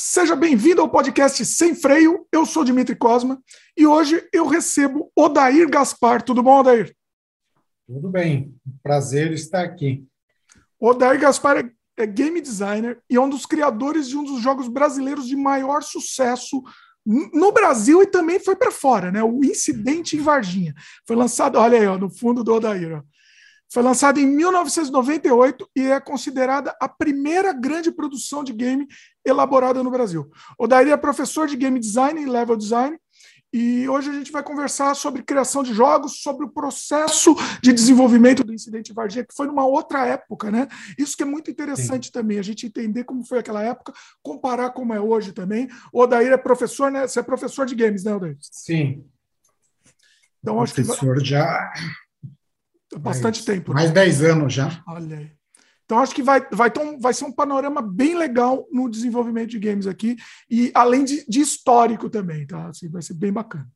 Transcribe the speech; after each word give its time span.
Seja 0.00 0.36
bem-vindo 0.36 0.80
ao 0.80 0.88
podcast 0.88 1.44
Sem 1.44 1.74
Freio. 1.74 2.24
Eu 2.30 2.46
sou 2.46 2.62
Dimitri 2.62 2.94
Cosma 2.94 3.42
e 3.76 3.84
hoje 3.84 4.24
eu 4.32 4.46
recebo 4.46 5.10
Odair 5.12 5.68
Gaspar. 5.68 6.22
Tudo 6.22 6.40
bom, 6.40 6.60
Odair? 6.60 6.94
Tudo 7.84 8.08
bem. 8.08 8.54
Prazer 8.80 9.32
estar 9.32 9.64
aqui. 9.64 10.06
Odair 10.78 11.18
Gaspar 11.18 11.56
é, 11.56 11.70
é 11.96 12.06
game 12.06 12.40
designer 12.40 13.02
e 13.10 13.16
é 13.16 13.20
um 13.20 13.28
dos 13.28 13.44
criadores 13.44 14.08
de 14.08 14.16
um 14.16 14.22
dos 14.22 14.40
jogos 14.40 14.68
brasileiros 14.68 15.26
de 15.26 15.34
maior 15.34 15.82
sucesso 15.82 16.62
no 17.04 17.50
Brasil 17.50 18.00
e 18.00 18.06
também 18.06 18.38
foi 18.38 18.54
para 18.54 18.70
fora, 18.70 19.10
né? 19.10 19.20
O 19.24 19.44
Incidente 19.44 20.16
em 20.16 20.20
Varginha. 20.20 20.76
Foi 21.08 21.16
lançado, 21.16 21.58
olha 21.58 21.76
aí, 21.76 21.86
ó, 21.88 21.98
no 21.98 22.08
fundo 22.08 22.44
do 22.44 22.54
Odair. 22.54 22.98
Ó. 22.98 23.02
Foi 23.70 23.82
lançado 23.82 24.18
em 24.18 24.26
1998 24.26 25.68
e 25.76 25.82
é 25.82 26.00
considerada 26.00 26.74
a 26.80 26.88
primeira 26.88 27.52
grande 27.52 27.90
produção 27.90 28.42
de 28.42 28.52
game 28.52 28.86
elaborada 29.30 29.82
no 29.82 29.90
Brasil. 29.90 30.30
O 30.58 30.66
Dairi 30.66 30.90
é 30.90 30.96
professor 30.96 31.46
de 31.46 31.56
game 31.56 31.78
design 31.78 32.20
e 32.20 32.26
level 32.26 32.56
design. 32.56 32.98
E 33.50 33.88
hoje 33.88 34.10
a 34.10 34.12
gente 34.12 34.30
vai 34.30 34.42
conversar 34.42 34.94
sobre 34.94 35.22
criação 35.22 35.62
de 35.62 35.72
jogos, 35.72 36.20
sobre 36.20 36.44
o 36.44 36.50
processo 36.50 37.34
de 37.62 37.72
desenvolvimento 37.72 38.44
do 38.44 38.52
Incidente 38.52 38.92
Varginha, 38.92 39.24
que 39.24 39.34
foi 39.34 39.46
numa 39.46 39.66
outra 39.66 40.06
época, 40.06 40.50
né? 40.50 40.68
Isso 40.98 41.16
que 41.16 41.22
é 41.22 41.26
muito 41.26 41.50
interessante 41.50 42.06
Sim. 42.06 42.12
também, 42.12 42.38
a 42.38 42.42
gente 42.42 42.66
entender 42.66 43.04
como 43.04 43.24
foi 43.24 43.38
aquela 43.38 43.62
época, 43.62 43.94
comparar 44.22 44.70
como 44.70 44.92
é 44.92 45.00
hoje 45.00 45.32
também. 45.32 45.66
O 45.90 46.02
Odair 46.02 46.30
é 46.30 46.36
professor, 46.36 46.90
né? 46.90 47.06
Você 47.06 47.20
é 47.20 47.22
professor 47.22 47.64
de 47.64 47.74
games, 47.74 48.04
né, 48.04 48.14
Odair? 48.14 48.36
Sim. 48.42 49.02
Então, 50.42 50.56
professor 50.56 51.16
acho 51.16 51.22
que... 51.22 51.30
já 51.30 51.72
bastante 52.98 53.36
mais, 53.36 53.44
tempo. 53.44 53.72
Mais 53.72 53.88
né? 53.88 53.94
10 53.94 54.24
anos 54.24 54.52
já. 54.52 54.82
Olha 54.86 55.16
aí. 55.16 55.37
Então, 55.88 56.00
acho 56.00 56.14
que 56.14 56.22
vai, 56.22 56.46
vai, 56.52 56.70
vai 57.00 57.14
ser 57.14 57.24
um 57.24 57.32
panorama 57.32 57.80
bem 57.80 58.14
legal 58.14 58.68
no 58.70 58.90
desenvolvimento 58.90 59.48
de 59.48 59.58
games 59.58 59.86
aqui, 59.86 60.18
e 60.50 60.70
além 60.74 61.02
de, 61.02 61.24
de 61.26 61.40
histórico 61.40 62.10
também, 62.10 62.46
tá? 62.46 62.68
Assim, 62.68 62.90
vai 62.90 63.00
ser 63.00 63.14
bem 63.14 63.32
bacana. 63.32 63.66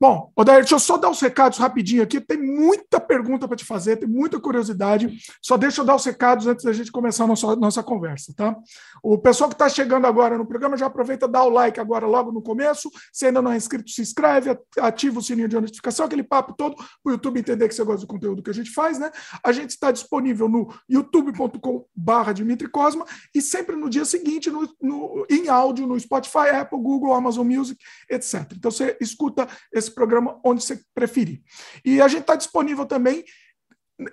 Bom, 0.00 0.30
Odair, 0.36 0.60
deixa 0.60 0.76
eu 0.76 0.78
só 0.78 0.96
dar 0.96 1.10
os 1.10 1.20
recados 1.20 1.58
rapidinho 1.58 2.04
aqui. 2.04 2.20
Tem 2.20 2.40
muita 2.40 3.00
pergunta 3.00 3.48
para 3.48 3.56
te 3.56 3.64
fazer, 3.64 3.96
tem 3.96 4.08
muita 4.08 4.38
curiosidade. 4.38 5.18
Só 5.42 5.56
deixa 5.56 5.80
eu 5.80 5.84
dar 5.84 5.96
os 5.96 6.04
recados 6.04 6.46
antes 6.46 6.64
da 6.64 6.72
gente 6.72 6.92
começar 6.92 7.24
a 7.24 7.26
nossa, 7.26 7.56
nossa 7.56 7.82
conversa, 7.82 8.32
tá? 8.36 8.56
O 9.02 9.18
pessoal 9.18 9.50
que 9.50 9.56
está 9.56 9.68
chegando 9.68 10.06
agora 10.06 10.38
no 10.38 10.46
programa 10.46 10.76
já 10.76 10.86
aproveita, 10.86 11.26
dá 11.26 11.42
o 11.42 11.48
like 11.48 11.80
agora 11.80 12.06
logo 12.06 12.30
no 12.30 12.40
começo. 12.40 12.88
Se 13.12 13.26
ainda 13.26 13.42
não 13.42 13.50
é 13.50 13.56
inscrito, 13.56 13.90
se 13.90 14.00
inscreve, 14.00 14.56
ativa 14.78 15.18
o 15.18 15.22
sininho 15.22 15.48
de 15.48 15.60
notificação, 15.60 16.06
aquele 16.06 16.22
papo 16.22 16.54
todo, 16.56 16.76
para 16.76 16.86
o 17.04 17.10
YouTube 17.10 17.40
entender 17.40 17.66
que 17.66 17.74
você 17.74 17.82
gosta 17.82 18.02
do 18.02 18.06
conteúdo 18.06 18.40
que 18.40 18.50
a 18.50 18.54
gente 18.54 18.70
faz, 18.70 19.00
né? 19.00 19.10
A 19.42 19.50
gente 19.50 19.70
está 19.70 19.90
disponível 19.90 20.48
no 20.48 20.72
youtube.com/barra 20.88 22.32
Dimitri 22.32 22.68
Cosma 22.68 23.04
e 23.34 23.42
sempre 23.42 23.74
no 23.74 23.90
dia 23.90 24.04
seguinte 24.04 24.48
no, 24.48 24.68
no, 24.80 25.26
em 25.28 25.48
áudio 25.48 25.88
no 25.88 25.98
Spotify, 25.98 26.50
Apple, 26.52 26.80
Google, 26.80 27.14
Amazon 27.14 27.44
Music, 27.44 27.82
etc. 28.08 28.52
Então 28.54 28.70
você 28.70 28.96
escuta 29.00 29.48
esse 29.72 29.87
esse 29.88 29.94
programa 29.94 30.38
onde 30.44 30.62
você 30.62 30.80
preferir. 30.94 31.42
E 31.84 32.00
a 32.00 32.08
gente 32.08 32.22
está 32.22 32.36
disponível 32.36 32.86
também. 32.86 33.24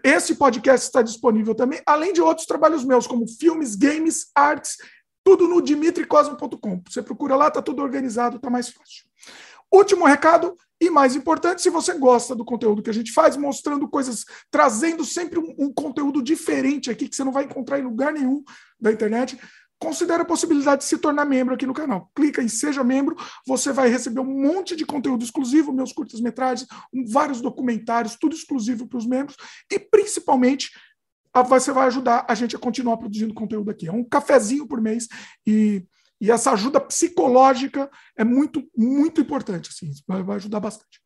Esse 0.03 0.35
podcast 0.35 0.87
está 0.87 1.01
disponível 1.01 1.53
também, 1.53 1.81
além 1.85 2.11
de 2.11 2.21
outros 2.21 2.47
trabalhos 2.47 2.83
meus, 2.83 3.05
como 3.05 3.27
filmes, 3.27 3.75
games, 3.75 4.31
artes, 4.33 4.77
tudo 5.23 5.47
no 5.47 5.61
dimitricosmo.com. 5.61 6.81
Você 6.89 7.03
procura 7.03 7.35
lá, 7.35 7.49
está 7.49 7.61
tudo 7.61 7.81
organizado, 7.81 8.37
está 8.37 8.49
mais 8.49 8.69
fácil. 8.69 9.05
Último 9.71 10.05
recado, 10.05 10.55
e 10.79 10.89
mais 10.89 11.15
importante, 11.15 11.61
se 11.61 11.69
você 11.69 11.93
gosta 11.93 12.35
do 12.35 12.43
conteúdo 12.43 12.81
que 12.81 12.89
a 12.89 12.93
gente 12.93 13.11
faz, 13.11 13.37
mostrando 13.37 13.87
coisas, 13.87 14.25
trazendo 14.51 15.05
sempre 15.05 15.39
um, 15.39 15.55
um 15.57 15.73
conteúdo 15.73 16.21
diferente 16.21 16.91
aqui 16.91 17.07
que 17.07 17.15
você 17.15 17.23
não 17.23 17.31
vai 17.31 17.45
encontrar 17.45 17.79
em 17.79 17.83
lugar 17.83 18.11
nenhum 18.11 18.43
da 18.79 18.91
internet, 18.91 19.39
considere 19.79 20.21
a 20.21 20.25
possibilidade 20.25 20.81
de 20.81 20.87
se 20.87 20.97
tornar 20.97 21.25
membro 21.25 21.53
aqui 21.53 21.65
no 21.65 21.73
canal. 21.73 22.09
Clica 22.15 22.41
em 22.41 22.47
Seja 22.47 22.83
Membro, 22.83 23.15
você 23.45 23.71
vai 23.71 23.89
receber 23.89 24.21
um 24.21 24.41
monte 24.41 24.75
de 24.75 24.85
conteúdo 24.85 25.23
exclusivo, 25.23 25.73
meus 25.73 25.91
curtas-metragens, 25.91 26.67
vários 27.07 27.41
documentários, 27.41 28.15
tudo 28.15 28.35
exclusivo 28.35 28.87
para 28.87 28.97
os 28.97 29.05
membros, 29.05 29.35
e 29.71 29.79
principalmente 29.79 30.71
você 31.43 31.71
vai 31.71 31.87
ajudar 31.87 32.25
a 32.29 32.33
gente 32.33 32.55
a 32.55 32.59
continuar 32.59 32.97
produzindo 32.97 33.33
conteúdo 33.33 33.69
aqui. 33.69 33.87
É 33.87 33.91
um 33.91 34.03
cafezinho 34.03 34.65
por 34.65 34.79
mês 34.79 35.07
e, 35.45 35.85
e 36.21 36.31
essa 36.31 36.51
ajuda 36.51 36.79
psicológica 36.79 37.89
é 38.15 38.23
muito, 38.23 38.63
muito 38.75 39.19
importante. 39.19 39.69
Assim, 39.69 39.91
vai, 40.07 40.23
vai 40.23 40.37
ajudar 40.37 40.61
bastante. 40.61 41.03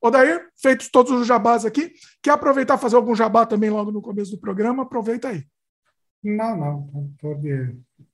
Odair, 0.00 0.48
feitos 0.56 0.88
todos 0.88 1.12
os 1.12 1.26
jabás 1.26 1.64
aqui, 1.64 1.92
quer 2.22 2.30
aproveitar 2.30 2.78
fazer 2.78 2.96
algum 2.96 3.14
jabá 3.14 3.44
também 3.44 3.68
logo 3.68 3.90
no 3.90 4.00
começo 4.00 4.30
do 4.30 4.38
programa? 4.38 4.84
Aproveita 4.84 5.28
aí. 5.28 5.44
Não, 6.22 6.56
não, 6.56 7.10
estou 7.14 7.34
de 7.34 7.76
de 7.98 8.04
boa. 8.04 8.05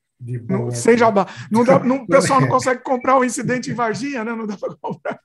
Não, 0.48 0.70
sem 0.70 0.96
jabá. 0.96 1.26
Não 1.50 1.64
dá, 1.64 1.78
não, 1.80 2.02
o 2.02 2.06
pessoal 2.08 2.40
não 2.40 2.48
consegue 2.48 2.82
comprar 2.82 3.18
um 3.18 3.24
incidente 3.24 3.70
em 3.70 3.74
Varginha, 3.74 4.24
né? 4.24 4.32
Não 4.34 4.46
dá 4.46 4.56
para 4.56 4.74
comprar. 4.76 5.20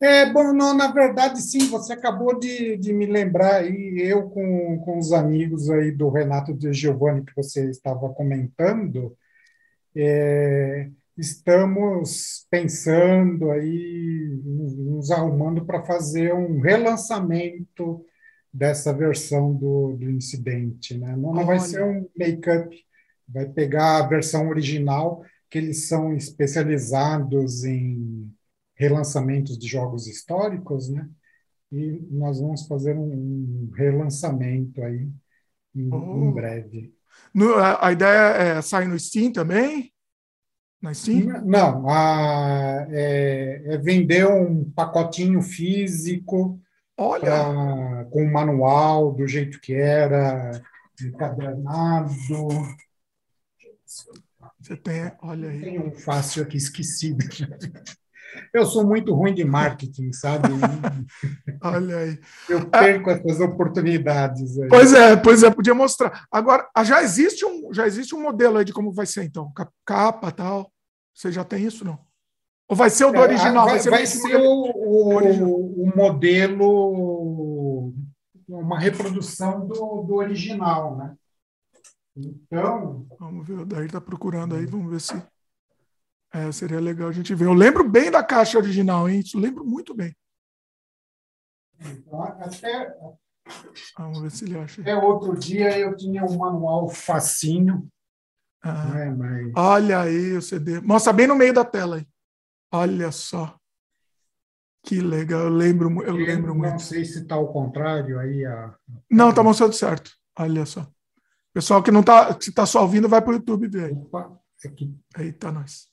É, 0.00 0.30
bom, 0.30 0.52
não, 0.52 0.74
na 0.74 0.92
verdade, 0.92 1.40
sim, 1.40 1.68
você 1.68 1.94
acabou 1.94 2.38
de, 2.38 2.76
de 2.76 2.92
me 2.92 3.06
lembrar 3.06 3.56
aí, 3.56 3.96
eu 3.98 4.28
com, 4.28 4.78
com 4.84 4.98
os 4.98 5.10
amigos 5.10 5.70
aí 5.70 5.90
do 5.90 6.10
Renato 6.10 6.52
de 6.52 6.70
Giovanni, 6.70 7.24
que 7.24 7.34
você 7.34 7.70
estava 7.70 8.10
comentando, 8.10 9.16
é, 9.94 10.90
estamos 11.16 12.46
pensando 12.50 13.50
aí, 13.50 14.38
nos 14.44 15.10
arrumando 15.10 15.64
para 15.64 15.82
fazer 15.82 16.34
um 16.34 16.60
relançamento 16.60 18.04
dessa 18.52 18.92
versão 18.92 19.54
do, 19.54 19.96
do 19.98 20.10
incidente, 20.10 20.96
né? 20.98 21.16
Não, 21.16 21.32
não 21.32 21.46
vai 21.46 21.58
ser 21.58 21.82
um 21.82 22.06
make-up 22.14 22.68
vai 23.28 23.46
pegar 23.46 23.98
a 23.98 24.06
versão 24.06 24.48
original, 24.48 25.22
que 25.50 25.58
eles 25.58 25.88
são 25.88 26.14
especializados 26.14 27.64
em 27.64 28.32
relançamentos 28.74 29.58
de 29.58 29.66
jogos 29.66 30.06
históricos, 30.06 30.88
né? 30.88 31.08
E 31.72 32.06
nós 32.10 32.40
vamos 32.40 32.66
fazer 32.66 32.96
um 32.96 33.70
relançamento 33.74 34.82
aí 34.82 35.08
em, 35.74 35.92
oh. 35.92 36.24
em 36.24 36.32
breve. 36.32 36.94
No, 37.34 37.54
a, 37.54 37.88
a, 37.88 37.92
ideia 37.92 38.58
é 38.58 38.62
sair 38.62 38.86
no 38.86 38.98
Steam 38.98 39.32
também? 39.32 39.92
Na 40.80 40.94
Steam? 40.94 41.42
Não, 41.44 41.88
a, 41.88 42.86
é, 42.90 43.62
é 43.74 43.78
vender 43.78 44.26
um 44.26 44.70
pacotinho 44.70 45.40
físico 45.42 46.60
Olha. 46.96 47.24
Pra, 47.24 48.04
com 48.10 48.24
manual 48.24 49.12
do 49.12 49.26
jeito 49.26 49.60
que 49.60 49.74
era, 49.74 50.62
encadernado. 51.02 52.10
Você 54.60 54.76
tem, 54.76 55.12
olha 55.22 55.48
aí. 55.48 55.60
Tem 55.60 55.80
um 55.80 55.92
fácil 55.92 56.42
aqui 56.42 56.56
esquecido. 56.56 57.24
Eu 58.52 58.66
sou 58.66 58.86
muito 58.86 59.14
ruim 59.14 59.34
de 59.34 59.44
marketing, 59.44 60.12
sabe? 60.12 60.48
olha 61.62 61.96
aí. 61.98 62.18
Eu 62.48 62.68
perco 62.68 63.10
ah, 63.10 63.12
essas 63.14 63.40
oportunidades. 63.40 64.58
Aí. 64.58 64.68
Pois 64.68 64.92
é, 64.92 65.16
pois 65.16 65.42
é, 65.42 65.50
podia 65.50 65.74
mostrar. 65.74 66.26
Agora, 66.30 66.68
ah, 66.74 66.84
já 66.84 67.02
existe 67.02 67.44
um, 67.44 67.72
já 67.72 67.86
existe 67.86 68.14
um 68.14 68.22
modelo 68.22 68.58
aí 68.58 68.64
de 68.64 68.72
como 68.72 68.92
vai 68.92 69.06
ser, 69.06 69.24
então, 69.24 69.50
capa 69.84 70.30
tal. 70.30 70.70
Você 71.14 71.32
já 71.32 71.44
tem 71.44 71.64
isso, 71.64 71.84
não? 71.84 71.98
Ou 72.68 72.76
vai 72.76 72.90
ser 72.90 73.04
o 73.04 73.12
do 73.12 73.18
é, 73.18 73.22
original? 73.22 73.64
Vai, 73.64 73.74
vai 73.74 73.80
ser, 73.80 73.90
vai 73.90 74.06
ser 74.06 74.36
o, 74.36 74.72
o, 74.74 75.84
o, 75.84 75.96
modelo, 75.96 77.94
uma 78.48 78.78
reprodução 78.78 79.66
do, 79.66 80.02
do 80.02 80.16
original, 80.16 80.96
né? 80.96 81.14
Então. 82.16 83.06
Vamos 83.18 83.46
ver, 83.46 83.58
o 83.58 83.66
Daí 83.66 83.86
está 83.86 84.00
procurando 84.00 84.54
aí, 84.54 84.64
vamos 84.64 84.90
ver 84.90 85.00
se. 85.00 85.22
É, 86.32 86.50
seria 86.50 86.80
legal 86.80 87.08
a 87.08 87.12
gente 87.12 87.34
ver. 87.34 87.46
Eu 87.46 87.52
lembro 87.52 87.88
bem 87.88 88.10
da 88.10 88.22
caixa 88.22 88.58
original, 88.58 89.08
hein? 89.08 89.20
Isso 89.20 89.38
lembro 89.38 89.64
muito 89.64 89.94
bem. 89.94 90.14
Então, 91.78 92.22
até, 92.22 92.94
vamos 93.96 94.20
ver 94.20 94.30
se 94.30 94.44
ele 94.44 94.58
acha. 94.58 94.80
Até 94.80 94.96
outro 94.96 95.38
dia 95.38 95.78
eu 95.78 95.94
tinha 95.96 96.24
um 96.24 96.36
manual 96.36 96.88
facinho. 96.88 97.88
Ah, 98.62 98.86
né, 98.86 99.10
mas... 99.10 99.52
Olha 99.54 100.00
aí 100.00 100.32
o 100.32 100.42
CD. 100.42 100.80
Mostra 100.80 101.12
bem 101.12 101.26
no 101.26 101.36
meio 101.36 101.52
da 101.52 101.64
tela 101.64 101.96
aí. 101.96 102.08
Olha 102.72 103.12
só. 103.12 103.58
Que 104.82 105.00
legal, 105.00 105.42
eu 105.42 105.48
lembro, 105.48 105.90
eu, 106.02 106.08
eu 106.08 106.14
lembro 106.14 106.48
não 106.48 106.56
muito. 106.56 106.72
Não 106.72 106.78
sei 106.78 107.04
se 107.04 107.22
está 107.22 107.34
ao 107.34 107.52
contrário 107.52 108.18
aí. 108.18 108.44
A... 108.44 108.74
Não, 109.10 109.30
está 109.30 109.42
mostrando 109.42 109.72
certo. 109.72 110.12
Olha 110.38 110.64
só. 110.64 110.86
Pessoal 111.56 111.82
que 111.82 111.90
não 111.90 112.00
está 112.00 112.34
que 112.34 112.52
tá 112.52 112.66
só 112.66 112.82
ouvindo, 112.82 113.08
vai 113.08 113.22
para 113.22 113.30
o 113.30 113.36
YouTube 113.36 113.66
ver. 113.66 113.90
Opa, 113.90 114.30
aqui. 114.62 114.94
Eita, 115.16 115.50
nós. 115.50 115.86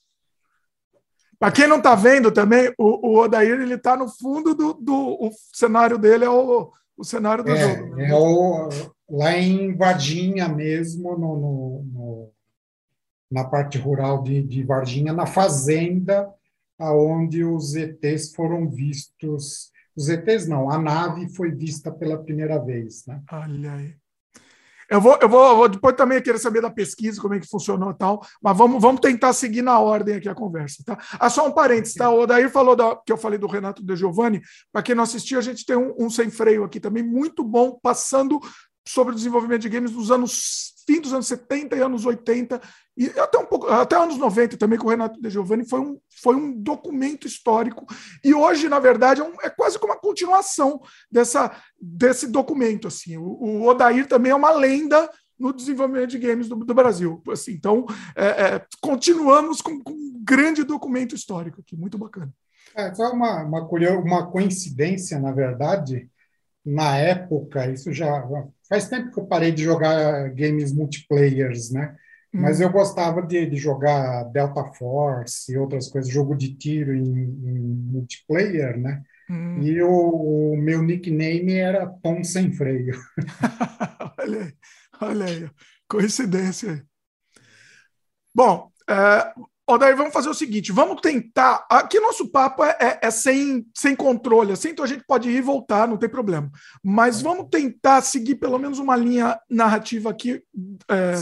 Para 1.38 1.50
quem 1.52 1.66
não 1.66 1.78
está 1.78 1.94
vendo 1.94 2.30
também, 2.30 2.70
o, 2.76 3.08
o 3.08 3.18
Odair 3.18 3.58
ele 3.58 3.72
está 3.72 3.96
no 3.96 4.06
fundo 4.06 4.54
do, 4.54 4.74
do 4.74 5.30
cenário 5.54 5.96
dele 5.96 6.26
é 6.26 6.28
o, 6.28 6.70
o 6.94 7.02
cenário 7.02 7.42
do 7.42 7.50
é, 7.50 7.56
jogo. 7.56 7.96
Né? 7.96 8.10
É 8.10 8.14
o, 8.14 8.68
lá 9.08 9.38
em 9.38 9.74
Varginha 9.74 10.50
mesmo, 10.50 11.16
no, 11.16 11.34
no, 11.34 11.82
no, 11.90 12.32
na 13.30 13.44
parte 13.44 13.78
rural 13.78 14.22
de, 14.22 14.42
de 14.42 14.62
Varginha, 14.64 15.14
na 15.14 15.24
fazenda, 15.24 16.30
aonde 16.78 17.42
os 17.42 17.74
ETs 17.74 18.34
foram 18.34 18.68
vistos. 18.68 19.72
Os 19.96 20.10
ETs 20.10 20.46
não, 20.46 20.68
a 20.68 20.76
nave 20.76 21.26
foi 21.34 21.52
vista 21.52 21.90
pela 21.90 22.22
primeira 22.22 22.58
vez, 22.58 23.06
né? 23.06 23.22
Olha 23.32 23.72
aí. 23.72 24.03
Eu 24.90 25.00
vou, 25.00 25.18
eu 25.20 25.28
vou, 25.28 25.48
eu 25.48 25.56
vou 25.56 25.68
depois 25.68 25.94
também 25.96 26.20
querer 26.22 26.38
saber 26.38 26.60
da 26.60 26.70
pesquisa, 26.70 27.20
como 27.20 27.34
é 27.34 27.40
que 27.40 27.48
funcionou 27.48 27.90
e 27.90 27.94
tal, 27.94 28.24
mas 28.42 28.56
vamos, 28.56 28.80
vamos 28.80 29.00
tentar 29.00 29.32
seguir 29.32 29.62
na 29.62 29.78
ordem 29.78 30.16
aqui 30.16 30.28
a 30.28 30.34
conversa, 30.34 30.82
tá? 30.84 30.98
Ah, 31.18 31.30
só 31.30 31.46
um 31.46 31.52
parênteses, 31.52 31.94
tá? 31.94 32.10
O 32.10 32.26
Daí 32.26 32.48
falou 32.48 32.76
da, 32.76 32.96
que 32.96 33.12
eu 33.12 33.16
falei 33.16 33.38
do 33.38 33.46
Renato 33.46 33.84
De 33.84 33.96
Giovanni, 33.96 34.40
para 34.72 34.82
quem 34.82 34.94
não 34.94 35.04
assistiu, 35.04 35.38
a 35.38 35.42
gente 35.42 35.64
tem 35.64 35.76
um, 35.76 35.94
um 35.98 36.10
sem 36.10 36.30
freio 36.30 36.64
aqui 36.64 36.78
também, 36.80 37.02
muito 37.02 37.42
bom, 37.42 37.78
passando 37.82 38.40
sobre 38.86 39.12
o 39.12 39.16
desenvolvimento 39.16 39.62
de 39.62 39.68
games 39.68 39.92
dos 39.92 40.10
anos 40.10 40.74
fim 40.86 41.00
dos 41.00 41.12
anos 41.12 41.26
70 41.26 41.76
e 41.76 41.80
anos 41.80 42.04
80 42.04 42.60
e 42.96 43.06
até 43.18 43.38
um 43.38 43.46
pouco 43.46 43.66
até 43.66 43.96
anos 43.96 44.16
90 44.18 44.56
também 44.56 44.78
com 44.78 44.86
o 44.86 44.90
Renato 44.90 45.20
De 45.20 45.28
Giovanni 45.28 45.68
foi 45.68 45.80
um, 45.80 45.98
foi 46.22 46.36
um 46.36 46.52
documento 46.52 47.26
histórico. 47.26 47.84
E 48.22 48.32
hoje 48.32 48.68
na 48.68 48.78
verdade 48.78 49.20
é, 49.20 49.24
um, 49.24 49.34
é 49.42 49.50
quase 49.50 49.78
como 49.78 49.92
uma 49.92 49.98
continuação 49.98 50.80
dessa 51.10 51.50
desse 51.80 52.28
documento 52.28 52.86
assim. 52.86 53.16
O, 53.16 53.24
o 53.24 53.66
Odair 53.66 54.06
também 54.06 54.30
é 54.30 54.34
uma 54.34 54.52
lenda 54.52 55.10
no 55.36 55.52
desenvolvimento 55.52 56.10
de 56.10 56.18
games 56.18 56.48
do, 56.48 56.56
do 56.56 56.74
Brasil. 56.74 57.20
Assim 57.28 57.52
então 57.52 57.84
é, 58.14 58.26
é, 58.26 58.66
continuamos 58.80 59.60
com, 59.60 59.82
com, 59.82 59.92
um 59.92 60.22
grande 60.24 60.62
documento 60.62 61.14
histórico 61.14 61.60
aqui 61.60 61.76
muito 61.76 61.98
bacana. 61.98 62.32
É 62.76 62.94
só 62.94 63.12
uma, 63.12 63.42
uma, 63.42 63.68
uma 63.98 64.30
coincidência 64.30 65.18
na 65.18 65.32
verdade. 65.32 66.08
Na 66.64 66.96
época 66.96 67.68
isso 67.68 67.92
já 67.92 68.24
Faz 68.68 68.88
tempo 68.88 69.12
que 69.12 69.20
eu 69.20 69.26
parei 69.26 69.52
de 69.52 69.62
jogar 69.62 70.30
games 70.30 70.72
multiplayers, 70.72 71.70
né? 71.70 71.94
Mas 72.40 72.60
eu 72.60 72.68
gostava 72.70 73.22
de, 73.22 73.46
de, 73.46 73.56
jogar 73.56 74.24
Delta 74.24 74.64
Force 74.72 75.52
e 75.52 75.56
outras 75.56 75.88
coisas, 75.88 76.10
jogo 76.10 76.34
de 76.34 76.54
tiro 76.54 76.94
em, 76.94 77.06
em 77.06 77.58
multiplayer, 77.92 78.76
né? 78.78 79.02
Hum. 79.30 79.62
E 79.62 79.80
o, 79.80 80.52
o, 80.52 80.56
meu 80.56 80.82
nickname 80.82 81.54
era 81.54 81.86
Tom 82.02 82.24
Sem 82.24 82.52
Freio. 82.52 82.98
olha 84.18 84.42
aí, 84.42 84.52
olha 85.00 85.26
aí, 85.26 85.50
coincidência. 85.88 86.84
Bom, 88.34 88.70
é, 88.90 89.32
Odair, 89.66 89.96
vamos 89.96 90.12
fazer 90.12 90.28
o 90.28 90.34
seguinte: 90.34 90.72
vamos 90.72 91.00
tentar. 91.00 91.66
Aqui 91.70 91.98
nosso 91.98 92.28
papo 92.28 92.62
é, 92.62 92.76
é, 92.80 92.98
é, 93.02 93.10
sem, 93.10 93.66
sem 93.74 93.96
controle, 93.96 94.52
assim, 94.52 94.68
então 94.70 94.84
a 94.84 94.88
gente 94.88 95.04
pode 95.06 95.30
ir 95.30 95.36
e 95.36 95.40
voltar, 95.40 95.88
não 95.88 95.96
tem 95.96 96.08
problema. 96.08 96.50
Mas 96.82 97.22
vamos 97.22 97.48
tentar 97.50 98.02
seguir 98.02 98.34
pelo 98.34 98.58
menos 98.58 98.78
uma 98.78 98.94
linha 98.94 99.38
narrativa 99.48 100.10
aqui, 100.10 100.42
é, 100.90 101.14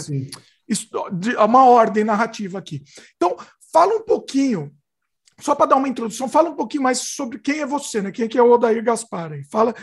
de, 1.13 1.37
uma 1.37 1.67
ordem 1.67 2.05
narrativa 2.05 2.59
aqui. 2.59 2.83
Então, 3.17 3.37
fala 3.73 3.95
um 3.95 4.03
pouquinho, 4.03 4.73
só 5.41 5.55
para 5.55 5.67
dar 5.67 5.77
uma 5.77 5.89
introdução, 5.89 6.29
fala 6.29 6.51
um 6.51 6.57
pouquinho 6.57 6.83
mais 6.83 6.99
sobre 6.99 7.39
quem 7.39 7.61
é 7.61 7.67
você, 7.67 8.03
né? 8.03 8.11
Quem 8.11 8.29
é 8.35 8.43
o 8.43 8.51
Odair 8.51 8.83
Gaspar 8.83 9.33
aí. 9.33 9.45
Fala, 9.45 9.75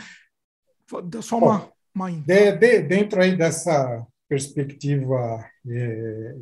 só 1.22 1.38
uma, 1.38 1.58
Bom, 1.58 1.72
uma 1.94 2.10
de, 2.10 2.52
de, 2.52 2.82
dentro 2.82 3.20
aí 3.20 3.36
dessa 3.36 4.06
perspectiva 4.28 5.44
é, 5.68 5.74
é, 5.74 6.34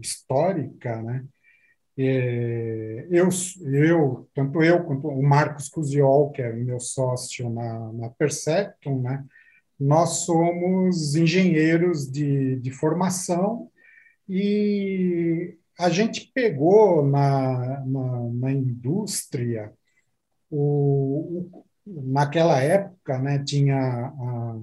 histórica, 0.00 1.00
né? 1.02 1.24
É, 1.96 3.06
eu, 3.10 3.28
eu, 3.70 4.28
tanto 4.34 4.62
eu 4.62 4.82
quanto 4.84 5.08
o 5.08 5.22
Marcos 5.22 5.68
Cusiol, 5.68 6.30
que 6.30 6.40
é 6.40 6.50
meu 6.50 6.80
sócio 6.80 7.50
na, 7.50 7.92
na 7.92 8.08
Perceptum, 8.10 9.02
né, 9.02 9.22
nós 9.78 10.24
somos 10.24 11.14
engenheiros 11.14 12.10
de, 12.10 12.56
de 12.56 12.70
formação 12.70 13.70
e 14.28 15.58
a 15.78 15.90
gente 15.90 16.30
pegou 16.34 17.06
na, 17.06 17.84
na, 17.84 18.30
na 18.32 18.52
indústria, 18.52 19.72
o, 20.50 21.50
o, 21.86 22.02
naquela 22.12 22.60
época, 22.60 23.18
né, 23.18 23.42
tinha 23.42 23.76
a, 23.76 24.60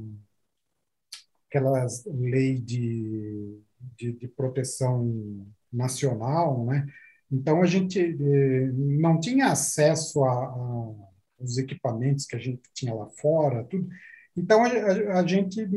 aquelas 1.47 2.06
lei 2.06 2.59
de, 2.59 3.59
de, 3.97 4.13
de 4.13 4.27
proteção 4.27 5.45
nacional, 5.71 6.65
né, 6.65 6.88
então, 7.31 7.61
a 7.61 7.65
gente 7.65 8.00
eh, 8.00 8.71
não 8.73 9.19
tinha 9.19 9.47
acesso 9.51 10.23
a, 10.23 10.31
a, 10.31 10.95
aos 11.39 11.57
equipamentos 11.57 12.25
que 12.25 12.35
a 12.35 12.39
gente 12.39 12.61
tinha 12.73 12.94
lá 12.94 13.07
fora, 13.21 13.63
tudo. 13.65 13.88
Então, 14.35 14.63
a, 14.63 15.19
a, 15.19 15.27
gente 15.27 15.67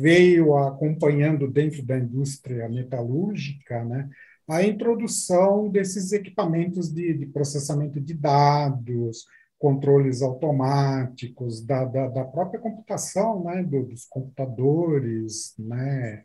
veio 0.00 0.56
acompanhando 0.56 1.50
dentro 1.50 1.82
da 1.84 1.98
indústria 1.98 2.68
metalúrgica 2.68 3.84
né, 3.84 4.08
a 4.48 4.62
introdução 4.62 5.68
desses 5.68 6.12
equipamentos 6.12 6.92
de, 6.92 7.14
de 7.14 7.26
processamento 7.26 8.00
de 8.00 8.14
dados, 8.14 9.26
controles 9.58 10.22
automáticos, 10.22 11.64
da, 11.64 11.84
da, 11.84 12.08
da 12.08 12.24
própria 12.24 12.60
computação, 12.60 13.44
né, 13.44 13.62
dos 13.62 14.06
computadores, 14.06 15.54
né, 15.58 16.24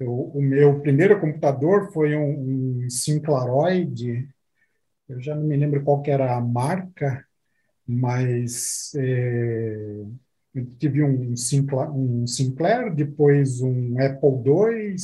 o, 0.00 0.38
o 0.38 0.42
meu 0.42 0.80
primeiro 0.80 1.20
computador 1.20 1.92
foi 1.92 2.16
um, 2.16 2.84
um 2.84 2.90
Synclaroid, 2.90 4.28
eu 5.08 5.20
já 5.20 5.34
não 5.34 5.44
me 5.44 5.56
lembro 5.56 5.82
qual 5.82 6.02
era 6.06 6.36
a 6.36 6.40
marca, 6.40 7.24
mas 7.86 8.92
é, 8.96 10.04
eu 10.54 10.66
tive 10.78 11.02
um 11.02 11.36
Sinclair, 11.36 11.90
um 11.90 12.26
Sinclair, 12.26 12.94
depois 12.94 13.60
um 13.60 13.96
Apple 14.00 14.42
II, 14.44 14.96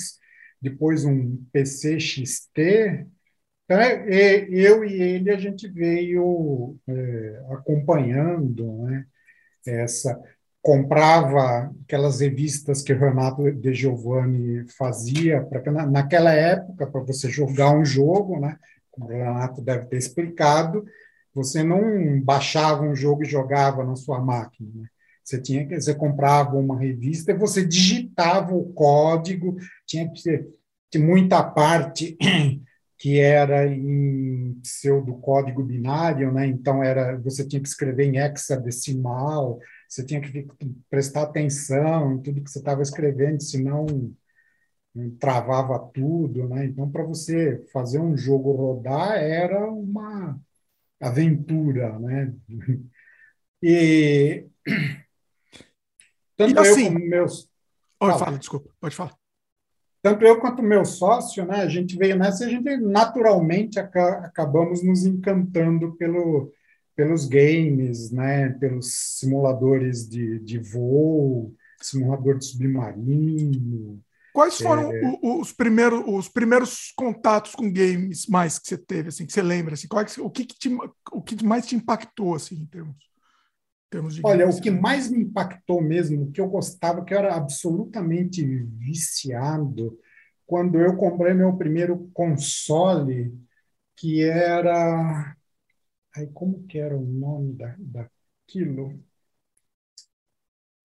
depois 0.60 1.04
um 1.04 1.36
PC 1.52 1.98
XT. 1.98 3.06
Então, 3.64 3.78
é, 3.80 4.48
eu 4.50 4.84
e 4.84 5.00
ele, 5.00 5.30
a 5.30 5.38
gente 5.38 5.68
veio 5.68 6.76
é, 6.88 7.42
acompanhando 7.50 8.84
né, 8.84 9.06
essa 9.66 10.18
comprava 10.68 11.72
aquelas 11.84 12.20
revistas 12.20 12.82
que 12.82 12.92
o 12.92 12.98
Renato 12.98 13.50
De 13.52 13.72
Giovanni 13.72 14.66
fazia, 14.76 15.42
para 15.42 15.86
naquela 15.86 16.32
época, 16.32 16.86
para 16.86 17.00
você 17.00 17.30
jogar 17.30 17.70
um 17.74 17.84
jogo, 17.84 18.38
né? 18.38 18.58
Como 18.90 19.06
o 19.06 19.08
Renato 19.08 19.62
deve 19.62 19.86
ter 19.86 19.96
explicado, 19.96 20.84
você 21.34 21.62
não 21.62 22.20
baixava 22.20 22.82
um 22.82 22.94
jogo 22.94 23.22
e 23.22 23.26
jogava 23.26 23.84
na 23.84 23.96
sua 23.96 24.20
máquina. 24.20 24.68
Né? 24.74 24.88
Você 25.28 25.38
tinha 25.42 25.66
que 25.66 25.78
você 25.78 25.94
comprava 25.94 26.56
uma 26.56 26.78
revista 26.80 27.36
você 27.36 27.62
digitava 27.66 28.54
o 28.54 28.72
código, 28.72 29.56
tinha 29.86 30.10
que 30.10 30.22
ter 30.90 30.98
muita 30.98 31.42
parte 31.42 32.16
que 32.96 33.20
era 33.20 33.66
em 33.66 34.58
pseudo 34.62 35.14
código 35.18 35.62
binário, 35.62 36.32
né? 36.32 36.46
Então 36.46 36.82
era 36.82 37.18
você 37.18 37.46
tinha 37.46 37.60
que 37.60 37.68
escrever 37.68 38.06
em 38.06 38.16
hexadecimal, 38.16 39.58
você 39.86 40.02
tinha 40.02 40.18
que 40.18 40.46
prestar 40.88 41.24
atenção 41.24 42.14
em 42.14 42.22
tudo 42.22 42.42
que 42.42 42.50
você 42.50 42.58
estava 42.60 42.80
escrevendo, 42.80 43.42
senão 43.42 43.86
travava 45.20 45.78
tudo, 45.92 46.48
né? 46.48 46.64
Então, 46.64 46.90
para 46.90 47.04
você 47.04 47.62
fazer 47.70 47.98
um 48.00 48.16
jogo 48.16 48.52
rodar 48.52 49.12
era 49.18 49.70
uma 49.70 50.40
aventura, 50.98 51.98
né? 51.98 52.34
E 53.62 54.46
tanto 56.38 56.54
e 56.54 56.58
assim, 56.58 56.86
eu 56.86 56.92
como 56.94 57.06
meus 57.06 57.50
Pode 57.98 58.18
fala, 58.18 58.38
desculpa, 58.38 58.70
pode 58.80 58.94
falar. 58.94 59.14
Tanto 60.00 60.24
eu 60.24 60.40
quanto 60.40 60.62
meu 60.62 60.84
sócio, 60.84 61.44
né? 61.44 61.62
A 61.62 61.68
gente 61.68 61.96
veio 61.96 62.16
nessa 62.16 62.44
e 62.44 62.46
a 62.46 62.50
gente 62.50 62.76
naturalmente 62.76 63.78
acabamos 63.80 64.82
nos 64.82 65.04
encantando 65.04 65.96
pelo 65.96 66.52
pelos 66.94 67.26
games, 67.26 68.10
né, 68.10 68.48
pelos 68.48 68.92
simuladores 68.92 70.08
de, 70.08 70.40
de 70.40 70.58
voo, 70.58 71.54
simulador 71.80 72.36
de 72.36 72.46
submarino. 72.46 74.02
Quais 74.32 74.58
foram 74.58 74.92
é... 74.92 75.18
os, 75.22 75.52
primeiros, 75.52 76.02
os 76.08 76.28
primeiros 76.28 76.92
contatos 76.96 77.54
com 77.54 77.72
games 77.72 78.26
mais 78.26 78.58
que 78.58 78.66
você 78.66 78.76
teve, 78.76 79.10
assim, 79.10 79.26
que 79.26 79.32
você 79.32 79.42
lembra? 79.42 79.74
Assim, 79.74 79.86
qual 79.86 80.02
é 80.02 80.04
que, 80.04 80.20
o, 80.20 80.28
que, 80.28 80.44
que 80.44 80.58
te, 80.58 80.76
o 81.12 81.22
que 81.22 81.44
mais 81.44 81.68
te 81.68 81.76
impactou 81.76 82.34
assim, 82.34 82.56
em 82.56 82.66
termos, 82.66 82.96
Olha, 84.22 84.48
o 84.48 84.60
que 84.60 84.70
mais 84.70 85.10
me 85.10 85.22
impactou 85.22 85.80
mesmo, 85.80 86.30
que 86.32 86.40
eu 86.40 86.48
gostava, 86.48 87.04
que 87.04 87.14
eu 87.14 87.18
era 87.18 87.34
absolutamente 87.34 88.44
viciado, 88.44 89.98
quando 90.46 90.78
eu 90.80 90.96
comprei 90.96 91.34
meu 91.34 91.56
primeiro 91.56 92.10
console, 92.12 93.32
que 93.96 94.22
era 94.22 95.36
Aí, 96.18 96.26
como 96.28 96.66
que 96.66 96.78
era 96.78 96.96
o 96.96 97.04
nome 97.04 97.52
da, 97.52 97.76
daquilo? 97.78 98.98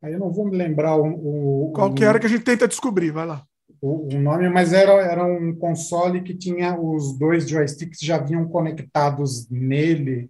Aí 0.02 0.14
eu 0.14 0.20
não 0.20 0.32
vou 0.32 0.46
me 0.46 0.56
lembrar 0.56 0.96
o. 0.96 1.70
o 1.70 1.72
Qual 1.72 1.94
que 1.94 2.04
era 2.04 2.20
que 2.20 2.28
a 2.28 2.30
gente 2.30 2.44
tenta 2.44 2.68
descobrir? 2.68 3.12
Vai 3.12 3.26
lá. 3.26 3.44
O, 3.82 4.14
o, 4.14 4.20
nome, 4.20 4.48
mas 4.50 4.74
era, 4.74 4.92
era 4.94 5.26
um 5.26 5.56
console 5.56 6.22
que 6.22 6.36
tinha 6.36 6.80
os 6.80 7.18
dois 7.18 7.50
joysticks 7.50 8.00
já 8.00 8.18
vinham 8.18 8.48
conectados 8.48 9.50
nele. 9.50 10.30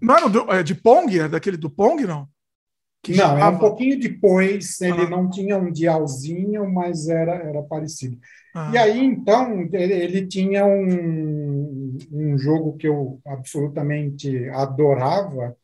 Não 0.00 0.16
era 0.16 0.28
do, 0.28 0.52
é 0.52 0.62
de 0.62 0.74
Pong? 0.74 1.18
Era 1.18 1.28
daquele 1.28 1.56
do 1.56 1.70
Pong, 1.70 2.04
não? 2.04 2.28
Que 3.02 3.12
não, 3.12 3.28
chamava... 3.28 3.44
é 3.44 3.48
um 3.48 3.58
pouquinho 3.58 3.98
depois. 3.98 4.80
Ele 4.80 5.02
ah. 5.02 5.10
não 5.10 5.30
tinha 5.30 5.56
um 5.56 5.72
dialzinho, 5.72 6.70
mas 6.70 7.08
era, 7.08 7.34
era 7.34 7.62
parecido. 7.62 8.18
Ah. 8.54 8.70
E 8.74 8.78
aí, 8.78 9.04
então, 9.04 9.68
ele 9.72 10.26
tinha 10.26 10.66
um, 10.66 11.98
um 12.12 12.38
jogo 12.38 12.76
que 12.76 12.86
eu 12.86 13.20
absolutamente 13.26 14.48
adorava, 14.50 15.56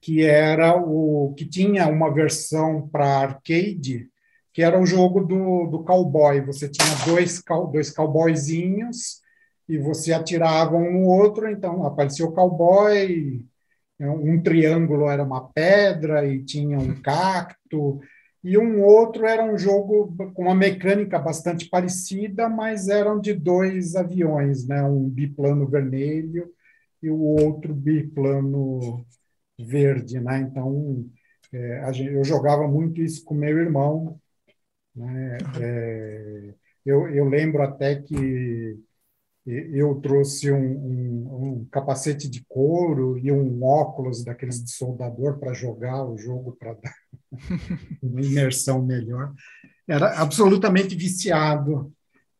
que 0.00 0.22
era 0.22 0.76
o 0.76 1.32
que 1.36 1.46
tinha 1.46 1.86
uma 1.88 2.12
versão 2.12 2.88
para 2.88 3.20
arcade, 3.20 4.08
que 4.52 4.62
era 4.62 4.78
o 4.78 4.84
jogo 4.84 5.20
do, 5.24 5.68
do 5.68 5.84
cowboy. 5.84 6.40
Você 6.42 6.68
tinha 6.68 7.06
dois, 7.06 7.42
dois 7.72 7.90
cowboyzinhos 7.90 9.22
e 9.68 9.78
você 9.78 10.12
atirava 10.12 10.76
um 10.76 10.92
no 10.92 11.08
outro, 11.08 11.48
então 11.48 11.84
aparecia 11.86 12.26
o 12.26 12.32
cowboy, 12.32 13.44
um 14.00 14.42
triângulo 14.42 15.08
era 15.08 15.22
uma 15.22 15.48
pedra 15.52 16.26
e 16.26 16.42
tinha 16.44 16.78
um 16.78 17.00
cacto, 17.00 18.00
e 18.42 18.58
um 18.58 18.82
outro 18.82 19.24
era 19.24 19.44
um 19.44 19.56
jogo 19.56 20.14
com 20.34 20.42
uma 20.42 20.54
mecânica 20.54 21.18
bastante 21.18 21.68
parecida, 21.68 22.48
mas 22.48 22.88
eram 22.88 23.20
de 23.20 23.32
dois 23.32 23.94
aviões, 23.94 24.66
né? 24.66 24.82
um 24.82 25.08
biplano 25.08 25.66
vermelho 25.68 26.52
e 27.00 27.08
o 27.08 27.20
outro 27.20 27.72
biplano 27.72 29.06
verde. 29.58 30.18
Né? 30.18 30.40
Então, 30.40 31.06
é, 31.52 31.92
gente, 31.92 32.12
eu 32.12 32.24
jogava 32.24 32.66
muito 32.66 33.00
isso 33.00 33.24
com 33.24 33.34
meu 33.34 33.56
irmão. 33.58 34.20
Né? 34.94 35.38
É, 35.60 36.54
eu, 36.84 37.08
eu 37.08 37.24
lembro 37.26 37.62
até 37.62 37.94
que 37.94 38.76
eu 39.44 39.96
trouxe 39.96 40.52
um, 40.52 40.56
um, 40.56 41.42
um, 41.42 41.64
capacete 41.70 42.28
de 42.28 42.44
couro 42.48 43.18
e 43.18 43.32
um 43.32 43.64
óculos 43.64 44.22
daqueles 44.22 44.62
de 44.62 44.70
soldador 44.70 45.38
para 45.38 45.52
jogar 45.52 46.04
o 46.04 46.16
jogo 46.16 46.56
para 46.58 46.74
dar 46.74 46.94
uma 48.00 48.20
imersão 48.20 48.80
melhor. 48.80 49.32
Era 49.86 50.20
absolutamente 50.20 50.94
viciado 50.94 51.92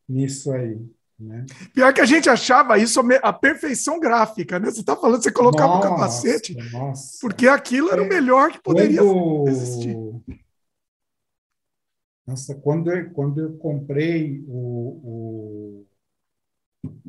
nisso 0.07 0.51
aí. 0.53 0.79
Né? 1.19 1.45
Pior 1.73 1.93
que 1.93 2.01
a 2.01 2.05
gente 2.05 2.29
achava 2.29 2.77
isso 2.77 3.01
a 3.21 3.33
perfeição 3.33 3.99
gráfica, 3.99 4.57
né? 4.57 4.71
Você 4.71 4.79
está 4.79 4.95
falando, 4.95 5.21
você 5.21 5.31
colocava 5.31 5.75
nossa, 5.75 5.87
um 5.87 5.91
capacete, 5.91 6.71
nossa. 6.71 7.17
porque 7.21 7.47
aquilo 7.47 7.91
era 7.91 8.01
o 8.01 8.07
melhor 8.07 8.51
que 8.51 8.61
poderia 8.61 9.01
quando... 9.01 9.47
existir. 9.49 9.95
Nossa, 12.25 12.55
quando 12.55 12.89
eu, 12.91 13.09
quando 13.11 13.39
eu 13.39 13.57
comprei 13.57 14.43
o, 14.47 14.53
o 15.03 15.62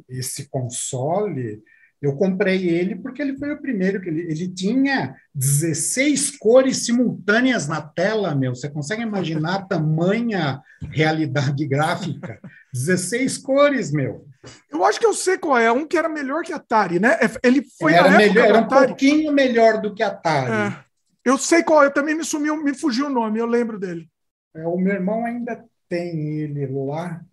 esse 0.08 0.48
console, 0.48 1.62
eu 2.04 2.14
comprei 2.16 2.68
ele 2.68 2.96
porque 2.96 3.22
ele 3.22 3.36
foi 3.38 3.52
o 3.52 3.60
primeiro 3.60 4.00
que 4.00 4.08
ele, 4.08 4.22
ele 4.22 4.48
tinha 4.48 5.16
16 5.34 6.36
cores 6.36 6.84
simultâneas 6.84 7.66
na 7.66 7.80
tela, 7.80 8.34
meu. 8.34 8.54
Você 8.54 8.68
consegue 8.68 9.02
imaginar 9.02 9.54
a 9.54 9.62
tamanha 9.66 10.60
realidade 10.90 11.66
gráfica? 11.66 12.38
16 12.72 13.38
cores, 13.38 13.90
meu. 13.90 14.26
Eu 14.70 14.84
acho 14.84 15.00
que 15.00 15.06
eu 15.06 15.14
sei 15.14 15.38
qual 15.38 15.56
é, 15.56 15.72
um 15.72 15.86
que 15.86 15.96
era 15.96 16.08
melhor 16.08 16.42
que 16.42 16.52
Atari, 16.52 16.98
né? 16.98 17.16
É, 17.20 17.30
ele 17.42 17.64
foi 17.78 17.94
era 17.94 18.10
melhor, 18.10 18.44
era 18.44 18.58
um 18.58 18.68
pouquinho 18.68 19.32
melhor 19.32 19.80
do 19.80 19.94
que 19.94 20.02
Atari. 20.02 20.74
É. 20.74 20.84
Eu 21.24 21.38
sei 21.38 21.62
qual, 21.62 21.82
eu 21.84 21.90
também 21.90 22.14
me 22.14 22.24
sumiu, 22.24 22.62
me 22.62 22.74
fugiu 22.74 23.06
o 23.06 23.10
nome, 23.10 23.38
eu 23.38 23.46
lembro 23.46 23.78
dele. 23.78 24.06
É, 24.54 24.66
o 24.66 24.76
meu 24.76 24.92
irmão 24.92 25.24
ainda 25.24 25.64
tem 25.88 26.40
ele 26.40 26.66
lá. 26.66 27.24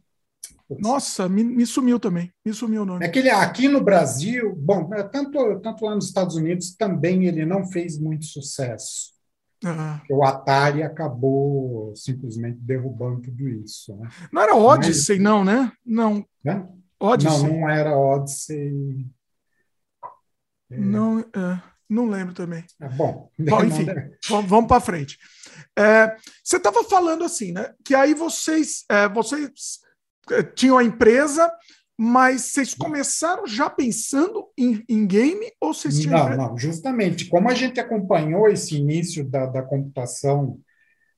Nossa, 0.80 1.28
me, 1.28 1.44
me, 1.44 1.66
sumiu 1.66 2.00
também. 2.00 2.32
Me 2.46 2.54
sumiu 2.54 2.84
o 2.84 2.86
nome. 2.86 3.06
É 3.06 3.10
que 3.10 3.20
ele, 3.20 3.30
aqui 3.30 3.68
no 3.68 3.82
Brasil, 3.82 4.56
bom, 4.56 4.94
é, 4.94 5.04
tanto, 5.04 5.60
tanto 5.60 5.86
lá 5.86 5.96
nos 5.96 6.06
Estados 6.06 6.36
Unidos 6.36 6.76
também 6.76 7.26
ele 7.26 7.46
não 7.46 7.66
fez 7.66 7.98
muito 7.98 8.26
sucesso. 8.26 9.12
Uhum. 9.64 10.18
O 10.18 10.24
Atari 10.24 10.82
acabou 10.82 11.96
simplesmente 11.96 12.58
derrubando 12.60 13.22
tudo 13.22 13.48
isso. 13.48 13.96
Né? 13.96 14.10
Não 14.32 14.42
era 14.42 14.56
Odyssey, 14.56 15.18
Mas, 15.18 15.24
não, 15.24 15.44
né? 15.44 15.72
Não. 15.86 16.26
Né? 16.44 16.68
Odyssey. 17.00 17.44
Não, 17.44 17.60
não 17.60 17.70
era 17.70 17.96
Odyssey. 17.96 19.06
É. 20.72 20.78
Não, 20.78 21.20
é, 21.20 21.62
não 21.88 22.10
lembro 22.10 22.34
também. 22.34 22.64
É 22.80 22.90
bom. 22.90 23.30
bom 23.38 23.64
enfim, 23.64 23.86
vamos 24.48 24.68
para 24.68 24.82
frente. 24.82 25.20
É, 25.78 26.16
você 26.44 26.58
estava 26.58 26.84
falando 26.84 27.24
assim, 27.24 27.52
né? 27.52 27.74
Que 27.86 27.94
aí 27.94 28.14
vocês, 28.14 28.84
é, 28.90 29.08
vocês 29.10 29.80
tinham 30.56 30.78
a 30.78 30.84
empresa, 30.84 31.52
mas 31.98 32.42
vocês 32.46 32.74
começaram 32.74 33.46
já 33.46 33.70
pensando 33.70 34.48
em, 34.58 34.84
em 34.90 35.06
game 35.06 35.52
ou 35.60 35.74
vocês 35.74 36.00
tinham... 36.00 36.30
Não, 36.30 36.38
não, 36.50 36.58
justamente. 36.58 37.28
Como 37.28 37.50
a 37.50 37.54
gente 37.54 37.80
acompanhou 37.80 38.48
esse 38.50 38.76
início 38.76 39.24
da, 39.24 39.46
da 39.46 39.62
computação 39.62 40.60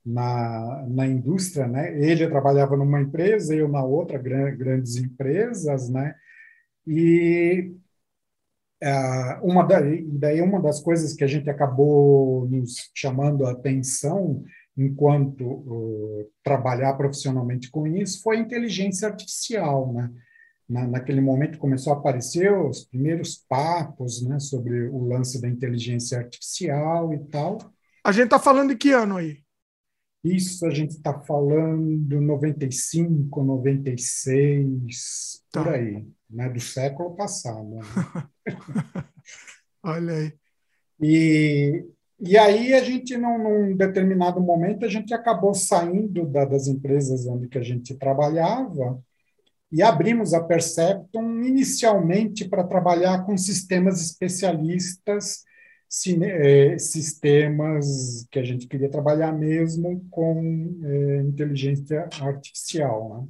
na, 0.06 0.86
na 0.90 1.08
indústria, 1.08 1.68
né? 1.68 1.98
Ele 1.98 2.28
trabalhava 2.28 2.76
numa 2.76 3.02
empresa, 3.02 3.56
eu 3.56 3.70
na 3.70 3.84
outra, 3.84 4.18
grandes 4.18 4.98
empresas, 4.98 5.90
né? 5.90 6.16
E 6.86 7.74
uh, 8.84 9.46
uma 9.50 9.64
da, 9.64 9.80
daí 9.80 10.42
uma 10.42 10.62
das 10.62 10.82
coisas 10.82 11.14
que 11.14 11.24
a 11.24 11.28
gente 11.28 11.50
acabou 11.50 12.48
nos 12.50 12.92
chamando 12.94 13.46
a 13.46 13.52
atenção 13.52 14.44
enquanto 14.78 15.46
uh, 15.46 16.30
trabalhar 16.44 16.94
profissionalmente 16.94 17.70
com 17.70 17.88
isso 17.88 18.22
foi 18.22 18.38
a 18.38 18.40
inteligência 18.40 19.08
artificial, 19.08 19.94
né? 19.94 20.12
Na, 20.68 20.88
naquele 20.88 21.22
momento 21.22 21.60
começou 21.60 21.94
a 21.94 21.98
aparecer 21.98 22.52
os 22.52 22.86
primeiros 22.86 23.36
papos, 23.36 24.26
né, 24.26 24.40
sobre 24.40 24.88
o 24.88 25.04
lance 25.04 25.42
da 25.42 25.50
inteligência 25.50 26.18
artificial 26.18 27.14
e 27.14 27.20
tal. 27.26 27.58
A 28.04 28.12
gente 28.12 28.26
está 28.26 28.40
falando 28.40 28.70
de 28.70 28.78
que 28.78 28.92
ano 28.92 29.18
aí? 29.18 29.44
Isso 30.24 30.66
a 30.66 30.70
gente 30.70 30.92
está 30.92 31.20
falando 31.20 32.22
95, 32.22 33.44
96, 33.44 35.44
tá. 35.52 35.64
por 35.64 35.74
aí, 35.74 36.08
né, 36.30 36.50
do 36.50 36.62
século 36.62 37.14
passado. 37.14 37.76
Né? 37.76 37.82
Olha 39.84 40.14
aí. 40.14 40.34
E 41.02 41.86
e 42.26 42.38
aí 42.38 42.74
a 42.74 42.82
gente, 42.82 43.18
num, 43.18 43.38
num 43.38 43.76
determinado 43.76 44.40
momento, 44.40 44.86
a 44.86 44.88
gente 44.88 45.14
acabou 45.14 45.54
saindo 45.54 46.26
da, 46.26 46.46
das 46.46 46.68
empresas 46.68 47.28
onde 47.28 47.50
que 47.50 47.58
a 47.58 47.64
gente 47.64 47.96
trabalhava 47.96 49.04
e 49.70 49.82
abrimos 49.82 50.34
a 50.34 50.42
Perceptum 50.42 51.42
inicialmente 51.44 52.48
para 52.48 52.64
trabalhar 52.64 53.26
com 53.26 53.36
sistemas 53.38 54.02
especialistas, 54.02 55.44
cine, 55.90 56.28
é, 56.28 56.78
sistemas 56.78 58.26
que 58.32 58.40
a 58.40 58.44
gente 58.44 58.68
queria 58.68 58.90
trabalhar 58.90 59.34
mesmo 59.34 60.06
com 60.10 60.80
é, 60.82 61.18
inteligência 61.24 62.08
artificial. 62.22 63.28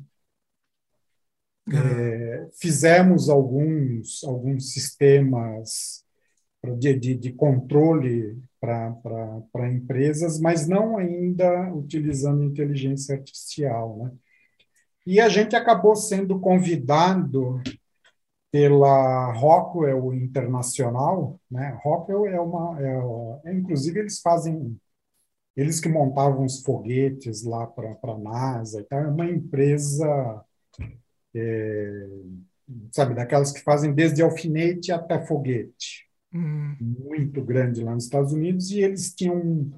Né? 1.68 1.80
É, 1.80 2.50
fizemos 2.62 3.28
alguns, 3.28 4.24
alguns 4.24 4.72
sistemas 4.72 6.03
de, 6.72 6.94
de, 6.98 7.16
de 7.16 7.34
controle 7.34 8.42
para 8.60 9.72
empresas, 9.72 10.40
mas 10.40 10.68
não 10.68 10.98
ainda 10.98 11.74
utilizando 11.74 12.44
inteligência 12.44 13.16
artificial. 13.16 13.98
Né? 13.98 14.12
E 15.06 15.20
a 15.20 15.28
gente 15.28 15.56
acabou 15.56 15.96
sendo 15.96 16.40
convidado 16.40 17.62
pela 18.50 19.34
Rockwell 19.34 20.14
Internacional, 20.14 21.40
né? 21.50 21.78
Rockwell 21.84 22.28
é 22.28 22.40
uma, 22.40 22.80
é, 22.80 23.50
é, 23.50 23.54
inclusive 23.54 24.00
eles 24.00 24.22
fazem, 24.22 24.80
eles 25.58 25.80
que 25.80 25.90
montavam 25.90 26.46
os 26.46 26.62
foguetes 26.62 27.44
lá 27.44 27.66
para 27.66 27.98
a 28.04 28.18
NASA 28.18 28.80
e 28.80 28.84
tal, 28.84 29.00
é 29.00 29.08
uma 29.08 29.26
empresa, 29.26 30.46
é, 31.36 32.08
sabe, 32.92 33.16
daquelas 33.16 33.52
que 33.52 33.62
fazem 33.62 33.92
desde 33.92 34.22
alfinete 34.22 34.92
até 34.92 35.26
foguete 35.26 36.08
uhum. 36.34 36.76
muito 36.80 37.44
grande 37.44 37.84
lá 37.84 37.94
nos 37.94 38.06
Estados 38.06 38.34
Unidos, 38.34 38.72
e 38.72 38.82
eles 38.82 39.14
tinham 39.14 39.72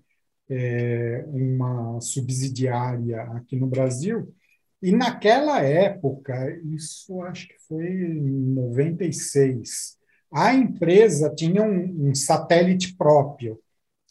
é, 0.50 1.24
uma 1.28 2.00
subsidiária 2.02 3.22
aqui 3.34 3.56
no 3.56 3.68
Brasil. 3.68 4.34
E 4.82 4.92
naquela 4.92 5.62
época, 5.62 6.34
isso 6.64 7.22
acho 7.24 7.48
que 7.48 7.56
foi 7.68 7.88
em 7.88 8.54
96, 8.54 9.98
a 10.32 10.54
empresa 10.54 11.34
tinha 11.34 11.64
um, 11.64 12.10
um 12.10 12.16
satélite 12.16 12.96
próprio. 12.96 13.60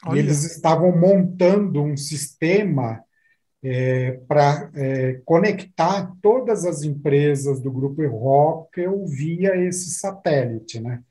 Olha. 0.06 0.16
E 0.16 0.18
eles 0.20 0.44
estavam 0.44 0.96
montando 0.98 1.82
um 1.82 1.96
sistema 1.96 3.02
é, 3.62 4.12
para 4.28 4.70
é, 4.74 5.20
conectar 5.24 6.12
todas 6.20 6.64
as 6.64 6.82
empresas 6.82 7.60
do 7.60 7.72
grupo 7.72 8.06
Rockwell 8.06 9.06
via 9.06 9.56
esse 9.56 9.90
satélite, 9.90 10.80
né? 10.80 11.02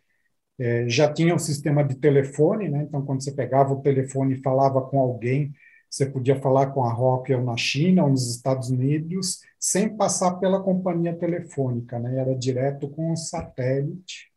É, 0.59 0.87
já 0.87 1.11
tinha 1.11 1.33
um 1.33 1.39
sistema 1.39 1.83
de 1.83 1.95
telefone, 1.95 2.69
né? 2.69 2.83
então 2.83 3.03
quando 3.05 3.23
você 3.23 3.31
pegava 3.31 3.73
o 3.73 3.81
telefone 3.81 4.35
e 4.35 4.41
falava 4.41 4.81
com 4.81 4.99
alguém, 4.99 5.51
você 5.89 6.05
podia 6.05 6.39
falar 6.39 6.67
com 6.67 6.83
a 6.83 6.91
Rockwell 6.91 7.43
na 7.43 7.55
China 7.55 8.03
ou 8.03 8.09
nos 8.09 8.35
Estados 8.35 8.69
Unidos, 8.69 9.41
sem 9.59 9.95
passar 9.95 10.35
pela 10.35 10.61
companhia 10.61 11.15
telefônica, 11.15 11.99
né? 11.99 12.19
era 12.19 12.35
direto 12.35 12.89
com 12.89 13.11
o 13.11 13.17
satélite. 13.17 14.31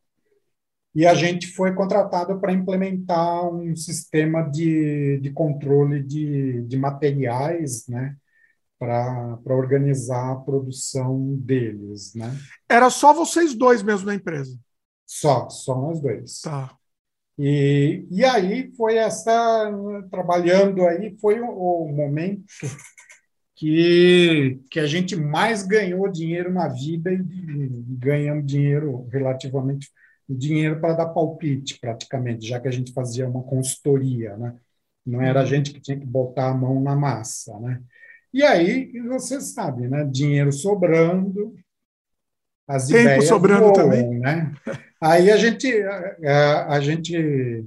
E 0.94 1.06
a 1.06 1.14
gente 1.14 1.48
foi 1.48 1.74
contratado 1.74 2.40
para 2.40 2.52
implementar 2.52 3.46
um 3.48 3.76
sistema 3.76 4.42
de, 4.42 5.18
de 5.20 5.30
controle 5.30 6.02
de, 6.02 6.62
de 6.62 6.76
materiais, 6.76 7.86
né? 7.86 8.16
para 8.78 9.38
organizar 9.46 10.32
a 10.32 10.36
produção 10.36 11.36
deles. 11.36 12.14
Né? 12.14 12.30
Era 12.68 12.90
só 12.90 13.12
vocês 13.12 13.54
dois 13.54 13.82
mesmo 13.82 14.06
na 14.06 14.14
empresa? 14.14 14.58
Só, 15.06 15.48
só 15.48 15.80
nós 15.80 16.00
dois. 16.00 16.40
Tá. 16.40 16.76
E, 17.38 18.06
e 18.10 18.24
aí 18.24 18.72
foi 18.76 18.96
essa, 18.96 19.70
trabalhando 20.10 20.86
aí, 20.86 21.16
foi 21.20 21.38
o, 21.40 21.48
o 21.48 21.92
momento 21.92 22.44
que, 23.54 24.60
que 24.70 24.80
a 24.80 24.86
gente 24.86 25.14
mais 25.14 25.62
ganhou 25.62 26.10
dinheiro 26.10 26.52
na 26.52 26.68
vida 26.68 27.12
e, 27.12 27.18
ganhamos 27.98 28.46
dinheiro 28.46 29.06
relativamente 29.12 29.90
dinheiro 30.28 30.80
para 30.80 30.94
dar 30.94 31.06
palpite 31.06 31.78
praticamente, 31.78 32.48
já 32.48 32.58
que 32.58 32.68
a 32.68 32.70
gente 32.70 32.92
fazia 32.92 33.28
uma 33.28 33.42
consultoria, 33.42 34.36
né? 34.36 34.56
Não 35.04 35.22
era 35.22 35.42
a 35.42 35.44
gente 35.44 35.72
que 35.72 35.80
tinha 35.80 35.96
que 35.96 36.04
botar 36.04 36.50
a 36.50 36.54
mão 36.54 36.82
na 36.82 36.96
massa, 36.96 37.56
né? 37.60 37.80
E 38.32 38.42
aí, 38.42 38.90
você 39.06 39.40
sabe, 39.40 39.86
né? 39.86 40.04
Dinheiro 40.04 40.52
sobrando, 40.52 41.54
as 42.66 42.88
Tempo 42.88 43.00
ideias 43.00 43.28
sobrando 43.28 43.62
voam, 43.62 43.72
também. 43.72 44.18
Né? 44.18 44.52
Aí 45.00 45.30
a 45.30 45.36
gente, 45.36 45.70
a, 46.24 46.66
a 46.74 46.80
gente 46.80 47.66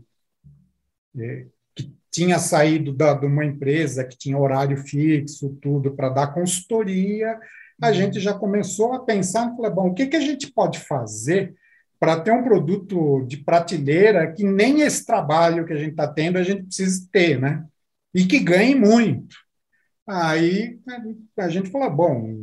é, 1.18 1.46
que 1.76 1.94
tinha 2.12 2.40
saído 2.40 2.94
da, 2.94 3.14
de 3.14 3.26
uma 3.26 3.46
empresa 3.46 4.04
que 4.04 4.18
tinha 4.18 4.38
horário 4.38 4.78
fixo, 4.78 5.58
tudo, 5.62 5.92
para 5.92 6.10
dar 6.10 6.34
consultoria, 6.34 7.40
a 7.82 7.88
uhum. 7.88 7.94
gente 7.94 8.20
já 8.20 8.34
começou 8.34 8.94
a 8.94 9.06
pensar, 9.06 9.56
falei, 9.56 9.72
bom, 9.72 9.90
o 9.90 9.94
que, 9.94 10.08
que 10.08 10.18
a 10.18 10.22
gente 10.22 10.52
pode 10.52 10.80
fazer 10.80 11.56
para 12.00 12.20
ter 12.20 12.32
um 12.32 12.44
produto 12.44 13.26
de 13.26 13.38
prateleira 13.38 14.32
que 14.32 14.44
nem 14.44 14.82
esse 14.82 15.06
trabalho 15.06 15.66
que 15.66 15.74
a 15.74 15.78
gente 15.78 15.92
está 15.92 16.08
tendo 16.08 16.38
a 16.38 16.44
gente 16.44 16.64
precisa 16.64 17.08
ter, 17.12 17.40
né? 17.40 17.66
E 18.14 18.26
que 18.26 18.40
ganhe 18.40 18.74
muito. 18.74 19.36
Aí 20.08 20.80
a 21.38 21.50
gente 21.50 21.70
falou, 21.70 21.92
bom, 21.92 22.36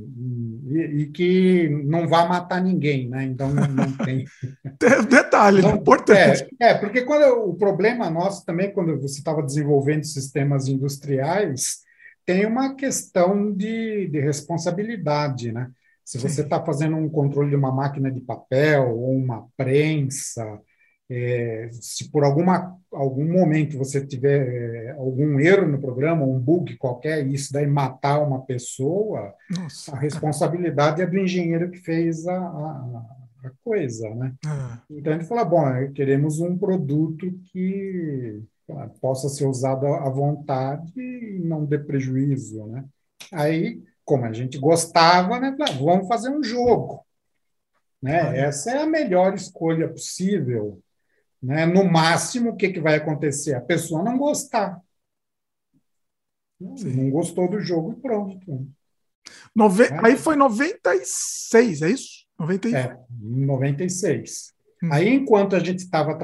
e, 0.66 1.02
e, 1.02 1.06
que 1.06 1.68
não 1.84 2.08
vá 2.08 2.26
matar 2.26 2.60
ninguém, 2.60 3.08
né? 3.08 3.24
Então 3.24 3.52
não, 3.52 3.66
não 3.68 3.92
tem. 3.98 4.24
Detalhe, 5.08 5.62
não, 5.62 5.76
importante. 5.76 6.48
É, 6.60 6.70
é, 6.70 6.74
porque 6.74 7.02
quando 7.02 7.24
o 7.48 7.54
problema 7.54 8.10
nosso 8.10 8.44
também, 8.44 8.72
quando 8.72 9.00
você 9.00 9.18
estava 9.18 9.42
desenvolvendo 9.42 10.04
sistemas 10.04 10.66
industriais, 10.66 11.82
tem 12.24 12.44
uma 12.44 12.74
questão 12.74 13.52
de, 13.52 14.08
de 14.08 14.20
responsabilidade, 14.20 15.52
né? 15.52 15.70
Se 16.04 16.18
você 16.18 16.42
está 16.42 16.64
fazendo 16.64 16.96
um 16.96 17.08
controle 17.08 17.50
de 17.50 17.56
uma 17.56 17.72
máquina 17.72 18.10
de 18.10 18.20
papel 18.20 18.90
ou 18.90 19.10
uma 19.10 19.46
prensa, 19.56 20.60
é, 21.08 21.68
se 21.70 22.10
por 22.10 22.24
alguma, 22.24 22.76
algum 22.92 23.24
momento 23.32 23.78
você 23.78 24.04
tiver 24.04 24.48
é, 24.48 24.90
algum 24.92 25.38
erro 25.38 25.68
no 25.68 25.80
programa, 25.80 26.24
um 26.24 26.38
bug 26.38 26.76
qualquer, 26.76 27.24
e 27.24 27.34
isso 27.34 27.52
daí 27.52 27.66
matar 27.66 28.18
uma 28.18 28.42
pessoa, 28.42 29.32
Nossa. 29.50 29.94
a 29.94 29.98
responsabilidade 29.98 31.02
é 31.02 31.06
do 31.06 31.16
engenheiro 31.16 31.70
que 31.70 31.78
fez 31.78 32.26
a, 32.26 32.36
a, 32.36 33.02
a 33.44 33.50
coisa, 33.62 34.12
né? 34.14 34.34
É. 34.44 34.78
Então 34.90 35.12
ele 35.12 35.24
fala, 35.24 35.44
bom, 35.44 35.64
queremos 35.92 36.40
um 36.40 36.58
produto 36.58 37.32
que 37.52 38.42
possa 39.00 39.28
ser 39.28 39.46
usado 39.46 39.86
à 39.86 40.10
vontade 40.10 40.92
e 41.00 41.38
não 41.38 41.64
dê 41.64 41.78
prejuízo, 41.78 42.66
né? 42.66 42.84
Aí, 43.32 43.80
como 44.04 44.24
a 44.24 44.32
gente 44.32 44.58
gostava, 44.58 45.38
né? 45.38 45.56
Vamos 45.80 46.08
fazer 46.08 46.30
um 46.30 46.42
jogo. 46.42 47.04
Né? 48.02 48.38
Essa 48.40 48.72
é 48.72 48.82
a 48.82 48.86
melhor 48.86 49.34
escolha 49.34 49.88
possível 49.88 50.80
né? 51.46 51.64
No 51.64 51.84
máximo, 51.84 52.50
o 52.50 52.56
que, 52.56 52.70
que 52.70 52.80
vai 52.80 52.96
acontecer? 52.96 53.54
A 53.54 53.60
pessoa 53.60 54.02
não 54.02 54.18
gostar. 54.18 54.80
Sim. 56.76 56.90
Não 56.94 57.10
gostou 57.10 57.48
do 57.48 57.60
jogo 57.60 57.92
e 57.92 58.00
pronto. 58.00 58.68
Nove... 59.54 59.84
É. 59.84 60.00
Aí 60.04 60.16
foi 60.16 60.34
96, 60.34 61.82
é 61.82 61.90
isso? 61.90 62.26
90... 62.38 62.68
É, 62.68 62.98
96. 63.20 64.52
Hum. 64.82 64.88
Aí, 64.92 65.08
enquanto 65.08 65.54
a 65.54 65.60
gente 65.60 65.78
estava 65.78 66.18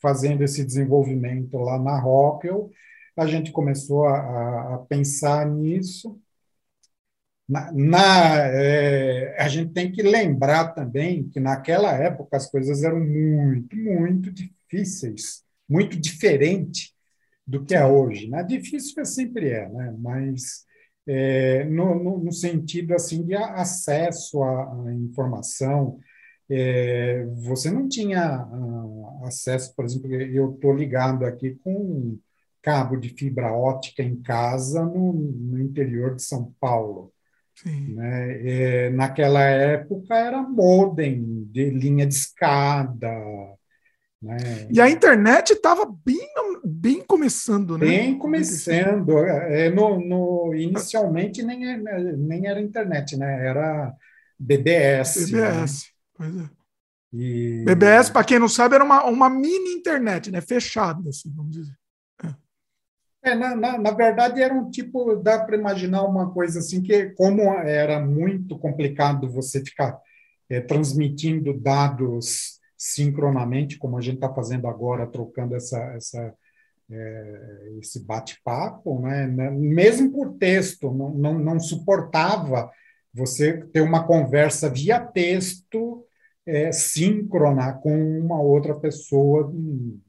fazendo 0.00 0.42
esse 0.42 0.64
desenvolvimento 0.64 1.56
lá 1.58 1.78
na 1.78 1.98
Rockwell, 2.00 2.70
a 3.16 3.26
gente 3.26 3.52
começou 3.52 4.06
a, 4.06 4.74
a 4.74 4.78
pensar 4.88 5.46
nisso 5.46 6.20
na, 7.52 7.70
na 7.70 8.36
é, 8.46 9.36
a 9.38 9.46
gente 9.46 9.72
tem 9.74 9.92
que 9.92 10.02
lembrar 10.02 10.68
também 10.68 11.28
que 11.28 11.38
naquela 11.38 11.92
época 11.92 12.36
as 12.38 12.50
coisas 12.50 12.82
eram 12.82 12.98
muito, 12.98 13.76
muito 13.76 14.32
difíceis, 14.32 15.44
muito 15.68 16.00
diferente 16.00 16.94
do 17.46 17.62
que 17.62 17.74
é 17.74 17.84
hoje. 17.84 18.28
Né? 18.28 18.42
Difícil 18.42 19.04
sempre 19.04 19.50
é, 19.50 19.68
né? 19.68 19.94
mas 19.98 20.64
é, 21.06 21.64
no, 21.64 21.94
no, 22.02 22.24
no, 22.24 22.32
sentido 22.32 22.94
assim 22.94 23.22
de 23.22 23.34
acesso 23.34 24.42
à, 24.42 24.88
à 24.88 24.94
informação, 24.94 25.98
é, 26.48 27.26
você 27.44 27.70
não 27.70 27.86
tinha 27.86 28.46
uh, 28.46 29.24
acesso, 29.24 29.74
por 29.74 29.84
exemplo, 29.84 30.10
eu 30.12 30.54
estou 30.54 30.74
ligado 30.74 31.24
aqui 31.26 31.58
com 31.62 32.18
cabo 32.62 32.96
de 32.96 33.10
fibra 33.10 33.52
ótica 33.52 34.02
em 34.02 34.16
casa 34.22 34.84
no, 34.84 35.12
no 35.12 35.60
interior 35.60 36.14
de 36.14 36.22
São 36.22 36.54
Paulo. 36.60 37.12
Né? 37.68 38.40
É, 38.48 38.90
naquela 38.90 39.42
época 39.42 40.14
era 40.14 40.42
modem 40.42 41.44
de 41.50 41.70
linha 41.70 42.06
de 42.06 42.14
escada. 42.14 43.08
Né? 44.20 44.36
E 44.70 44.80
a 44.80 44.88
internet 44.88 45.52
estava 45.52 45.84
bem, 46.04 46.28
bem 46.64 47.02
começando, 47.04 47.76
né? 47.76 47.86
Bem 47.86 48.18
começando. 48.18 49.18
É, 49.18 49.68
no, 49.70 49.98
no, 49.98 50.54
inicialmente 50.54 51.42
nem, 51.42 51.82
nem 52.16 52.46
era 52.46 52.60
internet, 52.60 53.16
né? 53.16 53.46
Era 53.46 53.92
BBS. 54.38 55.26
BBS, 55.26 55.82
né? 55.82 55.90
pois 56.14 56.36
é. 56.36 56.50
E... 57.12 57.64
BBS, 57.66 58.10
para 58.10 58.24
quem 58.24 58.38
não 58.38 58.48
sabe, 58.48 58.74
era 58.74 58.84
uma, 58.84 59.04
uma 59.04 59.28
mini 59.28 59.74
internet, 59.74 60.30
né? 60.30 60.40
Fechada, 60.40 61.10
assim, 61.10 61.30
vamos 61.34 61.52
dizer. 61.52 61.81
É, 63.24 63.36
na, 63.36 63.54
na, 63.54 63.78
na, 63.78 63.90
verdade, 63.92 64.42
era 64.42 64.52
um 64.52 64.68
tipo, 64.68 65.14
dá 65.16 65.44
para 65.44 65.56
imaginar 65.56 66.02
uma 66.02 66.32
coisa 66.32 66.58
assim, 66.58 66.82
que 66.82 67.10
como 67.10 67.42
era 67.42 68.00
muito 68.00 68.58
complicado 68.58 69.30
você 69.30 69.64
ficar 69.64 69.96
é, 70.50 70.60
transmitindo 70.60 71.56
dados 71.56 72.60
sincronamente, 72.76 73.78
como 73.78 73.96
a 73.96 74.00
gente 74.00 74.16
está 74.16 74.32
fazendo 74.34 74.66
agora, 74.66 75.06
trocando 75.06 75.54
essa, 75.54 75.78
essa, 75.94 76.34
é, 76.90 77.72
esse 77.80 78.04
bate-papo, 78.04 79.00
né? 79.00 79.26
mesmo 79.28 80.10
por 80.10 80.34
texto, 80.34 80.92
não, 80.92 81.10
não, 81.10 81.38
não, 81.38 81.60
suportava 81.60 82.72
você 83.14 83.64
ter 83.66 83.82
uma 83.82 84.04
conversa 84.04 84.68
via 84.68 84.98
texto 84.98 86.04
é, 86.44 86.72
síncrona 86.72 87.72
com 87.74 88.18
uma 88.18 88.40
outra 88.40 88.74
pessoa, 88.74 89.52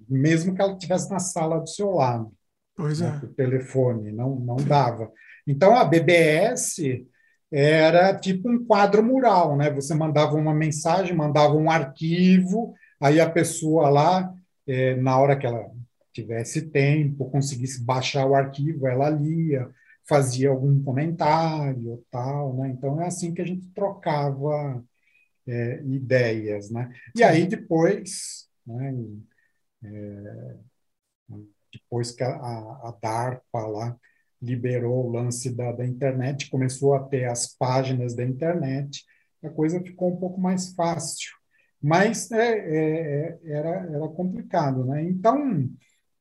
mesmo 0.09 0.55
que 0.55 0.61
ela 0.61 0.73
estivesse 0.73 1.11
na 1.11 1.19
sala 1.19 1.59
do 1.59 1.69
seu 1.69 1.91
lado. 1.91 2.33
Pois 2.75 2.99
né, 3.01 3.19
é. 3.21 3.25
O 3.25 3.29
telefone, 3.29 4.11
não, 4.11 4.35
não 4.35 4.55
dava. 4.55 5.11
Então, 5.47 5.75
a 5.75 5.85
BBS 5.85 7.05
era 7.51 8.17
tipo 8.17 8.49
um 8.49 8.65
quadro 8.65 9.03
mural, 9.03 9.55
né? 9.55 9.69
Você 9.69 9.93
mandava 9.93 10.35
uma 10.35 10.53
mensagem, 10.53 11.15
mandava 11.15 11.53
um 11.53 11.69
arquivo, 11.69 12.73
aí 12.99 13.21
a 13.21 13.29
pessoa 13.29 13.89
lá, 13.89 14.33
é, 14.65 14.95
na 14.95 15.19
hora 15.19 15.37
que 15.37 15.45
ela 15.45 15.69
tivesse 16.11 16.69
tempo, 16.69 17.29
conseguisse 17.29 17.83
baixar 17.83 18.25
o 18.25 18.33
arquivo, 18.35 18.87
ela 18.87 19.09
lia, 19.09 19.69
fazia 20.07 20.49
algum 20.49 20.83
comentário, 20.83 22.03
tal, 22.09 22.55
né? 22.57 22.69
Então 22.69 23.01
é 23.01 23.07
assim 23.07 23.33
que 23.33 23.41
a 23.41 23.45
gente 23.45 23.67
trocava 23.69 24.83
é, 25.47 25.81
ideias, 25.85 26.69
né? 26.71 26.91
E 27.15 27.23
aí 27.23 27.45
depois, 27.45 28.47
né, 28.65 28.95
é, 29.83 30.55
depois 31.73 32.11
que 32.11 32.23
a, 32.23 32.29
a 32.33 32.97
DARPA 33.01 33.59
lá 33.67 33.97
liberou 34.41 35.05
o 35.05 35.11
lance 35.11 35.49
da, 35.55 35.71
da 35.71 35.85
internet, 35.85 36.49
começou 36.49 36.93
a 36.93 37.03
ter 37.03 37.25
as 37.25 37.55
páginas 37.55 38.13
da 38.13 38.23
internet, 38.23 39.03
a 39.43 39.49
coisa 39.49 39.81
ficou 39.81 40.11
um 40.11 40.17
pouco 40.17 40.39
mais 40.39 40.73
fácil. 40.73 41.31
Mas 41.81 42.31
é, 42.31 42.59
é, 42.59 43.39
é 43.45 43.51
era, 43.51 43.69
era 43.69 44.07
complicado. 44.09 44.85
Né? 44.85 45.03
Então, 45.03 45.69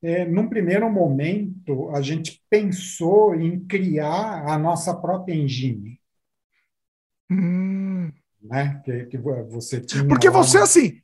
é, 0.03 0.25
num 0.25 0.49
primeiro 0.49 0.91
momento, 0.91 1.91
a 1.91 2.01
gente 2.01 2.43
pensou 2.49 3.35
em 3.35 3.61
criar 3.61 4.49
a 4.49 4.59
nossa 4.59 4.95
própria 4.95 5.35
engine. 5.35 6.01
Hum. 7.31 8.11
Né? 8.43 8.81
Que, 8.85 9.07
que 9.07 9.19
você 9.19 9.81
tinha 9.81 10.07
Porque 10.07 10.29
você, 10.29 10.59
assim, 10.59 11.02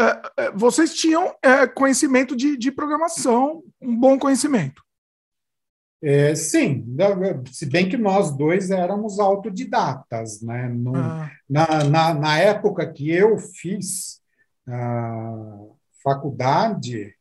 é, 0.00 0.44
é, 0.44 0.52
vocês 0.52 0.94
tinham 0.94 1.34
é, 1.42 1.66
conhecimento 1.66 2.36
de, 2.36 2.56
de, 2.56 2.72
programação, 2.72 3.62
um 3.80 3.96
bom 3.96 4.18
conhecimento. 4.18 4.82
É, 6.02 6.34
sim, 6.34 6.86
se 7.52 7.66
bem 7.66 7.88
que 7.88 7.96
nós 7.96 8.36
dois 8.36 8.70
éramos 8.70 9.20
autodidatas. 9.20 10.40
Né? 10.40 10.68
No, 10.68 10.96
ah. 10.96 11.30
na, 11.48 11.84
na, 11.84 12.14
na, 12.14 12.38
época 12.38 12.90
que 12.90 13.10
eu 13.10 13.38
fiz 13.38 14.20
faculdade, 16.02 17.14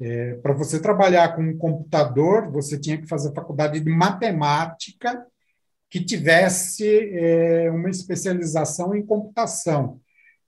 é, 0.00 0.34
para 0.34 0.52
você 0.52 0.80
trabalhar 0.80 1.34
com 1.34 1.42
um 1.42 1.56
computador, 1.56 2.50
você 2.50 2.78
tinha 2.78 2.98
que 2.98 3.06
fazer 3.06 3.32
faculdade 3.32 3.80
de 3.80 3.90
matemática 3.90 5.24
que 5.88 6.04
tivesse 6.04 6.86
é, 7.14 7.70
uma 7.70 7.88
especialização 7.88 8.94
em 8.94 9.04
computação. 9.04 10.00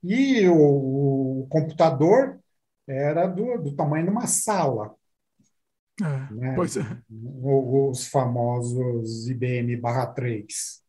E 0.03 0.47
o, 0.47 1.41
o 1.41 1.47
computador 1.49 2.39
era 2.87 3.27
do, 3.27 3.57
do, 3.57 3.75
tamanho 3.75 4.05
de 4.05 4.11
uma 4.11 4.27
sala. 4.27 4.95
É, 6.01 6.33
né? 6.33 6.55
Pois 6.55 6.77
é. 6.77 6.83
Os 7.09 8.07
famosos 8.07 9.27
IBM 9.27 9.75
barra 9.77 10.07
3. 10.07 10.81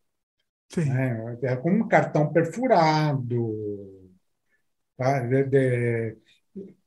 Sim. 0.73 0.85
Né? 0.85 1.37
É 1.43 1.55
com 1.55 1.71
um 1.71 1.87
cartão 1.87 2.31
perfurado. 2.31 3.53
Tá? 4.97 5.19
De, 5.19 5.43
de, 5.43 6.17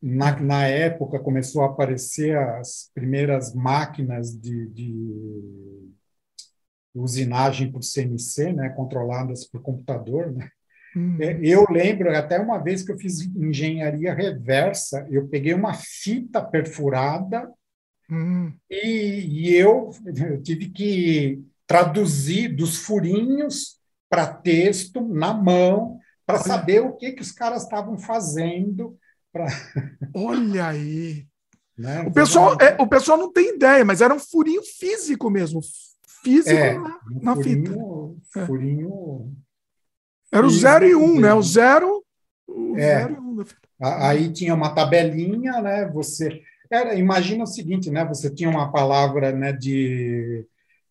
na, 0.00 0.40
na 0.40 0.66
época 0.66 1.18
começou 1.18 1.62
a 1.62 1.66
aparecer 1.66 2.36
as 2.36 2.90
primeiras 2.94 3.54
máquinas 3.54 4.30
de, 4.38 4.66
de 4.68 5.92
usinagem 6.94 7.70
por 7.72 7.82
CNC, 7.82 8.52
né, 8.52 8.68
controladas 8.70 9.46
por 9.46 9.60
computador, 9.62 10.32
né? 10.32 10.48
Hum. 10.96 11.18
Eu 11.42 11.66
lembro 11.70 12.14
até 12.16 12.38
uma 12.38 12.58
vez 12.58 12.82
que 12.82 12.92
eu 12.92 12.98
fiz 12.98 13.20
engenharia 13.20 14.14
reversa, 14.14 15.06
eu 15.10 15.26
peguei 15.28 15.52
uma 15.52 15.74
fita 15.74 16.40
perfurada 16.42 17.50
hum. 18.10 18.52
e, 18.70 19.48
e 19.48 19.54
eu, 19.56 19.90
eu 20.16 20.40
tive 20.42 20.70
que 20.70 21.42
traduzir 21.66 22.48
dos 22.54 22.76
furinhos 22.76 23.78
para 24.08 24.32
texto 24.32 25.00
na 25.00 25.34
mão 25.34 25.98
para 26.26 26.38
saber 26.38 26.80
o 26.80 26.92
que 26.92 27.12
que 27.12 27.22
os 27.22 27.32
caras 27.32 27.64
estavam 27.64 27.98
fazendo. 27.98 28.96
Pra... 29.32 29.46
Olha 30.14 30.68
aí. 30.68 31.26
Né? 31.76 32.02
O, 32.02 32.12
pessoal, 32.12 32.56
é, 32.60 32.80
o 32.80 32.86
pessoal 32.86 33.18
não 33.18 33.32
tem 33.32 33.56
ideia, 33.56 33.84
mas 33.84 34.00
era 34.00 34.14
um 34.14 34.20
furinho 34.20 34.62
físico 34.62 35.28
mesmo, 35.28 35.60
físico 36.22 36.56
é, 36.56 36.78
na, 36.78 37.00
na 37.20 37.34
furinho, 37.34 38.20
fita. 38.22 38.46
Furinho. 38.46 39.36
Era 40.34 40.46
o 40.46 40.50
0 40.50 40.86
e 40.86 40.94
1, 40.94 41.04
um, 41.04 41.20
né? 41.20 41.32
O 41.32 41.42
0 41.42 42.04
o 42.48 42.76
é. 42.76 43.00
Zero 43.00 43.14
e 43.14 43.18
um 43.18 43.36
da 43.36 43.44
fita. 43.44 43.60
Aí 43.80 44.32
tinha 44.32 44.54
uma 44.54 44.74
tabelinha, 44.74 45.60
né? 45.60 45.88
Você. 45.92 46.42
Era, 46.70 46.94
imagina 46.94 47.44
o 47.44 47.46
seguinte, 47.46 47.90
né? 47.90 48.04
Você 48.06 48.30
tinha 48.30 48.48
uma 48.48 48.72
palavra 48.72 49.32
né, 49.32 49.52
de 49.52 50.46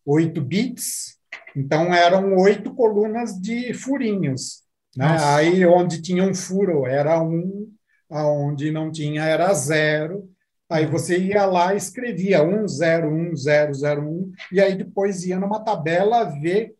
8 0.05 0.39
bits, 0.41 1.17
então 1.55 1.93
eram 1.93 2.37
oito 2.37 2.73
colunas 2.73 3.39
de 3.39 3.73
furinhos. 3.73 4.63
Né? 4.95 5.17
Aí 5.19 5.65
onde 5.65 6.01
tinha 6.01 6.23
um 6.23 6.33
furo 6.33 6.85
era 6.85 7.21
um, 7.21 7.67
aonde 8.09 8.71
não 8.71 8.91
tinha 8.91 9.23
era 9.23 9.51
zero, 9.53 10.29
Aí 10.73 10.87
você 10.87 11.19
ia 11.19 11.45
lá 11.45 11.73
e 11.73 11.77
escrevia 11.77 12.43
101001 12.43 14.31
e 14.51 14.59
aí 14.59 14.75
depois 14.75 15.23
ia 15.23 15.39
numa 15.39 15.63
tabela 15.63 16.23
ver 16.23 16.73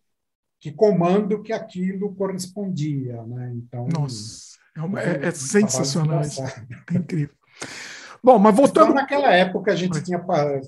que 0.64 0.72
comando 0.72 1.42
que 1.42 1.52
aquilo 1.52 2.14
correspondia, 2.14 3.22
né? 3.24 3.52
Então, 3.54 3.86
Nossa, 3.86 4.56
é, 4.74 4.80
uma, 4.80 4.98
é, 4.98 5.26
é 5.26 5.30
sensacional 5.30 6.22
isso. 6.22 6.42
É 6.42 6.96
incrível. 6.96 7.34
Bom, 8.22 8.38
mas 8.38 8.56
voltando. 8.56 8.86
Só 8.86 8.94
naquela 8.94 9.30
época 9.30 9.72
a 9.72 9.76
gente 9.76 10.02
tinha. 10.02 10.18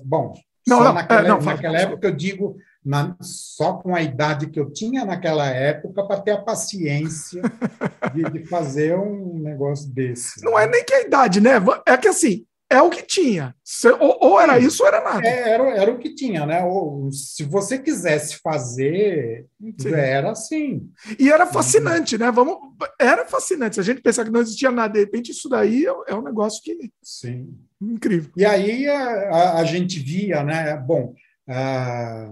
Bom, 0.05 0.35
não, 0.67 0.83
não, 0.83 0.93
naquela, 0.93 1.21
é, 1.21 1.27
não, 1.27 1.41
naquela 1.41 1.79
época 1.79 2.07
eu 2.09 2.15
digo 2.15 2.57
na, 2.85 3.15
só 3.19 3.73
com 3.73 3.95
a 3.95 4.03
idade 4.03 4.51
que 4.51 4.59
eu 4.59 4.71
tinha 4.71 5.03
naquela 5.03 5.47
época 5.47 6.05
para 6.05 6.21
ter 6.21 6.31
a 6.33 6.43
paciência 6.43 7.41
de, 8.13 8.23
de, 8.33 8.45
fazer 8.45 8.95
um 8.95 9.39
negócio 9.39 9.91
desse. 9.91 10.45
Não 10.45 10.59
é 10.59 10.69
nem 10.69 10.85
que 10.85 10.93
a 10.93 11.01
idade, 11.01 11.41
né? 11.41 11.53
É 11.87 11.97
que 11.97 12.07
assim, 12.07 12.45
é 12.69 12.81
o 12.81 12.89
que 12.89 13.01
tinha. 13.01 13.55
Ou, 13.99 14.17
ou 14.21 14.41
era 14.41 14.59
isso 14.59 14.83
ou 14.83 14.87
era 14.87 15.01
nada. 15.01 15.25
É, 15.25 15.49
era, 15.49 15.69
era 15.69 15.91
o 15.91 15.97
que 15.97 16.13
tinha, 16.13 16.45
né? 16.45 16.63
Ou, 16.63 17.09
se 17.11 17.43
você 17.43 17.79
quisesse 17.79 18.37
fazer, 18.37 19.45
Sim. 19.79 19.93
era 19.93 20.31
assim. 20.31 20.89
E 21.17 21.31
era 21.31 21.45
fascinante, 21.45 22.17
né? 22.17 22.29
Vamos, 22.29 22.57
era 22.99 23.25
fascinante. 23.25 23.75
Se 23.75 23.79
a 23.79 23.83
gente 23.83 24.01
pensar 24.01 24.25
que 24.25 24.31
não 24.31 24.41
existia 24.41 24.69
nada, 24.69 24.93
de 24.93 24.99
repente, 24.99 25.31
isso 25.31 25.47
daí 25.47 25.85
é, 25.85 26.11
é 26.11 26.15
um 26.15 26.23
negócio 26.23 26.61
que. 26.61 26.91
Sim. 27.01 27.57
Incrível. 27.81 28.31
E 28.35 28.43
aí 28.43 28.87
a, 28.87 29.01
a, 29.29 29.59
a 29.59 29.63
gente 29.63 29.99
via, 29.99 30.43
né? 30.43 30.75
Bom, 30.77 31.13
a, 31.47 32.31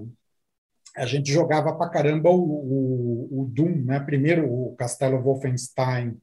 a 0.98 1.06
gente 1.06 1.32
jogava 1.32 1.74
pra 1.78 1.89
caramba 1.89 2.30
o, 2.30 2.41
o, 2.41 3.41
o 3.41 3.45
Doom, 3.45 3.86
né? 3.86 4.00
Primeiro 4.00 4.52
o 4.52 4.76
Castelo 4.76 5.21
Wolfenstein 5.21 6.17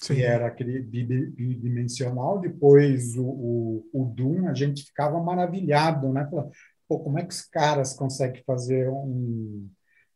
Sim. 0.00 0.14
que 0.14 0.22
era 0.22 0.46
aquele 0.46 0.80
bidimensional, 0.80 2.40
depois 2.40 3.16
o, 3.16 3.24
o, 3.24 3.90
o, 3.92 4.04
Doom, 4.06 4.48
a 4.48 4.54
gente 4.54 4.84
ficava 4.84 5.22
maravilhado, 5.22 6.10
né? 6.12 6.26
Pô, 6.88 7.00
como 7.00 7.18
é 7.18 7.24
que 7.24 7.34
os 7.34 7.42
caras 7.42 7.92
conseguem 7.92 8.42
fazer 8.44 8.88
um, 8.88 9.68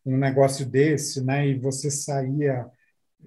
um 0.06 0.16
negócio 0.16 0.64
desse, 0.64 1.22
né? 1.22 1.46
E 1.46 1.58
você 1.58 1.90
saía 1.90 2.66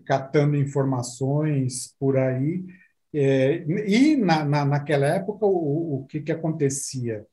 catando 0.05 0.55
informações 0.55 1.95
por 1.99 2.17
aí. 2.17 2.65
É, 3.13 3.63
e 3.87 4.15
na, 4.15 4.43
na, 4.43 4.65
naquela 4.65 5.07
época, 5.07 5.45
o, 5.45 6.01
o 6.01 6.05
que, 6.07 6.21
que 6.21 6.31
acontecia? 6.31 7.25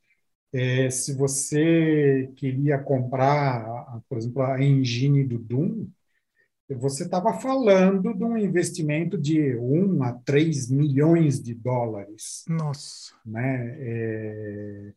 É, 0.52 0.90
se 0.90 1.14
você 1.14 2.30
queria 2.36 2.78
comprar, 2.78 4.00
por 4.08 4.18
exemplo, 4.18 4.42
a 4.42 4.62
engine 4.62 5.24
do 5.24 5.38
Doom, 5.38 5.88
você 6.70 7.04
estava 7.04 7.34
falando 7.34 8.14
de 8.14 8.24
um 8.24 8.38
investimento 8.38 9.18
de 9.18 9.56
1 9.56 10.02
a 10.02 10.12
3 10.12 10.70
milhões 10.70 11.42
de 11.42 11.54
dólares. 11.54 12.44
Nossa. 12.48 13.12
Né? 13.26 13.76
É, 13.78 14.92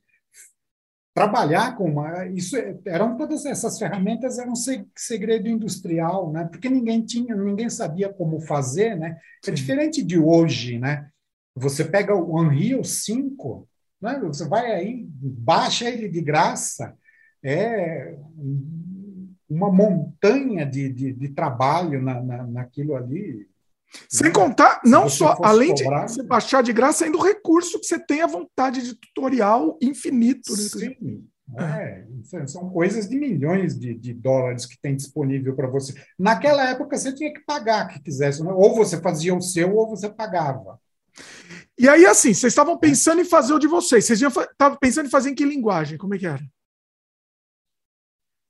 trabalhar 1.17 1.75
com 1.75 1.85
uma, 1.85 2.27
isso 2.27 2.55
é, 2.55 2.77
eram 2.85 3.17
todas 3.17 3.43
essas 3.43 3.79
ferramentas 3.79 4.37
eram 4.37 4.53
segredo 4.95 5.49
industrial, 5.49 6.31
né? 6.31 6.45
Porque 6.45 6.69
ninguém 6.69 7.03
tinha, 7.03 7.35
ninguém 7.35 7.71
sabia 7.71 8.07
como 8.07 8.39
fazer, 8.39 8.95
né? 8.95 9.17
É 9.47 9.49
diferente 9.49 10.03
de 10.03 10.19
hoje, 10.19 10.77
né? 10.77 11.09
Você 11.55 11.83
pega 11.83 12.13
o 12.13 12.39
Unreal 12.39 12.83
5, 12.83 13.67
né? 13.99 14.19
Você 14.25 14.47
vai 14.47 14.71
aí, 14.71 15.07
baixa 15.09 15.89
ele 15.89 16.07
de 16.07 16.21
graça, 16.21 16.95
é 17.43 18.15
uma 19.49 19.71
montanha 19.71 20.65
de, 20.65 20.91
de, 20.91 21.13
de 21.13 21.29
trabalho 21.29 22.01
na, 22.01 22.21
na, 22.21 22.43
naquilo 22.45 22.95
ali. 22.95 23.47
Sem 24.09 24.27
né? 24.27 24.33
contar, 24.33 24.81
não 24.83 25.07
só, 25.07 25.37
além 25.41 25.73
cobrar, 25.73 26.05
de 26.05 26.13
você 26.13 26.23
baixar 26.23 26.61
de 26.61 26.73
graça, 26.73 27.05
ainda 27.05 27.17
o 27.17 27.23
recurso 27.23 27.79
que 27.79 27.85
você 27.85 27.97
tem 27.97 28.21
à 28.21 28.27
vontade 28.27 28.81
de 28.81 28.95
tutorial 28.95 29.77
infinito. 29.81 30.51
Né? 30.51 30.57
Sim, 30.57 31.27
é. 31.57 32.05
É, 32.33 32.47
são 32.47 32.69
coisas 32.69 33.07
de 33.07 33.17
milhões 33.17 33.79
de, 33.79 33.93
de 33.93 34.13
dólares 34.13 34.65
que 34.65 34.77
tem 34.81 34.95
disponível 34.95 35.55
para 35.55 35.67
você. 35.67 35.93
Naquela 36.19 36.69
época, 36.69 36.97
você 36.97 37.13
tinha 37.13 37.33
que 37.33 37.39
pagar 37.45 37.87
que 37.87 38.01
quisesse, 38.01 38.43
né? 38.43 38.51
ou 38.51 38.75
você 38.75 38.99
fazia 38.99 39.33
o 39.33 39.41
seu, 39.41 39.73
ou 39.73 39.89
você 39.89 40.09
pagava. 40.09 40.79
E 41.79 41.87
aí, 41.87 42.05
assim, 42.05 42.33
vocês 42.33 42.51
estavam 42.51 42.77
pensando 42.77 43.21
em 43.21 43.25
fazer 43.25 43.53
o 43.53 43.59
de 43.59 43.67
vocês. 43.67 44.03
Vocês 44.03 44.21
estavam 44.21 44.77
pensando 44.79 45.05
em 45.05 45.11
fazer 45.11 45.29
em 45.29 45.35
que 45.35 45.45
linguagem? 45.45 45.97
Como 45.97 46.13
é 46.15 46.17
que 46.17 46.25
era? 46.25 46.43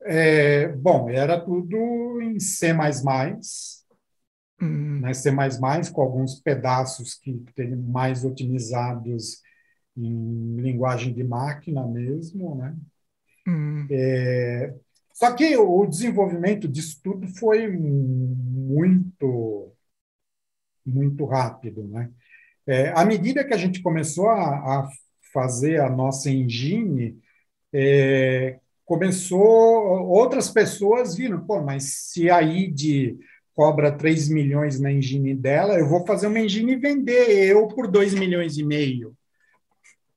É, 0.07 0.69
bom, 0.69 1.09
era 1.09 1.39
tudo 1.39 2.21
em 2.21 2.39
C++, 2.39 2.73
hum. 4.61 4.99
né, 5.01 5.13
C++, 5.13 5.31
com 5.93 6.01
alguns 6.01 6.39
pedaços 6.39 7.15
que 7.15 7.33
teriam 7.53 7.81
mais 7.81 8.23
otimizados 8.23 9.41
em 9.95 10.55
linguagem 10.57 11.13
de 11.13 11.23
máquina 11.23 11.85
mesmo, 11.85 12.55
né? 12.55 12.75
Hum. 13.47 13.87
É, 13.91 14.73
só 15.13 15.33
que 15.33 15.57
o 15.57 15.85
desenvolvimento 15.85 16.67
disso 16.67 16.99
tudo 17.03 17.27
foi 17.27 17.67
muito, 17.67 19.73
muito 20.85 21.25
rápido, 21.25 21.83
né? 21.87 22.11
É, 22.65 22.89
à 22.89 23.05
medida 23.05 23.43
que 23.43 23.53
a 23.53 23.57
gente 23.57 23.81
começou 23.81 24.29
a, 24.29 24.81
a 24.81 24.89
fazer 25.33 25.81
a 25.81 25.89
nossa 25.89 26.29
engine, 26.29 27.19
é, 27.73 28.59
começou, 28.87 29.43
outras 30.07 30.49
pessoas 30.49 31.13
viram, 31.13 31.45
pô, 31.45 31.61
mas 31.61 31.83
se 31.83 32.29
a 32.29 32.41
ID 32.41 33.17
cobra 33.53 33.91
3 33.91 34.29
milhões 34.29 34.79
na 34.79 34.89
engine 34.89 35.35
dela, 35.35 35.77
eu 35.77 35.89
vou 35.89 36.05
fazer 36.07 36.27
uma 36.27 36.39
engine 36.39 36.71
e 36.71 36.77
vender 36.77 37.29
eu 37.29 37.67
por 37.67 37.91
2 37.91 38.13
milhões 38.13 38.57
e 38.57 38.63
meio. 38.63 39.13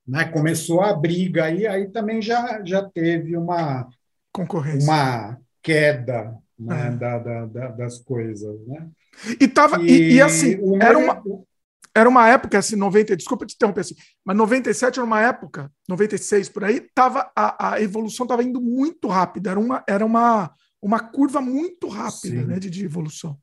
Né? 0.07 0.25
Começou 0.27 0.83
a 0.83 0.95
briga 0.95 1.47
aí, 1.47 1.67
aí 1.67 1.89
também 1.89 2.23
já, 2.23 2.65
já 2.65 2.83
teve 2.89 3.37
uma, 3.37 3.89
Concorrência. 4.33 4.89
uma 4.89 5.37
queda 5.61 6.39
né, 6.57 6.87
é. 6.87 6.91
da, 6.93 7.19
da, 7.19 7.47
da, 7.47 7.69
das 7.71 7.99
coisas. 7.99 8.65
Né? 8.69 8.89
E, 9.41 9.49
tava, 9.49 9.83
e, 9.83 10.13
e 10.13 10.23
assim, 10.23 10.57
era 10.81 10.97
uma, 10.97 11.21
era 11.95 12.09
uma 12.09 12.29
época, 12.29 12.59
assim, 12.59 12.77
90, 12.77 13.17
desculpa 13.17 13.45
te 13.45 13.55
interromper 13.55 13.81
assim, 13.81 13.95
mas 14.25 14.37
97 14.37 14.99
era 14.99 15.07
uma 15.07 15.21
época, 15.21 15.71
96 15.89 16.49
por 16.49 16.65
aí, 16.65 16.81
tava, 16.95 17.31
a, 17.35 17.75
a 17.75 17.83
evolução 17.83 18.25
estava 18.25 18.45
indo 18.45 18.61
muito 18.61 19.09
rápida, 19.09 19.51
era 19.51 19.61
uma, 19.61 19.85
era 19.89 20.07
uma, 20.07 20.55
uma 20.81 21.01
curva 21.01 21.41
muito 21.41 21.89
rápida 21.89 22.45
né, 22.45 22.59
de, 22.59 22.71
de 22.71 22.85
evolução. 22.85 23.37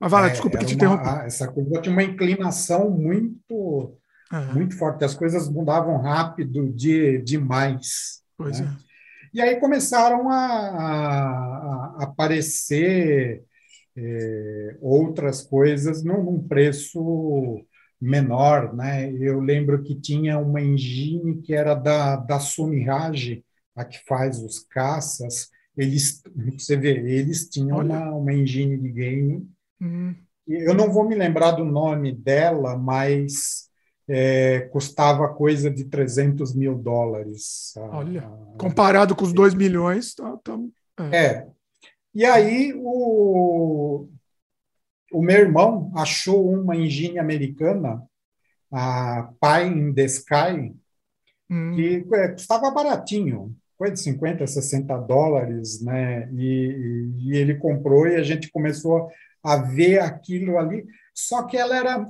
Mas 0.00 0.10
vai 0.10 0.22
lá, 0.22 0.28
é, 0.28 0.30
desculpa 0.30 0.58
te 0.58 0.74
interromper. 0.74 1.24
Essa 1.24 1.48
curva 1.48 1.80
tinha 1.80 1.92
uma 1.92 2.02
inclinação 2.02 2.90
muito, 2.90 3.96
é. 4.32 4.52
muito 4.52 4.76
forte, 4.76 5.04
as 5.04 5.14
coisas 5.14 5.48
mudavam 5.48 5.98
rápido 5.98 6.70
de, 6.72 7.18
demais. 7.22 8.20
Pois 8.36 8.60
né? 8.60 8.76
é. 8.82 8.86
E 9.32 9.40
aí 9.40 9.60
começaram 9.60 10.30
a, 10.30 10.36
a, 10.36 11.94
a 11.98 12.04
aparecer 12.04 13.44
é, 13.96 14.76
outras 14.80 15.42
coisas 15.42 16.02
num, 16.02 16.22
num 16.22 16.48
preço 16.48 17.64
menor, 18.00 18.74
né? 18.74 19.10
Eu 19.12 19.40
lembro 19.40 19.82
que 19.82 19.94
tinha 19.94 20.38
uma 20.38 20.60
engine 20.60 21.40
que 21.40 21.54
era 21.54 21.74
da, 21.74 22.16
da 22.16 22.38
Raj, 22.86 23.42
a 23.74 23.84
que 23.84 23.98
faz 24.06 24.38
os 24.42 24.60
caças. 24.60 25.48
Eles, 25.76 26.22
você 26.58 26.76
vê, 26.76 26.98
eles 26.98 27.48
tinham 27.48 27.78
uma, 27.78 28.10
uma 28.10 28.32
engine 28.32 28.78
de 28.78 28.88
game. 28.90 29.48
Uhum. 29.80 30.14
Eu 30.46 30.74
não 30.74 30.92
vou 30.92 31.06
me 31.08 31.14
lembrar 31.14 31.52
do 31.52 31.64
nome 31.64 32.12
dela, 32.12 32.76
mas 32.76 33.68
é, 34.08 34.60
custava 34.72 35.28
coisa 35.34 35.70
de 35.70 35.84
300 35.84 36.54
mil 36.54 36.76
dólares. 36.76 37.74
Olha, 37.76 38.22
comparado 38.56 39.14
com 39.14 39.24
os 39.24 39.32
2 39.32 39.54
milhões, 39.54 40.14
tá, 40.14 40.36
tá 40.42 40.58
é. 41.10 41.26
é. 41.26 41.46
E 42.14 42.24
aí 42.24 42.72
o, 42.74 44.08
o 45.12 45.22
meu 45.22 45.38
irmão 45.38 45.92
achou 45.94 46.50
uma 46.50 46.76
engine 46.76 47.18
americana, 47.18 48.02
a 48.70 49.30
Pie 49.40 49.66
in 49.66 49.94
the 49.94 50.04
Sky, 50.04 50.74
hum. 51.50 51.72
que 51.74 52.06
é, 52.14 52.28
custava 52.28 52.70
baratinho, 52.70 53.54
coisa 53.76 53.94
de 53.94 54.00
50, 54.00 54.46
60 54.46 54.96
dólares, 54.98 55.82
né? 55.82 56.28
E, 56.32 57.10
e, 57.18 57.36
ele 57.36 57.56
comprou 57.56 58.06
e 58.06 58.16
a 58.16 58.22
gente 58.22 58.50
começou 58.50 59.08
a 59.42 59.56
ver 59.56 60.00
aquilo 60.00 60.58
ali. 60.58 60.84
Só 61.14 61.44
que 61.44 61.56
ela 61.56 61.76
era 61.76 62.08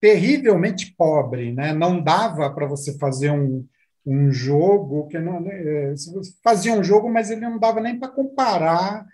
terrivelmente 0.00 0.94
pobre, 0.96 1.52
né? 1.52 1.72
Não 1.72 2.00
dava 2.00 2.50
para 2.50 2.66
você 2.66 2.96
fazer 2.98 3.30
um, 3.30 3.66
um 4.06 4.30
jogo 4.30 5.08
que 5.08 5.18
não 5.18 5.40
né, 5.40 5.94
fazia 6.42 6.74
um 6.74 6.84
jogo, 6.84 7.10
mas 7.10 7.30
ele 7.30 7.40
não 7.40 7.58
dava 7.58 7.80
nem 7.80 7.98
para 7.98 8.08
comparar 8.08 9.06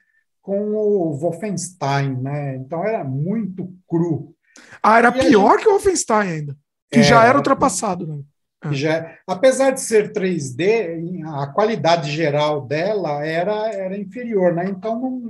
com 0.51 0.73
o 0.73 1.17
Wolfenstein, 1.17 2.17
né? 2.21 2.57
Então 2.57 2.85
era 2.85 3.05
muito 3.05 3.73
cru. 3.89 4.35
Ah, 4.83 4.99
era 4.99 5.11
e 5.11 5.29
pior 5.29 5.53
gente... 5.53 5.63
que 5.63 5.69
o 5.69 5.73
Wolfenstein 5.75 6.29
ainda, 6.29 6.57
que 6.91 6.99
é, 6.99 7.03
já 7.05 7.25
era 7.25 7.39
ultrapassado, 7.39 8.05
né? 8.05 8.21
É. 8.65 8.73
Já, 8.73 9.17
apesar 9.29 9.71
de 9.71 9.81
ser 9.81 10.13
3D, 10.13 11.23
a 11.25 11.47
qualidade 11.47 12.11
geral 12.11 12.67
dela 12.67 13.25
era, 13.25 13.73
era 13.73 13.97
inferior, 13.97 14.53
né? 14.53 14.65
Então 14.69 15.01
não, 15.01 15.21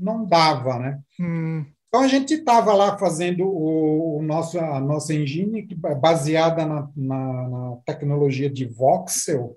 não 0.00 0.24
dava, 0.24 0.78
né? 0.78 1.00
Hum. 1.20 1.66
Então 1.88 2.02
a 2.02 2.06
gente 2.06 2.34
estava 2.34 2.72
lá 2.72 2.96
fazendo 2.96 3.48
o, 3.48 4.18
o, 4.18 4.22
nosso, 4.22 4.60
a 4.60 4.78
nossa 4.78 5.12
engine, 5.12 5.66
que 5.66 5.76
é 5.86 5.94
baseada 5.96 6.64
na, 6.64 6.88
na, 6.96 7.48
na, 7.48 7.76
tecnologia 7.84 8.48
de 8.48 8.64
voxel, 8.64 9.56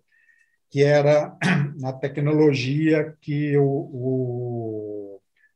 que 0.72 0.82
era 0.82 1.38
a 1.86 1.94
tecnologia 1.94 3.16
que 3.22 3.56
o, 3.56 3.64
o, 3.64 4.71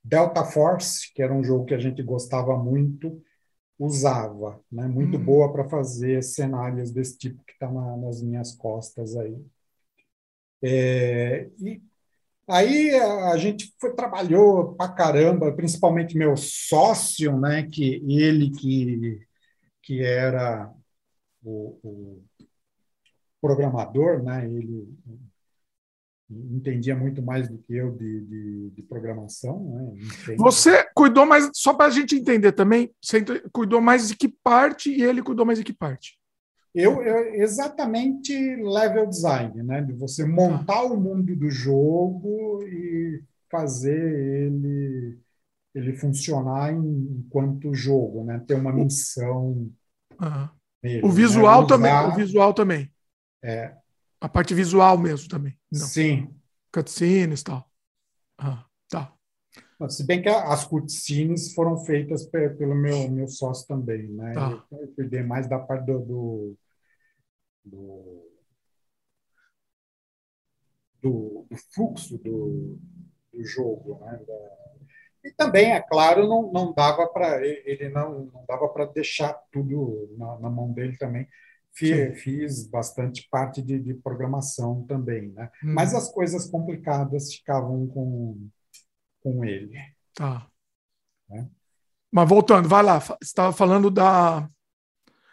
Delta 0.05 0.45
Force, 0.45 1.11
que 1.13 1.21
era 1.21 1.33
um 1.33 1.43
jogo 1.43 1.65
que 1.65 1.73
a 1.73 1.79
gente 1.79 2.03
gostava 2.03 2.55
muito, 2.55 3.21
usava, 3.79 4.61
né? 4.71 4.87
Muito 4.87 5.17
hum. 5.17 5.23
boa 5.23 5.51
para 5.51 5.67
fazer 5.67 6.21
cenários 6.23 6.91
desse 6.91 7.17
tipo 7.17 7.43
que 7.43 7.53
está 7.53 7.71
na, 7.71 7.97
nas 7.97 8.21
minhas 8.21 8.53
costas 8.55 9.17
aí. 9.17 9.35
É, 10.61 11.49
e 11.59 11.81
Aí 12.47 12.91
a 12.93 13.37
gente 13.37 13.73
foi, 13.79 13.95
trabalhou 13.95 14.75
pra 14.75 14.87
caramba, 14.89 15.51
principalmente 15.55 16.15
meu 16.15 16.37
sócio, 16.37 17.39
né, 17.39 17.63
que 17.63 18.03
ele 18.07 18.51
que, 18.51 19.27
que 19.81 20.03
era 20.03 20.71
o, 21.43 21.79
o 21.83 22.23
programador, 23.41 24.21
né, 24.23 24.45
ele 24.45 24.87
entendia 26.29 26.95
muito 26.95 27.21
mais 27.21 27.47
do 27.47 27.57
que 27.57 27.75
eu 27.75 27.91
de, 27.91 28.21
de, 28.21 28.69
de 28.71 28.81
programação. 28.83 29.93
Né? 29.95 30.35
Você 30.37 30.85
cuidou 30.95 31.25
mais, 31.25 31.49
só 31.53 31.73
para 31.73 31.85
a 31.85 31.89
gente 31.89 32.15
entender 32.15 32.51
também, 32.51 32.91
você 33.01 33.23
cuidou 33.51 33.79
mais 33.79 34.07
de 34.07 34.15
que 34.15 34.27
parte 34.27 34.89
e 34.89 35.03
ele 35.03 35.21
cuidou 35.21 35.45
mais 35.45 35.59
de 35.59 35.63
que 35.63 35.73
parte? 35.73 36.17
Eu, 36.73 37.01
eu, 37.01 37.35
exatamente 37.35 38.33
level 38.55 39.07
design, 39.07 39.63
né? 39.63 39.81
De 39.81 39.93
você 39.93 40.25
montar 40.25 40.83
o 40.83 40.99
mundo 40.99 41.33
do 41.33 41.49
jogo 41.49 42.61
e 42.63 43.23
fazer 43.49 43.97
ele 44.47 45.17
ele 45.73 45.93
funcionar 45.93 46.73
enquanto 46.73 47.73
jogo, 47.73 48.23
né? 48.23 48.41
Ter 48.47 48.55
uma 48.55 48.73
missão. 48.73 49.69
Uhum. 50.21 50.49
Nele, 50.81 51.05
o 51.05 51.09
visual 51.09 51.61
né? 51.61 51.67
também, 51.67 51.93
o 51.93 52.15
visual 52.15 52.53
também. 52.53 52.91
É. 53.43 53.75
A 54.25 54.27
parte 54.27 54.55
visual 54.55 54.97
mesmo 54.97 55.29
também. 55.29 55.55
Não. 55.71 55.85
Sim. 55.85 56.35
Cutscenes 56.73 57.41
e 57.41 57.43
tal. 57.43 57.69
Ah, 58.39 58.65
tá. 58.89 59.13
Se 59.87 60.03
bem 60.03 60.19
que 60.19 60.27
as 60.27 60.65
cutscenes 60.65 61.53
foram 61.53 61.77
feitas 61.77 62.25
pelo 62.25 62.73
meu, 62.73 63.07
meu 63.11 63.27
sócio 63.27 63.67
também, 63.67 64.07
né? 64.07 64.33
Tá. 64.33 64.65
Eu 64.71 64.87
cuidei 64.95 65.21
mais 65.21 65.47
da 65.47 65.59
parte 65.59 65.85
do, 65.85 65.99
do 65.99 66.57
do, 67.63 68.31
do, 71.03 71.47
do 71.47 71.57
fluxo 71.71 72.17
do, 72.17 72.79
do 73.31 73.43
jogo, 73.43 73.99
né? 74.03 74.19
Da, 74.25 74.65
e 75.23 75.31
também, 75.33 75.71
é 75.71 75.81
claro, 75.81 76.27
não, 76.27 76.51
não 76.51 76.73
dava 76.73 77.07
para 77.07 77.45
ele 77.45 77.89
não, 77.89 78.25
não 78.25 78.43
dava 78.47 78.69
para 78.69 78.85
deixar 78.85 79.33
tudo 79.51 80.15
na, 80.17 80.39
na, 80.39 80.49
mão 80.49 80.71
dele 80.73 80.97
também. 80.97 81.27
Fiz, 81.75 82.23
fiz 82.23 82.67
bastante 82.67 83.27
parte 83.29 83.61
de, 83.61 83.77
de, 83.77 83.93
programação 83.95 84.85
também, 84.87 85.33
né? 85.33 85.49
Hum. 85.61 85.73
Mas 85.73 85.93
as 85.93 86.09
coisas 86.09 86.49
complicadas 86.49 87.33
ficavam 87.33 87.85
com, 87.87 88.47
com 89.21 89.43
ele. 89.43 89.77
Tá. 90.13 90.47
Né? 91.29 91.49
Mas 92.09 92.29
voltando, 92.29 92.69
vai 92.69 92.81
lá. 92.81 92.99
Você 92.99 93.17
estava 93.21 93.51
falando 93.51 93.91
da, 93.91 94.49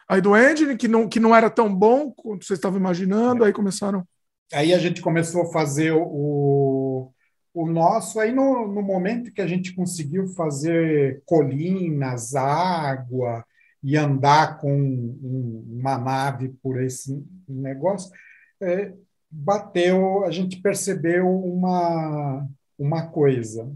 aí 0.09 0.20
do 0.20 0.37
engine, 0.37 0.76
que 0.76 0.88
não, 0.88 1.09
que 1.09 1.20
não 1.20 1.35
era 1.35 1.48
tão 1.48 1.72
bom 1.72 2.11
quanto 2.11 2.44
vocês 2.44 2.59
estavam 2.59 2.81
imaginando, 2.81 3.44
aí 3.44 3.52
começaram. 3.52 4.05
Aí 4.52 4.74
a 4.74 4.78
gente 4.78 5.00
começou 5.00 5.42
a 5.42 5.52
fazer 5.52 5.92
o, 5.92 7.12
o 7.55 7.66
nosso, 7.66 8.18
aí 8.18 8.33
no, 8.33 8.66
no 8.66 8.83
momento 8.83 9.33
que 9.33 9.40
a 9.40 9.46
gente 9.46 9.72
conseguiu 9.74 10.26
fazer 10.35 11.22
colinas, 11.24 12.35
água 12.35 13.44
e 13.83 13.97
andar 13.97 14.59
com 14.59 14.73
um, 14.73 15.66
uma 15.81 15.99
nave 15.99 16.51
por 16.62 16.81
esse 16.81 17.25
negócio, 17.49 18.12
é, 18.61 18.95
bateu, 19.31 20.25
a 20.25 20.31
gente 20.31 20.61
percebeu 20.61 21.29
uma, 21.29 22.49
uma 22.79 23.09
coisa. 23.09 23.71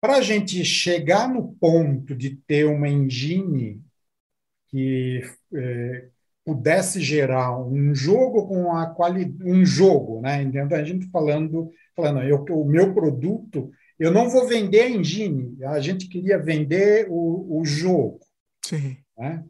Para 0.00 0.16
a 0.16 0.20
gente 0.20 0.64
chegar 0.64 1.28
no 1.28 1.54
ponto 1.54 2.14
de 2.14 2.36
ter 2.36 2.64
uma 2.64 2.88
engine 2.88 3.80
que 4.68 5.22
é, 5.54 6.08
pudesse 6.44 7.00
gerar 7.00 7.56
um 7.58 7.94
jogo 7.94 8.48
com 8.48 8.72
a 8.72 8.86
qualidade, 8.86 9.48
um 9.48 9.64
jogo, 9.64 10.20
né? 10.20 10.42
Então 10.42 10.66
a 10.72 10.84
gente 10.84 11.06
falando, 11.10 11.70
falando, 11.94 12.22
eu, 12.22 12.44
o 12.50 12.64
meu 12.64 12.92
produto, 12.92 13.70
eu 13.98 14.10
não 14.10 14.28
vou 14.28 14.46
vender 14.46 14.80
a 14.80 14.90
engine, 14.90 15.62
a 15.64 15.80
gente 15.80 16.08
queria 16.08 16.38
vender 16.38 17.06
o, 17.08 17.60
o 17.60 17.64
jogo. 17.64 18.20
Sim. 18.64 18.96
Né? 19.16 19.44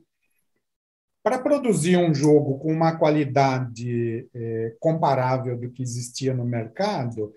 Para 1.23 1.39
produzir 1.39 1.97
um 1.97 2.15
jogo 2.15 2.59
com 2.59 2.73
uma 2.73 2.97
qualidade 2.97 4.29
é, 4.35 4.77
comparável 4.81 5.57
do 5.57 5.71
que 5.71 5.83
existia 5.83 6.35
no 6.35 6.45
mercado, 6.45 7.33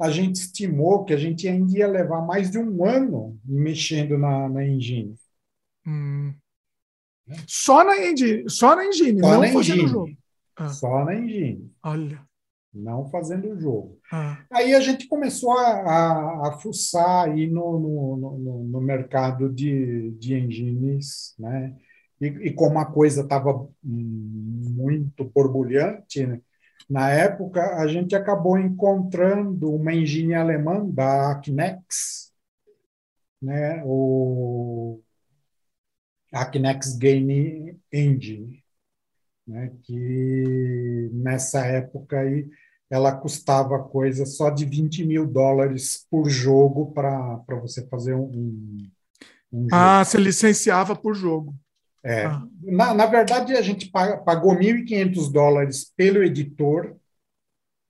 a 0.00 0.10
gente 0.10 0.36
estimou 0.36 1.04
que 1.04 1.12
a 1.12 1.16
gente 1.16 1.48
ainda 1.48 1.76
ia 1.76 1.86
levar 1.86 2.22
mais 2.22 2.50
de 2.50 2.58
um 2.58 2.84
ano 2.84 3.38
mexendo 3.44 4.16
na, 4.18 4.48
na 4.48 4.64
engine. 4.64 5.14
Hum. 5.86 6.34
Só 7.46 7.84
na 7.84 7.98
engine, 8.06 8.48
só 8.48 8.74
na 8.74 8.86
engine, 8.86 9.20
só 9.20 9.32
não 9.32 9.40
na 9.40 9.48
engine. 9.48 9.86
jogo. 9.86 10.16
Ah. 10.56 10.68
Só 10.68 11.04
na 11.04 11.14
engine. 11.14 11.70
Olha. 11.82 12.27
Não 12.78 13.10
fazendo 13.10 13.50
o 13.50 13.60
jogo. 13.60 13.98
Ah. 14.12 14.38
Aí 14.50 14.74
a 14.74 14.80
gente 14.80 15.08
começou 15.08 15.52
a, 15.52 15.66
a, 15.66 16.48
a 16.48 16.52
fuçar 16.52 17.28
aí 17.28 17.46
no, 17.46 17.78
no, 17.78 18.16
no, 18.16 18.64
no, 18.64 18.80
mercado 18.80 19.52
de, 19.52 20.12
de 20.12 20.34
engines, 20.34 21.34
né? 21.38 21.74
E, 22.20 22.26
e 22.26 22.52
como 22.52 22.78
a 22.78 22.86
coisa 22.86 23.22
estava 23.22 23.68
muito 23.82 25.24
borbulhante, 25.24 26.26
né? 26.26 26.40
na 26.88 27.10
época 27.10 27.76
a 27.76 27.86
gente 27.86 28.16
acabou 28.16 28.58
encontrando 28.58 29.74
uma 29.74 29.92
engine 29.92 30.34
alemã 30.34 30.88
da 30.88 31.40
Knex, 31.44 32.32
né? 33.42 33.82
O 33.84 35.00
a 36.32 36.44
Kinex 36.46 36.96
Game 36.96 37.80
Engine, 37.92 38.62
né, 39.46 39.72
que 39.82 41.10
nessa 41.12 41.64
época 41.64 42.20
aí 42.20 42.48
ela 42.90 43.12
custava 43.12 43.82
coisa 43.82 44.24
só 44.24 44.50
de 44.50 44.64
20 44.64 45.04
mil 45.04 45.26
dólares 45.26 46.06
por 46.10 46.28
jogo 46.28 46.92
para 46.92 47.42
você 47.60 47.86
fazer 47.86 48.14
um, 48.14 48.88
um 49.52 49.68
Ah, 49.70 50.04
você 50.04 50.18
licenciava 50.18 50.96
por 50.96 51.14
jogo. 51.14 51.54
É. 52.02 52.24
Ah. 52.24 52.42
Na, 52.62 52.94
na 52.94 53.06
verdade, 53.06 53.54
a 53.54 53.62
gente 53.62 53.90
pagou 53.90 54.54
1.500 54.54 55.30
dólares 55.30 55.92
pelo 55.96 56.22
editor 56.22 56.96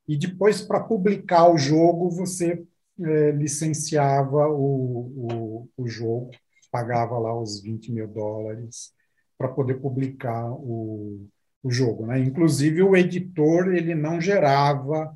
e 0.07 0.17
depois, 0.17 0.63
para 0.63 0.81
publicar 0.81 1.49
o 1.49 1.59
jogo, 1.59 2.11
você 2.11 2.65
é, 3.01 3.31
licenciava 3.33 4.49
o, 4.49 5.69
o, 5.77 5.85
o 5.85 5.89
jogo 5.89 6.31
pagava 6.71 7.19
lá 7.19 7.39
os 7.39 7.61
20 7.61 7.93
mil 7.93 8.09
dólares 8.09 8.93
para 9.37 9.49
poder 9.49 9.81
publicar 9.81 10.51
o, 10.51 11.27
o 11.69 11.71
jogo. 11.71 12.07
Né? 12.07 12.21
Inclusive, 12.21 12.83
o 12.83 12.97
editor 12.97 13.69
ele 13.69 13.95
não 13.95 14.21
gerava 14.21 15.13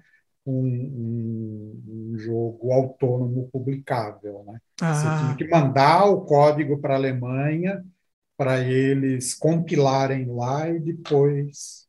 um, 0.46 0.54
um, 0.54 1.82
um 1.88 2.18
jogo 2.18 2.72
autônomo 2.72 3.48
publicável. 3.52 4.44
Né? 4.46 4.60
Ah. 4.80 4.94
Você 4.94 5.24
tinha 5.24 5.36
que 5.36 5.48
mandar 5.48 6.06
o 6.06 6.22
código 6.22 6.78
para 6.78 6.94
a 6.94 6.96
Alemanha 6.96 7.82
para 8.36 8.60
eles 8.60 9.34
compilarem 9.34 10.26
lá 10.26 10.68
e 10.68 10.78
depois. 10.78 11.86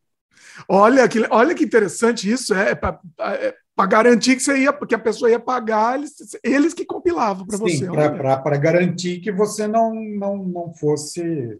Olha 0.67 1.07
que, 1.07 1.25
olha 1.31 1.55
que 1.55 1.63
interessante 1.63 2.29
isso. 2.29 2.53
É, 2.53 2.71
é 2.71 2.75
para 2.75 2.99
é, 3.19 3.87
garantir 3.87 4.35
que, 4.35 4.43
você 4.43 4.59
ia, 4.59 4.73
que 4.73 4.93
a 4.93 4.99
pessoa 4.99 5.31
ia 5.31 5.39
pagar, 5.39 5.97
eles, 5.97 6.13
eles 6.43 6.73
que 6.73 6.85
compilavam 6.85 7.45
para 7.45 7.57
você. 7.57 7.87
Para 7.87 8.57
garantir 8.57 9.19
que 9.19 9.31
você 9.31 9.67
não, 9.67 9.95
não, 9.95 10.37
não 10.37 10.73
fosse 10.73 11.59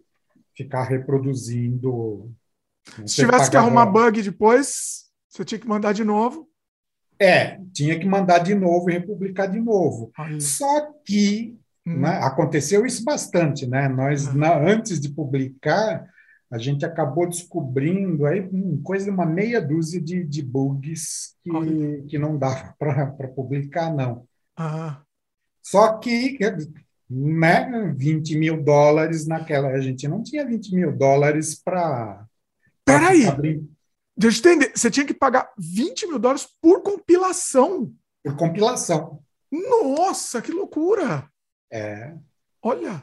ficar 0.54 0.84
reproduzindo. 0.84 2.30
Se 3.06 3.16
tivesse 3.16 3.50
que 3.50 3.56
arrumar 3.56 3.86
bug 3.86 4.22
depois, 4.22 5.04
você 5.28 5.44
tinha 5.44 5.58
que 5.58 5.68
mandar 5.68 5.92
de 5.92 6.04
novo. 6.04 6.48
É, 7.18 7.58
tinha 7.72 7.98
que 7.98 8.06
mandar 8.06 8.38
de 8.40 8.54
novo 8.54 8.90
e 8.90 8.94
republicar 8.94 9.50
de 9.50 9.60
novo. 9.60 10.10
Aí. 10.16 10.40
Só 10.40 10.92
que 11.04 11.56
hum. 11.86 12.00
né, 12.00 12.18
aconteceu 12.22 12.84
isso 12.84 13.04
bastante, 13.04 13.66
né? 13.66 13.88
Nós, 13.88 14.28
hum. 14.28 14.34
na, 14.34 14.56
antes 14.58 15.00
de 15.00 15.08
publicar, 15.08 16.06
a 16.50 16.58
gente 16.58 16.84
acabou 16.84 17.28
descobrindo 17.28 18.26
aí 18.26 18.40
hum, 18.40 18.80
coisa 18.82 19.06
de 19.06 19.10
uma 19.10 19.26
meia 19.26 19.60
dúzia 19.60 20.00
de, 20.00 20.22
de 20.24 20.42
bugs 20.42 21.34
que, 21.42 22.04
que 22.08 22.18
não 22.18 22.38
dava 22.38 22.74
para 22.78 23.28
publicar, 23.28 23.92
não. 23.92 24.24
Ah. 24.56 25.00
Só 25.62 25.98
que 25.98 26.38
né, 27.08 27.94
20 27.96 28.38
mil 28.38 28.62
dólares 28.62 29.26
naquela. 29.26 29.68
A 29.68 29.80
gente 29.80 30.06
não 30.06 30.22
tinha 30.22 30.46
20 30.46 30.74
mil 30.74 30.96
dólares 30.96 31.60
para. 31.60 32.23
Peraí! 32.84 33.24
Deixa 34.16 34.48
eu 34.48 34.52
entender. 34.52 34.72
Você 34.76 34.90
tinha 34.90 35.06
que 35.06 35.14
pagar 35.14 35.50
20 35.58 36.06
mil 36.06 36.18
dólares 36.18 36.46
por 36.60 36.82
compilação. 36.82 37.92
Por 38.22 38.36
compilação. 38.36 39.20
Nossa, 39.50 40.40
que 40.40 40.52
loucura! 40.52 41.28
É. 41.72 42.14
Olha. 42.62 43.02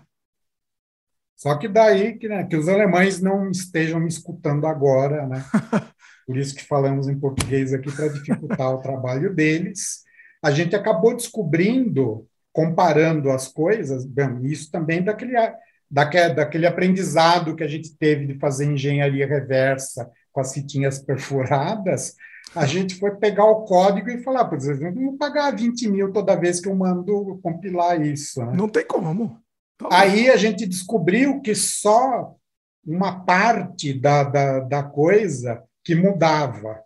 Só 1.36 1.58
que 1.58 1.68
daí 1.68 2.18
que, 2.18 2.28
né, 2.28 2.46
que 2.46 2.56
os 2.56 2.70
alemães 2.70 3.20
não 3.20 3.50
estejam 3.50 4.00
me 4.00 4.08
escutando 4.08 4.68
agora, 4.68 5.28
né? 5.28 5.44
Por 6.26 6.38
isso 6.38 6.56
que 6.56 6.64
falamos 6.64 7.08
em 7.08 7.20
português 7.20 7.74
aqui 7.74 7.92
para 7.92 8.08
dificultar 8.08 8.74
o 8.74 8.82
trabalho 8.82 9.34
deles. 9.34 10.04
A 10.44 10.52
gente 10.52 10.76
acabou 10.76 11.16
descobrindo 11.16 12.28
comparando 12.54 13.32
as 13.32 13.48
coisas, 13.48 14.06
bem, 14.06 14.46
isso 14.46 14.70
também 14.70 15.04
daquele, 15.04 15.34
daquele, 15.92 16.34
daquele 16.34 16.66
aprendizado 16.66 17.56
que 17.56 17.64
a 17.64 17.68
gente 17.68 17.96
teve 17.98 18.26
de 18.26 18.40
fazer 18.40 18.66
engenharia 18.66 19.28
reversa 19.28 20.10
com 20.32 20.40
as 20.40 20.54
fitinhas 20.54 21.00
perfuradas, 21.00 22.16
a 22.56 22.66
gente 22.66 22.96
foi 22.96 23.16
pegar 23.16 23.46
o 23.46 23.66
código 23.66 24.10
e 24.10 24.24
falar, 24.24 24.46
por 24.46 24.58
exemplo, 24.58 24.96
não 24.96 25.10
vou 25.10 25.18
pagar 25.18 25.56
20 25.56 25.90
mil 25.90 26.12
toda 26.14 26.40
vez 26.40 26.62
que 26.62 26.70
eu 26.70 26.76
mando 26.76 27.40
compilar 27.44 28.02
isso. 28.02 28.44
Né? 28.46 28.54
Não 28.56 28.70
tem 28.70 28.86
como. 28.86 29.38
Tá 29.78 29.90
Aí 29.92 30.30
a 30.30 30.38
gente 30.38 30.66
descobriu 30.66 31.42
que 31.42 31.54
só 31.54 32.36
uma 32.86 33.24
parte 33.26 33.94
da, 33.94 34.24
da, 34.24 34.60
da 34.62 34.84
coisa 34.84 35.62
que 35.84 35.94
mudava. 35.94 36.82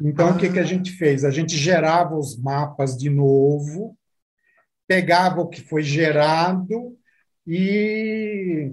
Então, 0.00 0.28
ah. 0.28 0.30
o 0.32 0.38
que, 0.38 0.50
que 0.50 0.58
a 0.58 0.62
ah. 0.62 0.66
gente 0.66 0.92
fez? 0.92 1.24
A 1.24 1.30
gente 1.30 1.56
gerava 1.56 2.16
os 2.16 2.38
mapas 2.38 2.96
de 2.96 3.08
novo, 3.08 3.96
pegava 4.86 5.40
o 5.40 5.48
que 5.48 5.60
foi 5.60 5.82
gerado 5.82 6.96
e 7.46 8.72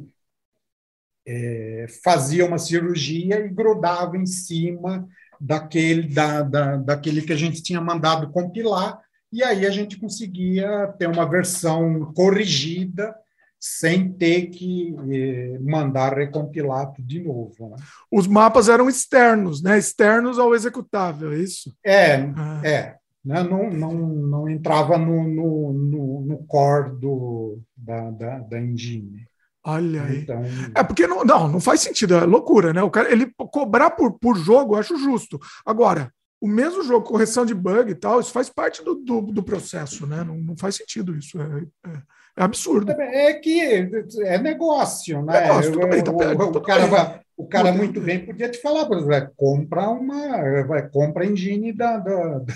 é, 1.27 1.85
fazia 2.03 2.45
uma 2.45 2.57
cirurgia 2.57 3.39
e 3.39 3.49
grudava 3.49 4.17
em 4.17 4.25
cima 4.25 5.07
daquele, 5.39 6.13
da, 6.13 6.41
da, 6.41 6.75
daquele 6.77 7.21
que 7.21 7.33
a 7.33 7.37
gente 7.37 7.63
tinha 7.63 7.79
mandado 7.79 8.31
compilar, 8.31 8.99
e 9.31 9.43
aí 9.43 9.65
a 9.65 9.69
gente 9.69 9.99
conseguia 9.99 10.87
ter 10.97 11.07
uma 11.07 11.29
versão 11.29 12.11
corrigida 12.13 13.15
sem 13.59 14.11
ter 14.11 14.47
que 14.47 14.95
eh, 15.11 15.59
mandar 15.59 16.13
recompilar 16.13 16.93
tudo 16.93 17.05
de 17.05 17.21
novo. 17.21 17.69
Né? 17.69 17.75
Os 18.09 18.25
mapas 18.25 18.69
eram 18.69 18.87
externos, 18.87 19.61
né? 19.61 19.77
Externos 19.77 20.39
ao 20.39 20.55
executável, 20.55 21.33
é 21.33 21.39
isso? 21.39 21.75
É, 21.85 22.15
ah. 22.37 22.61
é 22.63 22.98
né, 23.23 23.43
não, 23.43 23.69
não, 23.69 23.93
não 23.93 24.49
entrava 24.49 24.97
no, 24.97 25.23
no, 25.23 25.73
no, 25.73 26.21
no 26.21 26.37
core 26.45 26.95
do, 26.99 27.59
da, 27.75 28.11
da, 28.11 28.39
da 28.39 28.59
engine. 28.59 29.27
Olha 29.63 30.03
aí. 30.03 30.21
Então... 30.21 30.41
É 30.73 30.83
porque 30.83 31.05
não, 31.05 31.23
não, 31.23 31.47
não 31.47 31.59
faz 31.59 31.81
sentido, 31.81 32.15
é 32.15 32.25
loucura, 32.25 32.73
né? 32.73 32.81
O 32.81 32.89
cara, 32.89 33.11
ele 33.11 33.31
cobrar 33.51 33.91
por, 33.91 34.17
por 34.17 34.37
jogo, 34.37 34.75
eu 34.75 34.79
acho 34.79 34.97
justo. 34.97 35.39
Agora, 35.65 36.11
o 36.41 36.47
mesmo 36.47 36.83
jogo, 36.83 37.05
correção 37.05 37.45
de 37.45 37.53
bug 37.53 37.91
e 37.91 37.95
tal, 37.95 38.19
isso 38.19 38.31
faz 38.31 38.49
parte 38.49 38.83
do, 38.83 38.95
do, 38.95 39.21
do 39.21 39.43
processo, 39.43 40.07
né? 40.07 40.23
Não, 40.23 40.37
não 40.37 40.57
faz 40.57 40.75
sentido 40.75 41.15
isso. 41.15 41.39
É, 41.41 41.65
é, 41.87 42.01
é 42.39 42.43
absurdo. 42.43 42.89
É, 42.93 43.31
é 43.31 43.33
que 43.33 43.59
é 43.59 44.37
negócio, 44.37 45.21
né? 45.21 45.41
Negócio, 45.41 45.73
tudo 45.73 45.87
bem, 45.87 46.01
tá, 46.01 46.11
o, 46.11 46.57
o, 46.57 46.61
cara 46.61 46.85
vai, 46.85 47.19
o 47.35 47.45
cara 47.45 47.73
muito 47.73 47.99
bem 47.99 48.25
podia 48.25 48.49
te 48.49 48.61
falar, 48.61 48.85
por 48.85 48.97
exemplo, 48.97 49.33
compra 49.35 49.89
uma, 49.89 50.63
vai, 50.63 50.87
compra 50.87 51.25
a 51.25 51.27
engine 51.27 51.73
da, 51.73 51.97
da, 51.97 52.39
da... 52.39 52.53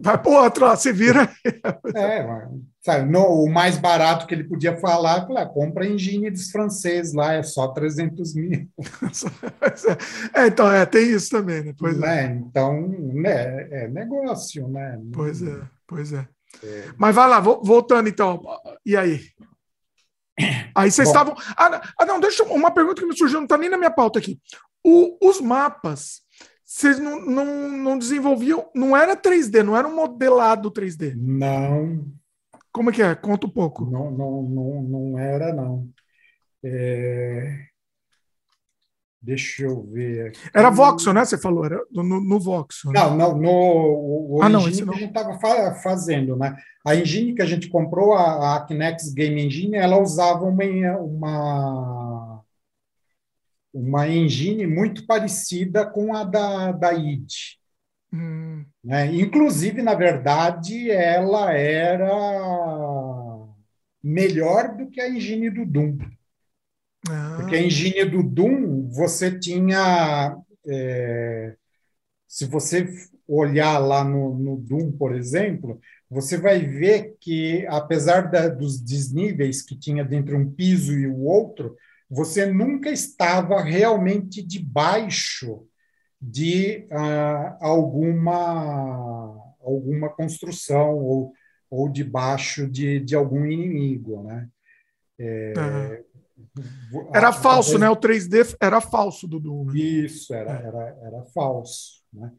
Vai 0.00 0.22
outra, 0.24 0.76
você 0.76 0.92
vira. 0.92 1.28
É, 1.96 2.26
sabe, 2.80 3.10
no, 3.10 3.44
o 3.44 3.50
mais 3.50 3.76
barato 3.76 4.26
que 4.26 4.34
ele 4.34 4.44
podia 4.44 4.76
falar, 4.76 5.26
falar, 5.26 5.46
compra 5.46 5.84
a 5.84 5.88
engine 5.88 6.30
dos 6.30 6.50
franceses 6.50 7.12
lá, 7.12 7.34
é 7.34 7.42
só 7.42 7.68
300 7.68 8.34
mil. 8.34 8.68
é, 10.34 10.46
então, 10.46 10.70
é, 10.70 10.86
tem 10.86 11.10
isso 11.10 11.30
também, 11.30 11.62
né? 11.62 11.74
Pois 11.76 12.00
é. 12.00 12.24
é. 12.24 12.26
Então, 12.26 12.88
né, 12.88 13.68
é 13.70 13.88
negócio, 13.88 14.68
né? 14.68 15.00
Pois 15.12 15.42
é, 15.42 15.60
pois 15.86 16.12
é. 16.12 16.26
É. 16.62 16.92
Mas 16.96 17.14
vai 17.14 17.28
lá, 17.28 17.40
voltando 17.40 18.08
então, 18.08 18.42
e 18.84 18.96
aí? 18.96 19.20
Aí 20.74 20.90
vocês 20.90 21.08
estavam. 21.08 21.34
Ah, 21.56 21.80
ah, 21.98 22.04
não, 22.04 22.18
deixa 22.18 22.42
uma 22.44 22.70
pergunta 22.70 23.00
que 23.00 23.06
me 23.06 23.16
surgiu, 23.16 23.38
não 23.38 23.44
está 23.44 23.56
nem 23.56 23.70
na 23.70 23.78
minha 23.78 23.90
pauta 23.90 24.18
aqui. 24.18 24.40
O, 24.82 25.16
os 25.26 25.40
mapas, 25.40 26.22
vocês 26.64 26.98
não, 26.98 27.20
não, 27.20 27.68
não 27.70 27.98
desenvolviam. 27.98 28.68
Não 28.74 28.96
era 28.96 29.16
3D, 29.16 29.62
não 29.62 29.76
era 29.76 29.86
um 29.86 29.94
modelado 29.94 30.70
3D. 30.70 31.14
Não. 31.16 32.04
Como 32.72 32.90
é 32.90 32.92
que 32.92 33.02
é? 33.02 33.14
Conta 33.14 33.46
um 33.46 33.50
pouco. 33.50 33.84
Não, 33.84 34.10
não, 34.10 34.42
não, 34.42 34.82
não 34.82 35.18
era, 35.18 35.54
não. 35.54 35.88
É... 36.64 37.66
Deixa 39.24 39.62
eu 39.62 39.82
ver. 39.84 40.28
Aqui. 40.28 40.40
Era 40.52 40.68
Voxel, 40.68 41.14
né? 41.14 41.24
Você 41.24 41.38
falou, 41.38 41.64
era 41.64 41.80
no, 41.90 42.02
no 42.02 42.38
Voxel. 42.38 42.92
Né? 42.92 43.00
Não, 43.00 43.16
não, 43.16 43.38
no 43.38 43.50
o, 43.50 44.38
ah, 44.42 44.50
não, 44.50 44.68
engine 44.68 44.84
que 44.86 44.94
a 44.94 44.98
gente 44.98 45.16
estava 45.16 45.74
fazendo, 45.76 46.36
né? 46.36 46.54
A 46.86 46.94
engine 46.94 47.34
que 47.34 47.40
a 47.40 47.46
gente 47.46 47.70
comprou, 47.70 48.12
a, 48.12 48.56
a 48.56 48.66
Kinex 48.66 49.14
Game 49.14 49.40
Engine, 49.40 49.76
ela 49.76 49.98
usava 49.98 50.44
uma, 50.44 50.64
uma, 50.98 52.42
uma 53.72 54.08
engine 54.08 54.66
muito 54.66 55.06
parecida 55.06 55.86
com 55.86 56.14
a 56.14 56.22
da, 56.22 56.72
da 56.72 56.92
id. 56.92 57.32
Hum. 58.12 58.62
Né? 58.84 59.06
Inclusive, 59.06 59.80
na 59.80 59.94
verdade, 59.94 60.90
ela 60.90 61.50
era 61.50 62.10
melhor 64.02 64.76
do 64.76 64.90
que 64.90 65.00
a 65.00 65.08
engine 65.08 65.48
do 65.48 65.64
Doom. 65.64 65.96
Ah. 67.08 67.34
Porque 67.36 67.56
a 67.56 67.62
engine 67.62 68.04
do 68.04 68.22
Doom, 68.22 68.88
você 68.88 69.38
tinha. 69.38 70.36
É, 70.66 71.54
se 72.26 72.46
você 72.46 72.88
olhar 73.28 73.78
lá 73.78 74.04
no, 74.04 74.36
no, 74.36 74.56
Doom, 74.56 74.92
por 74.92 75.14
exemplo, 75.14 75.80
você 76.10 76.36
vai 76.36 76.60
ver 76.60 77.16
que, 77.20 77.66
apesar 77.68 78.30
da, 78.30 78.48
dos 78.48 78.80
desníveis 78.80 79.62
que 79.62 79.76
tinha 79.78 80.06
entre 80.10 80.34
um 80.34 80.50
piso 80.50 80.92
e 80.92 81.06
o 81.06 81.20
outro, 81.20 81.76
você 82.08 82.46
nunca 82.46 82.90
estava 82.90 83.62
realmente 83.62 84.42
debaixo 84.42 85.66
de 86.20 86.86
uh, 86.90 87.56
alguma, 87.60 89.36
alguma 89.60 90.08
construção 90.08 90.98
ou, 90.98 91.32
ou 91.70 91.88
debaixo 91.88 92.66
de, 92.66 93.00
de 93.00 93.14
algum 93.14 93.44
inimigo. 93.44 94.22
Né? 94.22 94.48
É, 95.18 95.54
uhum. 95.56 96.04
Era 97.12 97.32
falso, 97.32 97.78
né? 97.78 97.88
O 97.88 97.96
3D 97.96 98.56
era 98.60 98.80
falso 98.80 99.26
do 99.26 99.40
Doom. 99.40 99.66
Né? 99.66 99.78
Isso, 99.78 100.34
era, 100.34 100.50
é. 100.50 100.66
era, 100.66 100.98
era 101.02 101.24
falso. 101.34 102.02
Né? 102.12 102.30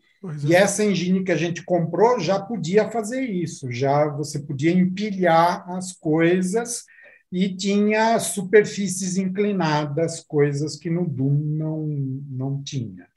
E 0.43 0.55
é. 0.55 0.59
essa 0.59 0.83
engine 0.83 1.23
que 1.23 1.31
a 1.31 1.37
gente 1.37 1.63
comprou 1.63 2.19
já 2.19 2.39
podia 2.39 2.89
fazer 2.89 3.21
isso, 3.21 3.71
já 3.71 4.07
você 4.07 4.39
podia 4.39 4.71
empilhar 4.71 5.69
as 5.69 5.93
coisas 5.93 6.83
e 7.31 7.49
tinha 7.49 8.17
superfícies 8.19 9.17
inclinadas, 9.17 10.21
coisas 10.21 10.77
que 10.77 10.89
no 10.89 11.07
Doom 11.07 11.37
não, 11.57 11.87
não 12.29 12.63
tinha. 12.63 13.07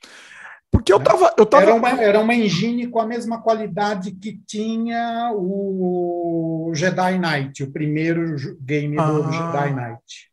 Porque 0.70 0.92
eu 0.92 0.98
estava. 0.98 1.34
Eu 1.36 1.46
tava... 1.46 1.62
Era, 1.62 1.74
uma, 1.74 2.02
era 2.02 2.20
uma 2.20 2.34
engine 2.34 2.86
com 2.88 3.00
a 3.00 3.06
mesma 3.06 3.40
qualidade 3.40 4.12
que 4.12 4.40
tinha 4.46 5.32
o 5.34 6.70
Jedi 6.74 7.18
Knight, 7.18 7.62
o 7.62 7.70
primeiro 7.70 8.36
game 8.60 8.96
ah. 8.98 9.10
do 9.10 9.32
Jedi 9.32 9.74
Knight. 9.74 10.30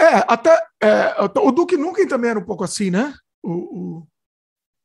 É, 0.00 0.24
até. 0.26 0.56
É, 0.80 1.14
o 1.40 1.50
Duke 1.50 1.76
Nukem 1.76 2.06
também 2.06 2.30
era 2.30 2.38
um 2.38 2.44
pouco 2.44 2.64
assim, 2.64 2.90
né? 2.90 3.14
O, 3.42 3.52
o, 3.52 4.06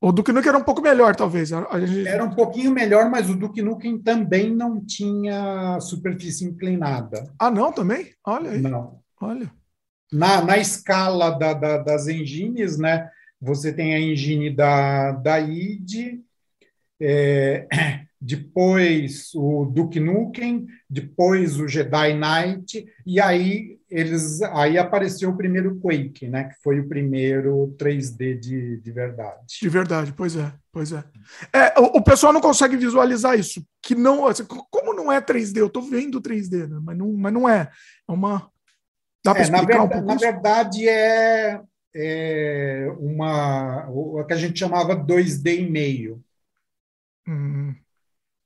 o 0.01 0.11
Duke 0.11 0.31
Nukem 0.31 0.49
era 0.49 0.57
um 0.57 0.63
pouco 0.63 0.81
melhor, 0.81 1.15
talvez. 1.15 1.49
Gente... 1.49 2.07
Era 2.07 2.23
um 2.23 2.35
pouquinho 2.35 2.71
melhor, 2.71 3.09
mas 3.09 3.29
o 3.29 3.35
Duke 3.35 3.61
Nukem 3.61 3.97
também 3.97 4.53
não 4.53 4.83
tinha 4.83 5.79
superfície 5.79 6.45
inclinada. 6.45 7.31
Ah, 7.39 7.49
não? 7.49 7.71
Também? 7.71 8.13
Olha 8.25 8.51
aí. 8.51 8.61
Não. 8.61 8.99
Olha. 9.21 9.51
Na, 10.11 10.43
na 10.43 10.57
escala 10.57 11.31
da, 11.31 11.53
da, 11.53 11.77
das 11.77 12.07
engines, 12.07 12.77
né? 12.77 13.09
Você 13.41 13.73
tem 13.73 13.93
a 13.93 13.99
engine 13.99 14.49
da, 14.49 15.11
da 15.11 15.39
id, 15.39 16.21
é, 17.01 17.67
depois 18.21 19.31
o 19.35 19.65
Duke 19.65 19.99
Nukem, 19.99 20.65
depois 20.89 21.59
o 21.59 21.67
Jedi 21.67 22.13
Knight, 22.13 22.85
e 23.05 23.19
aí 23.19 23.79
eles 23.93 24.41
aí 24.41 24.77
apareceu 24.77 25.29
o 25.29 25.37
primeiro 25.37 25.79
Quake, 25.79 26.27
né? 26.27 26.45
Que 26.45 26.55
foi 26.63 26.79
o 26.79 26.87
primeiro 26.87 27.75
3D 27.77 28.39
de, 28.39 28.77
de 28.77 28.91
verdade. 28.91 29.59
De 29.61 29.69
verdade, 29.69 30.13
pois 30.15 30.35
é, 30.35 30.51
pois 30.71 30.91
é. 30.91 31.03
é 31.53 31.79
o, 31.79 31.97
o, 31.97 32.03
pessoal 32.03 32.33
não 32.33 32.41
consegue 32.41 32.75
visualizar 32.75 33.37
isso, 33.37 33.63
que 33.81 33.93
não, 33.95 34.27
assim, 34.27 34.45
como 34.45 34.93
não 34.93 35.11
é 35.11 35.21
3D, 35.21 35.57
eu 35.57 35.67
estou 35.67 35.83
vendo 35.83 36.21
3D, 36.21 36.67
né? 36.67 36.79
mas 36.81 36.97
não, 36.97 37.13
mas 37.13 37.33
não 37.33 37.47
é, 37.47 37.69
é 38.07 38.11
uma 38.11 38.49
Dá 39.23 39.31
para 39.31 39.41
é, 39.41 39.43
explicar 39.43 39.65
verdade, 39.65 39.85
um 39.85 39.89
pouco 39.89 40.07
Na 40.07 40.15
isso? 40.15 40.25
verdade 40.25 40.89
é 40.89 41.61
é, 41.95 42.87
uma 42.97 43.87
o 43.89 44.23
que 44.25 44.33
a 44.33 44.37
gente 44.37 44.59
chamava 44.59 44.95
2D 44.95 45.59
e 45.59 45.69
meio. 45.69 46.23
Uhum. 47.27 47.75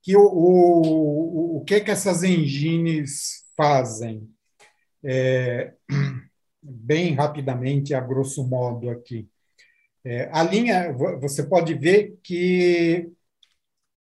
Que 0.02 0.16
o, 0.16 0.22
o, 0.22 1.56
o 1.56 1.64
que 1.64 1.80
que 1.80 1.90
essas 1.90 2.22
engines 2.22 3.44
fazem? 3.56 4.28
É, 5.04 5.74
bem 6.62 7.14
rapidamente, 7.14 7.94
a 7.94 8.00
grosso 8.00 8.46
modo 8.46 8.90
aqui. 8.90 9.28
É, 10.04 10.28
a 10.32 10.42
linha, 10.42 10.92
você 11.20 11.42
pode 11.42 11.74
ver 11.74 12.18
que 12.22 13.10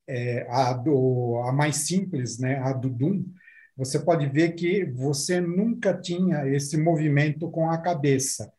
é, 0.09 0.47
a, 0.49 0.73
do, 0.73 1.41
a 1.45 1.53
mais 1.53 1.77
simples, 1.77 2.39
né, 2.39 2.59
a 2.59 2.73
do 2.73 2.89
Doom, 2.89 3.25
você 3.77 3.99
pode 3.99 4.27
ver 4.27 4.53
que 4.55 4.85
você 4.85 5.41
nunca 5.41 5.95
tinha 5.97 6.47
esse 6.49 6.77
movimento 6.77 7.51
com 7.51 7.71
a 7.71 7.79
cabeça. 7.79 8.53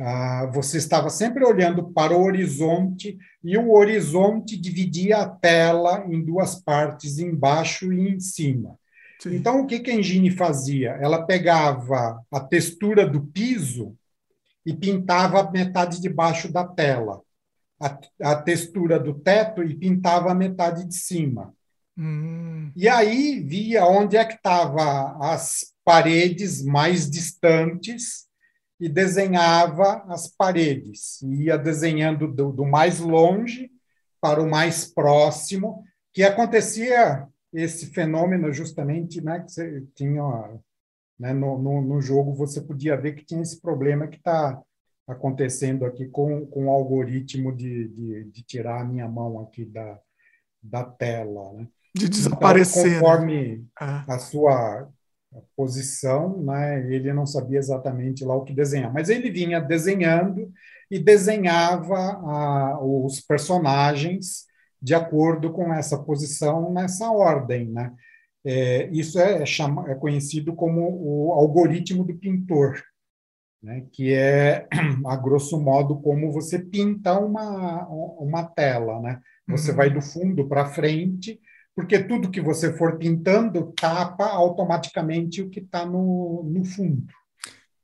Ah, 0.00 0.50
você 0.52 0.78
estava 0.78 1.08
sempre 1.10 1.44
olhando 1.44 1.92
para 1.92 2.16
o 2.16 2.22
horizonte 2.22 3.16
e 3.42 3.56
o 3.56 3.72
horizonte 3.72 4.60
dividia 4.60 5.18
a 5.18 5.28
tela 5.28 6.04
em 6.08 6.24
duas 6.24 6.56
partes, 6.56 7.18
embaixo 7.18 7.92
e 7.92 8.08
em 8.08 8.20
cima. 8.20 8.78
Sim. 9.24 9.36
Então, 9.36 9.62
o 9.62 9.66
que, 9.66 9.80
que 9.80 9.90
a 9.90 9.94
engine 9.94 10.30
fazia? 10.30 10.90
Ela 11.00 11.24
pegava 11.24 12.22
a 12.30 12.40
textura 12.40 13.06
do 13.06 13.22
piso 13.22 13.96
e 14.66 14.74
pintava 14.74 15.40
a 15.40 15.50
metade 15.50 15.98
de 15.98 16.10
baixo 16.10 16.52
da 16.52 16.62
tela, 16.62 17.22
a, 17.80 17.98
a 18.20 18.36
textura 18.36 19.00
do 19.00 19.14
teto 19.14 19.62
e 19.62 19.74
pintava 19.74 20.30
a 20.30 20.34
metade 20.34 20.84
de 20.84 20.94
cima. 20.94 21.54
Hum. 21.96 22.70
E 22.76 22.86
aí 22.86 23.40
via 23.40 23.86
onde 23.86 24.18
é 24.18 24.26
que 24.26 24.34
estavam 24.34 25.22
as 25.22 25.72
paredes 25.82 26.62
mais 26.62 27.08
distantes 27.08 28.26
e 28.78 28.90
desenhava 28.90 30.04
as 30.06 30.28
paredes, 30.28 31.22
ia 31.22 31.56
desenhando 31.56 32.30
do, 32.30 32.52
do 32.52 32.66
mais 32.66 32.98
longe 32.98 33.70
para 34.20 34.42
o 34.42 34.50
mais 34.50 34.84
próximo, 34.84 35.82
que 36.12 36.22
acontecia 36.22 37.26
esse 37.54 37.86
fenômeno 37.86 38.52
justamente, 38.52 39.20
né, 39.22 39.40
que 39.40 39.52
você 39.52 39.84
tinha 39.94 40.22
né, 41.18 41.32
no, 41.32 41.56
no, 41.56 41.80
no, 41.80 42.00
jogo 42.00 42.34
você 42.34 42.60
podia 42.60 42.96
ver 42.96 43.14
que 43.14 43.24
tinha 43.24 43.40
esse 43.40 43.60
problema 43.60 44.08
que 44.08 44.16
está 44.16 44.60
acontecendo 45.06 45.84
aqui 45.84 46.08
com, 46.08 46.44
com 46.46 46.66
o 46.66 46.70
algoritmo 46.70 47.54
de, 47.54 47.88
de, 47.88 48.24
de, 48.24 48.42
tirar 48.42 48.80
a 48.80 48.84
minha 48.84 49.06
mão 49.06 49.38
aqui 49.40 49.64
da, 49.64 49.98
da 50.62 50.84
tela, 50.84 51.52
né? 51.52 51.68
De 51.94 52.08
desaparecer. 52.08 52.86
Então, 52.86 53.00
conforme 53.00 53.58
né? 53.80 54.04
a 54.08 54.18
sua 54.18 54.88
posição, 55.54 56.42
né? 56.42 56.92
Ele 56.92 57.12
não 57.12 57.26
sabia 57.26 57.58
exatamente 57.58 58.24
lá 58.24 58.34
o 58.34 58.44
que 58.44 58.52
desenhar, 58.52 58.92
mas 58.92 59.08
ele 59.08 59.30
vinha 59.30 59.60
desenhando 59.60 60.50
e 60.90 60.98
desenhava 60.98 61.96
ah, 61.96 62.78
os 62.82 63.20
personagens 63.20 64.46
de 64.84 64.94
acordo 64.94 65.50
com 65.50 65.72
essa 65.72 65.96
posição 65.96 66.70
nessa 66.70 67.10
ordem, 67.10 67.70
né? 67.70 67.90
É, 68.44 68.86
isso 68.92 69.18
é, 69.18 69.40
é, 69.40 69.46
chama, 69.46 69.90
é 69.90 69.94
conhecido 69.94 70.54
como 70.54 70.82
o 70.82 71.32
algoritmo 71.32 72.04
do 72.04 72.14
pintor, 72.14 72.82
né? 73.62 73.86
Que 73.90 74.12
é 74.12 74.68
a 75.08 75.16
grosso 75.16 75.58
modo 75.58 75.98
como 76.02 76.30
você 76.30 76.58
pinta 76.58 77.18
uma 77.18 77.88
uma 77.88 78.44
tela, 78.44 79.00
né? 79.00 79.20
Você 79.48 79.70
uhum. 79.70 79.76
vai 79.78 79.88
do 79.88 80.02
fundo 80.02 80.46
para 80.46 80.66
frente 80.66 81.40
porque 81.74 81.98
tudo 82.04 82.30
que 82.30 82.42
você 82.42 82.76
for 82.76 82.98
pintando 82.98 83.72
tapa 83.72 84.26
automaticamente 84.26 85.40
o 85.40 85.48
que 85.48 85.60
está 85.60 85.86
no, 85.86 86.44
no 86.44 86.62
fundo. 86.62 87.06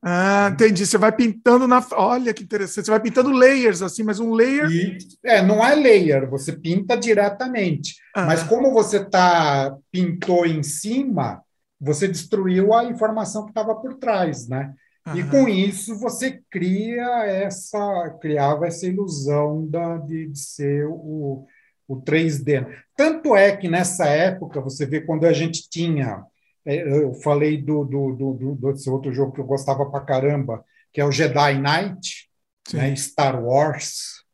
Ah, 0.03 0.51
entendi. 0.53 0.87
Você 0.87 0.97
vai 0.97 1.13
pintando 1.13 1.67
na. 1.67 1.85
Olha 1.93 2.33
que 2.33 2.43
interessante. 2.43 2.87
Você 2.87 2.91
vai 2.91 3.01
pintando 3.01 3.31
layers 3.31 3.83
assim, 3.83 4.03
mas 4.03 4.19
um 4.19 4.33
layer. 4.33 4.71
E, 4.71 4.99
é, 5.25 5.43
não 5.43 5.65
é 5.65 5.75
layer, 5.75 6.29
você 6.29 6.53
pinta 6.53 6.97
diretamente. 6.97 7.97
Ah. 8.15 8.27
Mas 8.27 8.43
como 8.43 8.73
você 8.73 9.05
tá 9.05 9.77
pintou 9.93 10.47
em 10.47 10.63
cima, 10.63 11.43
você 11.79 12.09
destruiu 12.09 12.73
a 12.73 12.85
informação 12.85 13.45
que 13.45 13.51
estava 13.51 13.75
por 13.75 13.95
trás, 13.95 14.49
né? 14.49 14.73
Ah. 15.05 15.17
E 15.17 15.25
com 15.25 15.49
isso 15.49 15.99
você 15.99 16.41
cria 16.51 17.25
essa, 17.27 18.19
criava 18.21 18.67
essa 18.67 18.87
ilusão 18.87 19.67
da, 19.67 19.99
de, 19.99 20.29
de 20.29 20.39
ser 20.39 20.87
o, 20.87 21.47
o 21.89 21.97
3D. 22.03 22.67
Tanto 22.97 23.35
é 23.35 23.57
que 23.57 23.69
nessa 23.69 24.07
época, 24.07 24.61
você 24.61 24.87
vê 24.87 25.01
quando 25.01 25.25
a 25.27 25.33
gente 25.33 25.69
tinha. 25.69 26.23
É, 26.65 27.03
eu 27.03 27.15
falei 27.15 27.57
do, 27.57 27.85
do, 27.85 28.13
do, 28.15 28.35
do 28.35 28.73
desse 28.73 28.91
outro 28.91 29.13
jogo 29.13 29.33
que 29.33 29.41
eu 29.41 29.47
gostava 29.47 29.89
pra 29.91 30.01
caramba, 30.01 30.65
que 30.93 31.01
é 31.01 31.05
o 31.05 31.13
Jedi 31.13 31.55
Knight, 31.59 32.31
né, 32.73 32.95
Star 32.97 33.43
Wars. 33.43 34.25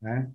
Né? 0.00 0.30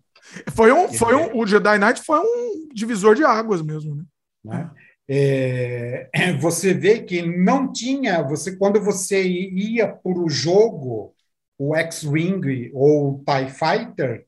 Foi 0.53 0.71
um, 0.71 0.91
foi 0.91 1.15
um, 1.15 1.37
o 1.37 1.47
Jedi 1.47 1.77
Knight 1.77 2.01
foi 2.01 2.19
um 2.19 2.67
divisor 2.73 3.15
de 3.15 3.23
águas 3.23 3.61
mesmo, 3.61 3.95
né? 3.95 4.03
né? 4.43 4.71
É, 5.07 6.09
você 6.39 6.73
vê 6.73 7.01
que 7.01 7.21
não 7.21 7.71
tinha, 7.71 8.21
você 8.23 8.55
quando 8.55 8.79
você 8.79 9.21
ia 9.23 9.87
por 9.87 10.17
o 10.17 10.29
jogo, 10.29 11.13
o 11.57 11.75
X-Wing 11.75 12.71
ou 12.73 13.15
o 13.15 13.23
TIE 13.25 13.49
Fighter, 13.49 14.25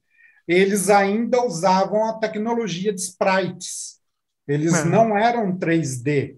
eles 0.47 0.89
ainda 0.89 1.43
usavam 1.45 2.05
a 2.05 2.19
tecnologia 2.19 2.93
de 2.93 2.99
sprites. 2.99 4.01
Eles 4.47 4.73
é. 4.73 4.85
não 4.85 5.17
eram 5.17 5.57
3D, 5.57 6.37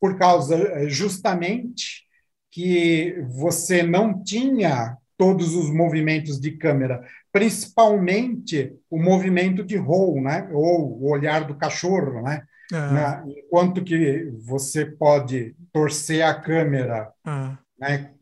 por 0.00 0.18
causa 0.18 0.56
eh, 0.56 0.88
justamente 0.88 2.06
que 2.50 3.24
você 3.28 3.82
não 3.82 4.22
tinha 4.22 4.96
todos 5.16 5.54
os 5.54 5.70
movimentos 5.70 6.40
de 6.40 6.52
câmera, 6.52 7.06
principalmente 7.30 8.76
o 8.90 9.00
movimento 9.00 9.64
de 9.64 9.76
roll, 9.76 10.20
né? 10.20 10.48
ou 10.52 11.00
o 11.00 11.10
olhar 11.10 11.46
do 11.46 11.56
cachorro. 11.56 12.20
Né? 12.22 12.44
É. 12.72 13.30
Enquanto 13.38 13.84
que 13.84 14.30
você 14.44 14.84
pode 14.84 15.54
torcer 15.72 16.22
a 16.22 16.34
câmera 16.34 17.12
é. 17.24 17.56
né? 17.78 18.14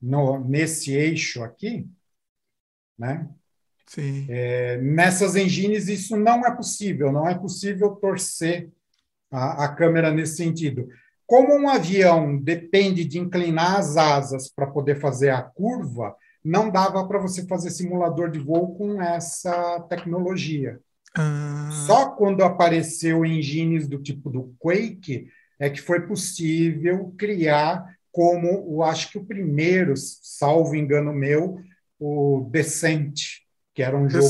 no, 0.00 0.38
nesse 0.44 0.92
eixo 0.92 1.42
aqui, 1.42 1.88
né? 2.98 3.28
É, 4.28 4.78
nessas 4.78 5.36
engines, 5.36 5.88
isso 5.88 6.16
não 6.16 6.44
é 6.46 6.50
possível, 6.54 7.12
não 7.12 7.28
é 7.28 7.34
possível 7.34 7.90
torcer 7.90 8.68
a, 9.30 9.64
a 9.64 9.68
câmera 9.68 10.10
nesse 10.10 10.36
sentido. 10.36 10.88
Como 11.26 11.54
um 11.54 11.68
avião 11.68 12.36
depende 12.36 13.04
de 13.04 13.18
inclinar 13.18 13.76
as 13.76 13.96
asas 13.96 14.48
para 14.48 14.66
poder 14.66 15.00
fazer 15.00 15.30
a 15.30 15.42
curva, 15.42 16.14
não 16.44 16.70
dava 16.70 17.06
para 17.08 17.18
você 17.18 17.46
fazer 17.46 17.70
simulador 17.70 18.30
de 18.30 18.38
voo 18.38 18.74
com 18.76 19.00
essa 19.00 19.80
tecnologia. 19.88 20.78
Ah. 21.16 21.70
Só 21.86 22.10
quando 22.10 22.42
apareceu 22.42 23.24
engines 23.24 23.88
do 23.88 23.98
tipo 23.98 24.28
do 24.28 24.54
Quake 24.58 25.28
é 25.58 25.70
que 25.70 25.80
foi 25.80 26.06
possível 26.06 27.14
criar 27.16 27.94
como, 28.12 28.46
eu 28.46 28.82
acho 28.82 29.10
que 29.10 29.18
o 29.18 29.24
primeiro, 29.24 29.94
salvo 29.96 30.76
engano 30.76 31.12
meu, 31.12 31.58
o 31.98 32.48
Descent, 32.50 33.43
que 33.74 33.82
era 33.82 33.96
um 33.96 34.08
jogo 34.08 34.26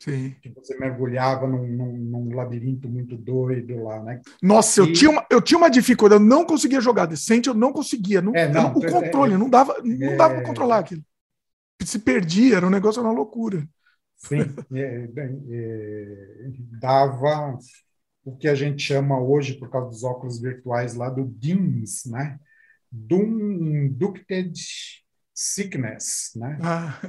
que, 0.00 0.36
que, 0.40 0.48
você 0.54 0.78
mergulhava 0.78 1.46
num, 1.46 1.66
num, 1.66 1.96
num, 1.96 2.34
labirinto 2.34 2.88
muito 2.88 3.16
doido 3.16 3.82
lá, 3.82 4.02
né? 4.02 4.20
Nossa, 4.42 4.80
e... 4.80 4.84
eu, 4.84 4.92
tinha 4.92 5.10
uma, 5.10 5.26
eu 5.30 5.42
tinha 5.42 5.58
uma 5.58 5.70
dificuldade, 5.70 6.22
eu 6.22 6.28
não 6.28 6.44
conseguia 6.44 6.80
jogar 6.80 7.06
decente, 7.06 7.48
eu 7.48 7.54
não 7.54 7.72
conseguia. 7.72 8.20
Não, 8.20 8.34
é, 8.34 8.48
não, 8.48 8.72
o 8.72 8.86
controle, 8.86 9.34
é, 9.34 9.38
não 9.38 9.48
dava, 9.48 9.76
não 9.82 10.16
dava 10.16 10.34
para 10.34 10.44
controlar 10.44 10.78
aquilo. 10.78 11.02
se 11.82 11.98
perdia, 11.98 12.56
era 12.56 12.66
um 12.66 12.70
negócio, 12.70 13.02
uma 13.02 13.12
loucura. 13.12 13.66
Sim, 14.16 14.40
é, 14.74 15.08
é, 15.50 16.50
dava 16.80 17.56
o 18.24 18.36
que 18.36 18.48
a 18.48 18.54
gente 18.54 18.82
chama 18.82 19.20
hoje, 19.20 19.54
por 19.54 19.70
causa 19.70 19.88
dos 19.88 20.04
óculos 20.04 20.40
virtuais 20.40 20.94
lá, 20.94 21.08
do 21.08 21.24
DIMS, 21.24 22.06
né? 22.06 22.38
Ducted 22.90 24.52
Sickness, 25.34 26.32
né? 26.36 26.58
Ah. 26.60 27.00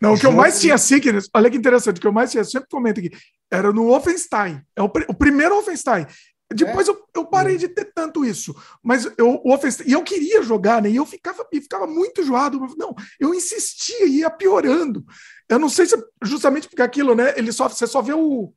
Não, 0.00 0.14
o 0.14 0.18
que 0.18 0.26
eu 0.26 0.32
mais 0.32 0.60
tinha 0.60 0.76
sickness, 0.76 1.28
olha 1.34 1.50
que 1.50 1.56
interessante, 1.56 1.98
o 1.98 2.00
que 2.00 2.06
eu 2.06 2.12
mais 2.12 2.30
tinha, 2.30 2.42
sempre 2.44 2.68
comento 2.68 3.00
aqui, 3.00 3.10
era 3.50 3.72
no 3.72 3.86
Wolfenstein. 3.86 4.62
É 4.74 4.82
o, 4.82 4.86
o 4.86 5.14
primeiro 5.14 5.54
Wolfenstein. 5.54 6.06
Depois 6.52 6.88
é. 6.88 6.90
eu, 6.90 7.08
eu, 7.14 7.24
parei 7.26 7.56
de 7.56 7.68
ter 7.68 7.92
tanto 7.94 8.24
isso. 8.24 8.54
Mas 8.82 9.04
eu, 9.16 9.40
o 9.44 9.50
Wolfenstein, 9.50 9.88
e 9.88 9.92
eu 9.92 10.02
queria 10.02 10.42
jogar, 10.42 10.82
né? 10.82 10.90
E 10.90 10.96
eu 10.96 11.06
ficava, 11.06 11.46
e 11.52 11.60
ficava 11.60 11.86
muito 11.86 12.20
enjoado. 12.20 12.58
Não, 12.76 12.94
eu 13.20 13.32
insistia 13.32 14.06
e 14.06 14.18
ia 14.18 14.30
piorando. 14.30 15.04
Eu 15.48 15.60
não 15.60 15.68
sei 15.68 15.86
se 15.86 15.96
justamente 16.22 16.68
porque 16.68 16.82
aquilo, 16.82 17.14
né? 17.14 17.34
Ele 17.36 17.52
só, 17.52 17.68
você 17.68 17.86
só 17.86 18.02
vê 18.02 18.12
o. 18.12 18.52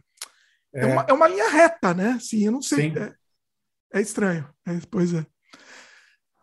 É, 0.74 0.82
é 0.82 0.86
uma, 0.88 1.06
é 1.10 1.14
uma 1.14 1.28
linha 1.28 1.50
reta, 1.50 1.94
né? 1.94 2.18
Sim, 2.20 2.46
eu 2.46 2.52
não 2.52 2.62
sei. 2.64 2.92
É, 2.98 4.00
é, 4.00 4.02
estranho. 4.02 4.50
É, 4.66 4.80
pois 4.90 5.14
é. 5.14 5.24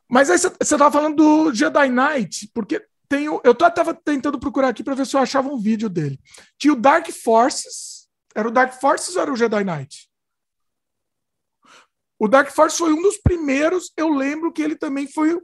Mas 0.09 0.31
aí 0.31 0.39
você 0.39 0.49
estava 0.61 0.91
falando 0.91 1.16
do 1.16 1.55
Jedi 1.55 1.89
Knight, 1.89 2.51
porque 2.55 2.85
tem 3.11 3.29
o, 3.29 3.41
eu 3.43 3.51
estava 3.51 3.93
tentando 3.93 4.39
procurar 4.39 4.69
aqui 4.69 4.85
para 4.85 4.95
ver 4.95 5.05
se 5.05 5.17
eu 5.17 5.21
achava 5.21 5.49
um 5.49 5.59
vídeo 5.59 5.89
dele. 5.89 6.19
Tinha 6.57 6.73
o 6.73 6.81
Dark 6.81 7.11
Forces. 7.11 8.09
Era 8.35 8.47
o 8.47 8.53
Dark 8.53 8.81
Forces 8.81 9.17
ou 9.17 9.23
era 9.23 9.33
o 9.33 9.37
Jedi 9.37 9.65
Knight? 9.65 10.09
O 12.17 12.29
Dark 12.29 12.51
Force 12.51 12.79
foi 12.79 12.93
um 12.93 13.03
dos 13.03 13.19
primeiros. 13.19 13.93
Eu 13.97 14.11
lembro 14.11 14.53
que 14.53 14.63
ele 14.63 14.77
também 14.77 15.09
foi 15.09 15.37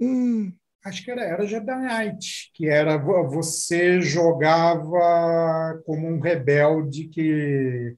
um. 0.00 0.52
Acho 0.84 1.04
que 1.04 1.10
era, 1.10 1.22
era 1.22 1.46
Jedi 1.46 1.74
Knight, 1.74 2.52
que 2.54 2.68
era 2.68 2.96
você 2.96 4.00
jogava 4.00 5.82
como 5.84 6.06
um 6.06 6.20
rebelde 6.20 7.08
que, 7.08 7.96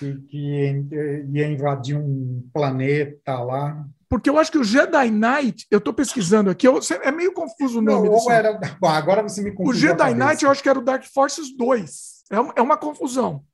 que, 0.00 0.16
que 0.22 0.86
ia 1.32 1.46
invadir 1.46 1.96
um 1.96 2.48
planeta 2.52 3.38
lá. 3.38 3.86
Porque 4.08 4.28
eu 4.28 4.38
acho 4.38 4.50
que 4.50 4.58
o 4.58 4.64
Jedi 4.64 5.10
Knight, 5.10 5.66
eu 5.70 5.78
estou 5.78 5.94
pesquisando 5.94 6.50
aqui, 6.50 6.66
eu, 6.66 6.80
é 7.02 7.12
meio 7.12 7.32
confuso 7.32 7.78
o 7.78 7.82
nome 7.82 8.08
Não, 8.08 8.30
era, 8.30 8.58
bom, 8.80 8.88
agora 8.88 9.22
você 9.22 9.40
me 9.42 9.52
confundiu. 9.52 9.70
O 9.70 9.74
Jedi 9.74 10.14
Knight 10.14 10.44
eu 10.44 10.50
acho 10.50 10.62
que 10.62 10.68
era 10.68 10.78
o 10.78 10.82
Dark 10.82 11.04
Forces 11.04 11.56
2. 11.56 12.24
É 12.30 12.40
uma, 12.40 12.52
é 12.56 12.62
uma 12.62 12.76
confusão. 12.76 13.44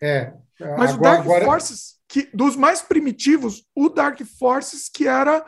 É. 0.00 0.32
Mas 0.78 0.92
agora, 0.92 0.94
o 0.94 1.00
Dark 1.00 1.20
agora... 1.20 1.44
Forces 1.44 1.98
que 2.08 2.28
dos 2.32 2.56
mais 2.56 2.80
primitivos, 2.80 3.64
o 3.76 3.90
Dark 3.90 4.18
Forces, 4.38 4.88
que 4.88 5.06
era 5.06 5.44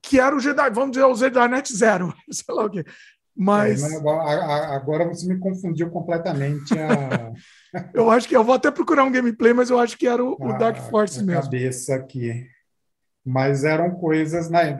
que 0.00 0.18
era 0.18 0.34
o 0.34 0.40
Jedi, 0.40 0.70
vamos 0.70 0.92
dizer, 0.92 1.04
o 1.04 1.14
Jedi 1.14 1.48
Knight 1.48 1.76
Zero, 1.76 2.14
sei 2.30 2.54
lá 2.54 2.64
o 2.64 2.70
quê. 2.70 2.84
Mas. 3.38 3.84
É, 3.84 3.96
agora 4.74 5.06
você 5.06 5.24
me 5.28 5.38
confundiu 5.38 5.88
completamente. 5.90 6.74
A... 6.76 7.32
eu 7.94 8.10
acho 8.10 8.28
que 8.28 8.36
eu 8.36 8.42
vou 8.42 8.56
até 8.56 8.68
procurar 8.68 9.04
um 9.04 9.12
gameplay, 9.12 9.52
mas 9.52 9.70
eu 9.70 9.78
acho 9.78 9.96
que 9.96 10.08
era 10.08 10.24
o, 10.24 10.36
a, 10.40 10.46
o 10.46 10.58
Dark 10.58 10.76
Forces 10.90 11.22
mesmo. 11.22 11.42
cabeça 11.42 11.94
aqui. 11.94 12.48
Mas 13.24 13.62
eram 13.62 13.92
coisas. 13.92 14.50
Né, 14.50 14.76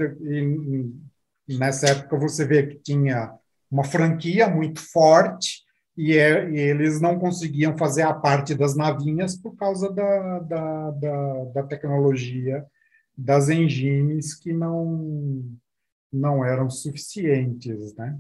nessa 1.48 1.90
época 1.90 2.18
você 2.18 2.44
vê 2.44 2.66
que 2.66 2.78
tinha 2.78 3.32
uma 3.70 3.84
franquia 3.84 4.48
muito 4.48 4.80
forte 4.80 5.62
e, 5.96 6.16
é, 6.16 6.50
e, 6.50 6.58
eles 6.58 7.00
não 7.00 7.16
conseguiam 7.16 7.78
fazer 7.78 8.02
a 8.02 8.12
parte 8.12 8.56
das 8.56 8.74
navinhas 8.74 9.36
por 9.36 9.54
causa 9.54 9.92
da, 9.92 10.40
da, 10.40 10.90
da, 10.90 11.44
da 11.54 11.62
tecnologia 11.62 12.66
das 13.16 13.48
engines 13.48 14.34
que 14.34 14.52
não 14.52 15.42
não 16.12 16.44
eram 16.44 16.70
suficientes, 16.70 17.94
né? 17.94 18.16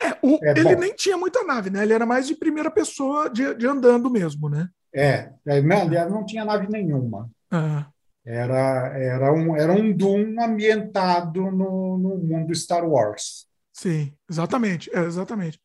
É, 0.00 0.10
o, 0.22 0.38
é, 0.42 0.50
ele 0.50 0.74
bom, 0.74 0.80
nem 0.80 0.94
tinha 0.94 1.16
muita 1.16 1.42
nave, 1.44 1.70
né? 1.70 1.82
Ele 1.82 1.92
era 1.92 2.06
mais 2.06 2.26
de 2.26 2.34
primeira 2.34 2.70
pessoa, 2.70 3.28
de, 3.28 3.54
de 3.54 3.66
andando 3.66 4.10
mesmo, 4.10 4.48
né? 4.48 4.68
É, 4.94 5.30
é 5.46 5.60
não, 5.60 5.84
ele 5.84 6.04
não 6.06 6.24
tinha 6.24 6.44
nave 6.44 6.68
nenhuma. 6.68 7.30
Ah. 7.50 7.86
Era, 8.24 8.96
era, 8.96 9.32
um, 9.32 9.56
era 9.56 9.72
um 9.72 9.92
Doom 9.92 10.40
ambientado 10.40 11.50
no, 11.50 11.98
no 11.98 12.18
mundo 12.18 12.54
Star 12.54 12.88
Wars. 12.88 13.46
Sim, 13.72 14.14
exatamente, 14.30 14.88
é, 14.94 15.00
exatamente. 15.00 15.58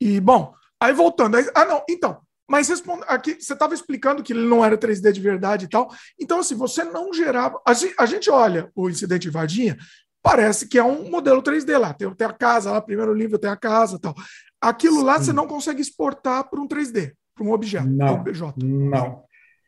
E, 0.00 0.20
bom, 0.20 0.54
Aí 0.80 0.94
voltando, 0.94 1.36
aí, 1.36 1.46
ah, 1.54 1.66
não, 1.66 1.84
então, 1.90 2.22
mas 2.48 2.68
responde, 2.68 3.04
aqui 3.06 3.34
você 3.34 3.52
estava 3.52 3.74
explicando 3.74 4.22
que 4.22 4.32
ele 4.32 4.46
não 4.46 4.64
era 4.64 4.78
3D 4.78 5.12
de 5.12 5.20
verdade 5.20 5.66
e 5.66 5.68
tal. 5.68 5.94
Então, 6.18 6.40
assim, 6.40 6.54
você 6.54 6.82
não 6.82 7.12
gerava. 7.12 7.60
A 7.66 7.74
gente, 7.74 7.94
a 7.98 8.06
gente 8.06 8.30
olha 8.30 8.70
o 8.74 8.88
incidente 8.88 9.22
de 9.22 9.30
Varginha, 9.30 9.76
parece 10.22 10.68
que 10.68 10.78
é 10.78 10.84
um 10.84 11.10
modelo 11.10 11.42
3D 11.42 11.78
lá. 11.78 11.94
Tem, 11.94 12.12
tem 12.14 12.26
a 12.26 12.32
casa 12.32 12.72
lá, 12.72 12.80
primeiro 12.80 13.14
livro 13.14 13.38
tem 13.38 13.50
a 13.50 13.56
casa 13.56 13.98
tal. 13.98 14.14
Aquilo 14.60 15.02
lá 15.02 15.18
Sim. 15.18 15.24
você 15.24 15.32
não 15.32 15.46
consegue 15.46 15.80
exportar 15.80 16.48
para 16.48 16.60
um 16.60 16.68
3D, 16.68 17.12
para 17.34 17.44
um 17.44 17.52
objeto, 17.52 17.88
não, 17.88 18.14
um 18.14 18.20
objeto. 18.20 18.64
Não. 18.64 19.24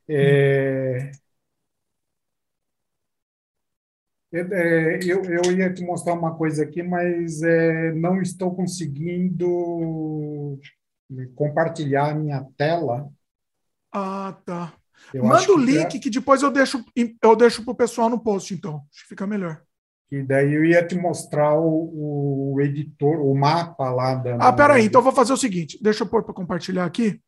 É... 0.09 1.11
É, 4.34 4.98
eu, 5.05 5.22
eu 5.24 5.53
ia 5.53 5.72
te 5.72 5.84
mostrar 5.84 6.14
uma 6.14 6.34
coisa 6.34 6.62
aqui, 6.62 6.82
mas 6.82 7.42
é, 7.42 7.92
não 7.92 8.22
estou 8.22 8.55
conseguindo 8.55 10.59
compartilhar 11.34 12.12
a 12.12 12.14
minha 12.14 12.42
tela. 12.57 13.11
Ah, 13.92 14.34
tá. 14.46 14.72
Eu 15.12 15.24
Manda 15.24 15.53
o 15.53 15.59
link 15.59 15.88
que, 15.88 15.96
é... 15.98 16.00
que 16.00 16.11
depois 16.11 16.42
eu 16.42 16.50
deixo 16.50 16.82
eu 17.22 17.36
deixo 17.36 17.62
para 17.62 17.72
o 17.72 17.76
pessoal 17.76 18.09
no 18.09 18.22
post, 18.22 18.55
então. 18.55 18.82
Acho 18.90 19.03
que 19.03 19.09
fica 19.09 19.26
melhor. 19.26 19.62
E 20.12 20.22
daí 20.22 20.52
eu 20.52 20.62
ia 20.62 20.86
te 20.86 20.94
mostrar 20.94 21.58
o, 21.58 22.52
o 22.52 22.60
editor, 22.60 23.18
o 23.22 23.34
mapa 23.34 23.90
lá 23.90 24.14
da. 24.14 24.36
Ah, 24.36 24.52
peraí, 24.52 24.84
então 24.84 24.98
eu 24.98 25.04
vou 25.04 25.12
fazer 25.12 25.32
o 25.32 25.38
seguinte: 25.38 25.82
deixa 25.82 26.04
eu 26.04 26.06
pôr 26.06 26.22
para 26.22 26.34
compartilhar 26.34 26.84
aqui. 26.84 27.18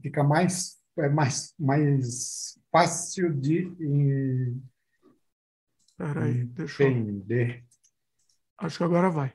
Fica 0.00 0.22
mais, 0.22 0.80
é 0.96 1.08
mais, 1.08 1.52
mais 1.58 2.56
fácil 2.70 3.34
de. 3.34 4.56
Peraí, 5.96 6.44
deixa 6.44 6.84
eu. 6.84 6.90
Entender. 6.90 7.64
Acho 8.58 8.78
que 8.78 8.84
agora 8.84 9.10
vai. 9.10 9.32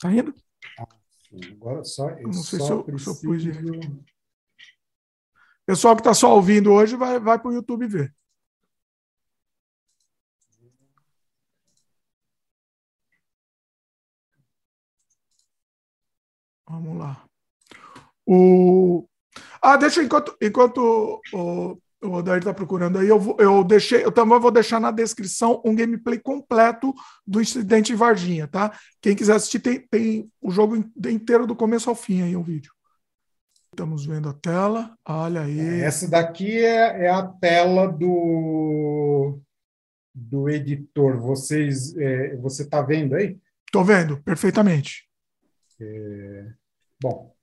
Tá 0.00 0.12
indo? 0.12 0.34
Ah, 0.80 0.88
Agora 1.52 1.84
só. 1.84 2.10
Eu 2.10 2.24
não 2.24 2.32
sei 2.32 2.58
só 2.58 2.66
se 2.66 2.72
eu, 2.72 2.82
preciso... 2.82 3.14
se 3.14 3.24
eu 3.24 3.30
pus 3.30 3.40
direito. 3.40 4.13
Pessoal 5.66 5.94
que 5.96 6.00
está 6.00 6.12
só 6.14 6.34
ouvindo 6.34 6.72
hoje 6.72 6.96
vai, 6.96 7.18
vai 7.18 7.38
para 7.38 7.50
o 7.50 7.54
YouTube 7.54 7.86
ver. 7.86 8.14
Vamos 16.68 16.98
lá. 16.98 17.24
O... 18.26 19.06
Ah, 19.62 19.76
deixa 19.76 20.02
enquanto, 20.02 20.36
enquanto 20.40 21.20
o, 21.32 21.78
o 22.02 22.12
Odair 22.12 22.38
está 22.38 22.52
procurando 22.52 22.98
aí, 22.98 23.08
eu, 23.08 23.18
vou, 23.18 23.36
eu 23.38 23.64
deixei, 23.64 24.04
eu 24.04 24.12
também 24.12 24.38
vou 24.38 24.50
deixar 24.50 24.80
na 24.80 24.90
descrição 24.90 25.62
um 25.64 25.74
gameplay 25.74 26.18
completo 26.18 26.92
do 27.26 27.40
incidente 27.40 27.92
em 27.92 27.96
Varginha, 27.96 28.48
tá? 28.48 28.78
Quem 29.00 29.16
quiser 29.16 29.36
assistir, 29.36 29.60
tem, 29.60 29.86
tem 29.88 30.30
o 30.40 30.50
jogo 30.50 30.76
inteiro 30.76 31.46
do 31.46 31.56
começo 31.56 31.88
ao 31.88 31.96
fim 31.96 32.22
aí, 32.22 32.36
o 32.36 32.42
vídeo. 32.42 32.73
Estamos 33.74 34.06
vendo 34.06 34.28
a 34.28 34.32
tela, 34.32 34.96
olha 35.04 35.40
aí. 35.40 35.80
Essa 35.80 36.08
daqui 36.08 36.64
é, 36.64 37.06
é 37.06 37.10
a 37.10 37.26
tela 37.26 37.88
do, 37.90 39.40
do 40.14 40.48
editor. 40.48 41.18
Vocês, 41.18 41.92
é, 41.96 42.36
você 42.36 42.62
está 42.62 42.80
vendo 42.82 43.16
aí? 43.16 43.36
Estou 43.66 43.84
vendo, 43.84 44.22
perfeitamente. 44.22 45.08
É, 45.80 46.52
bom. 47.02 47.34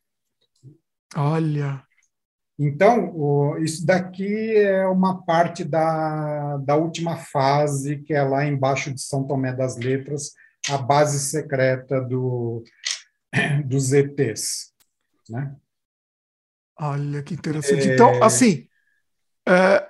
Olha. 1.18 1.84
Então, 2.58 3.58
isso 3.58 3.86
daqui 3.86 4.56
é 4.56 4.88
uma 4.88 5.22
parte 5.26 5.66
da, 5.66 6.56
da 6.60 6.78
última 6.78 7.18
fase, 7.18 7.98
que 8.04 8.14
é 8.14 8.24
lá 8.24 8.46
embaixo 8.46 8.94
de 8.94 9.02
São 9.02 9.28
Tomé 9.28 9.52
das 9.52 9.76
Letras, 9.76 10.32
a 10.70 10.78
base 10.78 11.20
secreta 11.20 12.00
do, 12.00 12.64
dos 13.68 13.92
ETs. 13.92 14.72
Né? 15.30 15.54
Olha 16.82 17.22
que 17.22 17.36
interessante. 17.36 17.90
É... 17.90 17.94
Então, 17.94 18.24
assim, 18.24 18.68
é, 19.48 19.88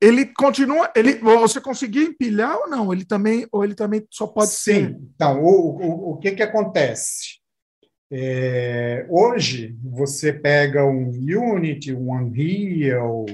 ele 0.00 0.26
continua. 0.26 0.92
Ele, 0.94 1.14
você 1.14 1.60
conseguiu 1.60 2.02
empilhar 2.02 2.54
ou 2.56 2.68
não? 2.68 2.92
Ele 2.92 3.04
também, 3.04 3.46
ou 3.50 3.64
ele 3.64 3.74
também 3.74 4.06
só 4.10 4.26
pode 4.26 4.50
Sim. 4.50 4.56
ser. 4.56 4.88
Sim. 4.88 5.10
Então, 5.14 5.42
o, 5.42 5.82
o, 5.82 6.10
o 6.12 6.16
que, 6.18 6.32
que 6.32 6.42
acontece? 6.42 7.42
É, 8.12 9.06
hoje, 9.08 9.74
você 9.82 10.32
pega 10.32 10.84
um 10.84 11.08
Unity, 11.08 11.94
um 11.94 12.12
Unreal, 12.12 13.24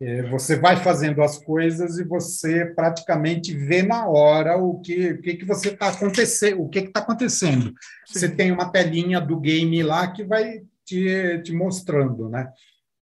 é, 0.00 0.22
você 0.22 0.56
vai 0.56 0.76
fazendo 0.76 1.22
as 1.22 1.38
coisas 1.38 1.98
e 1.98 2.04
você 2.04 2.64
praticamente 2.66 3.54
vê 3.54 3.82
na 3.82 4.08
hora 4.08 4.56
o 4.56 4.80
que, 4.80 5.10
o 5.10 5.20
que, 5.20 5.34
que 5.34 5.44
você 5.44 5.68
está 5.68 5.88
acontecendo, 5.88 6.62
o 6.62 6.68
que 6.68 6.78
está 6.78 7.00
acontecendo. 7.00 7.66
Sim. 7.66 7.74
Você 8.06 8.28
tem 8.28 8.50
uma 8.50 8.70
telinha 8.70 9.20
do 9.20 9.38
game 9.38 9.82
lá 9.82 10.10
que 10.10 10.24
vai 10.24 10.62
te, 10.88 11.42
te 11.42 11.52
mostrando, 11.52 12.30
né? 12.30 12.50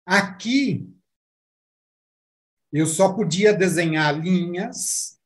Aqui 0.06 0.90
eu 2.72 2.86
só 2.86 3.12
podia 3.12 3.52
desenhar 3.52 4.18
linhas, 4.18 5.20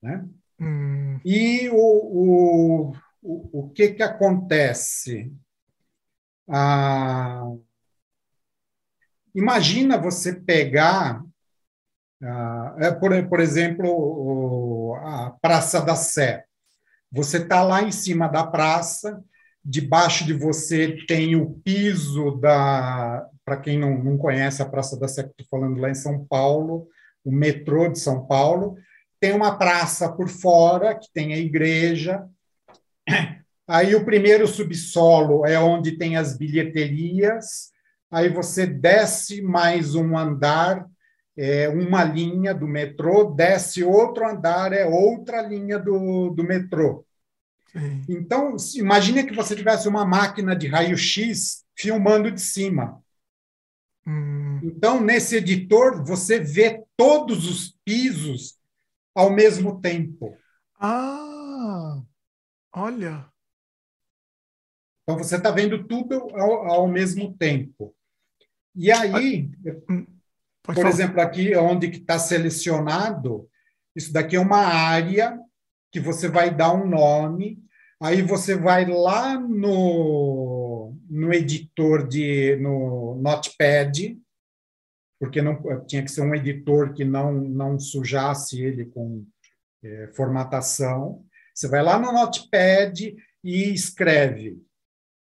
né? 0.00 0.24
Hum. 0.58 1.20
E 1.24 1.68
o, 1.68 1.74
o, 1.74 2.92
o, 3.20 3.60
o 3.60 3.70
que, 3.70 3.88
que 3.90 4.02
acontece? 4.02 5.32
Ah, 6.48 7.44
imagina 9.34 9.98
você 9.98 10.34
pegar, 10.34 11.22
ah, 12.22 12.76
é, 12.78 12.90
por, 12.92 13.28
por 13.28 13.40
exemplo, 13.40 14.94
a 15.02 15.32
Praça 15.42 15.80
da 15.82 15.96
Sé. 15.96 16.44
Você 17.10 17.38
está 17.38 17.62
lá 17.62 17.82
em 17.82 17.92
cima 17.92 18.26
da 18.26 18.46
praça, 18.46 19.22
debaixo 19.64 20.24
de 20.24 20.32
você 20.32 20.96
tem 21.06 21.36
o 21.36 21.50
piso 21.64 22.32
da. 22.32 23.28
Para 23.44 23.56
quem 23.56 23.78
não, 23.78 24.02
não 24.02 24.16
conhece 24.16 24.62
a 24.62 24.66
Praça 24.66 24.98
da 24.98 25.08
Sé, 25.08 25.22
estou 25.22 25.46
falando 25.50 25.80
lá 25.80 25.90
em 25.90 25.94
São 25.94 26.24
Paulo, 26.24 26.88
o 27.24 27.32
metrô 27.32 27.88
de 27.88 27.98
São 27.98 28.24
Paulo. 28.26 28.76
Tem 29.20 29.32
uma 29.32 29.56
praça 29.56 30.10
por 30.10 30.28
fora, 30.28 30.94
que 30.94 31.08
tem 31.12 31.32
a 31.34 31.38
igreja. 31.38 32.26
Aí 33.66 33.94
o 33.94 34.04
primeiro 34.04 34.46
subsolo 34.46 35.46
é 35.46 35.58
onde 35.58 35.96
tem 35.96 36.16
as 36.16 36.36
bilheterias. 36.36 37.70
Aí 38.10 38.28
você 38.28 38.66
desce 38.66 39.40
mais 39.40 39.94
um 39.94 40.18
andar, 40.18 40.86
é 41.36 41.68
uma 41.68 42.04
linha 42.04 42.52
do 42.52 42.68
metrô, 42.68 43.24
desce 43.24 43.82
outro 43.82 44.28
andar, 44.28 44.72
é 44.72 44.84
outra 44.84 45.40
linha 45.40 45.78
do, 45.78 46.30
do 46.30 46.44
metrô. 46.44 47.06
Sim. 47.72 48.04
Então, 48.08 48.54
imagine 48.76 49.24
que 49.24 49.34
você 49.34 49.56
tivesse 49.56 49.88
uma 49.88 50.04
máquina 50.04 50.54
de 50.54 50.68
raio-x 50.68 51.64
filmando 51.74 52.30
de 52.30 52.40
cima. 52.40 53.02
Hum. 54.06 54.60
Então, 54.62 55.00
nesse 55.00 55.36
editor, 55.36 56.04
você 56.04 56.38
vê 56.38 56.84
todos 56.96 57.48
os 57.48 57.76
pisos 57.84 58.58
ao 59.14 59.30
mesmo 59.30 59.80
tempo. 59.80 60.36
Ah, 60.78 62.02
olha. 62.72 63.26
Então, 65.02 65.18
você 65.18 65.36
está 65.36 65.50
vendo 65.50 65.84
tudo 65.84 66.14
ao, 66.34 66.66
ao, 66.66 66.88
mesmo 66.88 67.34
tempo. 67.36 67.94
E 68.74 68.90
aí, 68.92 69.50
hum, 69.88 70.06
por 70.62 70.74
falar. 70.74 70.88
exemplo, 70.88 71.20
aqui 71.20 71.56
onde 71.56 71.88
está 71.88 72.18
selecionado, 72.18 73.48
isso 73.96 74.12
daqui 74.12 74.36
é 74.36 74.40
uma 74.40 74.58
área 74.58 75.38
que 75.92 76.00
você 76.00 76.26
vai 76.26 76.52
dar 76.52 76.72
um 76.72 76.88
nome, 76.88 77.62
aí 78.00 78.22
você 78.22 78.56
vai 78.56 78.86
lá 78.86 79.38
no, 79.38 80.96
no 81.08 81.32
editor 81.32 82.08
de 82.08 82.56
no 82.56 83.20
Notepad, 83.22 84.18
porque 85.20 85.42
não 85.42 85.84
tinha 85.86 86.02
que 86.02 86.10
ser 86.10 86.22
um 86.22 86.34
editor 86.34 86.94
que 86.94 87.04
não 87.04 87.32
não 87.32 87.78
sujasse 87.78 88.60
ele 88.60 88.86
com 88.86 89.24
é, 89.84 90.08
formatação. 90.16 91.24
Você 91.54 91.68
vai 91.68 91.82
lá 91.82 91.98
no 91.98 92.10
Notepad 92.10 93.14
e 93.44 93.72
escreve 93.72 94.58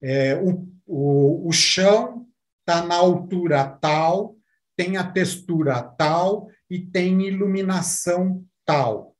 é, 0.01 0.35
o, 0.35 0.67
o, 0.85 1.47
o 1.47 1.51
chão 1.51 2.27
está 2.59 2.83
na 2.83 2.95
altura 2.95 3.63
tal, 3.67 4.35
tem 4.75 4.97
a 4.97 5.03
textura 5.03 5.81
tal 5.81 6.49
e 6.69 6.79
tem 6.79 7.21
iluminação 7.27 8.43
tal. 8.65 9.14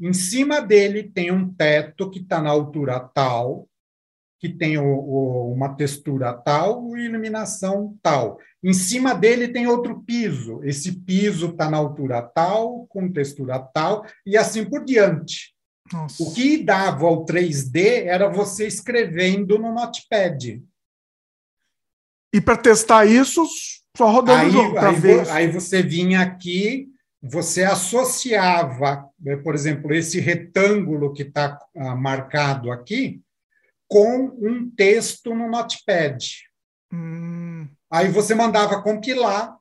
Em 0.00 0.12
cima 0.12 0.60
dele 0.60 1.04
tem 1.04 1.30
um 1.30 1.52
teto 1.52 2.10
que 2.10 2.20
está 2.20 2.40
na 2.40 2.50
altura 2.50 3.00
tal, 3.00 3.68
que 4.38 4.48
tem 4.48 4.76
o, 4.78 4.84
o, 4.84 5.52
uma 5.52 5.74
textura 5.74 6.32
tal 6.32 6.96
e 6.96 7.04
iluminação 7.06 7.96
tal. 8.02 8.38
Em 8.62 8.72
cima 8.72 9.14
dele 9.14 9.48
tem 9.48 9.66
outro 9.66 10.02
piso. 10.02 10.60
Esse 10.62 11.00
piso 11.00 11.50
está 11.50 11.70
na 11.70 11.76
altura 11.76 12.20
tal, 12.22 12.86
com 12.88 13.10
textura 13.10 13.58
tal, 13.58 14.04
e 14.24 14.36
assim 14.36 14.64
por 14.64 14.84
diante. 14.84 15.54
Nossa. 15.92 16.22
O 16.22 16.34
que 16.34 16.62
dava 16.62 17.06
ao 17.06 17.24
3D 17.24 18.06
era 18.06 18.28
você 18.28 18.66
escrevendo 18.66 19.58
no 19.58 19.72
Notepad. 19.72 20.62
E 22.34 22.40
para 22.40 22.56
testar 22.56 23.06
isso, 23.06 23.46
só 23.96 24.10
rodando 24.10 24.40
aí, 24.40 24.48
o 24.48 24.52
jogo. 24.52 24.78
Aí, 24.78 25.30
aí 25.30 25.50
você 25.50 25.82
vinha 25.82 26.20
aqui, 26.20 26.88
você 27.22 27.64
associava, 27.64 29.08
né, 29.18 29.36
por 29.36 29.54
exemplo, 29.54 29.92
esse 29.92 30.20
retângulo 30.20 31.12
que 31.12 31.22
está 31.22 31.58
ah, 31.76 31.94
marcado 31.94 32.70
aqui 32.70 33.20
com 33.88 34.26
um 34.40 34.70
texto 34.70 35.34
no 35.34 35.48
Notepad. 35.48 36.18
Hum. 36.92 37.68
Aí 37.90 38.08
você 38.08 38.34
mandava 38.34 38.82
compilar, 38.82 39.56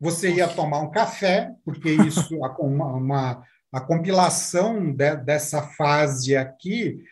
você 0.00 0.32
ia 0.32 0.48
tomar 0.48 0.80
um 0.80 0.90
café, 0.90 1.52
porque 1.64 1.90
isso, 1.90 2.36
uma, 2.58 2.86
uma, 2.86 3.44
a 3.72 3.80
compilação 3.80 4.92
de, 4.92 5.16
dessa 5.16 5.62
fase 5.62 6.36
aqui 6.36 7.04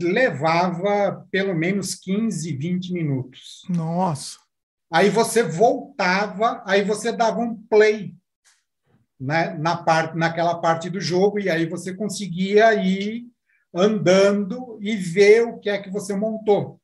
levava 0.00 1.26
pelo 1.30 1.54
menos 1.54 1.94
15, 1.94 2.54
20 2.56 2.92
minutos. 2.92 3.62
Nossa! 3.68 4.38
Aí 4.92 5.08
você 5.08 5.42
voltava, 5.42 6.62
aí 6.66 6.82
você 6.82 7.12
dava 7.12 7.40
um 7.40 7.56
play 7.56 8.14
né, 9.20 9.54
na 9.58 9.76
parte, 9.76 10.16
naquela 10.16 10.54
parte 10.58 10.88
do 10.88 11.00
jogo, 11.00 11.38
e 11.38 11.50
aí 11.50 11.66
você 11.66 11.92
conseguia 11.94 12.72
ir 12.74 13.26
andando 13.74 14.78
e 14.80 14.96
ver 14.96 15.42
o 15.42 15.58
que 15.58 15.68
é 15.68 15.78
que 15.78 15.90
você 15.90 16.16
montou. 16.16 16.80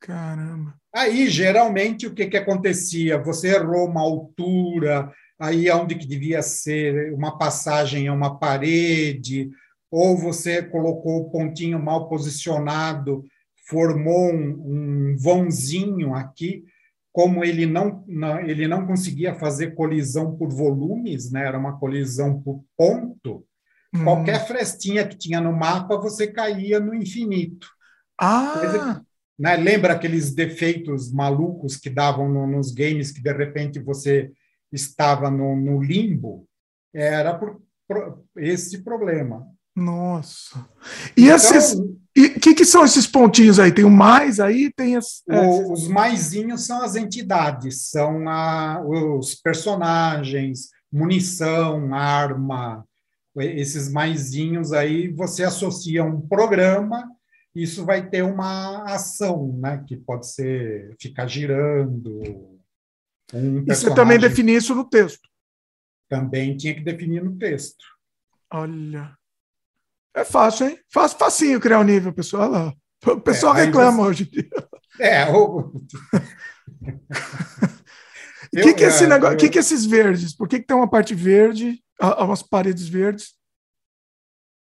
Caramba! 0.00 0.74
Aí, 0.94 1.28
geralmente, 1.28 2.06
o 2.06 2.14
que, 2.14 2.26
que 2.26 2.36
acontecia? 2.36 3.18
Você 3.18 3.54
errou 3.54 3.88
uma 3.88 4.00
altura, 4.00 5.12
aí 5.38 5.70
onde 5.70 5.94
que 5.94 6.06
devia 6.06 6.42
ser 6.42 7.12
uma 7.14 7.38
passagem 7.38 8.08
a 8.08 8.12
uma 8.12 8.38
parede, 8.38 9.50
ou 9.90 10.16
você 10.16 10.62
colocou 10.62 11.18
o 11.18 11.30
pontinho 11.30 11.78
mal 11.82 12.08
posicionado, 12.08 13.24
formou 13.66 14.32
um, 14.32 15.12
um 15.12 15.16
vãozinho 15.18 16.14
aqui, 16.14 16.64
como 17.12 17.44
ele 17.44 17.66
não, 17.66 18.04
não, 18.06 18.40
ele 18.40 18.68
não 18.68 18.86
conseguia 18.86 19.34
fazer 19.34 19.74
colisão 19.74 20.36
por 20.36 20.48
volumes, 20.50 21.30
né? 21.30 21.44
era 21.44 21.58
uma 21.58 21.78
colisão 21.78 22.40
por 22.40 22.64
ponto, 22.76 23.44
hum. 23.94 24.04
qualquer 24.04 24.46
frestinha 24.46 25.06
que 25.06 25.16
tinha 25.16 25.40
no 25.40 25.52
mapa, 25.52 25.96
você 25.96 26.26
caía 26.26 26.78
no 26.78 26.94
infinito. 26.94 27.68
Ah! 28.20 29.02
né? 29.38 29.56
Lembra 29.56 29.94
aqueles 29.94 30.34
defeitos 30.34 31.10
malucos 31.10 31.76
que 31.76 31.88
davam 31.88 32.28
no, 32.28 32.46
nos 32.46 32.72
games 32.72 33.10
que, 33.10 33.22
de 33.22 33.32
repente, 33.32 33.80
você 33.80 34.30
estava 34.70 35.30
no, 35.30 35.56
no 35.56 35.82
limbo? 35.82 36.46
Era 36.92 37.36
por, 37.38 37.60
por 37.88 38.22
esse 38.36 38.84
problema. 38.84 39.46
Nossa. 39.74 40.68
E 41.16 41.24
então, 41.24 41.36
esses. 41.36 41.78
O 41.78 42.40
que, 42.40 42.54
que 42.54 42.64
são 42.64 42.84
esses 42.84 43.06
pontinhos 43.06 43.58
aí? 43.58 43.72
Tem 43.72 43.84
o 43.84 43.90
mais 43.90 44.40
aí? 44.40 44.70
Tem 44.72 44.96
as. 44.96 45.22
É. 45.28 45.40
O, 45.40 45.72
os 45.72 45.88
maisinhos 45.88 46.66
são 46.66 46.82
as 46.82 46.96
entidades, 46.96 47.88
são 47.88 48.28
a, 48.28 48.82
os 48.84 49.34
personagens, 49.34 50.68
munição, 50.92 51.94
arma. 51.94 52.84
Esses 53.36 53.90
maisinhos 53.90 54.72
aí 54.72 55.08
você 55.08 55.44
associa 55.44 56.02
um 56.02 56.20
programa, 56.20 57.08
isso 57.54 57.86
vai 57.86 58.08
ter 58.08 58.22
uma 58.22 58.84
ação, 58.84 59.56
né? 59.60 59.82
Que 59.86 59.96
pode 59.96 60.26
ser 60.26 60.94
ficar 61.00 61.28
girando. 61.28 62.58
Um 63.32 63.60
e 63.60 63.66
você 63.66 63.94
também 63.94 64.18
definir 64.18 64.56
isso 64.56 64.74
no 64.74 64.84
texto. 64.84 65.28
Também 66.08 66.56
tinha 66.56 66.74
que 66.74 66.82
definir 66.82 67.22
no 67.22 67.36
texto. 67.38 67.84
Olha. 68.52 69.16
É 70.14 70.24
fácil, 70.24 70.68
hein? 70.68 70.78
Fácil, 70.92 71.18
facinho 71.18 71.60
criar 71.60 71.80
um 71.80 71.84
nível, 71.84 72.12
pessoal. 72.12 72.72
O 73.06 73.20
pessoal 73.20 73.56
é, 73.56 73.64
reclama 73.64 74.04
você... 74.04 74.08
hoje 74.08 74.22
em 74.24 74.26
dia. 74.26 74.50
É, 74.98 75.30
o... 75.30 75.58
O 75.58 75.72
que, 78.52 78.74
que, 78.74 78.84
é 78.84 78.88
esse 78.88 79.06
negócio, 79.06 79.34
eu... 79.34 79.38
que, 79.38 79.48
que 79.48 79.56
é 79.56 79.60
esses 79.60 79.86
verdes? 79.86 80.36
Por 80.36 80.46
que, 80.46 80.58
que 80.58 80.66
tem 80.66 80.76
uma 80.76 80.90
parte 80.90 81.14
verde, 81.14 81.80
umas 82.18 82.42
paredes 82.42 82.86
verdes? 82.86 83.40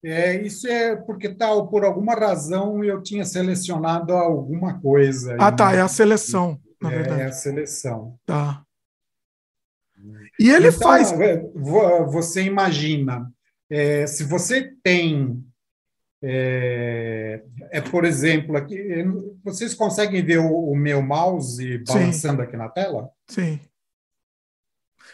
É, 0.05 0.36
isso 0.41 0.67
é 0.67 0.97
porque 0.97 1.34
tal, 1.34 1.69
por 1.69 1.86
alguma 1.86 2.13
razão 2.13 2.84
eu 2.84 3.01
tinha 3.01 3.23
selecionado 3.23 4.13
alguma 4.13 4.79
coisa. 4.79 5.38
Ah, 5.39 5.51
tá, 5.51 5.73
é 5.73 5.79
a 5.79 5.88
seleção, 5.88 6.59
na 6.81 6.91
é, 6.91 6.95
verdade. 6.95 7.21
É 7.21 7.25
a 7.25 7.31
seleção. 7.31 8.19
Tá. 8.25 8.63
E 10.38 10.49
ele 10.49 10.67
então, 10.67 10.79
faz. 10.79 11.13
Você 12.11 12.43
imagina, 12.43 13.31
é, 13.74 14.05
se 14.05 14.24
você 14.24 14.71
tem, 14.84 15.43
é, 16.21 17.41
é, 17.71 17.82
por 17.82 18.05
exemplo, 18.05 18.55
aqui, 18.55 18.78
vocês 19.43 19.74
conseguem 19.74 20.24
ver 20.24 20.38
o, 20.38 20.69
o 20.71 20.76
meu 20.76 21.01
mouse 21.01 21.80
balançando 21.80 22.41
Sim. 22.41 22.47
aqui 22.47 22.55
na 22.55 22.69
tela? 22.69 23.09
Sim. 23.28 23.59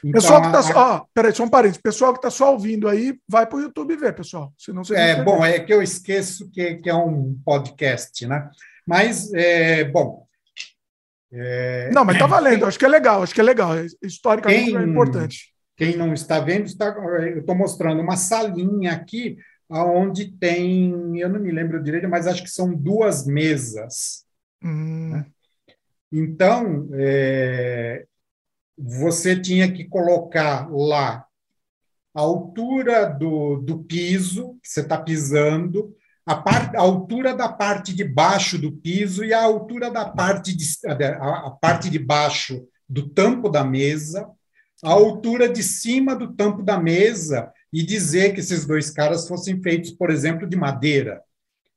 Então, 0.03 0.11
pessoal 0.11 0.41
que 0.41 0.47
está 0.47 0.61
só. 0.61 1.05
Peraí, 1.13 1.33
só 1.33 1.43
um 1.43 1.49
parênteses. 1.49 1.81
Pessoal 1.81 2.11
que 2.11 2.19
está 2.19 2.29
só 2.29 2.51
ouvindo 2.51 2.87
aí, 2.87 3.17
vai 3.27 3.45
para 3.45 3.57
o 3.57 3.61
YouTube 3.61 3.95
ver, 3.95 4.13
pessoal. 4.13 4.53
Senão 4.57 4.83
você 4.83 4.95
é, 4.95 5.23
bom, 5.23 5.43
é 5.43 5.59
que 5.59 5.73
eu 5.73 5.81
esqueço 5.81 6.49
que, 6.51 6.75
que 6.75 6.89
é 6.89 6.95
um 6.95 7.37
podcast, 7.45 8.25
né? 8.27 8.49
Mas, 8.85 9.33
é, 9.33 9.85
bom, 9.85 10.25
É... 11.31 11.91
Não, 11.93 12.03
mas 12.03 12.17
tá 12.17 12.25
valendo, 12.27 12.65
acho 12.65 12.79
que 12.79 12.85
é 12.85 12.89
legal, 12.89 13.23
acho 13.23 13.33
que 13.33 13.41
é 13.41 13.43
legal. 13.43 13.71
Historicamente 14.01 14.71
quem, 14.71 14.77
é 14.77 14.83
importante. 14.83 15.53
Quem 15.79 15.95
não 15.95 16.13
está 16.13 16.41
vendo, 16.41 16.65
está, 16.65 16.87
eu 16.87 17.39
estou 17.39 17.55
mostrando 17.55 18.01
uma 18.01 18.17
salinha 18.17 18.91
aqui 18.91 19.37
onde 19.69 20.29
tem, 20.29 21.17
eu 21.17 21.29
não 21.29 21.39
me 21.39 21.53
lembro 21.53 21.81
direito, 21.81 22.09
mas 22.09 22.27
acho 22.27 22.43
que 22.43 22.49
são 22.49 22.75
duas 22.75 23.25
mesas. 23.25 24.25
Hum. 24.61 25.11
Né? 25.11 25.25
Então, 26.11 26.89
é, 26.95 28.05
você 28.77 29.39
tinha 29.39 29.71
que 29.71 29.85
colocar 29.85 30.69
lá 30.69 31.25
a 32.13 32.19
altura 32.19 33.05
do, 33.05 33.61
do 33.61 33.81
piso 33.81 34.59
que 34.61 34.67
você 34.67 34.81
está 34.81 34.97
pisando, 34.97 35.95
a, 36.25 36.35
par, 36.35 36.75
a 36.75 36.81
altura 36.81 37.33
da 37.33 37.47
parte 37.47 37.95
de 37.95 38.03
baixo 38.03 38.57
do 38.57 38.73
piso 38.73 39.23
e 39.23 39.33
a 39.33 39.41
altura 39.41 39.89
da 39.89 40.09
parte 40.09 40.53
de, 40.53 40.65
a, 40.85 41.47
a 41.47 41.51
parte 41.51 41.89
de 41.89 41.99
baixo 41.99 42.67
do 42.89 43.07
tampo 43.07 43.47
da 43.47 43.63
mesa, 43.63 44.29
a 44.83 44.91
altura 44.91 45.49
de 45.49 45.61
cima 45.61 46.15
do 46.15 46.33
tampo 46.33 46.63
da 46.63 46.79
mesa 46.79 47.51
e 47.71 47.83
dizer 47.83 48.33
que 48.33 48.39
esses 48.39 48.65
dois 48.65 48.89
caras 48.89 49.27
fossem 49.27 49.61
feitos, 49.61 49.91
por 49.91 50.09
exemplo, 50.09 50.47
de 50.47 50.55
madeira. 50.55 51.21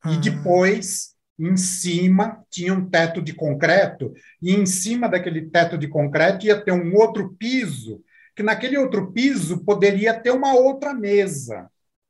E 0.05 0.15
ah. 0.15 0.17
depois, 0.17 1.15
em 1.39 1.57
cima, 1.57 2.45
tinha 2.51 2.73
um 2.73 2.89
teto 2.89 3.21
de 3.21 3.35
concreto, 3.35 4.13
e 4.41 4.53
em 4.53 4.65
cima 4.67 5.09
daquele 5.09 5.43
teto 5.51 5.77
de 5.77 5.89
concreto 5.89 6.47
ia 6.47 6.61
ter 6.61 6.73
um 6.73 6.95
outro 6.95 7.35
piso, 7.39 8.03
que 8.35 8.43
naquele 8.43 8.79
outro 8.79 9.13
piso 9.13 9.65
poderia 9.65 10.15
ter 10.15 10.31
uma 10.31 10.55
outra 10.55 10.95
mesa, 10.95 11.69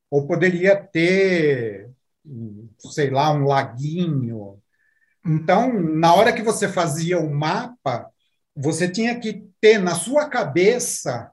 ou 0.09 0.27
poderia 0.27 0.75
ter, 0.75 1.89
sei 2.77 3.09
lá, 3.09 3.31
um 3.31 3.45
laguinho. 3.45 4.59
Então, 5.25 5.73
na 5.73 6.13
hora 6.13 6.31
que 6.31 6.43
você 6.43 6.67
fazia 6.67 7.19
o 7.19 7.33
mapa, 7.33 8.12
você 8.55 8.89
tinha 8.89 9.19
que 9.19 9.47
ter 9.59 9.79
na 9.79 9.95
sua 9.95 10.29
cabeça 10.29 11.31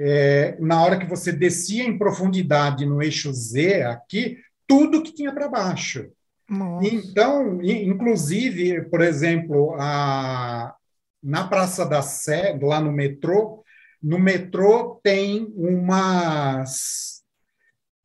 é, 0.00 0.56
na 0.60 0.82
hora 0.82 0.98
que 0.98 1.06
você 1.06 1.32
descia 1.32 1.84
em 1.84 1.98
profundidade 1.98 2.86
no 2.86 3.02
eixo 3.02 3.32
Z 3.32 3.82
aqui, 3.82 4.38
tudo 4.66 5.02
que 5.02 5.12
tinha 5.12 5.32
para 5.32 5.48
baixo. 5.48 6.08
Nossa. 6.48 6.86
Então, 6.86 7.60
inclusive, 7.62 8.82
por 8.84 9.00
exemplo, 9.00 9.74
a, 9.78 10.74
na 11.22 11.46
Praça 11.48 11.84
da 11.84 12.00
Sé, 12.00 12.58
lá 12.62 12.80
no 12.80 12.92
metrô, 12.92 13.64
no 14.02 14.18
metrô 14.18 15.00
tem 15.02 15.52
umas 15.56 17.22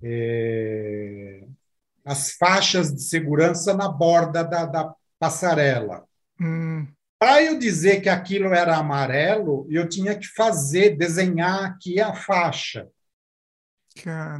é, 0.02 1.44
as 2.04 2.32
faixas 2.34 2.94
de 2.94 3.04
segurança 3.04 3.74
na 3.74 3.88
borda 3.88 4.44
da, 4.44 4.66
da 4.66 4.94
passarela. 5.20 6.04
Hum. 6.42 6.88
Para 7.24 7.42
eu 7.42 7.58
dizer 7.58 8.02
que 8.02 8.10
aquilo 8.10 8.54
era 8.54 8.76
amarelo, 8.76 9.66
eu 9.70 9.88
tinha 9.88 10.14
que 10.14 10.28
fazer, 10.28 10.98
desenhar 10.98 11.64
aqui 11.64 12.02
a 12.02 12.14
faixa. 12.14 12.90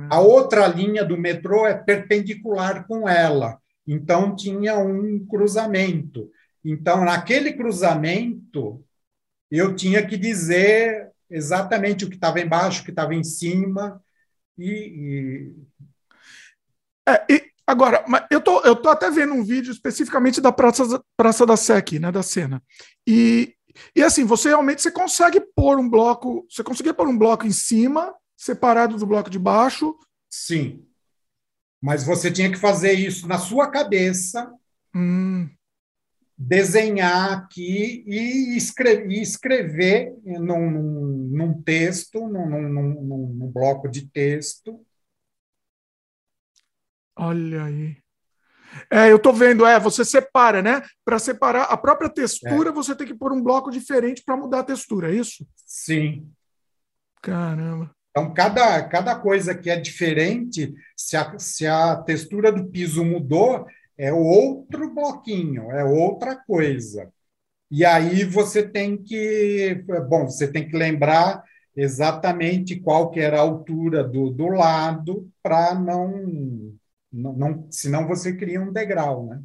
A 0.10 0.20
outra 0.20 0.68
linha 0.68 1.06
do 1.06 1.18
metrô 1.18 1.66
é 1.66 1.74
perpendicular 1.74 2.86
com 2.86 3.08
ela. 3.08 3.58
Então 3.88 4.36
tinha 4.36 4.78
um 4.78 5.26
cruzamento. 5.26 6.30
Então, 6.62 7.06
naquele 7.06 7.54
cruzamento, 7.54 8.84
eu 9.50 9.74
tinha 9.74 10.06
que 10.06 10.18
dizer 10.18 11.10
exatamente 11.30 12.04
o 12.04 12.10
que 12.10 12.16
estava 12.16 12.42
embaixo, 12.42 12.82
o 12.82 12.84
que 12.84 12.92
estava 12.92 13.16
em 13.16 13.24
cima. 13.24 14.04
E, 14.58 14.70
e... 14.70 15.56
É, 17.08 17.34
e 17.34 17.53
Agora, 17.66 18.04
eu 18.30 18.42
tô, 18.42 18.60
eu 18.62 18.76
tô 18.76 18.90
até 18.90 19.10
vendo 19.10 19.34
um 19.34 19.44
vídeo 19.44 19.72
especificamente 19.72 20.42
da 20.42 20.52
Praça, 20.52 21.02
Praça 21.16 21.46
da 21.46 21.56
Sé 21.56 21.76
aqui, 21.76 21.98
né, 21.98 22.12
da 22.12 22.22
cena. 22.22 22.62
E, 23.08 23.56
e 23.96 24.04
assim, 24.04 24.26
você 24.26 24.50
realmente 24.50 24.82
você 24.82 24.92
consegue 24.92 25.40
pôr 25.56 25.80
um 25.80 25.90
bloco, 25.90 26.46
você 26.50 26.62
conseguia 26.62 26.94
pôr 26.94 27.08
um 27.08 27.18
bloco 27.18 27.48
em 27.48 27.52
cima, 27.52 28.14
separado 28.38 28.98
do 28.98 29.06
bloco 29.06 29.30
de 29.30 29.40
baixo? 29.40 29.98
Sim. 30.30 30.86
Mas 31.82 32.04
você 32.04 32.30
tinha 32.30 32.52
que 32.52 32.58
fazer 32.58 32.94
isso 32.94 33.28
na 33.28 33.38
sua 33.38 33.70
cabeça, 33.70 34.52
hum. 34.94 35.50
desenhar 36.38 37.32
aqui 37.32 38.04
e 38.06 38.58
escrever, 38.58 39.10
e 39.10 39.22
escrever 39.22 40.16
num, 40.24 40.70
num, 41.30 41.62
texto, 41.62 42.28
num, 42.28 42.70
num, 42.70 43.34
num 43.34 43.52
bloco 43.52 43.90
de 43.90 44.10
texto, 44.10 44.86
Olha 47.16 47.66
aí. 47.66 47.98
É, 48.90 49.12
eu 49.12 49.20
tô 49.20 49.32
vendo, 49.32 49.66
é, 49.66 49.80
você 49.80 50.04
separa, 50.04 50.62
né? 50.62 50.82
Para 51.06 51.20
separar 51.20 51.64
a 51.64 51.78
própria 51.78 52.10
textura, 52.10 52.70
é. 52.70 52.74
você 52.74 52.96
tem 52.96 53.06
que 53.06 53.14
pôr 53.14 53.32
um 53.32 53.42
bloco 53.42 53.70
diferente 53.70 54.24
para 54.26 54.38
mudar 54.38 54.60
a 54.60 54.64
textura, 54.64 55.12
é 55.12 55.16
isso? 55.16 55.46
Sim. 55.66 56.28
Caramba. 57.22 57.92
Então, 58.10 58.34
cada, 58.34 58.84
cada 58.90 59.16
coisa 59.16 59.56
que 59.56 59.70
é 59.70 59.80
diferente, 59.80 60.74
se 60.96 61.18
a, 61.18 61.38
se 61.40 61.66
a 61.66 61.96
textura 61.96 62.52
do 62.52 62.66
piso 62.66 63.04
mudou, 63.04 63.66
é 63.98 64.12
outro 64.12 64.94
bloquinho, 64.94 65.72
é 65.72 65.84
outra 65.84 66.36
coisa. 66.36 67.12
E 67.72 67.84
aí 67.84 68.24
você 68.24 68.62
tem 68.62 68.98
que, 68.98 69.84
bom, 70.08 70.26
você 70.26 70.48
tem 70.48 70.68
que 70.68 70.78
lembrar 70.78 71.44
exatamente 71.76 72.80
qual 72.80 73.10
que 73.10 73.20
era 73.20 73.38
a 73.38 73.42
altura 73.42 74.04
do, 74.04 74.30
do 74.30 74.48
lado 74.48 75.28
para 75.42 75.74
não 75.74 76.76
não, 77.14 77.34
não, 77.34 77.68
senão 77.72 78.08
você 78.08 78.36
cria 78.36 78.60
um 78.60 78.74
degrau, 78.74 79.28
né? 79.28 79.42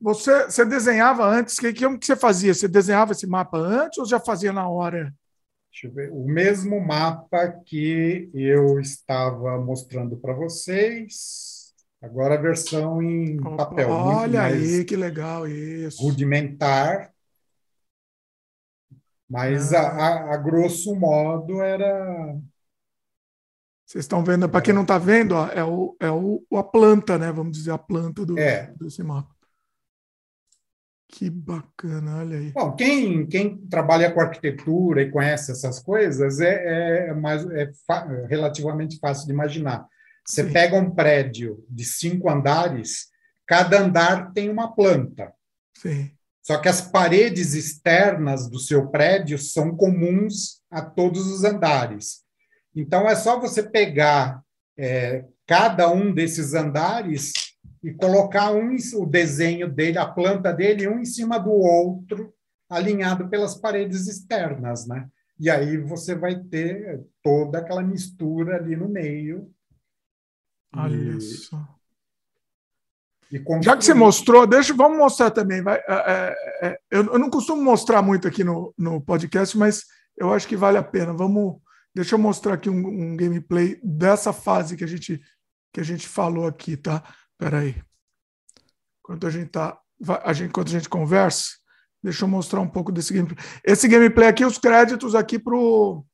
Você, 0.00 0.44
você 0.44 0.64
desenhava 0.64 1.26
antes? 1.26 1.58
Que, 1.58 1.72
que, 1.72 1.98
que 1.98 2.06
você 2.06 2.16
fazia? 2.16 2.54
Você 2.54 2.68
desenhava 2.68 3.12
esse 3.12 3.26
mapa 3.26 3.58
antes 3.58 3.98
ou 3.98 4.06
já 4.06 4.20
fazia 4.20 4.52
na 4.52 4.68
hora? 4.68 5.12
Deixa 5.72 5.88
eu 5.88 5.92
ver. 5.92 6.10
O 6.12 6.24
mesmo 6.24 6.80
mapa 6.80 7.48
que 7.66 8.30
eu 8.32 8.78
estava 8.80 9.58
mostrando 9.58 10.16
para 10.16 10.32
vocês. 10.32 11.74
Agora 12.00 12.34
a 12.34 12.40
versão 12.40 13.02
em 13.02 13.36
papel. 13.56 13.90
Olha 13.90 14.44
aí, 14.44 14.84
que 14.84 14.96
legal 14.96 15.46
isso. 15.46 16.00
Rudimentar. 16.02 17.12
Mas 19.28 19.74
ah. 19.74 19.80
a, 19.80 20.06
a, 20.06 20.34
a 20.34 20.36
grosso 20.38 20.94
modo 20.94 21.60
era 21.60 22.38
vocês 23.90 24.04
estão 24.04 24.22
vendo, 24.22 24.48
para 24.48 24.60
quem 24.60 24.72
não 24.72 24.82
está 24.82 24.98
vendo, 24.98 25.34
ó, 25.34 25.48
é, 25.48 25.64
o, 25.64 25.96
é 25.98 26.08
o, 26.08 26.46
a 26.54 26.62
planta, 26.62 27.18
né? 27.18 27.32
Vamos 27.32 27.58
dizer, 27.58 27.72
a 27.72 27.78
planta 27.78 28.24
do, 28.24 28.38
é. 28.38 28.72
desse 28.80 29.02
mapa. 29.02 29.34
Que 31.08 31.28
bacana, 31.28 32.18
olha 32.18 32.38
aí. 32.38 32.52
Bom, 32.52 32.76
quem, 32.76 33.26
quem 33.26 33.56
trabalha 33.66 34.12
com 34.12 34.20
arquitetura 34.20 35.02
e 35.02 35.10
conhece 35.10 35.50
essas 35.50 35.80
coisas 35.80 36.38
é, 36.38 37.08
é, 37.08 37.14
mais, 37.14 37.44
é 37.50 37.68
relativamente 38.28 38.96
fácil 39.00 39.26
de 39.26 39.32
imaginar. 39.32 39.84
Você 40.24 40.44
Sim. 40.44 40.52
pega 40.52 40.76
um 40.76 40.94
prédio 40.94 41.64
de 41.68 41.84
cinco 41.84 42.30
andares, 42.30 43.08
cada 43.44 43.80
andar 43.80 44.32
tem 44.32 44.48
uma 44.50 44.72
planta. 44.72 45.32
Sim. 45.76 46.12
Só 46.40 46.58
que 46.58 46.68
as 46.68 46.80
paredes 46.80 47.54
externas 47.54 48.48
do 48.48 48.60
seu 48.60 48.86
prédio 48.86 49.36
são 49.36 49.74
comuns 49.74 50.62
a 50.70 50.80
todos 50.80 51.26
os 51.26 51.42
andares. 51.42 52.29
Então, 52.74 53.08
é 53.08 53.14
só 53.14 53.38
você 53.38 53.62
pegar 53.62 54.42
é, 54.78 55.24
cada 55.46 55.90
um 55.90 56.12
desses 56.12 56.54
andares 56.54 57.32
e 57.82 57.92
colocar 57.92 58.52
um, 58.52 58.76
o 58.94 59.06
desenho 59.06 59.68
dele, 59.68 59.98
a 59.98 60.06
planta 60.06 60.52
dele, 60.52 60.88
um 60.88 60.98
em 60.98 61.04
cima 61.04 61.38
do 61.38 61.50
outro, 61.50 62.32
alinhado 62.68 63.28
pelas 63.28 63.54
paredes 63.54 64.06
externas, 64.06 64.86
né? 64.86 65.08
E 65.38 65.48
aí 65.48 65.78
você 65.78 66.14
vai 66.14 66.38
ter 66.38 67.02
toda 67.22 67.58
aquela 67.58 67.82
mistura 67.82 68.56
ali 68.56 68.76
no 68.76 68.88
meio. 68.88 69.50
Olha 70.76 70.94
e, 70.94 71.20
só. 71.20 71.66
E 73.32 73.42
Já 73.62 73.76
que 73.76 73.84
você 73.84 73.94
mostrou, 73.94 74.46
deixa, 74.46 74.74
vamos 74.74 74.98
mostrar 74.98 75.30
também. 75.30 75.62
Vai, 75.62 75.78
é, 75.78 75.84
é, 75.88 76.68
é, 76.68 76.78
eu, 76.90 77.04
eu, 77.06 77.18
não 77.18 77.30
costumo 77.30 77.62
mostrar 77.62 78.02
muito 78.02 78.28
aqui 78.28 78.44
no, 78.44 78.74
no 78.76 79.00
podcast, 79.00 79.56
mas 79.56 79.84
eu 80.16 80.32
acho 80.32 80.46
que 80.46 80.56
vale 80.56 80.76
a 80.76 80.82
pena. 80.82 81.12
Vamos 81.12 81.60
Deixa 81.94 82.14
eu 82.14 82.18
mostrar 82.18 82.54
aqui 82.54 82.70
um, 82.70 82.86
um, 82.86 83.16
gameplay 83.16 83.80
dessa 83.82 84.32
fase 84.32 84.76
que 84.76 84.84
a 84.84 84.86
gente 84.86 85.20
que 85.72 85.80
a 85.80 85.84
gente 85.84 86.08
falou 86.08 86.46
aqui, 86.46 86.76
tá? 86.76 87.02
Espera 87.32 87.60
aí. 87.60 87.80
Enquanto 89.00 89.26
a 89.26 89.30
gente 89.30 89.50
tá, 89.50 89.78
a 90.24 90.32
gente, 90.32 90.48
enquanto 90.48 90.68
a 90.68 90.72
gente 90.72 90.88
conversa, 90.88 91.50
deixa 92.02 92.24
eu 92.24 92.28
mostrar 92.28 92.60
um 92.60 92.68
pouco 92.68 92.90
desse 92.90 93.14
gameplay. 93.14 93.38
Esse 93.64 93.86
gameplay 93.86 94.28
aqui, 94.28 94.44
os 94.44 94.58
créditos 94.58 95.14
aqui 95.14 95.38
pro 95.38 96.04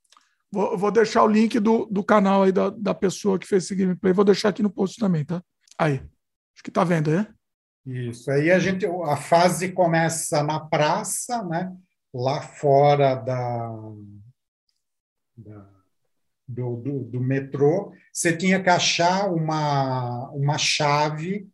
vou, 0.53 0.77
vou 0.77 0.91
deixar 0.91 1.23
o 1.23 1.29
link 1.29 1.59
do, 1.59 1.87
do 1.87 2.05
canal 2.05 2.43
aí 2.43 2.53
da, 2.53 2.71
da 2.71 2.95
pessoa 2.95 3.39
que 3.39 3.47
fez 3.47 3.65
esse 3.65 3.75
gameplay, 3.75 4.13
vou 4.13 4.25
deixar 4.25 4.51
aqui 4.51 4.63
no 4.63 4.71
post 4.71 4.99
também, 4.99 5.25
tá? 5.25 5.43
Aí. 5.79 6.03
Acho 6.55 6.65
que 6.65 6.71
tá 6.71 6.85
vendo, 6.85 7.11
né? 7.11 7.27
Isso. 7.85 8.31
Aí 8.31 8.51
a 8.51 8.59
gente 8.59 8.87
a 8.87 9.17
fase 9.17 9.73
começa 9.73 10.43
na 10.43 10.59
praça, 10.59 11.43
né? 11.45 11.71
Lá 12.13 12.41
fora 12.41 13.15
da 13.15 13.71
da, 15.37 15.67
do, 16.47 16.77
do, 16.77 16.99
do, 17.05 17.21
metrô, 17.21 17.93
você 18.13 18.37
tinha 18.37 18.63
que 18.63 18.71
achar 18.71 19.31
uma, 19.33 20.31
uma 20.31 20.59
chave. 20.59 21.49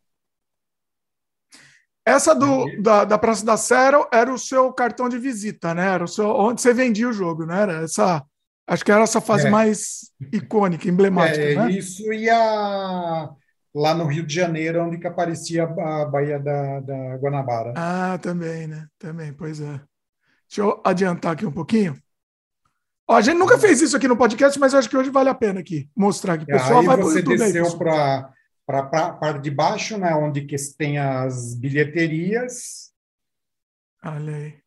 Essa 2.05 2.35
do, 2.35 2.81
da, 2.81 3.05
da 3.05 3.17
Praça 3.17 3.45
da 3.45 3.57
Sé 3.57 3.91
era 4.11 4.33
o 4.33 4.37
seu 4.37 4.71
cartão 4.73 5.07
de 5.07 5.17
visita, 5.17 5.73
né? 5.73 5.87
Era 5.87 6.03
o 6.03 6.07
seu, 6.07 6.27
onde 6.29 6.61
você 6.61 6.73
vendia 6.73 7.07
o 7.07 7.13
jogo, 7.13 7.45
né? 7.45 7.61
Era 7.61 7.83
essa, 7.83 8.23
acho 8.67 8.83
que 8.83 8.91
era 8.91 9.03
essa 9.03 9.21
fase 9.21 9.47
é. 9.47 9.49
mais 9.49 10.11
icônica, 10.31 10.87
emblemática. 10.87 11.41
É, 11.41 11.55
né? 11.55 11.71
Isso 11.71 12.11
ia 12.13 13.29
lá 13.73 13.93
no 13.95 14.05
Rio 14.05 14.25
de 14.25 14.35
Janeiro, 14.35 14.83
onde 14.83 14.99
que 14.99 15.07
aparecia 15.07 15.63
a 15.63 16.05
Baía 16.05 16.39
da, 16.39 16.81
da 16.81 17.17
Guanabara. 17.17 17.73
Ah, 17.75 18.19
também, 18.21 18.67
né? 18.67 18.87
Também, 18.99 19.33
pois 19.33 19.59
é. 19.59 19.81
Deixa 20.47 20.61
eu 20.61 20.81
adiantar 20.83 21.33
aqui 21.33 21.45
um 21.45 21.51
pouquinho. 21.51 22.02
Ó, 23.07 23.15
a 23.15 23.21
gente 23.21 23.37
nunca 23.37 23.57
fez 23.57 23.81
isso 23.81 23.97
aqui 23.97 24.07
no 24.07 24.17
podcast, 24.17 24.57
mas 24.59 24.73
eu 24.73 24.79
acho 24.79 24.89
que 24.89 24.95
hoje 24.95 25.09
vale 25.09 25.29
a 25.29 25.35
pena 25.35 25.59
aqui 25.59 25.89
mostrar 25.95 26.37
que 26.37 26.43
o 26.43 26.47
pessoal 26.47 26.79
aí 26.79 26.85
vai 26.85 26.97
você 26.97 27.21
desceu 27.21 27.77
para 27.77 28.33
a 28.67 29.13
parte 29.13 29.41
de 29.41 29.51
baixo, 29.51 29.97
né, 29.97 30.15
onde 30.15 30.45
que 30.45 30.55
tem 30.77 30.97
as 30.97 31.53
bilheterias. 31.53 32.93
Olha 34.03 34.35
aí. 34.35 34.63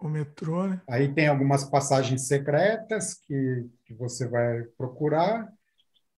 O 0.00 0.08
metrô, 0.08 0.66
né? 0.66 0.80
Aí 0.88 1.12
tem 1.12 1.26
algumas 1.26 1.64
passagens 1.64 2.28
secretas 2.28 3.14
que, 3.14 3.66
que 3.84 3.94
você 3.94 4.28
vai 4.28 4.62
procurar. 4.76 5.48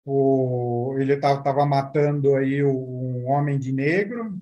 O, 0.03 0.95
ele 0.99 1.13
estava 1.13 1.65
matando 1.65 2.35
aí 2.35 2.63
um 2.63 3.29
homem 3.29 3.57
de 3.57 3.71
negro. 3.71 4.37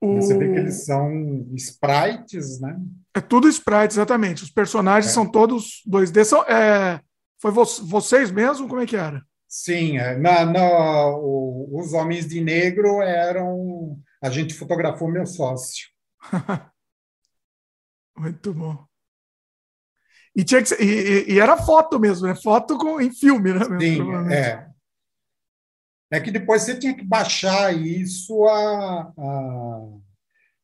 O... 0.00 0.16
Você 0.16 0.36
vê 0.36 0.52
que 0.52 0.58
eles 0.58 0.84
são 0.84 1.10
sprites, 1.54 2.60
né? 2.60 2.78
É 3.14 3.20
tudo 3.20 3.48
sprite, 3.48 3.94
exatamente. 3.94 4.44
Os 4.44 4.50
personagens 4.50 5.10
é. 5.10 5.14
são 5.14 5.26
todos 5.26 5.82
2D. 5.88 6.24
São, 6.24 6.42
é, 6.44 7.00
foi 7.40 7.50
vo 7.50 7.64
vocês 7.64 8.30
mesmo? 8.30 8.68
Como 8.68 8.80
é 8.80 8.86
que 8.86 8.96
era? 8.96 9.22
Sim, 9.48 9.96
é, 9.96 10.16
na, 10.16 10.44
na, 10.44 11.08
o, 11.08 11.80
os 11.80 11.92
homens 11.94 12.28
de 12.28 12.40
negro 12.40 13.00
eram. 13.00 13.98
A 14.22 14.30
gente 14.30 14.54
fotografou 14.54 15.08
meu 15.08 15.26
sócio. 15.26 15.88
Muito 18.16 18.52
bom. 18.52 18.84
E, 20.34 20.44
tinha 20.44 20.60
que 20.62 20.68
ser, 20.68 20.80
e, 20.80 21.32
e, 21.32 21.40
era 21.40 21.56
foto 21.56 21.98
mesmo, 21.98 22.26
né? 22.26 22.34
Foto 22.34 22.76
com, 22.78 23.00
em 23.00 23.12
filme, 23.12 23.52
né? 23.52 23.60
Sim, 23.80 24.32
é. 24.32 24.67
É 26.10 26.20
que 26.20 26.30
depois 26.30 26.62
você 26.62 26.78
tinha 26.78 26.94
que 26.94 27.04
baixar 27.04 27.74
isso 27.74 28.44
a, 28.46 29.12
a, 29.16 29.88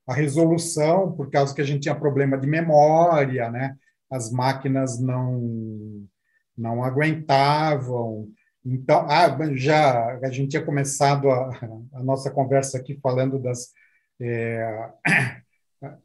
a 0.09 0.15
resolução, 0.15 1.13
por 1.13 1.31
causa 1.31 1.55
que 1.55 1.61
a 1.61 1.65
gente 1.65 1.83
tinha 1.83 1.95
problema 1.95 2.39
de 2.39 2.47
memória, 2.47 3.51
né? 3.51 3.77
As 4.11 4.31
máquinas 4.31 5.01
não, 5.01 6.07
não 6.57 6.83
aguentavam. 6.83 8.29
Então, 8.65 9.07
ah, 9.11 9.29
já 9.55 10.19
a 10.23 10.31
gente 10.31 10.51
tinha 10.51 10.65
começado 10.65 11.31
a, 11.31 11.51
a 11.95 12.03
nossa 12.03 12.31
conversa 12.31 12.79
aqui 12.79 12.99
falando 13.03 13.39
das 13.39 13.69
é, 14.21 14.91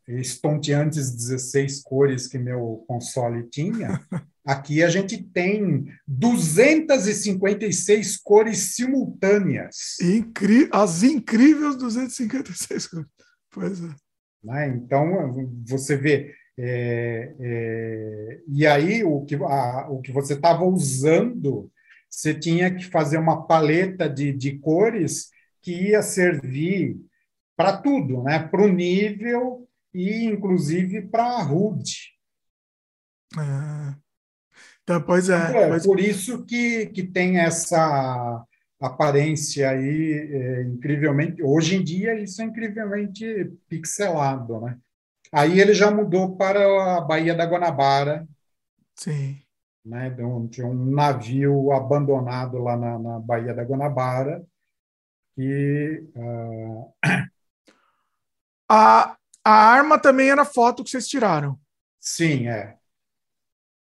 estonteantes 0.07 1.11
16 1.11 1.81
cores 1.83 2.27
que 2.27 2.37
meu 2.37 2.83
console 2.87 3.43
tinha. 3.49 3.99
Aqui 4.45 4.81
a 4.81 4.89
gente 4.89 5.21
tem 5.21 5.85
256 6.07 8.17
cores 8.17 8.75
simultâneas. 8.75 9.99
Incri 10.01 10.67
as 10.71 11.03
incríveis 11.03 11.75
256 11.75 12.87
cores. 12.87 13.07
Pois 13.51 13.83
é. 13.83 13.93
Né? 14.43 14.67
Então, 14.69 15.35
você 15.67 15.95
vê. 15.95 16.33
É, 16.57 17.33
é, 17.39 18.41
e 18.47 18.67
aí, 18.67 19.03
o 19.03 19.23
que, 19.23 19.35
a, 19.35 19.87
o 19.89 20.01
que 20.01 20.11
você 20.11 20.33
estava 20.33 20.65
usando 20.65 21.71
você 22.09 22.33
tinha 22.33 22.73
que 22.73 22.85
fazer 22.85 23.17
uma 23.17 23.45
paleta 23.45 24.09
de, 24.09 24.33
de 24.33 24.57
cores 24.57 25.29
que 25.61 25.89
ia 25.89 26.01
servir 26.01 26.97
para 27.55 27.77
tudo, 27.77 28.23
né? 28.23 28.39
para 28.39 28.63
o 28.63 28.67
nível 28.67 29.68
e, 29.93 30.25
inclusive, 30.25 31.01
para 31.03 31.23
a 31.23 31.43
HUD. 31.43 31.93
É. 33.37 33.95
Então, 34.83 35.01
pois 35.01 35.29
é. 35.29 35.75
é 35.75 35.79
Por 35.81 35.99
isso 35.99 36.45
que, 36.45 36.87
que 36.87 37.03
tem 37.03 37.39
essa 37.39 38.43
aparência 38.79 39.69
aí 39.69 40.13
é, 40.13 40.63
incrivelmente. 40.63 41.43
Hoje 41.43 41.75
em 41.75 41.83
dia, 41.83 42.19
isso 42.19 42.41
é 42.41 42.45
incrivelmente 42.45 43.51
pixelado. 43.67 44.61
Né? 44.61 44.77
Aí 45.31 45.59
ele 45.59 45.73
já 45.73 45.91
mudou 45.91 46.35
para 46.35 46.97
a 46.97 47.01
Baía 47.01 47.35
da 47.35 47.45
Guanabara. 47.45 48.27
Sim 48.95 49.39
né, 49.89 50.09
de 50.09 50.23
um, 50.23 50.45
de 50.45 50.63
um 50.63 50.73
navio 50.73 51.71
abandonado 51.71 52.57
lá 52.59 52.77
na, 52.77 52.99
na 52.99 53.19
Baía 53.19 53.53
da 53.53 53.63
E 55.37 56.03
uh... 56.15 56.93
a, 58.69 59.17
a 59.43 59.51
arma 59.51 59.99
também 59.99 60.29
era 60.29 60.45
foto 60.45 60.83
que 60.83 60.89
vocês 60.89 61.07
tiraram. 61.07 61.59
Sim, 61.99 62.47
é. 62.47 62.77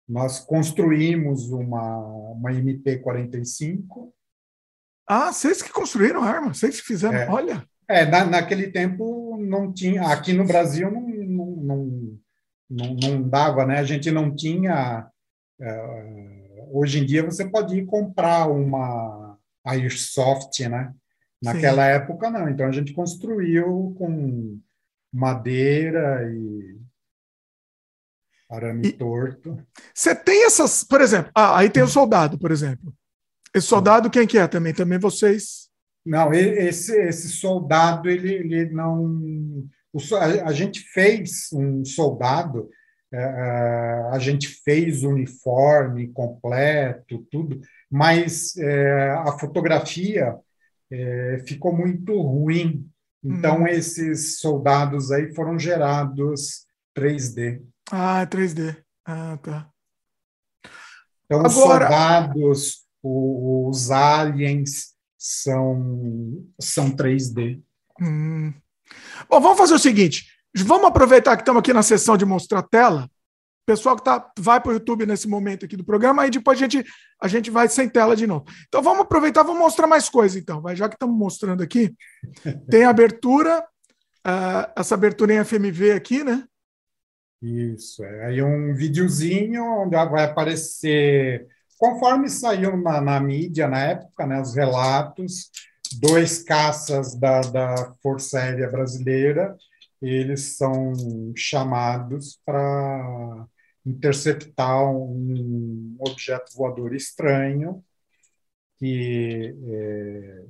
Nós 0.09 0.41
construímos 0.41 1.51
uma, 1.51 1.99
uma 2.33 2.51
MP-45. 2.51 4.13
Ah, 5.07 5.33
vocês 5.33 5.63
que 5.63 5.73
construíram 5.73 6.23
a 6.23 6.29
arma, 6.29 6.55
vocês 6.55 6.81
que 6.81 6.87
fizeram, 6.87 7.17
é. 7.17 7.29
olha. 7.29 7.65
É, 7.89 8.07
na, 8.07 8.25
naquele 8.25 8.71
tempo 8.71 9.37
não 9.41 9.73
tinha, 9.73 10.03
aqui 10.09 10.33
no 10.33 10.47
Brasil 10.47 10.91
não, 10.91 11.01
não, 11.09 11.47
não, 11.47 12.19
não, 12.71 12.95
não 12.95 13.29
dava, 13.29 13.67
né? 13.67 13.79
A 13.79 13.85
gente 13.85 14.11
não 14.11 14.35
tinha 14.35 15.11
é, 15.61 16.67
hoje 16.71 17.01
em 17.01 17.05
dia 17.05 17.23
você 17.23 17.45
pode 17.45 17.77
ir 17.77 17.85
comprar 17.85 18.49
uma 18.49 19.39
Airsoft, 19.65 20.59
né? 20.69 20.95
Naquela 21.43 21.85
Sim. 21.85 22.03
época 22.03 22.31
não. 22.31 22.49
Então 22.49 22.67
a 22.67 22.73
gente 22.73 22.93
construiu 22.93 23.95
com 23.99 24.59
madeira 25.13 26.31
e 26.31 26.79
arame 28.51 28.89
e 28.89 28.93
torto. 28.93 29.57
Você 29.95 30.15
tem 30.15 30.45
essas, 30.45 30.85
por 30.85 31.01
exemplo, 31.01 31.31
ah, 31.35 31.59
aí 31.59 31.71
tem 31.71 31.83
o 31.83 31.89
soldado, 31.89 32.39
por 32.39 32.51
exemplo. 32.51 32.93
Esse 33.55 33.67
soldado 33.67 34.11
quem 34.11 34.27
que 34.27 34.39
é 34.39 34.47
também? 34.47 34.73
Também 34.73 34.99
vocês? 34.99 35.69
Não, 36.05 36.33
esse, 36.33 36.97
esse 37.03 37.29
soldado 37.29 38.09
ele, 38.09 38.33
ele 38.33 38.71
não. 38.71 39.65
a 40.45 40.53
gente 40.53 40.81
fez 40.93 41.49
um 41.53 41.85
soldado 41.85 42.71
é, 43.13 43.19
é, 43.19 44.09
a 44.13 44.19
gente 44.21 44.47
fez 44.65 45.03
o 45.03 45.11
uniforme 45.11 46.09
completo, 46.13 47.27
tudo, 47.31 47.61
mas 47.91 48.57
é, 48.57 49.11
a 49.11 49.37
fotografia 49.39 50.37
ficou 51.47 51.73
muito 51.73 52.21
ruim. 52.21 52.90
Então, 53.23 53.63
hum. 53.63 53.67
esses 53.67 54.39
soldados 54.39 55.11
aí 55.11 55.35
foram 55.35 55.59
gerados 55.59 56.67
3D. 56.97 57.63
Ah, 57.91 58.27
3D. 58.27 58.77
Ah, 59.05 59.39
tá. 59.43 59.69
Então, 61.27 61.41
Agora... 61.41 61.49
os 61.49 61.55
soldados, 61.55 62.87
os 63.03 63.91
aliens 63.91 64.95
são, 65.19 66.45
são 66.61 66.91
3D. 66.91 67.61
Hum. 68.01 68.55
Bom, 69.29 69.41
vamos 69.41 69.59
fazer 69.59 69.75
o 69.75 69.79
seguinte: 69.79 70.27
Vamos 70.57 70.87
aproveitar 70.87 71.37
que 71.37 71.43
estamos 71.43 71.61
aqui 71.61 71.73
na 71.73 71.83
sessão 71.83 72.17
de 72.17 72.25
mostrar 72.25 72.63
tela. 72.63 73.09
Pessoal 73.71 73.95
que 73.95 74.03
tá, 74.03 74.33
vai 74.37 74.61
para 74.61 74.71
o 74.71 74.73
YouTube 74.73 75.07
nesse 75.07 75.29
momento 75.29 75.65
aqui 75.65 75.77
do 75.77 75.85
programa, 75.85 76.23
aí 76.23 76.31
depois 76.31 76.59
a 76.59 76.63
gente, 76.63 76.85
a 77.23 77.29
gente 77.29 77.53
vai 77.53 77.69
sem 77.69 77.89
tela 77.89 78.17
de 78.17 78.27
novo. 78.27 78.45
Então 78.67 78.83
vamos 78.83 79.03
aproveitar, 79.03 79.45
vamos 79.45 79.61
mostrar 79.61 79.87
mais 79.87 80.09
coisas 80.09 80.43
então. 80.43 80.61
Vai, 80.61 80.75
já 80.75 80.89
que 80.89 80.97
estamos 80.97 81.17
mostrando 81.17 81.63
aqui, 81.63 81.95
tem 82.69 82.83
abertura, 82.83 83.61
uh, 84.27 84.73
essa 84.75 84.97
abertura 84.97 85.35
em 85.35 85.45
FMV 85.45 85.93
aqui, 85.93 86.25
né? 86.25 86.43
Isso, 87.41 88.03
é 88.03 88.27
aí 88.27 88.43
um 88.43 88.75
videozinho 88.75 89.63
onde 89.85 89.95
vai 89.95 90.25
aparecer, 90.25 91.47
conforme 91.79 92.29
saiu 92.29 92.77
na, 92.77 93.01
na 93.01 93.21
mídia 93.21 93.69
na 93.69 93.79
época, 93.79 94.27
né, 94.27 94.41
os 94.41 94.53
relatos, 94.53 95.49
dois 96.01 96.43
caças 96.43 97.15
da, 97.15 97.41
da 97.43 97.95
Força 98.03 98.41
Aérea 98.41 98.69
Brasileira 98.69 99.57
eles 100.03 100.57
são 100.57 100.93
chamados 101.37 102.41
para 102.45 103.47
interceptar 103.85 104.85
um 104.91 105.97
objeto 106.01 106.53
voador 106.55 106.95
estranho 106.95 107.83
que 108.79 109.55
é, 109.63 110.45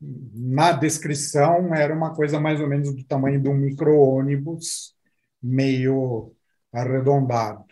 na 0.00 0.72
descrição 0.72 1.74
era 1.74 1.94
uma 1.94 2.14
coisa 2.14 2.40
mais 2.40 2.60
ou 2.60 2.68
menos 2.68 2.94
do 2.94 3.04
tamanho 3.04 3.40
de 3.40 3.48
um 3.48 3.54
micro-ônibus 3.54 4.94
meio 5.42 6.34
arredondado. 6.72 7.64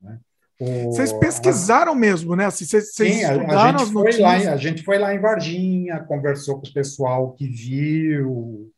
Né? 0.00 0.20
O, 0.60 0.92
vocês 0.92 1.12
pesquisaram 1.14 1.92
a, 1.92 1.96
mesmo, 1.96 2.36
né? 2.36 2.46
Assim, 2.46 2.66
vocês, 2.66 2.94
sim, 2.94 3.24
a, 3.24 3.34
gente 3.34 3.92
foi 3.92 4.18
lá, 4.18 4.32
a 4.32 4.56
gente 4.56 4.82
foi 4.84 4.98
lá 4.98 5.14
em 5.14 5.20
Varginha, 5.20 6.04
conversou 6.04 6.60
com 6.60 6.66
o 6.66 6.72
pessoal 6.72 7.32
que 7.32 7.46
viu, 7.46 8.70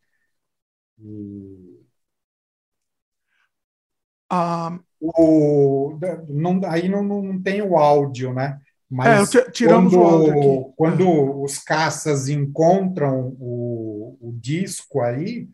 ah, 4.28 4.78
o, 5.00 5.98
não, 6.28 6.60
aí 6.64 6.88
não, 6.88 7.02
não 7.02 7.40
tem 7.40 7.62
o 7.62 7.76
áudio, 7.76 8.34
né? 8.34 8.58
Mas 8.90 9.34
é, 9.34 9.50
tiramos 9.50 9.94
quando, 9.94 10.72
quando 10.76 11.04
é. 11.04 11.44
os 11.44 11.58
caças 11.58 12.28
encontram 12.28 13.36
o, 13.38 14.18
o 14.20 14.32
disco 14.32 15.00
aí, 15.00 15.48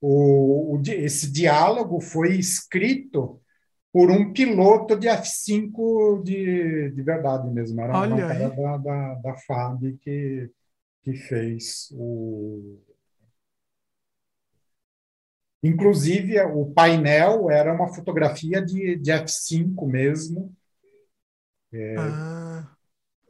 o, 0.00 0.76
o, 0.76 0.82
esse 0.86 1.32
diálogo 1.32 1.98
foi 1.98 2.36
escrito 2.36 3.40
por 3.90 4.10
um 4.10 4.32
piloto 4.32 4.98
de 4.98 5.08
F5 5.08 6.22
de, 6.22 6.90
de 6.90 7.02
verdade 7.02 7.48
mesmo. 7.48 7.80
Era 7.80 8.00
um 8.00 8.16
cara 8.16 8.48
da, 8.50 8.76
da, 8.76 9.14
da 9.14 9.34
FAB 9.34 9.96
que, 10.02 10.50
que 11.02 11.14
fez 11.14 11.88
o. 11.92 12.78
Inclusive, 15.64 16.38
o 16.42 16.66
painel 16.66 17.50
era 17.50 17.72
uma 17.72 17.88
fotografia 17.88 18.60
de, 18.60 18.96
de 18.96 19.10
F5 19.10 19.86
mesmo. 19.86 20.54
É, 21.72 21.96
ah. 21.98 22.70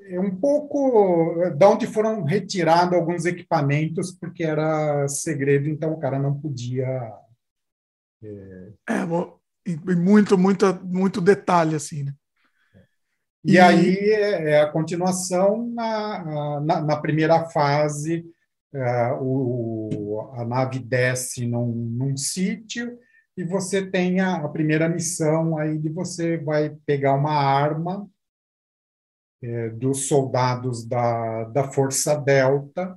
é 0.01 0.19
um 0.19 0.35
pouco 0.35 1.49
de 1.57 1.65
onde 1.65 1.87
foram 1.87 2.25
retirados 2.25 2.99
alguns 2.99 3.25
equipamentos, 3.25 4.11
porque 4.11 4.43
era 4.43 5.07
segredo, 5.07 5.69
então 5.69 5.93
o 5.93 6.01
cara 6.01 6.19
não 6.19 6.39
podia. 6.39 7.13
É, 8.21 8.73
é 8.89 9.95
muito, 9.95 10.37
muito, 10.37 10.85
muito 10.85 11.21
detalhe, 11.21 11.77
assim, 11.77 12.03
né? 12.03 12.13
E, 13.45 13.53
e 13.53 13.59
aí 13.61 13.97
é, 13.97 14.51
é 14.53 14.61
a 14.61 14.73
continuação 14.73 15.71
na, 15.73 16.61
na, 16.61 16.81
na 16.81 16.97
primeira 16.97 17.45
fase, 17.51 18.25
é, 18.75 19.13
o, 19.21 19.89
a 20.21 20.45
nave 20.45 20.79
desce 20.79 21.47
num, 21.47 21.73
num 21.73 22.17
sítio 22.17 22.99
e 23.37 23.45
você 23.45 23.85
tem 23.85 24.21
a, 24.21 24.37
a, 24.37 24.49
primeira 24.49 24.89
missão 24.89 25.59
aí 25.59 25.79
de 25.79 25.89
você 25.89 26.37
vai 26.37 26.71
pegar 26.87 27.15
uma 27.15 27.35
arma 27.35 28.09
é, 29.43 29.71
dos 29.71 30.07
soldados 30.07 30.85
da, 30.87 31.45
da 31.45 31.65
Força 31.65 32.17
Delta 32.17 32.97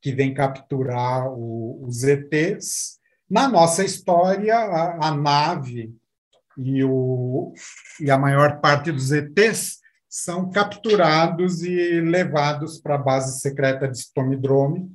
que 0.00 0.12
vem 0.12 0.32
capturar 0.32 1.28
o, 1.28 1.84
os 1.84 2.04
ETs. 2.04 2.98
Na 3.28 3.48
nossa 3.48 3.84
história, 3.84 4.56
a, 4.56 5.08
a 5.08 5.14
nave 5.14 5.94
e, 6.56 6.82
o, 6.84 7.52
e 8.00 8.10
a 8.10 8.16
maior 8.16 8.60
parte 8.60 8.90
dos 8.90 9.12
ETs 9.12 9.78
são 10.08 10.48
capturados 10.50 11.62
e 11.62 12.00
levados 12.00 12.80
para 12.80 12.94
a 12.94 12.98
base 12.98 13.40
secreta 13.40 13.86
de 13.86 13.98
Stomidrome, 13.98 14.90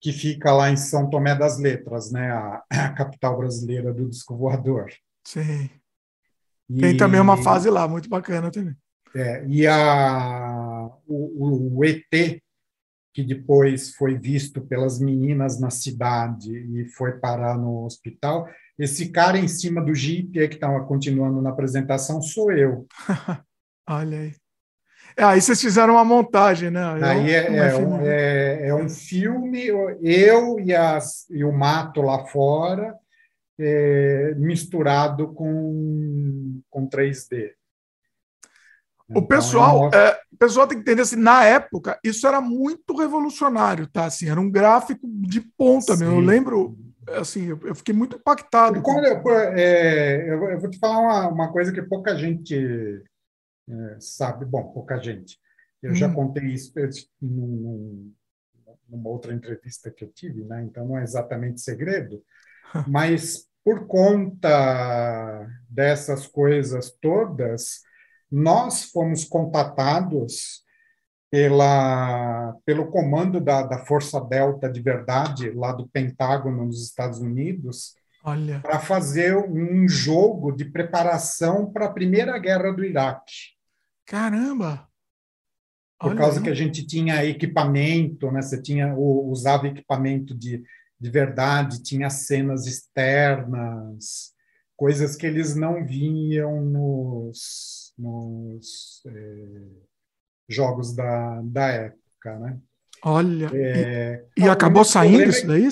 que 0.00 0.12
fica 0.12 0.52
lá 0.52 0.70
em 0.70 0.76
São 0.76 1.10
Tomé 1.10 1.34
das 1.34 1.58
Letras, 1.58 2.12
né, 2.12 2.30
a, 2.30 2.62
a 2.70 2.92
capital 2.92 3.36
brasileira 3.36 3.92
do 3.92 4.08
disco 4.08 4.36
voador. 4.36 4.92
Sim. 5.24 5.68
E, 6.68 6.80
Tem 6.80 6.96
também 6.96 7.20
uma 7.20 7.36
fase 7.42 7.70
lá, 7.70 7.88
muito 7.88 8.08
bacana 8.08 8.50
também. 8.50 8.76
É, 9.14 9.44
e 9.46 9.66
a, 9.66 10.90
o, 11.06 11.78
o, 11.78 11.84
ET, 11.84 12.42
que 13.14 13.22
depois 13.24 13.94
foi 13.94 14.18
visto 14.18 14.60
pelas 14.60 15.00
meninas 15.00 15.58
na 15.58 15.70
cidade 15.70 16.52
e 16.54 16.88
foi 16.90 17.18
parar 17.18 17.56
no 17.56 17.84
hospital, 17.84 18.46
esse 18.78 19.10
cara 19.10 19.38
em 19.38 19.48
cima 19.48 19.82
do 19.82 19.94
aí 19.94 20.48
que 20.48 20.54
estava 20.54 20.84
continuando 20.84 21.40
na 21.40 21.50
apresentação 21.50 22.22
sou 22.22 22.52
eu. 22.52 22.86
Olha 23.88 24.20
aí. 24.20 24.34
É, 25.18 25.24
aí 25.24 25.40
vocês 25.40 25.60
fizeram 25.60 25.94
uma 25.94 26.04
montagem, 26.04 26.70
né? 26.70 26.80
Aí 27.02 27.34
é, 27.34 27.46
é, 27.56 27.76
um, 27.76 28.06
é, 28.06 28.68
é, 28.68 28.74
um 28.74 28.88
filme, 28.88 29.66
eu 29.66 30.60
e, 30.60 30.72
as, 30.72 31.28
e 31.28 31.42
o 31.42 31.52
mato 31.52 32.00
lá 32.02 32.24
fora, 32.26 32.94
é, 33.58 34.32
misturado 34.36 35.34
com, 35.34 36.60
com 36.70 36.88
3D. 36.88 37.50
O 39.08 39.10
então, 39.10 39.26
pessoal, 39.26 39.90
é, 39.92 40.20
o 40.32 40.36
pessoal 40.36 40.68
tem 40.68 40.78
que 40.78 40.82
entender 40.82 41.02
assim, 41.02 41.16
na 41.16 41.44
época, 41.44 41.98
isso 42.04 42.24
era 42.24 42.40
muito 42.40 42.96
revolucionário, 42.96 43.88
tá? 43.88 44.04
Assim, 44.04 44.28
era 44.28 44.40
um 44.40 44.48
gráfico 44.48 45.00
de 45.04 45.40
ponta 45.40 45.96
mesmo. 45.96 46.14
Eu 46.14 46.20
lembro 46.20 46.78
assim, 47.16 47.48
eu 47.48 47.74
fiquei 47.74 47.94
muito 47.94 48.14
impactado. 48.16 48.80
Quando 48.82 49.04
eu, 49.04 49.20
é, 49.56 50.30
eu, 50.30 50.60
vou 50.60 50.70
te 50.70 50.78
falar 50.78 51.00
uma, 51.00 51.28
uma 51.28 51.52
coisa 51.52 51.72
que 51.72 51.82
pouca 51.82 52.16
gente 52.16 52.54
é, 52.54 53.00
sabe. 53.98 54.44
Bom, 54.44 54.72
pouca 54.72 54.98
gente. 54.98 55.38
Eu 55.82 55.92
hum. 55.92 55.94
já 55.94 56.12
contei 56.12 56.44
isso 56.46 56.72
num, 57.20 58.12
numa 58.88 59.08
outra 59.08 59.32
entrevista 59.32 59.90
que 59.90 60.04
eu 60.04 60.08
tive, 60.08 60.44
né? 60.44 60.62
Então 60.64 60.86
não 60.86 60.98
é 60.98 61.02
exatamente 61.02 61.60
segredo, 61.60 62.22
mas 62.88 63.46
por 63.64 63.86
conta 63.86 65.46
dessas 65.68 66.26
coisas 66.26 66.90
todas, 67.02 67.82
nós 68.30 68.84
fomos 68.84 69.24
contatados 69.24 70.64
pela, 71.30 72.56
pelo 72.64 72.86
comando 72.86 73.40
da, 73.40 73.62
da 73.62 73.84
Força 73.84 74.20
Delta 74.20 74.70
de 74.70 74.80
verdade, 74.80 75.50
lá 75.50 75.72
do 75.72 75.86
Pentágono, 75.86 76.64
nos 76.64 76.82
Estados 76.82 77.18
Unidos, 77.18 77.94
para 78.62 78.78
fazer 78.78 79.36
um 79.36 79.86
jogo 79.86 80.52
de 80.52 80.64
preparação 80.64 81.70
para 81.70 81.86
a 81.86 81.92
Primeira 81.92 82.38
Guerra 82.38 82.72
do 82.72 82.84
Iraque. 82.84 83.57
Caramba! 84.08 84.88
Por 86.00 86.12
Olha 86.12 86.18
causa 86.18 86.38
aí. 86.38 86.44
que 86.44 86.50
a 86.50 86.54
gente 86.54 86.86
tinha 86.86 87.24
equipamento, 87.24 88.30
né? 88.32 88.40
Você 88.40 88.60
tinha 88.60 88.94
usava 88.96 89.68
equipamento 89.68 90.34
de, 90.34 90.64
de 90.98 91.10
verdade, 91.10 91.82
tinha 91.82 92.08
cenas 92.08 92.66
externas, 92.66 94.32
coisas 94.74 95.14
que 95.14 95.26
eles 95.26 95.54
não 95.54 95.84
viam 95.84 96.64
nos, 96.64 97.92
nos 97.98 99.02
é 99.06 99.88
jogos 100.48 100.94
da, 100.94 101.42
da 101.42 101.66
época, 101.68 102.38
né? 102.38 102.58
Olha, 103.02 103.50
é, 103.52 104.24
e, 104.36 104.42
e 104.42 104.48
acabou 104.48 104.84
saindo 104.84 105.28
isso 105.28 105.46
daí? 105.46 105.68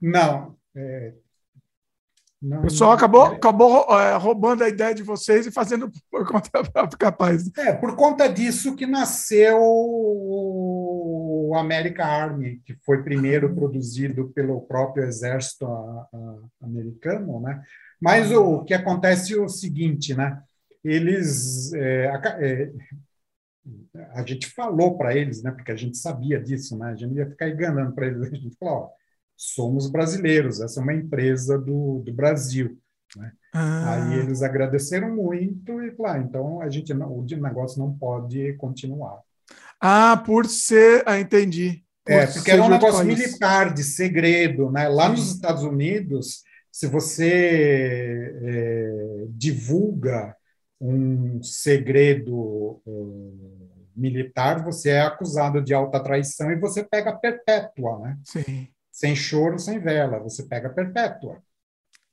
Não, 0.00 0.56
é, 0.76 1.14
não, 2.42 2.60
o 2.60 2.62
pessoal 2.62 2.92
acabou, 2.92 3.24
acabou 3.24 3.84
é, 3.98 4.16
roubando 4.16 4.64
a 4.64 4.68
ideia 4.68 4.94
de 4.94 5.02
vocês 5.02 5.46
e 5.46 5.52
fazendo 5.52 5.92
por 6.10 6.26
conta 6.26 6.50
capaz. 6.98 7.50
É, 7.58 7.72
por 7.72 7.94
conta 7.94 8.26
disso 8.28 8.74
que 8.74 8.86
nasceu 8.86 9.58
o 9.60 11.52
American 11.54 12.06
Army, 12.06 12.62
que 12.64 12.74
foi 12.82 13.02
primeiro 13.02 13.48
uhum. 13.48 13.54
produzido 13.54 14.30
pelo 14.30 14.62
próprio 14.62 15.04
exército 15.04 15.66
a, 15.66 16.08
a, 16.14 16.38
americano, 16.62 17.40
né? 17.40 17.62
Mas 18.00 18.32
o, 18.32 18.54
o, 18.54 18.64
que 18.64 18.72
acontece 18.72 19.34
é 19.34 19.38
o 19.38 19.46
seguinte, 19.46 20.14
né? 20.14 20.40
Eles 20.82 21.74
é, 21.74 22.06
é 22.40 22.70
a 24.14 24.24
gente 24.24 24.46
falou 24.48 24.96
para 24.96 25.14
eles, 25.14 25.42
né, 25.42 25.50
porque 25.50 25.70
a 25.70 25.76
gente 25.76 25.98
sabia 25.98 26.40
disso, 26.40 26.78
né, 26.78 26.90
a 26.90 26.96
gente 26.96 27.14
ia 27.14 27.28
ficar 27.28 27.50
enganando 27.50 27.92
para 27.92 28.06
eles, 28.06 28.22
a 28.22 28.34
gente 28.34 28.56
falou, 28.56 28.74
ó, 28.74 28.90
somos 29.40 29.90
brasileiros, 29.90 30.60
essa 30.60 30.80
é 30.80 30.82
uma 30.82 30.92
empresa 30.92 31.58
do, 31.58 32.02
do 32.04 32.12
Brasil, 32.12 32.78
né? 33.16 33.32
Ah. 33.54 33.94
Aí 33.94 34.18
eles 34.18 34.42
agradeceram 34.42 35.16
muito 35.16 35.82
e 35.82 35.90
falaram, 35.92 36.20
ah, 36.20 36.24
então 36.24 36.60
a 36.60 36.68
gente 36.68 36.92
não, 36.92 37.10
o 37.10 37.24
negócio 37.24 37.78
não 37.78 37.90
pode 37.90 38.52
continuar. 38.58 39.18
Ah, 39.80 40.22
por 40.26 40.44
ser, 40.44 41.02
ah, 41.06 41.18
entendi. 41.18 41.82
Por 42.04 42.12
é, 42.12 42.26
porque 42.26 42.50
era 42.50 42.62
um 42.62 42.68
negócio 42.68 42.98
país. 42.98 43.18
militar, 43.18 43.72
de 43.72 43.82
segredo, 43.82 44.70
né? 44.70 44.88
Lá 44.88 45.08
nos 45.08 45.32
Estados 45.32 45.62
Unidos, 45.62 46.42
se 46.70 46.86
você 46.86 48.34
é, 48.42 49.24
divulga 49.30 50.36
um 50.78 51.42
segredo 51.42 52.82
uh, 52.86 53.68
militar, 53.96 54.62
você 54.62 54.90
é 54.90 55.00
acusado 55.00 55.62
de 55.62 55.72
alta 55.72 55.98
traição 55.98 56.50
e 56.50 56.56
você 56.56 56.84
pega 56.84 57.16
perpétua, 57.16 57.98
né? 58.00 58.18
Sim. 58.24 58.68
Sem 58.92 59.14
choro, 59.14 59.58
sem 59.58 59.78
vela, 59.78 60.18
você 60.18 60.42
pega 60.42 60.68
perpétua. 60.68 61.42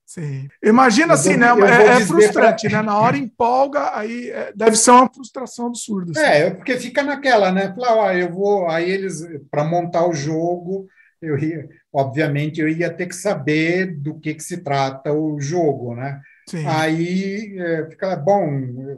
Sim. 0.08 0.48
Imagina 0.64 1.16
assim, 1.16 1.36
né? 1.36 1.48
É, 1.48 1.98
é 1.98 2.06
frustrante, 2.06 2.70
pra... 2.70 2.78
né? 2.78 2.86
Na 2.86 2.98
hora 2.98 3.18
empolga, 3.18 3.92
aí 3.94 4.30
é, 4.30 4.54
deve 4.56 4.78
ser 4.78 4.92
uma 4.92 5.12
frustração 5.14 5.68
absurda. 5.68 6.12
Assim. 6.12 6.22
É, 6.22 6.50
porque 6.50 6.80
fica 6.80 7.04
naquela, 7.04 7.52
né? 7.52 7.74
Falar, 7.76 8.12
ah, 8.12 8.18
eu 8.18 8.32
vou. 8.32 8.70
Aí 8.70 8.90
eles, 8.90 9.22
para 9.52 9.66
montar 9.66 10.08
o 10.08 10.14
jogo, 10.14 10.88
eu 11.22 11.38
ia, 11.38 11.68
obviamente, 11.92 12.62
eu 12.62 12.70
ia 12.70 12.90
ter 12.90 13.08
que 13.08 13.16
saber 13.16 13.98
do 13.98 14.18
que, 14.18 14.34
que 14.34 14.44
se 14.44 14.64
trata 14.64 15.12
o 15.12 15.42
jogo, 15.42 15.94
né? 15.94 16.22
Sim. 16.50 16.66
Aí 16.66 17.58
é, 17.60 17.90
fica 17.90 18.16
bom, 18.16 18.48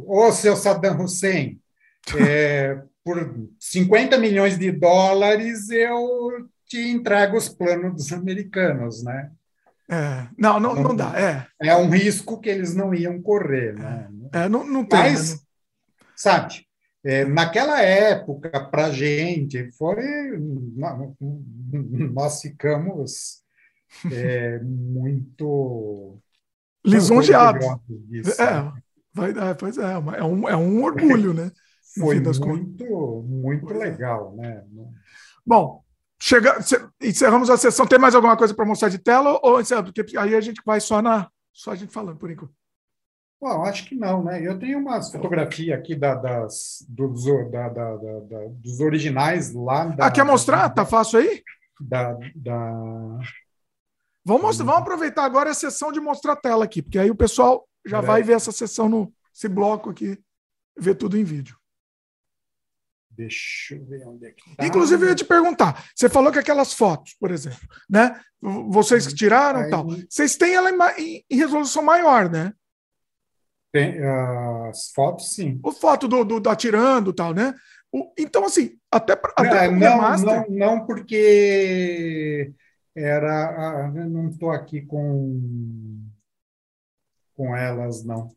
ô 0.05 0.31
seu 0.31 0.55
Saddam 0.55 1.01
Hussein, 1.01 1.59
é, 2.19 2.79
por 3.03 3.35
50 3.59 4.15
milhões 4.19 4.59
de 4.59 4.71
dólares 4.71 5.71
eu 5.71 6.47
te 6.69 6.89
entrego 6.89 7.35
os 7.35 7.49
planos 7.49 7.93
dos 7.95 8.13
americanos, 8.13 9.03
né? 9.03 9.31
É, 9.89 10.27
não, 10.37 10.59
não, 10.59 10.75
não, 10.75 10.83
não 10.83 10.95
dá. 10.95 11.19
É. 11.19 11.47
é 11.69 11.75
um 11.75 11.89
risco 11.89 12.39
que 12.39 12.47
eles 12.47 12.75
não 12.75 12.93
iam 12.93 13.19
correr, 13.19 13.73
né? 13.73 14.07
É, 14.31 14.47
não, 14.47 14.63
não 14.63 14.85
tem. 14.85 14.99
Mas, 14.99 15.33
né? 15.33 15.39
sabe, 16.15 16.67
é, 17.03 17.25
naquela 17.25 17.81
época, 17.81 18.51
para 18.65 18.85
a 18.85 18.91
gente, 18.91 19.71
foi. 19.71 19.97
Nós 22.13 22.39
ficamos 22.39 23.41
é, 24.11 24.59
muito 24.59 26.19
lisonjeado. 26.85 27.65
É, 28.37 28.81
vai, 29.11 29.31
é, 29.31 29.53
pois 29.55 29.75
é, 29.79 29.91
é 29.91 30.23
um, 30.23 30.47
é 30.47 30.55
um 30.55 30.83
orgulho, 30.83 31.33
né? 31.33 31.51
Foi 31.97 32.19
muito, 32.19 33.25
muito 33.27 33.73
é. 33.73 33.77
legal, 33.77 34.35
né? 34.35 34.63
Bom, 35.43 35.83
chega, 36.29 36.57
encerramos 37.01 37.49
a 37.49 37.57
sessão. 37.57 37.87
Tem 37.87 37.97
mais 37.97 38.13
alguma 38.13 38.37
coisa 38.37 38.53
para 38.53 38.65
mostrar 38.65 38.89
de 38.89 38.99
tela 38.99 39.39
ou 39.41 39.59
porque 39.83 40.17
aí 40.17 40.35
a 40.35 40.41
gente 40.41 40.61
vai 40.65 40.79
só 40.79 41.01
na 41.01 41.29
só 41.51 41.71
a 41.71 41.75
gente 41.75 41.91
falando 41.91 42.17
por 42.17 42.29
enquanto. 42.29 42.53
Bom, 43.41 43.63
acho 43.63 43.85
que 43.85 43.95
não, 43.95 44.23
né? 44.23 44.45
Eu 44.45 44.59
tenho 44.59 44.79
umas 44.79 45.11
fotografias 45.11 45.77
aqui 45.77 45.95
da, 45.95 46.13
das, 46.13 46.85
dos, 46.87 47.23
da, 47.49 47.69
da, 47.69 47.95
dos 48.51 48.79
originais 48.81 49.53
lá. 49.53 49.95
Ah, 49.99 50.11
quer 50.11 50.25
mostrar? 50.25 50.69
Tá 50.69 50.85
fácil 50.85 51.19
aí? 51.19 51.41
Da. 51.79 52.17
Vamos, 54.25 54.41
mostrar, 54.41 54.65
vamos 54.65 54.81
aproveitar 54.81 55.23
agora 55.23 55.51
a 55.51 55.53
sessão 55.53 55.91
de 55.91 56.01
mostrar 56.01 56.33
a 56.33 56.35
tela 56.35 56.65
aqui, 56.65 56.81
porque 56.81 56.99
aí 56.99 57.09
o 57.09 57.15
pessoal 57.15 57.65
já 57.85 58.01
vai 58.01 58.21
ver 58.21 58.33
essa 58.33 58.51
sessão 58.51 58.89
no 58.89 59.11
esse 59.33 59.47
bloco 59.47 59.89
aqui, 59.89 60.21
ver 60.77 60.95
tudo 60.95 61.17
em 61.17 61.23
vídeo. 61.23 61.58
Deixa 63.19 63.75
eu 63.75 63.83
ver 63.83 64.07
onde 64.07 64.27
é 64.27 64.31
que 64.31 64.55
tá. 64.55 64.65
Inclusive, 64.65 65.03
eu 65.03 65.09
ia 65.09 65.15
te 65.15 65.25
perguntar: 65.25 65.89
você 65.93 66.07
falou 66.07 66.31
que 66.31 66.39
aquelas 66.39 66.73
fotos, 66.73 67.13
por 67.19 67.31
exemplo, 67.31 67.59
né? 67.89 68.17
Vocês 68.69 69.05
que 69.05 69.13
tiraram 69.13 69.63
e 69.63 69.69
tal, 69.69 69.87
vocês 70.09 70.37
têm 70.37 70.53
ela 70.53 70.71
em, 70.97 71.25
em 71.29 71.35
resolução 71.35 71.83
maior, 71.83 72.29
né? 72.29 72.53
Tem, 73.73 73.99
as 74.69 74.89
fotos, 74.95 75.35
sim. 75.35 75.59
O 75.61 75.73
foto 75.73 76.07
do, 76.07 76.23
do, 76.23 76.39
do 76.39 76.49
atirando 76.49 77.11
e 77.11 77.13
tal, 77.13 77.33
né? 77.33 77.53
O, 77.91 78.09
então, 78.17 78.45
assim, 78.45 78.77
até, 78.89 79.19
até 79.35 79.69
não, 79.69 79.99
não, 79.99 80.17
não, 80.17 80.45
não, 80.47 80.85
porque 80.85 82.53
era. 82.95 83.83
Ah, 83.83 83.91
não 83.91 84.29
estou 84.29 84.51
aqui 84.51 84.81
com, 84.81 86.07
com 87.35 87.53
elas, 87.53 88.01
não. 88.05 88.29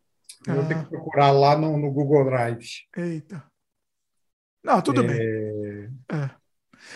Eu 0.45 0.57
vou 0.57 0.67
ter 0.67 0.75
que 0.75 0.81
ah. 0.81 0.89
procurar 0.89 1.31
lá 1.31 1.57
no, 1.57 1.79
no 1.79 1.89
Google 1.93 2.25
Drive. 2.25 2.67
Eita. 2.97 3.52
Não, 4.63 4.81
tudo 4.81 5.03
é... 5.03 5.07
bem. 5.07 5.91
É. 6.11 6.31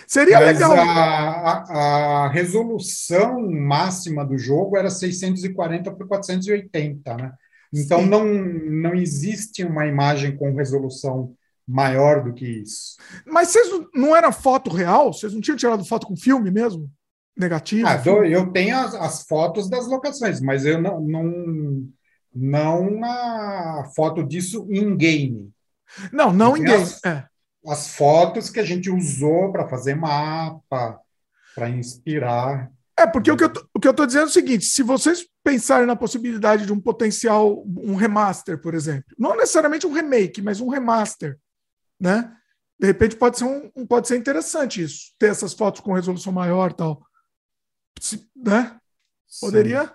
Seria 0.06 0.40
Mas 0.40 0.58
legal. 0.58 0.72
A, 0.72 2.24
a, 2.24 2.28
resolução 2.28 3.50
máxima 3.50 4.24
do 4.24 4.36
jogo 4.36 4.76
era 4.76 4.90
640 4.90 5.90
por 5.92 6.06
480, 6.06 7.16
né? 7.16 7.32
Então 7.72 8.04
não, 8.04 8.24
não 8.24 8.94
existe 8.94 9.64
uma 9.64 9.86
imagem 9.86 10.36
com 10.36 10.54
resolução 10.54 11.34
maior 11.66 12.22
do 12.22 12.32
que 12.32 12.46
isso. 12.46 12.96
Mas 13.26 13.48
vocês 13.48 13.68
não 13.94 14.14
era 14.14 14.30
foto 14.30 14.70
real? 14.70 15.12
Vocês 15.12 15.34
não 15.34 15.40
tinham 15.40 15.56
tirado 15.56 15.84
foto 15.84 16.06
com 16.06 16.16
filme 16.16 16.50
mesmo? 16.50 16.90
Negativo? 17.36 17.86
Ah, 17.86 18.00
eu 18.24 18.50
tenho 18.50 18.76
as, 18.76 18.94
as, 18.94 19.22
fotos 19.24 19.68
das 19.68 19.86
locações, 19.86 20.40
mas 20.40 20.64
eu 20.64 20.80
não, 20.80 21.00
não, 21.00 21.88
não 22.34 23.04
a 23.04 23.90
foto 23.94 24.24
disso 24.24 24.66
em 24.70 24.96
game. 24.96 25.50
Não, 26.10 26.32
não 26.32 26.56
em 26.56 26.62
game. 26.62 26.82
As, 26.82 27.04
é. 27.04 27.26
As 27.68 27.88
fotos 27.94 28.50
que 28.50 28.60
a 28.60 28.64
gente 28.64 28.90
usou 28.90 29.52
para 29.52 29.68
fazer 29.68 29.94
mapa, 29.94 31.00
para 31.54 31.68
inspirar. 31.70 32.70
É, 32.98 33.06
porque 33.06 33.30
o 33.30 33.36
que, 33.36 33.44
eu 33.44 33.52
tô, 33.52 33.68
o 33.74 33.80
que 33.80 33.86
eu 33.86 33.90
estou 33.90 34.06
dizendo 34.06 34.24
é 34.24 34.26
o 34.26 34.30
seguinte: 34.30 34.64
se 34.64 34.82
vocês 34.82 35.26
pensarem 35.44 35.86
na 35.86 35.96
possibilidade 35.96 36.64
de 36.64 36.72
um 36.72 36.80
potencial, 36.80 37.62
um 37.66 37.94
remaster, 37.94 38.60
por 38.60 38.74
exemplo, 38.74 39.04
não 39.18 39.36
necessariamente 39.36 39.86
um 39.86 39.92
remake, 39.92 40.40
mas 40.40 40.60
um 40.60 40.68
remaster, 40.68 41.38
né? 42.00 42.32
De 42.78 42.86
repente 42.86 43.16
pode 43.16 43.38
ser, 43.38 43.44
um, 43.44 43.86
pode 43.86 44.08
ser 44.08 44.16
interessante 44.16 44.82
isso, 44.82 45.14
ter 45.18 45.30
essas 45.30 45.54
fotos 45.54 45.80
com 45.80 45.92
resolução 45.92 46.32
maior 46.32 46.72
tal. 46.72 47.02
Se, 48.00 48.28
né? 48.34 48.76
Poderia. 49.40 49.92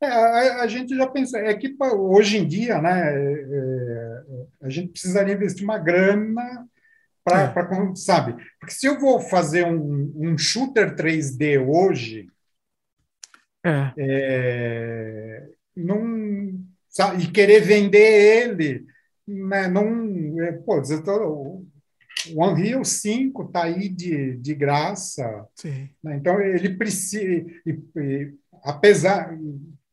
É, 0.00 0.06
a, 0.06 0.62
a, 0.62 0.66
gente 0.66 0.94
já 0.94 1.06
pensa, 1.06 1.38
é 1.38 1.54
que 1.54 1.74
hoje 1.80 2.36
em 2.36 2.46
dia, 2.46 2.80
né, 2.80 3.14
é, 3.14 3.32
é 3.32 4.66
a 4.66 4.68
gente 4.68 4.92
precisaria 4.92 5.34
investir 5.34 5.64
uma 5.64 5.78
grana 5.78 6.68
para, 7.26 7.90
é. 7.90 7.94
sabe? 7.96 8.36
Porque 8.60 8.72
se 8.72 8.86
eu 8.86 9.00
vou 9.00 9.20
fazer 9.20 9.66
um, 9.66 10.12
um 10.14 10.38
shooter 10.38 10.94
3D 10.94 11.58
hoje, 11.58 12.28
é. 13.64 13.92
é 13.98 15.48
não, 15.76 16.54
sabe, 16.88 17.24
e 17.24 17.30
querer 17.30 17.60
vender 17.60 18.44
ele, 18.48 18.86
né, 19.26 19.66
não, 19.66 20.40
é, 20.40 20.52
pô, 20.52 20.80
o 22.28 22.44
Unreal 22.44 22.84
5 22.84 23.42
está 23.42 23.64
aí 23.64 23.88
de, 23.88 24.36
de 24.36 24.54
graça. 24.54 25.46
Né, 26.02 26.16
então, 26.16 26.40
ele 26.40 26.76
precisa, 26.76 27.44
e, 27.66 27.82
e, 27.96 28.34
apesar 28.62 29.36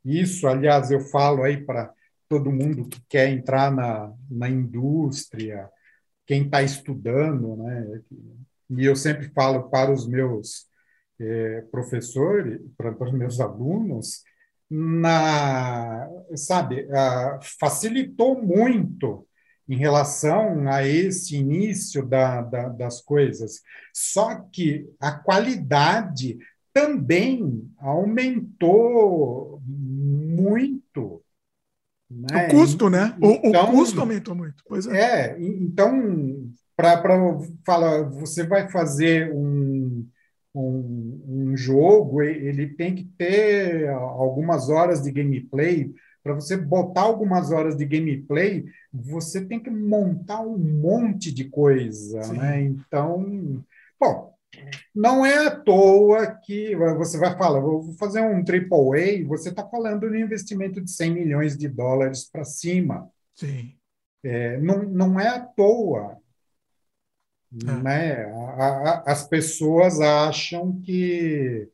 isso, 0.06 0.48
aliás, 0.48 0.92
eu 0.92 1.00
falo 1.00 1.44
aí 1.44 1.58
para 1.58 1.92
todo 2.30 2.52
mundo 2.52 2.88
que 2.88 3.02
quer 3.10 3.30
entrar 3.30 3.72
na, 3.72 4.14
na 4.30 4.50
indústria, 4.50 5.68
quem 6.26 6.46
está 6.46 6.62
estudando, 6.64 7.58
né? 7.58 8.02
E 8.70 8.86
eu 8.86 8.96
sempre 8.96 9.30
falo 9.30 9.70
para 9.70 9.92
os 9.92 10.08
meus 10.08 10.68
é, 11.20 11.62
professores, 11.72 12.62
para, 12.78 12.92
para, 12.94 13.08
os 13.10 13.14
meus 13.14 13.40
alunos, 13.40 14.24
na, 14.70 16.10
sabe, 16.36 16.88
facilitou 17.60 18.42
muito 18.42 19.28
em 19.68 19.78
relação 19.78 20.68
a 20.68 20.86
esse 20.86 21.36
início 21.36 22.06
da, 22.06 22.42
da, 22.42 22.70
das 22.70 23.02
coisas. 23.02 23.62
Só 23.94 24.36
que 24.52 24.90
a 25.00 25.12
qualidade 25.12 26.38
também 26.74 27.70
aumentou 27.78 29.62
muito. 29.66 30.83
Né? 32.16 32.48
O 32.48 32.52
custo, 32.52 32.90
né? 32.90 33.16
O, 33.22 33.32
então, 33.44 33.70
o 33.70 33.72
custo 33.72 34.00
aumentou 34.00 34.36
muito. 34.36 34.64
Pois 34.68 34.86
é. 34.88 35.32
é 35.32 35.38
então, 35.40 36.48
para 36.76 37.02
falar, 37.66 38.04
você 38.04 38.46
vai 38.46 38.70
fazer 38.70 39.32
um, 39.34 40.08
um, 40.54 41.24
um, 41.28 41.58
jogo, 41.58 42.22
ele 42.22 42.68
tem 42.68 42.96
que 42.96 43.06
ter 43.18 43.90
algumas 43.90 44.70
horas 44.70 45.02
de 45.02 45.12
gameplay. 45.12 45.92
Para 46.24 46.36
você 46.36 46.56
botar 46.56 47.02
algumas 47.02 47.52
horas 47.52 47.76
de 47.76 47.86
gameplay, 47.86 48.66
você 48.92 49.44
tem 49.44 49.60
que 49.60 49.70
montar 49.70 50.42
um 50.42 50.58
monte 50.58 51.34
de 51.34 51.46
coisa, 51.46 52.24
Sim. 52.24 52.38
né? 52.38 52.62
Então, 52.62 53.62
bom, 54.00 54.33
não 54.94 55.26
é 55.26 55.48
à 55.48 55.52
toa 55.56 56.28
que 56.28 56.76
você 56.76 57.18
vai 57.18 57.38
falar, 57.38 57.60
vou 57.60 57.94
fazer 57.94 58.22
um 58.22 58.44
triple 58.44 59.24
A, 59.24 59.28
você 59.28 59.50
está 59.50 59.68
falando 59.68 60.10
de 60.10 60.18
um 60.18 60.20
investimento 60.20 60.82
de 60.82 60.92
100 60.92 61.12
milhões 61.12 61.58
de 61.58 61.68
dólares 61.68 62.30
para 62.30 62.44
cima. 62.44 63.10
Sim. 63.36 63.76
É, 64.24 64.58
não, 64.58 64.84
não 64.84 65.20
é 65.20 65.28
à 65.28 65.40
toa. 65.40 66.18
É. 67.68 67.82
Né? 67.84 68.26
A, 68.26 68.66
a, 68.66 69.12
as 69.12 69.28
pessoas 69.28 70.00
acham 70.00 70.80
que 70.82 71.70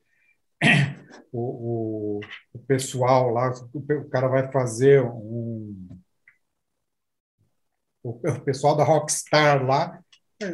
o, 1.31 2.19
o, 2.19 2.19
o, 2.53 2.59
pessoal 2.59 3.29
lá, 3.29 3.51
o, 3.73 4.09
cara 4.09 4.27
vai 4.27 4.51
fazer 4.51 5.03
um. 5.03 5.87
O, 8.01 8.11
o 8.11 8.39
pessoal 8.41 8.75
da 8.75 8.83
Rockstar 8.83 9.65
lá 9.65 10.01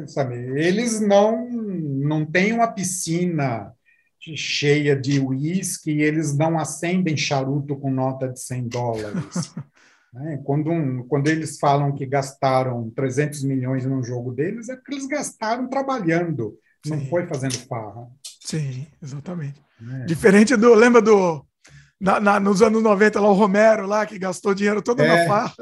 sabe, 0.07 0.35
eles 0.59 0.99
não, 0.99 1.47
não 2.05 2.25
têm 2.25 2.53
uma 2.53 2.67
piscina 2.67 3.73
cheia 4.35 4.95
de 4.95 5.19
uísque 5.19 5.91
e 5.91 6.01
eles 6.01 6.35
não 6.35 6.57
acendem 6.57 7.15
charuto 7.15 7.75
com 7.75 7.91
nota 7.91 8.27
de 8.27 8.39
100 8.39 8.67
dólares. 8.67 9.53
né? 10.13 10.41
quando, 10.43 10.71
um, 10.71 11.03
quando 11.07 11.27
eles 11.27 11.59
falam 11.59 11.93
que 11.93 12.05
gastaram 12.05 12.89
300 12.95 13.43
milhões 13.43 13.85
num 13.85 14.03
jogo 14.03 14.31
deles, 14.31 14.69
é 14.69 14.75
porque 14.75 14.93
eles 14.93 15.07
gastaram 15.07 15.67
trabalhando, 15.67 16.57
Sim. 16.83 16.91
não 16.91 17.05
foi 17.07 17.27
fazendo 17.27 17.57
farra. 17.67 18.07
Sim, 18.39 18.87
exatamente. 19.01 19.61
É. 20.01 20.05
Diferente 20.05 20.55
do. 20.55 20.73
Lembra 20.73 21.01
do. 21.01 21.45
Na, 21.99 22.19
na, 22.19 22.39
nos 22.39 22.61
anos 22.61 22.81
90, 22.81 23.19
lá 23.19 23.29
o 23.29 23.33
Romero, 23.33 23.87
lá, 23.87 24.05
que 24.05 24.19
gastou 24.19 24.53
dinheiro 24.53 24.81
todo 24.81 25.01
é. 25.01 25.07
na 25.07 25.27
farra. 25.27 25.55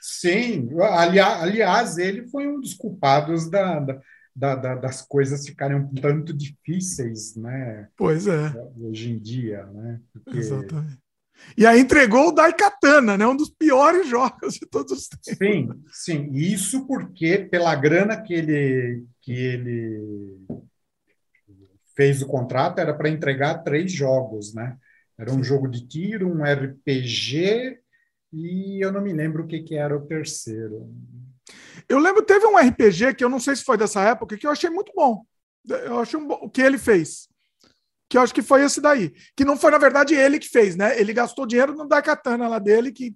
Sim, 0.00 0.68
aliás, 0.80 1.42
aliás, 1.42 1.98
ele 1.98 2.28
foi 2.28 2.46
um 2.46 2.60
dos 2.60 2.74
culpados 2.74 3.48
da, 3.48 3.80
da, 3.80 3.98
da, 4.34 4.74
das 4.74 5.02
coisas 5.02 5.46
ficarem 5.46 5.76
um 5.76 5.94
tanto 5.94 6.32
difíceis, 6.32 7.36
né? 7.36 7.88
Pois 7.96 8.26
é. 8.26 8.52
Hoje 8.80 9.12
em 9.12 9.18
dia, 9.18 9.64
né? 9.66 10.00
Porque... 10.12 10.38
Exatamente. 10.38 10.98
E 11.56 11.66
aí 11.66 11.80
entregou 11.80 12.28
o 12.28 12.32
Daikatana, 12.32 13.16
né? 13.16 13.26
Um 13.26 13.36
dos 13.36 13.50
piores 13.50 14.06
jogos 14.08 14.54
de 14.54 14.66
todos 14.66 14.92
os 14.92 15.08
tempos. 15.08 15.36
Sim, 15.38 15.68
sim. 15.92 16.30
Isso 16.32 16.86
porque 16.86 17.38
pela 17.38 17.74
grana 17.74 18.20
que 18.20 18.34
ele 18.34 19.04
que 19.20 19.32
ele 19.32 20.46
fez 21.96 22.22
o 22.22 22.26
contrato 22.26 22.80
era 22.80 22.92
para 22.92 23.08
entregar 23.08 23.62
três 23.62 23.92
jogos, 23.92 24.52
né? 24.52 24.76
Era 25.16 25.32
um 25.32 25.44
jogo 25.44 25.68
de 25.68 25.86
tiro, 25.86 26.28
um 26.28 26.42
RPG 26.42 27.78
e 28.32 28.84
eu 28.84 28.90
não 28.90 29.00
me 29.00 29.12
lembro 29.12 29.44
o 29.44 29.46
que, 29.46 29.60
que 29.62 29.76
era 29.76 29.96
o 29.96 30.06
terceiro. 30.06 30.92
Eu 31.88 31.98
lembro, 31.98 32.22
teve 32.22 32.46
um 32.46 32.56
RPG 32.56 33.14
que 33.14 33.24
eu 33.24 33.28
não 33.28 33.40
sei 33.40 33.56
se 33.56 33.64
foi 33.64 33.76
dessa 33.76 34.00
época, 34.02 34.36
que 34.36 34.46
eu 34.46 34.50
achei 34.50 34.70
muito 34.70 34.92
bom. 34.94 35.24
Eu 35.68 36.00
achei 36.00 36.18
um, 36.18 36.30
o 36.30 36.50
que 36.50 36.60
ele 36.60 36.78
fez. 36.78 37.28
Que 38.08 38.18
eu 38.18 38.22
acho 38.22 38.34
que 38.34 38.42
foi 38.42 38.62
esse 38.62 38.80
daí. 38.80 39.14
Que 39.36 39.44
não 39.44 39.56
foi, 39.56 39.70
na 39.70 39.78
verdade, 39.78 40.14
ele 40.14 40.38
que 40.38 40.48
fez, 40.48 40.76
né? 40.76 40.98
Ele 40.98 41.12
gastou 41.12 41.46
dinheiro 41.46 41.74
no 41.74 41.88
Daikatana 41.88 42.48
lá 42.48 42.58
dele, 42.58 42.92
que, 42.92 43.14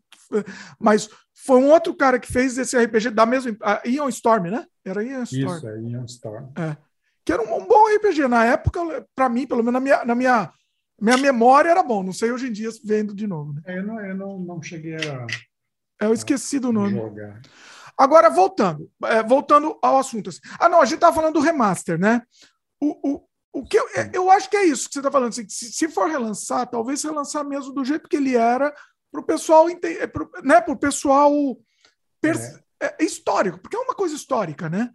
mas 0.78 1.08
foi 1.34 1.58
um 1.58 1.70
outro 1.70 1.94
cara 1.94 2.18
que 2.18 2.30
fez 2.30 2.58
esse 2.58 2.76
RPG 2.76 3.10
da 3.10 3.26
mesma. 3.26 3.56
Ion 3.84 4.08
Storm, 4.08 4.50
né? 4.50 4.66
Era 4.84 5.04
Ion 5.04 5.22
Storm. 5.22 5.56
Isso, 5.56 5.68
é 5.68 5.80
Ion 5.80 6.04
Storm. 6.04 6.48
É. 6.56 6.76
Que 7.24 7.32
era 7.32 7.42
um, 7.42 7.62
um 7.62 7.66
bom 7.66 7.94
RPG. 7.94 8.26
Na 8.28 8.44
época, 8.44 9.06
para 9.14 9.28
mim, 9.28 9.46
pelo 9.46 9.62
menos 9.62 9.74
na 9.74 9.80
minha, 9.80 10.04
na 10.04 10.14
minha, 10.14 10.52
minha 11.00 11.16
memória, 11.18 11.70
era 11.70 11.82
bom. 11.82 12.02
Não 12.02 12.12
sei 12.12 12.32
hoje 12.32 12.48
em 12.48 12.52
dia 12.52 12.70
vendo 12.84 13.14
de 13.14 13.26
novo. 13.26 13.52
Né? 13.52 13.62
É, 13.66 13.78
eu, 13.78 13.86
não, 13.86 14.00
eu 14.00 14.14
não, 14.14 14.38
não 14.38 14.62
cheguei 14.62 14.96
a. 14.96 15.26
É, 16.00 16.06
eu 16.06 16.14
esqueci 16.14 16.58
do 16.58 16.72
nome. 16.72 16.96
Jogar. 16.96 17.40
Agora, 17.98 18.30
voltando, 18.30 18.88
é, 19.06 19.24
voltando 19.24 19.76
ao 19.82 19.98
assunto. 19.98 20.30
Assim. 20.30 20.38
Ah, 20.60 20.68
não, 20.68 20.80
a 20.80 20.84
gente 20.84 21.00
tava 21.00 21.16
falando 21.16 21.34
do 21.34 21.40
remaster, 21.40 21.98
né? 21.98 22.22
O, 22.80 23.10
o, 23.10 23.28
o 23.52 23.64
que 23.64 23.76
eu, 23.76 23.88
eu 24.12 24.30
acho 24.30 24.48
que 24.48 24.56
é 24.56 24.64
isso 24.64 24.86
que 24.86 24.94
você 24.94 25.00
está 25.00 25.10
falando. 25.10 25.30
Assim, 25.30 25.48
se, 25.48 25.72
se, 25.72 25.88
for 25.88 26.08
relançar, 26.08 26.70
talvez 26.70 27.02
relançar 27.02 27.44
mesmo 27.44 27.72
do 27.72 27.84
jeito 27.84 28.08
que 28.08 28.16
ele 28.16 28.36
era, 28.36 28.72
para 29.10 29.20
o 29.20 29.24
pessoal 29.24 29.68
entender, 29.68 30.06
pro, 30.08 30.30
né, 30.44 30.60
para 30.60 30.72
o 30.72 30.78
pessoal 30.78 31.32
é. 32.22 32.86
É, 32.86 33.04
histórico, 33.04 33.58
porque 33.58 33.76
é 33.76 33.80
uma 33.80 33.94
coisa 33.94 34.14
histórica, 34.14 34.68
né? 34.68 34.92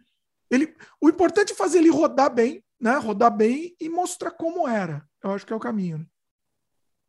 Ele, 0.50 0.74
o 1.02 1.10
importante 1.10 1.52
é 1.52 1.56
fazer 1.56 1.80
ele 1.80 1.90
rodar 1.90 2.34
bem, 2.34 2.64
né? 2.80 2.96
Rodar 2.98 3.36
bem 3.36 3.76
e 3.82 3.90
mostrar 3.90 4.32
como 4.32 4.66
era. 4.66 5.06
Eu 5.22 5.32
acho 5.32 5.46
que 5.46 5.52
é 5.52 5.56
o 5.56 5.60
caminho. 5.60 6.08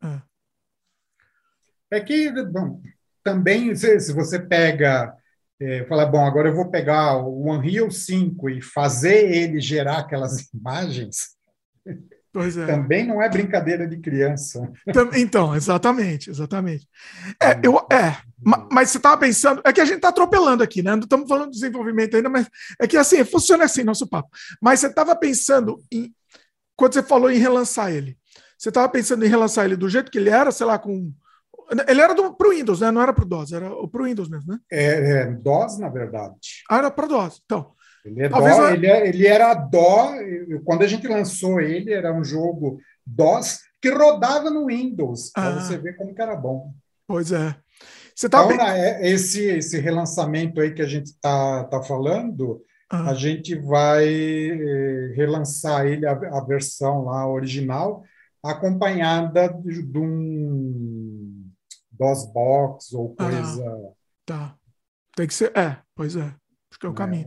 Né? 0.02 0.22
É. 1.90 1.98
é 1.98 2.00
que 2.00 2.32
bom, 2.46 2.82
também 3.22 3.76
se, 3.76 4.00
se 4.00 4.12
você 4.12 4.40
pega 4.40 5.16
é, 5.64 5.84
falar, 5.86 6.06
bom, 6.06 6.24
agora 6.24 6.48
eu 6.48 6.54
vou 6.54 6.70
pegar 6.70 7.16
o 7.18 7.50
Unreal 7.50 7.90
5 7.90 8.50
e 8.50 8.62
fazer 8.62 9.30
ele 9.30 9.60
gerar 9.60 9.98
aquelas 9.98 10.48
imagens, 10.54 11.34
é. 12.36 12.66
Também 12.66 13.06
não 13.06 13.22
é 13.22 13.28
brincadeira 13.28 13.86
de 13.86 13.96
criança. 13.98 14.68
Então, 15.14 15.54
exatamente, 15.54 16.30
exatamente. 16.30 16.84
É, 17.40 17.60
eu, 17.62 17.78
é 17.92 18.16
mas 18.70 18.90
você 18.90 18.98
estava 18.98 19.16
pensando, 19.16 19.62
é 19.64 19.72
que 19.72 19.80
a 19.80 19.84
gente 19.84 19.96
está 19.96 20.08
atropelando 20.08 20.62
aqui, 20.62 20.82
né? 20.82 20.90
Não 20.90 21.04
estamos 21.04 21.26
falando 21.26 21.50
de 21.50 21.58
desenvolvimento 21.58 22.16
ainda, 22.16 22.28
mas 22.28 22.46
é 22.78 22.86
que 22.86 22.96
assim, 22.96 23.24
funciona 23.24 23.64
assim 23.64 23.82
nosso 23.82 24.06
papo. 24.06 24.28
Mas 24.60 24.80
você 24.80 24.88
estava 24.88 25.16
pensando 25.16 25.82
em, 25.90 26.12
quando 26.76 26.92
você 26.92 27.02
falou 27.02 27.30
em 27.30 27.38
relançar 27.38 27.90
ele, 27.90 28.18
você 28.58 28.68
estava 28.68 28.88
pensando 28.88 29.24
em 29.24 29.28
relançar 29.28 29.64
ele 29.64 29.76
do 29.76 29.88
jeito 29.88 30.10
que 30.10 30.18
ele 30.18 30.30
era, 30.30 30.50
sei 30.52 30.66
lá, 30.66 30.78
com. 30.78 31.10
Ele 31.88 32.00
era 32.00 32.14
para 32.14 32.48
o 32.48 32.50
Windows, 32.50 32.80
né? 32.80 32.90
Não 32.90 33.02
era 33.02 33.12
para 33.12 33.24
o 33.24 33.28
DOS, 33.28 33.52
era 33.52 33.70
para 33.70 34.02
o 34.02 34.04
Windows 34.04 34.28
mesmo, 34.28 34.52
né? 34.52 34.58
É, 34.70 35.22
é 35.22 35.26
DOS, 35.26 35.78
na 35.78 35.88
verdade. 35.88 36.62
Ah, 36.70 36.78
era 36.78 36.90
para 36.90 37.06
DOS. 37.06 37.40
Então, 37.44 37.72
ele, 38.04 38.22
é 38.22 38.28
dó, 38.28 38.48
eu... 38.48 38.74
ele, 38.74 38.86
é, 38.86 39.08
ele 39.08 39.26
era 39.26 39.54
dó, 39.54 40.12
quando 40.64 40.82
a 40.82 40.86
gente 40.86 41.08
lançou 41.08 41.60
ele, 41.60 41.92
era 41.92 42.12
um 42.12 42.22
jogo 42.22 42.78
DOS 43.06 43.60
que 43.80 43.90
rodava 43.90 44.50
no 44.50 44.66
Windows, 44.66 45.30
para 45.32 45.48
ah. 45.48 45.60
você 45.60 45.76
ver 45.78 45.96
como 45.96 46.14
que 46.14 46.22
era 46.22 46.36
bom. 46.36 46.72
Pois 47.06 47.32
é. 47.32 47.54
Você 48.14 48.28
tá 48.28 48.44
então, 48.44 48.56
bem... 48.56 48.66
É, 48.66 49.10
esse, 49.10 49.42
esse 49.44 49.78
relançamento 49.80 50.60
aí 50.60 50.72
que 50.72 50.82
a 50.82 50.86
gente 50.86 51.06
está 51.06 51.64
tá 51.64 51.82
falando, 51.82 52.62
ah. 52.88 53.10
a 53.10 53.14
gente 53.14 53.56
vai 53.56 54.06
eh, 54.06 55.12
relançar 55.16 55.86
ele, 55.86 56.06
a, 56.06 56.12
a, 56.12 56.44
versão 56.44 57.04
lá 57.04 57.28
original, 57.28 58.04
acompanhada 58.42 59.48
de, 59.48 59.82
de 59.82 59.98
um 59.98 60.93
DOSBox 61.98 62.92
ou 62.92 63.14
ah. 63.18 63.24
coisa... 63.24 63.64
Ah. 63.66 63.92
Tá. 64.26 64.54
Tem 65.16 65.26
que 65.26 65.34
ser... 65.34 65.56
É, 65.56 65.78
pois 65.94 66.16
é. 66.16 66.34
Acho 66.74 66.80
que 66.80 66.86
é 66.86 66.88
o 66.88 66.94
caminho. 66.94 67.26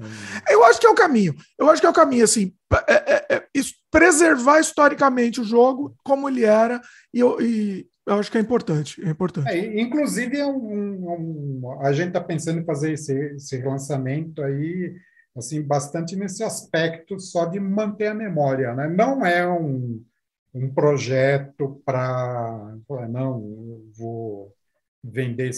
Eu 0.50 0.64
acho 0.66 0.80
que 0.80 0.86
é 0.86 0.90
o 0.90 0.96
caminho. 0.96 1.34
Eu 1.58 1.70
acho 1.70 1.80
que 1.80 1.88
é 1.88 1.90
o 1.90 1.94
caminho, 1.94 2.26
assim, 2.26 2.54
é, 2.86 2.94
é, 3.14 3.36
é, 3.36 3.48
preservar 3.90 4.60
historicamente 4.60 5.40
o 5.40 5.46
jogo 5.46 5.96
como 6.04 6.28
ele 6.28 6.44
era, 6.44 6.82
e 7.14 7.20
eu, 7.22 7.42
e 7.42 7.88
eu 8.06 8.16
acho 8.16 8.30
que 8.30 8.38
é 8.38 8.42
importante. 8.42 9.02
É 9.04 9.10
importante. 9.10 9.50
É, 9.50 9.82
inclusive, 9.82 10.38
é 10.38 10.46
um, 10.46 11.62
um, 11.62 11.82
a 11.82 11.94
gente 11.94 12.10
está 12.10 12.22
pensando 12.22 12.60
em 12.60 12.66
fazer 12.66 12.92
esse, 12.92 13.14
esse 13.36 13.56
relançamento 13.58 14.44
aí, 14.44 14.94
assim, 15.36 15.62
bastante 15.62 16.16
nesse 16.16 16.44
aspecto 16.44 17.20
só 17.20 17.46
de 17.46 17.60
manter 17.60 18.08
a 18.08 18.14
memória. 18.14 18.74
Né? 18.74 18.88
Não 18.90 19.26
é 19.26 19.48
um, 19.48 20.04
um 20.54 20.74
projeto 20.74 21.82
para. 21.86 22.76
Não, 23.10 23.82
vou 23.98 24.54
vender 25.04 25.52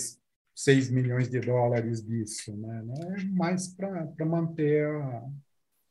6 0.55 0.89
milhões 0.89 1.29
de 1.29 1.39
dólares 1.39 2.05
disso, 2.05 2.55
né? 2.57 2.83
Não 2.85 3.13
é 3.13 3.23
mais 3.31 3.67
para 3.69 4.25
manter 4.25 4.85
a, 4.85 5.23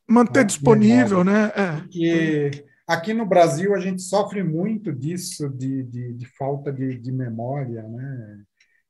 manter 0.07 0.41
a 0.41 0.43
disponível, 0.43 1.23
memória. 1.23 1.47
né? 1.47 1.51
É. 1.55 1.81
Porque 1.81 2.65
aqui 2.87 3.13
no 3.13 3.25
Brasil 3.25 3.73
a 3.73 3.79
gente 3.79 4.01
sofre 4.01 4.43
muito 4.43 4.93
disso 4.93 5.49
de, 5.49 5.83
de, 5.83 6.13
de 6.13 6.25
falta 6.37 6.71
de, 6.71 6.97
de, 6.99 7.11
memória, 7.11 7.83
né? 7.83 8.41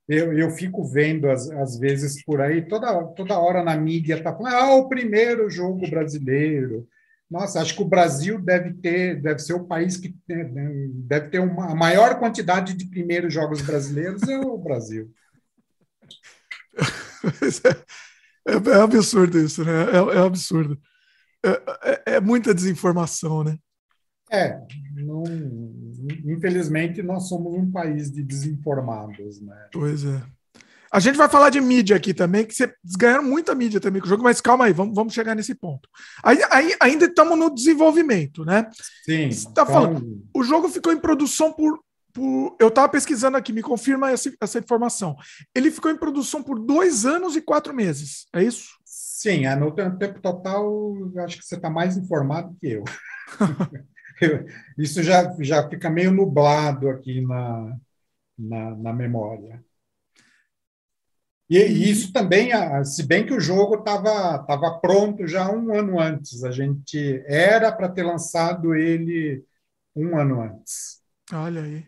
Eu, 0.08 0.34
eu 0.34 0.50
fico 0.52 0.84
vendo 0.84 1.30
às, 1.30 1.50
às 1.52 1.78
vezes 1.78 2.24
por 2.26 2.42
aí 2.42 2.68
toda 2.68 3.04
toda 3.14 3.40
hora 3.40 3.64
na 3.64 3.78
mídia 3.78 4.22
tá 4.24 4.36
falando 4.36 4.56
ah 4.56 4.76
o 4.76 4.90
primeiro 4.90 5.50
jogo 5.50 5.88
brasileiro 5.90 6.88
nossa, 7.30 7.62
acho 7.62 7.76
que 7.76 7.82
o 7.82 7.88
Brasil 7.88 8.42
deve 8.42 8.74
ter, 8.74 9.22
deve 9.22 9.40
ser 9.40 9.54
o 9.54 9.66
país 9.66 9.98
que 9.98 10.16
deve 10.28 11.30
ter 11.30 11.40
uma, 11.40 11.72
a 11.72 11.76
maior 11.76 12.18
quantidade 12.18 12.74
de 12.74 12.86
primeiros 12.86 13.34
jogos 13.34 13.62
brasileiros 13.62 14.24
é 14.24 14.38
o 14.38 14.58
Brasil. 14.58 15.12
É, 18.48 18.54
é, 18.54 18.82
absurdo 18.82 19.38
isso, 19.38 19.64
né? 19.64 19.72
É, 19.92 20.18
é 20.18 20.20
absurdo. 20.26 20.80
É, 21.46 21.50
é, 21.84 22.04
é, 22.16 22.20
muita 22.20 22.54
desinformação, 22.54 23.44
né? 23.44 23.60
É, 24.32 24.60
não, 24.94 25.24
infelizmente 26.26 27.04
nós 27.04 27.28
somos 27.28 27.54
um 27.54 27.70
país 27.70 28.10
de 28.10 28.24
desinformados, 28.24 29.42
né? 29.42 29.70
Pois 29.72 30.04
é. 30.04 30.22
A 30.92 31.00
gente 31.00 31.18
vai 31.18 31.30
falar 31.30 31.50
de 31.50 31.62
mídia 31.62 31.96
aqui 31.96 32.14
também, 32.14 32.46
que 32.46 32.54
vocês 32.54 32.72
ganharam 32.98 33.24
muita 33.24 33.54
mídia 33.54 33.80
também 33.80 34.02
com 34.02 34.08
o 34.08 34.10
jogo, 34.10 34.24
mas 34.24 34.42
calma 34.42 34.66
aí, 34.66 34.74
vamos, 34.74 34.96
vamos 34.96 35.14
chegar 35.14 35.36
nesse 35.36 35.54
ponto. 35.54 35.88
Aí, 36.24 36.40
aí 36.50 36.76
ainda 36.80 37.06
estamos 37.06 37.38
no 37.38 37.54
desenvolvimento, 37.54 38.44
né? 38.44 38.70
Sim. 39.06 39.32
Você 39.32 39.54
tá 39.54 39.66
falando, 39.66 40.24
o 40.34 40.44
jogo 40.44 40.68
ficou 40.70 40.92
em 40.92 41.00
produção 41.00 41.52
por 41.54 41.80
por, 42.12 42.56
eu 42.60 42.70
estava 42.70 42.90
pesquisando 42.90 43.38
aqui, 43.38 43.54
me 43.54 43.62
confirma 43.62 44.12
essa, 44.12 44.32
essa, 44.42 44.60
informação. 44.60 45.16
Ele 45.54 45.72
ficou 45.72 45.92
em 45.92 45.98
produção 45.98 46.42
por 46.42 46.60
dois 46.60 47.06
anos 47.06 47.36
e 47.36 47.42
quatro 47.42 47.74
meses, 47.74 48.26
é 48.34 48.44
isso? 48.44 48.70
Sim, 48.84 49.46
é, 49.46 49.56
no 49.56 49.72
tempo 49.72 50.20
total, 50.20 50.96
acho 51.18 51.38
que 51.38 51.46
você 51.46 51.56
está 51.56 51.70
mais 51.70 51.98
informado 51.98 52.56
que 52.60 52.68
eu. 54.22 54.46
isso 54.78 55.04
já, 55.04 55.36
já 55.40 55.68
fica 55.70 55.90
meio 55.90 56.12
nublado 56.12 56.90
aqui 56.90 57.22
na, 57.22 57.78
na, 58.38 58.76
na 58.76 58.94
memória. 58.94 59.64
E, 61.50 61.58
e, 61.58 61.90
isso 61.90 62.14
também, 62.14 62.52
se 62.86 63.08
bem 63.08 63.26
que 63.26 63.34
o 63.34 63.40
jogo 63.40 63.76
estava 63.76 64.38
tava 64.46 64.80
pronto 64.80 65.28
já 65.28 65.52
um 65.52 65.74
ano 65.74 66.00
antes, 66.00 66.44
a 66.44 66.52
gente 66.52 67.24
era 67.26 67.72
para 67.72 67.90
ter 67.90 68.04
lançado 68.04 68.76
ele 68.76 69.44
um 69.96 70.16
ano 70.18 70.42
antes. 70.42 71.02
Olha 71.34 71.64
aí. 71.64 71.86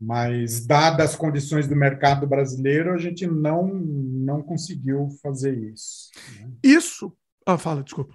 Mas, 0.00 0.66
dadas 0.66 1.10
as 1.10 1.16
condições 1.16 1.66
do 1.66 1.74
mercado 1.74 2.26
brasileiro, 2.26 2.92
a 2.92 2.98
gente 2.98 3.26
não, 3.26 3.66
não 3.66 4.42
conseguiu 4.42 5.08
fazer 5.22 5.56
isso. 5.56 6.10
Né? 6.38 6.50
Isso. 6.62 7.16
Ah, 7.46 7.56
fala, 7.56 7.82
desculpa. 7.82 8.14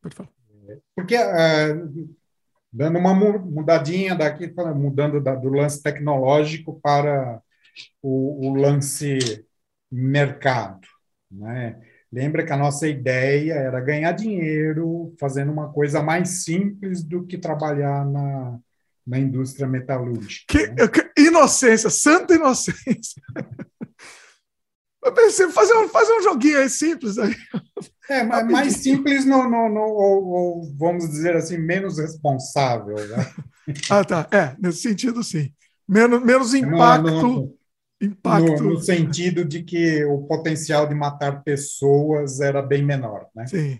Pode 0.00 0.14
falar. 0.14 0.30
Porque, 0.94 1.16
uh, 1.16 2.16
dando 2.72 2.98
uma 2.98 3.14
mudadinha 3.14 4.14
daqui, 4.14 4.52
mudando 4.74 5.20
da, 5.20 5.34
do 5.34 5.48
lance 5.48 5.82
tecnológico 5.82 6.80
para 6.80 7.42
o, 8.02 8.48
o 8.48 8.54
lance 8.54 9.44
mercado. 9.90 10.86
Né? 11.30 11.76
Lembra 12.12 12.44
que 12.44 12.52
a 12.52 12.56
nossa 12.56 12.88
ideia 12.88 13.54
era 13.54 13.80
ganhar 13.80 14.12
dinheiro 14.12 15.14
fazendo 15.18 15.52
uma 15.52 15.72
coisa 15.72 16.02
mais 16.02 16.44
simples 16.44 17.02
do 17.04 17.24
que 17.24 17.38
trabalhar 17.38 18.04
na, 18.04 18.58
na 19.06 19.18
indústria 19.18 19.66
metalúrgica. 19.66 20.44
Que, 20.48 20.66
né? 20.68 20.88
que 20.88 21.20
inocência, 21.20 21.88
santa 21.88 22.34
inocência. 22.34 23.22
Eu 25.02 25.14
pensei, 25.14 25.48
fazer 25.50 25.72
um, 25.74 25.88
fazer 25.88 26.12
um 26.12 26.22
joguinho 26.22 26.58
aí 26.58 26.68
simples. 26.68 27.16
Aí. 27.16 27.34
É, 28.08 28.22
mas 28.22 28.46
mais 28.46 28.76
simples 28.76 29.24
no, 29.24 29.48
no, 29.48 29.68
no 29.68 29.80
ou, 29.80 30.26
ou, 30.26 30.76
vamos 30.76 31.08
dizer 31.08 31.34
assim, 31.36 31.56
menos 31.56 31.98
responsável. 31.98 32.96
Né? 33.08 33.32
ah, 33.88 34.04
tá. 34.04 34.28
É, 34.30 34.54
nesse 34.60 34.82
sentido, 34.82 35.24
sim. 35.24 35.54
Menos, 35.88 36.22
menos 36.22 36.52
impacto. 36.52 37.10
No, 37.10 37.22
no, 37.22 37.58
impacto. 38.00 38.62
No, 38.62 38.80
sentido 38.80 39.44
de 39.44 39.62
que 39.62 40.04
o 40.04 40.22
potencial 40.26 40.86
de 40.88 40.94
matar 40.94 41.42
pessoas 41.42 42.40
era 42.40 42.62
bem 42.62 42.82
menor. 42.82 43.28
Né? 43.34 43.46
Sim. 43.46 43.78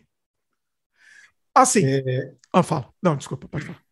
Assim. 1.55 1.85
É... 1.85 2.33
Ah, 2.53 2.63
fala. 2.63 2.93
Não, 3.03 3.17
desculpa, 3.17 3.49
pode 3.49 3.65
falar. 3.65 3.83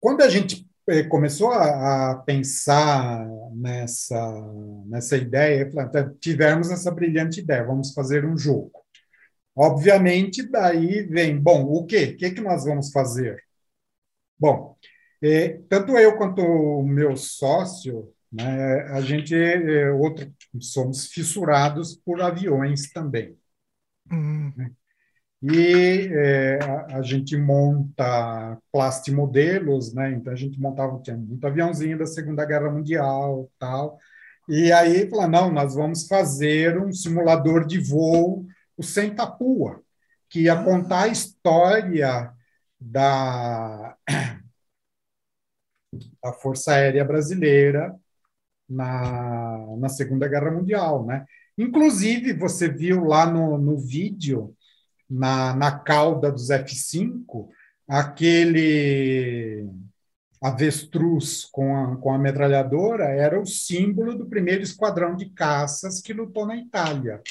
Quando 0.00 0.22
a 0.22 0.28
gente 0.28 0.68
eh, 0.88 1.04
começou 1.04 1.52
a, 1.52 2.16
pensar 2.26 3.24
nessa, 3.54 4.18
nessa 4.86 5.16
ideia, 5.16 5.70
então, 5.72 6.14
tivemos 6.20 6.70
essa 6.70 6.90
brilhante 6.90 7.40
ideia, 7.40 7.64
vamos 7.64 7.92
fazer 7.92 8.24
um 8.24 8.36
jogo. 8.36 8.72
Obviamente, 9.54 10.42
daí 10.42 11.02
vem, 11.02 11.38
bom, 11.38 11.64
o 11.64 11.86
quê? 11.86 12.14
O 12.14 12.16
que, 12.16 12.30
que 12.32 12.40
nós 12.40 12.64
vamos 12.64 12.90
fazer? 12.90 13.44
Bom, 14.38 14.76
eh, 15.22 15.60
tanto 15.68 15.96
eu 15.98 16.16
quanto 16.16 16.42
o 16.42 16.82
meu 16.86 17.16
sócio, 17.16 18.12
Né? 18.32 18.82
A 18.92 19.00
gente, 19.02 19.34
é, 19.34 19.90
outro, 19.92 20.32
somos 20.58 21.06
fissurados 21.08 21.94
por 21.96 22.22
aviões 22.22 22.90
também. 22.90 23.36
Hum. 24.10 24.52
Né? 24.56 24.70
E 25.42 26.08
é, 26.12 26.58
a, 26.62 26.98
a, 26.98 27.02
gente 27.02 27.36
monta 27.36 28.58
plastimodelos, 28.72 29.92
né? 29.92 30.12
Então 30.12 30.32
a 30.32 30.36
gente 30.36 30.58
montava, 30.60 31.00
tinha 31.02 31.16
muito 31.16 31.46
aviãozinho 31.46 31.98
da 31.98 32.06
Segunda 32.06 32.44
Guerra 32.44 32.70
Mundial, 32.70 33.50
tal. 33.58 33.98
E 34.48 34.72
aí 34.72 35.08
falou, 35.10 35.28
não, 35.28 35.52
nós 35.52 35.74
vamos 35.74 36.06
fazer 36.06 36.78
um 36.80 36.92
simulador 36.92 37.66
de 37.66 37.78
voo, 37.80 38.46
o 38.76 38.82
Sentapua, 38.82 39.82
que 40.28 40.42
ia 40.42 40.62
contar 40.62 41.02
a 41.04 41.08
história 41.08 42.32
da, 42.80 43.96
da 46.22 46.32
Força 46.32 46.72
Aérea 46.72 47.04
Brasileira 47.04 47.94
na, 48.68 49.76
na 49.78 49.88
Segunda 49.88 50.28
Guerra 50.28 50.50
Mundial, 50.50 51.04
né? 51.04 51.24
Inclusive, 51.56 52.32
você 52.32 52.68
viu 52.68 53.04
lá 53.04 53.26
no, 53.26 53.58
no 53.58 53.76
vídeo 53.78 54.54
na, 55.08 55.54
na 55.54 55.78
cauda 55.78 56.32
dos 56.32 56.48
F-5 56.50 57.48
aquele 57.86 59.68
avestruz 60.40 61.44
com 61.44 61.76
a, 61.76 61.96
com 61.96 62.12
a 62.12 62.18
metralhadora 62.18 63.04
era 63.04 63.40
o 63.40 63.46
símbolo 63.46 64.16
do 64.16 64.26
primeiro 64.26 64.62
esquadrão 64.62 65.14
de 65.14 65.30
caças 65.30 66.00
que 66.00 66.12
lutou 66.12 66.46
na 66.46 66.56
Itália. 66.56 67.22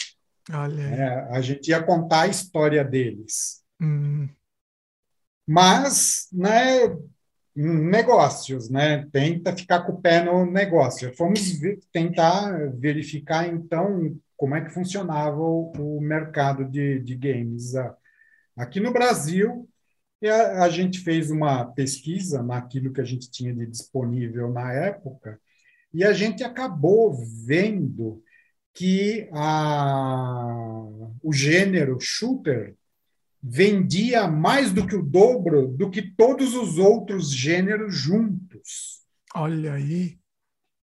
É, 0.94 1.36
a 1.36 1.42
gente 1.42 1.70
ia 1.70 1.84
contar 1.84 2.22
a 2.22 2.28
história 2.28 2.84
deles. 2.84 3.64
Hum. 3.82 4.30
Mas, 5.48 6.28
né, 6.32 6.96
negócios, 7.56 8.70
né? 8.70 9.08
Tenta 9.12 9.56
ficar 9.56 9.82
com 9.82 9.94
o 9.94 10.02
pé 10.02 10.24
no 10.24 10.46
negócio. 10.46 11.16
Fomos 11.16 11.52
ver, 11.60 11.80
tentar 11.92 12.72
verificar, 12.72 13.48
então, 13.48 14.16
como 14.38 14.56
é 14.56 14.62
que 14.62 14.74
funcionava 14.74 15.40
o, 15.40 15.72
o 15.78 16.02
mercado 16.02 16.66
de, 16.66 17.00
de 17.00 17.16
games. 17.16 17.74
Aqui 18.56 18.80
no 18.80 18.94
Brasil, 18.94 19.68
a, 20.24 20.64
a, 20.64 20.70
gente 20.70 21.00
fez 21.00 21.32
uma 21.32 21.66
pesquisa 21.66 22.44
naquilo 22.44 22.94
que 22.94 23.02
a 23.02 23.06
gente 23.06 23.30
tinha 23.30 23.54
de 23.54 23.66
disponível 23.66 24.52
na 24.52 24.72
época, 24.72 25.40
e 25.94 26.04
a 26.04 26.14
gente 26.14 26.44
acabou 26.44 27.14
vendo 27.46 28.24
que 28.74 29.28
a, 29.34 30.48
o 31.22 31.34
gênero 31.34 31.98
shooter 32.00 32.76
vendia 33.42 34.28
mais 34.28 34.72
do 34.72 34.86
que 34.86 34.96
o 34.96 35.02
dobro 35.02 35.68
do 35.68 35.90
que 35.90 36.02
todos 36.02 36.54
os 36.54 36.78
outros 36.78 37.32
gêneros 37.32 37.96
juntos. 37.96 39.02
Olha 39.34 39.74
aí. 39.74 40.20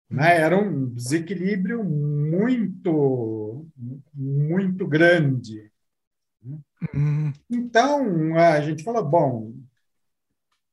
Né? 0.10 0.38
Era 0.38 0.58
um 0.58 0.88
desequilíbrio 0.94 1.84
muito, 1.84 3.68
muito 4.14 4.88
grande. 4.88 5.72
Uhum. 6.94 7.34
Então, 7.50 8.38
a 8.38 8.62
gente 8.62 8.84
falou, 8.84 9.04
bom, 9.04 9.54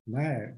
né, 0.07 0.57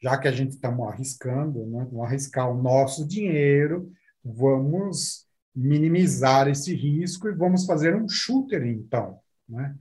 já 0.00 0.18
que 0.18 0.28
a 0.28 0.32
gente 0.32 0.52
estamos 0.52 0.86
arriscando, 0.86 1.66
né, 1.66 1.86
vamos 1.90 2.06
arriscar 2.06 2.50
o 2.50 2.62
nosso 2.62 3.06
dinheiro, 3.06 3.90
vamos 4.22 5.26
minimizar 5.54 6.48
esse 6.48 6.74
risco 6.74 7.28
e 7.28 7.34
vamos 7.34 7.64
fazer 7.64 7.96
um 7.96 8.06
shooter, 8.06 8.66
então. 8.66 9.18
Né? 9.48 9.74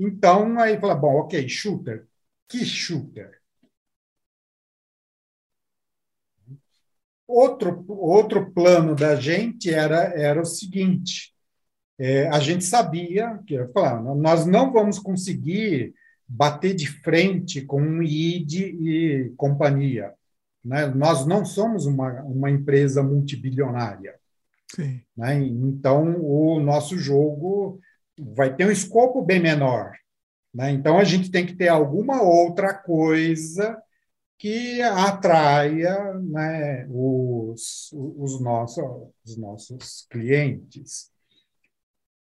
Então, 0.00 0.58
aí 0.58 0.80
fala, 0.80 0.94
bom, 0.94 1.16
ok, 1.16 1.46
shooter. 1.46 2.06
Que 2.48 2.64
shooter? 2.64 3.38
Outro, 7.28 7.84
outro 7.86 8.50
plano 8.50 8.96
da 8.96 9.14
gente 9.14 9.72
era, 9.72 10.04
era 10.18 10.40
o 10.40 10.44
seguinte: 10.46 11.34
é, 11.98 12.28
a 12.28 12.40
gente 12.40 12.64
sabia 12.64 13.38
que 13.46 13.62
falando, 13.68 14.20
nós 14.20 14.46
não 14.46 14.72
vamos 14.72 14.98
conseguir 14.98 15.94
bater 16.26 16.74
de 16.74 16.88
frente 16.88 17.60
com 17.60 17.82
um 17.82 18.02
ID 18.02 18.54
e 18.54 19.34
companhia. 19.36 20.14
Né? 20.64 20.86
Nós 20.86 21.26
não 21.26 21.44
somos 21.44 21.84
uma, 21.84 22.22
uma 22.22 22.50
empresa 22.50 23.02
multibilionária. 23.02 24.14
Né? 25.16 25.42
Então, 25.42 26.16
o 26.20 26.58
nosso 26.58 26.96
jogo 26.96 27.80
vai 28.18 28.54
ter 28.54 28.66
um 28.66 28.70
escopo 28.70 29.22
bem 29.22 29.40
menor. 29.40 29.92
Né? 30.54 30.70
Então, 30.72 30.98
a 30.98 31.04
gente 31.04 31.30
tem 31.30 31.46
que 31.46 31.54
ter 31.54 31.68
alguma 31.68 32.22
outra 32.22 32.74
coisa 32.74 33.80
que 34.38 34.80
atraia 34.80 36.14
né, 36.14 36.86
os, 36.88 37.90
os, 37.92 38.40
nossos, 38.40 38.84
os 39.24 39.36
nossos 39.36 40.06
clientes. 40.10 41.10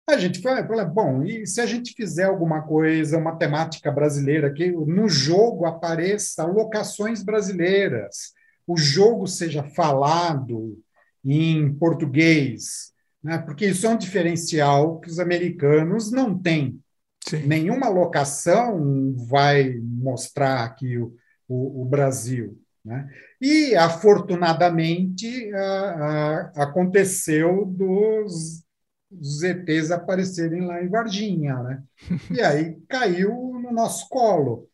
A 0.08 0.18
gente 0.18 0.40
fala, 0.40 0.86
bom, 0.86 1.24
e 1.24 1.46
se 1.46 1.60
a 1.60 1.66
gente 1.66 1.94
fizer 1.94 2.24
alguma 2.24 2.62
coisa, 2.62 3.18
uma 3.18 3.36
temática 3.36 3.92
brasileira, 3.92 4.54
que 4.54 4.72
no 4.72 5.10
jogo 5.10 5.66
apareça 5.66 6.46
locações 6.46 7.22
brasileiras, 7.22 8.34
o 8.68 8.78
jogo 8.78 9.28
seja 9.28 9.64
falado 9.64 10.80
em 11.24 11.74
português, 11.74 12.94
né? 13.26 13.40
porque 13.40 13.66
isso 13.66 13.88
é 13.88 13.90
um 13.90 13.98
diferencial 13.98 15.00
que 15.00 15.10
os 15.10 15.20
americanos 15.20 16.12
não 16.12 16.38
têm. 16.38 16.80
Sim. 17.28 17.48
Nenhuma 17.48 17.90
locação 17.90 19.16
vai 19.28 19.74
mostrar 19.82 20.64
aqui 20.64 20.96
o, 21.00 21.16
o, 21.48 21.82
o 21.82 21.86
Brasil. 21.86 22.62
Né? 22.84 23.10
E, 23.42 23.76
afortunadamente, 23.76 25.52
a, 25.56 26.52
a, 26.54 26.64
aconteceu 26.66 27.66
dos, 27.66 28.64
dos 29.10 29.42
ETs 29.42 29.90
aparecerem 29.90 30.62
lá 30.62 30.84
em 30.84 30.88
Varginha. 30.88 31.56
Né? 31.64 31.84
E 32.30 32.42
aí 32.42 32.80
caiu 32.88 33.34
no 33.60 33.72
nosso 33.72 34.08
colo. 34.08 34.70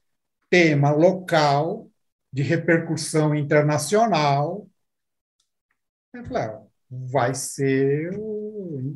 Tema 0.49 0.91
local, 0.91 1.89
de 2.33 2.41
repercussão 2.41 3.33
internacional. 3.33 4.67
Eu 6.13 6.25
falei, 6.25 6.43
ah, 6.43 6.61
vai 6.91 7.33
ser 7.33 8.13
o, 8.19 8.93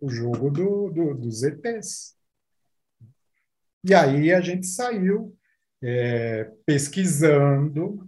o 0.00 0.10
jogo 0.10 0.50
do, 0.50 0.90
do, 0.90 1.14
dos 1.14 1.42
ETs. 1.42 2.14
E 3.82 3.94
aí 3.94 4.32
a 4.32 4.40
gente 4.42 4.66
saiu 4.66 5.34
é, 5.82 6.52
pesquisando 6.66 8.06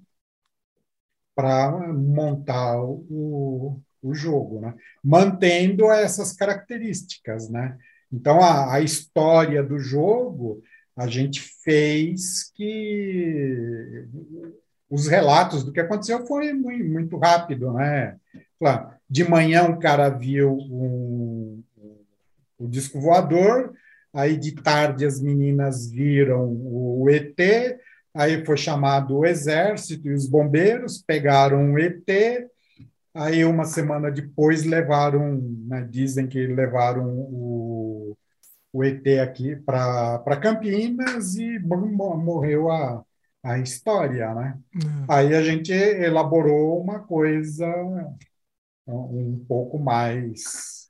para 1.34 1.72
montar 1.94 2.78
o, 2.82 3.80
o 4.02 4.14
jogo, 4.14 4.60
né? 4.60 4.74
mantendo 5.02 5.90
essas 5.90 6.34
características. 6.34 7.48
Né? 7.48 7.78
Então, 8.12 8.42
a, 8.42 8.74
a 8.74 8.80
história 8.80 9.62
do 9.62 9.78
jogo 9.78 10.62
a 10.94 11.06
gente 11.06 11.40
fez 11.40 12.50
que 12.54 14.06
os 14.90 15.06
relatos 15.06 15.64
do 15.64 15.72
que 15.72 15.80
aconteceu 15.80 16.26
foi 16.26 16.52
muito, 16.52 17.16
rápido, 17.16 17.72
né? 17.72 18.18
De 19.08 19.28
manhã 19.28 19.64
o 19.68 19.78
cara 19.78 20.08
viu 20.08 20.52
um, 20.52 21.62
o 22.58 22.68
disco 22.68 23.00
voador, 23.00 23.74
Aí 24.14 24.36
de 24.36 24.52
tarde 24.52 25.06
as 25.06 25.20
meninas 25.20 25.90
viram 25.90 26.44
o 26.44 27.08
ET, 27.08 27.38
aí 28.12 28.44
foi 28.44 28.58
chamado 28.58 29.16
o 29.16 29.24
exército 29.24 30.06
e 30.06 30.12
os 30.12 30.28
bombeiros, 30.28 31.02
pegaram 31.02 31.72
o 31.72 31.78
ET, 31.78 32.06
aí 33.14 33.42
uma 33.44 33.64
semana 33.64 34.10
depois 34.10 34.64
levaram, 34.64 35.40
né, 35.66 35.86
dizem 35.90 36.26
que 36.26 36.46
levaram 36.46 37.08
o, 37.08 38.16
o 38.70 38.84
ET 38.84 39.06
aqui 39.22 39.56
para 39.56 40.40
Campinas 40.42 41.36
e 41.36 41.58
morreu 41.58 42.70
a, 42.70 43.02
a 43.42 43.58
história, 43.58 44.34
né? 44.34 44.58
Uhum. 44.74 45.06
Aí 45.08 45.34
a 45.34 45.42
gente 45.42 45.72
elaborou 45.72 46.82
uma 46.82 46.98
coisa 46.98 47.66
um 48.86 49.44
pouco 49.46 49.78
mais 49.78 50.88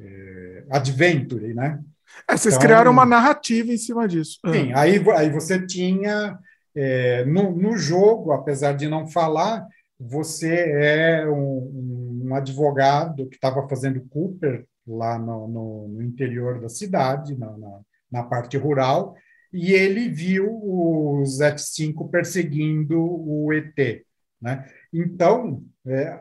é, 0.00 0.64
adventure, 0.70 1.54
né? 1.54 1.80
É, 2.28 2.36
vocês 2.36 2.54
então, 2.54 2.66
criaram 2.66 2.92
uma 2.92 3.06
narrativa 3.06 3.72
em 3.72 3.76
cima 3.76 4.06
disso. 4.06 4.38
Ah. 4.44 4.52
Sim, 4.52 4.72
aí, 4.74 5.04
aí 5.10 5.30
você 5.30 5.64
tinha 5.66 6.38
é, 6.74 7.24
no, 7.24 7.50
no 7.50 7.76
jogo, 7.76 8.32
apesar 8.32 8.72
de 8.72 8.88
não 8.88 9.06
falar, 9.06 9.66
você 9.98 10.54
é 10.54 11.28
um, 11.28 12.22
um 12.24 12.34
advogado 12.34 13.28
que 13.28 13.36
estava 13.36 13.66
fazendo 13.68 14.04
Cooper 14.08 14.66
lá 14.86 15.18
no, 15.18 15.48
no, 15.48 15.88
no 15.88 16.02
interior 16.02 16.60
da 16.60 16.68
cidade, 16.68 17.38
na, 17.38 17.56
na, 17.56 17.80
na, 18.10 18.22
parte 18.24 18.56
rural, 18.56 19.14
e 19.52 19.72
ele 19.72 20.08
viu 20.08 20.46
os 20.52 21.40
F-5 21.40 22.10
perseguindo 22.10 23.00
o 23.00 23.52
ET. 23.52 24.04
Né? 24.42 24.68
Então, 24.92 25.62
é, 25.86 26.20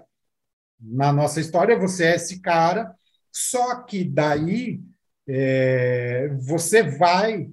na 0.83 1.13
nossa 1.13 1.39
história, 1.39 1.79
você 1.79 2.05
é 2.05 2.15
esse 2.15 2.39
cara, 2.41 2.93
só 3.31 3.81
que 3.83 4.03
daí 4.03 4.81
é, 5.27 6.29
você 6.41 6.83
vai 6.83 7.49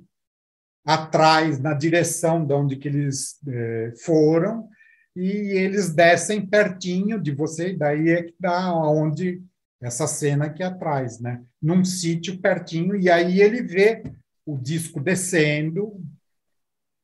atrás, 0.85 1.61
na 1.61 1.75
direção 1.75 2.45
de 2.45 2.53
onde 2.53 2.77
que 2.77 2.89
eles 2.89 3.39
é, 3.47 3.93
foram, 4.05 4.69
e 5.15 5.29
eles 5.29 5.91
descem 5.91 6.45
pertinho 6.45 7.21
de 7.21 7.33
você, 7.33 7.71
e 7.71 7.77
daí 7.77 8.09
é 8.09 8.23
que 8.25 8.35
dá 8.39 8.75
onde 8.75 9.43
essa 9.81 10.07
cena 10.07 10.47
aqui 10.47 10.63
atrás, 10.63 11.21
né? 11.21 11.43
Num 11.61 11.85
sítio 11.85 12.39
pertinho, 12.39 12.97
e 12.97 13.11
aí 13.11 13.41
ele 13.41 13.63
vê 13.63 14.03
o 14.45 14.59
disco 14.59 15.01
descendo, 15.01 16.01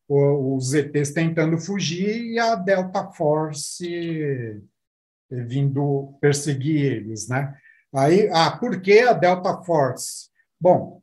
os 0.08 0.72
ETs 0.72 1.10
tentando 1.10 1.58
fugir 1.58 2.32
e 2.32 2.38
a 2.38 2.54
Delta 2.54 3.10
Force 3.12 4.62
vindo 5.30 6.16
perseguir 6.20 6.84
eles, 6.84 7.28
né? 7.28 7.54
Aí, 7.94 8.28
ah, 8.32 8.50
por 8.50 8.80
que 8.80 9.00
a 9.00 9.12
Delta 9.12 9.62
Force? 9.62 10.28
Bom, 10.60 11.00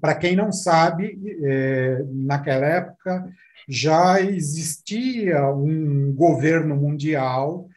para 0.00 0.14
quem 0.14 0.36
não 0.36 0.52
sabe, 0.52 1.18
é, 1.44 2.02
naquela 2.08 2.66
época 2.66 3.32
já 3.68 4.20
existia 4.20 5.46
um 5.52 6.12
governo 6.14 6.76
mundial, 6.76 7.68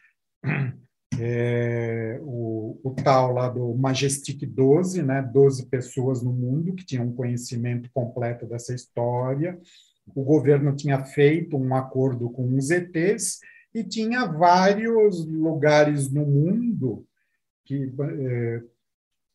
é, 1.19 2.19
o, 2.21 2.79
o, 2.83 2.95
tal 3.03 3.33
lá 3.33 3.49
do 3.49 3.75
Majestic 3.75 4.45
12, 4.45 5.03
né, 5.03 5.21
12 5.21 5.67
pessoas 5.67 6.23
no 6.23 6.33
mundo 6.33 6.73
que 6.73 6.85
tinham 6.85 7.11
conhecimento 7.13 7.89
completo 7.93 8.45
dessa 8.45 8.73
história. 8.73 9.59
O 10.15 10.23
governo 10.23 10.75
tinha 10.75 11.03
feito 11.03 11.57
um 11.57 11.75
acordo 11.75 12.29
com 12.29 12.55
os 12.55 12.71
ETs 12.71 13.39
e 13.73 13.83
tinha 13.83 14.25
vários 14.25 15.25
lugares 15.25 16.11
no 16.11 16.25
mundo 16.25 17.05
que 17.65 17.93
é, 17.99 18.61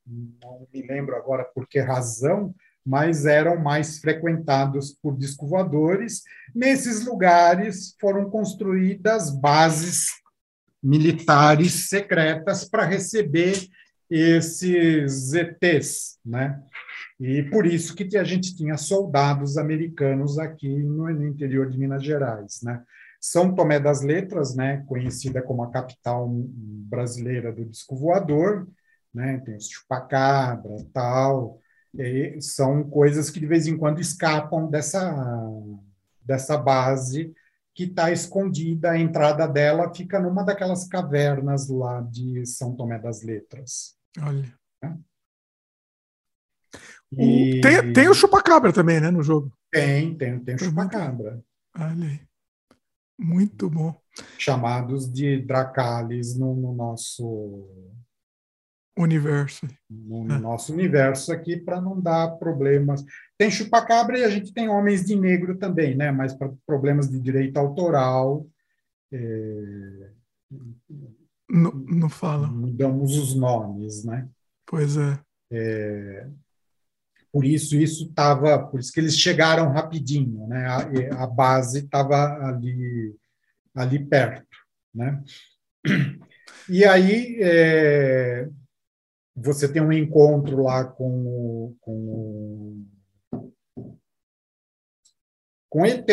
não 0.06 0.66
me 0.72 0.82
lembro 0.82 1.16
agora 1.16 1.44
por 1.44 1.66
que 1.66 1.80
razão, 1.80 2.54
mas 2.84 3.26
eram 3.26 3.58
mais 3.58 3.98
frequentados 3.98 4.92
por 4.92 5.16
disco 5.16 5.46
voadores. 5.46 6.22
Nesses 6.54 7.04
lugares 7.04 7.96
foram 8.00 8.30
construídas 8.30 9.30
bases 9.30 10.06
militares 10.82 11.88
secretas 11.88 12.64
para 12.64 12.84
receber 12.84 13.66
esses 14.08 15.32
ETs, 15.32 16.18
né? 16.24 16.62
E 17.18 17.42
por 17.44 17.66
isso 17.66 17.94
que 17.94 18.16
a 18.16 18.22
gente 18.22 18.54
tinha 18.54 18.76
soldados 18.76 19.56
americanos 19.56 20.38
aqui 20.38 20.68
no, 20.68 21.10
interior 21.26 21.68
de 21.68 21.78
Minas 21.78 22.04
Gerais, 22.04 22.60
né? 22.62 22.82
São 23.28 23.52
Tomé 23.52 23.80
das 23.80 24.02
Letras, 24.02 24.54
né, 24.54 24.84
conhecida 24.86 25.42
como 25.42 25.64
a 25.64 25.70
capital 25.70 26.28
brasileira 26.30 27.52
do 27.52 27.64
disco 27.64 27.96
voador, 27.96 28.68
né? 29.12 29.38
Tem 29.38 29.56
os 29.56 29.68
chupacabra, 29.68 30.76
tal, 30.92 31.58
e 31.92 32.40
são 32.40 32.88
coisas 32.88 33.28
que 33.28 33.40
de 33.40 33.46
vez 33.46 33.66
em 33.66 33.76
quando 33.76 34.00
escapam 34.00 34.70
dessa, 34.70 35.12
dessa 36.22 36.56
base 36.56 37.34
que 37.74 37.84
está 37.84 38.12
escondida, 38.12 38.92
a 38.92 38.98
entrada 38.98 39.48
dela 39.48 39.92
fica 39.92 40.20
numa 40.20 40.44
daquelas 40.44 40.86
cavernas 40.86 41.68
lá 41.68 42.00
de 42.02 42.46
São 42.46 42.76
Tomé 42.76 42.96
das 42.96 43.22
Letras. 43.22 43.96
Olha. 44.22 44.54
Né? 44.80 44.98
E... 47.10 47.60
Tem, 47.60 47.92
tem 47.92 48.08
o 48.08 48.14
chupacabra 48.14 48.72
também, 48.72 49.00
né, 49.00 49.10
no 49.10 49.22
jogo? 49.22 49.52
Tem, 49.68 50.16
tem, 50.16 50.38
tem 50.38 50.54
o 50.54 50.58
chupacabra. 50.58 51.42
Olha 51.76 52.06
aí. 52.06 52.35
Muito 53.18 53.68
bom. 53.70 53.94
Chamados 54.38 55.10
de 55.12 55.40
Dracalis 55.43 56.36
no, 56.36 56.55
no 56.55 56.74
nosso 56.74 57.68
universo. 58.97 59.66
No, 59.90 60.24
no 60.24 60.34
é. 60.34 60.38
nosso 60.38 60.72
universo 60.72 61.32
aqui, 61.32 61.56
para 61.56 61.80
não 61.80 62.01
dar 62.01 62.36
problemas. 62.38 63.05
Tem 63.36 63.51
chupacabra 63.51 64.18
e 64.18 64.24
a 64.24 64.30
gente 64.30 64.52
tem 64.52 64.68
homens 64.68 65.05
de 65.05 65.14
negro 65.14 65.59
também, 65.59 65.94
né? 65.94 66.10
Mas 66.10 66.32
para 66.34 66.52
problemas 66.66 67.09
de 67.10 67.20
direito 67.20 67.59
autoral. 67.59 68.47
É... 69.12 70.10
Não, 71.48 71.70
não 71.72 72.09
fala. 72.09 72.48
Mudamos 72.48 73.16
os 73.16 73.34
nomes, 73.34 74.05
né? 74.05 74.28
Pois 74.66 74.97
é. 74.97 75.18
é... 75.52 76.28
Por 77.36 77.44
isso, 77.44 77.76
isso 77.76 78.06
estava. 78.06 78.58
Por 78.58 78.80
isso 78.80 78.90
que 78.90 78.98
eles 78.98 79.18
chegaram 79.18 79.70
rapidinho, 79.70 80.46
né? 80.46 80.66
A, 80.66 81.24
a 81.24 81.26
base 81.26 81.80
estava 81.80 82.16
ali, 82.46 83.14
ali 83.74 83.98
perto, 83.98 84.56
né? 84.94 85.22
E 86.66 86.82
aí. 86.82 87.38
É 87.42 88.48
você 89.36 89.70
tem 89.70 89.82
um 89.82 89.92
encontro 89.92 90.62
lá 90.62 90.82
com, 90.82 91.76
com, 91.82 92.82
com 95.68 95.84
ET, 95.84 96.08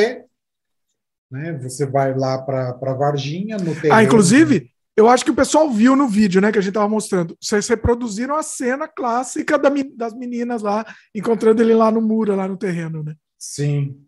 né? 1.31 1.57
Você 1.59 1.85
vai 1.85 2.13
lá 2.13 2.41
para 2.41 2.93
Varginha 2.93 3.55
no 3.57 3.73
terreno. 3.73 3.93
Ah, 3.93 4.03
inclusive, 4.03 4.72
eu 4.95 5.09
acho 5.09 5.25
que 5.25 5.31
o 5.31 5.35
pessoal 5.35 5.69
viu 5.71 5.95
no 5.95 6.07
vídeo, 6.07 6.39
né, 6.39 6.51
que 6.51 6.57
a 6.57 6.61
gente 6.61 6.69
estava 6.69 6.87
mostrando. 6.87 7.35
Vocês 7.41 7.67
reproduziram 7.67 8.35
a 8.35 8.43
cena 8.43 8.87
clássica 8.87 9.57
da, 9.57 9.69
das 9.95 10.13
meninas 10.13 10.61
lá, 10.61 10.85
encontrando 11.15 11.61
ele 11.61 11.73
lá 11.73 11.91
no 11.91 12.01
muro, 12.01 12.35
lá 12.35 12.47
no 12.47 12.57
terreno, 12.57 13.03
né? 13.03 13.15
Sim. 13.37 13.99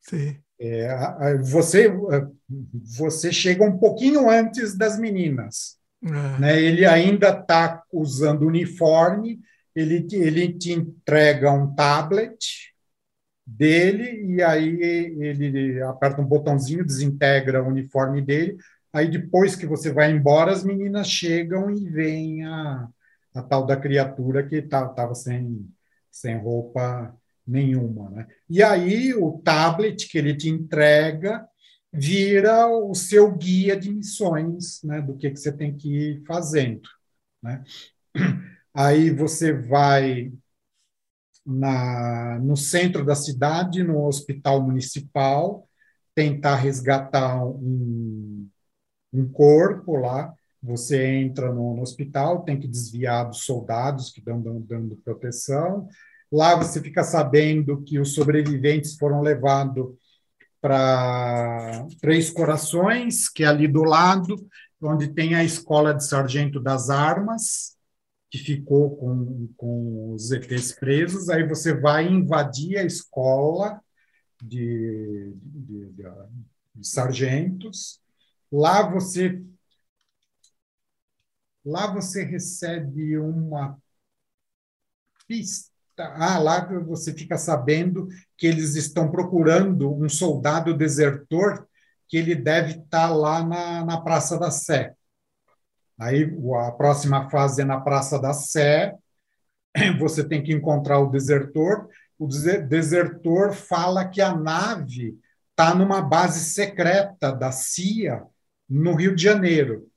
Sim. 0.00 0.36
É, 0.58 1.36
você, 1.38 1.92
você 2.96 3.32
chega 3.32 3.64
um 3.64 3.76
pouquinho 3.76 4.30
antes 4.30 4.76
das 4.76 4.98
meninas. 4.98 5.76
É. 6.02 6.40
Né? 6.40 6.62
Ele 6.62 6.86
ainda 6.86 7.30
está 7.30 7.82
usando 7.92 8.46
uniforme, 8.46 9.40
ele, 9.74 10.06
ele 10.12 10.52
te 10.52 10.72
entrega 10.72 11.52
um 11.52 11.74
tablet 11.74 12.72
dele 13.46 14.34
e 14.34 14.42
aí 14.42 14.82
ele 15.20 15.82
aperta 15.82 16.20
um 16.20 16.24
botãozinho, 16.24 16.84
desintegra 16.84 17.62
o 17.62 17.68
uniforme 17.68 18.22
dele. 18.22 18.56
Aí 18.96 19.10
depois 19.10 19.54
que 19.54 19.66
você 19.66 19.92
vai 19.92 20.10
embora, 20.10 20.50
as 20.50 20.64
meninas 20.64 21.06
chegam 21.06 21.70
e 21.70 21.86
vem 21.90 22.46
a, 22.46 22.88
a 23.34 23.42
tal 23.42 23.66
da 23.66 23.76
criatura 23.76 24.42
que 24.48 24.56
estava 24.56 24.94
tá, 24.94 25.14
sem, 25.14 25.68
sem 26.10 26.38
roupa 26.38 27.14
nenhuma. 27.46 28.08
Né? 28.08 28.26
E 28.48 28.62
aí 28.62 29.12
o 29.12 29.32
tablet 29.44 30.08
que 30.08 30.16
ele 30.16 30.34
te 30.34 30.48
entrega 30.48 31.46
vira 31.92 32.68
o 32.68 32.94
seu 32.94 33.30
guia 33.36 33.76
de 33.76 33.92
missões, 33.92 34.82
né, 34.82 35.02
do 35.02 35.14
que, 35.14 35.30
que 35.30 35.36
você 35.36 35.52
tem 35.52 35.76
que 35.76 35.94
ir 35.94 36.24
fazendo. 36.26 36.88
Né? 37.42 37.62
Aí 38.72 39.10
você 39.10 39.52
vai 39.52 40.32
na, 41.44 42.38
no 42.38 42.56
centro 42.56 43.04
da 43.04 43.14
cidade, 43.14 43.82
no 43.82 44.06
hospital 44.06 44.62
municipal, 44.62 45.68
tentar 46.14 46.56
resgatar 46.56 47.44
um, 47.44 48.35
um 49.20 49.28
corpo 49.28 49.96
lá. 49.96 50.32
Você 50.62 51.04
entra 51.04 51.52
no, 51.52 51.76
no, 51.76 51.82
hospital, 51.82 52.42
tem 52.42 52.58
que 52.58 52.66
desviar 52.66 53.28
dos 53.28 53.44
soldados 53.44 54.10
que 54.10 54.18
estão 54.18 54.40
dando, 54.40 54.60
dando 54.60 54.96
proteção. 54.96 55.86
Lá 56.30 56.56
você 56.56 56.80
fica 56.80 57.04
sabendo 57.04 57.82
que 57.82 57.98
os 57.98 58.14
sobreviventes 58.14 58.96
foram 58.96 59.20
levados 59.20 59.94
para 60.60 61.86
Três 62.00 62.30
Corações, 62.30 63.28
que 63.28 63.44
é 63.44 63.46
ali 63.46 63.68
do 63.68 63.84
lado, 63.84 64.34
onde 64.82 65.08
tem 65.08 65.34
a 65.34 65.44
Escola 65.44 65.94
de 65.94 66.04
Sargento 66.04 66.58
das 66.58 66.90
Armas, 66.90 67.76
que 68.30 68.38
ficou 68.38 68.96
com, 68.96 69.48
com 69.56 70.12
os 70.12 70.32
ETs 70.32 70.72
presos. 70.72 71.28
Aí 71.28 71.46
você 71.46 71.72
vai 71.72 72.08
invadir 72.08 72.78
a 72.78 72.84
escola 72.84 73.80
de, 74.42 75.32
de, 75.36 75.86
de, 75.92 76.04
de 76.74 76.88
sargentos. 76.88 78.00
Lá 78.50 78.82
você 78.88 79.42
lá 81.64 81.86
você 81.92 82.22
recebe 82.22 83.18
uma 83.18 83.76
pista 85.26 85.76
ah, 85.98 86.38
lá 86.38 86.60
você 86.84 87.12
fica 87.12 87.38
sabendo 87.38 88.08
que 88.36 88.46
eles 88.46 88.74
estão 88.76 89.10
procurando 89.10 89.92
um 89.92 90.08
soldado 90.08 90.76
desertor 90.76 91.66
que 92.08 92.16
ele 92.18 92.34
deve 92.34 92.72
estar 92.72 93.08
lá 93.08 93.42
na, 93.42 93.84
na 93.84 94.00
Praça 94.00 94.38
da 94.38 94.50
Sé. 94.50 94.94
Aí 95.98 96.30
a 96.66 96.72
próxima 96.72 97.28
fase 97.30 97.62
é 97.62 97.64
na 97.64 97.80
Praça 97.80 98.18
da 98.18 98.32
Sé. 98.32 98.94
Você 99.98 100.22
tem 100.22 100.42
que 100.42 100.52
encontrar 100.52 100.98
o 100.98 101.10
desertor. 101.10 101.88
O 102.18 102.28
desertor 102.28 103.54
fala 103.54 104.06
que 104.06 104.20
a 104.20 104.34
nave 104.36 105.18
está 105.50 105.74
numa 105.74 106.02
base 106.02 106.44
secreta 106.44 107.32
da 107.32 107.50
CIA 107.50 108.26
no 108.68 108.94
Rio 108.94 109.14
de 109.14 109.22
Janeiro, 109.22 109.88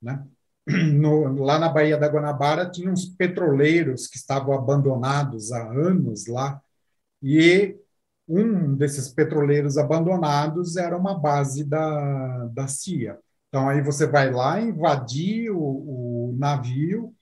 né? 0.00 0.24
no, 0.66 1.42
lá 1.42 1.58
na 1.58 1.68
Baía 1.68 1.96
da 1.96 2.08
Guanabara 2.08 2.70
tinha 2.70 2.90
uns 2.90 3.04
petroleiros 3.04 4.06
que 4.06 4.16
estavam 4.16 4.54
abandonados 4.54 5.52
há 5.52 5.62
anos 5.70 6.26
lá, 6.26 6.60
e 7.22 7.76
um 8.28 8.74
desses 8.74 9.08
petroleiros 9.08 9.76
abandonados 9.76 10.76
era 10.76 10.96
uma 10.96 11.18
base 11.18 11.64
da, 11.64 12.46
da 12.46 12.68
CIA. 12.68 13.18
Então, 13.48 13.68
aí 13.68 13.82
você 13.82 14.06
vai 14.06 14.30
lá 14.30 14.60
invadir 14.60 15.50
o, 15.50 15.58
o 15.58 16.36
navio, 16.38 17.12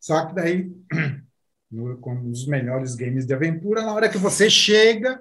só 0.00 0.26
que 0.26 0.34
daí, 0.34 0.72
no, 1.70 1.98
com 1.98 2.28
os 2.30 2.46
melhores 2.46 2.94
games 2.94 3.26
de 3.26 3.34
aventura, 3.34 3.82
na 3.82 3.94
hora 3.94 4.08
que 4.08 4.18
você 4.18 4.50
chega, 4.50 5.20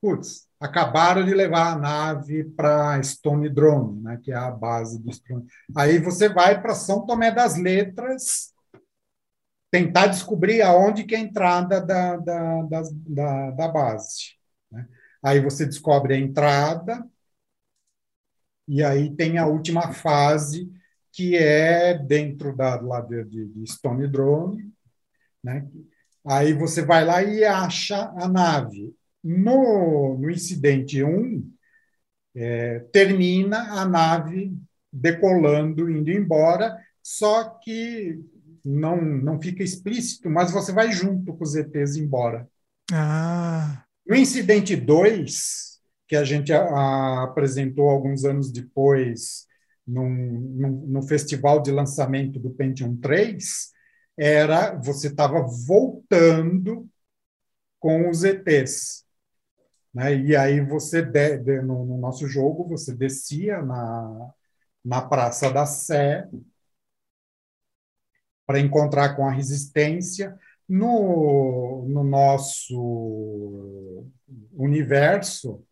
putz, 0.00 0.46
acabaram 0.60 1.24
de 1.24 1.34
levar 1.34 1.72
a 1.72 1.78
nave 1.78 2.44
para 2.44 3.02
Stone 3.02 3.48
Drone, 3.48 4.00
né, 4.02 4.18
que 4.22 4.32
é 4.32 4.36
a 4.36 4.50
base 4.50 5.02
do 5.02 5.12
Stone. 5.12 5.46
Aí 5.76 5.98
você 5.98 6.28
vai 6.28 6.60
para 6.60 6.74
São 6.74 7.06
Tomé 7.06 7.30
das 7.30 7.56
Letras 7.56 8.52
tentar 9.70 10.06
descobrir 10.06 10.62
aonde 10.62 11.04
que 11.04 11.14
é 11.14 11.18
a 11.18 11.20
entrada 11.20 11.80
da, 11.80 12.16
da, 12.16 12.62
da, 12.62 12.82
da, 12.92 13.50
da 13.50 13.68
base. 13.68 14.36
Né? 14.70 14.86
Aí 15.22 15.40
você 15.40 15.66
descobre 15.66 16.14
a 16.14 16.18
entrada, 16.18 17.04
e 18.66 18.84
aí 18.84 19.14
tem 19.14 19.38
a 19.38 19.46
última 19.46 19.92
fase, 19.92 20.70
que 21.10 21.36
é 21.36 21.94
dentro 21.94 22.54
da, 22.54 22.78
lá 22.80 23.00
de, 23.00 23.24
de 23.24 23.66
Stone 23.66 24.06
Drone. 24.06 24.70
Né? 25.42 25.66
Aí 26.24 26.52
você 26.52 26.82
vai 26.82 27.04
lá 27.04 27.22
e 27.22 27.44
acha 27.44 28.12
a 28.16 28.28
nave. 28.28 28.94
No, 29.22 30.16
no 30.18 30.30
incidente 30.30 31.02
1, 31.02 31.50
é, 32.34 32.80
termina 32.92 33.72
a 33.72 33.84
nave 33.84 34.52
decolando, 34.92 35.90
indo 35.90 36.10
embora, 36.10 36.76
só 37.02 37.44
que 37.62 38.18
não, 38.64 39.00
não 39.00 39.40
fica 39.40 39.62
explícito, 39.62 40.30
mas 40.30 40.50
você 40.50 40.72
vai 40.72 40.92
junto 40.92 41.34
com 41.34 41.44
os 41.44 41.54
ETs 41.54 41.96
embora. 41.96 42.48
Ah. 42.92 43.84
No 44.06 44.16
incidente 44.16 44.74
2, 44.74 45.80
que 46.06 46.16
a 46.16 46.24
gente 46.24 46.52
a, 46.52 46.62
a, 46.62 47.24
apresentou 47.24 47.88
alguns 47.88 48.24
anos 48.24 48.50
depois, 48.50 49.46
num, 49.86 50.08
num, 50.08 50.86
no 50.86 51.02
festival 51.02 51.62
de 51.62 51.70
lançamento 51.70 52.38
do 52.38 52.50
Pentium 52.50 52.96
3, 52.96 53.70
era 54.16 54.74
você 54.74 55.08
estava 55.08 55.40
voltando 55.66 56.88
com 57.78 58.10
os 58.10 58.24
ETs. 58.24 59.04
Né? 59.98 60.16
E 60.16 60.36
aí 60.36 60.60
você, 60.60 61.02
de, 61.02 61.38
de, 61.38 61.60
no, 61.60 61.84
no, 61.84 61.98
nosso 61.98 62.28
jogo, 62.28 62.68
você 62.68 62.94
descia 62.94 63.60
na, 63.60 64.30
na 64.84 65.02
Praça 65.02 65.50
da 65.50 65.66
Sé, 65.66 66.28
para 68.46 68.60
encontrar 68.60 69.16
com 69.16 69.26
a 69.26 69.32
resistência. 69.32 70.38
No, 70.68 71.84
no 71.88 72.04
nosso 72.04 74.06
universo, 74.52 75.64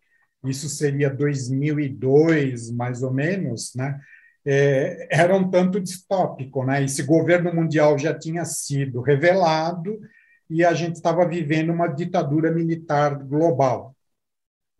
isso 0.43 0.67
seria 0.67 1.09
2002, 1.09 2.71
mais 2.71 3.03
ou 3.03 3.13
menos, 3.13 3.73
né? 3.75 3.99
É, 4.45 5.07
era 5.11 5.35
um 5.35 5.49
tanto 5.49 5.79
distópico, 5.79 6.65
né? 6.65 6.83
Esse 6.83 7.03
governo 7.03 7.53
mundial 7.53 7.97
já 7.97 8.17
tinha 8.17 8.43
sido 8.43 9.01
revelado 9.01 9.99
e 10.49 10.65
a 10.65 10.73
gente 10.73 10.95
estava 10.95 11.27
vivendo 11.27 11.71
uma 11.71 11.87
ditadura 11.87 12.51
militar 12.51 13.15
global. 13.23 13.96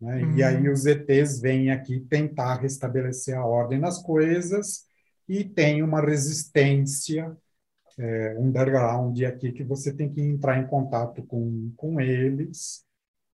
Né? 0.00 0.22
Uhum. 0.22 0.36
E 0.36 0.42
aí 0.42 0.68
os 0.68 0.86
ETs 0.86 1.40
vêm 1.40 1.70
aqui 1.70 2.00
tentar 2.00 2.60
restabelecer 2.60 3.36
a 3.36 3.44
ordem 3.44 3.78
nas 3.78 4.02
coisas 4.02 4.86
e 5.28 5.44
tem 5.44 5.82
uma 5.82 6.00
resistência 6.00 7.36
é, 7.98 8.36
underground 8.38 9.20
aqui 9.22 9.52
que 9.52 9.64
você 9.64 9.92
tem 9.92 10.12
que 10.12 10.20
entrar 10.20 10.58
em 10.58 10.66
contato 10.66 11.22
com, 11.24 11.72
com 11.76 12.00
eles 12.00 12.84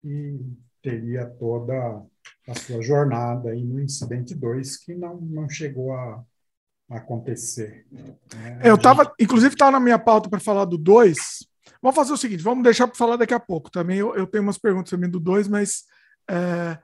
e 0.03 0.39
teria 0.81 1.25
toda 1.25 2.01
a 2.47 2.55
sua 2.55 2.81
jornada 2.81 3.51
aí 3.51 3.63
no 3.63 3.79
incidente 3.79 4.33
2 4.33 4.77
que 4.77 4.95
não, 4.95 5.19
não 5.19 5.49
chegou 5.49 5.93
a, 5.93 6.23
acontecer. 6.89 7.85
É, 8.61 8.69
eu 8.69 8.75
estava, 8.75 9.11
inclusive, 9.19 9.53
estava 9.53 9.71
na 9.71 9.79
minha 9.79 9.99
pauta 9.99 10.29
para 10.29 10.39
falar 10.39 10.65
do 10.65 10.77
2. 10.77 11.17
Vamos 11.81 11.95
fazer 11.95 12.13
o 12.13 12.17
seguinte, 12.17 12.43
vamos 12.43 12.63
deixar 12.63 12.87
para 12.87 12.97
falar 12.97 13.17
daqui 13.17 13.33
a 13.33 13.39
pouco. 13.39 13.71
Também 13.71 13.97
eu, 13.97 14.15
eu 14.15 14.27
tenho 14.27 14.43
umas 14.43 14.57
perguntas 14.57 14.91
também 14.91 15.09
do 15.09 15.19
2, 15.19 15.47
mas 15.47 15.83
é, 16.29 16.77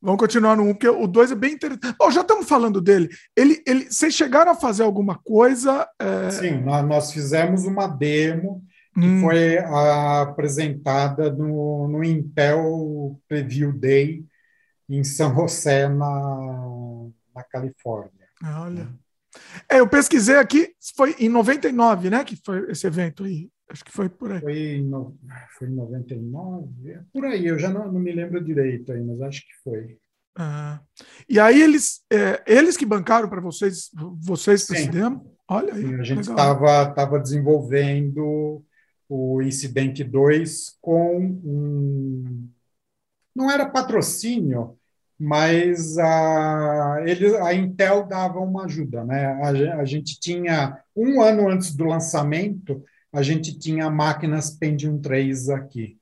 Vamos 0.00 0.20
continuar 0.20 0.56
no 0.56 0.62
1, 0.62 0.68
um, 0.68 0.72
porque 0.72 0.88
o 0.88 1.06
2 1.06 1.32
é 1.32 1.34
bem 1.34 1.54
interessante. 1.54 1.96
Bom, 1.98 2.10
já 2.10 2.20
estamos 2.20 2.46
falando 2.46 2.80
dele. 2.80 3.08
Ele, 3.34 3.62
ele, 3.66 3.90
vocês 3.90 4.14
chegaram 4.14 4.52
a 4.52 4.54
fazer 4.54 4.82
alguma 4.82 5.18
coisa? 5.18 5.88
É... 5.98 6.30
Sim, 6.30 6.60
nós 6.60 7.12
fizemos 7.12 7.64
uma 7.64 7.86
demo 7.86 8.62
que 8.94 9.06
hum. 9.06 9.20
foi 9.20 9.58
apresentada 9.58 11.32
no, 11.32 11.88
no 11.88 12.04
Intel 12.04 13.18
Preview 13.28 13.72
Day 13.72 14.24
em 14.88 15.02
São 15.02 15.34
José, 15.34 15.88
na, 15.88 17.08
na 17.34 17.42
Califórnia. 17.42 18.28
Olha. 18.44 18.88
É, 19.68 19.80
eu 19.80 19.88
pesquisei 19.88 20.36
aqui, 20.36 20.72
foi 20.96 21.16
em 21.18 21.28
99, 21.28 22.10
né, 22.10 22.24
que 22.24 22.36
foi 22.44 22.70
esse 22.70 22.86
evento 22.86 23.24
aí. 23.24 23.50
Acho 23.68 23.84
que 23.84 23.92
foi 23.92 24.08
por 24.08 24.32
aí. 24.32 24.40
Foi, 24.40 24.80
no, 24.82 25.18
foi 25.58 25.68
em 25.68 25.74
99? 25.74 26.90
É 26.92 27.00
por 27.12 27.24
aí, 27.24 27.46
eu 27.46 27.58
já 27.58 27.68
não, 27.68 27.90
não 27.90 28.00
me 28.00 28.12
lembro 28.12 28.42
direito 28.42 28.92
aí, 28.92 29.02
mas 29.02 29.20
acho 29.20 29.40
que 29.42 29.54
foi. 29.64 29.98
Ah, 30.38 30.80
e 31.28 31.40
aí 31.40 31.60
eles, 31.60 32.02
é, 32.12 32.42
eles 32.46 32.76
que 32.76 32.84
bancaram 32.84 33.28
para 33.28 33.40
vocês, 33.40 33.90
vocês 34.20 34.66
para 34.66 34.86
demo? 34.86 35.34
Olha 35.48 35.74
aí. 35.74 35.82
Sim, 35.82 35.94
a 35.94 36.02
gente 36.02 36.20
estava 36.20 37.18
desenvolvendo 37.18 38.62
o 39.08 39.42
Incidente 39.42 40.04
2 40.04 40.76
com 40.80 41.18
um. 41.18 42.48
Não 43.34 43.50
era 43.50 43.68
patrocínio, 43.68 44.78
mas 45.18 45.96
a, 45.98 47.02
ele, 47.06 47.36
a 47.36 47.54
Intel 47.54 48.06
dava 48.06 48.40
uma 48.40 48.64
ajuda. 48.64 49.04
Né? 49.04 49.26
A, 49.26 49.80
a 49.80 49.84
gente 49.84 50.18
tinha, 50.20 50.78
um 50.94 51.20
ano 51.20 51.48
antes 51.48 51.74
do 51.74 51.84
lançamento, 51.84 52.82
a 53.16 53.22
gente 53.22 53.58
tinha 53.58 53.88
máquinas 53.88 54.50
Pentium 54.50 55.00
3 55.00 55.48
aqui 55.48 55.98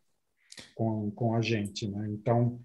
com, 0.74 1.12
com 1.12 1.36
a 1.36 1.40
gente. 1.40 1.86
Né? 1.86 2.08
Então, 2.10 2.58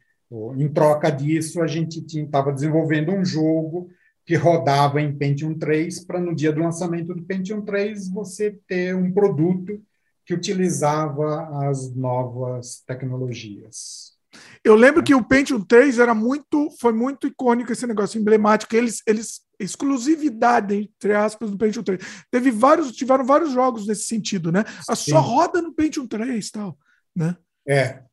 em 0.57 0.67
troca 0.67 1.11
disso, 1.11 1.61
a 1.61 1.67
gente 1.67 2.03
estava 2.03 2.51
desenvolvendo 2.51 3.11
um 3.11 3.23
jogo 3.23 3.91
que 4.25 4.33
rodava 4.33 4.99
em 4.99 5.15
Pentium 5.15 5.53
3 5.53 6.03
para 6.03 6.19
no 6.19 6.33
dia 6.33 6.51
do 6.51 6.61
lançamento 6.61 7.13
do 7.13 7.21
Pentium 7.21 7.61
3 7.61 8.09
você 8.09 8.59
ter 8.67 8.95
um 8.95 9.13
produto 9.13 9.79
que 10.25 10.33
utilizava 10.33 11.69
as 11.69 11.95
novas 11.95 12.81
tecnologias. 12.87 14.17
Eu 14.63 14.73
lembro 14.73 15.03
que 15.03 15.13
o 15.13 15.23
Pentium 15.23 15.61
3 15.61 15.99
era 15.99 16.15
muito, 16.15 16.71
foi 16.79 16.91
muito 16.91 17.27
icônico 17.27 17.71
esse 17.71 17.85
negócio 17.85 18.19
emblemático. 18.19 18.75
Eles, 18.75 19.03
eles 19.05 19.41
exclusividade 19.59 20.75
entre 20.75 21.13
aspas 21.13 21.51
do 21.51 21.57
Pentium 21.57 21.83
3. 21.83 22.01
Teve 22.31 22.51
vários, 22.51 22.91
tiveram 22.91 23.25
vários 23.25 23.51
jogos 23.51 23.87
nesse 23.87 24.03
sentido, 24.03 24.51
né? 24.51 24.63
A 24.87 24.95
Sim. 24.95 25.11
só 25.11 25.19
roda 25.19 25.61
no 25.61 25.73
Pentium 25.73 26.07
3, 26.07 26.49
tal, 26.51 26.77
né? 27.15 27.35
É. 27.67 28.03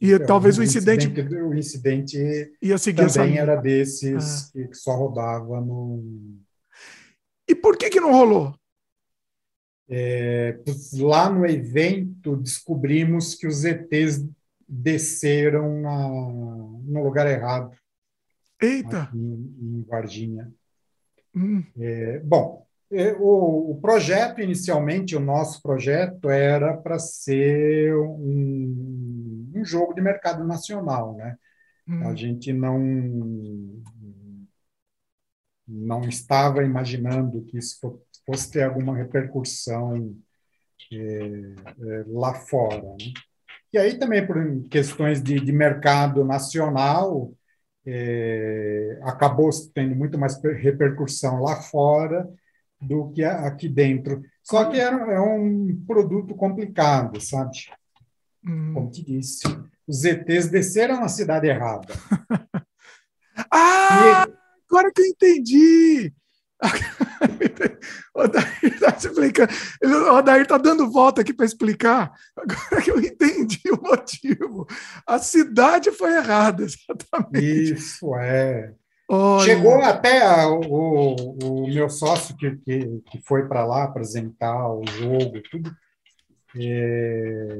E 0.00 0.12
então, 0.12 0.26
talvez 0.26 0.56
o 0.56 0.62
incidente, 0.62 1.06
incidente, 1.06 1.34
o 1.34 1.54
incidente 1.54 2.52
ia 2.62 2.78
seguir 2.78 3.12
também 3.12 3.36
era 3.36 3.54
desses 3.54 4.48
ah. 4.48 4.68
que 4.68 4.74
só 4.74 4.96
rodava 4.96 5.60
no. 5.60 6.02
E 7.46 7.54
por 7.54 7.76
que 7.76 7.90
que 7.90 8.00
não 8.00 8.12
rolou? 8.12 8.54
É, 9.92 10.58
lá 10.94 11.28
no 11.28 11.44
evento 11.44 12.36
descobrimos 12.36 13.34
que 13.34 13.46
os 13.46 13.64
ETs 13.64 14.24
desceram 14.66 15.80
na, 15.80 16.08
no 16.08 17.02
lugar 17.02 17.26
errado. 17.26 17.76
Eita! 18.62 19.10
Em, 19.12 19.54
em 19.60 19.84
Varginha. 19.86 20.50
Hum. 21.34 21.64
É, 21.78 22.18
bom, 22.20 22.66
é, 22.92 23.12
o, 23.12 23.72
o, 23.72 23.80
projeto, 23.80 24.40
inicialmente, 24.40 25.14
o 25.14 25.20
nosso 25.20 25.62
projeto 25.62 26.28
era 26.28 26.76
para 26.76 26.98
ser 26.98 27.94
um, 27.94 29.52
um, 29.54 29.64
jogo 29.64 29.94
de 29.94 30.00
mercado 30.00 30.44
nacional, 30.44 31.14
né? 31.14 31.36
Hum. 31.86 32.08
A 32.08 32.14
gente 32.14 32.52
não 32.52 32.78
não 35.66 36.00
estava 36.02 36.64
imaginando 36.64 37.44
que 37.44 37.58
isso 37.58 37.78
fosse 38.26 38.50
ter 38.50 38.64
alguma 38.64 38.96
repercussão 38.96 40.16
é, 40.92 40.96
é, 40.96 42.04
lá 42.08 42.34
fora. 42.34 42.82
Né? 42.82 43.12
E 43.72 43.78
aí 43.78 43.96
também 43.96 44.26
por 44.26 44.36
questões 44.68 45.22
de, 45.22 45.38
de 45.38 45.52
mercado 45.52 46.24
nacional, 46.24 47.32
é, 47.86 48.98
acabou 49.02 49.50
tendo 49.74 49.94
muito 49.96 50.18
mais 50.18 50.40
repercussão 50.42 51.40
lá 51.40 51.56
fora 51.56 52.28
do 52.80 53.10
que 53.10 53.22
aqui 53.24 53.68
dentro. 53.68 54.22
Só 54.42 54.64
que 54.66 54.78
é, 54.78 54.84
é 54.84 55.20
um 55.20 55.82
produto 55.86 56.34
complicado, 56.34 57.20
sabe? 57.20 57.56
Hum. 58.46 58.72
Como 58.74 58.90
te 58.90 59.04
disse, 59.04 59.42
os 59.86 60.04
ETs 60.04 60.48
desceram 60.48 61.00
na 61.00 61.08
cidade 61.08 61.46
errada. 61.46 61.92
ah, 63.52 64.26
e... 64.26 64.32
agora 64.68 64.90
que 64.94 65.02
eu 65.02 65.06
entendi! 65.06 66.12
o 68.14 68.20
Odair 68.22 68.58
está 68.62 68.96
explicando. 68.96 69.52
O 69.82 70.14
Odair 70.14 70.42
está 70.42 70.58
dando 70.58 70.90
volta 70.90 71.20
aqui 71.22 71.32
para 71.32 71.46
explicar. 71.46 72.12
Agora 72.36 72.82
que 72.82 72.90
eu 72.90 73.00
entendi 73.00 73.62
o 73.70 73.82
motivo. 73.82 74.66
A 75.06 75.18
cidade 75.18 75.90
foi 75.90 76.16
errada, 76.16 76.62
exatamente. 76.64 77.74
Isso, 77.74 78.14
é. 78.16 78.72
Olha. 79.08 79.44
Chegou 79.44 79.74
até 79.82 80.22
a, 80.24 80.48
o, 80.48 81.14
o 81.42 81.66
meu 81.66 81.90
sócio 81.90 82.36
que, 82.36 82.56
que, 82.58 83.02
que 83.10 83.20
foi 83.22 83.48
para 83.48 83.66
lá 83.66 83.84
apresentar 83.84 84.68
o 84.72 84.84
jogo, 84.86 85.42
tudo. 85.50 85.74
É, 86.56 87.58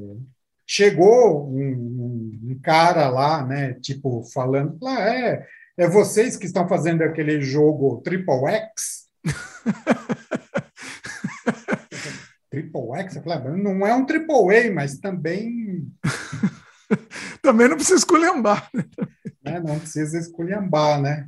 chegou 0.67 1.49
um, 1.49 2.31
um, 2.45 2.61
cara 2.63 3.09
lá, 3.09 3.45
né, 3.45 3.75
tipo, 3.75 4.23
falando, 4.33 4.79
lá, 4.81 4.97
ah, 4.97 5.15
é, 5.15 5.47
é 5.79 5.89
vocês 5.89 6.37
que 6.37 6.47
estão 6.47 6.69
fazendo 6.69 7.03
aquele 7.03 7.41
jogo 7.41 8.01
Triple 8.03 8.47
X? 8.47 9.09
Triple 12.51 12.97
X? 12.97 13.17
Eu 13.17 13.23
falei, 13.23 13.39
ah, 13.39 13.57
não 13.57 13.87
é 13.87 13.95
um 13.95 14.05
Triple 14.05 14.57
A, 14.57 14.73
mas 14.73 14.99
também... 14.99 15.87
também 17.43 17.69
não 17.69 17.77
precisa 17.77 17.99
esculhambar. 17.99 18.69
Né? 18.75 18.85
É, 19.43 19.59
não 19.59 19.79
precisa 19.79 20.19
esculhambar, 20.19 21.01
né? 21.01 21.27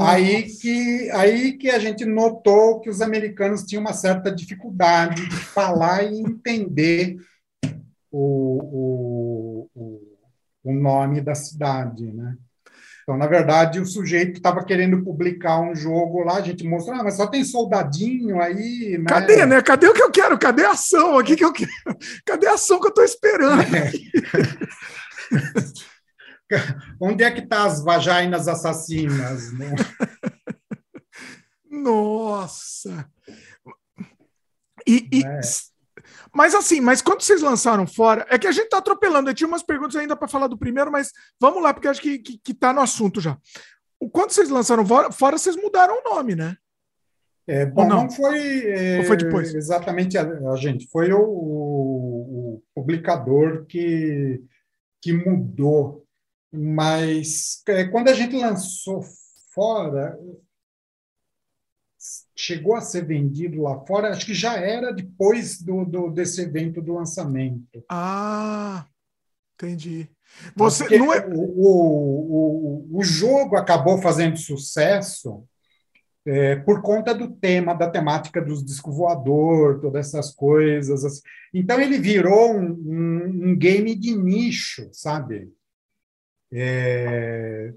Aí 0.00 0.44
que, 0.44 1.10
aí 1.10 1.58
que 1.58 1.68
a 1.68 1.80
gente 1.80 2.04
notou 2.04 2.80
que 2.80 2.88
os 2.88 3.02
americanos 3.02 3.64
tinham 3.64 3.80
uma 3.80 3.92
certa 3.92 4.30
dificuldade 4.30 5.28
de 5.28 5.36
falar 5.36 6.04
e 6.04 6.20
entender 6.20 7.16
o, 8.10 9.68
o, 9.74 10.16
o 10.62 10.72
nome 10.72 11.20
da 11.20 11.34
cidade, 11.34 12.12
né? 12.12 12.36
Então, 13.10 13.18
na 13.18 13.26
verdade, 13.26 13.80
o 13.80 13.86
sujeito 13.86 14.36
estava 14.36 14.64
querendo 14.64 15.02
publicar 15.02 15.58
um 15.58 15.74
jogo 15.74 16.22
lá, 16.22 16.36
a 16.36 16.42
gente 16.42 16.62
mostrou, 16.62 16.96
ah, 16.96 17.02
mas 17.02 17.16
só 17.16 17.26
tem 17.26 17.42
soldadinho 17.42 18.40
aí. 18.40 18.96
Né? 18.98 19.04
Cadê, 19.04 19.44
né? 19.44 19.60
Cadê 19.60 19.88
o 19.88 19.92
que 19.92 20.00
eu 20.00 20.12
quero? 20.12 20.38
Cadê 20.38 20.64
a 20.64 20.70
ação 20.70 21.18
aqui 21.18 21.34
que 21.34 21.44
eu 21.44 21.52
quero? 21.52 21.72
Cadê 22.24 22.46
a 22.46 22.54
ação 22.54 22.78
que 22.78 22.86
eu 22.86 22.90
estou 22.90 23.02
esperando? 23.02 23.62
É. 23.74 23.90
Onde 27.00 27.24
é 27.24 27.32
que 27.32 27.42
tá 27.42 27.64
as 27.64 27.82
vaginas 27.82 28.46
assassinas? 28.46 29.52
Né? 29.54 29.74
Nossa! 31.68 33.10
E, 34.86 35.08
e 35.10 35.26
é. 35.26 35.40
Mas 36.32 36.54
assim, 36.54 36.80
mas 36.80 37.02
quando 37.02 37.22
vocês 37.22 37.42
lançaram 37.42 37.86
fora, 37.86 38.26
é 38.28 38.38
que 38.38 38.46
a 38.46 38.52
gente 38.52 38.68
tá 38.68 38.78
atropelando. 38.78 39.30
Eu 39.30 39.34
tinha 39.34 39.48
umas 39.48 39.62
perguntas 39.62 39.96
ainda 39.96 40.16
para 40.16 40.28
falar 40.28 40.46
do 40.46 40.58
primeiro, 40.58 40.90
mas 40.90 41.12
vamos 41.40 41.62
lá, 41.62 41.74
porque 41.74 41.88
acho 41.88 42.00
que, 42.00 42.18
que, 42.18 42.38
que 42.38 42.54
tá 42.54 42.72
no 42.72 42.80
assunto 42.80 43.20
já. 43.20 43.36
Quando 44.12 44.30
vocês 44.30 44.48
lançaram 44.48 44.86
fora, 44.86 45.12
fora 45.12 45.36
vocês 45.36 45.56
mudaram 45.56 46.00
o 46.00 46.14
nome, 46.14 46.34
né? 46.34 46.56
É, 47.46 47.66
bom, 47.66 47.86
não? 47.86 48.02
não? 48.02 48.10
foi, 48.10 48.70
é, 48.70 49.04
foi 49.04 49.16
depois? 49.16 49.52
exatamente 49.54 50.16
a, 50.16 50.22
a 50.22 50.56
gente, 50.56 50.86
foi 50.88 51.12
o, 51.12 51.20
o, 51.20 52.54
o, 52.54 52.62
publicador 52.74 53.66
que, 53.66 54.40
que 55.02 55.12
mudou. 55.12 56.06
Mas 56.52 57.62
é, 57.68 57.84
quando 57.84 58.08
a 58.08 58.14
gente 58.14 58.36
lançou 58.36 59.02
fora, 59.52 60.16
chegou 62.40 62.74
a 62.74 62.80
ser 62.80 63.04
vendido 63.04 63.62
lá 63.62 63.78
fora, 63.84 64.10
acho 64.10 64.24
que 64.24 64.34
já 64.34 64.56
era 64.56 64.92
depois 64.92 65.60
do, 65.60 65.84
do 65.84 66.10
desse 66.10 66.40
evento 66.40 66.80
do 66.80 66.94
lançamento. 66.94 67.84
Ah, 67.88 68.86
entendi. 69.54 70.08
Você 70.56 70.98
não 70.98 71.12
é... 71.12 71.26
o, 71.26 71.38
o, 71.38 72.98
o, 72.98 73.02
jogo 73.02 73.56
acabou 73.56 74.00
fazendo 74.00 74.38
sucesso 74.38 75.44
é, 76.24 76.56
por 76.56 76.80
conta 76.80 77.14
do 77.14 77.30
tema, 77.30 77.74
da 77.74 77.90
temática 77.90 78.40
dos 78.40 78.64
discos 78.64 78.96
voador, 78.96 79.80
todas 79.80 80.06
essas 80.06 80.32
coisas. 80.32 81.04
Assim. 81.04 81.20
Então 81.52 81.78
ele 81.78 81.98
virou 81.98 82.56
um, 82.56 82.70
um, 82.70 83.50
um 83.50 83.56
game 83.56 83.94
de 83.94 84.16
nicho, 84.16 84.88
sabe? 84.92 85.52
É, 86.52 87.74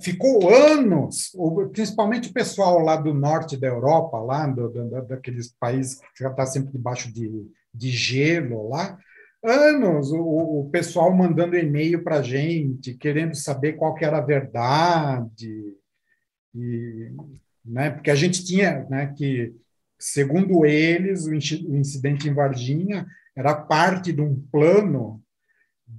ficou 0.00 0.48
anos, 0.54 1.32
principalmente 1.72 2.30
o 2.30 2.32
pessoal 2.32 2.80
lá 2.80 2.96
do 2.96 3.14
norte 3.14 3.56
da 3.56 3.66
Europa, 3.66 4.18
lá 4.18 4.46
do, 4.46 4.68
do, 4.68 5.02
daqueles 5.06 5.52
países 5.58 5.96
que 6.14 6.22
já 6.22 6.30
está 6.30 6.44
sempre 6.46 6.72
debaixo 6.72 7.12
de, 7.12 7.48
de 7.74 7.90
gelo 7.90 8.68
lá, 8.68 8.98
anos 9.44 10.12
o, 10.12 10.60
o 10.60 10.68
pessoal 10.70 11.12
mandando 11.14 11.56
e-mail 11.56 12.02
para 12.02 12.16
a 12.16 12.22
gente, 12.22 12.94
querendo 12.94 13.34
saber 13.34 13.74
qual 13.74 13.94
que 13.94 14.04
era 14.04 14.18
a 14.18 14.24
verdade, 14.24 15.76
e, 16.54 17.10
né, 17.64 17.90
porque 17.90 18.10
a 18.10 18.14
gente 18.14 18.44
tinha 18.44 18.86
né, 18.90 19.14
que, 19.16 19.54
segundo 19.98 20.66
eles, 20.66 21.26
o 21.26 21.34
incidente 21.34 22.28
em 22.28 22.34
Varginha 22.34 23.06
era 23.36 23.54
parte 23.54 24.12
de 24.12 24.20
um 24.20 24.34
plano 24.52 25.21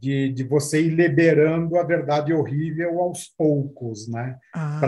de, 0.04 0.34
de 0.34 0.44
você 0.44 0.82
ir 0.82 0.90
liberando 0.90 1.78
a 1.78 1.84
verdade 1.84 2.34
horrível 2.34 3.00
aos 3.00 3.26
poucos, 3.38 4.06
né? 4.10 4.38
Ah. 4.54 4.82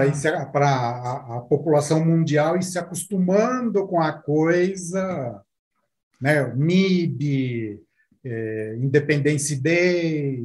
Para 0.52 0.68
a, 0.68 1.38
a 1.38 1.40
população 1.40 2.04
mundial 2.04 2.58
ir 2.58 2.64
se 2.64 2.78
acostumando 2.78 3.88
com 3.88 4.02
a 4.02 4.12
coisa, 4.12 5.42
né? 6.20 6.54
MIB, 6.54 7.80
é, 8.26 8.76
Independence 8.78 9.56
Day, 9.56 10.44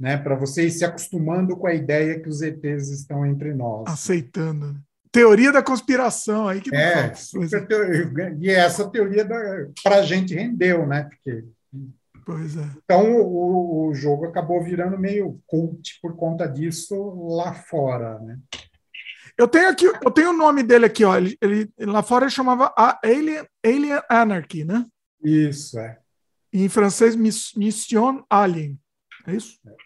né? 0.00 0.16
Para 0.16 0.34
você 0.34 0.64
ir 0.64 0.70
se 0.70 0.82
acostumando 0.82 1.54
com 1.54 1.66
a 1.66 1.74
ideia 1.74 2.18
que 2.18 2.30
os 2.30 2.40
ETs 2.40 2.88
estão 2.88 3.26
entre 3.26 3.52
nós. 3.52 3.84
Aceitando. 3.86 4.72
Né? 4.72 4.80
Teoria 5.12 5.52
da 5.52 5.62
conspiração 5.62 6.48
aí 6.48 6.62
que 6.62 6.74
é, 6.74 7.12
e 8.40 8.50
essa 8.50 8.88
teoria 8.90 9.26
para 9.82 9.96
a 9.96 10.02
gente 10.02 10.34
rendeu, 10.34 10.86
né? 10.86 11.04
Porque 11.04 11.44
Pois 12.26 12.56
é. 12.56 12.68
Então 12.82 13.20
o, 13.22 13.86
o 13.86 13.94
jogo 13.94 14.26
acabou 14.26 14.60
virando 14.60 14.98
meio 14.98 15.40
cult 15.46 15.96
por 16.02 16.16
conta 16.16 16.48
disso 16.48 17.24
lá 17.36 17.54
fora, 17.54 18.18
né? 18.18 18.36
Eu 19.38 19.46
tenho 19.46 19.68
aqui, 19.68 19.84
eu 19.86 20.10
tenho 20.10 20.30
o 20.30 20.36
nome 20.36 20.64
dele 20.64 20.86
aqui, 20.86 21.04
ó. 21.04 21.16
Ele, 21.16 21.38
ele 21.40 21.70
lá 21.78 22.02
fora 22.02 22.24
ele 22.24 22.32
chamava 22.32 22.74
Alien, 22.76 23.46
Alien 23.64 24.02
Anarchy, 24.10 24.64
né? 24.64 24.84
Isso 25.22 25.78
é. 25.78 26.00
em 26.52 26.68
francês 26.68 27.14
Mission 27.14 28.24
Alien, 28.28 28.76
é 29.28 29.32
isso? 29.32 29.60
É. 29.64 29.76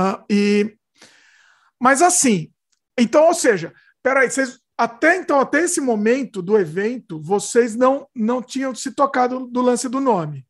Uh, 0.00 0.24
e 0.30 0.78
mas 1.80 2.02
assim, 2.02 2.52
então, 2.96 3.26
ou 3.26 3.34
seja, 3.34 3.72
peraí, 4.00 4.30
vocês 4.30 4.60
até 4.78 5.16
então, 5.16 5.40
até 5.40 5.62
esse 5.62 5.80
momento 5.80 6.40
do 6.40 6.56
evento, 6.56 7.20
vocês 7.20 7.74
não, 7.74 8.06
não 8.14 8.40
tinham 8.40 8.72
se 8.72 8.92
tocado 8.92 9.48
do 9.48 9.60
lance 9.60 9.88
do 9.88 9.98
nome. 9.98 10.46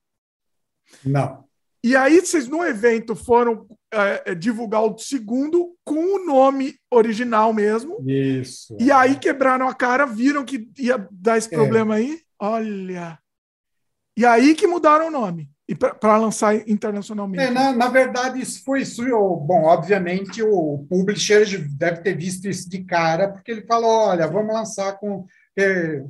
Não. 1.02 1.44
E 1.82 1.96
aí, 1.96 2.20
vocês 2.20 2.46
no 2.46 2.62
evento 2.62 3.16
foram 3.16 3.66
é, 3.92 4.32
é 4.32 4.34
divulgar 4.34 4.82
o 4.82 4.98
segundo 4.98 5.74
com 5.82 6.16
o 6.16 6.26
nome 6.26 6.76
original 6.90 7.54
mesmo. 7.54 8.04
Isso. 8.06 8.76
E 8.78 8.92
aí 8.92 9.18
quebraram 9.18 9.66
a 9.66 9.74
cara, 9.74 10.04
viram 10.04 10.44
que 10.44 10.68
ia 10.78 11.08
dar 11.10 11.38
esse 11.38 11.48
é. 11.54 11.56
problema 11.56 11.94
aí. 11.94 12.20
Olha. 12.38 13.18
E 14.14 14.26
aí 14.26 14.54
que 14.54 14.66
mudaram 14.66 15.06
o 15.06 15.10
nome 15.10 15.48
e 15.68 15.74
para 15.74 16.16
lançar 16.16 16.66
internacionalmente. 16.66 17.44
É, 17.44 17.50
na, 17.50 17.72
na, 17.72 17.88
verdade, 17.88 18.40
isso 18.40 18.64
foi 18.64 18.80
isso. 18.80 19.04
Bom, 19.04 19.64
obviamente, 19.64 20.42
o 20.42 20.86
publisher 20.88 21.46
deve 21.76 22.00
ter 22.00 22.16
visto 22.16 22.48
isso 22.48 22.70
de 22.70 22.82
cara, 22.84 23.28
porque 23.28 23.50
ele 23.50 23.66
falou: 23.66 24.08
olha, 24.08 24.26
vamos 24.26 24.54
lançar 24.54 24.94
com. 24.94 25.26
É, 25.58 26.02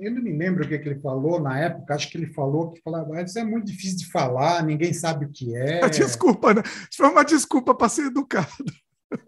eu 0.00 0.10
não 0.10 0.20
me 0.20 0.36
lembro 0.36 0.64
o 0.64 0.68
que, 0.68 0.78
que 0.78 0.88
ele 0.88 1.00
falou 1.00 1.40
na 1.40 1.60
época, 1.60 1.94
acho 1.94 2.10
que 2.10 2.18
ele 2.18 2.32
falou 2.32 2.72
que 2.72 2.82
falava, 2.82 3.14
ah, 3.14 3.22
isso 3.22 3.38
é 3.38 3.44
muito 3.44 3.66
difícil 3.66 3.98
de 3.98 4.10
falar, 4.10 4.64
ninguém 4.64 4.92
sabe 4.92 5.26
o 5.26 5.30
que 5.30 5.54
é. 5.54 5.86
Desculpa, 5.88 6.52
né? 6.52 6.62
Isso 6.64 6.96
foi 6.96 7.08
uma 7.08 7.24
desculpa 7.24 7.72
para 7.72 7.88
ser 7.88 8.06
educado. 8.06 8.48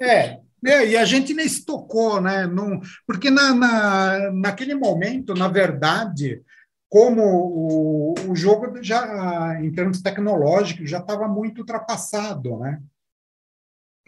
É, 0.00 0.40
é, 0.66 0.88
e 0.88 0.96
a 0.96 1.04
gente 1.04 1.32
nem 1.32 1.48
se 1.48 1.64
tocou, 1.64 2.20
né? 2.20 2.48
Não, 2.48 2.80
porque 3.06 3.30
na, 3.30 3.54
na, 3.54 4.32
naquele 4.32 4.74
momento, 4.74 5.34
na 5.34 5.46
verdade, 5.46 6.42
como 6.88 7.22
o, 7.22 8.14
o 8.30 8.36
jogo 8.36 8.82
já, 8.82 9.60
em 9.62 9.70
termos 9.70 10.00
tecnológicos, 10.00 10.88
já 10.88 10.98
estava 10.98 11.28
muito 11.28 11.58
ultrapassado, 11.58 12.58
né? 12.58 12.82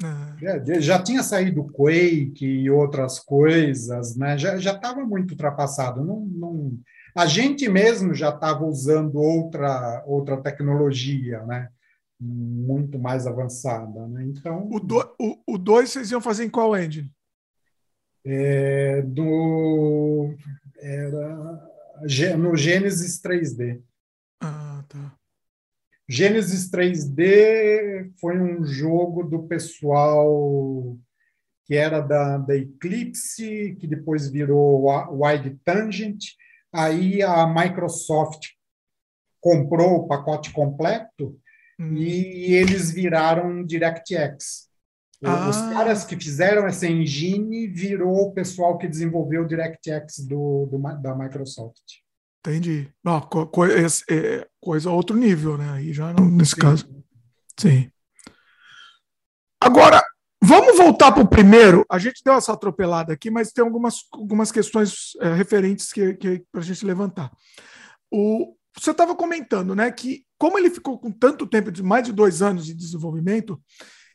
É. 0.02 0.80
Já 0.80 1.02
tinha 1.02 1.22
saído 1.22 1.64
Quake 1.64 2.46
e 2.46 2.70
outras 2.70 3.18
coisas, 3.18 4.16
né? 4.16 4.38
Já 4.38 4.56
estava 4.56 5.04
muito 5.04 5.32
ultrapassado. 5.32 6.02
Não, 6.02 6.20
não... 6.20 6.78
A 7.14 7.26
gente 7.26 7.68
mesmo 7.68 8.14
já 8.14 8.30
estava 8.30 8.64
usando 8.64 9.16
outra, 9.16 10.02
outra 10.06 10.40
tecnologia, 10.40 11.44
né? 11.44 11.68
Muito 12.18 12.98
mais 12.98 13.26
avançada, 13.26 14.06
né? 14.08 14.24
Então... 14.24 14.68
O 14.70 14.80
2 14.80 15.06
o, 15.18 15.54
o 15.54 15.58
dois 15.58 15.90
vocês 15.90 16.10
iam 16.10 16.20
fazer 16.20 16.44
em 16.44 16.50
qual 16.50 16.74
engine? 16.74 17.10
É, 18.24 19.02
do... 19.02 20.34
Era 20.78 21.69
no 22.36 22.56
Gênesis 22.56 23.20
3D. 23.20 23.82
Ah, 24.40 24.84
tá. 24.88 25.16
Gênesis 26.08 26.70
3D 26.70 28.12
foi 28.20 28.40
um 28.40 28.64
jogo 28.64 29.22
do 29.22 29.44
pessoal 29.44 30.98
que 31.64 31.76
era 31.76 32.00
da, 32.00 32.38
da 32.38 32.56
Eclipse, 32.56 33.76
que 33.78 33.86
depois 33.86 34.28
virou 34.28 34.86
Wide 35.22 35.60
Tangent. 35.64 36.18
Aí 36.72 37.22
a 37.22 37.46
Microsoft 37.46 38.48
comprou 39.40 39.98
o 39.98 40.08
pacote 40.08 40.52
completo 40.52 41.38
hum. 41.78 41.94
e 41.94 42.54
eles 42.54 42.90
viraram 42.90 43.64
DirectX. 43.64 44.69
Ah. 45.22 45.50
Os 45.50 45.56
caras 45.56 46.04
que 46.04 46.16
fizeram 46.16 46.66
essa 46.66 46.86
engine 46.86 47.68
virou 47.68 48.28
o 48.28 48.32
pessoal 48.32 48.78
que 48.78 48.88
desenvolveu 48.88 49.42
o 49.42 49.46
DirectX 49.46 50.20
do, 50.26 50.66
do, 50.66 50.78
da 51.02 51.14
Microsoft. 51.14 52.00
Entendi. 52.40 52.90
Não, 53.04 53.20
co 53.20 53.46
co 53.46 53.66
é, 53.66 54.46
coisa 54.58 54.90
outro 54.90 55.14
nível, 55.14 55.58
né? 55.58 55.72
Aí 55.72 55.92
já 55.92 56.12
não, 56.12 56.24
nesse 56.24 56.52
Sim. 56.52 56.60
caso. 56.60 57.04
Sim. 57.58 57.90
Agora, 59.62 60.02
vamos 60.42 60.78
voltar 60.78 61.12
para 61.12 61.22
o 61.22 61.28
primeiro. 61.28 61.84
A 61.90 61.98
gente 61.98 62.22
deu 62.24 62.32
essa 62.32 62.54
atropelada 62.54 63.12
aqui, 63.12 63.30
mas 63.30 63.52
tem 63.52 63.62
algumas, 63.62 63.96
algumas 64.10 64.50
questões 64.50 65.10
é, 65.20 65.34
referentes 65.34 65.92
que, 65.92 66.14
que 66.14 66.42
para 66.50 66.62
a 66.62 66.64
gente 66.64 66.86
levantar. 66.86 67.30
O, 68.10 68.56
você 68.74 68.90
estava 68.90 69.14
comentando, 69.14 69.74
né, 69.74 69.90
que 69.90 70.24
como 70.38 70.58
ele 70.58 70.70
ficou 70.70 70.98
com 70.98 71.12
tanto 71.12 71.46
tempo, 71.46 71.70
de 71.70 71.82
mais 71.82 72.04
de 72.04 72.12
dois 72.12 72.40
anos 72.40 72.64
de 72.64 72.72
desenvolvimento, 72.72 73.60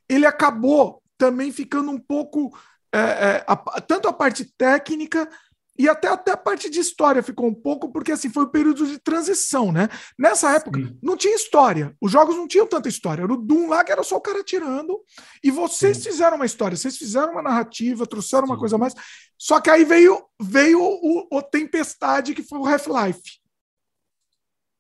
ele 0.10 0.26
acabou 0.26 1.02
também 1.18 1.52
ficando 1.52 1.92
um 1.92 2.00
pouco 2.00 2.58
é, 2.94 3.00
é, 3.00 3.46
a, 3.48 3.56
tanto 3.82 4.08
a 4.08 4.14
parte 4.14 4.46
técnica 4.58 5.30
e 5.78 5.90
até, 5.90 6.08
até 6.08 6.32
a 6.32 6.38
parte 6.38 6.70
de 6.70 6.80
história 6.80 7.22
ficou 7.22 7.48
um 7.48 7.54
pouco, 7.54 7.92
porque 7.92 8.14
assim 8.14 8.30
foi 8.30 8.44
o 8.44 8.48
um 8.48 8.50
período 8.50 8.88
de 8.88 8.98
transição, 8.98 9.74
né? 9.74 9.90
Nessa 10.18 10.56
época 10.56 10.80
Sim. 10.80 10.98
não 11.04 11.18
tinha 11.18 11.36
história, 11.36 11.94
os 12.00 12.10
jogos 12.10 12.38
não 12.38 12.48
tinham 12.48 12.66
tanta 12.66 12.88
história. 12.88 13.24
Era 13.24 13.34
o 13.34 13.38
Doom 13.38 13.68
lá 13.68 13.84
que 13.84 13.92
era 13.92 14.02
só 14.02 14.16
o 14.16 14.22
cara 14.22 14.42
tirando, 14.42 15.02
e 15.44 15.52
vocês 15.52 15.98
Sim. 15.98 16.04
fizeram 16.04 16.38
uma 16.38 16.46
história, 16.46 16.78
vocês 16.78 16.98
fizeram 16.98 17.34
uma 17.34 17.42
narrativa, 17.42 18.08
trouxeram 18.08 18.48
Sim. 18.48 18.54
uma 18.54 18.60
coisa 18.60 18.78
a 18.78 18.80
mais. 18.80 18.94
Só 19.38 19.60
que 19.60 19.70
aí 19.70 19.84
veio, 19.84 20.26
veio 20.40 20.80
o, 20.82 21.28
o 21.30 21.42
Tempestade, 21.42 22.34
que 22.34 22.44
foi 22.44 22.60
o 22.60 22.66
Half-Life, 22.66 23.40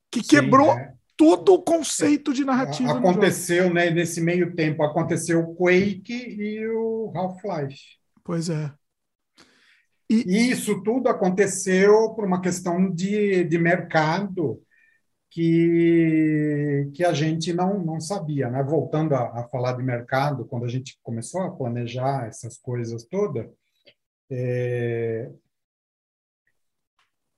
que 0.09 0.23
quebrou 0.23 0.71
é. 0.71 0.93
Todo 1.17 1.53
o 1.53 1.61
conceito 1.61 2.33
de 2.33 2.43
narrativa. 2.43 2.91
Aconteceu, 2.91 3.73
né? 3.73 3.89
Nesse 3.89 4.21
meio 4.21 4.55
tempo, 4.55 4.83
aconteceu 4.83 5.39
o 5.41 5.55
Quake 5.55 6.13
e 6.13 6.67
o 6.67 7.11
Half-Life. 7.15 7.81
Pois 8.23 8.49
é. 8.49 8.71
E, 10.09 10.23
e 10.27 10.51
isso 10.51 10.83
tudo 10.83 11.09
aconteceu 11.09 12.11
por 12.11 12.25
uma 12.25 12.41
questão 12.41 12.91
de, 12.91 13.43
de 13.43 13.57
mercado 13.57 14.61
que, 15.31 16.89
que 16.93 17.03
a 17.03 17.11
gente 17.11 17.51
não, 17.51 17.83
não 17.83 17.99
sabia. 17.99 18.49
Né? 18.49 18.63
Voltando 18.63 19.15
a, 19.15 19.41
a 19.41 19.47
falar 19.49 19.73
de 19.73 19.83
mercado, 19.83 20.45
quando 20.45 20.65
a 20.65 20.69
gente 20.69 20.97
começou 21.01 21.41
a 21.41 21.51
planejar 21.51 22.27
essas 22.27 22.57
coisas 22.57 23.03
todas, 23.03 23.47
é, 24.29 25.29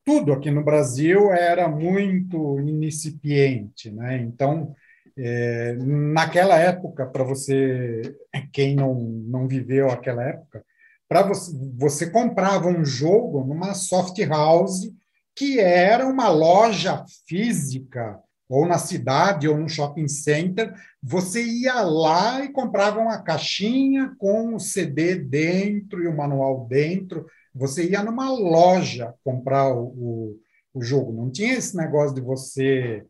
tudo 0.07 0.31
aqui 0.31 0.49
no 0.49 0.63
Brasil 0.63 1.34
era 1.34 1.67
muito 1.67 2.61
incipiente, 2.61 3.91
né? 3.91 4.17
Então, 4.21 4.73
é, 5.17 5.75
naquela 5.81 6.57
época, 6.57 7.05
para 7.05 7.25
você, 7.25 8.15
quem 8.53 8.73
não, 8.73 8.95
não 8.95 9.49
viveu 9.49 9.91
aquela 9.91 10.23
época, 10.23 10.63
para 11.09 11.23
você, 11.23 11.51
você 11.77 12.09
comprava 12.09 12.69
um 12.69 12.85
jogo 12.85 13.43
numa 13.43 13.73
soft 13.73 14.17
house 14.19 14.89
que 15.35 15.59
era 15.59 16.07
uma 16.07 16.29
loja 16.29 17.03
física 17.27 18.17
ou 18.47 18.65
na 18.65 18.77
cidade 18.77 19.45
ou 19.45 19.57
no 19.57 19.67
shopping 19.67 20.07
center, 20.07 20.73
você 21.03 21.43
ia 21.43 21.81
lá 21.81 22.45
e 22.45 22.53
comprava 22.53 22.97
uma 22.97 23.21
caixinha 23.21 24.15
com 24.17 24.55
o 24.55 24.59
CD 24.59 25.15
dentro 25.15 26.01
e 26.01 26.07
o 26.07 26.15
manual 26.15 26.65
dentro. 26.65 27.25
Você 27.57 27.89
ia 27.89 28.03
numa 28.03 28.31
loja 28.31 29.13
comprar 29.23 29.73
o, 29.73 29.88
o, 29.88 30.39
o 30.73 30.81
jogo. 30.81 31.11
Não 31.11 31.31
tinha 31.31 31.53
esse 31.53 31.75
negócio 31.75 32.15
de 32.15 32.21
você 32.21 33.05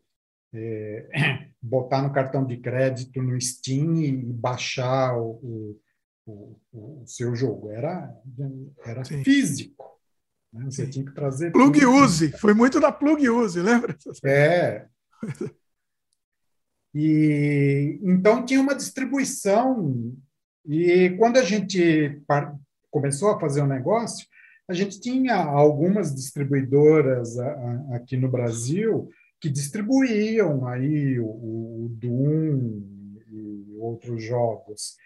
é, 0.54 1.50
botar 1.60 2.02
no 2.02 2.12
cartão 2.12 2.44
de 2.44 2.56
crédito 2.56 3.22
no 3.22 3.40
Steam 3.40 3.96
e 3.96 4.12
baixar 4.12 5.16
o, 5.18 5.78
o, 6.26 6.56
o 6.72 7.04
seu 7.06 7.34
jogo, 7.34 7.70
era, 7.70 8.14
era 8.84 9.04
físico. 9.04 9.98
Né? 10.52 10.64
Você 10.66 10.84
Sim. 10.84 10.90
tinha 10.90 11.04
que 11.04 11.14
trazer. 11.14 11.52
Plug 11.52 11.84
use, 11.84 12.32
foi 12.38 12.54
muito 12.54 12.80
da 12.80 12.92
plug 12.92 13.28
use, 13.28 13.60
lembra? 13.60 13.96
É. 14.24 14.86
E 16.94 18.00
então 18.02 18.44
tinha 18.44 18.60
uma 18.60 18.74
distribuição 18.74 20.16
e 20.66 21.10
quando 21.18 21.36
a 21.36 21.42
gente 21.42 22.20
começou 22.90 23.30
a 23.30 23.40
fazer 23.40 23.60
o 23.60 23.64
um 23.64 23.68
negócio, 23.68 24.26
a 24.68 24.74
gente 24.74 25.00
tinha 25.00 25.34
algumas 25.34 26.14
distribuidoras 26.14 27.38
aqui 27.92 28.16
no 28.18 28.30
Brasil 28.30 29.08
que 29.40 29.48
distribuíam 29.48 30.66
aí 30.66 31.18
o, 31.18 31.26
o 31.26 31.88
Doom 31.98 32.82
e 33.30 33.76
outros 33.78 34.22
jogos. 34.22 34.96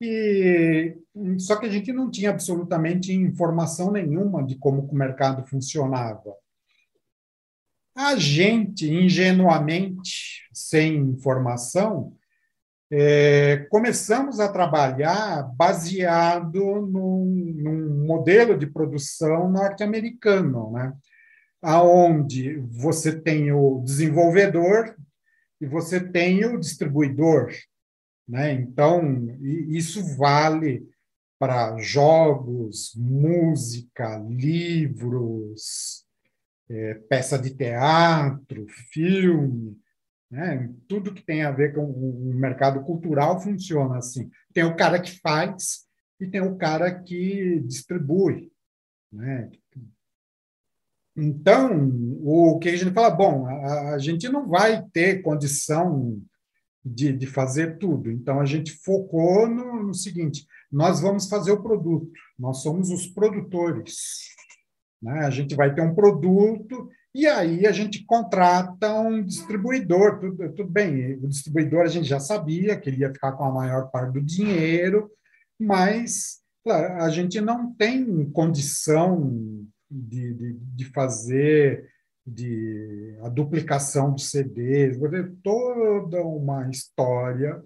E 0.00 0.96
só 1.38 1.56
que 1.56 1.66
a 1.66 1.70
gente 1.70 1.92
não 1.92 2.10
tinha 2.10 2.30
absolutamente 2.30 3.12
informação 3.12 3.92
nenhuma 3.92 4.42
de 4.44 4.56
como 4.56 4.82
o 4.82 4.94
mercado 4.94 5.46
funcionava. 5.46 6.34
A 7.94 8.16
gente, 8.16 8.90
ingenuamente, 8.90 10.48
sem 10.52 10.96
informação, 10.96 12.14
é, 12.90 13.66
começamos 13.68 14.38
a 14.38 14.48
trabalhar 14.48 15.42
baseado 15.56 16.60
num, 16.86 17.24
num 17.56 18.06
modelo 18.06 18.56
de 18.56 18.66
produção 18.66 19.50
norte-americano, 19.50 20.72
né? 20.72 20.92
aonde 21.60 22.58
você 22.58 23.18
tem 23.18 23.50
o 23.50 23.80
desenvolvedor 23.84 24.94
e 25.60 25.66
você 25.66 26.00
tem 26.00 26.44
o 26.44 26.58
distribuidor. 26.60 27.52
Né? 28.28 28.52
Então, 28.52 29.36
isso 29.68 30.16
vale 30.16 30.88
para 31.38 31.76
jogos, 31.78 32.92
música, 32.96 34.16
livros, 34.28 36.04
é, 36.68 36.94
peça 36.94 37.38
de 37.38 37.50
teatro, 37.50 38.66
filme, 38.92 39.76
né? 40.30 40.72
tudo 40.88 41.14
que 41.14 41.24
tem 41.24 41.42
a 41.42 41.50
ver 41.50 41.74
com 41.74 41.84
o 41.84 42.34
mercado 42.34 42.82
cultural 42.82 43.40
funciona 43.40 43.98
assim. 43.98 44.30
Tem 44.52 44.64
o 44.64 44.76
cara 44.76 45.00
que 45.00 45.20
faz 45.20 45.86
e 46.20 46.26
tem 46.26 46.40
o 46.40 46.56
cara 46.56 46.92
que 46.92 47.60
distribui. 47.60 48.50
Né? 49.12 49.50
Então, 51.16 51.90
o 52.22 52.58
que 52.58 52.68
a 52.68 52.76
gente 52.76 52.92
fala, 52.92 53.10
bom, 53.10 53.46
a, 53.46 53.94
a 53.94 53.98
gente 53.98 54.28
não 54.28 54.46
vai 54.46 54.82
ter 54.92 55.22
condição 55.22 56.20
de, 56.84 57.12
de 57.12 57.26
fazer 57.26 57.78
tudo. 57.78 58.10
Então, 58.10 58.40
a 58.40 58.44
gente 58.44 58.72
focou 58.72 59.48
no, 59.48 59.82
no 59.82 59.94
seguinte: 59.94 60.46
nós 60.70 61.00
vamos 61.00 61.28
fazer 61.28 61.52
o 61.52 61.62
produto, 61.62 62.10
nós 62.38 62.62
somos 62.62 62.90
os 62.90 63.06
produtores. 63.06 64.26
Né? 65.02 65.20
A 65.20 65.30
gente 65.30 65.54
vai 65.54 65.74
ter 65.74 65.80
um 65.80 65.94
produto 65.94 66.88
e 67.16 67.26
aí 67.26 67.66
a 67.66 67.72
gente 67.72 68.04
contrata 68.04 68.92
um 68.92 69.22
distribuidor. 69.22 70.18
Tudo, 70.18 70.52
tudo 70.52 70.70
bem, 70.70 71.14
o 71.14 71.26
distribuidor 71.26 71.80
a 71.80 71.88
gente 71.88 72.06
já 72.06 72.20
sabia 72.20 72.78
que 72.78 72.90
ele 72.90 72.98
ia 72.98 73.12
ficar 73.12 73.32
com 73.32 73.44
a 73.44 73.50
maior 73.50 73.90
parte 73.90 74.12
do 74.12 74.20
dinheiro, 74.20 75.10
mas 75.58 76.42
claro, 76.62 77.02
a 77.02 77.08
gente 77.08 77.40
não 77.40 77.72
tem 77.72 78.30
condição 78.32 79.66
de, 79.90 80.34
de, 80.34 80.52
de 80.60 80.84
fazer 80.92 81.88
de 82.26 83.16
a 83.22 83.30
duplicação 83.30 84.12
dos 84.12 84.30
CDs, 84.30 84.98
toda 85.42 86.22
uma 86.22 86.68
história 86.68 87.64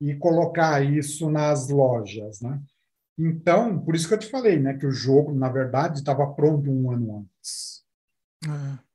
e 0.00 0.12
colocar 0.16 0.82
isso 0.82 1.30
nas 1.30 1.68
lojas, 1.68 2.40
né? 2.40 2.60
Então, 3.16 3.78
por 3.78 3.94
isso 3.94 4.08
que 4.08 4.14
eu 4.14 4.18
te 4.18 4.28
falei, 4.28 4.58
né, 4.58 4.74
que 4.74 4.86
o 4.86 4.90
jogo, 4.90 5.32
na 5.32 5.48
verdade, 5.48 5.98
estava 5.98 6.26
pronto 6.34 6.68
um 6.68 6.90
ano 6.90 7.20
antes. 7.20 7.85
É. 8.44 8.86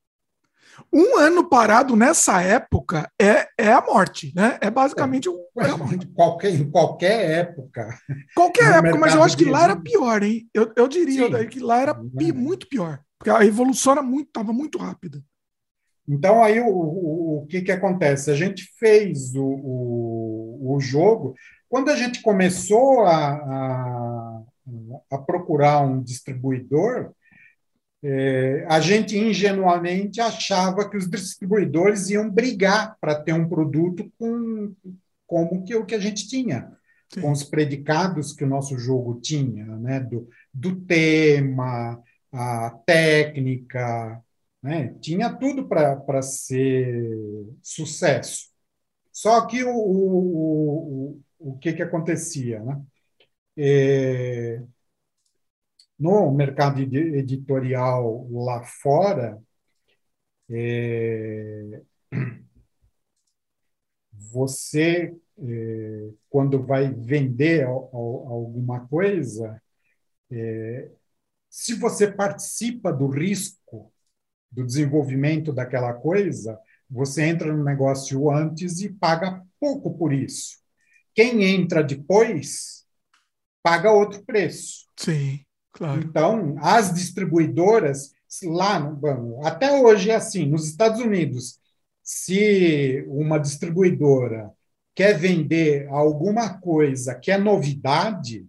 Um 0.92 1.18
ano 1.18 1.48
parado 1.48 1.96
nessa 1.96 2.42
época 2.42 3.10
é, 3.22 3.48
é 3.58 3.72
a 3.72 3.82
morte, 3.82 4.32
né? 4.36 4.58
É 4.62 4.70
basicamente 4.70 5.28
é, 5.28 5.32
um, 5.32 5.46
é 5.60 5.70
a 5.70 5.78
morte. 5.78 6.08
Qualquer, 6.08 6.72
qualquer 6.72 7.32
época. 7.32 7.98
Qualquer 8.36 8.78
época, 8.78 8.98
mas 8.98 9.14
eu 9.14 9.24
acho 9.24 9.38
que 9.38 9.46
lá 9.46 9.64
era 9.64 9.76
pior, 9.76 10.24
hein? 10.24 10.50
Eu, 10.54 10.72
eu 10.76 10.88
diria 10.88 11.46
que 11.48 11.60
lá 11.60 11.82
era 11.82 11.94
pi, 11.94 12.32
muito 12.32 12.68
pior. 12.68 13.00
Porque 13.18 13.30
a 13.30 13.46
evolução 13.46 13.94
era 13.94 14.02
muito, 14.02 14.28
estava 14.28 14.52
muito 14.52 14.78
rápida. 14.78 15.22
Então, 16.08 16.44
aí 16.44 16.60
o, 16.60 16.68
o, 16.68 17.38
o, 17.44 17.46
que, 17.48 17.62
que 17.62 17.72
acontece? 17.72 18.32
A 18.32 18.36
gente 18.36 18.68
fez 18.78 19.36
o, 19.36 19.44
o, 19.44 20.76
o 20.76 20.80
jogo. 20.80 21.36
Quando 21.70 21.90
a 21.90 21.96
gente 21.96 22.22
começou 22.22 23.06
a, 23.06 23.34
a, 23.34 24.42
a 25.12 25.18
procurar 25.20 25.82
um 25.82 26.02
distribuidor, 26.02 27.12
é, 28.04 28.66
a 28.68 28.80
gente 28.80 29.18
ingenuamente 29.18 30.20
achava 30.20 30.90
que 30.90 30.98
os 30.98 31.10
distribuidores 31.10 32.10
iam 32.10 32.30
brigar 32.30 32.98
para 33.00 33.16
ter 33.16 33.34
um 33.34 33.48
produto 33.48 34.12
com, 34.18 34.74
como 35.28 35.64
que 35.64 35.76
o 35.76 35.86
que 35.86 35.94
a 35.94 36.00
gente 36.00 36.28
tinha, 36.28 36.72
Sim. 37.14 37.22
com 37.22 37.32
os 37.32 37.44
predicados 37.44 38.34
que 38.34 38.44
o 38.44 38.48
nosso 38.48 38.78
jogo 38.78 39.20
tinha, 39.22 39.66
né? 39.78 40.00
do, 40.00 40.28
do 40.52 40.76
tema, 40.82 42.02
a 42.32 42.72
técnica, 42.86 44.20
né? 44.64 44.96
tinha 45.00 45.32
tudo 45.32 45.68
para 45.68 46.22
ser 46.24 47.48
sucesso. 47.62 48.50
Só 49.12 49.46
que 49.46 49.64
o, 49.64 49.76
o, 49.76 51.20
o, 51.40 51.52
o 51.52 51.58
que, 51.60 51.74
que 51.74 51.84
acontecia? 51.84 52.64
Né? 52.64 52.82
É, 53.58 54.64
no 56.02 56.32
mercado 56.32 56.82
editorial 56.82 58.28
lá 58.32 58.64
fora, 58.64 59.40
é, 60.50 61.80
você, 64.12 65.16
é, 65.38 66.10
quando 66.28 66.66
vai 66.66 66.92
vender 66.92 67.66
alguma 67.66 68.88
coisa, 68.88 69.62
é, 70.32 70.90
se 71.48 71.76
você 71.76 72.12
participa 72.12 72.92
do 72.92 73.06
risco 73.08 73.94
do 74.52 74.66
desenvolvimento 74.66 75.54
daquela 75.54 75.94
coisa, 75.94 76.60
você 76.90 77.22
entra 77.26 77.54
no 77.56 77.64
negócio 77.64 78.32
antes 78.32 78.82
e 78.82 78.90
paga 78.90 79.46
pouco 79.60 79.96
por 79.96 80.12
isso. 80.12 80.58
Quem 81.14 81.44
entra 81.44 81.84
depois 81.84 82.88
paga 83.62 83.92
outro 83.92 84.26
preço. 84.26 84.88
Sim, 84.98 85.46
claro. 85.72 86.02
Então, 86.02 86.56
as 86.60 86.94
distribuidoras 86.94 88.14
lá, 88.44 88.94
até 89.44 89.82
hoje 89.82 90.10
é 90.10 90.16
assim, 90.16 90.46
nos 90.46 90.68
Estados 90.68 91.02
Unidos, 91.02 91.60
se 92.02 93.04
uma 93.08 93.38
distribuidora 93.38 94.52
quer 94.96 95.18
vender 95.18 95.88
alguma 95.90 96.60
coisa 96.60 97.16
que 97.16 97.32
é 97.32 97.38
novidade, 97.38 98.48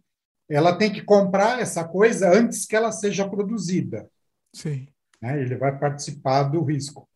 ela 0.49 0.77
tem 0.77 0.93
que 0.93 1.03
comprar 1.03 1.61
essa 1.61 1.85
coisa 1.85 2.31
antes 2.31 2.67
que 2.67 2.77
ela 2.77 2.93
seja 2.93 3.29
produzida. 3.29 4.09
Sim. 4.55 4.87
Né? 5.21 5.41
Ele 5.41 5.57
vai 5.57 5.79
participar 5.79 6.45
do 6.45 6.63
risco. 6.63 7.09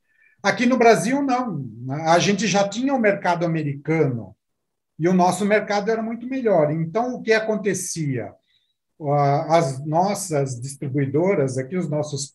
Aqui 0.42 0.64
no 0.64 0.78
Brasil, 0.78 1.22
não. 1.22 1.68
A 2.06 2.18
gente 2.18 2.46
já 2.46 2.68
tinha 2.68 2.94
o 2.94 3.00
mercado 3.00 3.44
americano 3.44 4.34
e 4.98 5.08
o 5.08 5.12
nosso 5.12 5.44
mercado 5.44 5.90
era 5.90 6.02
muito 6.02 6.26
melhor. 6.26 6.70
Então, 6.70 7.14
o 7.14 7.22
que 7.22 7.32
acontecia? 7.32 8.32
As 9.48 9.84
nossas 9.84 10.60
distribuidoras, 10.60 11.58
aqui 11.58 11.76
os 11.76 11.88
nossos 11.88 12.32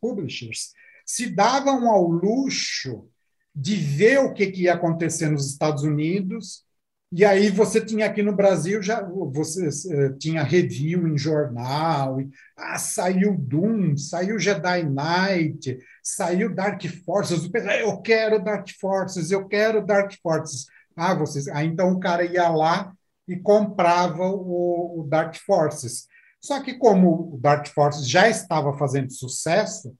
publishers, 0.00 0.72
se 1.04 1.28
davam 1.28 1.90
ao 1.90 2.06
luxo 2.06 3.08
de 3.54 3.74
ver 3.74 4.18
o 4.18 4.32
que, 4.32 4.44
ia 4.44 4.74
acontecer 4.74 5.28
nos 5.28 5.50
Estados 5.50 5.82
Unidos 5.82 6.64
e 7.10 7.24
aí 7.24 7.48
você 7.48 7.80
tinha 7.80 8.04
aqui 8.04 8.22
no 8.22 8.36
Brasil 8.36 8.82
já 8.82 9.02
você 9.02 9.68
uh, 9.68 10.18
tinha 10.18 10.42
review 10.42 11.08
em 11.08 11.16
jornal, 11.16 12.20
e, 12.20 12.28
ah, 12.54 12.78
saiu 12.78 13.34
Doom, 13.34 13.96
saiu 13.96 14.38
Jedi 14.38 14.82
Knight, 14.82 15.78
saiu 16.02 16.54
Dark 16.54 16.82
Forces. 17.06 17.48
Eu 17.80 17.96
quero 18.02 18.44
Dark 18.44 18.68
Forces, 18.78 19.30
eu 19.30 19.48
quero 19.48 19.84
Dark 19.84 20.12
Forces. 20.22 20.66
Ah, 20.94 21.14
vocês. 21.14 21.48
Ah, 21.48 21.64
então 21.64 21.92
o 21.92 22.00
cara 22.00 22.24
ia 22.26 22.48
lá 22.50 22.92
e 23.28 23.36
comprava 23.36 24.26
o, 24.26 25.00
o 25.00 25.04
Dark 25.08 25.36
Forces. 25.36 26.08
Só 26.40 26.62
que 26.62 26.74
como 26.74 27.34
o 27.34 27.38
Dark 27.38 27.66
Forces 27.68 28.08
já 28.08 28.28
estava 28.28 28.76
fazendo 28.76 29.12
sucesso, 29.12 29.94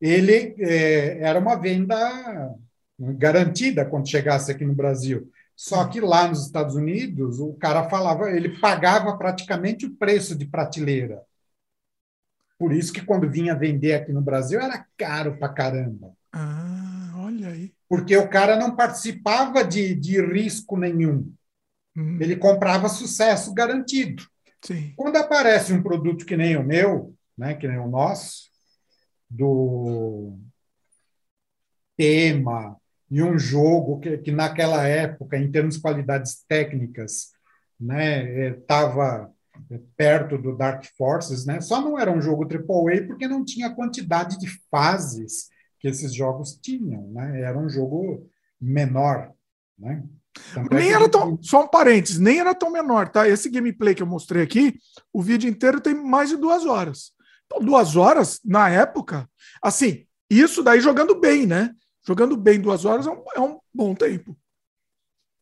ele 0.00 0.54
é, 0.58 1.18
era 1.20 1.38
uma 1.38 1.56
venda 1.56 2.54
garantida 2.98 3.84
quando 3.84 4.08
chegasse 4.08 4.52
aqui 4.52 4.64
no 4.64 4.74
Brasil. 4.74 5.30
Só 5.56 5.86
que 5.86 6.00
lá 6.00 6.28
nos 6.28 6.46
Estados 6.46 6.74
Unidos, 6.74 7.38
o 7.38 7.54
cara 7.54 7.88
falava, 7.88 8.30
ele 8.30 8.58
pagava 8.58 9.16
praticamente 9.16 9.86
o 9.86 9.94
preço 9.94 10.36
de 10.36 10.44
prateleira. 10.44 11.22
Por 12.58 12.72
isso 12.72 12.92
que 12.92 13.04
quando 13.04 13.30
vinha 13.30 13.54
vender 13.54 13.94
aqui 13.94 14.12
no 14.12 14.20
Brasil 14.20 14.60
era 14.60 14.84
caro 14.96 15.36
pra 15.36 15.48
caramba. 15.48 16.12
Ah, 16.32 17.12
olha 17.16 17.48
aí. 17.48 17.72
Porque 17.88 18.16
o 18.16 18.28
cara 18.28 18.56
não 18.56 18.74
participava 18.74 19.64
de, 19.64 19.94
de 19.94 20.20
risco 20.20 20.76
nenhum. 20.76 21.32
Hum. 21.96 22.18
Ele 22.20 22.36
comprava 22.36 22.88
sucesso 22.88 23.54
garantido. 23.54 24.24
Sim. 24.62 24.92
Quando 24.96 25.16
aparece 25.16 25.72
um 25.72 25.82
produto 25.82 26.24
que 26.24 26.36
nem 26.36 26.56
o 26.56 26.64
meu, 26.64 27.14
né, 27.36 27.54
que 27.54 27.68
nem 27.68 27.78
o 27.78 27.88
nosso, 27.88 28.50
do 29.28 30.38
tema, 31.96 32.76
e 33.10 33.22
um 33.22 33.38
jogo 33.38 34.00
que, 34.00 34.18
que 34.18 34.32
naquela 34.32 34.86
época, 34.86 35.36
em 35.36 35.50
termos 35.50 35.76
de 35.76 35.82
qualidades 35.82 36.44
técnicas, 36.48 37.32
né, 37.78 38.48
estava 38.48 39.30
é, 39.70 39.80
perto 39.96 40.38
do 40.38 40.56
Dark 40.56 40.84
Forces, 40.96 41.46
né? 41.46 41.60
Só 41.60 41.80
não 41.80 41.98
era 41.98 42.10
um 42.10 42.20
jogo 42.20 42.44
AAA 42.44 43.06
porque 43.06 43.28
não 43.28 43.44
tinha 43.44 43.68
a 43.68 43.74
quantidade 43.74 44.38
de 44.38 44.48
fases 44.70 45.48
que 45.78 45.88
esses 45.88 46.14
jogos 46.14 46.58
tinham, 46.60 47.08
né? 47.12 47.42
Era 47.42 47.58
um 47.58 47.68
jogo 47.68 48.28
menor, 48.60 49.32
né? 49.78 50.02
É 50.56 50.74
nem 50.74 50.92
era 50.92 51.08
tão, 51.08 51.38
só 51.42 51.64
um 51.64 51.68
parênteses, 51.68 52.18
nem 52.18 52.40
era 52.40 52.54
tão 52.54 52.70
menor, 52.70 53.08
tá? 53.08 53.28
Esse 53.28 53.48
gameplay 53.48 53.94
que 53.94 54.02
eu 54.02 54.06
mostrei 54.06 54.42
aqui, 54.42 54.78
o 55.12 55.22
vídeo 55.22 55.48
inteiro 55.48 55.80
tem 55.80 55.94
mais 55.94 56.30
de 56.30 56.36
duas 56.36 56.64
horas. 56.64 57.12
Então, 57.46 57.64
duas 57.64 57.96
horas, 57.96 58.40
na 58.44 58.68
época, 58.68 59.28
assim, 59.62 60.06
isso 60.28 60.62
daí 60.62 60.80
jogando 60.80 61.20
bem, 61.20 61.46
né? 61.46 61.70
jogando 62.06 62.36
bem 62.36 62.60
duas 62.60 62.84
horas 62.84 63.06
é 63.06 63.10
um, 63.10 63.24
é 63.34 63.40
um 63.40 63.58
bom 63.72 63.94
tempo. 63.94 64.36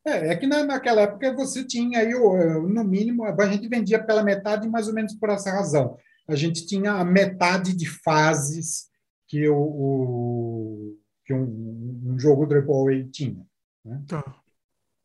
É, 0.05 0.29
é 0.29 0.37
que 0.37 0.47
na, 0.47 0.65
naquela 0.65 1.03
época 1.03 1.35
você 1.35 1.65
tinha 1.65 2.01
aí, 2.01 2.13
no 2.13 2.85
mínimo, 2.85 3.25
a 3.25 3.47
gente 3.47 3.69
vendia 3.69 4.03
pela 4.03 4.23
metade 4.23 4.69
mais 4.69 4.89
ou 4.89 4.95
menos 4.95 5.15
por 5.15 5.29
essa 5.29 5.51
razão. 5.51 5.97
A 6.29 6.35
gente 6.35 6.67
tinha 6.67 6.93
a 6.93 7.05
metade 7.05 7.77
de 7.77 7.87
fases 7.87 8.89
que, 9.29 9.49
o, 9.49 9.57
o 9.57 10.99
que 11.25 11.33
um, 11.33 12.01
um 12.07 12.19
jogo 12.19 12.47
AAA 12.53 13.09
tinha. 13.13 13.45
Né? 13.85 14.03
Tá. 14.09 14.42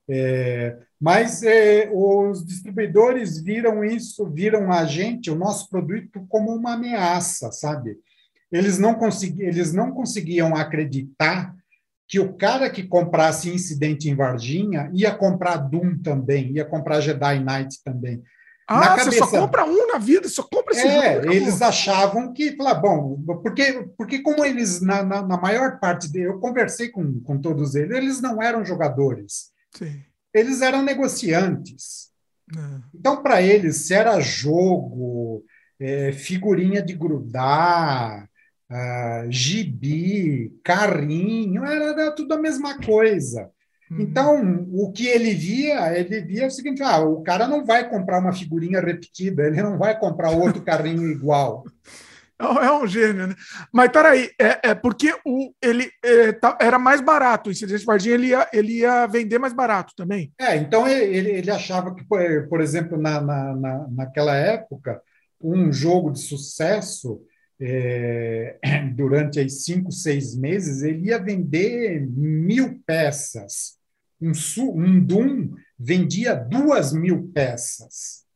É, 0.10 0.78
mas 1.00 1.44
é, 1.44 1.90
os 1.94 2.46
distribuidores 2.46 3.42
viram 3.42 3.84
isso, 3.84 4.26
viram 4.30 4.72
a 4.72 4.86
gente, 4.86 5.30
o 5.30 5.36
nosso 5.36 5.70
produto, 5.70 6.26
como 6.30 6.56
uma 6.56 6.74
ameaça, 6.74 7.52
sabe? 7.52 7.98
eles 8.52 8.78
não, 8.78 8.96
consegui, 8.96 9.44
eles 9.44 9.74
não 9.74 9.92
conseguiam 9.92 10.56
acreditar 10.56 11.54
que 12.08 12.20
o 12.20 12.34
cara 12.34 12.70
que 12.70 12.84
comprasse 12.84 13.50
Incidente 13.50 14.10
em 14.10 14.16
Varginha 14.16 14.90
ia 14.94 15.14
comprar 15.14 15.58
Doom 15.58 15.98
também, 15.98 16.54
ia 16.54 16.64
comprar 16.64 17.02
Jedi 17.02 17.40
Knight 17.40 17.84
também. 17.84 18.24
Ah, 18.70 18.80
na 18.80 18.88
cabeça, 18.90 19.12
você 19.12 19.18
só 19.20 19.28
compra 19.28 19.66
um 19.66 19.88
na 19.88 19.98
vida, 19.98 20.28
só 20.28 20.44
compra 20.44 20.74
esse 20.74 20.88
é, 20.88 21.16
jogo. 21.16 21.34
Eles 21.34 21.62
achavam 21.62 22.34
que, 22.34 22.56
falar, 22.56 22.76
bom, 22.76 23.18
porque, 23.42 23.88
porque 23.98 24.20
como 24.20 24.44
eles, 24.44 24.82
na, 24.82 25.04
na, 25.04 25.22
na, 25.22 25.38
maior 25.38 25.80
parte 25.80 26.12
de, 26.12 26.22
eu 26.22 26.38
conversei 26.40 26.90
com, 26.90 27.22
com 27.22 27.38
todos 27.38 27.76
eles, 27.76 27.96
eles 27.96 28.22
não 28.22 28.42
eram 28.42 28.66
jogadores. 28.66 29.52
Sim. 29.73 30.03
Eles 30.34 30.61
eram 30.61 30.84
negociantes. 30.84 32.10
É. 32.56 32.81
Então, 32.94 33.22
para 33.22 33.41
eles, 33.41 33.77
se 33.77 33.94
era 33.94 34.19
jogo, 34.19 35.44
é, 35.80 36.11
figurinha 36.11 36.81
de 36.81 36.94
grudar, 36.94 38.30
uh, 38.69 39.31
gibi, 39.31 40.53
carrinho, 40.64 41.65
era, 41.65 42.11
tudo 42.11 42.34
a 42.34 42.41
mesma 42.41 42.80
coisa. 42.81 43.49
Uhum. 43.89 44.02
Então, 44.02 44.68
o 44.72 44.91
que 44.91 45.07
ele 45.07 45.34
via, 45.34 45.98
ele 45.98 46.22
via 46.22 46.48
o 46.48 46.52
seguinte: 46.52 46.81
ah, 46.84 46.99
o 46.99 47.22
cara 47.22 47.48
não 47.48 47.65
vai 47.65 47.89
comprar 47.89 48.19
uma 48.19 48.34
figurinha 48.34 48.81
repetida, 48.81 49.48
ele 49.48 49.61
não 49.61 49.77
vai 49.77 49.98
comprar 49.98 50.31
outro 50.31 50.61
carrinho 50.61 51.10
igual. 51.10 51.64
É 52.40 52.72
um 52.72 52.86
gênio, 52.86 53.28
né? 53.28 53.36
Mas 53.74 53.92
peraí, 53.92 54.30
é, 54.40 54.70
é 54.70 54.76
porque 54.76 55.12
o, 55.26 55.52
ele 55.62 55.90
é, 56.04 56.32
tá, 56.32 56.58
era 56.62 56.78
mais 56.78 57.02
barato. 57.02 57.50
O 57.50 57.52
Incidente 57.52 57.84
Varginha 57.84 58.14
ele 58.14 58.28
ia, 58.28 58.50
ele 58.54 58.74
ia 58.80 59.08
vender 59.08 59.40
mais 59.40 59.54
barato 59.54 59.94
também. 59.96 60.32
É, 60.40 60.56
então 60.56 60.88
ele, 60.88 61.32
ele 61.32 61.50
achava 61.50 61.96
que, 61.96 62.04
por 62.06 62.62
exemplo, 62.62 62.98
na, 62.98 63.20
na, 63.20 63.88
naquela 63.90 64.36
época, 64.36 65.02
um 65.42 65.72
jogo 65.72 66.12
de 66.12 66.20
sucesso 66.20 67.22
é, 67.60 68.58
durante 68.96 69.40
aí 69.40 69.50
cinco, 69.50 69.92
seis 69.92 70.36
meses, 70.36 70.84
ele 70.84 71.08
ia 71.08 71.18
vender 71.18 72.08
mil 72.08 72.80
peças. 72.86 73.78
Um, 74.22 74.32
um 74.74 75.00
Doom 75.04 75.50
vendia 75.78 76.34
duas 76.34 76.94
mil 76.94 77.32
peças. 77.34 78.27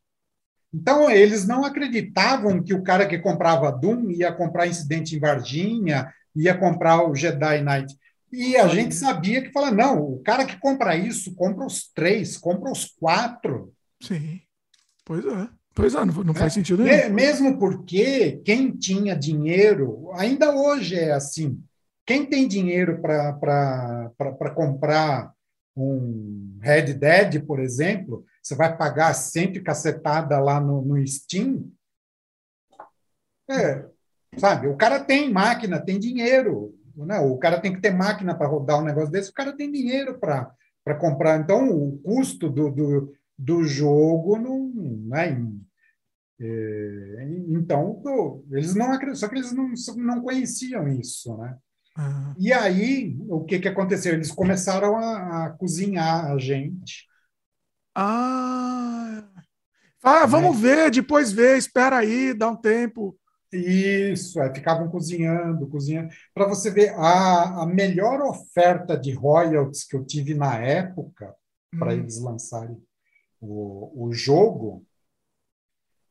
Então, 0.74 1.10
eles 1.10 1.46
não 1.46 1.66
acreditavam 1.66 2.64
que 2.64 2.74
o 2.74 2.84
cara 2.84 3.06
que 3.06 3.20
comprava 3.20 3.72
Doom 3.72 4.10
ia 4.12 4.32
comprar 4.32 4.68
Incidente 4.68 5.16
em 5.16 5.20
Varginha, 5.20 6.14
ia 6.36 6.58
comprar 6.58 7.08
o 7.08 7.16
Jedi 7.16 7.62
Knight. 7.62 7.96
E 8.32 8.56
a 8.56 8.68
gente 8.70 8.96
sabia 8.96 9.42
que 9.42 9.52
fala, 9.52 9.72
não, 9.72 10.02
o 10.02 10.20
cara 10.24 10.46
que 10.46 10.58
compra 10.58 10.96
isso, 10.96 11.36
compra 11.36 11.66
os 11.66 11.92
três, 11.94 12.38
compra 12.38 12.72
os 12.72 12.86
quatro. 12.86 13.74
Sim, 14.02 14.40
pois 15.04 15.26
é. 15.26 15.50
Pois 15.74 15.96
é, 15.96 16.06
não, 16.06 16.24
não 16.24 16.34
faz 16.34 16.54
é, 16.54 16.56
sentido 16.56 16.84
nenhum. 16.84 17.14
Mesmo 17.14 17.58
porque 17.58 18.42
quem 18.44 18.72
tinha 18.72 19.16
dinheiro, 19.16 20.12
ainda 20.14 20.54
hoje 20.54 20.96
é 20.96 21.12
assim, 21.12 21.62
quem 22.06 22.26
tem 22.26 22.48
dinheiro 22.48 23.02
para 23.02 24.52
comprar 24.54 25.32
um 25.76 26.58
Red 26.62 26.94
Dead, 26.94 27.46
por 27.46 27.60
exemplo, 27.60 28.26
você 28.42 28.56
vai 28.56 28.76
pagar 28.76 29.14
sempre 29.14 29.62
cacetada 29.62 30.40
lá 30.40 30.60
no, 30.60 30.82
no 30.82 31.08
Steam. 31.08 31.72
É, 33.50 33.86
sabe, 34.38 34.68
o 34.68 34.76
cara 34.76 35.04
tem 35.04 35.32
máquina, 35.32 35.80
tem 35.80 36.00
dinheiro. 36.00 36.76
Né? 36.96 37.20
O 37.20 37.38
cara 37.38 37.60
tem 37.60 37.74
que 37.74 37.82
ter 37.82 37.92
máquina 37.92 38.36
para 38.36 38.48
rodar 38.48 38.80
um 38.80 38.86
negócio 38.86 39.12
desse, 39.12 39.30
o 39.30 39.34
cara 39.34 39.56
tem 39.56 39.72
dinheiro 39.72 40.20
para 40.20 40.56
comprar. 41.00 41.40
Então, 41.40 41.70
o 41.70 41.98
custo 42.00 42.50
do, 42.50 42.70
do, 42.72 43.14
do 43.38 43.64
jogo 43.64 44.38
não. 44.38 44.72
Né? 45.08 45.38
É, 46.40 47.28
então, 47.50 48.02
eles 48.52 48.74
não 48.74 49.16
só 49.16 49.28
que 49.28 49.36
eles 49.36 49.52
não, 49.52 49.72
não 49.98 50.22
conheciam 50.22 50.88
isso, 50.88 51.38
né? 51.38 51.56
Uhum. 51.98 52.34
E 52.40 52.54
aí, 52.54 53.18
o 53.28 53.44
que, 53.44 53.60
que 53.60 53.68
aconteceu? 53.68 54.14
Eles 54.14 54.32
começaram 54.32 54.98
a, 54.98 55.46
a 55.46 55.50
cozinhar 55.52 56.32
a 56.32 56.38
gente. 56.40 57.11
Ah, 57.96 59.24
ah 60.02 60.26
vamos 60.26 60.62
né? 60.62 60.62
ver, 60.62 60.92
depois 60.92 61.32
ver, 61.32 61.58
espera 61.58 61.98
aí, 61.98 62.34
dá 62.34 62.50
um 62.50 62.56
tempo. 62.56 63.18
Isso, 63.52 64.40
aí 64.40 64.54
ficavam 64.54 64.90
cozinhando, 64.90 65.68
cozinhando. 65.68 66.10
Para 66.34 66.48
você 66.48 66.72
ver, 66.72 66.94
a, 66.96 67.64
a 67.64 67.66
melhor 67.66 68.22
oferta 68.22 68.98
de 68.98 69.12
royalties 69.12 69.84
que 69.84 69.96
eu 69.96 70.06
tive 70.06 70.34
na 70.34 70.58
época, 70.58 71.36
hum. 71.74 71.80
para 71.80 71.94
eles 71.94 72.20
lançarem 72.20 72.82
o, 73.42 74.08
o 74.08 74.14
jogo, 74.14 74.86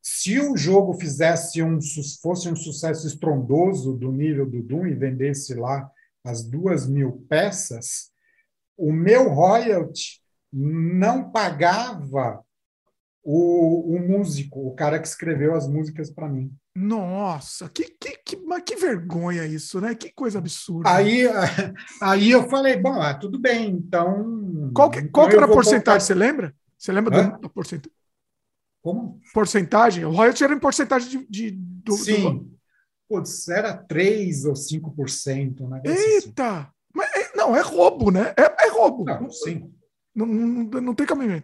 se 0.02 0.39
o 0.40 0.57
jogo 0.57 0.94
fizesse 0.94 1.62
um 1.62 1.78
fosse 2.23 2.48
um 2.48 2.57
sucesso 2.57 3.07
estrondoso 3.07 3.97
do 3.97 4.11
nível 4.11 4.48
do 4.48 4.62
Doom 4.62 4.86
e 4.86 4.94
vendesse 4.94 5.55
lá 5.55 5.90
as 6.24 6.43
duas 6.43 6.86
mil 6.86 7.24
peças, 7.28 8.11
o 8.77 8.93
meu 8.93 9.28
royalty 9.28 10.19
não 10.52 11.31
pagava 11.31 12.44
o, 13.22 13.97
o 13.97 14.01
músico, 14.01 14.66
o 14.66 14.74
cara 14.74 14.98
que 14.98 15.06
escreveu 15.06 15.55
as 15.55 15.68
músicas 15.68 16.10
para 16.10 16.28
mim. 16.28 16.52
Nossa, 16.74 17.68
que, 17.68 17.85
que, 18.01 18.16
que, 18.24 18.36
mas 18.36 18.62
que 18.62 18.77
vergonha 18.77 19.44
isso, 19.44 19.81
né? 19.81 19.94
Que 19.94 20.10
coisa 20.10 20.39
absurda. 20.39 20.89
Aí, 20.90 21.24
aí 22.01 22.31
eu 22.31 22.48
falei, 22.48 22.77
bom, 22.77 23.01
ah, 23.01 23.14
tudo 23.14 23.39
bem, 23.39 23.70
então. 23.70 24.70
Qual 24.74 24.90
que, 24.90 25.09
qual 25.09 25.28
que 25.28 25.36
era 25.36 25.47
a 25.47 25.48
porcentagem? 25.48 26.01
Você 26.01 26.14
lembra? 26.14 26.55
Você 26.78 26.93
lembra 26.93 27.39
da 27.39 27.48
porcentagem? 27.48 27.93
Como? 28.82 29.20
Porcentagem? 29.35 30.05
O 30.05 30.10
royalty 30.10 30.44
era 30.44 30.55
em 30.55 30.59
porcentagem 30.59 31.09
de. 31.09 31.27
de 31.28 31.51
do, 31.51 31.93
Sim. 31.93 32.22
Do... 32.22 32.60
Putz, 33.09 33.48
era 33.48 33.77
3 33.77 34.44
ou 34.44 34.55
5%. 34.55 35.60
Um 35.60 35.74
assim. 35.74 35.82
Eita! 35.85 36.60
Assim. 36.60 36.68
Mas, 36.94 37.10
é, 37.14 37.36
não, 37.36 37.56
é 37.56 37.60
roubo, 37.60 38.10
né? 38.10 38.32
É, 38.36 38.66
é 38.66 38.70
roubo. 38.70 39.05
Não, 39.05 39.28
sim. 39.28 39.70
Não, 40.15 40.27
não, 40.27 40.81
não 40.81 40.95
tem 40.95 41.07
caminho. 41.07 41.43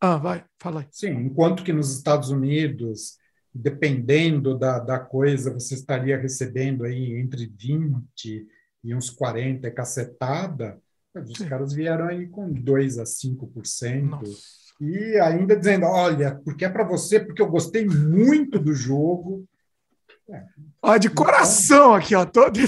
Ah, 0.00 0.16
vai, 0.16 0.44
fala 0.58 0.80
aí. 0.80 0.86
Sim, 0.90 1.12
enquanto 1.12 1.64
que 1.64 1.72
nos 1.72 1.96
Estados 1.96 2.30
Unidos, 2.30 3.16
dependendo 3.54 4.58
da, 4.58 4.78
da 4.78 4.98
coisa, 4.98 5.52
você 5.52 5.74
estaria 5.74 6.18
recebendo 6.18 6.84
aí 6.84 7.14
entre 7.18 7.46
20 7.46 8.46
e 8.84 8.94
uns 8.94 9.10
40 9.10 9.70
cacetada, 9.70 10.80
os 11.14 11.38
sim. 11.38 11.48
caras 11.48 11.72
vieram 11.72 12.06
aí 12.08 12.26
com 12.28 12.52
2 12.52 12.98
a 12.98 13.04
5%. 13.04 14.02
Nossa 14.02 14.66
e 14.80 15.18
ainda 15.20 15.56
dizendo, 15.56 15.86
olha, 15.86 16.34
porque 16.44 16.64
é 16.64 16.68
para 16.68 16.84
você, 16.84 17.18
porque 17.18 17.40
eu 17.40 17.48
gostei 17.48 17.86
muito 17.86 18.58
do 18.58 18.74
jogo. 18.74 19.46
É. 20.28 20.44
Ó, 20.82 20.96
de 20.96 21.08
coração 21.08 21.94
aqui, 21.94 22.14
ó, 22.14 22.24
tô 22.26 22.50
de, 22.50 22.66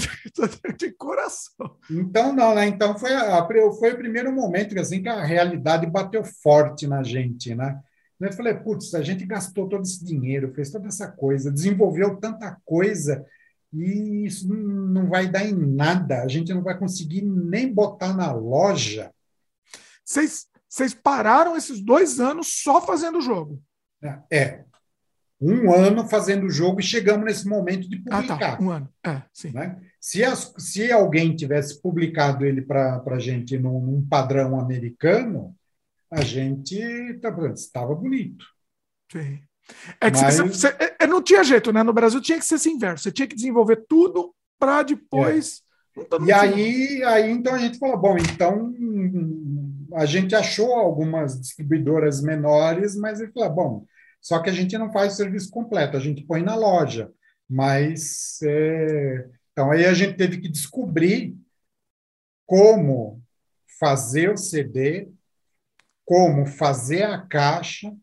coração. 0.97 1.77
Então, 1.89 2.33
não, 2.33 2.55
né? 2.55 2.67
Então 2.67 2.97
foi, 2.97 3.13
a, 3.13 3.45
foi 3.77 3.93
o 3.93 3.97
primeiro 3.97 4.31
momento 4.31 4.73
que, 4.73 4.79
assim, 4.79 5.01
que 5.01 5.09
a 5.09 5.23
realidade 5.23 5.85
bateu 5.85 6.23
forte 6.23 6.87
na 6.87 7.03
gente, 7.03 7.53
né? 7.53 7.79
Eu 8.19 8.33
falei, 8.33 8.53
putz, 8.53 8.93
a 8.93 9.01
gente 9.01 9.25
gastou 9.25 9.69
todo 9.69 9.83
esse 9.83 10.03
dinheiro, 10.03 10.53
fez 10.53 10.69
toda 10.69 10.87
essa 10.87 11.07
coisa, 11.09 11.51
desenvolveu 11.51 12.17
tanta 12.17 12.57
coisa 12.65 13.25
e 13.73 14.25
isso 14.25 14.53
não 14.53 15.07
vai 15.07 15.27
dar 15.27 15.45
em 15.45 15.53
nada. 15.53 16.21
A 16.21 16.27
gente 16.27 16.53
não 16.53 16.61
vai 16.61 16.77
conseguir 16.77 17.21
nem 17.21 17.73
botar 17.73 18.13
na 18.13 18.31
loja. 18.31 19.13
Vocês 20.03 20.49
vocês 20.69 20.93
pararam 20.93 21.57
esses 21.57 21.81
dois 21.81 22.19
anos 22.19 22.61
só 22.61 22.79
fazendo 22.79 23.17
o 23.17 23.21
jogo. 23.21 23.61
É. 24.31 24.63
Um 25.41 25.73
ano 25.73 26.07
fazendo 26.07 26.45
o 26.45 26.49
jogo 26.49 26.81
e 26.81 26.83
chegamos 26.83 27.25
nesse 27.25 27.47
momento 27.47 27.89
de 27.89 27.97
publicar. 27.97 28.35
Ah, 28.35 28.57
tá. 28.57 28.61
Um 28.61 28.69
ano. 28.69 28.89
É, 29.05 29.21
sim. 29.33 29.51
Né? 29.51 29.79
Se, 29.99 30.23
as, 30.23 30.53
se 30.57 30.91
alguém 30.91 31.35
tivesse 31.35 31.81
publicado 31.81 32.45
ele 32.45 32.61
para 32.61 33.01
a 33.05 33.19
gente 33.19 33.57
num, 33.57 33.79
num, 33.79 34.05
padrão 34.05 34.59
americano, 34.59 35.55
a 36.11 36.21
gente 36.21 36.77
estava 36.77 37.95
bonito. 37.95 38.45
Sim. 39.11 39.39
É 40.01 40.11
que 40.11 40.21
Mas... 40.21 40.37
você, 40.37 40.43
você, 40.43 40.67
é, 40.67 40.95
é, 40.99 41.07
não 41.07 41.21
tinha 41.21 41.43
jeito, 41.43 41.71
né? 41.71 41.83
No 41.83 41.93
Brasil 41.93 42.19
tinha 42.21 42.37
que 42.37 42.45
ser 42.45 42.55
assim 42.55 42.71
inverso. 42.71 43.03
Você 43.03 43.11
tinha 43.11 43.27
que 43.27 43.35
desenvolver 43.35 43.85
tudo 43.87 44.33
para 44.59 44.83
depois. 44.83 45.61
É. 45.95 46.25
E 46.25 46.31
aí, 46.31 47.03
aí, 47.03 47.31
então 47.31 47.53
a 47.53 47.57
gente 47.57 47.77
falou: 47.77 47.97
bom, 47.97 48.17
então 48.17 48.73
a 49.93 50.05
gente 50.05 50.35
achou 50.35 50.73
algumas 50.73 51.39
distribuidoras 51.39 52.21
menores, 52.21 52.95
mas 52.95 53.19
ele 53.19 53.31
falou, 53.31 53.49
bom, 53.49 53.85
só 54.21 54.41
que 54.41 54.49
a 54.49 54.53
gente 54.53 54.77
não 54.77 54.91
faz 54.91 55.13
o 55.13 55.17
serviço 55.17 55.49
completo, 55.49 55.97
a 55.97 55.99
gente 55.99 56.23
põe 56.23 56.41
na 56.41 56.55
loja. 56.55 57.11
Mas, 57.49 58.39
é... 58.43 59.29
então, 59.51 59.71
aí 59.71 59.85
a 59.85 59.93
gente 59.93 60.15
teve 60.17 60.39
que 60.39 60.49
descobrir 60.49 61.35
como 62.45 63.21
fazer 63.79 64.31
o 64.31 64.37
CD, 64.37 65.09
como 66.05 66.45
fazer 66.45 67.03
a 67.03 67.21
caixa, 67.21 67.95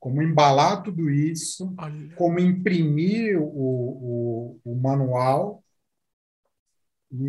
como 0.00 0.22
embalar 0.22 0.82
tudo 0.82 1.10
isso, 1.10 1.74
Olha. 1.78 2.14
como 2.14 2.38
imprimir 2.38 3.40
o, 3.40 3.46
o, 3.46 4.60
o 4.64 4.74
manual 4.74 5.64
e, 7.10 7.24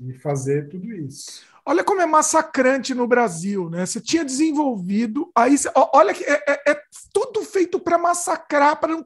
e, 0.00 0.08
e, 0.08 0.14
fazer 0.14 0.68
tudo 0.68 0.90
isso. 0.92 1.44
Olha 1.68 1.84
como 1.84 2.00
é 2.00 2.06
massacrante 2.06 2.94
no 2.94 3.06
Brasil, 3.06 3.68
né? 3.68 3.84
Você 3.84 4.00
tinha 4.00 4.24
desenvolvido, 4.24 5.30
aí 5.34 5.58
você, 5.58 5.70
olha 5.92 6.14
que 6.14 6.24
é, 6.24 6.42
é, 6.48 6.70
é 6.70 6.82
tudo 7.12 7.42
feito 7.42 7.78
para 7.78 7.98
massacrar, 7.98 8.80
para 8.80 8.96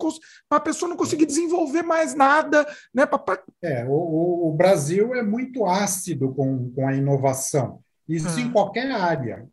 a 0.48 0.60
pessoa 0.60 0.88
não 0.88 0.96
conseguir 0.96 1.26
desenvolver 1.26 1.82
mais 1.82 2.14
nada, 2.14 2.64
né? 2.94 3.04
Pra, 3.04 3.18
pra... 3.18 3.42
É, 3.60 3.84
o, 3.84 4.48
o, 4.48 4.54
Brasil 4.54 5.12
é 5.12 5.24
muito 5.24 5.66
ácido 5.66 6.32
com, 6.32 6.70
com 6.70 6.86
a 6.86 6.94
inovação. 6.94 7.82
Isso 8.08 8.38
em 8.38 8.46
ah. 8.50 8.52
qualquer 8.52 8.92
área. 8.92 9.44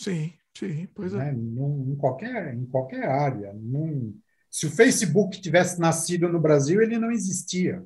Sim, 0.00 0.32
sim, 0.56 0.88
pois 0.94 1.12
é. 1.12 1.18
Né? 1.18 1.32
Num, 1.32 1.92
em, 1.92 1.96
qualquer, 1.96 2.54
em 2.54 2.64
qualquer 2.64 3.04
área. 3.04 3.52
Num... 3.52 4.18
Se 4.48 4.64
o 4.64 4.70
Facebook 4.70 5.42
tivesse 5.42 5.78
nascido 5.78 6.26
no 6.26 6.40
Brasil, 6.40 6.80
ele 6.80 6.98
não 6.98 7.10
existia. 7.10 7.84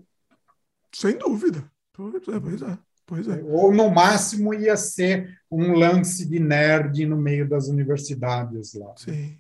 Sem 0.95 1.19
dúvida. 1.19 1.69
Pois 1.93 2.29
é, 2.29 2.39
pois 2.39 2.63
é. 2.63 2.79
Pois 3.07 3.29
é. 3.29 3.43
Ou, 3.43 3.73
no 3.73 3.91
máximo, 3.91 4.55
ia 4.55 4.77
ser 4.77 5.39
um 5.51 5.73
lance 5.73 6.27
de 6.29 6.41
nerd 6.41 7.05
no 7.07 7.17
meio 7.17 7.49
das 7.49 7.69
universidades 7.69 8.75
lá. 8.75 8.95
Sim. 8.97 9.39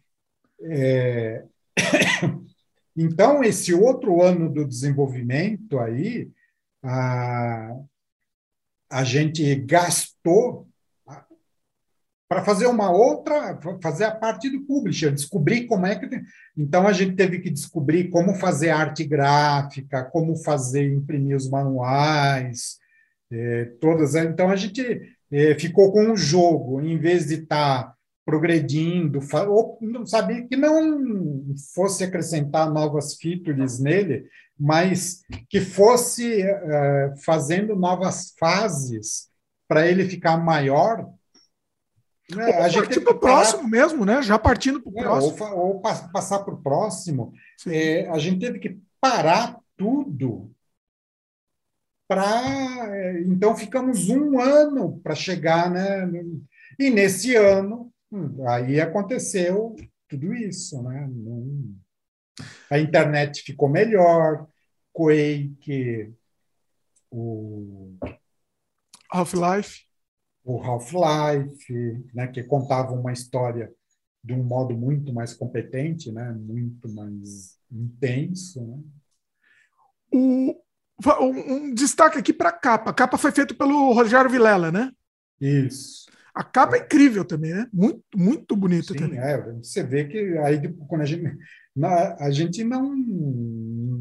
É... 0.62 1.44
Então, 2.96 3.42
esse 3.42 3.74
outro 3.74 4.22
ano 4.22 4.48
do 4.48 4.64
desenvolvimento 4.64 5.80
aí, 5.80 6.30
a, 6.80 7.76
a 8.88 9.02
gente 9.02 9.52
gastou 9.56 10.68
para 12.28 12.44
fazer 12.44 12.66
uma 12.66 12.90
outra, 12.90 13.58
fazer 13.82 14.04
a 14.04 14.14
parte 14.14 14.48
do 14.48 14.62
publisher, 14.62 15.12
descobrir 15.12 15.66
como 15.66 15.86
é 15.86 15.96
que. 15.96 16.22
Então, 16.56 16.86
a 16.86 16.92
gente 16.92 17.16
teve 17.16 17.40
que 17.40 17.50
descobrir 17.50 18.10
como 18.10 18.34
fazer 18.34 18.70
arte 18.70 19.04
gráfica, 19.04 20.04
como 20.04 20.36
fazer, 20.36 20.92
imprimir 20.92 21.36
os 21.36 21.50
manuais, 21.50 22.78
é, 23.30 23.64
todas. 23.80 24.14
Então 24.14 24.50
a 24.50 24.56
gente 24.56 25.00
é, 25.30 25.54
ficou 25.58 25.92
com 25.92 26.12
o 26.12 26.16
jogo, 26.16 26.80
em 26.80 26.98
vez 26.98 27.26
de 27.26 27.34
estar 27.34 27.84
tá 27.84 27.94
progredindo, 28.24 29.20
ou 29.48 29.78
sabia 30.06 30.46
que 30.46 30.56
não 30.56 31.44
fosse 31.74 32.04
acrescentar 32.04 32.72
novas 32.72 33.16
features 33.16 33.78
nele, 33.78 34.26
mas 34.58 35.22
que 35.48 35.60
fosse 35.60 36.42
é, 36.42 37.14
fazendo 37.24 37.76
novas 37.76 38.34
fases 38.38 39.28
para 39.68 39.86
ele 39.86 40.08
ficar 40.08 40.36
maior. 40.36 41.10
Né? 42.34 42.46
Ou 42.46 42.62
a 42.62 42.68
gente 42.68 43.00
para 43.00 43.12
o 43.12 43.18
próximo 43.18 43.68
mesmo, 43.68 44.04
né? 44.04 44.22
Já 44.22 44.38
partindo 44.38 44.80
para 44.80 44.92
o 44.92 44.98
é, 44.98 45.02
próximo. 45.02 45.44
Ou, 45.52 45.66
ou 45.74 45.80
passar 45.80 46.38
para 46.38 46.54
o 46.54 46.62
próximo. 46.62 47.32
É, 47.66 48.08
a 48.08 48.18
gente 48.18 48.40
teve 48.40 48.58
que 48.58 48.78
parar 49.00 49.58
tudo 49.76 50.53
para. 52.08 53.20
Então, 53.26 53.56
ficamos 53.56 54.08
um 54.08 54.40
ano 54.40 55.00
para 55.00 55.14
chegar, 55.14 55.70
né? 55.70 56.10
E 56.78 56.90
nesse 56.90 57.34
ano, 57.34 57.92
hum, 58.10 58.46
aí 58.48 58.80
aconteceu 58.80 59.76
tudo 60.08 60.34
isso, 60.34 60.82
né? 60.82 61.08
A 62.70 62.78
internet 62.78 63.42
ficou 63.42 63.68
melhor, 63.68 64.46
Quake, 64.92 66.12
o 67.10 67.96
Half-Life, 69.10 69.84
o 70.44 70.60
Half-Life, 70.60 72.04
né? 72.12 72.28
Que 72.28 72.42
contava 72.42 72.92
uma 72.92 73.12
história 73.12 73.72
de 74.22 74.32
um 74.32 74.42
modo 74.42 74.74
muito 74.74 75.12
mais 75.12 75.34
competente, 75.34 76.10
né? 76.10 76.32
Muito 76.32 76.88
mais 76.88 77.58
intenso, 77.70 78.66
né? 78.66 78.82
O, 80.12 80.63
um 81.20 81.74
destaque 81.74 82.18
aqui 82.18 82.32
para 82.32 82.50
a 82.50 82.52
capa. 82.52 82.90
A 82.90 82.94
capa 82.94 83.18
foi 83.18 83.32
feita 83.32 83.54
pelo 83.54 83.92
Rogério 83.92 84.30
Vilela, 84.30 84.70
né? 84.70 84.90
Isso. 85.40 86.04
A 86.34 86.42
capa 86.42 86.76
é, 86.76 86.80
é 86.80 86.82
incrível 86.82 87.24
também, 87.24 87.52
né? 87.52 87.66
Muito, 87.72 88.02
muito 88.16 88.56
bonita 88.56 88.92
Sim, 88.92 88.98
também. 88.98 89.18
É, 89.18 89.40
você 89.62 89.82
vê 89.82 90.04
que 90.04 90.18
aí 90.38 90.60
quando 90.88 91.02
a 91.02 91.04
gente, 91.04 91.38
a 92.18 92.30
gente 92.30 92.64
não 92.64 92.94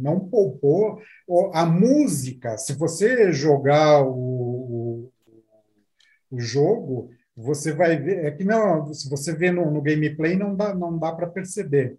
não 0.03 0.19
poupou. 0.19 1.01
A 1.53 1.65
música, 1.65 2.57
se 2.57 2.73
você 2.73 3.31
jogar 3.31 4.03
o, 4.03 4.11
o, 4.11 5.11
o 6.31 6.39
jogo, 6.39 7.09
você 7.35 7.71
vai 7.71 7.97
ver. 7.97 8.25
É 8.25 8.31
que 8.31 8.43
não, 8.43 8.93
se 8.93 9.09
você 9.09 9.33
vê 9.33 9.49
no, 9.49 9.71
no 9.71 9.81
gameplay, 9.81 10.35
não 10.35 10.55
dá, 10.55 10.75
não 10.75 10.97
dá 10.99 11.11
para 11.13 11.27
perceber. 11.27 11.97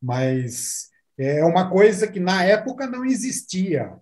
Mas 0.00 0.88
é 1.18 1.44
uma 1.44 1.68
coisa 1.68 2.06
que 2.06 2.20
na 2.20 2.44
época 2.44 2.86
não 2.86 3.04
existia. 3.04 3.92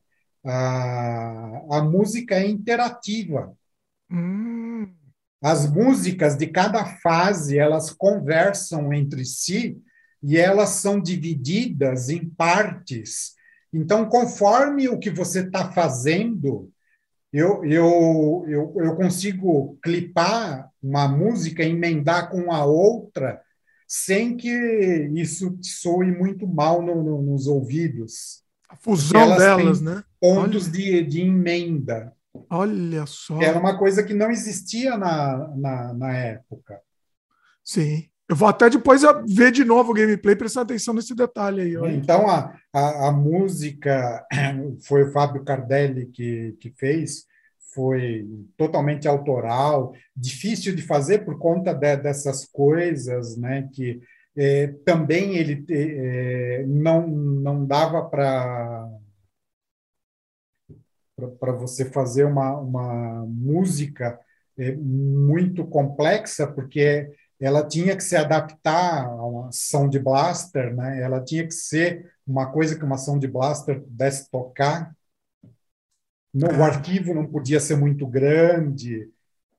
A, 0.49 1.79
a 1.79 1.83
música 1.83 2.37
é 2.37 2.49
interativa. 2.49 3.55
Hum. 4.11 4.93
As 5.43 5.71
músicas 5.71 6.37
de 6.37 6.47
cada 6.49 6.85
fase 6.85 7.59
elas 7.59 7.91
conversam 7.91 8.93
entre 8.93 9.25
si 9.25 9.81
e 10.23 10.37
elas 10.37 10.71
são 10.71 11.01
divididas 11.01 12.09
em 12.09 12.29
partes. 12.29 13.35
Então, 13.73 14.09
conforme 14.09 14.89
o 14.89 14.99
que 14.99 15.11
você 15.11 15.41
está 15.41 15.71
fazendo, 15.71 16.71
eu, 17.33 17.65
eu, 17.65 18.45
eu, 18.49 18.75
eu 18.79 18.97
consigo 18.97 19.79
clipar 19.83 20.71
uma 20.83 21.07
música, 21.07 21.63
emendar 21.63 22.31
com 22.31 22.51
a 22.51 22.65
outra, 22.65 23.41
sem 23.87 24.37
que 24.37 24.51
isso 25.15 25.59
soe 25.63 26.11
muito 26.11 26.47
mal 26.47 26.83
no, 26.83 27.03
no, 27.03 27.23
nos 27.23 27.47
ouvidos. 27.47 28.43
A 28.69 28.77
fusão 28.77 29.37
delas, 29.37 29.81
né? 29.81 30.05
Pontos 30.21 30.71
de, 30.71 31.03
de 31.03 31.23
emenda. 31.23 32.13
Olha 32.51 33.07
só. 33.07 33.41
Era 33.41 33.59
uma 33.59 33.79
coisa 33.79 34.03
que 34.03 34.15
não 34.15 34.31
existia 34.31 34.97
na, 34.97 35.49
na, 35.57 35.95
na 35.95 36.13
época. 36.15 36.81
Sim. 37.65 38.09
Eu 38.29 38.37
vou 38.37 38.47
até 38.47 38.69
depois 38.69 39.03
ver 39.27 39.51
de 39.51 39.65
novo 39.65 39.91
o 39.91 39.95
gameplay, 39.95 40.37
prestar 40.37 40.61
atenção 40.61 40.93
nesse 40.93 41.15
detalhe 41.15 41.63
aí. 41.63 41.77
Olha. 41.79 41.93
Então, 41.93 42.29
a, 42.29 42.55
a, 42.75 43.09
a, 43.09 43.13
música 43.13 44.23
foi 44.87 45.05
o 45.05 45.13
Fábio 45.13 45.43
Cardelli 45.45 46.07
que, 46.07 46.55
que 46.61 46.71
fez, 46.71 47.25
foi 47.75 48.29
totalmente 48.55 49.09
autoral, 49.09 49.95
difícil 50.15 50.77
de 50.77 50.83
fazer 50.83 51.25
por 51.25 51.39
conta 51.39 51.73
de, 51.73 51.97
dessas 51.97 52.45
coisas, 52.45 53.35
né? 53.39 53.67
Que 53.73 53.99
é, 54.39 54.69
também 54.85 55.37
ele 55.37 55.65
é, 55.69 56.65
não, 56.65 57.09
não 57.09 57.67
dava 57.67 58.05
para 58.09 58.89
para 61.41 61.51
você 61.51 61.85
fazer 61.85 62.23
uma, 62.23 62.57
uma 62.59 63.27
música 63.27 64.21
é, 64.57 64.77
muito 64.77 65.67
complexa, 65.67 66.47
porque 66.47 67.11
ela 67.41 67.67
tinha 67.67 67.97
que 67.97 68.05
se 68.05 68.15
adaptar 68.15 69.05
a 69.05 69.27
uma 69.27 69.51
sound 69.51 69.99
blaster, 69.99 70.73
né? 70.77 71.03
Ela 71.03 71.21
tinha 71.21 71.45
que 71.45 71.51
ser 71.51 72.09
uma 72.25 72.53
coisa 72.53 72.79
que 72.79 72.85
uma 72.85 72.99
sound 72.99 73.27
blaster 73.27 73.81
pudesse 73.81 74.31
tocar. 74.31 74.95
No, 76.33 76.47
o 76.47 76.63
arquivo 76.63 77.13
não 77.13 77.27
podia 77.27 77.59
ser 77.59 77.77
muito 77.77 78.07
grande 78.07 79.11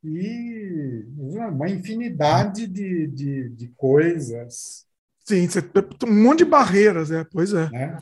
e 0.03 1.05
uma 1.17 1.69
infinidade 1.69 2.67
de, 2.67 3.07
de, 3.07 3.49
de 3.49 3.67
coisas. 3.69 4.87
Sim, 5.25 5.47
um 6.07 6.23
monte 6.23 6.39
de 6.39 6.45
barreiras, 6.45 7.11
é, 7.11 7.23
pois 7.23 7.53
é. 7.53 7.69
Né? 7.69 7.99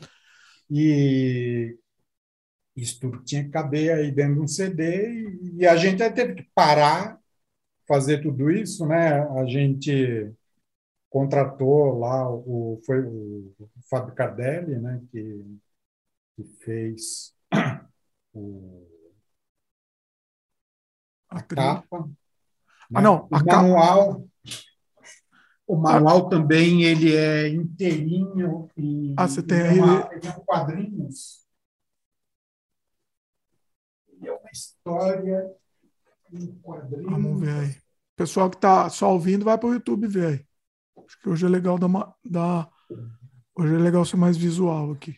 E 0.70 1.76
isso 2.76 3.00
tudo 3.00 3.22
tinha 3.24 3.42
que 3.44 3.50
caber 3.50 3.92
aí 3.92 4.10
dentro 4.12 4.36
de 4.36 4.40
um 4.40 4.48
CD 4.48 5.10
e, 5.10 5.56
e 5.58 5.66
a 5.66 5.76
gente 5.76 6.08
teve 6.10 6.34
que 6.34 6.48
parar, 6.54 7.18
fazer 7.86 8.22
tudo 8.22 8.50
isso, 8.50 8.86
né? 8.86 9.20
A 9.40 9.44
gente 9.46 10.32
contratou 11.10 11.98
lá 11.98 12.30
o 12.30 12.80
foi 12.84 13.00
o, 13.00 13.52
Fábio 13.90 14.14
Cardelli, 14.14 14.78
né? 14.78 15.02
Que, 15.10 15.44
que 16.36 16.44
fez 16.64 17.34
o, 18.32 18.86
a, 21.30 21.38
a 21.38 21.42
capa. 21.42 22.00
Né? 22.00 22.12
Ah, 22.94 23.02
não, 23.02 23.28
o 23.30 23.44
manual. 23.44 24.28
O 25.66 25.76
manual 25.76 26.28
também 26.30 26.82
ele 26.84 27.14
é 27.14 27.48
inteirinho 27.48 28.70
e 28.76 29.14
ah, 29.18 29.28
você 29.28 29.42
tem 29.42 29.60
aí... 29.60 29.78
uma, 29.78 30.08
ele 30.12 30.26
é 30.26 30.32
quadrinhos 30.46 31.48
é 34.26 34.32
uma 34.32 34.50
história 34.50 35.54
em 36.32 36.46
quadrinhos. 36.60 37.10
Vamos 37.10 37.40
ver 37.40 37.54
aí. 37.54 37.70
O 37.70 38.16
pessoal 38.16 38.50
que 38.50 38.56
está 38.56 38.88
só 38.90 39.12
ouvindo 39.12 39.44
vai 39.44 39.56
para 39.56 39.68
o 39.68 39.72
YouTube 39.72 40.06
ver 40.08 40.26
aí. 40.26 40.46
Acho 41.06 41.20
que 41.20 41.28
hoje 41.28 41.46
é 41.46 41.48
legal 41.48 41.78
dar, 41.78 41.86
uma, 41.86 42.14
dar 42.24 42.68
hoje 43.54 43.74
é 43.74 43.78
legal 43.78 44.04
ser 44.04 44.16
mais 44.16 44.36
visual 44.36 44.92
aqui. 44.92 45.16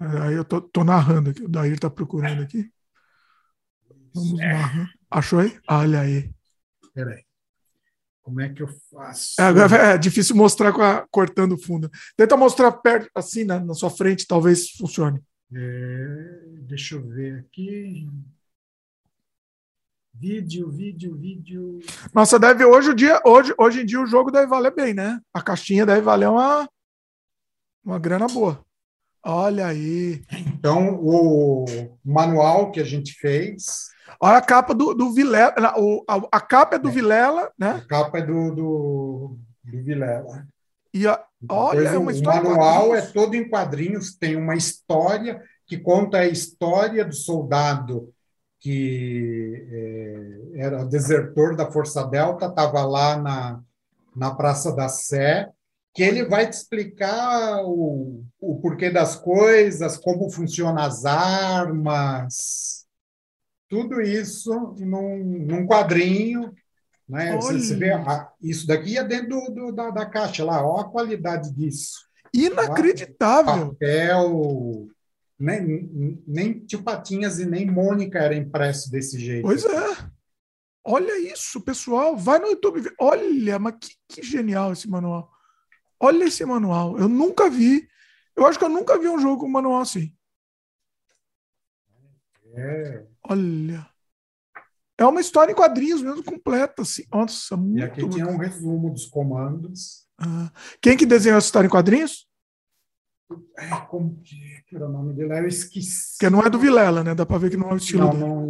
Aí 0.00 0.34
eu 0.34 0.44
tô, 0.44 0.62
tô 0.62 0.82
narrando 0.82 1.30
aqui. 1.30 1.42
O 1.42 1.48
Daí 1.48 1.72
está 1.72 1.90
procurando 1.90 2.42
aqui. 2.42 2.70
Vamos 4.14 4.38
narrar. 4.38 4.90
Achou 5.10 5.40
aí? 5.40 5.58
Olha 5.68 6.00
aí. 6.00 6.30
Peraí. 6.94 7.22
Como 8.22 8.40
é 8.40 8.48
que 8.48 8.62
eu 8.62 8.68
faço? 8.90 9.40
É, 9.40 9.94
é 9.94 9.98
difícil 9.98 10.34
mostrar 10.36 10.70
a, 10.70 11.06
cortando 11.10 11.52
o 11.52 11.62
fundo. 11.62 11.90
Tenta 12.16 12.36
mostrar 12.36 12.72
perto, 12.72 13.10
assim, 13.14 13.44
na, 13.44 13.60
na 13.60 13.74
sua 13.74 13.90
frente, 13.90 14.26
talvez 14.26 14.70
funcione. 14.70 15.20
É, 15.54 16.40
deixa 16.62 16.94
eu 16.94 17.06
ver 17.06 17.40
aqui. 17.40 18.08
Vídeo, 20.14 20.70
vídeo, 20.70 21.16
vídeo. 21.16 21.80
Nossa, 22.14 22.38
deve 22.38 22.64
hoje 22.64 22.90
o 22.90 22.94
dia, 22.94 23.20
hoje, 23.24 23.54
hoje 23.58 23.80
em 23.80 23.86
dia 23.86 24.00
o 24.00 24.06
jogo 24.06 24.30
deve 24.30 24.46
valer 24.46 24.74
bem, 24.74 24.94
né? 24.94 25.20
A 25.32 25.42
caixinha 25.42 25.86
deve 25.86 26.02
valer 26.02 26.28
uma, 26.28 26.68
uma 27.84 27.98
grana 27.98 28.26
boa. 28.26 28.64
Olha 29.24 29.66
aí. 29.66 30.22
Então, 30.32 30.94
o 30.94 31.64
manual 32.04 32.70
que 32.70 32.80
a 32.80 32.84
gente 32.84 33.12
fez 33.14 33.90
Olha 34.18 34.38
a 34.38 34.42
capa 34.42 34.74
do, 34.74 34.92
do 34.92 35.12
Vilela. 35.12 35.54
A, 36.08 36.16
a, 36.32 36.40
capa 36.40 36.76
é 36.76 36.78
do 36.78 36.88
é. 36.88 36.92
Vilela, 36.92 37.50
né? 37.58 37.70
A 37.70 37.86
capa 37.86 38.18
é 38.18 38.22
do, 38.22 38.54
do, 38.54 39.38
do 39.64 39.82
Vilela. 39.82 40.46
E 40.92 41.06
a, 41.06 41.22
olha, 41.48 41.88
é 41.88 41.98
uma 41.98 42.12
história. 42.12 42.40
O 42.42 42.50
manual 42.50 42.94
é 42.94 43.00
todo 43.00 43.34
em 43.34 43.48
quadrinhos, 43.48 44.16
tem 44.16 44.36
uma 44.36 44.54
história 44.54 45.42
que 45.66 45.78
conta 45.78 46.18
a 46.18 46.26
história 46.26 47.04
do 47.04 47.14
soldado 47.14 48.12
que 48.58 49.66
é, 49.72 50.60
era 50.64 50.84
desertor 50.84 51.56
da 51.56 51.70
Força 51.70 52.04
Delta, 52.04 52.46
estava 52.46 52.84
lá 52.84 53.16
na, 53.16 53.60
na 54.14 54.34
Praça 54.34 54.74
da 54.76 54.86
Sé, 54.86 55.48
que 55.94 56.02
ele 56.02 56.24
vai 56.24 56.48
te 56.48 56.52
explicar 56.52 57.64
o, 57.64 58.24
o 58.40 58.60
porquê 58.60 58.90
das 58.90 59.16
coisas, 59.16 59.96
como 59.96 60.30
funcionam 60.30 60.82
as 60.82 61.04
armas, 61.04 62.86
tudo 63.68 64.00
isso 64.00 64.74
num, 64.78 65.24
num 65.24 65.66
quadrinho. 65.66 66.52
Né? 67.08 67.34
Você, 67.36 67.58
você, 67.58 67.76
vê, 67.76 67.90
isso 68.40 68.66
daqui 68.66 68.96
é 68.96 69.04
dentro 69.04 69.28
do, 69.28 69.50
do, 69.54 69.72
da, 69.72 69.90
da, 69.90 70.06
caixa 70.06 70.44
lá, 70.44 70.64
olha 70.64 70.82
a 70.82 70.88
qualidade 70.88 71.52
disso. 71.52 72.08
Inacreditável. 72.32 73.70
Papel, 73.70 74.88
nem, 75.36 76.22
nem 76.24 76.60
Tio 76.60 76.84
Patinhas 76.84 77.40
e 77.40 77.46
nem 77.46 77.66
Mônica 77.66 78.20
era 78.20 78.36
impresso 78.36 78.90
desse 78.90 79.18
jeito. 79.18 79.42
Pois 79.42 79.64
é. 79.64 80.10
Olha 80.84 81.18
isso, 81.32 81.60
pessoal. 81.60 82.16
Vai 82.16 82.38
no 82.38 82.46
YouTube. 82.46 82.88
Olha, 82.98 83.58
mas 83.58 83.74
que, 83.80 83.94
que 84.08 84.22
genial 84.22 84.72
esse 84.72 84.88
manual. 84.88 85.30
Olha 86.00 86.24
esse 86.24 86.44
manual. 86.44 86.98
Eu 86.98 87.08
nunca 87.08 87.50
vi. 87.50 87.86
Eu 88.34 88.46
acho 88.46 88.58
que 88.58 88.64
eu 88.64 88.70
nunca 88.70 88.98
vi 88.98 89.06
um 89.06 89.18
jogo 89.18 89.42
com 89.42 89.48
manual 89.48 89.82
assim. 89.82 90.12
É. 92.54 93.06
Olha. 93.28 93.86
É 94.96 95.04
uma 95.04 95.20
história 95.20 95.52
em 95.52 95.54
quadrinhos 95.54 96.02
mesmo, 96.02 96.24
completa. 96.24 96.82
Assim. 96.82 97.04
Nossa, 97.12 97.56
muito 97.56 97.78
E 97.78 97.82
aqui 97.82 98.08
tinha 98.08 98.26
um 98.26 98.36
resumo 98.36 98.90
dos 98.90 99.06
comandos. 99.06 100.06
Ah. 100.18 100.50
Quem 100.80 100.96
que 100.96 101.06
desenhou 101.06 101.38
essa 101.38 101.46
história 101.46 101.66
em 101.66 101.70
quadrinhos? 101.70 102.28
É, 103.56 103.68
como 103.88 104.20
que 104.22 104.74
era 104.74 104.86
o 104.86 104.92
nome 104.92 105.14
dele? 105.14 105.38
Eu 105.38 105.46
esqueci. 105.46 106.18
Que 106.18 106.28
não 106.28 106.42
é 106.42 106.50
do 106.50 106.58
Vilela, 106.58 107.04
né? 107.04 107.14
Dá 107.14 107.24
para 107.24 107.38
ver 107.38 107.50
que 107.50 107.56
não 107.56 107.70
é 107.70 107.74
o 107.74 107.76
estilo 107.76 108.04
não, 108.04 108.10
dele. 108.10 108.24
Não, 108.24 108.46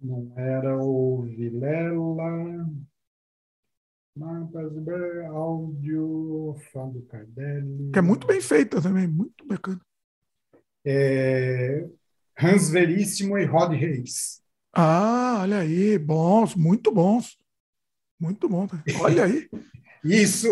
não, 0.00 0.26
não 0.26 0.38
era 0.38 0.76
o 0.82 1.22
Vilela. 1.22 2.66
Mapas, 4.16 4.72
áudio, 5.30 6.56
Fábio 6.72 7.02
Cardelli. 7.02 7.90
Que 7.92 7.98
é 7.98 8.02
muito 8.02 8.26
bem 8.26 8.40
feita 8.40 8.80
também, 8.80 9.06
muito 9.06 9.46
bacana. 9.46 9.80
É, 10.86 11.86
Hans 12.40 12.70
Veríssimo 12.70 13.36
e 13.36 13.44
Rod 13.44 13.72
Reis. 13.72 14.40
Ah, 14.72 15.40
olha 15.42 15.58
aí, 15.58 15.98
bons, 15.98 16.54
muito 16.54 16.90
bons. 16.90 17.38
Muito 18.18 18.48
bom. 18.48 18.66
Olha 19.00 19.24
aí. 19.24 19.48
isso, 20.02 20.48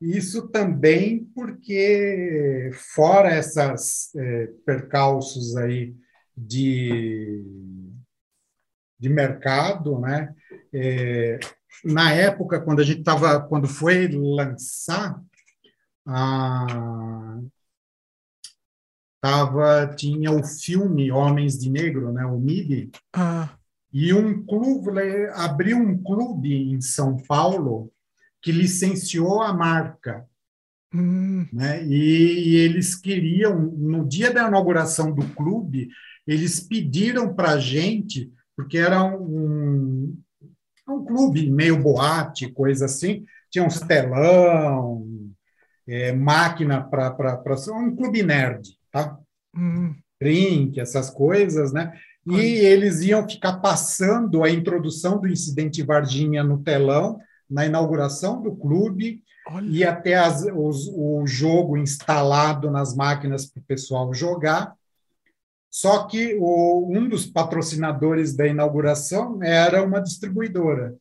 isso 0.00 0.48
também 0.48 1.26
porque, 1.34 2.70
fora 2.94 3.28
essas 3.28 4.14
é, 4.16 4.46
percalços 4.64 5.56
aí 5.56 5.94
de, 6.34 7.44
de 8.98 9.10
mercado, 9.10 9.98
né? 10.00 10.34
É, 10.72 11.38
na 11.84 12.12
época, 12.12 12.60
quando 12.60 12.80
a 12.80 12.84
gente 12.84 13.00
estava, 13.00 13.40
quando 13.40 13.66
foi 13.66 14.08
lançar, 14.08 15.20
a, 16.06 17.38
tava, 19.20 19.94
tinha 19.96 20.30
o 20.30 20.44
filme 20.44 21.10
Homens 21.10 21.58
de 21.58 21.70
Negro, 21.70 22.12
né, 22.12 22.26
o 22.26 22.38
MIB, 22.38 22.90
ah. 23.14 23.48
e 23.92 24.12
um 24.12 24.44
clube, 24.44 25.00
abriu 25.32 25.78
um 25.78 26.02
clube 26.02 26.72
em 26.72 26.80
São 26.80 27.16
Paulo 27.16 27.90
que 28.42 28.52
licenciou 28.52 29.40
a 29.40 29.52
marca. 29.52 30.26
Hum. 30.92 31.46
Né? 31.52 31.84
E, 31.86 32.50
e, 32.50 32.56
eles 32.56 32.94
queriam, 32.94 33.58
no 33.58 34.06
dia 34.06 34.30
da 34.30 34.46
inauguração 34.46 35.10
do 35.12 35.26
clube, 35.34 35.88
eles 36.26 36.60
pediram 36.60 37.34
para 37.34 37.52
a 37.52 37.58
gente, 37.58 38.30
porque 38.54 38.76
era 38.76 39.02
um, 39.02 40.16
um 40.88 41.04
clube 41.04 41.50
meio 41.50 41.82
boate, 41.82 42.52
coisa 42.52 42.84
assim, 42.84 43.24
tinha 43.50 43.64
uns 43.64 43.80
telão, 43.80 45.06
é, 45.86 46.12
máquina 46.12 46.82
para 46.82 47.36
um 47.72 47.94
clube 47.94 48.22
nerd, 48.22 48.68
tá? 48.90 49.18
Uhum. 49.56 49.94
Drink, 50.20 50.80
essas 50.80 51.10
coisas, 51.10 51.72
né? 51.72 51.92
E 52.26 52.30
uhum. 52.30 52.38
eles 52.38 53.02
iam 53.02 53.28
ficar 53.28 53.58
passando 53.58 54.42
a 54.42 54.50
introdução 54.50 55.20
do 55.20 55.28
incidente 55.28 55.82
Varginha 55.82 56.42
no 56.42 56.62
telão 56.62 57.18
na 57.48 57.66
inauguração 57.66 58.40
do 58.40 58.56
clube 58.56 59.22
Olha. 59.46 59.66
e 59.68 59.84
até 59.84 60.14
as, 60.14 60.42
os, 60.42 60.88
o 60.88 61.26
jogo 61.26 61.76
instalado 61.76 62.70
nas 62.70 62.94
máquinas 62.96 63.46
para 63.46 63.60
o 63.60 63.64
pessoal 63.64 64.12
jogar. 64.14 64.74
Só 65.74 66.04
que 66.06 66.36
o, 66.38 66.88
um 66.88 67.08
dos 67.08 67.26
patrocinadores 67.26 68.36
da 68.36 68.46
inauguração 68.46 69.42
era 69.42 69.82
uma 69.82 70.00
distribuidora. 70.00 70.94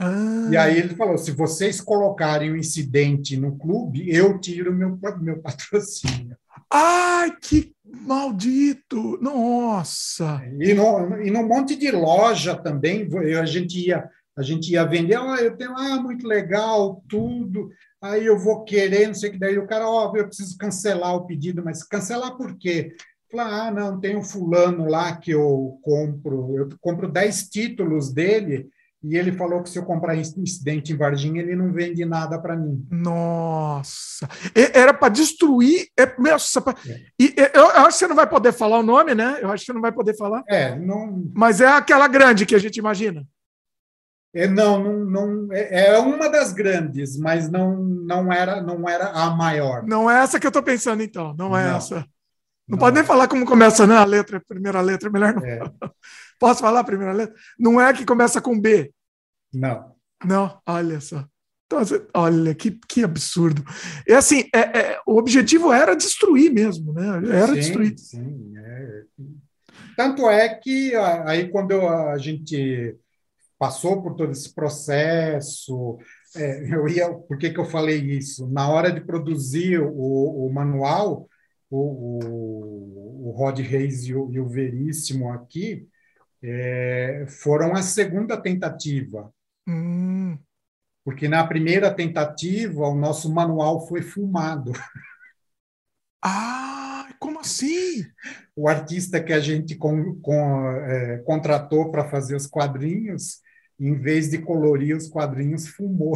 Ah. 0.00 0.48
E 0.50 0.56
aí 0.56 0.78
ele 0.78 0.94
falou: 0.94 1.18
se 1.18 1.30
vocês 1.30 1.78
colocarem 1.78 2.50
o 2.50 2.54
um 2.54 2.56
incidente 2.56 3.36
no 3.36 3.58
clube, 3.58 4.08
eu 4.08 4.38
tiro 4.40 4.72
meu, 4.72 4.98
meu 5.20 5.42
patrocínio. 5.42 6.38
Ai, 6.72 7.36
que 7.38 7.74
maldito! 7.84 9.18
Nossa! 9.20 10.40
E 10.58 10.72
no, 10.72 11.20
e 11.20 11.30
no 11.30 11.46
monte 11.46 11.76
de 11.76 11.90
loja 11.90 12.56
também, 12.56 13.06
a 13.38 13.44
gente 13.44 13.88
ia, 13.88 14.08
a 14.34 14.42
gente 14.42 14.72
ia 14.72 14.86
vender, 14.86 15.18
ah, 15.18 15.36
eu 15.38 15.54
tenho, 15.54 15.76
ah, 15.76 16.00
muito 16.00 16.26
legal, 16.26 17.04
tudo, 17.06 17.68
aí 18.00 18.24
eu 18.24 18.38
vou 18.38 18.64
querer, 18.64 19.06
não 19.06 19.14
sei 19.14 19.28
o 19.28 19.32
que, 19.34 19.38
daí 19.38 19.58
o 19.58 19.66
cara, 19.66 19.86
ó, 19.86 20.10
oh, 20.10 20.16
eu 20.16 20.26
preciso 20.26 20.56
cancelar 20.56 21.14
o 21.14 21.26
pedido, 21.26 21.62
mas 21.62 21.82
cancelar 21.82 22.34
por 22.38 22.56
quê? 22.56 22.96
Falar, 23.34 23.66
ah, 23.66 23.70
não, 23.72 23.98
tem 23.98 24.16
um 24.16 24.22
fulano 24.22 24.88
lá 24.88 25.16
que 25.16 25.32
eu 25.32 25.80
compro, 25.82 26.56
eu 26.56 26.68
compro 26.80 27.10
10 27.10 27.48
títulos 27.48 28.12
dele, 28.12 28.68
e 29.02 29.16
ele 29.16 29.32
falou 29.32 29.60
que 29.60 29.70
se 29.70 29.76
eu 29.76 29.84
comprar 29.84 30.14
incidente 30.16 30.92
em 30.92 30.96
Varginha, 30.96 31.42
ele 31.42 31.56
não 31.56 31.72
vende 31.72 32.04
nada 32.04 32.40
para 32.40 32.56
mim. 32.56 32.86
Nossa! 32.92 34.28
Era 34.54 34.94
para 34.94 35.08
destruir. 35.08 35.88
É, 35.98 36.14
nossa, 36.16 36.60
pra... 36.60 36.76
é. 36.88 37.00
E, 37.18 37.34
eu 37.52 37.66
acho 37.70 37.98
que 37.98 38.04
você 38.04 38.06
não 38.06 38.14
vai 38.14 38.28
poder 38.28 38.52
falar 38.52 38.78
o 38.78 38.84
nome, 38.84 39.16
né? 39.16 39.38
Eu 39.42 39.50
acho 39.50 39.62
que 39.62 39.66
você 39.66 39.72
não 39.72 39.82
vai 39.82 39.90
poder 39.90 40.16
falar. 40.16 40.44
É, 40.48 40.78
não. 40.78 41.28
Mas 41.34 41.60
é 41.60 41.66
aquela 41.66 42.06
grande 42.06 42.46
que 42.46 42.54
a 42.54 42.58
gente 42.58 42.76
imagina. 42.76 43.26
É, 44.32 44.46
não, 44.46 44.82
não, 44.82 45.04
não 45.04 45.52
é, 45.52 45.88
é 45.88 45.98
uma 45.98 46.28
das 46.28 46.52
grandes, 46.52 47.18
mas 47.18 47.50
não, 47.50 47.76
não, 47.76 48.32
era, 48.32 48.62
não 48.62 48.88
era 48.88 49.08
a 49.08 49.30
maior. 49.30 49.84
Não 49.84 50.08
é 50.08 50.22
essa 50.22 50.38
que 50.38 50.46
eu 50.46 50.50
estou 50.50 50.62
pensando, 50.62 51.02
então. 51.02 51.34
Não 51.36 51.56
é 51.56 51.68
não. 51.68 51.76
essa. 51.76 52.06
Não, 52.66 52.76
não, 52.76 52.78
pode 52.78 52.94
nem 52.96 53.04
falar 53.04 53.28
como 53.28 53.44
começa, 53.44 53.86
né? 53.86 53.96
A 53.96 54.04
letra, 54.04 54.38
a 54.38 54.40
primeira 54.40 54.80
letra, 54.80 55.10
melhor 55.10 55.34
não. 55.34 55.44
É. 55.44 55.60
Posso 56.38 56.60
falar 56.60 56.80
a 56.80 56.84
primeira 56.84 57.12
letra? 57.12 57.34
Não 57.58 57.80
é 57.80 57.92
que 57.92 58.04
começa 58.04 58.40
com 58.40 58.58
B. 58.58 58.92
Não. 59.52 59.94
Não, 60.24 60.58
olha 60.66 61.00
só. 61.00 61.24
Então, 61.66 61.80
olha, 62.14 62.54
que, 62.54 62.78
que 62.88 63.02
absurdo. 63.02 63.64
É 64.06 64.14
assim, 64.14 64.44
é, 64.54 64.58
é, 64.78 65.00
o 65.06 65.16
objetivo 65.16 65.72
era 65.72 65.94
destruir 65.94 66.52
mesmo, 66.52 66.92
né? 66.92 67.06
Era 67.30 67.48
sim, 67.48 67.54
destruir. 67.54 67.98
Sim, 67.98 68.52
é. 68.56 69.02
Tanto 69.96 70.28
é 70.28 70.48
que 70.48 70.94
aí 71.24 71.48
quando 71.48 71.86
a 71.86 72.18
gente 72.18 72.96
passou 73.58 74.02
por 74.02 74.14
todo 74.14 74.32
esse 74.32 74.52
processo, 74.52 75.98
é, 76.36 76.74
eu 76.74 76.88
ia, 76.88 77.12
por 77.12 77.38
que, 77.38 77.50
que 77.50 77.60
eu 77.60 77.64
falei 77.64 77.98
isso? 77.98 78.48
Na 78.50 78.68
hora 78.68 78.90
de 78.90 79.00
produzir 79.00 79.80
o, 79.80 80.46
o 80.46 80.52
manual, 80.52 81.28
o, 81.74 83.26
o, 83.26 83.28
o 83.28 83.30
Rod 83.32 83.58
Reis 83.58 84.04
e 84.04 84.14
o, 84.14 84.30
e 84.30 84.38
o 84.38 84.48
Veríssimo 84.48 85.32
aqui, 85.32 85.88
é, 86.42 87.26
foram 87.28 87.72
a 87.72 87.82
segunda 87.82 88.36
tentativa. 88.40 89.32
Hum. 89.66 90.38
Porque 91.04 91.28
na 91.28 91.46
primeira 91.46 91.92
tentativa, 91.92 92.86
o 92.86 92.94
nosso 92.94 93.32
manual 93.32 93.86
foi 93.86 94.02
filmado. 94.02 94.72
Ah, 96.22 97.08
como 97.18 97.40
assim? 97.40 98.06
O 98.56 98.68
artista 98.68 99.22
que 99.22 99.32
a 99.32 99.40
gente 99.40 99.74
com, 99.74 100.18
com, 100.20 100.70
é, 100.70 101.18
contratou 101.18 101.90
para 101.90 102.08
fazer 102.08 102.36
os 102.36 102.46
quadrinhos, 102.46 103.40
em 103.78 103.94
vez 103.98 104.30
de 104.30 104.38
colorir 104.38 104.96
os 104.96 105.08
quadrinhos, 105.08 105.68
fumou. 105.68 106.14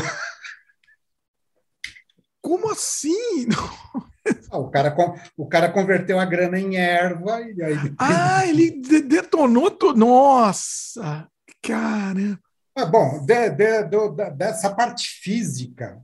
Como 2.40 2.70
assim? 2.70 3.48
Ah, 4.50 4.58
o, 4.58 4.70
cara, 4.70 4.96
o 5.36 5.46
cara 5.46 5.70
converteu 5.70 6.18
a 6.18 6.24
grana 6.24 6.58
em 6.58 6.76
erva 6.76 7.40
e 7.42 7.62
aí. 7.62 7.76
Ah, 7.98 8.46
ele 8.46 8.80
detonou 9.02 9.70
tudo. 9.70 9.98
Nossa! 9.98 11.28
Caramba! 11.62 12.40
Ah, 12.74 12.86
bom, 12.86 13.24
de, 13.26 13.50
de, 13.50 13.82
de, 13.84 14.30
dessa 14.36 14.74
parte 14.74 15.20
física, 15.20 16.00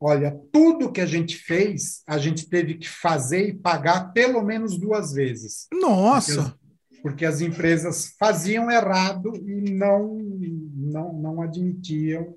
olha, 0.00 0.36
tudo 0.50 0.90
que 0.90 1.00
a 1.00 1.06
gente 1.06 1.36
fez, 1.36 2.02
a 2.06 2.18
gente 2.18 2.48
teve 2.48 2.74
que 2.74 2.88
fazer 2.88 3.48
e 3.48 3.54
pagar 3.54 4.12
pelo 4.12 4.42
menos 4.42 4.78
duas 4.78 5.12
vezes. 5.12 5.66
Nossa! 5.72 6.42
Porque 6.42 6.96
as, 6.96 7.02
porque 7.02 7.24
as 7.26 7.40
empresas 7.40 8.14
faziam 8.18 8.70
errado 8.70 9.36
e 9.36 9.70
não, 9.70 10.18
não, 10.74 11.12
não 11.12 11.42
admitiam. 11.42 12.34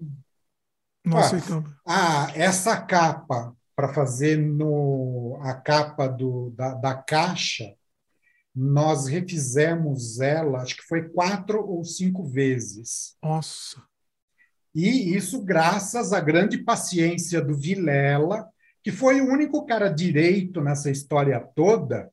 Nossa, 1.06 1.38
ah, 1.38 1.40
então. 1.40 1.64
Ah, 1.86 2.32
essa 2.36 2.80
capa 2.82 3.57
para 3.78 3.94
fazer 3.94 4.38
no, 4.38 5.38
a 5.44 5.54
capa 5.54 6.08
do, 6.08 6.50
da, 6.50 6.74
da 6.74 6.96
caixa, 6.96 7.76
nós 8.54 9.06
refizemos 9.06 10.20
ela, 10.20 10.64
acho 10.64 10.78
que 10.78 10.88
foi 10.88 11.08
quatro 11.10 11.64
ou 11.64 11.84
cinco 11.84 12.24
vezes. 12.26 13.16
Nossa! 13.22 13.84
E 14.74 15.16
isso 15.16 15.44
graças 15.44 16.12
à 16.12 16.20
grande 16.20 16.58
paciência 16.58 17.40
do 17.40 17.56
Vilela, 17.56 18.50
que 18.84 18.92
foi 18.92 19.22
o 19.22 19.30
único 19.30 19.64
cara 19.64 19.90
direito 19.90 20.60
nessa 20.60 20.90
história 20.90 21.40
toda, 21.40 22.12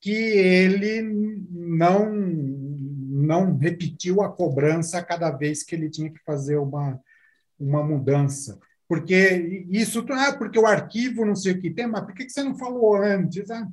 que 0.00 0.12
ele 0.12 1.02
não 1.50 2.08
não 2.12 3.56
repetiu 3.56 4.22
a 4.22 4.32
cobrança 4.32 5.02
cada 5.02 5.30
vez 5.30 5.62
que 5.62 5.74
ele 5.74 5.90
tinha 5.90 6.10
que 6.10 6.20
fazer 6.24 6.56
uma, 6.56 6.98
uma 7.58 7.82
mudança. 7.82 8.58
Porque 8.90 9.66
isso, 9.70 10.04
ah, 10.10 10.32
porque 10.32 10.58
o 10.58 10.66
arquivo 10.66 11.24
não 11.24 11.36
sei 11.36 11.52
o 11.52 11.60
que 11.60 11.70
tem, 11.70 11.86
mas 11.86 12.04
por 12.04 12.12
que 12.12 12.28
você 12.28 12.42
não 12.42 12.58
falou 12.58 12.96
antes? 12.96 13.48
Ah, 13.48 13.64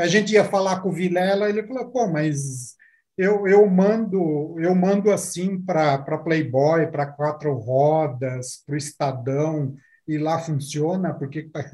a 0.00 0.06
gente 0.06 0.32
ia 0.32 0.42
falar 0.42 0.80
com 0.80 0.88
o 0.88 0.92
Vilela, 0.92 1.50
ele 1.50 1.66
falou, 1.66 1.90
pô, 1.90 2.06
mas 2.06 2.76
eu, 3.14 3.46
eu 3.46 3.66
mando 3.66 4.58
eu 4.58 4.74
mando 4.74 5.12
assim 5.12 5.60
para 5.60 5.98
Playboy, 5.98 6.86
para 6.86 7.12
Quatro 7.12 7.52
Rodas, 7.52 8.62
para 8.64 8.74
o 8.74 8.78
Estadão, 8.78 9.76
e 10.08 10.16
lá 10.16 10.38
funciona, 10.38 11.12
porque... 11.12 11.42
Tá- 11.42 11.70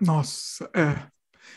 Nossa, 0.00 0.68
é. 0.74 1.06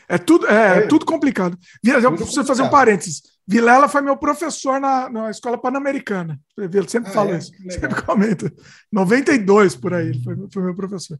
É 0.07 0.19
tudo, 0.19 0.45
é, 0.45 0.77
é 0.77 0.81
tudo 0.87 1.07
complicado. 1.07 1.57
Eu 1.83 2.15
preciso 2.15 2.45
fazer 2.45 2.61
um 2.61 2.69
parênteses. 2.69 3.23
Vilela 3.51 3.89
foi 3.89 4.01
meu 4.01 4.15
professor 4.15 4.79
na, 4.79 5.09
na 5.09 5.29
escola 5.29 5.59
pan-americana. 5.59 6.39
Ele 6.57 6.87
sempre 6.87 7.09
ah, 7.11 7.13
fala 7.13 7.31
é? 7.31 7.37
isso, 7.37 7.51
Legal. 7.59 7.79
sempre 7.79 8.01
comenta. 8.03 8.53
92 8.91 9.75
por 9.75 9.93
aí, 9.93 10.07
ele 10.07 10.23
foi, 10.23 10.35
foi 10.51 10.63
meu 10.63 10.75
professor. 10.75 11.19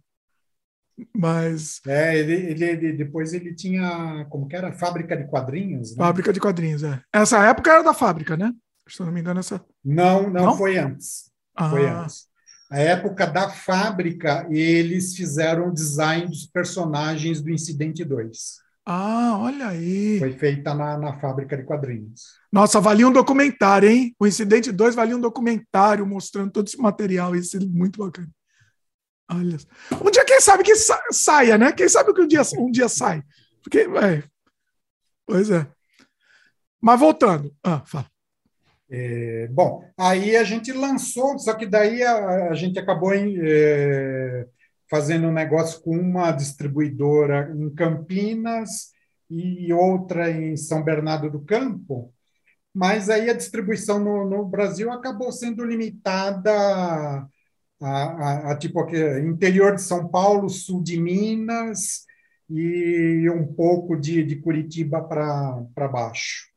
Mas. 1.16 1.82
É, 1.86 2.18
ele, 2.18 2.34
ele, 2.34 2.66
ele, 2.66 2.94
depois 2.94 3.34
ele 3.34 3.54
tinha. 3.54 4.26
Como 4.30 4.48
que 4.48 4.56
era? 4.56 4.72
Fábrica 4.72 5.18
de 5.18 5.28
quadrinhos? 5.28 5.92
Né? 5.92 5.98
Fábrica 5.98 6.32
de 6.32 6.40
quadrinhos, 6.40 6.84
é. 6.84 7.02
Essa 7.12 7.46
época 7.46 7.72
era 7.72 7.84
da 7.84 7.94
fábrica, 7.94 8.38
né? 8.38 8.54
Se 8.88 9.02
não 9.02 9.12
me 9.12 9.20
engano, 9.20 9.40
essa. 9.40 9.64
Não, 9.84 10.30
não, 10.30 10.46
não? 10.46 10.58
foi 10.58 10.78
antes. 10.78 11.32
Ah. 11.56 11.70
Foi 11.70 11.86
antes. 11.86 12.28
A 12.70 12.80
época 12.80 13.28
da 13.28 13.50
fábrica, 13.50 14.48
eles 14.50 15.16
fizeram 15.16 15.68
o 15.68 15.74
design 15.74 16.28
dos 16.28 16.46
personagens 16.46 17.42
do 17.42 17.50
Incidente 17.50 18.06
2. 18.06 18.62
Ah, 18.86 19.38
olha 19.40 19.68
aí. 19.68 20.18
Foi 20.20 20.34
feita 20.34 20.74
na, 20.74 20.98
na 20.98 21.20
fábrica 21.20 21.56
de 21.56 21.64
quadrinhos. 21.64 22.40
Nossa, 22.52 22.80
valia 22.82 23.08
um 23.08 23.12
documentário, 23.12 23.88
hein? 23.88 24.16
O 24.20 24.26
Incidente 24.26 24.72
2 24.72 24.96
valia 24.96 25.16
um 25.16 25.22
documentário 25.22 26.06
mostrando 26.06 26.52
todo 26.52 26.68
esse 26.68 26.78
material. 26.78 27.36
Isso 27.36 27.58
é 27.58 27.60
muito 27.60 28.04
bacana. 28.04 28.30
Olha. 29.30 29.58
Um 30.04 30.12
dia, 30.12 30.26
quem 30.26 30.42
sabe 30.42 30.64
que 30.64 30.76
sa 30.76 31.02
saia, 31.12 31.58
né? 31.58 31.72
Quem 31.72 31.88
sabe 31.88 32.14
que 32.14 32.22
um 32.22 32.28
dia, 32.28 32.42
um 32.58 32.72
dia 32.72 32.90
sai. 32.90 33.24
Porque, 33.64 33.80
é. 33.80 34.24
Pois 35.26 35.50
é. 35.50 35.68
Mas 36.82 37.00
voltando. 37.00 37.54
Ah, 37.64 37.84
fala. 37.86 38.08
É, 38.94 39.48
bom, 39.48 39.90
aí 39.98 40.36
a 40.36 40.44
gente 40.44 40.74
lançou, 40.74 41.40
só 41.40 41.54
que 41.54 41.66
daí 41.66 42.04
a, 42.04 42.50
a 42.50 42.54
gente 42.54 42.78
acabou 42.78 43.14
em, 43.14 43.38
é, 43.42 44.46
fazendo 44.92 45.28
um 45.28 45.32
negócio 45.32 45.82
com 45.82 45.98
uma 45.98 46.34
distribuidora 46.34 47.50
em 47.56 47.70
Campinas 47.74 48.92
e 49.30 49.72
outra 49.72 50.30
em 50.30 50.58
São 50.58 50.84
Bernardo 50.84 51.32
do 51.32 51.40
Campo, 51.40 52.14
mas 52.76 53.10
aí 53.10 53.30
a 53.30 53.34
distribuição 53.34 54.00
no, 54.00 54.30
no 54.30 54.46
Brasil 54.46 54.92
acabou 54.92 55.32
sendo 55.32 55.64
limitada 55.64 56.52
a, 56.52 57.28
a, 57.82 58.52
a, 58.52 58.58
tipo 58.58 58.86
interior 59.20 59.76
de 59.76 59.82
São 59.82 60.10
Paulo, 60.10 60.50
sul 60.50 60.84
de 60.84 61.00
Minas 61.00 62.06
e 62.50 63.30
um 63.30 63.48
pouco 63.48 63.96
de, 63.96 64.26
de 64.26 64.42
Curitiba 64.42 65.02
para 65.02 65.88
baixo. 65.88 66.52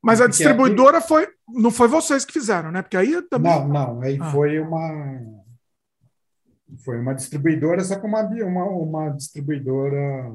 Mas 0.00 0.20
a 0.20 0.28
distribuidora 0.28 0.98
aqui... 0.98 1.08
foi, 1.08 1.26
não 1.48 1.72
foi 1.72 1.88
vocês 1.88 2.24
que 2.24 2.32
fizeram, 2.32 2.70
né? 2.70 2.82
Porque 2.82 2.96
aí 2.96 3.20
também. 3.22 3.50
Não, 3.50 3.66
não, 3.66 4.02
aí 4.02 4.18
ah. 4.20 4.30
foi 4.30 4.60
uma 4.60 5.43
foi 6.78 6.98
uma 6.98 7.14
distribuidora, 7.14 7.82
só 7.84 7.98
que 7.98 8.06
uma, 8.06 8.22
uma, 8.22 8.64
uma 8.64 9.08
distribuidora. 9.10 10.32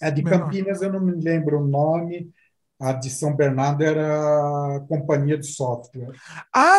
A 0.00 0.10
de 0.10 0.22
Menor. 0.22 0.44
Campinas 0.44 0.80
eu 0.80 0.92
não 0.92 1.00
me 1.00 1.12
lembro 1.12 1.60
o 1.60 1.66
nome, 1.66 2.32
a 2.80 2.92
de 2.92 3.10
São 3.10 3.34
Bernardo 3.34 3.82
era 3.82 4.84
companhia 4.88 5.36
de 5.36 5.46
software. 5.46 6.12
Ah, 6.54 6.78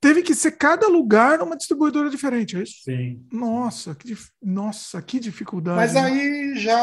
teve 0.00 0.22
que 0.22 0.34
ser 0.34 0.52
cada 0.52 0.88
lugar 0.88 1.42
uma 1.42 1.56
distribuidora 1.56 2.08
diferente, 2.08 2.56
é 2.56 2.62
isso? 2.62 2.82
Sim. 2.82 3.22
Nossa, 3.30 3.94
que, 3.94 4.16
nossa, 4.42 5.02
que 5.02 5.20
dificuldade. 5.20 5.76
Mas 5.76 5.96
aí 5.96 6.56
já 6.56 6.78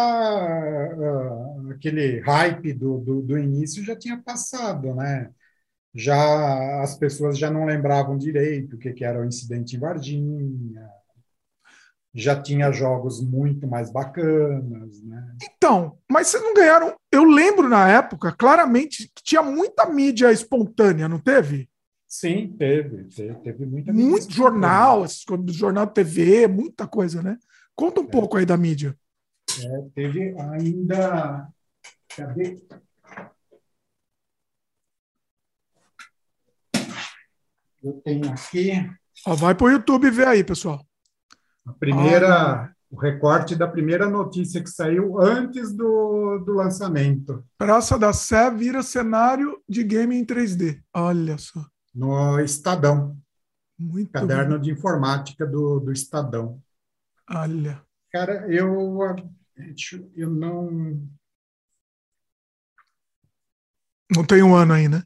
uh, 0.96 1.72
aquele 1.72 2.20
hype 2.20 2.74
do, 2.74 3.00
do, 3.00 3.22
do, 3.24 3.38
início 3.38 3.84
já 3.84 3.96
tinha 3.96 4.22
passado, 4.22 4.94
né? 4.94 5.32
Já 5.94 6.82
as 6.82 6.98
pessoas 6.98 7.38
já 7.38 7.52
não 7.52 7.66
lembravam 7.66 8.18
direito 8.18 8.76
o 8.76 8.80
que, 8.80 8.94
que 8.94 9.04
era 9.04 9.20
o 9.20 9.26
incidente 9.26 9.76
em 9.76 9.80
Varginha, 9.80 10.90
já 12.14 12.40
tinha 12.42 12.72
jogos 12.72 13.22
muito 13.22 13.68
mais 13.68 13.92
bacanas, 13.92 15.02
né? 15.04 15.36
Então, 15.42 15.98
mas 16.10 16.28
vocês 16.28 16.44
não 16.44 16.54
ganharam. 16.54 16.96
Eu 17.12 17.24
lembro 17.24 17.70
na 17.70 17.90
época, 17.90 18.32
claramente, 18.32 19.10
que 19.16 19.24
tinha 19.24 19.42
muita 19.42 19.86
mídia 19.86 20.32
espontânea, 20.32 21.08
não 21.08 21.20
teve? 21.20 21.70
Sim, 22.08 22.54
teve. 22.58 23.06
Teve, 23.06 23.36
teve 23.36 23.66
muita 23.66 23.94
mídia. 23.94 24.10
Muito 24.10 24.32
jornal, 24.34 25.06
jornal 25.48 25.88
TV, 25.88 26.48
muita 26.48 26.86
coisa, 26.86 27.22
né? 27.22 27.38
Conta 27.74 28.02
um 28.02 28.06
é. 28.06 28.08
pouco 28.08 28.38
aí 28.38 28.46
da 28.46 28.58
mídia. 28.58 28.98
É, 29.64 29.82
teve 29.96 30.36
ainda. 30.38 31.48
Cadê? 32.16 32.62
Eu 37.84 37.94
tenho 38.04 38.30
aqui. 38.30 38.90
Ó, 39.26 39.36
vai 39.36 39.56
para 39.56 39.66
o 39.66 39.70
YouTube 39.72 40.10
ver 40.10 40.28
aí, 40.28 40.44
pessoal. 40.44 40.86
A 41.66 41.74
primeira, 41.74 42.74
o 42.90 42.98
recorte 42.98 43.56
da 43.56 43.68
primeira 43.68 44.10
notícia 44.10 44.62
que 44.62 44.70
saiu 44.70 45.20
antes 45.20 45.74
do, 45.74 46.40
do 46.46 46.54
lançamento. 46.54 47.44
Praça 47.58 47.98
da 47.98 48.14
Sé 48.14 48.52
vira 48.52 48.84
cenário 48.84 49.62
de 49.68 49.84
game 49.84 50.16
em 50.16 50.26
3D. 50.26 50.82
Olha 50.94 51.38
só. 51.38 51.66
No 51.94 52.40
Estadão. 52.40 53.18
Muito 53.78 54.12
Caderno 54.12 54.56
bom. 54.56 54.62
de 54.62 54.72
informática 54.72 55.46
do, 55.46 55.80
do 55.80 55.92
Estadão. 55.92 56.62
Olha. 57.30 57.82
Cara, 58.12 58.46
eu, 58.52 59.00
eu 60.16 60.30
não. 60.30 61.02
Não 64.14 64.26
tem 64.26 64.44
um 64.44 64.54
ano 64.54 64.74
aí, 64.74 64.90
né? 64.90 65.02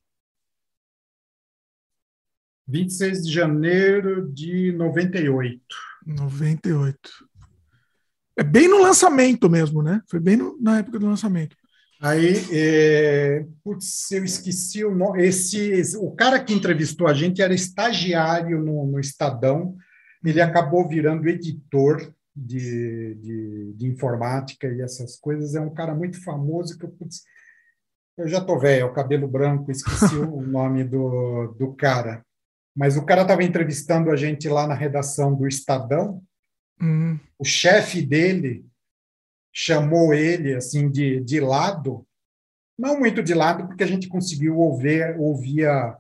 26 2.68 3.24
de 3.24 3.32
janeiro 3.32 4.32
de 4.32 4.72
98. 4.74 5.60
98. 6.06 7.00
É 8.38 8.44
bem 8.44 8.68
no 8.68 8.82
lançamento 8.82 9.50
mesmo, 9.50 9.82
né? 9.82 10.02
Foi 10.10 10.20
bem 10.20 10.36
no, 10.36 10.58
na 10.60 10.80
época 10.80 11.00
do 11.00 11.08
lançamento. 11.08 11.56
Aí, 12.02 12.34
é, 12.52 13.46
putz, 13.64 14.12
eu 14.12 14.26
esqueci 14.26 14.84
o 14.84 14.94
nome. 14.94 15.26
Esse, 15.26 15.98
o 15.98 16.12
cara 16.12 16.44
que 16.44 16.54
entrevistou 16.54 17.08
a 17.08 17.14
gente 17.14 17.42
era 17.42 17.54
estagiário 17.54 18.60
no, 18.60 18.86
no 18.86 19.00
Estadão. 19.00 19.76
Ele 20.24 20.42
acabou 20.42 20.88
virando 20.88 21.30
editor 21.30 22.14
de, 22.36 23.16
de, 23.16 23.74
de, 23.74 23.88
informática 23.88 24.68
e 24.68 24.82
essas 24.82 25.18
coisas. 25.18 25.56
É 25.56 25.62
um 25.62 25.74
cara 25.74 25.96
muito 25.96 26.22
famoso 26.22 26.78
que 26.78 26.86
eu, 26.86 26.90
putz, 26.90 27.24
eu 28.18 28.28
já 28.28 28.42
tô 28.42 28.60
velho, 28.60 28.94
cabelo 28.94 29.28
branco, 29.28 29.72
esqueci 29.72 30.16
o 30.18 30.42
nome 30.42 30.84
do, 30.84 31.56
do 31.58 31.74
cara. 31.74 32.26
Mas 32.76 32.98
o 32.98 33.06
cara 33.06 33.22
estava 33.22 33.44
entrevistando 33.44 34.12
a 34.12 34.16
gente 34.16 34.50
lá 34.50 34.68
na 34.68 34.74
redação 34.74 35.34
do 35.34 35.48
Estadão. 35.48 36.22
Uhum. 36.82 37.18
O 37.40 37.46
chefe 37.46 38.02
dele 38.02 38.66
chamou 39.54 40.14
ele 40.14 40.54
assim 40.54 40.90
de, 40.90 41.22
de 41.22 41.40
lado, 41.40 42.06
não 42.78 43.00
muito 43.00 43.24
de 43.24 43.34
lado, 43.34 43.68
porque 43.68 43.84
a 43.84 43.88
gente 43.88 44.10
conseguiu 44.10 44.58
ouvir, 44.58 45.18
ouvir 45.18 45.66
a, 45.66 45.98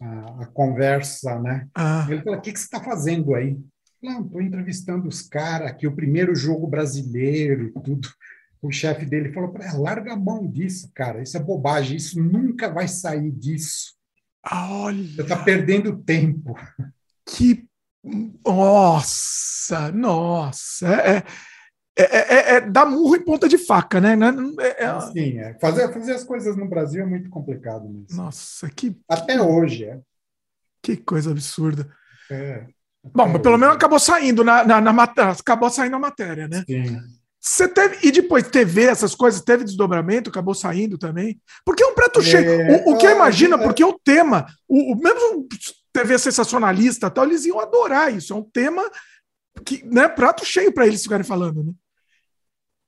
a, 0.00 0.42
a 0.42 0.46
conversa, 0.46 1.40
né? 1.40 1.68
Ah. 1.74 2.06
Ele 2.08 2.22
falou: 2.22 2.38
O 2.38 2.42
que, 2.42 2.52
que 2.52 2.58
você 2.60 2.66
está 2.66 2.80
fazendo 2.80 3.34
aí? 3.34 3.58
Não, 4.00 4.24
estou 4.24 4.40
entrevistando 4.40 5.08
os 5.08 5.22
caras 5.22 5.68
aqui, 5.68 5.86
o 5.86 5.94
primeiro 5.94 6.34
jogo 6.34 6.66
brasileiro 6.66 7.68
e 7.68 7.80
tudo. 7.80 8.08
O 8.60 8.70
chefe 8.70 9.04
dele 9.04 9.32
falou 9.32 9.50
para 9.50 9.76
larga 9.76 10.12
a 10.12 10.16
mão 10.16 10.46
disso, 10.46 10.88
cara, 10.94 11.20
isso 11.20 11.36
é 11.36 11.40
bobagem, 11.40 11.96
isso 11.96 12.22
nunca 12.22 12.68
vai 12.68 12.86
sair 12.86 13.30
disso. 13.32 13.94
Olha. 14.50 15.14
Você 15.14 15.22
está 15.22 15.36
perdendo 15.36 15.96
tempo. 16.02 16.54
Que. 17.26 17.66
Nossa, 18.44 19.92
nossa. 19.92 20.88
É, 20.88 21.22
é, 21.96 22.04
é, 22.04 22.56
é, 22.56 22.60
dar 22.60 22.86
murro 22.86 23.14
em 23.14 23.24
ponta 23.24 23.48
de 23.48 23.58
faca, 23.58 24.00
né? 24.00 24.16
É, 24.78 25.00
Sim, 25.12 25.38
é. 25.38 25.58
Fazer, 25.60 25.92
fazer 25.92 26.12
as 26.14 26.24
coisas 26.24 26.56
no 26.56 26.68
Brasil 26.68 27.02
é 27.02 27.06
muito 27.06 27.30
complicado 27.30 27.88
mesmo. 27.88 28.06
Nossa, 28.10 28.68
que. 28.70 28.96
Até 29.08 29.40
hoje, 29.40 29.84
é. 29.84 30.00
Que 30.82 30.96
coisa 30.96 31.30
absurda. 31.30 31.88
É. 32.30 32.66
Bom, 33.14 33.28
mas 33.28 33.42
pelo 33.42 33.58
menos 33.58 33.74
acabou 33.74 33.98
saindo 33.98 34.42
na, 34.42 34.64
na, 34.64 34.80
na, 34.80 35.02
acabou 35.02 35.70
saindo 35.70 35.96
a 35.96 35.98
matéria, 35.98 36.48
né? 36.48 36.64
Sim. 36.66 37.00
Você 37.44 37.66
teve. 37.66 38.06
E 38.06 38.12
depois 38.12 38.48
TV, 38.48 38.84
essas 38.84 39.16
coisas, 39.16 39.40
teve 39.40 39.64
desdobramento, 39.64 40.30
acabou 40.30 40.54
saindo 40.54 40.96
também. 40.96 41.40
Porque 41.64 41.82
é 41.82 41.86
um 41.86 41.94
prato 41.94 42.22
cheio. 42.22 42.48
É, 42.48 42.84
o, 42.86 42.92
o, 42.92 42.98
que 42.98 43.04
eu 43.04 43.10
imagino, 43.10 43.56
é, 43.56 43.58
porque 43.58 43.82
o 43.82 43.98
tema, 43.98 44.46
o, 44.68 44.92
o 44.92 44.96
mesmo 44.96 45.48
TV 45.92 46.16
sensacionalista 46.20 47.10
tal, 47.10 47.24
eles 47.24 47.44
iam 47.44 47.58
adorar 47.58 48.14
isso. 48.14 48.32
É 48.32 48.36
um 48.36 48.44
tema 48.44 48.88
que, 49.66 49.84
né, 49.84 50.06
prato 50.08 50.44
cheio 50.44 50.72
para 50.72 50.86
eles 50.86 51.02
ficarem 51.02 51.24
falando, 51.24 51.64
né? 51.64 51.72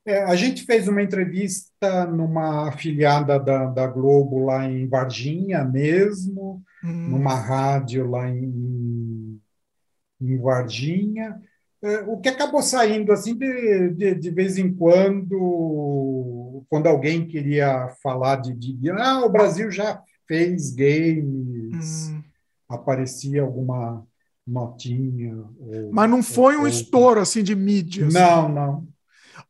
É, 0.06 0.22
a 0.22 0.36
gente 0.36 0.64
fez 0.64 0.86
uma 0.86 1.02
entrevista 1.02 2.06
numa 2.06 2.68
afiliada 2.68 3.40
da, 3.40 3.64
da 3.64 3.86
Globo 3.86 4.44
lá 4.44 4.68
em 4.68 4.86
Varginha 4.86 5.64
mesmo, 5.64 6.62
hum. 6.84 7.08
numa 7.08 7.34
rádio 7.34 8.08
lá 8.08 8.28
em, 8.28 9.40
em 10.20 10.38
Varginha. 10.38 11.40
É, 11.84 12.00
o 12.06 12.16
que 12.16 12.30
acabou 12.30 12.62
saindo 12.62 13.12
assim 13.12 13.36
de, 13.36 13.90
de, 13.90 14.14
de, 14.14 14.30
vez 14.30 14.56
em 14.56 14.72
quando, 14.74 16.64
quando 16.70 16.86
alguém 16.86 17.26
queria 17.26 17.94
falar 18.02 18.36
de, 18.36 18.54
de 18.54 18.90
ah, 18.90 19.20
o 19.22 19.28
Brasil 19.28 19.70
já 19.70 20.02
fez 20.26 20.70
games, 20.70 22.08
hum. 22.08 22.22
aparecia 22.66 23.42
alguma 23.42 24.02
notinha. 24.46 25.36
Ou, 25.58 25.92
Mas 25.92 26.08
não 26.08 26.22
foi 26.22 26.56
um 26.56 26.66
estouro 26.66 27.20
assim 27.20 27.42
de 27.42 27.54
mídia. 27.54 28.06
Assim. 28.06 28.16
Não, 28.16 28.48
não. 28.48 28.88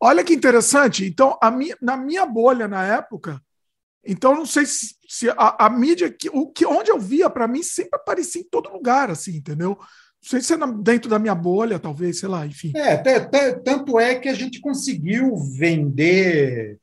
Olha 0.01 0.25
que 0.25 0.35
interessante. 0.35 1.05
Então, 1.05 1.39
a 1.41 1.53
minha, 1.53 1.77
na 1.81 1.97
minha 1.97 2.27
bolha 2.27 2.67
na 2.67 2.85
época, 2.85 3.41
então 4.05 4.35
não 4.35 4.45
sei 4.45 4.67
se, 4.67 4.97
se 5.09 5.31
a, 5.31 5.67
a, 5.67 5.71
mídia 5.71 6.11
que, 6.11 6.29
o 6.31 6.51
que 6.51 6.67
onde 6.67 6.91
eu 6.91 6.99
via 6.99 7.31
para 7.31 7.47
mim 7.47 7.63
sempre 7.63 7.95
aparecia 7.95 8.43
em 8.43 8.49
todo 8.51 8.73
lugar, 8.73 9.09
assim, 9.09 9.37
entendeu? 9.37 9.79
Sei 10.25 10.41
se 10.41 10.55
é 10.55 10.57
dentro 10.83 11.11
da 11.11 11.19
minha 11.19 11.35
bolha, 11.35 11.79
talvez, 11.79 12.19
sei 12.19 12.31
lá, 12.31 12.47
enfim. 12.47 12.73
É, 12.75 12.97
tanto 13.63 14.01
é 14.01 14.15
que 14.15 14.27
a 14.27 14.33
gente 14.33 14.59
conseguiu 14.59 15.37
vender 15.37 16.79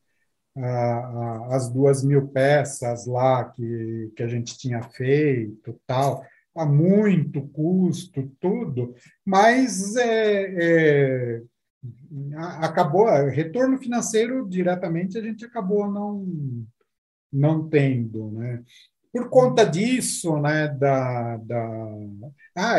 uh, 0.56 1.52
as 1.52 1.68
duas 1.68 2.04
mil 2.04 2.28
peças 2.28 3.04
lá 3.04 3.44
que, 3.46 4.12
que 4.14 4.22
a 4.22 4.28
gente 4.28 4.56
tinha 4.56 4.80
feito, 4.80 5.76
tal, 5.84 6.24
a 6.54 6.64
muito 6.64 7.42
custo, 7.48 8.30
tudo, 8.38 8.94
mas 9.24 9.96
é, 9.96 10.54
é, 10.54 11.42
acabou, 12.60 13.06
retorno 13.26 13.76
financeiro 13.76 14.48
diretamente 14.48 15.18
a 15.18 15.20
gente 15.20 15.44
acabou 15.44 15.90
não, 15.90 16.64
não 17.32 17.68
tendo, 17.68 18.30
né? 18.30 18.62
Por 19.12 19.28
conta 19.28 19.64
disso, 19.64 20.38
né, 20.38 20.68
da, 20.68 21.36
da... 21.36 21.88
Ah, 22.56 22.76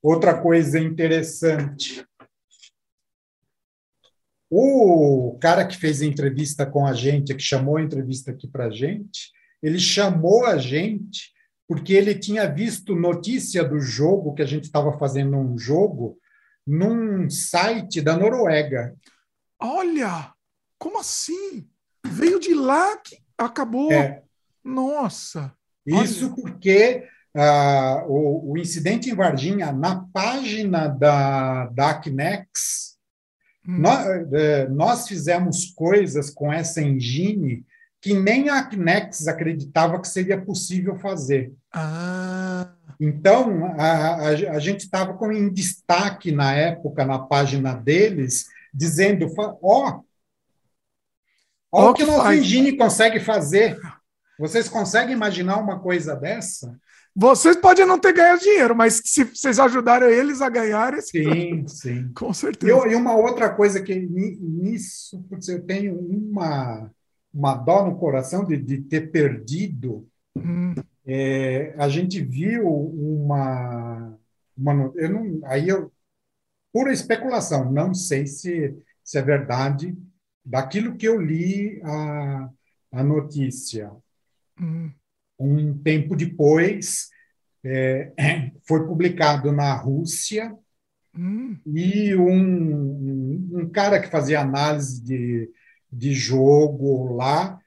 outra 0.00 0.40
coisa 0.40 0.78
interessante. 0.78 2.06
O 4.48 5.36
cara 5.40 5.66
que 5.66 5.76
fez 5.76 6.00
a 6.00 6.06
entrevista 6.06 6.64
com 6.64 6.86
a 6.86 6.92
gente, 6.92 7.34
que 7.34 7.42
chamou 7.42 7.76
a 7.76 7.82
entrevista 7.82 8.30
aqui 8.30 8.46
para 8.46 8.66
a 8.66 8.70
gente, 8.70 9.32
ele 9.60 9.80
chamou 9.80 10.46
a 10.46 10.56
gente 10.58 11.34
porque 11.66 11.92
ele 11.92 12.14
tinha 12.14 12.46
visto 12.46 12.94
notícia 12.94 13.64
do 13.64 13.80
jogo, 13.80 14.34
que 14.34 14.42
a 14.42 14.46
gente 14.46 14.64
estava 14.64 14.96
fazendo 14.98 15.36
um 15.36 15.58
jogo, 15.58 16.18
num 16.66 17.28
site 17.28 18.00
da 18.00 18.16
Noruega. 18.16 18.94
Olha, 19.58 20.32
como 20.78 21.00
assim? 21.00 21.68
Veio 22.06 22.38
de 22.38 22.54
lá 22.54 22.96
que 22.98 23.18
acabou. 23.36 23.90
É. 23.92 24.22
Nossa. 24.62 25.54
Isso 25.86 26.26
olha. 26.26 26.34
porque 26.34 27.04
uh, 27.36 28.08
o, 28.08 28.52
o, 28.52 28.58
incidente 28.58 29.10
em 29.10 29.14
Varginha, 29.14 29.72
na 29.72 30.04
página 30.12 30.88
da, 30.88 31.66
da 31.66 31.90
Acnex, 31.90 32.96
hum. 33.66 33.78
nós, 33.78 34.06
uh, 34.06 34.70
nós 34.70 35.08
fizemos 35.08 35.66
coisas 35.74 36.30
com 36.30 36.52
essa 36.52 36.80
engine 36.80 37.64
que 38.00 38.12
nem 38.12 38.50
a 38.50 38.58
Acnex 38.58 39.26
acreditava 39.26 39.98
que 39.98 40.06
seria 40.06 40.38
possível 40.38 40.98
fazer. 40.98 41.54
Ah. 41.72 42.70
Então, 43.00 43.74
a, 43.78 43.82
a, 43.82 44.28
a 44.28 44.58
gente 44.58 44.80
estava 44.80 45.16
em 45.32 45.48
destaque 45.50 46.30
na 46.30 46.54
época, 46.54 47.04
na 47.04 47.18
página 47.18 47.74
deles, 47.74 48.46
dizendo: 48.72 49.26
ó, 49.38 49.56
ó, 49.62 50.00
ó 51.72 51.90
o 51.90 51.94
que 51.94 52.02
o 52.02 52.06
nosso 52.06 52.30
engine 52.32 52.76
consegue 52.76 53.20
fazer. 53.20 53.78
Vocês 54.38 54.68
conseguem 54.68 55.14
imaginar 55.14 55.58
uma 55.58 55.78
coisa 55.78 56.16
dessa? 56.16 56.76
Vocês 57.14 57.56
podem 57.56 57.86
não 57.86 57.98
ter 57.98 58.12
ganhado 58.12 58.40
dinheiro, 58.40 58.74
mas 58.74 59.00
se 59.04 59.24
vocês 59.24 59.60
ajudaram 59.60 60.08
eles 60.08 60.42
a 60.42 60.48
ganhar, 60.48 61.00
sim, 61.00 61.64
sim, 61.68 62.10
com 62.16 62.32
certeza. 62.32 62.88
E, 62.88 62.92
e 62.92 62.96
uma 62.96 63.14
outra 63.14 63.50
coisa 63.50 63.80
que 63.80 63.94
nisso, 63.94 65.24
eu 65.48 65.62
tenho 65.64 65.96
uma 65.96 66.90
uma 67.34 67.56
dó 67.56 67.84
no 67.84 67.98
coração 67.98 68.44
de, 68.44 68.56
de 68.56 68.80
ter 68.82 69.10
perdido. 69.10 70.08
Hum. 70.36 70.74
É, 71.04 71.74
a 71.76 71.88
gente 71.88 72.22
viu 72.22 72.66
uma, 72.68 74.16
uma 74.56 74.92
eu 74.94 75.10
não, 75.10 75.40
aí 75.44 75.68
eu 75.68 75.92
pura 76.72 76.92
especulação, 76.92 77.70
não 77.70 77.92
sei 77.92 78.26
se, 78.26 78.74
se 79.02 79.18
é 79.18 79.22
verdade 79.22 79.96
daquilo 80.44 80.96
que 80.96 81.06
eu 81.06 81.20
li 81.20 81.80
a, 81.82 82.50
a 82.92 83.02
notícia. 83.02 83.90
Hum. 84.60 84.90
Um 85.38 85.76
tempo 85.78 86.16
depois 86.16 87.08
é, 87.64 88.12
foi 88.66 88.86
publicado 88.86 89.50
na 89.52 89.74
Rússia 89.74 90.54
hum. 91.16 91.56
e 91.66 92.14
um, 92.14 93.50
um 93.52 93.68
cara 93.70 94.00
que 94.00 94.08
fazia 94.08 94.40
análise 94.40 95.02
de 95.02 95.50
de 95.94 96.12
jogo 96.12 97.14
lá, 97.14 97.58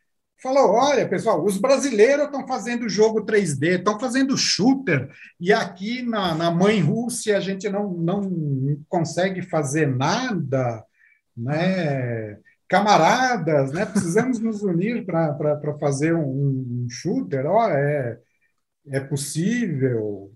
falou: 0.41 0.71
olha, 0.71 1.07
pessoal, 1.07 1.43
os 1.43 1.57
brasileiros 1.57 2.25
estão 2.25 2.45
fazendo 2.45 2.89
jogo 2.89 3.25
3D, 3.25 3.77
estão 3.77 3.99
fazendo 3.99 4.37
shooter, 4.37 5.09
e 5.39 5.53
aqui 5.53 6.01
na, 6.01 6.35
na 6.35 6.51
mãe 6.51 6.81
Rússia 6.81 7.37
a 7.37 7.39
gente 7.39 7.69
não, 7.69 7.91
não 7.93 8.29
consegue 8.89 9.41
fazer 9.41 9.87
nada, 9.87 10.83
né? 11.35 12.37
Camaradas, 12.67 13.71
né? 13.71 13.85
Precisamos 13.85 14.39
nos 14.39 14.61
unir 14.61 15.05
para 15.05 15.77
fazer 15.79 16.13
um, 16.13 16.83
um 16.83 16.87
shooter. 16.89 17.45
Ó, 17.45 17.69
é, 17.69 18.17
é 18.87 18.99
possível. 18.99 20.31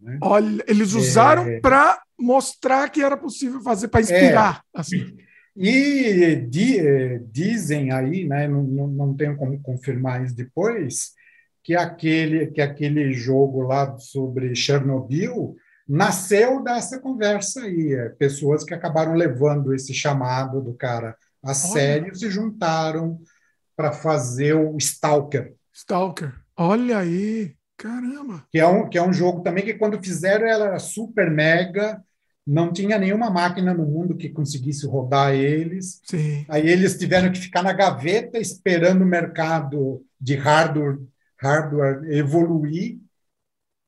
Né? 0.00 0.18
Olha, 0.20 0.64
eles 0.66 0.92
usaram 0.92 1.46
é... 1.46 1.60
para 1.60 2.00
mostrar 2.18 2.88
que 2.90 3.02
era 3.02 3.16
possível 3.16 3.60
fazer, 3.62 3.88
para 3.88 4.00
inspirar. 4.00 4.62
É... 4.74 4.80
Assim. 4.80 5.16
E 5.54 6.36
di, 6.48 6.78
eh, 6.78 7.20
dizem 7.30 7.92
aí, 7.92 8.26
né, 8.26 8.48
não, 8.48 8.62
não 8.64 9.14
tenho 9.14 9.36
como 9.36 9.60
confirmar 9.60 10.24
isso 10.24 10.34
depois, 10.34 11.12
que 11.62 11.76
aquele, 11.76 12.46
que 12.46 12.60
aquele 12.60 13.12
jogo 13.12 13.60
lá 13.60 13.96
sobre 13.98 14.54
Chernobyl 14.54 15.54
nasceu 15.86 16.62
dessa 16.62 16.98
conversa 16.98 17.62
aí. 17.62 17.92
É, 17.92 18.08
pessoas 18.10 18.64
que 18.64 18.74
acabaram 18.74 19.14
levando 19.14 19.74
esse 19.74 19.92
chamado 19.92 20.60
do 20.62 20.74
cara 20.74 21.16
a 21.42 21.48
Olha. 21.48 21.54
sério 21.54 22.14
se 22.14 22.30
juntaram 22.30 23.20
para 23.76 23.92
fazer 23.92 24.54
o 24.54 24.76
Stalker. 24.76 25.54
Stalker. 25.72 26.32
Olha 26.56 26.98
aí, 26.98 27.54
caramba. 27.76 28.46
Que 28.50 28.60
é 28.60 28.66
um, 28.66 28.88
que 28.88 28.98
é 28.98 29.02
um 29.02 29.12
jogo 29.12 29.42
também 29.42 29.64
que 29.64 29.74
quando 29.74 30.02
fizeram 30.02 30.46
era 30.46 30.78
super 30.78 31.30
mega 31.30 32.02
não 32.46 32.72
tinha 32.72 32.98
nenhuma 32.98 33.30
máquina 33.30 33.72
no 33.72 33.86
mundo 33.86 34.16
que 34.16 34.28
conseguisse 34.28 34.86
rodar 34.86 35.32
eles. 35.32 36.00
Sim. 36.04 36.44
Aí 36.48 36.68
eles 36.68 36.98
tiveram 36.98 37.30
que 37.30 37.40
ficar 37.40 37.62
na 37.62 37.72
gaveta 37.72 38.38
esperando 38.38 39.02
o 39.02 39.06
mercado 39.06 40.04
de 40.20 40.34
hardware, 40.34 40.98
hardware 41.40 42.04
evoluir. 42.10 42.98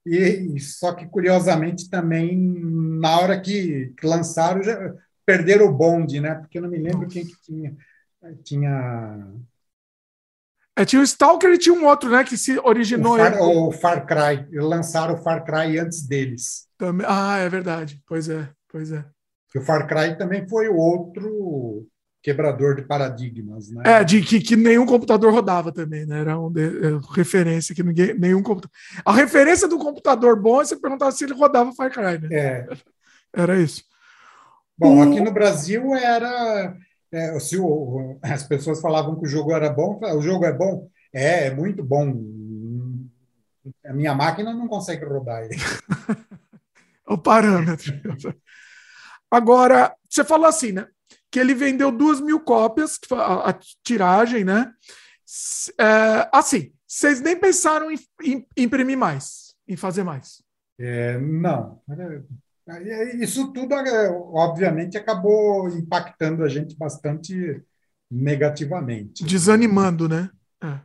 E 0.07 0.61
só 0.61 0.93
que 0.93 1.07
curiosamente 1.07 1.89
também 1.89 2.37
na 3.01 3.19
hora 3.19 3.41
que 3.41 3.93
lançaram 4.03 4.63
já 4.63 4.95
perderam 5.25 5.67
o 5.67 5.73
bonde, 5.73 6.21
né? 6.21 6.35
Porque 6.35 6.59
eu 6.59 6.63
não 6.63 6.71
me 6.71 6.79
lembro 6.79 7.09
quem 7.09 7.25
que 7.25 7.41
tinha 7.41 7.77
tinha 8.43 9.35
é, 10.77 10.85
tinha 10.85 11.01
o 11.01 11.05
Stalker 11.05 11.51
e 11.51 11.59
tinha 11.59 11.75
um 11.75 11.87
outro, 11.87 12.11
né? 12.11 12.25
Que 12.25 12.37
se 12.37 12.59
originou. 12.59 13.15
O 13.15 13.19
Far, 13.19 13.41
o 13.41 13.73
Far 13.73 14.07
Cry. 14.07 14.59
Lançaram 14.59 15.15
o 15.15 15.19
Far 15.19 15.45
Cry 15.45 15.79
antes 15.79 16.07
deles. 16.07 16.67
Também, 16.77 17.07
ah, 17.09 17.39
é 17.39 17.49
verdade. 17.49 18.03
Pois 18.07 18.29
é, 18.29 18.49
pois 18.69 18.91
é. 18.91 19.05
o 19.55 19.61
Far 19.61 19.87
Cry 19.87 20.19
também 20.19 20.49
foi 20.49 20.69
outro 20.69 21.87
quebrador 22.21 22.75
de 22.75 22.83
paradigmas, 22.83 23.71
né? 23.71 23.83
É, 23.85 24.03
de 24.03 24.23
que, 24.23 24.41
que 24.41 24.57
nenhum 24.57 24.87
computador 24.87 25.33
rodava 25.33 25.71
também, 25.71 26.07
né? 26.07 26.21
Era 26.21 26.41
um 26.41 26.51
de, 26.51 26.63
é, 26.63 27.01
referência 27.13 27.75
que 27.75 27.83
ninguém, 27.83 28.19
nenhum 28.19 28.43
computador. 28.43 28.75
A 29.05 29.13
referência 29.13 29.69
do 29.69 29.79
computador 29.79 30.41
bom 30.41 30.61
é 30.61 30.65
você 30.65 30.75
perguntar 30.75 31.13
se 31.13 31.23
ele 31.23 31.35
rodava 31.35 31.73
Far 31.73 31.93
Cry, 31.93 32.19
né? 32.19 32.29
É. 32.33 32.69
Era 33.33 33.61
isso. 33.61 33.85
Bom, 34.77 35.03
aqui 35.03 35.21
no 35.21 35.33
Brasil 35.33 35.95
era 35.95 36.77
é, 37.15 37.39
se 37.39 37.57
o, 37.57 38.19
as 38.21 38.43
pessoas 38.43 38.81
falavam 38.81 39.17
que 39.17 39.25
o 39.25 39.29
jogo 39.29 39.53
era 39.53 39.71
bom, 39.71 40.01
o 40.03 40.21
jogo 40.21 40.45
é 40.45 40.53
bom, 40.53 40.91
é, 41.13 41.47
é 41.47 41.55
muito 41.55 41.83
bom. 41.85 42.13
A 43.87 43.93
minha 43.93 44.13
máquina 44.15 44.53
não 44.53 44.67
consegue 44.67 45.05
rodar 45.05 45.45
ele. 45.45 45.55
o 47.07 47.17
parâmetro. 47.17 47.95
Agora, 49.31 49.95
você 50.11 50.25
falou 50.25 50.47
assim, 50.47 50.73
né? 50.73 50.89
Que 51.31 51.39
ele 51.39 51.55
vendeu 51.55 51.93
duas 51.93 52.21
mil 52.21 52.41
cópias, 52.41 52.99
a, 53.13 53.51
a 53.51 53.59
tiragem, 53.85 54.45
né? 54.45 54.73
É, 55.79 56.29
assim, 56.33 56.73
vocês 56.87 57.21
nem 57.21 57.39
pensaram 57.39 57.93
em, 57.93 57.99
em, 58.25 58.47
imprimir 58.57 58.99
mais, 58.99 59.55
em 59.69 59.77
fazer 59.77 60.03
mais? 60.03 60.43
É, 60.81 61.17
não. 61.19 61.81
Isso 63.21 63.53
tudo, 63.53 63.75
é, 63.75 64.11
obviamente, 64.11 64.97
acabou 64.97 65.69
impactando 65.69 66.43
a 66.43 66.49
gente 66.49 66.77
bastante 66.77 67.63
negativamente. 68.11 69.25
Desanimando, 69.25 70.09
né? 70.09 70.31
É. 70.63 70.81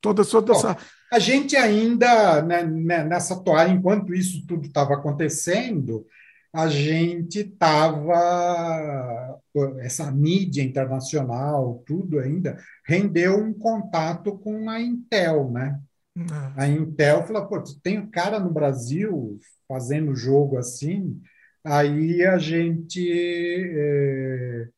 Toda, 0.00 0.24
toda 0.24 0.52
Bom, 0.52 0.58
essa... 0.58 0.76
A 1.12 1.18
gente 1.18 1.56
ainda, 1.56 2.42
né, 2.42 2.62
né 2.62 3.04
nessa 3.04 3.42
toalha, 3.42 3.72
enquanto 3.72 4.14
isso 4.14 4.44
tudo 4.46 4.66
estava 4.66 4.94
acontecendo, 4.94 6.06
a 6.52 6.68
gente 6.68 7.40
estava. 7.40 9.38
Essa 9.80 10.10
mídia 10.10 10.62
internacional, 10.62 11.82
tudo 11.86 12.18
ainda, 12.18 12.58
rendeu 12.86 13.38
um 13.38 13.52
contato 13.52 14.36
com 14.38 14.68
a 14.68 14.80
Intel, 14.80 15.50
né? 15.50 15.78
É. 16.16 16.62
A 16.62 16.68
Intel 16.68 17.26
falou: 17.26 17.46
pô, 17.46 17.62
tem 17.82 17.98
um 17.98 18.10
cara 18.10 18.38
no 18.40 18.50
Brasil 18.50 19.38
fazendo 19.68 20.14
jogo 20.14 20.56
assim, 20.58 21.20
aí 21.64 22.24
a 22.24 22.38
gente. 22.38 23.00
É, 23.12 24.68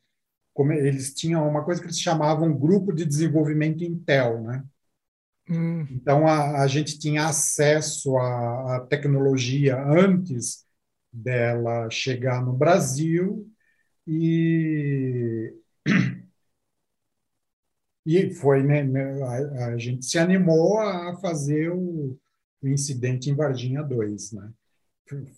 como 0.55 0.73
eles 0.73 1.15
tinham 1.15 1.49
uma 1.49 1.65
coisa 1.65 1.81
que 1.81 1.87
eles 1.87 2.01
chamavam 2.01 2.59
Grupo 2.59 2.93
de 2.93 3.05
Desenvolvimento 3.05 3.85
Intel, 3.85 4.43
né? 4.43 4.65
Hum. 5.49 5.87
Então 5.91 6.27
a, 6.27 6.63
a, 6.63 6.67
gente 6.67 6.99
tinha 6.99 7.27
acesso 7.27 8.17
à, 8.19 8.77
à, 8.77 8.81
tecnologia 8.81 9.81
antes 9.83 10.67
dela 11.13 11.89
chegar 11.91 12.45
no 12.45 12.53
Brasil 12.53 13.49
e 14.07 15.55
e 18.05 18.31
foi 18.35 18.63
né, 18.63 18.83
né 18.83 19.23
a, 19.23 19.67
a, 19.69 19.79
gente 19.79 20.05
se 20.05 20.19
animou 20.19 20.79
a 20.81 21.17
fazer 21.21 21.71
o, 21.71 22.19
o 22.61 22.69
incidente 22.69 23.31
em 23.31 23.35
Varginha 23.35 23.83
2, 23.83 24.33
né? 24.33 24.53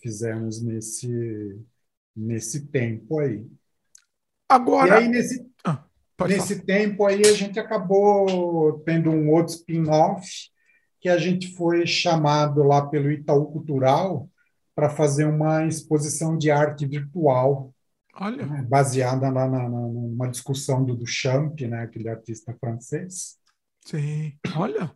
Fizemos 0.00 0.62
nesse, 0.62 1.60
nesse 2.14 2.66
tempo 2.66 3.18
aí. 3.18 3.46
Agora. 4.48 5.00
E 5.00 5.04
aí, 5.04 5.08
nesse, 5.08 5.46
ah, 5.64 5.84
nesse 6.26 6.64
tempo 6.64 7.06
aí, 7.06 7.20
a 7.20 7.32
gente 7.32 7.58
acabou 7.58 8.80
tendo 8.80 9.10
um 9.10 9.30
outro 9.32 9.54
spin-off, 9.54 10.28
que 11.00 11.08
a 11.08 11.16
gente 11.16 11.54
foi 11.54 11.86
chamado 11.86 12.62
lá 12.62 12.86
pelo 12.86 13.10
Itaú 13.10 13.50
Cultural 13.52 14.28
para 14.74 14.90
fazer 14.90 15.24
uma 15.24 15.66
exposição 15.66 16.36
de 16.36 16.50
arte 16.50 16.86
virtual. 16.86 17.74
Olha. 18.14 18.44
Né, 18.44 18.66
baseada 18.68 19.30
lá 19.30 19.48
na, 19.48 19.62
na, 19.62 19.68
numa 19.68 20.28
discussão 20.28 20.84
do 20.84 20.96
Duchamp, 20.96 21.60
né, 21.60 21.82
aquele 21.82 22.08
artista 22.08 22.54
francês. 22.58 23.38
Sim, 23.86 24.34
olha. 24.56 24.92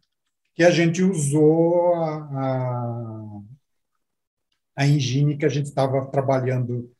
que 0.54 0.62
a 0.62 0.70
gente 0.70 1.02
usou 1.02 1.94
a, 1.94 2.16
a, 2.16 3.40
a 4.76 4.86
engine 4.86 5.36
que 5.36 5.46
a 5.46 5.48
gente 5.48 5.66
estava 5.66 6.04
trabalhando 6.06 6.90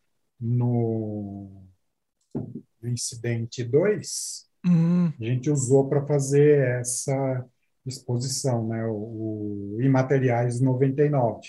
no, 0.41 1.65
no 2.35 2.89
Incidente 2.89 3.65
2, 3.65 4.47
uhum. 4.67 5.13
a 5.21 5.25
gente 5.25 5.51
usou 5.51 5.89
para 5.89 6.07
fazer 6.07 6.81
essa 6.81 7.45
exposição, 7.87 8.67
né? 8.69 8.85
o, 8.87 9.77
o 9.77 9.83
Imateriais 9.83 10.61
99. 10.61 11.41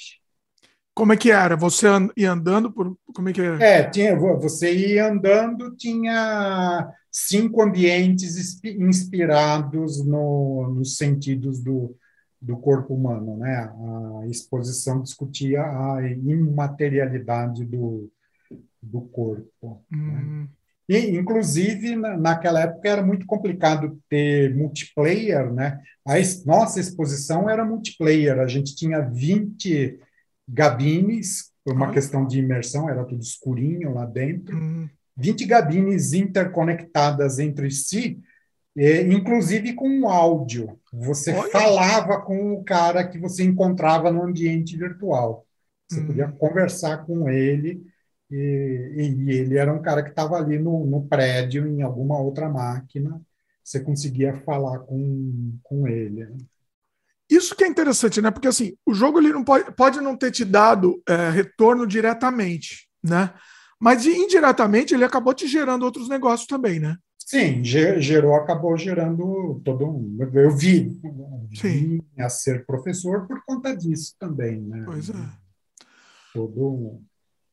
Como 0.94 1.12
é 1.12 1.18
que 1.18 1.30
era? 1.30 1.58
Você 1.58 1.88
ia 2.16 2.32
andando 2.32 2.72
por. 2.72 2.98
Como 3.14 3.28
é 3.28 3.34
que 3.34 3.42
era? 3.42 3.62
É, 3.62 3.90
tinha, 3.90 4.18
você 4.18 4.74
ia 4.74 5.10
andando, 5.10 5.76
tinha 5.76 6.90
cinco 7.12 7.62
ambientes 7.62 8.62
inspirados 8.64 10.06
no, 10.06 10.74
nos 10.74 10.96
sentidos 10.96 11.62
do, 11.62 11.98
do 12.46 12.58
corpo 12.58 12.94
humano. 12.94 13.38
Né? 13.38 13.56
A 14.22 14.28
exposição 14.28 15.02
discutia 15.02 15.62
a 15.62 16.08
imaterialidade 16.08 17.66
do, 17.66 18.10
do 18.82 19.02
corpo. 19.02 19.84
Né? 19.92 19.98
Hum. 19.98 20.42
Né? 20.42 20.48
E, 20.88 21.18
inclusive, 21.18 21.96
na, 21.96 22.16
naquela 22.16 22.62
época 22.62 22.88
era 22.88 23.02
muito 23.02 23.26
complicado 23.26 24.00
ter 24.08 24.56
multiplayer, 24.56 25.52
né? 25.52 25.82
A 26.06 26.14
nossa 26.46 26.80
exposição 26.80 27.50
era 27.50 27.66
multiplayer, 27.66 28.40
a 28.40 28.46
gente 28.46 28.76
tinha 28.76 29.02
20 29.02 30.00
gabines, 30.48 31.52
por 31.64 31.74
uma 31.74 31.90
questão 31.92 32.28
de 32.28 32.38
imersão, 32.38 32.88
era 32.88 33.04
tudo 33.04 33.24
escurinho 33.24 33.96
lá 33.96 34.06
dentro. 34.06 34.56
Uhum. 34.56 34.88
20 35.18 35.46
gabines 35.46 36.14
interconectadas 36.14 37.40
entre 37.40 37.72
si, 37.72 38.20
e, 38.76 39.02
inclusive 39.12 39.74
com 39.74 40.08
áudio. 40.08 40.80
Você 41.00 41.34
Olha. 41.34 41.52
falava 41.52 42.22
com 42.22 42.54
o 42.54 42.64
cara 42.64 43.06
que 43.06 43.20
você 43.20 43.44
encontrava 43.44 44.12
no 44.12 44.24
ambiente 44.24 44.78
virtual. 44.78 45.46
Você 45.90 46.00
uhum. 46.00 46.08
podia 46.08 46.32
conversar 46.32 47.06
com 47.06 47.30
ele, 47.30 47.86
e, 48.32 48.38
e, 48.98 49.32
ele 49.32 49.58
era 49.58 49.74
um 49.74 49.82
cara 49.82 50.02
que 50.02 50.10
estava 50.10 50.38
ali 50.38 50.58
no, 50.58 50.86
no 50.86 51.06
prédio, 51.06 51.68
em 51.68 51.82
alguma 51.82 52.20
outra 52.20 52.50
máquina. 52.50 53.22
Você 53.64 53.80
conseguia 53.80 54.42
falar 54.42 54.80
com, 54.80 55.58
com 55.64 55.88
ele. 55.88 56.26
Né? 56.26 56.38
Isso 57.30 57.56
que 57.56 57.64
é 57.64 57.68
interessante, 57.68 58.22
né? 58.22 58.32
Porque 58.32 58.48
assim, 58.48 58.78
o 58.86 58.94
jogo 58.94 59.20
ele 59.20 59.34
não 59.34 59.44
pode, 59.44 59.72
pode 59.76 60.00
não 60.00 60.16
ter 60.16 60.32
te 60.32 60.46
dado 60.46 61.02
é, 61.08 61.30
retorno 61.30 61.86
diretamente, 61.86 62.88
né? 63.04 63.34
Mas 63.80 64.06
indiretamente 64.06 64.94
ele 64.94 65.04
acabou 65.04 65.34
te 65.34 65.48
gerando 65.48 65.84
outros 65.84 66.08
negócios 66.08 66.48
também, 66.48 66.80
né? 66.80 66.96
Sim, 67.26 67.64
gerou, 67.64 68.36
acabou 68.36 68.78
gerando 68.78 69.60
todo 69.66 69.88
um. 69.88 70.18
Eu 70.32 70.56
vi, 70.56 71.02
vi 71.52 72.04
a 72.20 72.30
ser 72.30 72.68
professor 72.68 73.28
por 73.28 73.44
conta 73.44 73.76
disso 73.76 74.16
também, 74.20 74.62
né? 74.62 74.84
Pois 74.86 75.10
é. 75.10 75.14
Todo 76.32 77.02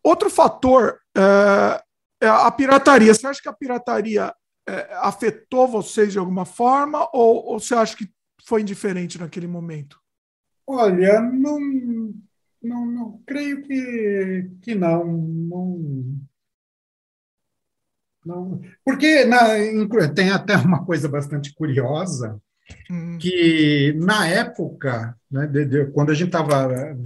Outro 0.04 0.28
fator 0.28 1.00
é, 1.16 1.82
é 2.20 2.28
a 2.28 2.50
pirataria. 2.50 3.14
Você 3.14 3.26
acha 3.26 3.40
que 3.40 3.48
a 3.48 3.52
pirataria 3.52 4.34
é, 4.68 4.94
afetou 4.96 5.66
vocês 5.66 6.12
de 6.12 6.18
alguma 6.18 6.44
forma 6.44 7.08
ou, 7.12 7.46
ou 7.46 7.60
você 7.60 7.74
acha 7.74 7.96
que 7.96 8.10
foi 8.44 8.60
indiferente 8.60 9.18
naquele 9.18 9.46
momento? 9.46 9.98
Olha, 10.66 11.20
não, 11.20 11.58
não, 12.62 12.86
não 12.86 13.22
creio 13.24 13.62
que, 13.62 14.50
que 14.60 14.74
não, 14.74 15.04
não. 15.06 16.20
Não, 18.24 18.60
porque 18.84 19.24
na, 19.24 19.40
tem 20.14 20.30
até 20.30 20.56
uma 20.56 20.84
coisa 20.84 21.08
bastante 21.08 21.52
curiosa, 21.54 22.40
hum. 22.90 23.18
que 23.18 23.94
na 23.98 24.26
época, 24.28 25.16
né, 25.30 25.46
de, 25.46 25.64
de, 25.64 25.86
quando 25.86 26.10
a 26.10 26.14
gente 26.14 26.28
estava, 26.28 26.96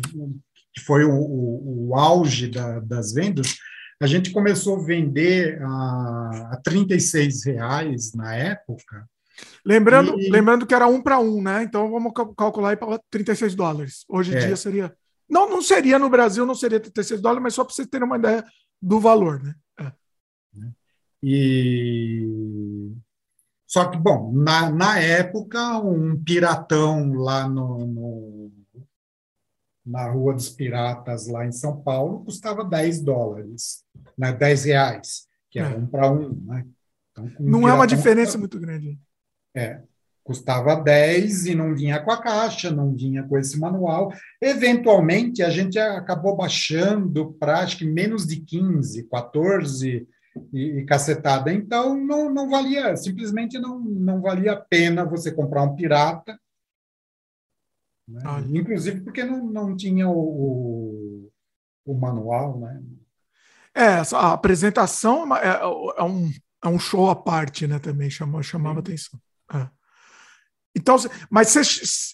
que 0.74 0.80
foi 0.84 1.05
o, 1.05 1.14
o, 1.14 1.88
o 1.88 1.94
auge 1.94 2.48
da, 2.48 2.80
das 2.80 3.12
vendas, 3.12 3.56
a 4.01 4.06
gente 4.06 4.30
começou 4.30 4.78
a 4.78 4.84
vender 4.84 5.60
a, 5.62 6.51
a 6.52 6.60
36 6.62 7.44
reais 7.47 8.12
na 8.14 8.34
época, 8.34 9.06
Lembrando, 9.64 10.18
e... 10.18 10.30
lembrando 10.30 10.66
que 10.66 10.74
era 10.74 10.86
um 10.86 11.02
para 11.02 11.18
um, 11.18 11.43
né? 11.43 11.62
Então 11.62 11.90
vamos 11.90 12.12
calcular 12.36 12.70
aí 12.70 12.76
para 12.76 13.01
36 13.10 13.55
dólares. 13.55 14.05
Hoje 14.09 14.32
em 14.32 14.36
é. 14.36 14.47
dia 14.47 14.56
seria. 14.56 14.94
Não, 15.28 15.48
não 15.51 15.60
seria 15.60 15.98
no 15.98 16.09
Brasil, 16.09 16.47
não 16.47 16.55
seria 16.55 16.80
36 16.80 17.20
dólares, 17.20 17.43
mas 17.43 17.55
só 17.55 17.64
para 17.64 17.74
vocês 17.74 17.88
terem 17.88 18.06
uma 18.06 18.16
ideia 18.16 18.44
do 18.80 19.01
valor, 19.01 19.43
né? 19.43 19.55
E 21.28 22.94
só 23.66 23.90
que, 23.90 23.98
bom, 23.98 24.32
na, 24.32 24.70
na 24.70 25.01
época, 25.01 25.78
um 25.78 26.23
piratão 26.23 27.12
lá 27.15 27.48
no, 27.48 27.85
no, 27.85 28.53
na 29.85 30.09
Rua 30.09 30.35
dos 30.35 30.48
Piratas, 30.48 31.27
lá 31.27 31.44
em 31.44 31.51
São 31.51 31.82
Paulo, 31.82 32.24
custava 32.24 32.65
10 32.65 33.03
dólares, 33.03 33.85
né? 34.16 34.32
10 34.32 34.66
reais, 34.66 35.27
que 35.51 35.59
era 35.59 35.74
é. 35.74 35.77
um 35.77 35.85
para 35.85 36.09
um. 36.09 36.32
Né? 36.44 36.65
Então, 37.11 37.24
um 37.40 37.51
não 37.51 37.69
é 37.69 37.74
uma 37.74 37.89
diferença 37.89 38.39
muito 38.39 38.61
grande. 38.61 38.97
É, 39.53 39.82
custava 40.23 40.77
10 40.77 41.47
e 41.47 41.55
não 41.57 41.74
vinha 41.74 41.98
com 41.98 42.12
a 42.12 42.23
caixa, 42.23 42.70
não 42.70 42.94
vinha 42.94 43.24
com 43.24 43.36
esse 43.36 43.59
manual. 43.59 44.12
Eventualmente, 44.40 45.43
a 45.43 45.51
gente 45.51 45.77
acabou 45.77 46.36
baixando 46.36 47.32
para 47.32 47.59
acho 47.59 47.78
que 47.78 47.85
menos 47.85 48.28
de 48.28 48.36
15, 48.36 49.09
14 49.09 50.07
e, 50.52 50.78
e 50.78 50.84
cacetada. 50.84 51.52
Então, 51.52 51.96
não, 51.96 52.32
não 52.32 52.48
valia, 52.48 52.96
simplesmente 52.96 53.58
não, 53.58 53.78
não 53.78 54.20
valia 54.20 54.52
a 54.52 54.60
pena 54.60 55.04
você 55.04 55.32
comprar 55.32 55.62
um 55.62 55.74
pirata. 55.74 56.38
Né? 58.08 58.22
Inclusive 58.50 59.00
porque 59.00 59.24
não, 59.24 59.44
não 59.44 59.76
tinha 59.76 60.08
o, 60.08 60.18
o, 60.18 61.32
o 61.84 61.94
manual, 61.94 62.58
né? 62.58 62.82
É, 63.74 64.00
a 64.14 64.32
apresentação 64.32 65.36
é, 65.36 65.46
é, 65.46 65.60
é, 65.98 66.02
um, 66.02 66.30
é 66.64 66.68
um 66.68 66.78
show 66.78 67.10
à 67.10 67.16
parte, 67.16 67.66
né? 67.66 67.78
Também 67.78 68.08
chamava, 68.08 68.42
chamava 68.42 68.80
atenção. 68.80 69.20
É. 69.52 69.68
Então, 70.77 70.97
mas 71.31 71.55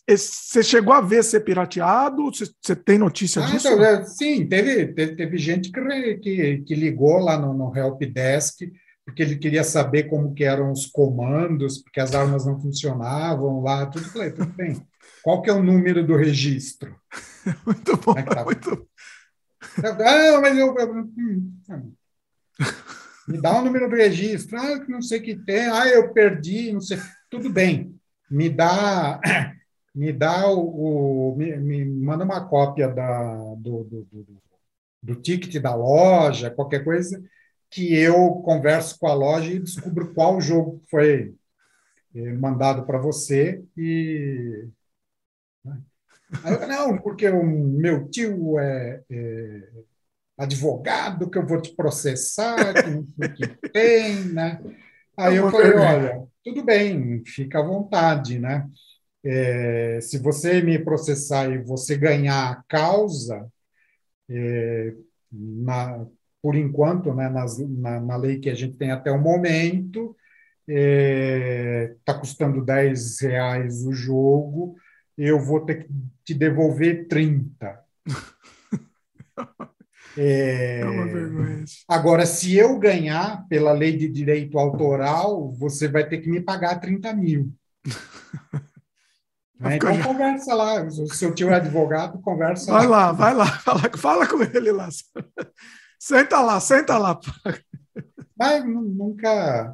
você, 0.07 0.63
chegou 0.63 0.95
a 0.95 1.01
ver 1.01 1.25
ser 1.25 1.41
pirateado? 1.41 2.31
Você, 2.31 2.77
tem 2.77 2.97
notícia 2.97 3.43
ah, 3.43 3.47
disso? 3.47 3.67
Então, 3.67 3.85
é, 3.85 4.05
sim, 4.05 4.47
teve, 4.47 4.87
teve, 4.87 5.17
teve, 5.17 5.37
gente 5.37 5.73
que, 5.73 6.15
que, 6.19 6.59
que 6.59 6.75
ligou 6.75 7.19
lá 7.19 7.37
no, 7.37 7.53
no 7.53 7.77
Helpdesk 7.77 8.71
porque 9.05 9.23
ele 9.23 9.37
queria 9.37 9.65
saber 9.65 10.05
como 10.05 10.33
que 10.33 10.45
eram 10.45 10.71
os 10.71 10.87
comandos, 10.87 11.79
porque 11.79 12.01
as 12.01 12.15
armas 12.15 12.47
não 12.47 12.61
funcionavam 12.61 13.61
lá, 13.61 13.87
tudo. 13.87 14.05
Falei, 14.07 14.31
tudo 14.31 14.53
bem. 14.53 14.81
Qual 15.23 15.43
que 15.43 15.51
é 15.51 15.53
o 15.53 15.63
número 15.63 16.07
do 16.07 16.17
registro? 16.17 16.97
muito 17.67 17.97
bom, 17.97 18.17
é 18.17 18.23
tá... 18.23 18.45
muito... 18.45 18.89
Ah, 19.79 20.41
mas 20.41 20.57
eu... 20.57 20.73
Hum, 20.73 21.53
hum. 21.69 21.93
Me 23.27 23.41
dá 23.41 23.59
o 23.59 23.65
número 23.65 23.89
do 23.89 23.97
registro. 23.97 24.59
Ah, 24.59 24.85
não 24.89 25.03
sei 25.03 25.19
o 25.19 25.23
que 25.23 25.37
tem. 25.37 25.67
Ah, 25.67 25.89
eu 25.89 26.13
perdi, 26.13 26.73
não 26.73 26.81
sei 26.81 26.99
tudo 27.31 27.51
bem, 27.51 27.99
me 28.33 28.49
dá, 28.49 29.21
me 29.95 30.13
dá 30.13 30.49
o, 30.49 31.33
o 31.33 31.37
me, 31.37 31.57
me, 31.57 31.85
manda 31.85 32.25
uma 32.25 32.49
cópia 32.49 32.89
da, 32.89 33.35
do, 33.57 33.85
do, 33.85 34.09
do, 34.11 34.43
do 35.03 35.17
ticket 35.17 35.61
da 35.61 35.75
loja, 35.75 36.51
qualquer 36.51 36.83
coisa, 36.83 37.23
que 37.71 37.95
eu 37.95 38.37
converso 38.43 38.99
com 38.99 39.07
a 39.07 39.15
loja 39.15 39.53
e 39.53 39.61
descubro 39.61 40.15
qual 40.15 40.41
jogo 40.41 40.83
foi 40.91 41.35
eh, 42.15 42.33
mandado 42.33 42.87
para 42.87 42.99
você 42.99 43.63
e 43.77 44.69
né? 45.65 45.81
eu, 46.45 46.67
não, 46.67 46.99
porque 46.99 47.29
o 47.29 47.45
meu 47.45 48.09
tio 48.09 48.59
é, 48.59 49.03
é, 49.11 49.69
advogado, 50.39 51.31
que 51.31 51.39
eu 51.39 51.47
vou 51.47 51.61
te 51.61 51.75
processar, 51.75 52.75
que 52.75 53.29
que 53.29 53.71
tem, 53.71 54.25
né? 54.27 54.61
Aí 55.17 55.37
eu 55.37 55.51
falei, 55.51 55.75
olha, 55.75 56.32
tudo 56.45 56.65
bem, 56.65 57.25
fica 57.25 57.61
à 57.61 57.63
vontade, 57.63 58.39
né? 58.39 58.69
É, 59.25 60.01
se 60.01 60.19
você 60.19 60.61
me 60.63 60.79
processar 60.79 61.51
e 61.51 61.59
você 61.59 61.97
ganhar 61.97 62.51
a 62.51 62.63
causa, 62.65 63.51
é, 64.29 64.95
na, 65.31 66.07
por 66.43 66.57
enquanto, 66.57 67.15
né, 67.15 67.29
nas, 67.29 67.59
na, 67.59 68.01
na, 68.01 68.17
lei 68.17 68.41
que 68.41 68.51
a 68.51 68.55
gente 68.55 68.77
tem 68.77 68.91
até 68.91 69.11
o 69.13 69.21
momento, 69.21 70.17
está 70.67 70.81
é, 70.81 71.97
tá 72.05 72.15
custando 72.19 72.65
10 72.65 73.21
reais 73.21 73.85
o 73.87 73.93
jogo, 73.93 74.77
eu 75.17 75.39
vou 75.41 75.61
ter 75.65 75.85
que 75.85 75.91
te 76.25 76.35
devolver 76.35 77.07
30. 77.09 77.85
É, 80.17 80.81
é 80.81 80.85
uma 80.85 81.07
vergonha. 81.07 81.65
Agora, 81.89 82.27
se 82.27 82.57
eu 82.57 82.79
ganhar 82.79 83.47
pela 83.49 83.73
lei 83.73 83.97
de 83.97 84.09
direito 84.09 84.59
autoral, 84.59 85.53
você 85.53 85.89
vai 85.89 86.07
ter 86.07 86.19
que 86.19 86.29
me 86.29 86.41
pagar 86.41 86.81
30 86.81 87.13
mil. 87.15 87.53
né? 89.59 89.77
Então, 89.77 89.95
já... 89.95 90.05
conversa 90.05 90.55
lá. 90.55 90.91
Se 90.91 91.33
tio 91.33 91.51
é 91.51 91.55
advogado, 91.55 92.21
conversa 92.21 92.73
vai 92.73 92.87
lá. 92.87 93.07
lá. 93.07 93.13
Vai 93.13 93.35
lá, 93.35 93.47
fala, 93.61 93.91
fala 93.97 94.27
com 94.27 94.43
ele 94.43 94.73
lá. 94.73 94.89
Senta 95.99 96.41
lá, 96.41 96.59
senta 96.59 96.99
lá. 96.99 97.17
Mas 98.37 98.65
nunca. 98.65 99.73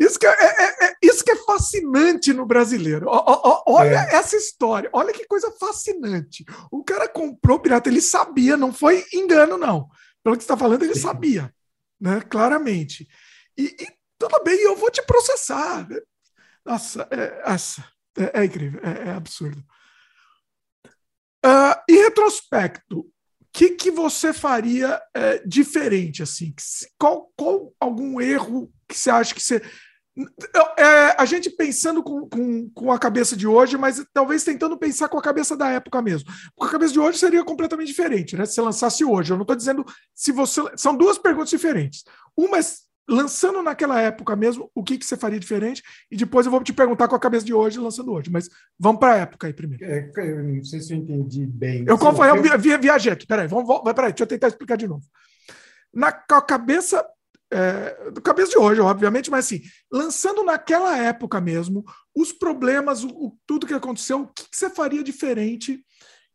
Isso 0.00 0.18
que 0.18 0.26
é, 0.26 0.30
é, 0.30 0.86
é, 0.86 0.96
isso 1.02 1.22
que 1.22 1.30
é 1.30 1.36
fascinante 1.36 2.32
no 2.32 2.46
brasileiro. 2.46 3.06
O, 3.06 3.12
o, 3.12 3.62
olha 3.66 4.06
é. 4.10 4.14
essa 4.14 4.34
história, 4.34 4.88
olha 4.94 5.12
que 5.12 5.26
coisa 5.26 5.52
fascinante. 5.52 6.42
O 6.70 6.82
cara 6.82 7.06
comprou 7.06 7.60
pirata, 7.60 7.90
ele 7.90 8.00
sabia, 8.00 8.56
não 8.56 8.72
foi 8.72 9.04
engano, 9.12 9.58
não. 9.58 9.90
Pelo 10.24 10.36
que 10.36 10.42
você 10.42 10.46
está 10.46 10.56
falando, 10.56 10.84
ele 10.84 10.94
Sim. 10.94 11.02
sabia, 11.02 11.54
né? 12.00 12.22
Claramente. 12.22 13.06
E, 13.58 13.64
e, 13.64 13.88
tudo 14.18 14.42
bem, 14.42 14.58
eu 14.62 14.74
vou 14.74 14.90
te 14.90 15.02
processar. 15.02 15.86
Nossa, 16.64 17.06
é, 17.10 17.42
essa, 17.44 17.84
é, 18.16 18.40
é 18.40 18.44
incrível, 18.46 18.80
é, 18.82 19.08
é 19.08 19.10
absurdo. 19.12 19.62
Uh, 21.44 21.76
em 21.88 21.96
retrospecto, 21.96 23.00
o 23.00 23.12
que, 23.52 23.70
que 23.70 23.90
você 23.90 24.32
faria 24.32 24.98
é, 25.14 25.46
diferente? 25.46 26.22
assim? 26.22 26.54
Qual, 26.98 27.30
qual 27.36 27.74
algum 27.78 28.18
erro 28.18 28.72
que 28.88 28.98
você 28.98 29.10
acha 29.10 29.34
que 29.34 29.40
você. 29.40 29.62
É, 30.76 31.14
a 31.18 31.24
gente 31.24 31.50
pensando 31.50 32.02
com, 32.02 32.28
com, 32.28 32.70
com, 32.70 32.92
a 32.92 32.98
cabeça 32.98 33.36
de 33.36 33.46
hoje, 33.46 33.76
mas 33.76 34.04
talvez 34.12 34.44
tentando 34.44 34.76
pensar 34.76 35.08
com 35.08 35.18
a 35.18 35.22
cabeça 35.22 35.56
da 35.56 35.68
época 35.68 36.00
mesmo. 36.02 36.30
Porque 36.56 36.68
a 36.68 36.72
cabeça 36.72 36.92
de 36.92 37.00
hoje 37.00 37.18
seria 37.18 37.44
completamente 37.44 37.88
diferente, 37.88 38.36
né? 38.36 38.44
Se 38.46 38.54
você 38.54 38.60
lançasse 38.60 39.04
hoje. 39.04 39.32
Eu 39.32 39.36
não 39.36 39.42
estou 39.42 39.56
dizendo 39.56 39.84
se 40.14 40.32
você. 40.32 40.62
São 40.76 40.96
duas 40.96 41.18
perguntas 41.18 41.50
diferentes. 41.50 42.04
Uma 42.36 42.58
é 42.58 42.62
lançando 43.10 43.60
naquela 43.60 44.00
época 44.00 44.36
mesmo, 44.36 44.70
o 44.72 44.84
que, 44.84 44.96
que 44.96 45.04
você 45.04 45.16
faria 45.16 45.40
diferente? 45.40 45.82
E 46.10 46.16
depois 46.16 46.46
eu 46.46 46.52
vou 46.52 46.62
te 46.62 46.72
perguntar 46.72 47.08
com 47.08 47.16
a 47.16 47.20
cabeça 47.20 47.44
de 47.44 47.52
hoje, 47.52 47.78
lançando 47.78 48.12
hoje. 48.12 48.30
Mas 48.30 48.48
vamos 48.78 49.00
para 49.00 49.14
a 49.14 49.18
época 49.18 49.48
aí 49.48 49.52
primeiro. 49.52 49.84
É, 49.84 50.10
eu 50.16 50.44
não 50.44 50.64
sei 50.64 50.80
se 50.80 50.92
eu 50.92 50.98
entendi 50.98 51.44
bem. 51.44 51.84
Eu, 51.86 51.98
como, 51.98 52.24
eu, 52.24 52.36
eu 52.36 52.58
viajei 52.58 53.12
aqui, 53.12 53.26
peraí, 53.26 53.48
vamos, 53.48 53.66
peraí, 53.94 54.12
deixa 54.12 54.22
eu 54.22 54.28
tentar 54.28 54.48
explicar 54.48 54.76
de 54.76 54.86
novo. 54.86 55.04
Na 55.92 56.12
cabeça, 56.12 57.04
é, 57.52 58.20
cabeça 58.22 58.52
de 58.52 58.58
hoje, 58.58 58.80
obviamente, 58.80 59.30
mas 59.30 59.46
assim, 59.46 59.60
lançando 59.90 60.44
naquela 60.44 60.96
época 60.96 61.40
mesmo, 61.40 61.84
os 62.14 62.32
problemas, 62.32 63.02
o, 63.02 63.08
o 63.08 63.38
tudo 63.46 63.66
que 63.66 63.74
aconteceu, 63.74 64.22
o 64.22 64.28
que, 64.28 64.48
que, 64.48 64.56
você 64.56 64.70
faria 64.70 65.02
diferente 65.02 65.84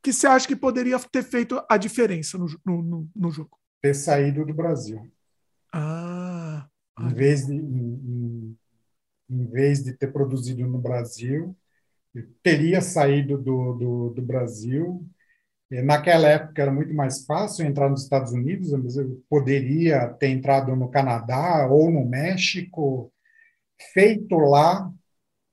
que 0.03 0.13
você 0.13 0.27
acha 0.27 0.47
que 0.47 0.55
poderia 0.55 0.99
ter 0.99 1.23
feito 1.23 1.63
a 1.67 1.77
diferença 1.77 2.37
no, 2.37 2.47
no, 2.65 3.09
no 3.15 3.31
jogo? 3.31 3.57
Ter 3.81 3.95
saído 3.95 4.45
do 4.45 4.53
Brasil. 4.53 5.11
Ah. 5.73 6.67
Em 6.99 7.13
vez, 7.13 7.47
de, 7.47 7.53
em, 7.55 8.57
em, 9.29 9.45
vez 9.47 9.83
de 9.83 9.93
ter 9.93 10.13
produzido 10.13 10.65
no 10.67 10.77
Brasil, 10.77 11.55
teria 12.43 12.81
saído 12.81 13.37
do, 13.37 13.73
do, 13.73 14.09
do 14.11 14.21
Brasil. 14.21 15.05
Naquela 15.81 16.27
época 16.27 16.61
era 16.61 16.71
muito 16.71 16.93
mais 16.93 17.25
fácil 17.25 17.65
entrar 17.65 17.89
nos 17.89 18.03
Estados 18.03 18.31
Unidos, 18.31 18.71
mas 18.71 18.95
eu 18.97 19.21
poderia 19.29 20.07
ter 20.09 20.29
entrado 20.29 20.75
no 20.75 20.89
Canadá 20.89 21.67
ou 21.69 21.91
no 21.91 22.05
México, 22.05 23.11
feito 23.93 24.37
lá 24.37 24.91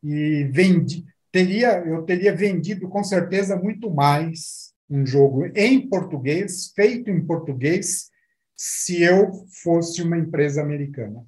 e 0.03 0.44
vendi, 0.53 1.05
teria 1.31 1.78
eu 1.86 2.03
teria 2.03 2.35
vendido 2.35 2.89
com 2.89 3.03
certeza 3.03 3.57
muito 3.57 3.90
mais 3.90 4.73
um 4.90 5.07
jogo 5.07 5.47
em 5.55 5.89
português, 5.89 6.73
feito 6.74 7.11
em 7.11 7.24
português, 7.24 8.11
se 8.57 9.03
eu 9.03 9.32
fosse 9.62 10.03
uma 10.03 10.19
empresa 10.19 10.61
americana. 10.61 11.24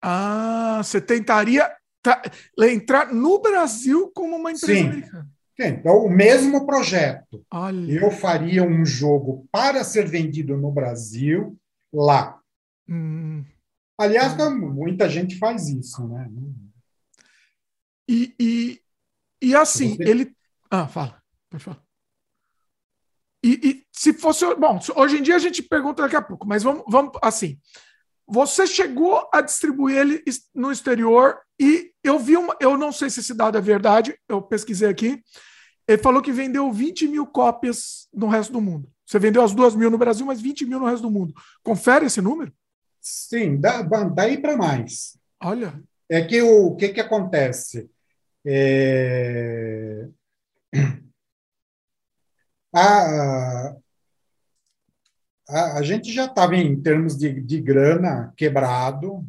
Ah, 0.00 0.80
você 0.82 1.00
tentaria 1.00 1.70
entrar 2.58 3.12
no 3.12 3.40
Brasil 3.40 4.10
como 4.14 4.36
uma 4.36 4.50
empresa 4.52 4.80
Sim. 4.80 4.86
americana. 4.86 5.33
Sim, 5.56 5.68
então, 5.68 6.04
o 6.04 6.10
mesmo 6.10 6.66
projeto. 6.66 7.44
Olha. 7.50 7.92
Eu 7.92 8.10
faria 8.10 8.64
um 8.64 8.84
jogo 8.84 9.46
para 9.52 9.84
ser 9.84 10.08
vendido 10.08 10.56
no 10.56 10.72
Brasil 10.72 11.56
lá. 11.92 12.40
Hum. 12.88 13.44
Aliás, 13.96 14.38
hum. 14.40 14.72
muita 14.72 15.08
gente 15.08 15.38
faz 15.38 15.68
isso, 15.68 16.06
né? 16.08 16.28
E, 18.08 18.34
e, 18.38 18.80
e 19.40 19.54
assim, 19.54 19.96
Você... 19.96 20.02
ele. 20.02 20.36
Ah, 20.70 20.88
fala. 20.88 21.22
Pode 21.48 21.62
falar. 21.62 21.82
E, 23.44 23.60
e, 23.62 23.86
se 23.92 24.12
fosse. 24.12 24.44
Bom, 24.56 24.78
hoje 24.96 25.18
em 25.18 25.22
dia 25.22 25.36
a 25.36 25.38
gente 25.38 25.62
pergunta 25.62 26.02
daqui 26.02 26.16
a 26.16 26.22
pouco, 26.22 26.46
mas 26.46 26.62
vamos, 26.62 26.82
vamos 26.88 27.12
assim. 27.22 27.60
Você 28.26 28.66
chegou 28.66 29.28
a 29.32 29.40
distribuir 29.40 29.96
ele 29.96 30.24
no 30.54 30.72
exterior 30.72 31.38
e 31.60 31.92
eu 32.02 32.18
vi 32.18 32.36
uma. 32.36 32.56
Eu 32.60 32.76
não 32.76 32.90
sei 32.90 33.10
se 33.10 33.20
esse 33.20 33.34
dado 33.34 33.58
é 33.58 33.60
verdade, 33.60 34.18
eu 34.28 34.40
pesquisei 34.40 34.88
aqui. 34.88 35.22
Ele 35.86 36.02
falou 36.02 36.22
que 36.22 36.32
vendeu 36.32 36.72
20 36.72 37.06
mil 37.06 37.26
cópias 37.26 38.08
no 38.12 38.28
resto 38.28 38.52
do 38.52 38.60
mundo. 38.60 38.88
Você 39.04 39.18
vendeu 39.18 39.42
as 39.42 39.54
duas 39.54 39.74
mil 39.74 39.90
no 39.90 39.98
Brasil, 39.98 40.24
mas 40.24 40.40
20 40.40 40.64
mil 40.64 40.80
no 40.80 40.86
resto 40.86 41.02
do 41.02 41.10
mundo. 41.10 41.34
Confere 41.62 42.06
esse 42.06 42.22
número? 42.22 42.52
Sim, 43.00 43.60
dá, 43.60 43.82
daí 43.82 44.38
para 44.38 44.56
mais. 44.56 45.18
Olha. 45.42 45.78
É 46.08 46.22
que 46.22 46.40
o 46.40 46.74
que, 46.74 46.88
que 46.88 47.00
acontece? 47.00 47.90
É 48.46 50.08
a, 52.74 53.76
a, 55.48 55.78
a 55.78 55.82
gente 55.82 56.12
já 56.12 56.26
estava, 56.26 56.56
em 56.56 56.80
termos 56.80 57.16
de, 57.16 57.40
de 57.40 57.60
grana, 57.60 58.32
quebrado. 58.36 59.26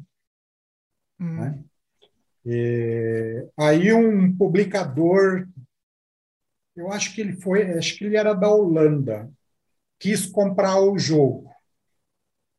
Hum. 1.20 1.36
Né? 1.36 1.60
E, 2.46 3.48
aí 3.58 3.92
um 3.94 4.36
publicador, 4.36 5.48
eu 6.76 6.92
acho 6.92 7.14
que 7.14 7.22
ele 7.22 7.34
foi, 7.42 7.78
acho 7.78 7.98
que 7.98 8.06
ele 8.06 8.18
era 8.18 8.34
da 8.34 8.50
Holanda, 8.50 9.30
quis 10.00 10.26
comprar 10.26 10.80
o 10.80 10.98
jogo. 10.98 11.50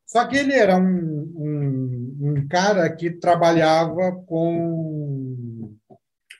Só 0.06 0.26
que 0.26 0.36
ele 0.36 0.52
era 0.52 0.76
um, 0.76 1.32
um, 1.36 2.18
um 2.20 2.48
cara 2.48 2.88
que 2.94 3.10
trabalhava 3.10 4.12
com. 4.26 5.74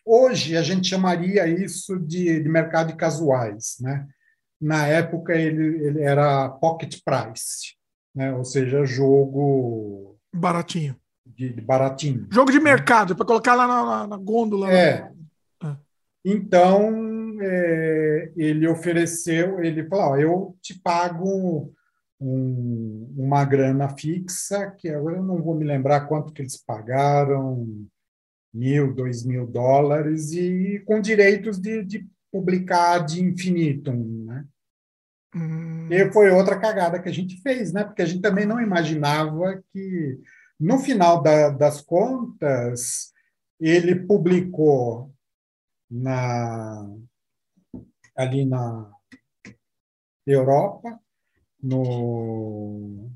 Hoje 0.04 0.56
a 0.56 0.62
gente 0.62 0.88
chamaria 0.88 1.48
isso 1.48 1.98
de, 1.98 2.40
de 2.40 2.48
mercado 2.48 2.92
de 2.92 2.96
casuais, 2.96 3.76
né? 3.80 4.06
Na 4.60 4.86
época 4.86 5.34
ele, 5.34 5.86
ele 5.86 6.02
era 6.02 6.48
pocket 6.48 7.00
price, 7.04 7.74
né? 8.14 8.32
ou 8.32 8.44
seja, 8.44 8.84
jogo 8.84 10.16
baratinho. 10.34 10.96
De, 11.24 11.52
de 11.52 11.60
baratinho. 11.60 12.28
Jogo 12.30 12.52
de 12.52 12.60
mercado, 12.60 13.16
para 13.16 13.26
colocar 13.26 13.54
lá 13.54 13.66
na, 13.66 13.84
na, 13.84 14.06
na 14.06 14.16
gôndola. 14.16 14.72
É. 14.72 15.10
é. 15.62 15.76
Então, 16.24 17.36
é, 17.40 18.32
ele 18.36 18.66
ofereceu, 18.68 19.62
ele 19.62 19.86
falou, 19.88 20.12
ó, 20.12 20.16
eu 20.16 20.56
te 20.62 20.78
pago 20.78 21.72
um, 22.20 23.12
uma 23.16 23.44
grana 23.44 23.88
fixa, 23.88 24.70
que 24.70 24.88
agora 24.88 25.16
eu 25.16 25.22
não 25.22 25.42
vou 25.42 25.54
me 25.54 25.64
lembrar 25.64 26.06
quanto 26.06 26.32
que 26.32 26.42
eles 26.42 26.56
pagaram, 26.56 27.66
mil, 28.52 28.94
dois 28.94 29.24
mil 29.24 29.46
dólares, 29.46 30.32
e 30.32 30.82
com 30.86 31.00
direitos 31.00 31.58
de, 31.58 31.84
de 31.84 32.06
publicar 32.36 32.98
de 32.98 33.22
infinitum, 33.22 34.26
né? 34.26 34.46
Hum. 35.34 35.88
E 35.90 36.12
foi 36.12 36.30
outra 36.30 36.58
cagada 36.60 37.00
que 37.00 37.08
a 37.08 37.12
gente 37.12 37.40
fez, 37.40 37.72
né? 37.72 37.82
Porque 37.82 38.02
a 38.02 38.06
gente 38.06 38.20
também 38.20 38.44
não 38.44 38.60
imaginava 38.60 39.62
que, 39.72 40.20
no 40.60 40.78
final 40.78 41.22
da, 41.22 41.48
das 41.48 41.80
contas, 41.80 43.12
ele 43.58 43.94
publicou 43.94 45.14
na, 45.90 46.90
ali 48.14 48.44
na 48.44 48.90
Europa, 50.26 51.00
no, 51.62 53.10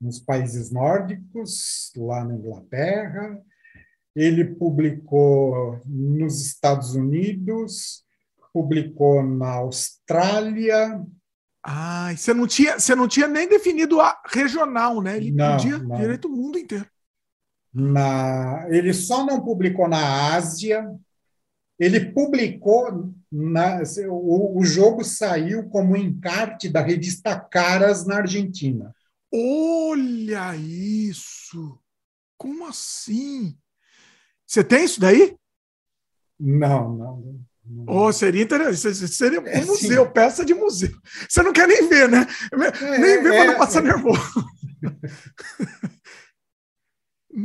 nos 0.00 0.18
países 0.18 0.72
nórdicos, 0.72 1.92
lá 1.96 2.24
na 2.24 2.34
Inglaterra, 2.34 3.40
ele 4.14 4.44
publicou 4.44 5.80
nos 5.86 6.44
Estados 6.44 6.94
Unidos, 6.94 8.04
publicou 8.52 9.22
na 9.22 9.54
Austrália. 9.54 11.02
Ah, 11.62 12.12
você 12.14 12.34
não 12.34 12.46
tinha, 12.46 12.78
você 12.78 12.94
não 12.94 13.08
tinha 13.08 13.26
nem 13.26 13.48
definido 13.48 14.00
a 14.00 14.20
regional, 14.26 15.00
né? 15.00 15.16
Ele 15.16 15.32
não, 15.32 15.56
podia 15.56 15.78
não. 15.78 15.96
direito 15.96 16.28
o 16.28 16.30
mundo 16.30 16.58
inteiro. 16.58 16.86
Na, 17.72 18.66
ele 18.68 18.92
só 18.92 19.24
não 19.24 19.40
publicou 19.40 19.88
na 19.88 20.34
Ásia. 20.34 20.86
Ele 21.78 22.12
publicou 22.12 23.14
na, 23.30 23.80
o, 24.10 24.58
o 24.58 24.64
jogo 24.64 25.02
saiu 25.02 25.68
como 25.70 25.96
encarte 25.96 26.68
da 26.68 26.82
revista 26.82 27.38
Caras 27.40 28.04
na 28.06 28.16
Argentina. 28.16 28.94
Olha 29.32 30.54
isso! 30.54 31.78
Como 32.36 32.66
assim? 32.66 33.56
Você 34.52 34.62
tem 34.62 34.84
isso 34.84 35.00
daí? 35.00 35.34
Não, 36.38 36.92
não. 36.94 37.38
não. 37.64 37.84
Oh, 37.86 38.12
seria 38.12 38.42
interessante. 38.42 39.08
Seria 39.08 39.40
um 39.40 39.46
é, 39.46 39.64
museu, 39.64 40.04
sim. 40.04 40.12
peça 40.12 40.44
de 40.44 40.52
museu. 40.52 40.90
Você 41.26 41.42
não 41.42 41.54
quer 41.54 41.66
nem 41.66 41.88
ver, 41.88 42.06
né? 42.06 42.26
É, 42.52 42.98
nem 42.98 43.22
ver 43.22 43.32
é, 43.32 43.46
quando 43.46 43.56
passa 43.56 43.78
é. 43.78 43.82
nervoso. 43.82 44.44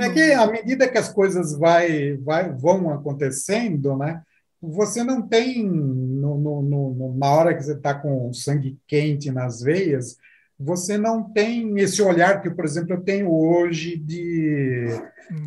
É 0.02 0.10
que 0.10 0.34
à 0.34 0.45
medida 0.52 0.86
que 0.90 0.98
as 0.98 1.08
coisas 1.08 1.58
vai, 1.58 2.18
vai, 2.18 2.52
vão 2.53 2.92
acontecendo, 2.92 3.95
né? 3.95 4.22
Você 4.61 5.02
não 5.02 5.26
tem, 5.26 5.66
no, 5.66 6.38
no, 6.38 6.61
no, 6.61 7.18
na 7.18 7.32
hora 7.32 7.56
que 7.56 7.64
você 7.64 7.72
está 7.72 7.94
com 7.94 8.34
sangue 8.34 8.77
quente 8.86 9.32
nas 9.32 9.61
veias, 9.61 10.18
você 10.60 10.98
não 10.98 11.24
tem 11.32 11.80
esse 11.80 12.02
olhar 12.02 12.42
que, 12.42 12.50
por 12.50 12.66
exemplo, 12.66 12.94
eu 12.94 13.02
tenho 13.02 13.32
hoje 13.32 13.98
de, 13.98 14.88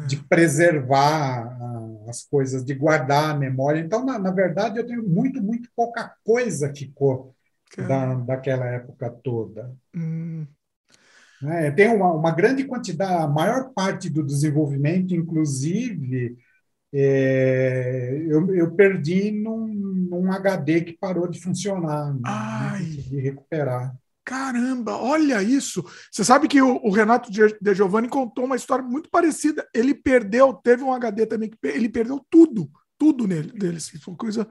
de 0.06 0.16
preservar 0.16 1.58
as 2.08 2.22
coisas, 2.22 2.64
de 2.64 2.74
guardar 2.74 3.30
a 3.30 3.38
memória. 3.38 3.80
Então, 3.80 4.04
na, 4.04 4.18
na 4.18 4.30
verdade, 4.30 4.78
eu 4.78 4.86
tenho 4.86 5.06
muito, 5.06 5.42
muito 5.42 5.68
pouca 5.74 6.14
coisa 6.24 6.72
ficou 6.74 7.34
da, 7.76 8.14
daquela 8.14 8.66
época 8.66 9.10
toda. 9.10 9.74
Hum. 9.94 10.46
É, 11.42 11.70
tem 11.70 11.88
uma, 11.88 12.12
uma 12.12 12.30
grande 12.30 12.64
quantidade, 12.64 13.14
a 13.14 13.26
maior 13.26 13.72
parte 13.72 14.10
do 14.10 14.24
desenvolvimento, 14.24 15.14
inclusive, 15.14 16.36
é, 16.92 18.26
eu, 18.28 18.54
eu 18.54 18.74
perdi 18.74 19.30
num, 19.30 19.66
num 19.66 20.30
HD 20.30 20.82
que 20.82 20.98
parou 20.98 21.26
de 21.26 21.40
funcionar, 21.40 22.14
Ai. 22.24 22.80
não 22.80 22.86
consegui 22.86 23.20
recuperar. 23.20 23.96
Caramba, 24.24 24.96
olha 24.96 25.42
isso. 25.42 25.84
Você 26.10 26.24
sabe 26.24 26.46
que 26.46 26.60
o, 26.60 26.76
o, 26.84 26.90
Renato 26.90 27.30
De 27.30 27.74
Giovanni 27.74 28.08
contou 28.08 28.44
uma 28.44 28.56
história 28.56 28.84
muito 28.84 29.08
parecida. 29.10 29.68
Ele 29.74 29.94
perdeu, 29.94 30.52
teve 30.54 30.82
um 30.82 30.92
HD 30.92 31.26
também, 31.26 31.50
que 31.50 31.56
ele 31.64 31.88
perdeu 31.88 32.24
tudo, 32.30 32.70
tudo 32.98 33.26
nele, 33.26 33.50
dele. 33.52 33.78
Assim, 33.78 33.98
foi 33.98 34.12
uma 34.12 34.18
coisa. 34.18 34.48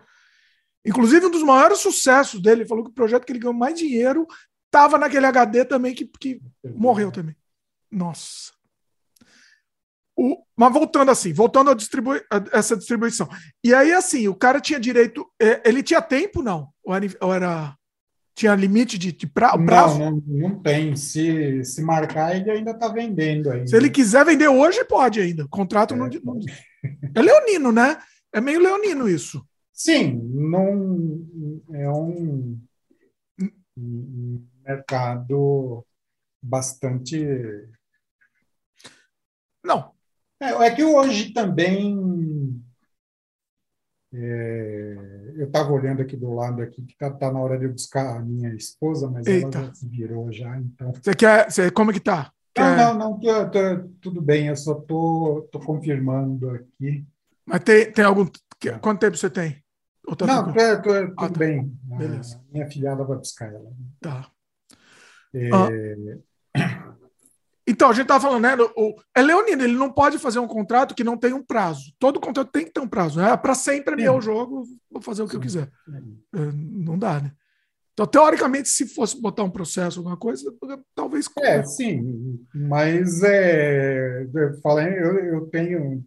Inclusive, 0.86 1.28
um 1.28 1.32
dos 1.32 1.44
maiores 1.44 1.80
sucessos 1.80 2.42
dele, 2.42 2.62
ele 2.62 2.68
falou 2.68 2.84
que 2.84 2.90
o 2.90 2.94
projeto 2.94 3.26
que 3.26 3.32
ele 3.32 3.40
ganhou 3.40 3.54
mais 3.54 3.78
dinheiro 3.78 4.26
estava 4.66 4.98
naquele 4.98 5.26
HD 5.26 5.66
também 5.66 5.94
que, 5.94 6.06
que 6.20 6.42
morreu 6.76 7.12
também. 7.12 7.36
Nossa. 7.92 8.52
O, 10.18 10.44
mas 10.58 10.74
voltando 10.74 11.12
assim, 11.12 11.32
voltando 11.32 11.72
a, 11.72 11.74
distribui, 11.74 12.22
a 12.30 12.58
essa 12.58 12.76
distribuição. 12.76 13.30
E 13.64 13.74
aí, 13.74 13.94
assim, 13.94 14.28
o 14.28 14.36
cara 14.36 14.60
tinha 14.60 14.80
direito. 14.80 15.26
É, 15.42 15.62
ele 15.68 15.82
tinha 15.82 16.02
tempo, 16.02 16.42
não? 16.42 16.74
Ou 16.84 17.34
era 17.34 17.79
tinha 18.40 18.56
limite 18.56 18.98
de, 18.98 19.12
de 19.12 19.28
pra, 19.28 19.58
prazo? 19.58 20.00
Não, 20.00 20.12
não, 20.12 20.24
não, 20.26 20.60
tem. 20.62 20.96
Se, 20.96 21.62
se 21.66 21.82
marcar, 21.82 22.36
ele 22.36 22.50
ainda 22.50 22.72
está 22.72 22.88
vendendo. 22.88 23.52
Ainda. 23.52 23.68
Se 23.68 23.76
ele 23.76 23.90
quiser 23.90 24.26
vender 24.26 24.48
hoje, 24.48 24.84
pode 24.86 25.20
ainda. 25.20 25.44
O 25.44 25.50
contrato 25.50 25.94
é, 25.94 25.98
não, 25.98 26.08
não. 26.08 26.40
É 27.14 27.22
leonino, 27.22 27.74
né? 27.74 28.02
É 28.34 28.40
meio 28.40 28.62
leonino 28.62 29.10
isso. 29.10 29.46
Sim, 29.74 30.22
não 30.34 31.22
é 31.74 31.90
um, 31.90 32.58
um 33.78 34.48
mercado 34.66 35.86
bastante. 36.42 37.22
Não. 39.62 39.92
É, 40.42 40.52
é 40.52 40.72
que 40.72 40.84
hoje 40.84 41.34
também 41.34 42.64
é, 44.14 45.34
eu 45.36 45.46
estava 45.46 45.72
olhando 45.72 46.02
aqui 46.02 46.18
do 46.18 46.34
lado 46.34 46.62
aqui 46.62 46.82
que 46.82 46.94
está 46.94 47.12
tá 47.12 47.32
na 47.32 47.40
hora 47.40 47.58
de 47.60 47.66
eu 47.66 47.72
buscar 47.72 48.18
a 48.18 48.20
minha 48.20 48.54
esposa, 48.56 49.10
mas 49.10 49.28
Eita. 49.28 49.60
ela 49.60 49.68
já 49.68 49.74
se 49.76 49.88
virou 49.88 50.32
já, 50.32 50.58
então. 50.58 50.92
Você 50.94 51.14
quer? 51.14 51.52
Você, 51.52 51.70
como 51.70 51.94
que 51.94 52.00
tá? 52.00 52.32
Quer... 52.54 52.76
Não, 52.76 52.94
não, 52.94 53.12
não 53.12 53.20
tô, 53.20 53.50
tô, 53.50 53.90
tudo 54.02 54.22
bem. 54.22 54.48
Eu 54.48 54.56
só 54.56 54.74
tô, 54.74 55.48
tô 55.52 55.60
confirmando 55.60 56.50
aqui. 56.50 57.06
Mas 57.46 57.64
tem, 57.64 57.92
tem 57.92 58.06
algum? 58.06 58.26
Quanto 58.82 59.00
tempo 59.00 59.16
você 59.16 59.30
tem? 59.30 59.64
Tá 60.18 60.26
não, 60.26 60.46
tô, 60.46 60.54
tô, 60.54 60.82
tudo 60.82 61.14
ah, 61.18 61.30
tá. 61.30 61.38
bem. 61.38 61.72
Beleza. 61.84 62.38
A 62.38 62.52
minha 62.52 62.68
filhada 62.68 63.04
vai 63.04 63.18
buscar 63.18 63.54
ela. 63.54 63.72
Tá. 64.02 64.30
É... 65.34 65.50
Ah. 65.54 65.70
Então, 67.70 67.88
a 67.88 67.94
gente 67.94 68.02
estava 68.02 68.20
falando, 68.20 68.42
né? 68.42 68.58
O, 68.76 69.00
é 69.16 69.22
Leonino, 69.22 69.64
ele 69.64 69.76
não 69.76 69.92
pode 69.92 70.18
fazer 70.18 70.40
um 70.40 70.48
contrato 70.48 70.96
que 70.96 71.04
não 71.04 71.16
tem 71.16 71.34
um 71.34 71.44
prazo. 71.44 71.94
Todo 72.00 72.20
contrato 72.20 72.50
tem 72.50 72.66
que 72.66 72.72
ter 72.72 72.80
um 72.80 72.88
prazo. 72.88 73.22
É 73.22 73.38
para 73.38 73.54
sempre 73.54 73.94
é 73.94 73.98
meu 73.98 74.20
jogo, 74.20 74.64
vou 74.90 75.00
fazer 75.04 75.22
o 75.22 75.28
que 75.28 75.36
eu 75.36 75.40
quiser. 75.40 75.70
É, 76.34 76.52
não 76.52 76.98
dá, 76.98 77.22
né? 77.22 77.32
Então, 77.94 78.08
teoricamente, 78.08 78.70
se 78.70 78.88
fosse 78.88 79.22
botar 79.22 79.44
um 79.44 79.52
processo, 79.52 80.00
alguma 80.00 80.18
coisa, 80.18 80.52
talvez. 80.96 81.30
É, 81.44 81.62
sim, 81.64 82.44
mas 82.56 83.22
é, 83.22 84.24
eu, 84.34 84.60
falei, 84.62 84.88
eu, 84.88 85.20
eu 85.20 85.42
tenho 85.48 86.04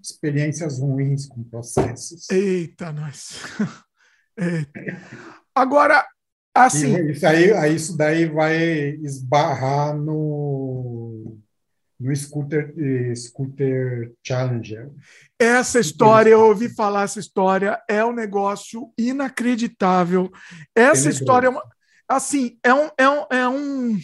experiências 0.00 0.78
ruins 0.78 1.26
com 1.26 1.42
processos. 1.42 2.30
Eita, 2.30 2.92
nós. 2.92 3.42
Eita. 4.36 4.70
Agora, 5.52 6.06
Assim, 6.58 7.10
isso, 7.10 7.24
aí, 7.24 7.74
isso 7.74 7.96
daí 7.96 8.26
vai 8.26 8.56
esbarrar 9.02 9.96
no, 9.96 11.38
no 12.00 12.16
scooter, 12.16 12.74
scooter 13.14 14.12
Challenger. 14.26 14.90
Essa 15.38 15.78
história, 15.78 16.30
eu 16.30 16.40
ouvi 16.40 16.68
falar 16.68 17.04
essa 17.04 17.20
história, 17.20 17.80
é 17.88 18.04
um 18.04 18.12
negócio 18.12 18.92
inacreditável. 18.98 20.32
Essa 20.74 21.08
história 21.08 21.46
é 21.46 21.50
uma, 21.50 21.62
assim, 22.08 22.58
é 22.64 22.74
um, 22.74 22.90
é 22.98 23.08
um, 23.08 23.26
é 23.30 23.48
um. 23.48 23.98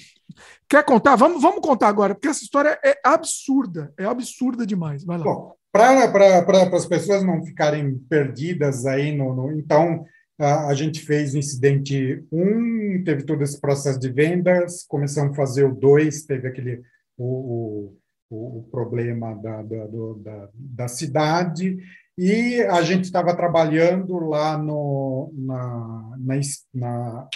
Quer 0.68 0.84
contar? 0.84 1.16
Vamos, 1.16 1.42
vamos 1.42 1.60
contar 1.60 1.89
agora, 1.89 2.15
porque 2.15 2.28
essa 2.28 2.44
história 2.44 2.78
é 2.84 3.00
absurda, 3.05 3.92
é 3.99 4.05
absurda 4.05 4.65
demais. 4.65 5.05
Vai 5.05 5.18
lá. 5.18 5.24
Para 5.73 6.76
as 6.76 6.86
pessoas 6.86 7.24
não 7.24 7.44
ficarem 7.44 7.99
perdidas 8.08 8.86
aí, 8.86 9.10
no, 9.10 9.34
no 9.34 9.50
então, 9.58 10.05
a, 10.39 10.67
a 10.69 10.75
gente 10.75 11.01
fez 11.01 11.35
o 11.35 11.39
incidente 11.39 12.25
1, 12.31 12.41
um, 12.41 13.05
teve 13.05 13.25
todo 13.25 13.43
esse 13.43 13.61
processo 13.61 13.99
de 13.99 14.11
vendas, 14.11 14.85
começamos 14.85 15.33
a 15.33 15.37
fazer 15.37 15.65
o 15.65 15.75
2, 15.75 16.25
teve 16.25 16.49
aquele 16.49 16.83
o, 17.17 17.95
o, 18.31 18.59
o 18.59 18.69
problema 18.71 19.35
da, 19.35 19.63
da, 19.63 19.87
da, 19.87 20.49
da 20.55 20.89
cidade, 20.89 21.79
e 22.17 22.63
a 22.63 22.81
gente 22.83 23.05
estava 23.05 23.35
trabalhando 23.35 24.19
lá 24.21 24.57
no, 24.57 25.33
na, 25.37 26.17
na, 26.19 26.41
na, 26.73 27.29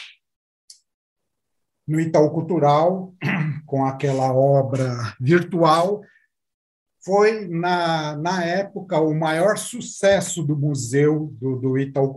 no 1.86 2.00
Itaú 2.00 2.30
Cultural, 2.30 3.12
com 3.66 3.84
aquela 3.84 4.32
obra 4.32 5.14
virtual. 5.20 6.02
Foi, 7.04 7.48
na, 7.48 8.16
na 8.16 8.44
época, 8.44 9.00
o 9.00 9.14
maior 9.14 9.56
sucesso 9.56 10.44
do 10.44 10.56
museu 10.56 11.32
do, 11.40 11.56
do 11.56 11.78
Itaú 11.78 12.12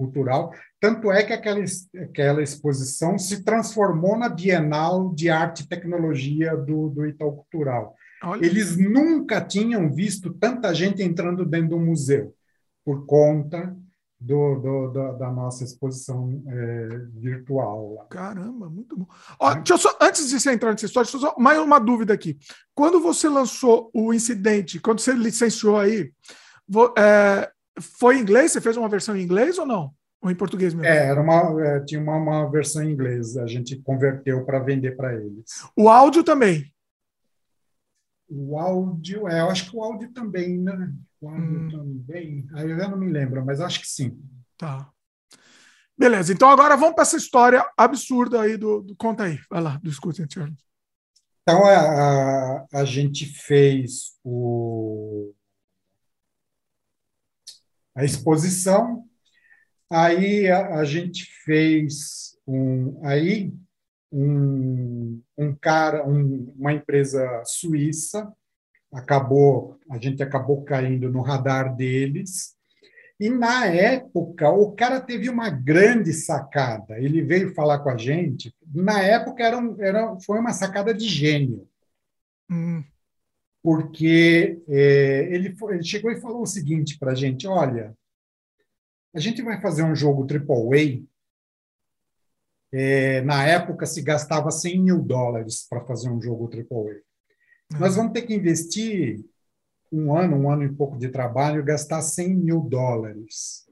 Cultural. 0.00 0.50
Tanto 0.80 1.12
é 1.12 1.22
que 1.22 1.32
aquela, 1.34 1.62
aquela 2.02 2.42
exposição 2.42 3.18
se 3.18 3.44
transformou 3.44 4.16
na 4.16 4.30
Bienal 4.30 5.12
de 5.14 5.28
Arte 5.28 5.62
e 5.62 5.68
Tecnologia 5.68 6.56
do, 6.56 6.88
do 6.88 7.06
Itaú 7.06 7.36
Cultural. 7.36 7.94
Olha. 8.22 8.44
Eles 8.44 8.78
nunca 8.78 9.42
tinham 9.42 9.92
visto 9.92 10.32
tanta 10.32 10.74
gente 10.74 11.02
entrando 11.02 11.44
dentro 11.44 11.70
do 11.70 11.78
museu, 11.78 12.34
por 12.82 13.04
conta 13.04 13.76
do, 14.18 14.54
do, 14.56 14.88
do, 14.88 15.18
da 15.18 15.30
nossa 15.30 15.64
exposição 15.64 16.42
é, 16.46 16.88
virtual. 17.14 17.94
Lá. 17.94 18.04
Caramba, 18.06 18.70
muito 18.70 18.96
bom. 18.96 19.06
Ó, 19.38 19.54
deixa 19.54 19.74
eu 19.74 19.78
só, 19.78 19.98
antes 20.00 20.28
de 20.28 20.40
você 20.40 20.52
entrar 20.52 20.70
nessa 20.70 20.86
história, 20.86 21.10
só 21.10 21.34
mais 21.38 21.58
uma 21.58 21.78
dúvida 21.78 22.14
aqui. 22.14 22.38
Quando 22.74 23.00
você 23.00 23.28
lançou 23.28 23.90
o 23.94 24.14
incidente, 24.14 24.80
quando 24.80 25.00
você 25.00 25.12
licenciou 25.12 25.78
aí, 25.78 26.10
é, 26.98 27.50
foi 27.80 28.16
em 28.16 28.20
inglês? 28.20 28.52
Você 28.52 28.60
fez 28.60 28.76
uma 28.76 28.88
versão 28.88 29.16
em 29.16 29.22
inglês 29.22 29.58
ou 29.58 29.66
não? 29.66 29.94
Ou 30.22 30.30
em 30.30 30.34
português 30.34 30.74
mesmo? 30.74 30.86
É, 30.86 31.06
era 31.08 31.20
uma, 31.20 31.64
é, 31.64 31.80
tinha 31.80 32.00
uma, 32.00 32.16
uma 32.16 32.50
versão 32.50 32.82
em 32.82 32.92
inglês. 32.92 33.36
A 33.36 33.46
gente 33.46 33.76
converteu 33.76 34.44
para 34.44 34.58
vender 34.58 34.96
para 34.96 35.14
eles. 35.14 35.44
O 35.76 35.88
áudio 35.88 36.22
também? 36.22 36.72
O 38.28 38.58
áudio, 38.58 39.26
é, 39.28 39.40
eu 39.40 39.50
acho 39.50 39.70
que 39.70 39.76
o 39.76 39.82
áudio 39.82 40.12
também, 40.12 40.58
né? 40.58 40.92
O 41.20 41.28
áudio 41.28 41.44
hum. 41.44 41.68
também. 41.70 42.46
Aí 42.54 42.70
eu 42.70 42.76
não 42.76 42.98
me 42.98 43.10
lembro, 43.10 43.44
mas 43.44 43.60
acho 43.60 43.80
que 43.80 43.88
sim. 43.88 44.20
Tá. 44.56 44.90
Beleza, 45.98 46.32
então 46.32 46.48
agora 46.48 46.76
vamos 46.76 46.94
para 46.94 47.02
essa 47.02 47.16
história 47.16 47.62
absurda 47.76 48.40
aí 48.40 48.56
do, 48.56 48.80
do. 48.80 48.96
Conta 48.96 49.24
aí, 49.24 49.38
vai 49.50 49.60
lá, 49.60 49.78
do 49.82 49.90
Scooter 49.90 50.26
Charles. 50.30 50.58
Então 51.42 51.64
a, 51.64 51.74
a, 51.74 52.66
a 52.72 52.84
gente 52.84 53.26
fez 53.26 54.18
o 54.24 55.34
a 57.94 58.04
exposição. 58.04 59.04
Aí 59.90 60.48
a, 60.48 60.78
a 60.80 60.84
gente 60.84 61.24
fez 61.44 62.36
um, 62.46 63.00
aí 63.04 63.52
um, 64.12 65.20
um 65.36 65.54
cara, 65.54 66.06
um, 66.06 66.52
uma 66.56 66.72
empresa 66.72 67.42
suíça, 67.44 68.32
acabou, 68.92 69.78
a 69.90 69.98
gente 69.98 70.22
acabou 70.22 70.62
caindo 70.64 71.10
no 71.10 71.22
radar 71.22 71.74
deles. 71.74 72.56
E 73.18 73.28
na 73.28 73.66
época, 73.66 74.48
o 74.48 74.72
cara 74.72 74.98
teve 74.98 75.28
uma 75.28 75.50
grande 75.50 76.12
sacada. 76.12 76.98
Ele 76.98 77.20
veio 77.20 77.54
falar 77.54 77.80
com 77.80 77.90
a 77.90 77.96
gente. 77.96 78.54
Na 78.74 79.02
época, 79.02 79.44
era, 79.44 79.58
um, 79.58 79.76
era 79.78 80.18
foi 80.20 80.38
uma 80.38 80.52
sacada 80.52 80.94
de 80.94 81.06
gênio. 81.06 81.68
Hum 82.50 82.82
porque 83.62 84.62
é, 84.68 85.28
ele, 85.32 85.54
foi, 85.56 85.74
ele, 85.74 85.84
chegou 85.84 86.10
e 86.10 86.20
falou 86.20 86.42
o 86.42 86.46
seguinte 86.46 86.98
para 86.98 87.12
a 87.12 87.14
gente: 87.14 87.46
olha, 87.46 87.96
a 89.14 89.20
gente 89.20 89.42
vai 89.42 89.60
fazer 89.60 89.82
um 89.82 89.94
jogo 89.94 90.26
AAA. 90.26 91.02
É, 92.72 93.20
na 93.22 93.44
época 93.44 93.84
se 93.84 94.00
gastava 94.00 94.50
100 94.50 94.80
mil 94.80 95.02
dólares 95.02 95.66
para 95.68 95.84
fazer 95.84 96.08
um 96.08 96.22
jogo 96.22 96.48
AAA. 96.48 97.00
Nós 97.78 97.96
vamos 97.96 98.12
ter 98.12 98.22
que 98.22 98.34
investir 98.34 99.24
um 99.92 100.16
ano, 100.16 100.36
um 100.36 100.50
ano 100.50 100.62
e 100.64 100.72
pouco 100.72 100.96
de 100.96 101.08
trabalho, 101.08 101.64
gastar 101.64 102.00
100 102.00 102.36
mil 102.36 102.60
dólares. 102.60 103.66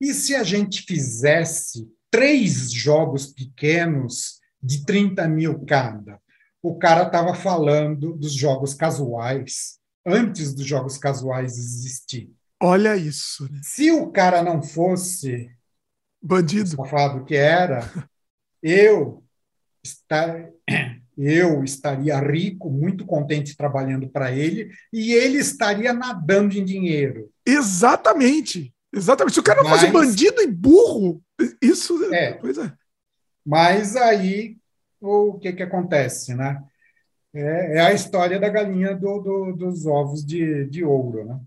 E 0.00 0.12
se 0.12 0.34
a 0.34 0.42
gente 0.42 0.82
fizesse 0.82 1.90
três 2.10 2.70
jogos 2.70 3.26
pequenos 3.26 4.38
de 4.62 4.84
30 4.84 5.26
mil 5.28 5.64
cada? 5.64 6.20
O 6.62 6.78
cara 6.78 7.04
estava 7.04 7.34
falando 7.34 8.14
dos 8.14 8.32
jogos 8.32 8.74
casuais 8.74 9.78
antes 10.06 10.54
dos 10.54 10.66
jogos 10.66 10.96
casuais 10.96 11.58
existir. 11.58 12.30
Olha 12.60 12.96
isso. 12.96 13.44
Né? 13.52 13.60
Se 13.62 13.90
o 13.90 14.10
cara 14.10 14.42
não 14.42 14.62
fosse 14.62 15.50
bandido, 16.20 16.70
safado 16.70 17.24
que 17.24 17.36
era, 17.36 17.88
eu 18.62 19.22
estar, 19.84 20.48
eu 21.16 21.62
estaria 21.62 22.18
rico, 22.18 22.70
muito 22.70 23.06
contente 23.06 23.56
trabalhando 23.56 24.08
para 24.08 24.32
ele, 24.32 24.72
e 24.92 25.12
ele 25.12 25.38
estaria 25.38 25.92
nadando 25.92 26.56
em 26.56 26.64
dinheiro. 26.64 27.30
Exatamente. 27.46 28.74
Exatamente. 28.92 29.34
Se 29.34 29.40
o 29.40 29.44
cara 29.44 29.62
não 29.62 29.70
Mas, 29.70 29.80
fosse 29.80 29.92
bandido 29.92 30.40
e 30.40 30.46
burro, 30.46 31.22
isso. 31.62 32.02
É. 32.12 32.32
Pois 32.32 32.58
é. 32.58 32.72
Mas 33.46 33.94
aí 33.94 34.56
o 35.00 35.38
que, 35.38 35.52
que 35.52 35.62
acontece, 35.62 36.34
né? 36.34 36.62
É, 37.34 37.76
é 37.76 37.80
a 37.80 37.92
história 37.92 38.38
da 38.38 38.48
galinha 38.48 38.94
do, 38.94 39.20
do, 39.20 39.56
dos 39.56 39.86
ovos 39.86 40.24
de, 40.24 40.64
de 40.66 40.84
ouro, 40.84 41.24
né? 41.24 41.40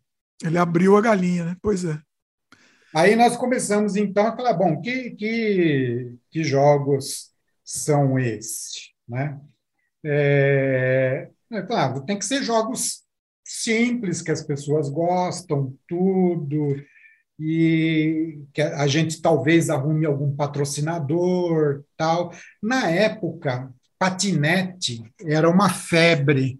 Ele 0.43 0.57
abriu 0.57 0.95
a 0.97 1.01
galinha, 1.01 1.45
né? 1.45 1.57
Pois 1.61 1.85
é. 1.85 1.99
Aí 2.93 3.15
nós 3.15 3.37
começamos 3.37 3.95
então 3.95 4.27
a 4.27 4.35
falar, 4.35 4.53
bom, 4.53 4.81
que, 4.81 5.11
que, 5.11 6.13
que 6.29 6.43
jogos 6.43 7.31
são 7.63 8.19
esses, 8.19 8.91
né? 9.07 9.39
É, 10.03 11.29
é, 11.51 11.61
claro, 11.61 12.03
tem 12.05 12.17
que 12.17 12.25
ser 12.25 12.43
jogos 12.43 13.03
simples 13.45 14.21
que 14.21 14.31
as 14.31 14.41
pessoas 14.41 14.89
gostam, 14.89 15.77
tudo 15.87 16.75
e 17.43 18.43
que 18.53 18.61
a 18.61 18.85
gente 18.85 19.19
talvez 19.19 19.71
arrume 19.71 20.05
algum 20.05 20.35
patrocinador, 20.35 21.83
tal. 21.97 22.31
Na 22.61 22.87
época, 22.87 23.73
patinete 23.97 25.03
era 25.19 25.49
uma 25.49 25.67
febre 25.67 26.59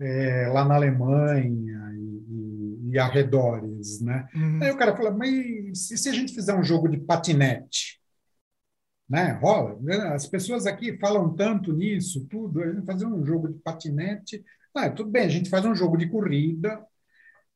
é, 0.00 0.48
lá 0.52 0.64
na 0.64 0.74
Alemanha 0.74 1.92
e, 1.94 2.90
e 2.90 2.98
arredores, 2.98 4.00
né? 4.00 4.28
Uhum. 4.34 4.60
Aí 4.60 4.70
o 4.72 4.76
cara 4.76 4.96
fala, 4.96 5.12
mas 5.12 5.90
e 5.90 5.96
se 5.96 6.08
a 6.08 6.12
gente 6.12 6.34
fizer 6.34 6.54
um 6.54 6.64
jogo 6.64 6.88
de 6.88 6.98
patinete? 6.98 8.00
Né? 9.08 9.38
Rola. 9.40 9.78
As 10.12 10.26
pessoas 10.26 10.66
aqui 10.66 10.98
falam 10.98 11.32
tanto 11.34 11.72
nisso, 11.72 12.26
tudo, 12.28 12.60
fazer 12.84 13.06
um 13.06 13.24
jogo 13.24 13.48
de 13.48 13.58
patinete. 13.60 14.44
Ah, 14.74 14.90
tudo 14.90 15.10
bem, 15.10 15.22
a 15.22 15.28
gente 15.28 15.48
faz 15.48 15.64
um 15.64 15.74
jogo 15.74 15.96
de 15.96 16.08
corrida, 16.08 16.84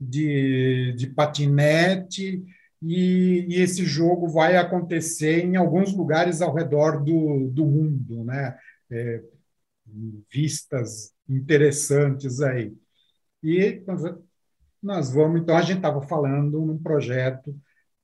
de, 0.09 0.95
de 0.97 1.07
patinete, 1.09 2.43
e, 2.83 3.47
e, 3.49 3.61
esse 3.61 3.85
jogo 3.85 4.29
vai 4.29 4.57
acontecer 4.57 5.45
em 5.45 5.57
alguns 5.57 5.95
lugares 5.95 6.43
ao 6.43 6.53
redor 6.53 7.03
do, 7.03 7.49
do 7.49 7.65
mundo, 7.65 8.25
né? 8.25 8.59
É, 8.91 9.23
vistas 10.31 11.13
interessantes 11.29 12.41
aí. 12.41 12.75
E 13.43 13.83
nós 14.83 15.13
vamos, 15.13 15.41
então, 15.41 15.57
a 15.57 15.63
gente 15.63 15.77
estava 15.77 16.03
falando 16.03 16.61
num 16.61 16.79
projeto, 16.79 17.55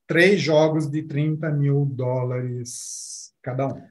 três 0.07 0.41
jogos 0.41 0.89
de 0.89 1.03
30 1.03 1.51
mil 1.51 1.85
dólares 1.85 3.33
cada 3.43 3.69
um. 3.69 3.83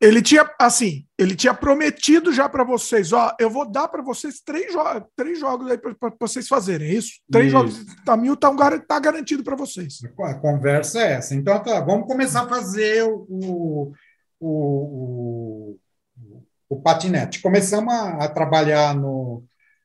Ele 0.00 0.20
tinha, 0.20 0.48
assim, 0.58 1.06
ele 1.18 1.34
tinha 1.34 1.54
prometido 1.54 2.32
já 2.32 2.48
para 2.48 2.64
vocês, 2.64 3.12
ó, 3.12 3.34
eu 3.38 3.48
vou 3.48 3.70
dar 3.70 3.88
para 3.88 4.02
vocês 4.02 4.40
três, 4.40 4.72
jo 4.72 4.80
três 5.16 5.38
jogos 5.38 5.70
aí 5.70 5.78
para 5.78 6.12
vocês 6.20 6.48
fazerem, 6.48 6.88
é 6.88 6.94
isso? 6.94 7.20
Três 7.30 7.46
isso. 7.46 7.56
jogos 7.56 8.04
da 8.04 8.16
mil 8.16 8.36
tá, 8.36 8.50
um, 8.50 8.56
tá 8.56 8.98
garantido 8.98 9.44
para 9.44 9.56
vocês. 9.56 10.00
A 10.20 10.34
conversa 10.34 11.00
é 11.00 11.12
essa. 11.12 11.34
Então, 11.34 11.62
tá, 11.62 11.80
vamos 11.80 12.06
começar 12.06 12.42
a 12.42 12.48
fazer 12.48 13.04
o, 13.04 13.26
o, 13.28 13.92
o, 14.40 15.78
o 16.68 16.80
patinete. 16.82 17.40
Começamos 17.40 17.94
a, 17.94 18.24
a, 18.24 18.28
trabalhar 18.28 18.94
no, 18.94 19.44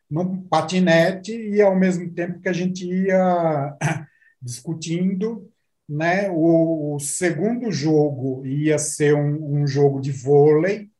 no 0.09 0.41
patinete 0.43 1.31
e, 1.31 1.61
ao 1.61 1.75
mesmo 1.75 2.11
tempo 2.13 2.41
que 2.41 2.49
a 2.49 2.53
gente 2.53 2.85
ia 2.85 3.77
discutindo 4.41 5.49
né? 5.89 6.29
O, 6.29 6.95
o 6.95 6.99
segundo 6.99 7.71
jogo 7.71 8.45
ia 8.45 8.77
ser 8.77 9.15
um, 9.15 9.61
um, 9.61 9.67
jogo 9.67 9.99
de 9.99 10.11
vôlei, 10.11 10.91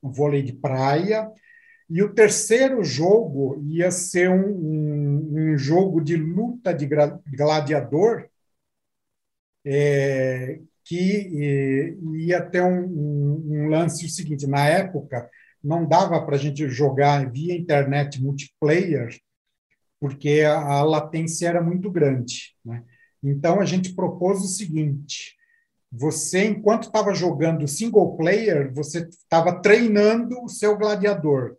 um 0.00 0.12
vôlei 0.12 0.42
de 0.42 0.52
praia, 0.52 1.28
e 1.88 2.00
o 2.02 2.14
terceiro 2.14 2.84
jogo 2.84 3.60
ia 3.66 3.90
ser 3.90 4.30
um, 4.30 4.46
um, 4.46 5.52
um 5.52 5.58
jogo 5.58 6.00
de 6.00 6.16
luta 6.16 6.72
de 6.72 6.88
gladiador, 7.26 8.28
é, 9.64 10.60
que 10.84 11.28
é, 11.44 11.94
ia 12.16 12.40
ter 12.40 12.62
um, 12.62 13.68
lance 13.68 14.06
o 14.06 14.08
seguinte: 14.08 14.46
na 14.46 14.66
época, 14.66 15.28
não 15.62 15.86
dava 15.86 16.24
para 16.24 16.36
a 16.36 16.38
gente 16.38 16.68
jogar 16.68 17.30
via 17.30 17.56
internet 17.56 18.22
multiplayer, 18.22 19.16
porque 19.98 20.42
a, 20.42 20.56
a 20.56 20.82
latência 20.82 21.48
era 21.48 21.62
muito 21.62 21.90
grande. 21.90 22.54
Né? 22.64 22.84
Então, 23.22 23.60
a 23.60 23.64
gente 23.64 23.94
propôs 23.94 24.40
o 24.40 24.48
seguinte: 24.48 25.36
você, 25.90 26.46
enquanto 26.46 26.84
estava 26.84 27.12
jogando 27.14 27.66
single 27.66 28.16
player, 28.16 28.72
você 28.72 29.00
estava 29.08 29.60
treinando 29.60 30.42
o 30.42 30.48
seu 30.48 30.76
gladiador. 30.78 31.56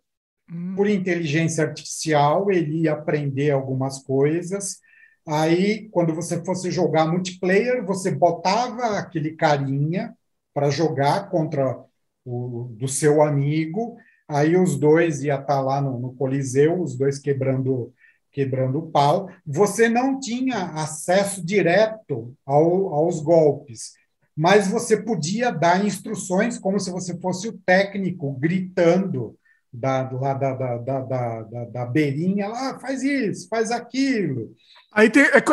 Hum. 0.49 0.75
Por 0.75 0.87
inteligência 0.89 1.65
artificial, 1.65 2.51
ele 2.51 2.83
ia 2.83 2.93
aprender 2.93 3.51
algumas 3.51 3.99
coisas. 3.99 4.79
Aí, 5.27 5.87
quando 5.89 6.15
você 6.15 6.43
fosse 6.43 6.71
jogar 6.71 7.07
multiplayer, 7.07 7.85
você 7.85 8.09
botava 8.11 8.97
aquele 8.97 9.31
carinha 9.31 10.15
para 10.53 10.69
jogar 10.69 11.29
contra 11.29 11.79
o 12.25 12.69
do 12.77 12.87
seu 12.87 13.21
amigo. 13.21 13.97
Aí 14.27 14.55
os 14.55 14.79
dois 14.79 15.23
ia 15.23 15.35
estar 15.35 15.45
tá 15.45 15.61
lá 15.61 15.81
no, 15.81 15.99
no 15.99 16.13
Coliseu, 16.13 16.81
os 16.81 16.97
dois 16.97 17.19
quebrando 17.19 17.93
quebrando 18.31 18.79
o 18.79 18.91
pau, 18.91 19.29
você 19.45 19.89
não 19.89 20.19
tinha 20.19 20.71
acesso 20.73 21.45
direto 21.45 22.33
ao, 22.45 22.93
aos 22.93 23.19
golpes, 23.21 23.93
mas 24.35 24.67
você 24.67 24.95
podia 25.01 25.51
dar 25.51 25.85
instruções 25.85 26.57
como 26.57 26.79
se 26.79 26.89
você 26.89 27.17
fosse 27.19 27.47
o 27.49 27.57
técnico 27.65 28.31
gritando 28.33 29.35
da, 29.71 30.09
lá 30.11 30.33
da, 30.33 30.53
da, 30.53 30.77
da, 30.77 30.99
da, 30.99 31.65
da 31.65 31.85
beirinha, 31.85 32.47
lá, 32.47 32.79
faz 32.79 33.03
isso, 33.03 33.47
faz 33.47 33.71
aquilo. 33.71 34.53
Aí, 34.91 35.09
tem, 35.09 35.23
é, 35.23 35.43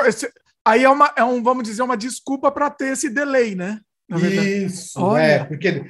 aí 0.64 0.84
é, 0.84 0.88
uma, 0.88 1.12
é 1.16 1.24
um, 1.24 1.42
vamos 1.42 1.64
dizer, 1.64 1.82
uma 1.82 1.96
desculpa 1.96 2.50
para 2.50 2.70
ter 2.70 2.92
esse 2.92 3.10
delay, 3.10 3.54
né? 3.54 3.80
Isso, 4.10 4.98
Olha. 5.00 5.22
é, 5.22 5.44
porque 5.44 5.84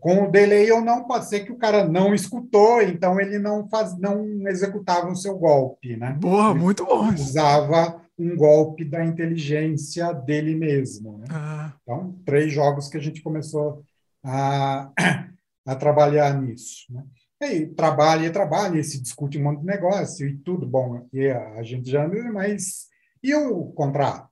com 0.00 0.24
o 0.24 0.30
delay 0.30 0.70
ou 0.72 0.80
não, 0.80 1.04
pode 1.04 1.28
ser 1.28 1.40
que 1.40 1.52
o 1.52 1.58
cara 1.58 1.86
não 1.86 2.14
escutou, 2.14 2.82
então 2.82 3.20
ele 3.20 3.38
não 3.38 3.68
faz, 3.68 3.96
não 3.98 4.46
executava 4.48 5.10
o 5.10 5.16
seu 5.16 5.38
golpe, 5.38 5.96
né? 5.96 6.16
Boa, 6.20 6.54
muito 6.54 6.84
bom. 6.84 7.12
Usava 7.12 8.00
um 8.18 8.36
golpe 8.36 8.84
da 8.84 9.04
inteligência 9.04 10.12
dele 10.12 10.54
mesmo. 10.54 11.18
Né? 11.18 11.26
Ah. 11.30 11.72
Então, 11.82 12.14
três 12.24 12.52
jogos 12.52 12.88
que 12.88 12.96
a 12.96 13.00
gente 13.00 13.22
começou 13.22 13.84
a, 14.24 14.90
a 15.66 15.74
trabalhar 15.74 16.40
nisso. 16.40 16.86
Né? 16.90 17.04
E 17.40 17.44
aí, 17.44 17.66
trabalha 17.66 18.26
e 18.26 18.30
trabalha, 18.30 18.78
e 18.78 18.84
se 18.84 19.00
discute 19.00 19.38
um 19.38 19.42
monte 19.44 19.60
de 19.60 19.66
negócio 19.66 20.26
e 20.26 20.36
tudo 20.38 20.66
bom. 20.66 21.06
E 21.12 21.28
a 21.28 21.62
gente 21.62 21.90
já, 21.90 22.06
mas 22.32 22.86
e 23.22 23.34
o 23.34 23.66
contrato? 23.66 24.31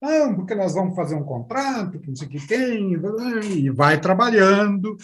Não, 0.00 0.34
porque 0.34 0.54
nós 0.54 0.74
vamos 0.74 0.96
fazer 0.96 1.14
um 1.14 1.24
contrato, 1.24 1.98
que 1.98 2.08
não 2.08 2.16
sei 2.16 2.26
o 2.26 2.30
que 2.30 2.46
tem, 2.46 2.94
e 3.44 3.70
vai 3.70 4.00
trabalhando. 4.00 4.96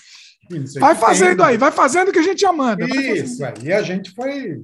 vai 0.80 0.94
fazendo 0.94 1.38
tem. 1.38 1.46
aí, 1.46 1.56
vai 1.58 1.70
fazendo 1.70 2.08
o 2.08 2.12
que 2.12 2.18
a 2.18 2.22
gente 2.22 2.40
já 2.40 2.52
manda. 2.52 2.86
Isso, 2.86 3.44
aí 3.44 3.72
a 3.72 3.82
gente 3.82 4.14
foi. 4.14 4.62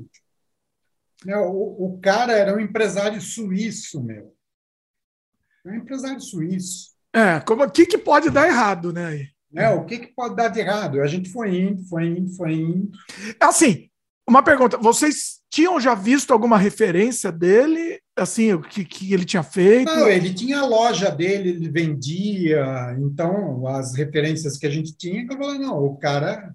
Né, 1.25 1.37
o, 1.37 1.87
o 1.87 1.99
cara 2.01 2.33
era 2.33 2.57
um 2.57 2.61
empresário 2.61 3.21
suíço, 3.21 4.03
meu. 4.03 4.35
Um 5.67 5.75
empresário 5.75 6.21
suíço. 6.21 6.93
É, 7.15 7.39
como, 7.41 7.63
o 7.63 7.71
que, 7.71 7.85
que 7.85 7.99
pode 7.99 8.31
dar 8.31 8.49
errado, 8.49 8.91
né? 8.91 9.29
É, 9.55 9.69
o 9.69 9.85
que, 9.85 9.99
que 9.99 10.15
pode 10.15 10.35
dar 10.35 10.49
de 10.49 10.61
errado? 10.61 11.01
A 11.03 11.07
gente 11.07 11.31
foi 11.31 11.55
indo, 11.61 11.85
foi 11.85 12.07
indo, 12.07 12.35
foi 12.35 12.55
indo. 12.55 12.91
Assim, 13.39 13.91
uma 14.27 14.43
pergunta: 14.43 14.79
vocês 14.79 15.43
tinham 15.51 15.79
já 15.79 15.95
visto 15.95 16.33
alguma 16.33 16.57
referência 16.57 17.31
dele, 17.31 18.02
assim, 18.17 18.53
o 18.53 18.61
que, 18.61 18.85
que 18.85 19.13
ele 19.13 19.25
tinha 19.25 19.43
feito? 19.43 19.87
Não, 19.87 20.09
ele 20.09 20.33
tinha 20.33 20.61
a 20.61 20.67
loja 20.67 21.11
dele, 21.11 21.51
ele 21.51 21.71
vendia, 21.71 22.97
então 22.99 23.67
as 23.67 23.95
referências 23.95 24.59
que 24.59 24.67
a 24.67 24.71
gente 24.71 24.97
tinha, 24.97 25.25
eu 25.25 25.39
falei, 25.39 25.59
não, 25.59 25.79
o 25.79 25.97
cara. 25.97 26.55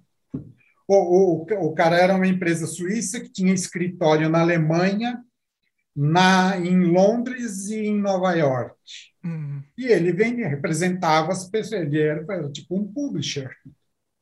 O, 0.90 1.42
o, 1.44 1.66
o 1.66 1.74
cara 1.74 1.98
era 1.98 2.14
uma 2.14 2.26
empresa 2.26 2.66
suíça 2.66 3.20
que 3.20 3.30
tinha 3.30 3.52
escritório 3.52 4.30
na 4.30 4.40
Alemanha, 4.40 5.22
na, 5.94 6.56
em 6.56 6.84
Londres 6.84 7.68
e 7.68 7.88
em 7.88 8.00
Nova 8.00 8.32
York. 8.32 8.74
Uhum. 9.22 9.62
E 9.76 9.86
ele 9.86 10.12
vendia, 10.12 10.48
representava 10.48 11.32
as 11.32 11.46
pessoas, 11.50 11.82
ele 11.82 12.00
era, 12.00 12.24
era 12.30 12.50
tipo 12.50 12.74
um 12.74 12.90
publisher. 12.90 13.50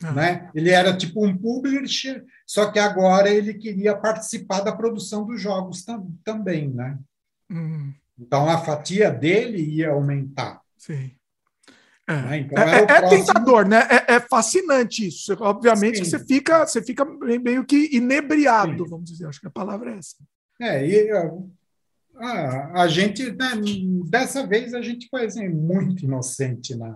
Ah. 0.02 0.12
Né? 0.12 0.50
Ele 0.54 0.70
era 0.70 0.96
tipo 0.96 1.24
um 1.24 1.36
publisher, 1.36 2.24
só 2.46 2.70
que 2.70 2.80
agora 2.80 3.30
ele 3.30 3.54
queria 3.54 3.96
participar 3.96 4.60
da 4.60 4.74
produção 4.74 5.24
dos 5.24 5.40
jogos 5.40 5.84
tam 5.84 6.12
também. 6.24 6.68
Né? 6.68 6.98
Uhum. 7.50 7.94
Então 8.18 8.48
a 8.48 8.58
fatia 8.58 9.10
dele 9.10 9.62
ia 9.62 9.90
aumentar. 9.90 10.60
Sim. 10.76 11.12
É, 12.08 12.14
né? 12.14 12.38
então, 12.38 12.62
é, 12.62 12.70
é, 12.70 12.82
é 12.82 12.86
próximo... 12.86 13.26
tentador, 13.26 13.68
né? 13.68 13.88
É, 13.90 14.14
é, 14.14 14.20
fascinante 14.20 15.08
isso. 15.08 15.36
Obviamente 15.40 16.00
que 16.00 16.06
você 16.06 16.24
fica, 16.24 16.64
você 16.64 16.82
fica 16.82 17.04
meio 17.04 17.64
que 17.64 17.96
inebriado, 17.96 18.84
Sim. 18.84 18.90
vamos 18.90 19.10
dizer. 19.10 19.26
Acho 19.26 19.40
que 19.40 19.48
a 19.48 19.50
palavra 19.50 19.92
é 19.92 19.98
essa. 19.98 20.16
É, 20.60 20.86
e 20.86 21.10
a, 22.18 22.82
a 22.82 22.88
gente, 22.88 23.30
né, 23.32 23.50
dessa 24.08 24.46
vez, 24.46 24.72
a 24.72 24.80
gente 24.80 25.08
foi 25.08 25.26
assim, 25.26 25.48
muito 25.48 26.04
inocente. 26.04 26.76
Né? 26.76 26.94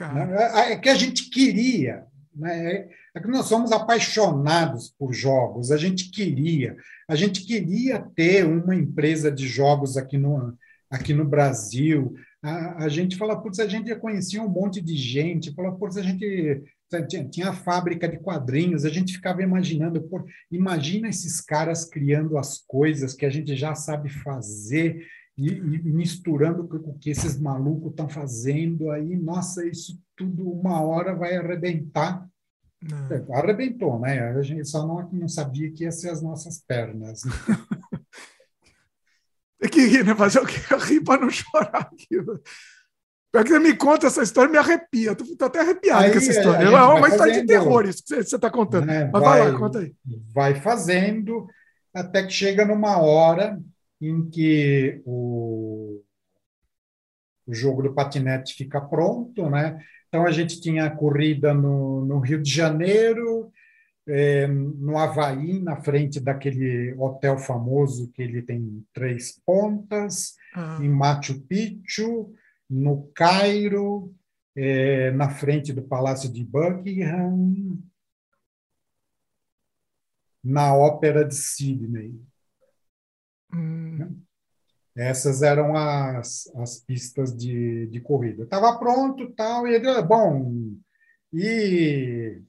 É, 0.00 0.72
é 0.72 0.76
que 0.76 0.88
a 0.88 0.94
gente 0.94 1.28
queria, 1.28 2.04
né? 2.34 2.88
É 3.14 3.20
que 3.20 3.28
nós 3.28 3.46
somos 3.46 3.72
apaixonados 3.72 4.94
por 4.98 5.12
jogos, 5.12 5.70
a 5.70 5.76
gente 5.76 6.10
queria, 6.10 6.74
a 7.12 7.14
gente 7.14 7.44
queria 7.44 8.00
ter 8.00 8.46
uma 8.46 8.74
empresa 8.74 9.30
de 9.30 9.46
jogos 9.46 9.98
aqui 9.98 10.16
no, 10.16 10.56
aqui 10.90 11.12
no 11.12 11.26
Brasil. 11.26 12.14
A, 12.42 12.84
a 12.84 12.88
gente 12.88 13.18
fala, 13.18 13.38
putz, 13.38 13.58
a 13.58 13.68
gente 13.68 13.94
conhecia 13.96 14.42
um 14.42 14.48
monte 14.48 14.80
de 14.80 14.96
gente, 14.96 15.54
fala, 15.54 15.76
putz, 15.76 15.98
a 15.98 16.02
gente 16.02 16.62
tinha, 17.06 17.28
tinha 17.28 17.48
a 17.50 17.52
fábrica 17.54 18.08
de 18.08 18.18
quadrinhos, 18.18 18.86
a 18.86 18.88
gente 18.88 19.12
ficava 19.12 19.42
imaginando, 19.42 20.08
imagina 20.50 21.06
esses 21.06 21.38
caras 21.38 21.84
criando 21.84 22.38
as 22.38 22.56
coisas 22.66 23.12
que 23.12 23.26
a 23.26 23.30
gente 23.30 23.54
já 23.54 23.74
sabe 23.74 24.08
fazer 24.08 25.06
e, 25.36 25.48
e 25.48 25.92
misturando 25.92 26.66
com 26.66 26.76
o 26.76 26.98
que 26.98 27.10
esses 27.10 27.38
malucos 27.38 27.90
estão 27.90 28.08
fazendo 28.08 28.90
aí, 28.90 29.16
nossa, 29.16 29.66
isso 29.66 30.00
tudo 30.16 30.50
uma 30.50 30.80
hora 30.80 31.14
vai 31.14 31.36
arrebentar. 31.36 32.26
Não. 32.82 33.16
É, 33.16 33.38
arrebentou, 33.38 33.98
né? 34.00 34.20
A 34.20 34.42
gente 34.42 34.68
só 34.68 34.86
não, 34.86 35.08
não 35.12 35.28
sabia 35.28 35.70
que 35.72 35.84
ia 35.84 35.92
ser 35.92 36.10
as 36.10 36.20
nossas 36.20 36.58
pernas. 36.58 37.24
Né? 37.24 37.32
Tem 39.60 39.70
que 39.70 40.02
né? 40.02 40.14
Fazer 40.14 40.40
o 40.40 40.46
quê? 40.46 40.56
Rir 40.80 41.02
para 41.02 41.20
não 41.20 41.30
chorar 41.30 41.90
aqui. 41.92 42.08
Pior 43.32 43.44
que 43.44 43.50
você 43.50 43.58
me 43.58 43.74
conta 43.74 44.08
essa 44.08 44.22
história, 44.22 44.50
me 44.50 44.58
arrepia. 44.58 45.14
Tô, 45.14 45.24
tô 45.36 45.44
até 45.44 45.60
arrepiado 45.60 46.04
aí, 46.04 46.10
com 46.10 46.18
essa 46.18 46.30
história. 46.30 46.66
É 46.66 46.68
uma 46.68 47.08
história 47.08 47.32
de 47.32 47.46
terror 47.46 47.86
isso 47.86 48.02
que 48.04 48.22
você 48.22 48.36
está 48.36 48.50
contando. 48.50 48.86
Né? 48.86 49.08
Mas 49.12 49.22
vai, 49.22 49.40
vai 49.40 49.52
lá, 49.52 49.58
conta 49.58 49.78
aí. 49.78 49.94
Vai 50.34 50.54
fazendo 50.56 51.46
até 51.94 52.24
que 52.24 52.32
chega 52.32 52.64
numa 52.64 52.98
hora 52.98 53.58
em 54.00 54.28
que 54.28 55.00
o, 55.06 56.02
o 57.46 57.54
jogo 57.54 57.82
do 57.82 57.94
patinete 57.94 58.54
fica 58.54 58.80
pronto, 58.80 59.48
né? 59.48 59.78
Então 60.12 60.26
a 60.26 60.30
gente 60.30 60.60
tinha 60.60 60.90
corrida 60.90 61.54
no, 61.54 62.04
no 62.04 62.18
Rio 62.18 62.42
de 62.42 62.50
Janeiro, 62.50 63.50
é, 64.06 64.46
no 64.46 64.98
Havaí, 64.98 65.58
na 65.58 65.80
frente 65.80 66.20
daquele 66.20 66.92
hotel 66.98 67.38
famoso 67.38 68.12
que 68.12 68.20
ele 68.20 68.42
tem 68.42 68.86
três 68.92 69.40
pontas, 69.46 70.34
ah. 70.54 70.76
em 70.82 70.88
Machu 70.90 71.40
Picchu, 71.40 72.30
no 72.68 73.10
Cairo, 73.14 74.14
é, 74.54 75.10
na 75.12 75.30
frente 75.30 75.72
do 75.72 75.80
Palácio 75.80 76.30
de 76.30 76.44
Buckingham, 76.44 77.78
na 80.44 80.76
Ópera 80.76 81.24
de 81.24 81.34
Sydney. 81.34 82.20
Hum. 83.50 84.20
Essas 84.96 85.42
eram 85.42 85.74
as, 85.74 86.46
as 86.56 86.80
pistas 86.80 87.36
de, 87.36 87.86
de 87.86 88.00
corrida. 88.00 88.44
Estava 88.44 88.78
pronto 88.78 89.32
tal, 89.34 89.66
e 89.66 89.74
ele, 89.74 90.02
bom, 90.02 90.52
e 91.32 92.42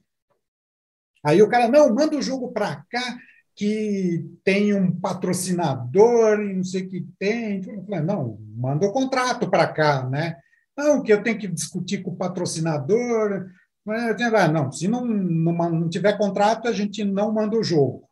Aí 1.24 1.40
o 1.40 1.48
cara, 1.48 1.68
não, 1.68 1.92
manda 1.94 2.16
o 2.18 2.22
jogo 2.22 2.52
para 2.52 2.84
cá, 2.90 3.16
que 3.56 4.30
tem 4.44 4.74
um 4.74 4.92
patrocinador 5.00 6.40
e 6.40 6.54
não 6.54 6.62
sei 6.64 6.82
o 6.82 6.88
que 6.88 7.06
tem. 7.18 7.64
Eu 7.66 7.82
falei, 7.84 8.00
não, 8.00 8.38
manda 8.54 8.86
o 8.86 8.92
contrato 8.92 9.48
para 9.48 9.66
cá, 9.66 10.06
né? 10.08 10.36
Não, 10.76 11.02
que 11.02 11.12
eu 11.12 11.22
tenho 11.22 11.38
que 11.38 11.48
discutir 11.48 12.02
com 12.02 12.10
o 12.10 12.16
patrocinador. 12.16 13.46
Ah, 13.86 14.48
não, 14.48 14.70
se 14.70 14.86
não, 14.86 15.04
não, 15.04 15.70
não 15.70 15.88
tiver 15.88 16.18
contrato, 16.18 16.68
a 16.68 16.72
gente 16.72 17.02
não 17.04 17.32
manda 17.32 17.56
o 17.56 17.64
jogo. 17.64 18.08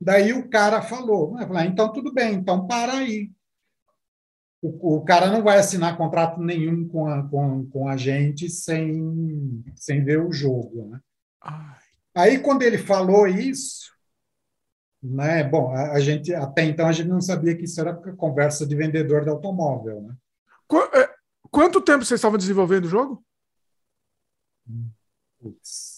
Daí 0.00 0.32
o 0.32 0.48
cara 0.48 0.80
falou, 0.80 1.36
falei, 1.36 1.64
ah, 1.64 1.66
então 1.66 1.92
tudo 1.92 2.12
bem, 2.12 2.34
então 2.34 2.66
para 2.66 2.94
aí. 2.94 3.30
O, 4.64 4.96
o, 4.96 5.04
cara 5.04 5.30
não 5.30 5.42
vai 5.42 5.58
assinar 5.58 5.94
contrato 5.94 6.40
nenhum 6.40 6.88
com 6.88 7.06
a, 7.06 7.22
com, 7.28 7.66
com 7.68 7.86
a 7.86 7.98
gente 7.98 8.48
sem, 8.48 9.62
sem 9.76 10.02
ver 10.02 10.20
o 10.20 10.32
jogo. 10.32 10.88
Né? 10.88 11.00
Aí, 12.14 12.38
quando 12.38 12.62
ele 12.62 12.78
falou 12.78 13.26
isso, 13.26 13.92
né, 15.02 15.44
bom, 15.44 15.70
a, 15.70 15.92
a, 15.92 16.00
gente 16.00 16.34
até 16.34 16.64
então 16.64 16.86
a 16.86 16.92
gente 16.92 17.08
não 17.08 17.20
sabia 17.20 17.54
que 17.54 17.64
isso 17.64 17.78
era 17.78 17.92
conversa 18.16 18.66
de 18.66 18.74
vendedor 18.74 19.22
de 19.22 19.28
automóvel. 19.28 20.00
Né? 20.00 20.14
Qu 20.66 20.78
é, 20.78 21.14
quanto 21.50 21.82
tempo 21.82 22.02
vocês 22.02 22.18
estavam 22.18 22.38
desenvolvendo 22.38 22.86
o 22.86 22.88
jogo? 22.88 23.22
Putz, 25.38 25.93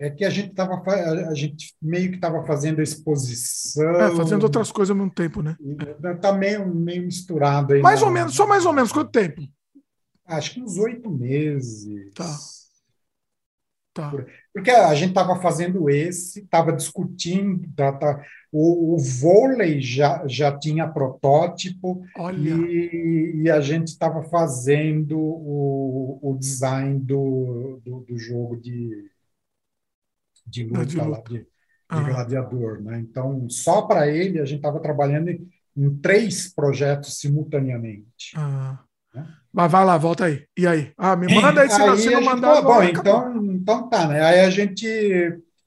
é 0.00 0.10
que 0.10 0.24
a 0.24 0.30
gente 0.30 0.50
estava 0.50 0.80
a 1.28 1.34
gente 1.34 1.74
meio 1.82 2.10
que 2.10 2.16
estava 2.16 2.44
fazendo 2.44 2.80
exposição. 2.80 4.00
É, 4.00 4.14
fazendo 4.14 4.44
outras 4.44 4.70
coisas 4.70 4.90
ao 4.90 4.96
mesmo 4.96 5.12
tempo, 5.12 5.42
né? 5.42 5.56
Está 6.14 6.32
meio, 6.32 6.66
meio 6.72 7.02
misturado 7.02 7.74
aí. 7.74 7.82
Mais 7.82 8.00
na... 8.00 8.06
ou 8.06 8.12
menos, 8.12 8.34
só 8.34 8.46
mais 8.46 8.64
ou 8.64 8.72
menos, 8.72 8.92
quanto 8.92 9.10
tempo? 9.10 9.42
Acho 10.24 10.52
que 10.52 10.62
uns 10.62 10.78
oito 10.78 11.10
meses. 11.10 12.12
Tá. 12.14 12.36
Tá. 13.92 14.14
Porque 14.54 14.70
a 14.70 14.94
gente 14.94 15.08
estava 15.08 15.34
fazendo 15.42 15.90
esse, 15.90 16.42
estava 16.42 16.72
discutindo, 16.72 17.68
tá, 17.74 17.92
tá, 17.92 18.24
o, 18.52 18.94
o, 18.94 18.98
vôlei 18.98 19.80
já, 19.80 20.22
já 20.28 20.56
tinha 20.56 20.86
protótipo 20.86 22.04
e, 22.36 23.42
e, 23.42 23.50
a 23.50 23.60
gente 23.60 23.88
estava 23.88 24.22
fazendo 24.22 25.18
o, 25.18 26.20
o 26.22 26.38
design 26.38 27.00
do, 27.00 27.80
do, 27.84 28.00
do 28.08 28.16
jogo 28.16 28.56
de, 28.56 29.10
de 30.48 30.64
luta, 30.64 30.86
de, 30.86 30.96
luta. 30.96 31.08
Lá, 31.08 31.20
de, 31.20 31.38
de 31.38 31.46
ah. 31.88 32.00
gladiador. 32.00 32.82
Né? 32.82 33.00
Então, 33.00 33.48
só 33.48 33.82
para 33.82 34.08
ele, 34.08 34.40
a 34.40 34.44
gente 34.44 34.58
estava 34.58 34.80
trabalhando 34.80 35.28
em, 35.28 35.48
em, 35.76 35.96
três 35.98 36.52
projetos 36.52 37.18
simultaneamente. 37.18 38.32
Ah. 38.36 38.78
Né? 39.14 39.26
Mas 39.52 39.72
vai 39.72 39.84
lá, 39.84 39.96
volta 39.96 40.26
aí. 40.26 40.46
E 40.56 40.66
aí? 40.66 40.92
Ah, 40.96 41.16
me 41.16 41.32
manda 41.34 41.62
aí, 41.62 41.70
se, 41.70 41.80
aí 41.80 41.98
se 41.98 42.10
não 42.10 42.22
mandar. 42.22 42.62
bom, 42.62 42.82
então, 42.82 43.44
então 43.44 43.88
tá, 43.88 44.06
né? 44.06 44.22
Aí 44.22 44.40
a 44.40 44.50
gente, 44.50 44.86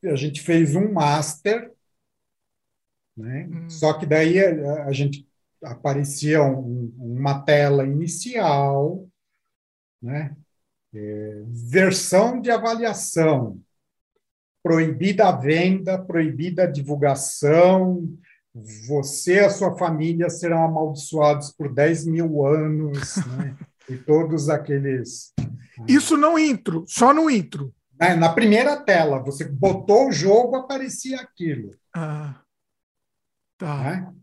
a 0.03 0.15
gente 0.15 0.41
fez 0.41 0.75
um 0.75 0.91
master, 0.91 1.71
né? 3.17 3.49
Hum. 3.51 3.69
Só 3.69 3.93
que 3.93 4.05
daí 4.05 4.39
a, 4.39 4.85
a 4.85 4.91
gente 4.91 5.27
aparecia 5.63 6.43
um, 6.43 6.93
uma 6.97 7.41
tela 7.41 7.85
inicial, 7.85 9.07
né? 10.01 10.35
É, 10.93 11.43
versão 11.47 12.41
de 12.41 12.51
avaliação, 12.51 13.59
proibida 14.63 15.27
a 15.27 15.31
venda, 15.31 15.97
proibida 15.97 16.63
a 16.63 16.71
divulgação, 16.71 18.07
você 18.87 19.35
e 19.35 19.39
a 19.39 19.49
sua 19.49 19.77
família 19.77 20.29
serão 20.29 20.63
amaldiçoados 20.63 21.51
por 21.51 21.73
10 21.73 22.05
mil 22.05 22.45
anos, 22.45 23.15
né? 23.37 23.55
e 23.89 23.97
todos 23.97 24.49
aqueles. 24.49 25.33
Isso 25.87 26.17
no 26.17 26.37
intro, 26.37 26.83
só 26.87 27.13
no 27.13 27.29
intro. 27.29 27.73
Na, 27.99 28.15
na 28.15 28.29
primeira 28.29 28.77
tela, 28.77 29.19
você 29.19 29.45
botou 29.45 30.09
o 30.09 30.11
jogo, 30.11 30.55
aparecia 30.55 31.21
aquilo. 31.21 31.71
Ah, 31.95 32.41
tá. 33.57 33.83
Né? 33.83 34.13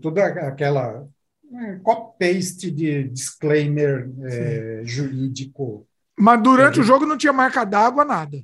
Toda 0.00 0.26
aquela 0.26 1.06
né, 1.50 1.80
copy-paste 1.82 2.70
de 2.70 3.08
disclaimer 3.08 4.10
é, 4.24 4.82
jurídico. 4.84 5.86
Mas 6.18 6.42
durante 6.42 6.78
é, 6.78 6.82
o 6.82 6.84
jogo 6.84 7.06
não 7.06 7.16
tinha 7.16 7.32
marca 7.32 7.64
d'água, 7.64 8.04
nada. 8.04 8.38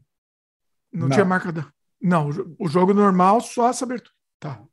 Não, 0.93 1.09
não, 1.09 1.10
tinha 1.10 1.25
marca 1.25 1.52
d'água. 1.52 1.73
Não, 2.01 2.31
o 2.59 2.69
jogo 2.69 2.94
normal, 2.94 3.41
só 3.41 3.69
essa 3.69 3.85
abertura. 3.85 4.15
Tá. 4.39 4.65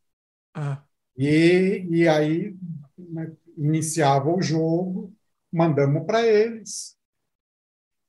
Ah. 0.53 0.83
E, 1.17 1.85
e 1.89 2.07
aí 2.07 2.55
né, 2.97 3.31
iniciava 3.57 4.29
o 4.29 4.41
jogo, 4.41 5.13
mandamos 5.51 6.05
para 6.05 6.25
eles. 6.25 6.95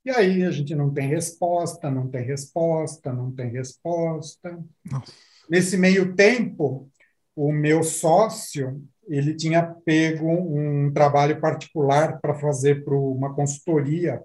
E 0.05 0.11
aí 0.11 0.45
a 0.45 0.51
gente 0.51 0.75
não 0.75 0.93
tem 0.93 1.09
resposta, 1.09 1.91
não 1.91 2.09
tem 2.09 2.25
resposta, 2.25 3.13
não 3.13 3.33
tem 3.33 3.51
resposta. 3.51 4.59
Nossa. 4.91 5.13
Nesse 5.51 5.77
meio 5.77 6.15
tempo, 6.15 6.91
o 7.35 7.53
meu 7.53 7.83
sócio 7.83 8.83
ele 9.09 9.35
tinha 9.35 9.63
pego 9.63 10.31
um 10.31 10.93
trabalho 10.93 11.41
particular 11.41 12.21
para 12.21 12.35
fazer 12.35 12.85
para 12.85 12.95
uma 12.95 13.35
consultoria 13.35 14.23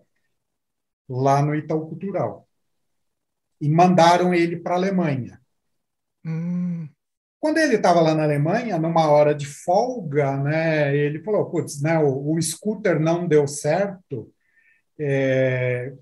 lá 1.07 1.41
no 1.41 1.55
Itaú 1.55 1.87
Cultural. 1.87 2.47
E 3.63 3.69
mandaram 3.69 4.33
ele 4.33 4.57
para 4.57 4.73
a 4.73 4.77
Alemanha. 4.77 5.39
Hum. 6.25 6.89
Quando 7.39 7.57
ele 7.59 7.75
estava 7.75 8.01
lá 8.01 8.13
na 8.13 8.23
Alemanha, 8.23 8.77
numa 8.77 9.09
hora 9.09 9.33
de 9.33 9.45
folga, 9.45 10.35
né, 10.37 10.95
ele 10.95 11.23
falou: 11.23 11.49
putz, 11.49 11.81
né, 11.81 11.97
o, 11.97 12.33
o 12.33 12.41
scooter 12.41 12.99
não 12.99 13.25
deu 13.25 13.47
certo, 13.47 14.29
é, 14.99 15.93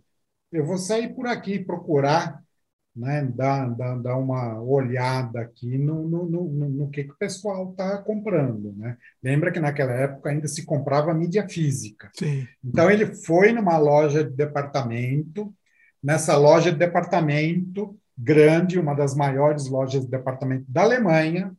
eu 0.51 0.65
vou 0.65 0.77
sair 0.77 1.13
por 1.13 1.27
aqui 1.27 1.59
procurar 1.59 2.41
né, 2.95 3.23
dar, 3.23 3.69
dar, 3.75 3.95
dar 3.97 4.17
uma 4.17 4.61
olhada 4.61 5.41
aqui 5.41 5.77
no, 5.77 6.07
no, 6.07 6.25
no, 6.25 6.69
no 6.69 6.89
que, 6.89 7.03
que 7.05 7.11
o 7.11 7.17
pessoal 7.17 7.71
está 7.71 7.97
comprando. 7.99 8.73
Né? 8.73 8.97
Lembra 9.23 9.51
que 9.51 9.59
naquela 9.59 9.93
época 9.93 10.29
ainda 10.29 10.47
se 10.47 10.65
comprava 10.65 11.13
mídia 11.13 11.47
física. 11.47 12.11
Sim. 12.17 12.47
Então 12.63 12.89
ele 12.91 13.15
foi 13.15 13.51
numa 13.51 13.77
loja 13.77 14.23
de 14.23 14.35
departamento, 14.35 15.53
nessa 16.01 16.35
loja 16.37 16.71
de 16.71 16.77
departamento 16.77 17.97
grande, 18.17 18.79
uma 18.79 18.93
das 18.93 19.15
maiores 19.15 19.67
lojas 19.67 20.03
de 20.03 20.11
departamento 20.11 20.65
da 20.67 20.83
Alemanha, 20.83 21.55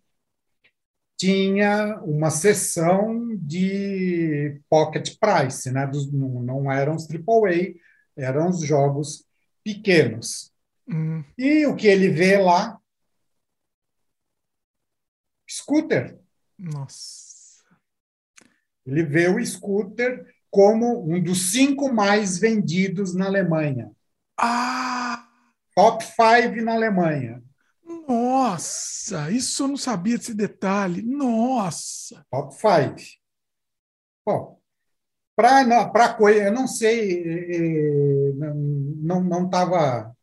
tinha 1.16 2.00
uma 2.00 2.30
seção 2.30 3.36
de 3.36 4.60
pocket 4.68 5.16
price, 5.18 5.70
né? 5.70 5.86
Dos, 5.86 6.12
não, 6.12 6.70
eram 6.70 6.96
os 6.96 7.06
AAA, 7.08 7.74
eram 8.16 8.48
os 8.48 8.60
jogos 8.60 9.24
pequenos. 9.62 10.52
Hum. 10.88 11.22
E 11.38 11.64
o 11.66 11.76
que 11.76 11.86
ele 11.86 12.08
vê 12.08 12.38
lá? 12.38 12.78
Scooter. 15.48 16.18
Nossa. 16.58 17.32
Ele 18.84 19.04
vê 19.04 19.28
o 19.28 19.44
scooter 19.44 20.26
como 20.50 21.08
um 21.08 21.22
dos 21.22 21.52
cinco 21.52 21.92
mais 21.92 22.38
vendidos 22.38 23.14
na 23.14 23.26
Alemanha. 23.26 23.90
Ah! 24.36 25.28
Top 25.74 26.04
five 26.04 26.60
na 26.60 26.74
Alemanha. 26.74 27.42
Nossa, 28.06 29.30
isso 29.30 29.62
eu 29.64 29.68
não 29.68 29.76
sabia 29.76 30.18
desse 30.18 30.34
detalhe. 30.34 31.02
Nossa. 31.02 32.24
Top 32.30 32.54
five. 32.54 33.18
Bom, 34.24 34.60
para 35.34 36.14
coisa, 36.14 36.44
eu 36.44 36.52
não 36.52 36.66
sei, 36.66 37.22
eh, 37.22 38.30
eh, 38.30 38.54
não 38.96 39.22
não 39.22 39.44
estava 39.46 40.14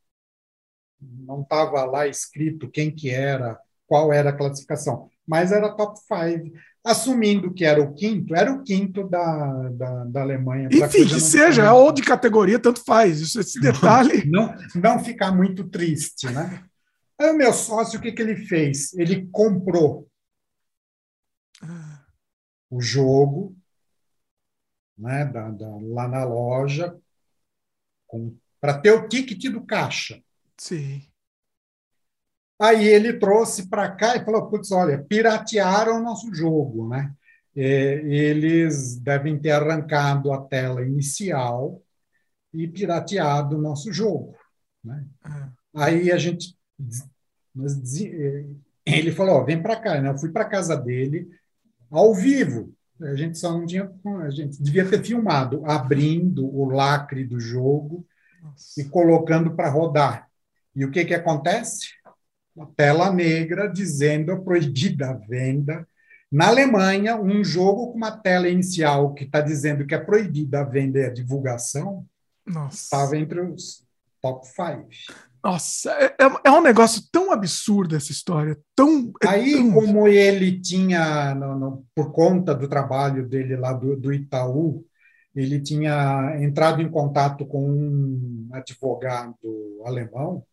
não 1.02 1.42
estava 1.42 1.86
lá 1.86 2.08
escrito 2.08 2.70
quem 2.70 2.94
que 2.94 3.10
era, 3.10 3.60
qual 3.88 4.12
era 4.14 4.30
a 4.30 4.38
classificação, 4.38 5.10
mas 5.30 5.52
era 5.52 5.70
top 5.70 6.00
five. 6.08 6.52
Assumindo 6.84 7.54
que 7.54 7.64
era 7.64 7.80
o 7.80 7.94
quinto, 7.94 8.34
era 8.34 8.52
o 8.52 8.64
quinto 8.64 9.08
da, 9.08 9.70
da, 9.70 10.04
da 10.06 10.22
Alemanha. 10.22 10.70
Enfim, 10.72 11.06
que 11.06 11.20
seja, 11.20 11.72
ou 11.72 11.92
de 11.92 12.02
categoria, 12.02 12.58
tanto 12.58 12.84
faz. 12.84 13.20
Isso, 13.22 13.40
esse 13.40 13.60
detalhe. 13.60 14.26
Não, 14.32 14.56
não 14.74 15.04
ficar 15.04 15.32
muito 15.32 15.70
triste, 15.70 16.28
né? 16.32 16.64
Aí 17.20 17.30
o 17.30 17.38
meu 17.38 17.54
sócio, 17.54 18.00
o 18.00 18.02
que, 18.02 18.12
que 18.12 18.22
ele 18.22 18.38
fez? 18.38 18.94
Ele 18.94 19.28
comprou 19.32 20.10
Ah, 21.62 22.06
o 22.72 22.82
jogo 22.82 23.56
né, 24.98 25.26
da, 25.26 25.50
da, 25.52 25.70
lá 25.82 26.08
na 26.08 26.24
loja 26.24 26.98
para 28.60 28.80
ter 28.80 28.92
o 28.92 29.08
ticket 29.08 29.52
do 29.52 29.62
caixa. 29.62 30.24
Sim. 30.58 31.09
Aí 32.60 32.88
ele 32.88 33.14
trouxe 33.14 33.70
para 33.70 33.90
cá 33.90 34.16
e 34.18 34.26
falou: 34.26 34.48
putz, 34.50 34.72
olha, 34.72 35.04
piratearam 35.04 35.98
o 36.00 36.04
nosso 36.04 36.34
jogo, 36.34 36.88
né? 36.90 37.14
É, 37.56 37.94
eles 38.06 38.98
devem 38.98 39.38
ter 39.40 39.52
arrancado 39.52 40.32
a 40.32 40.42
tela 40.42 40.86
inicial 40.86 41.82
e 42.54 42.68
pirateado 42.68 43.58
o 43.58 43.62
nosso 43.62 43.92
jogo. 43.92 44.36
Né? 44.84 45.06
Ah, 45.24 45.50
Aí 45.76 46.12
a 46.12 46.18
gente. 46.18 46.56
eh, 48.06 48.46
Ele 48.86 49.12
falou: 49.12 49.36
ó, 49.38 49.44
vem 49.44 49.62
para 49.62 49.76
cá. 49.80 50.00
né? 50.02 50.10
Eu 50.10 50.18
fui 50.18 50.32
para 50.32 50.46
casa 50.46 50.76
dele, 50.76 51.30
ao 51.92 52.14
vivo. 52.14 52.74
A 53.02 53.16
gente 53.16 53.38
só 53.38 53.52
não 53.54 53.66
tinha. 53.66 53.90
A 54.26 54.30
gente 54.30 54.62
devia 54.62 54.88
ter 54.88 55.04
filmado, 55.04 55.64
abrindo 55.66 56.46
o 56.46 56.66
lacre 56.66 57.24
do 57.24 57.40
jogo 57.40 58.06
nossa. 58.42 58.82
e 58.82 58.86
colocando 58.86 59.56
para 59.56 59.70
rodar. 59.70 60.28
E 60.76 60.86
o 60.86 60.92
que, 60.92 61.04
que 61.06 61.14
acontece? 61.14 61.88
Uma 62.56 62.68
tela 62.76 63.12
negra 63.12 63.68
dizendo 63.68 64.32
a 64.32 64.40
proibida 64.40 65.10
a 65.12 65.14
venda. 65.14 65.88
Na 66.32 66.48
Alemanha, 66.48 67.16
um 67.16 67.44
jogo 67.44 67.88
com 67.92 67.98
uma 67.98 68.12
tela 68.12 68.48
inicial 68.50 69.14
que 69.14 69.24
está 69.24 69.42
dizendo 69.42 69.86
que 69.86 69.96
é 69.96 69.98
proibida 70.00 70.62
a 70.62 70.64
venda 70.64 71.00
e 71.00 71.06
a 71.06 71.14
divulgação 71.14 72.06
estava 72.84 73.18
entre 73.18 73.40
os 73.42 73.84
top 74.22 74.48
five. 74.48 74.88
Nossa, 75.44 75.90
é, 75.92 76.06
é- 76.20 76.40
é 76.46 76.52
um 76.52 76.62
negócio 76.62 77.02
tão 77.12 77.32
absurdo 77.32 77.96
essa 77.96 78.12
história. 78.12 78.58
Tão, 78.76 79.14
é 79.24 79.28
Aí, 79.28 79.54
tão- 79.54 79.72
como 79.74 80.08
ele 80.08 80.60
tinha, 80.60 81.34
no- 81.34 81.58
no- 81.58 81.86
por 81.96 82.12
conta 82.12 82.54
do 82.54 82.68
trabalho 82.68 83.26
dele 83.28 83.56
lá 83.56 83.72
do, 83.72 83.96
do 83.96 84.14
Itaú, 84.14 84.86
ele 85.34 85.62
tinha 85.62 86.36
entrado 86.42 86.82
em 86.82 86.90
contato 86.90 87.46
com 87.46 87.64
um 87.72 88.50
advogado 88.52 89.38
alemão, 89.86 90.44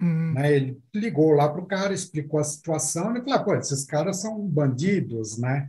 Hum, 0.00 0.34
né? 0.34 0.52
Ele 0.54 0.82
ligou 0.94 1.32
lá 1.32 1.48
para 1.48 1.60
o 1.60 1.66
cara, 1.66 1.92
explicou 1.94 2.40
a 2.40 2.44
situação, 2.44 3.16
e 3.16 3.20
falou: 3.20 3.34
"Ah, 3.34 3.44
pô, 3.44 3.54
esses 3.56 3.84
caras 3.84 4.20
são 4.20 4.40
bandidos, 4.46 5.38
né? 5.38 5.68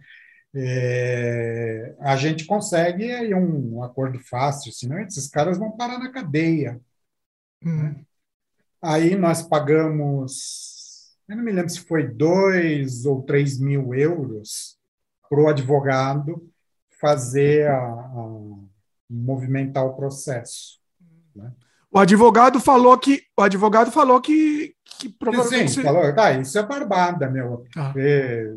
É, 0.56 1.96
a 2.02 2.16
gente 2.18 2.46
consegue 2.46 3.12
aí 3.12 3.34
um 3.36 3.84
acordo 3.84 4.20
fácil, 4.20 4.72
senão 4.74 5.00
esses 5.00 5.30
caras 5.30 5.58
vão 5.60 5.72
parar 5.78 6.00
na 6.00 6.12
cadeia. 6.12 6.82
hum. 7.64 8.06
Aí 8.82 9.16
nós 9.16 9.42
pagamos, 9.42 11.16
eu 11.28 11.36
não 11.38 11.44
me 11.44 11.52
lembro 11.52 11.70
se 11.70 11.82
foi 11.82 12.08
dois 12.08 13.06
ou 13.06 13.22
três 13.24 13.60
mil 13.60 13.94
euros 13.94 14.78
para 15.30 15.40
o 15.42 15.48
advogado 15.48 16.50
fazer 17.00 17.68
a, 17.70 17.78
a- 17.78 18.60
movimentar 19.10 19.86
o 19.86 19.96
processo. 19.96 20.80
O 21.92 22.00
advogado 22.00 22.60
falou 22.60 22.98
que 22.98 23.22
o 23.38 23.42
advogado 23.42 23.92
falou 23.92 24.22
que, 24.22 24.74
que 24.98 25.10
Sim, 25.10 25.16
provavelmente 25.20 25.82
falou, 25.82 26.16
tá, 26.16 26.32
isso 26.32 26.58
é 26.58 26.64
barbada, 26.64 27.30
meu. 27.30 27.66
Ah, 27.76 27.94
É, 27.98 28.56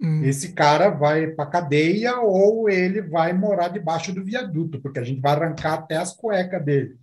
hum, 0.00 0.22
esse 0.22 0.52
cara 0.52 0.90
vai 0.90 1.26
para 1.28 1.50
cadeia 1.50 2.20
ou 2.20 2.68
ele 2.70 3.02
vai 3.02 3.32
morar 3.32 3.68
debaixo 3.68 4.12
do 4.12 4.24
viaduto, 4.24 4.80
porque 4.80 5.00
a 5.00 5.04
gente 5.04 5.20
vai 5.20 5.32
arrancar 5.32 5.74
até 5.74 5.96
as 5.96 6.14
cuecas 6.14 6.64
dele. 6.64 6.96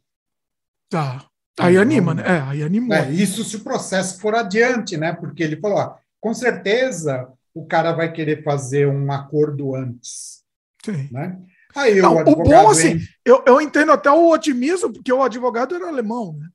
tá. 0.90 1.26
Aí 1.60 1.78
anima, 1.78 2.14
né? 2.14 2.24
É, 2.26 2.42
aí 2.42 2.64
animou. 2.64 2.96
É, 2.96 3.12
isso 3.12 3.44
se 3.44 3.58
o 3.58 3.64
processo 3.64 4.20
for 4.20 4.34
adiante, 4.34 4.96
né? 4.96 5.12
Porque 5.12 5.44
ele 5.44 5.58
falou, 5.58 5.78
ó, 5.78 5.96
com 6.20 6.34
certeza 6.34 7.28
o 7.54 7.66
cara 7.66 7.92
vai 7.92 8.12
querer 8.12 8.44
fazer 8.44 8.88
um 8.88 9.12
acordo 9.12 9.76
antes, 9.76 10.44
Sim. 10.84 11.10
né? 11.12 11.38
Aí 11.76 12.02
Não, 12.02 12.16
o 12.16 12.32
o 12.32 12.36
bom, 12.36 12.70
assim, 12.70 12.96
vem- 12.96 13.08
Eu, 13.26 13.44
eu 13.46 13.62
entendo 13.62 13.92
até 13.92 14.10
o 14.12 14.30
otimismo, 14.30 14.92
porque 14.94 15.12
o 15.12 15.24
advogado 15.24 15.76
era 15.76 15.88
alemão, 15.88 16.34
né? 16.38 16.48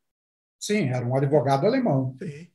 sim, 0.59 0.89
era 0.91 1.07
um 1.07 1.17
advogado 1.17 1.67
alemão. 1.67 2.21
Sim. 2.21 2.51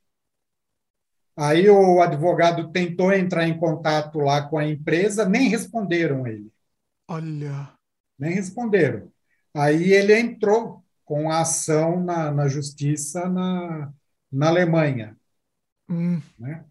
Aí 1.36 1.70
o 1.70 2.02
advogado 2.02 2.72
tentou 2.72 3.12
entrar 3.12 3.46
em 3.48 3.58
contato 3.60 4.20
lá 4.20 4.48
com 4.48 4.58
a 4.58 4.66
empresa, 4.68 5.28
nem 5.28 5.50
responderam 5.50 6.26
ele. 6.26 6.50
Olha. 7.08 7.78
nem 8.18 8.34
responderam. 8.36 9.12
Aí 9.54 9.92
ele 9.94 10.18
entrou 10.18 10.84
com 11.06 11.30
a 11.32 11.42
ação 11.42 12.02
na, 12.04 12.32
na 12.32 12.48
justiça 12.48 13.28
na, 13.30 13.92
na 14.32 14.48
Alemanha. 14.50 15.18
Hum, 15.88 16.22
Né? 16.38 16.66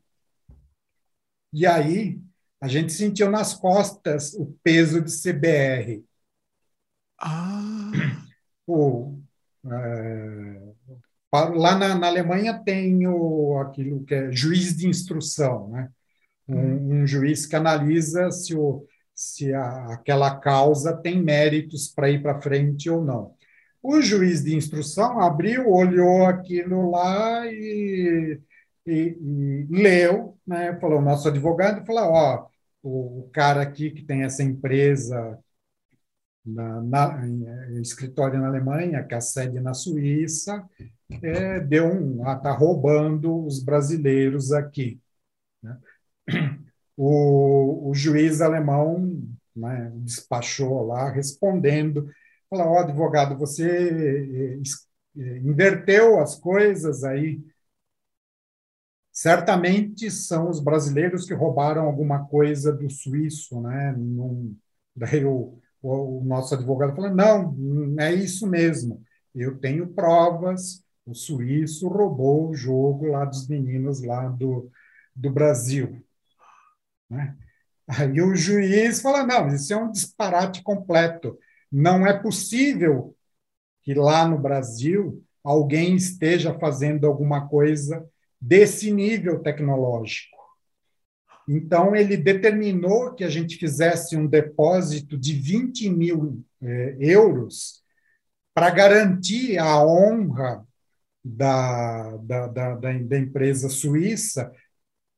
E 1.53 1.67
aí 1.67 2.21
a 2.61 2.69
gente 2.69 2.93
sentiu 2.93 3.31
nas 3.31 3.55
costas 3.55 4.35
o 4.35 4.47
peso 4.63 5.01
de 5.03 5.11
CBR. 5.11 6.05
ah, 7.19 7.93
O, 8.67 9.19
é, 9.67 10.61
lá 11.33 11.77
na, 11.79 11.95
na 11.97 12.07
Alemanha 12.09 12.59
tem 12.65 13.07
o, 13.07 13.59
aquilo 13.59 14.05
que 14.05 14.15
é 14.15 14.33
juiz 14.33 14.77
de 14.77 14.89
instrução, 14.89 15.69
né? 15.71 15.89
um, 16.49 17.03
um 17.03 17.07
juiz 17.07 17.47
que 17.47 17.57
analisa 17.57 18.31
se, 18.33 18.55
o, 18.57 18.87
se 19.15 19.55
a, 19.55 19.95
aquela 19.95 20.39
causa 20.41 20.97
tem 20.97 21.23
méritos 21.23 21.89
para 21.89 22.11
ir 22.11 22.23
para 22.23 22.41
frente 22.43 22.91
ou 22.91 23.05
não. 23.05 23.35
O 23.83 24.03
juiz 24.03 24.45
de 24.45 24.57
instrução 24.57 25.21
abriu, 25.21 25.71
olhou 25.71 26.27
aquilo 26.27 26.91
lá 26.93 27.47
e, 27.49 28.41
e- 28.87 29.19
e 29.21 29.67
leu, 29.71 30.39
né? 30.47 30.79
falou, 30.81 31.03
nosso 31.03 31.29
advogado 31.29 31.87
falou, 31.87 32.13
ó, 32.13 32.47
o, 32.83 33.29
cara 33.33 33.63
aqui 33.63 33.91
que 33.91 34.03
tem 34.05 34.23
essa 34.25 34.43
empresa 34.43 35.39
na, 36.45 36.81
na- 36.83 37.27
em, 37.27 37.81
escritório 37.81 38.41
na 38.41 38.49
Alemanha, 38.49 39.05
que 39.05 39.15
é 39.15 39.19
a 39.19 39.21
sede 39.21 39.61
na 39.61 39.75
Suíça, 39.75 40.65
é, 41.23 41.61
deu 41.61 41.87
um, 41.87 42.23
está 42.33 42.53
roubando 42.53 43.45
os 43.47 43.63
brasileiros 43.63 44.53
aqui. 44.53 45.01
né? 45.63 45.79
O, 46.97 47.91
o 47.91 47.95
juiz 47.95 48.41
alemão 48.41 49.23
né, 49.57 49.91
despachou 49.97 50.87
lá, 50.87 51.11
respondendo, 51.11 52.09
falou, 52.49 52.67
ó, 52.75 52.81
advogado, 52.81 53.39
você 53.39 54.59
eh, 54.59 54.61
eh, 55.19 55.39
inverteu 55.39 56.21
as 56.21 56.37
coisas 56.37 57.03
aí. 57.05 57.41
Certamente 59.21 60.11
são 60.11 60.49
os 60.49 60.61
brasileiros 60.61 61.27
que 61.27 61.35
roubaram 61.35 61.85
alguma 61.85 62.25
coisa 62.25 62.73
do 62.73 62.89
suíço, 62.89 63.61
né? 63.61 63.93
Num- 63.93 64.57
daí 64.97 65.23
o, 65.27 65.59
o, 65.83 66.21
o 66.21 66.25
nosso 66.25 66.55
advogado 66.55 66.97
falou, 66.97 67.15
não, 67.15 67.55
é 68.01 68.15
isso 68.15 68.47
mesmo. 68.47 69.05
Eu 69.35 69.59
tenho 69.59 69.89
provas, 69.89 70.83
o 71.05 71.15
suíço 71.15 71.87
roubou 71.87 72.49
o 72.49 72.55
jogo 72.55 73.09
lá 73.09 73.27
dos 73.27 73.47
meninos 73.47 74.03
lá 74.03 74.27
do, 74.27 74.71
do 75.15 75.31
Brasil. 75.31 76.03
Né? 77.11 77.37
Aí 77.87 78.23
o 78.23 78.35
juiz 78.35 79.03
fala: 79.03 79.27
não, 79.27 79.49
isso 79.49 79.71
é 79.71 79.77
um 79.77 79.91
disparate 79.91 80.63
completo. 80.63 81.39
Não 81.71 82.07
é 82.07 82.19
possível 82.19 83.15
que 83.83 83.93
lá 83.93 84.27
no 84.27 84.39
Brasil 84.39 85.23
alguém 85.45 85.95
esteja 85.95 86.59
fazendo 86.59 87.07
alguma 87.07 87.47
coisa 87.47 88.09
desse 88.41 88.91
nível 88.91 89.41
tecnológico. 89.41 90.39
Então, 91.49 91.97
ele 91.97 92.17
determinou 92.17 93.13
que 93.15 93.25
a 93.25 93.29
gente 93.29 93.57
fizesse 93.57 94.17
um 94.17 94.27
depósito 94.27 95.19
de 95.19 95.35
20 95.35 95.91
mil 95.91 96.45
eh, 96.63 96.97
euros 97.01 97.83
para 98.55 98.71
garantir 98.71 99.59
a 99.59 99.85
honra 99.85 100.65
da, 101.25 102.17
da, 102.19 102.47
da, 102.47 102.75
da, 102.77 103.19
empresa 103.19 103.69
suíça, 103.69 104.53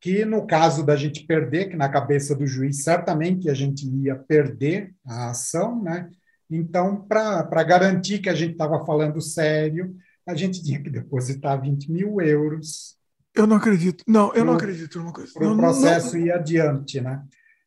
que 0.00 0.24
no 0.24 0.46
caso 0.46 0.84
da 0.84 0.96
gente 0.96 1.24
perder, 1.26 1.68
que 1.68 1.76
na 1.76 1.88
cabeça 1.88 2.34
do 2.34 2.46
juiz 2.46 2.82
certamente 2.82 3.48
a 3.48 3.54
gente 3.54 3.86
ia 3.86 4.16
perder 4.16 4.94
a 5.06 5.30
ação, 5.30 5.82
né? 5.82 6.10
Então, 6.50 7.00
para 7.06 7.62
garantir 7.62 8.18
que 8.18 8.28
a 8.28 8.34
gente 8.34 8.52
estava 8.52 8.84
falando 8.84 9.20
sério, 9.20 9.96
a 10.26 10.34
gente 10.34 10.62
tinha 10.62 10.82
que 10.82 10.90
depositar 10.90 11.60
20 11.60 11.90
mil 11.90 12.20
euros. 12.20 12.96
Eu 13.34 13.46
não 13.46 13.56
acredito. 13.56 14.04
Não, 14.06 14.26
eu 14.26 14.32
pro, 14.32 14.44
não 14.44 14.54
acredito 14.54 14.98
numa 14.98 15.12
coisa. 15.12 15.32
Para 15.32 15.50
o 15.50 15.56
processo 15.56 16.16
não, 16.16 16.26
ir 16.26 16.32
adiante, 16.32 17.00
né? 17.00 17.24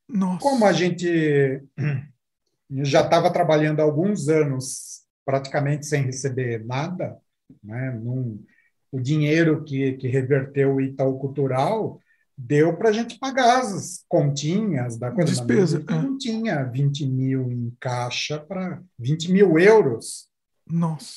Nossa. 0.08 0.40
Como 0.40 0.66
a 0.66 0.72
gente 0.72 1.64
já 2.84 3.02
estava 3.02 3.32
trabalhando 3.32 3.80
há 3.80 3.84
alguns 3.84 4.30
anos 4.30 5.04
praticamente 5.26 5.88
sem 5.88 6.04
receber 6.04 6.64
nada, 6.66 7.18
né? 7.64 7.92
Num, 7.92 8.44
o 8.92 9.00
dinheiro 9.00 9.64
que, 9.64 9.94
que 9.94 10.08
reverteu 10.08 10.76
o 10.76 10.82
Itaú 10.82 11.18
Cultural 11.20 12.00
deu 12.38 12.76
para 12.78 12.90
a 12.90 12.92
gente 12.92 13.18
pagar 13.18 13.62
as 13.62 14.04
continhas 14.08 14.98
da 14.98 15.10
coisa. 15.10 15.32
Despesa. 15.32 15.84
Não, 15.90 16.02
não 16.02 16.18
tinha 16.18 16.64
20 16.64 17.08
mil 17.08 17.52
em 17.52 17.76
caixa 17.80 18.40
para 18.40 18.84
20 19.00 19.32
mil 19.32 19.58
euros. 19.58 20.28
Nossa. 20.68 21.08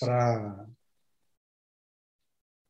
Para. 0.00 0.66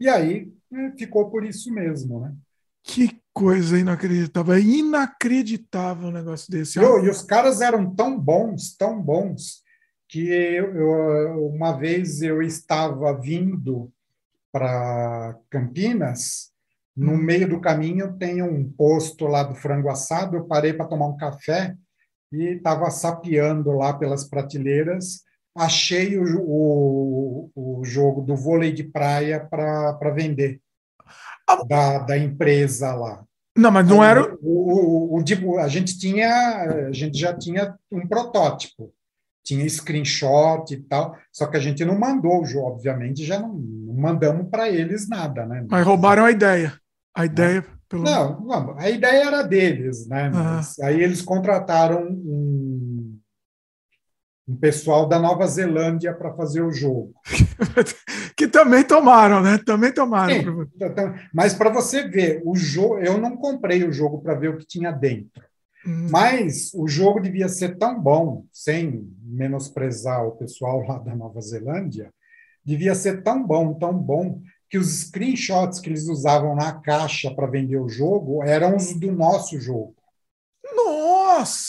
E 0.00 0.08
aí 0.08 0.57
ficou 0.96 1.30
por 1.30 1.44
isso 1.44 1.72
mesmo, 1.72 2.20
né? 2.20 2.34
Que 2.82 3.20
coisa 3.32 3.78
inacreditável. 3.78 4.54
É 4.54 4.60
inacreditável 4.60 6.08
um 6.08 6.12
negócio 6.12 6.50
desse. 6.50 6.78
Eu, 6.78 7.04
e 7.04 7.10
os 7.10 7.22
caras 7.22 7.60
eram 7.60 7.94
tão 7.94 8.18
bons, 8.18 8.76
tão 8.76 9.00
bons, 9.00 9.62
que 10.08 10.28
eu, 10.28 10.74
eu, 10.74 11.46
uma 11.46 11.72
vez 11.72 12.22
eu 12.22 12.42
estava 12.42 13.12
vindo 13.20 13.92
para 14.50 15.36
Campinas, 15.50 16.50
no 16.96 17.12
hum. 17.12 17.18
meio 17.18 17.48
do 17.48 17.60
caminho 17.60 18.16
tem 18.18 18.42
um 18.42 18.68
posto 18.72 19.26
lá 19.26 19.42
do 19.42 19.54
frango 19.54 19.88
assado, 19.88 20.36
eu 20.36 20.46
parei 20.46 20.72
para 20.72 20.86
tomar 20.88 21.06
um 21.06 21.16
café 21.16 21.76
e 22.32 22.56
estava 22.56 22.90
sapeando 22.90 23.70
lá 23.72 23.92
pelas 23.92 24.28
prateleiras, 24.28 25.22
achei 25.58 26.18
o, 26.18 26.24
o, 26.40 27.50
o 27.54 27.84
jogo 27.84 28.22
do 28.22 28.36
vôlei 28.36 28.72
de 28.72 28.84
praia 28.84 29.40
para 29.40 30.10
vender, 30.14 30.60
ah. 31.46 31.64
da, 31.64 31.98
da 31.98 32.18
empresa 32.18 32.94
lá. 32.94 33.24
Não, 33.56 33.70
mas 33.70 33.86
não 33.88 34.04
era. 34.04 34.36
O, 34.40 35.16
o, 35.16 35.22
o, 35.22 35.58
a 35.58 35.68
gente 35.68 35.98
tinha, 35.98 36.88
a 36.88 36.92
gente 36.92 37.18
já 37.18 37.36
tinha 37.36 37.74
um 37.90 38.06
protótipo 38.06 38.92
tinha 39.48 39.66
screenshot 39.66 40.70
e 40.70 40.76
tal, 40.76 41.16
só 41.32 41.46
que 41.46 41.56
a 41.56 41.60
gente 41.60 41.82
não 41.82 41.98
mandou 41.98 42.42
o 42.42 42.44
jogo, 42.44 42.66
obviamente, 42.66 43.24
já 43.24 43.38
não, 43.38 43.54
não 43.54 43.94
mandamos 43.94 44.46
para 44.50 44.68
eles 44.68 45.08
nada, 45.08 45.46
né? 45.46 45.64
Mas 45.66 45.86
roubaram 45.86 46.26
a 46.26 46.30
ideia. 46.30 46.74
A 47.16 47.24
ideia. 47.24 47.64
Pelo... 47.88 48.02
Não, 48.02 48.38
não, 48.40 48.78
a 48.78 48.90
ideia 48.90 49.24
era 49.24 49.42
deles, 49.42 50.06
né? 50.06 50.28
Mas 50.28 50.78
aí 50.80 51.02
eles 51.02 51.22
contrataram 51.22 52.02
um, 52.06 52.67
um 54.48 54.56
pessoal 54.56 55.06
da 55.06 55.18
Nova 55.18 55.46
Zelândia 55.46 56.14
para 56.14 56.32
fazer 56.32 56.62
o 56.62 56.72
jogo. 56.72 57.12
que 58.34 58.48
também 58.48 58.82
tomaram, 58.82 59.42
né? 59.42 59.58
Também 59.58 59.92
tomaram. 59.92 60.34
Sim, 60.34 60.70
então, 60.80 61.14
mas 61.34 61.52
para 61.52 61.68
você 61.68 62.08
ver, 62.08 62.40
o 62.44 62.56
jogo, 62.56 62.98
eu 62.98 63.18
não 63.18 63.36
comprei 63.36 63.84
o 63.84 63.92
jogo 63.92 64.22
para 64.22 64.34
ver 64.34 64.48
o 64.48 64.56
que 64.56 64.66
tinha 64.66 64.90
dentro. 64.90 65.44
Hum. 65.86 66.08
Mas 66.10 66.72
o 66.74 66.88
jogo 66.88 67.20
devia 67.20 67.48
ser 67.48 67.76
tão 67.76 68.00
bom, 68.00 68.46
sem 68.50 69.06
menosprezar 69.22 70.26
o 70.26 70.32
pessoal 70.32 70.80
lá 70.80 70.98
da 70.98 71.14
Nova 71.14 71.40
Zelândia, 71.42 72.10
devia 72.64 72.94
ser 72.94 73.22
tão 73.22 73.46
bom, 73.46 73.74
tão 73.74 73.92
bom, 73.92 74.40
que 74.70 74.78
os 74.78 75.04
screenshots 75.04 75.80
que 75.80 75.88
eles 75.88 76.08
usavam 76.08 76.54
na 76.54 76.72
caixa 76.72 77.30
para 77.34 77.46
vender 77.46 77.78
o 77.78 77.88
jogo 77.88 78.42
eram 78.42 78.76
os 78.76 78.94
do 78.94 79.12
nosso 79.12 79.58
jogo. 79.60 79.94
Nossa! 80.74 81.07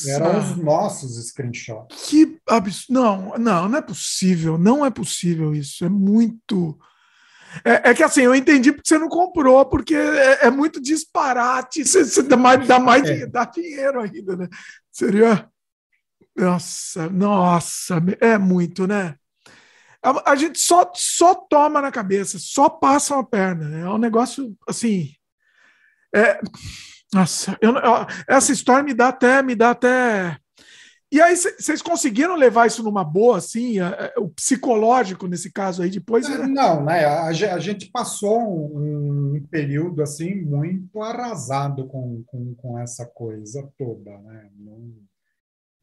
Eram 0.07 0.39
os 0.39 0.57
nossos 0.57 1.27
screenshots. 1.27 2.09
Que 2.09 2.39
absurdo. 2.47 2.93
Não, 2.93 3.37
não, 3.37 3.69
não 3.69 3.77
é 3.77 3.81
possível. 3.81 4.57
Não 4.57 4.85
é 4.85 4.89
possível 4.89 5.53
isso. 5.53 5.85
É 5.85 5.89
muito. 5.89 6.77
É, 7.63 7.89
é, 7.89 7.93
que 7.93 8.03
assim, 8.03 8.21
eu 8.21 8.35
entendi 8.35 8.71
porque 8.71 8.87
você 8.87 8.97
não 8.97 9.09
comprou, 9.09 9.65
porque 9.65 9.95
é, 9.95 10.45
é 10.45 10.51
muito 10.51 10.79
disparate, 10.79 11.83
você, 11.83 12.05
você 12.05 12.21
dá 12.21 12.37
mais, 12.37 12.67
dá, 12.67 12.79
mais 12.79 13.09
é. 13.09 13.25
dá 13.25 13.43
dinheiro 13.45 13.99
ainda, 14.01 14.37
né? 14.37 14.47
Seria. 14.91 15.49
Nossa, 16.35 17.09
nossa, 17.09 18.01
é 18.21 18.37
muito, 18.37 18.87
né? 18.87 19.15
A, 20.01 20.31
a, 20.31 20.35
gente 20.35 20.59
só, 20.59 20.89
só 20.95 21.35
toma 21.35 21.81
na 21.81 21.91
cabeça, 21.91 22.37
só 22.39 22.69
passa 22.69 23.15
uma 23.15 23.25
perna. 23.25 23.67
Né? 23.67 23.81
É 23.81 23.89
um 23.89 23.97
negócio 23.97 24.55
assim. 24.67 25.11
É, 26.15 26.39
nossa, 27.13 27.57
eu, 27.61 27.75
eu, 27.75 28.07
essa 28.27 28.51
história 28.51 28.83
me 28.83 28.93
dá 28.93 29.09
até, 29.09 29.41
me 29.41 29.55
dá 29.55 29.71
até 29.71 30.39
e 31.11 31.19
aí, 31.19 31.35
vocês 31.35 31.81
conseguiram 31.81 32.35
levar 32.35 32.67
isso 32.67 32.83
numa 32.83 33.03
boa, 33.03 33.37
assim, 33.37 33.79
a, 33.79 33.89
a, 33.89 34.19
o 34.19 34.29
psicológico 34.29 35.25
nesse 35.25 35.51
caso 35.51 35.81
aí 35.81 35.89
depois? 35.89 36.29
Era... 36.29 36.47
Não, 36.47 36.85
né? 36.85 37.03
A, 37.03 37.25
a, 37.25 37.59
gente 37.59 37.89
passou 37.89 38.39
um, 38.39 39.35
um, 39.35 39.47
período 39.49 40.03
assim 40.03 40.35
muito 40.41 41.01
arrasado 41.01 41.87
com, 41.87 42.23
com, 42.27 42.53
com 42.53 42.77
essa 42.77 43.07
coisa 43.07 43.67
toda, 43.75 44.19
né? 44.19 44.51
Não, 44.55 44.93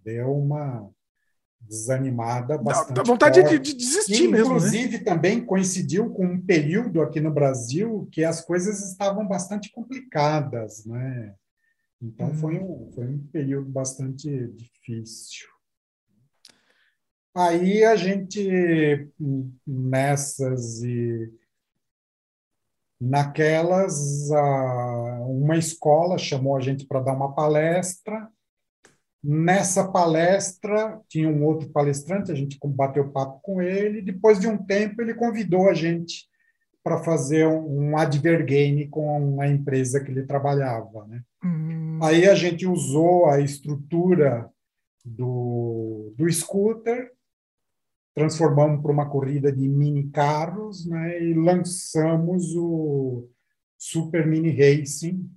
deu 0.04 0.32
uma 0.32 0.88
desanimada 1.60 2.56
bastante. 2.58 2.94
Dá 2.94 3.02
vontade 3.02 3.42
de, 3.42 3.58
de, 3.58 3.74
desistir 3.74 4.28
mesmo. 4.28 4.50
Né? 4.50 4.56
Inclusive, 4.56 4.98
né? 4.98 5.04
também 5.04 5.44
coincidiu 5.44 6.10
com 6.10 6.24
um 6.26 6.40
período 6.40 7.02
aqui 7.02 7.20
no 7.20 7.32
Brasil 7.32 8.08
que 8.12 8.24
as 8.24 8.40
coisas 8.40 8.88
estavam 8.88 9.26
bastante 9.26 9.70
complicadas, 9.72 10.84
né? 10.84 11.34
Então, 12.00 12.32
foi, 12.34 12.58
uhum. 12.58 12.88
um, 12.88 12.92
foi 12.92 13.06
um 13.06 13.26
período 13.32 13.70
bastante 13.70 14.28
difícil. 14.48 15.48
Aí 17.34 17.84
a 17.84 17.96
gente, 17.96 19.10
nessas 19.66 20.82
e 20.82 21.30
naquelas, 22.98 24.30
uma 25.28 25.56
escola 25.56 26.16
chamou 26.16 26.56
a 26.56 26.60
gente 26.60 26.86
para 26.86 27.00
dar 27.00 27.12
uma 27.12 27.34
palestra. 27.34 28.28
Nessa 29.28 29.88
palestra, 29.90 31.00
tinha 31.08 31.28
um 31.28 31.44
outro 31.44 31.68
palestrante, 31.70 32.30
a 32.30 32.34
gente 32.34 32.56
bateu 32.64 33.10
papo 33.10 33.40
com 33.42 33.60
ele. 33.60 34.00
Depois 34.00 34.38
de 34.38 34.46
um 34.46 34.56
tempo, 34.56 35.02
ele 35.02 35.14
convidou 35.14 35.68
a 35.68 35.74
gente 35.74 36.28
para 36.84 37.02
fazer 37.02 37.44
um 37.48 37.98
advergame 37.98 38.86
com 38.86 39.40
a 39.40 39.48
empresa 39.48 39.98
que 39.98 40.12
ele 40.12 40.22
trabalhava. 40.22 41.04
Né? 41.08 41.20
Uhum. 41.42 41.98
Aí 42.00 42.28
a 42.28 42.34
gente 42.36 42.64
usou 42.64 43.26
a 43.26 43.40
estrutura 43.40 44.48
do, 45.04 46.14
do 46.16 46.32
scooter, 46.32 47.10
transformamos 48.14 48.80
para 48.80 48.92
uma 48.92 49.10
corrida 49.10 49.50
de 49.50 49.66
mini 49.66 50.08
carros 50.10 50.86
né, 50.86 51.20
e 51.20 51.34
lançamos 51.34 52.54
o 52.54 53.28
Super 53.76 54.24
Mini 54.24 54.50
Racing. 54.50 55.28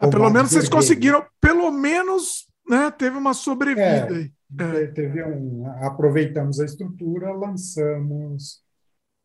Ah, 0.00 0.08
pelo 0.08 0.30
menos 0.30 0.50
vocês 0.50 0.68
conseguiram, 0.68 1.24
pelo 1.40 1.70
menos 1.70 2.46
né, 2.68 2.90
teve 2.90 3.16
uma 3.18 3.34
sobrevida. 3.34 4.30
É, 4.58 4.82
é. 4.82 4.86
Teve 4.86 5.22
um, 5.22 5.66
aproveitamos 5.82 6.58
a 6.58 6.64
estrutura, 6.64 7.32
lançamos 7.32 8.62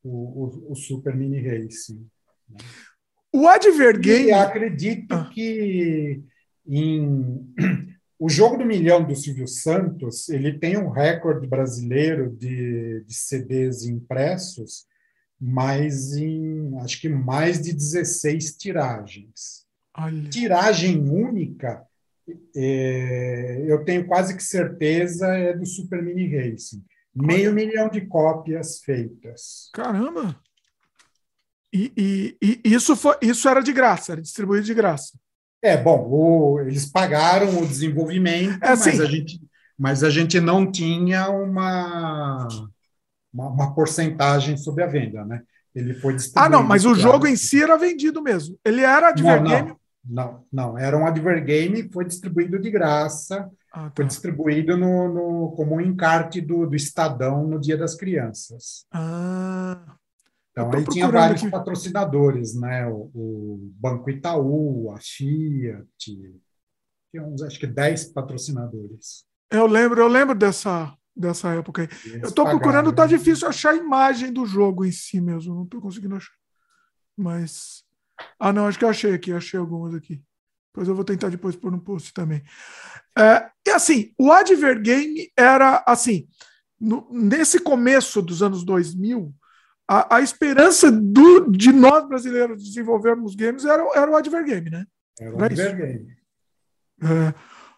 o, 0.04 0.70
o, 0.70 0.72
o 0.74 0.76
Super 0.76 1.16
Mini 1.16 1.40
Racing. 1.40 2.06
Né? 2.50 2.58
O 3.34 3.48
Advergame. 3.48 4.26
E 4.26 4.32
acredito 4.34 5.14
ah. 5.14 5.30
que 5.34 6.22
em 6.68 7.54
o 8.20 8.30
jogo 8.30 8.58
do 8.58 8.66
milhão 8.66 9.04
do 9.04 9.16
Silvio 9.16 9.48
Santos 9.48 10.30
ele 10.30 10.58
tem 10.58 10.78
um 10.78 10.90
recorde 10.90 11.48
brasileiro 11.48 12.32
de, 12.32 13.04
de 13.06 13.14
CDs 13.14 13.84
impressos, 13.84 14.86
mas 15.40 16.16
em 16.16 16.78
acho 16.80 17.00
que 17.00 17.10
mais 17.10 17.62
de 17.62 17.74
16 17.74 18.58
tiragens. 18.58 19.65
Olha. 19.98 20.30
Tiragem 20.30 20.98
única, 21.10 21.86
é, 22.56 23.64
eu 23.66 23.84
tenho 23.86 24.06
quase 24.06 24.36
que 24.36 24.44
certeza 24.44 25.28
é 25.28 25.54
do 25.54 25.66
Super 25.66 26.02
Mini 26.02 26.36
Racing. 26.36 26.84
Meio 27.16 27.54
milhão 27.54 27.90
de 27.90 28.02
cópias 28.02 28.80
feitas. 28.80 29.70
Caramba! 29.74 30.36
E, 31.72 31.92
e, 31.96 32.38
e, 32.42 32.62
isso, 32.74 32.96
foi, 32.96 33.16
isso 33.22 33.48
era 33.48 33.62
de 33.62 33.72
graça, 33.72 34.14
era 34.14 34.22
distribuído 34.22 34.66
de 34.66 34.74
graça. 34.74 35.18
É, 35.62 35.78
bom, 35.78 36.08
o, 36.10 36.60
eles 36.60 36.86
pagaram 36.86 37.60
o 37.60 37.66
desenvolvimento, 37.66 38.64
é, 38.64 38.70
mas, 38.70 39.00
a 39.00 39.06
gente, 39.06 39.42
mas 39.78 40.04
a 40.04 40.10
gente 40.10 40.40
não 40.40 40.70
tinha 40.70 41.30
uma, 41.30 42.48
uma, 43.34 43.50
uma 43.50 43.76
porcentagem 43.76 44.58
sobre 44.58 44.84
a 44.84 44.88
venda, 44.88 45.24
né? 45.26 45.42
Ele 45.74 45.94
foi 45.94 46.16
distribuído. 46.16 46.56
Ah, 46.56 46.58
não, 46.58 46.66
mas 46.66 46.86
o 46.86 46.96
jogo 46.96 47.28
em 47.28 47.36
si 47.36 47.62
era 47.62 47.78
vendido 47.78 48.22
mesmo. 48.22 48.58
Ele 48.64 48.82
era 48.82 49.10
advergame. 49.10 49.50
Não, 49.50 49.68
não, 49.70 49.80
não, 50.08 50.78
era 50.78 50.98
um 50.98 51.06
advergame, 51.06 51.90
foi 51.92 52.06
distribuído 52.06 52.60
de 52.60 52.70
graça, 52.70 53.50
ah, 53.74 53.90
tá. 53.90 53.94
foi 53.96 54.06
distribuído 54.06 54.78
no, 54.78 55.14
no, 55.14 55.52
como 55.56 55.76
um 55.76 55.82
encarte 55.82 56.40
do, 56.42 56.68
do 56.68 56.76
Estadão 56.76 57.48
no 57.48 57.60
Dia 57.60 57.78
das 57.78 57.96
Crianças. 57.96 58.86
Ah. 58.94 59.96
Então 60.52 60.72
aí 60.72 60.86
tinha 60.86 61.10
vários 61.10 61.42
aqui. 61.42 61.52
patrocinadores, 61.52 62.56
né? 62.56 62.88
O, 62.88 63.12
o, 63.14 63.74
Banco 63.78 64.10
Itaú, 64.10 64.90
a 64.92 64.98
Fiat, 65.00 65.86
tinha 65.98 67.24
uns, 67.24 67.42
acho 67.42 67.60
que 67.60 67.68
10 67.68 68.14
patrocinadores. 68.14 69.26
Eu 69.52 69.68
lembro, 69.68 70.02
eu 70.02 70.08
lembro 70.08 70.34
dessa, 70.34 70.96
dessa 71.16 71.50
época 71.50 71.84
aí. 71.84 71.90
Eu 72.22 72.30
estou 72.30 72.46
procurando, 72.46 72.94
tá 72.94 73.04
né? 73.04 73.10
difícil 73.10 73.48
achar 73.48 73.72
a 73.72 73.78
imagem 73.78 74.32
do 74.32 74.46
jogo 74.46 74.86
em 74.86 74.92
si 74.92 75.20
mesmo, 75.20 75.56
não 75.56 75.64
estou 75.64 75.82
conseguindo 75.82 76.16
achar. 76.16 76.34
Mas. 77.18 77.85
Ah, 78.40 78.54
não, 78.54 78.68
acho 78.68 78.80
que 78.80 78.86
eu 78.86 78.90
achei 78.90 79.14
aqui, 79.14 79.32
achei 79.32 79.60
algumas 79.60 79.94
aqui. 79.94 80.22
Depois 80.74 80.88
eu 80.88 80.96
vou 80.96 81.06
tentar 81.06 81.30
depois 81.30 81.56
pôr 81.56 81.72
no 81.72 81.80
post 81.80 82.14
também. 82.14 82.44
É, 83.18 83.50
e 83.66 83.72
assim, 83.72 84.14
o 84.20 84.32
Advergame 84.32 85.32
era 85.38 85.84
assim, 85.88 86.28
no, 86.80 87.08
nesse 87.10 87.60
começo 87.60 88.22
dos 88.22 88.44
anos 88.44 88.64
2000, 88.66 89.34
a, 89.88 90.18
a 90.18 90.22
esperança 90.22 90.92
do, 90.92 91.50
de 91.50 91.72
nós 91.72 92.08
brasileiros 92.08 92.64
desenvolvermos 92.64 93.36
games 93.36 93.64
era, 93.64 93.84
era 93.96 94.12
o 94.12 94.16
Advergame, 94.16 94.70
né? 94.70 94.86
Era 95.20 95.36
o 95.36 95.44
Advergame. 95.44 96.08
É. 97.02 97.34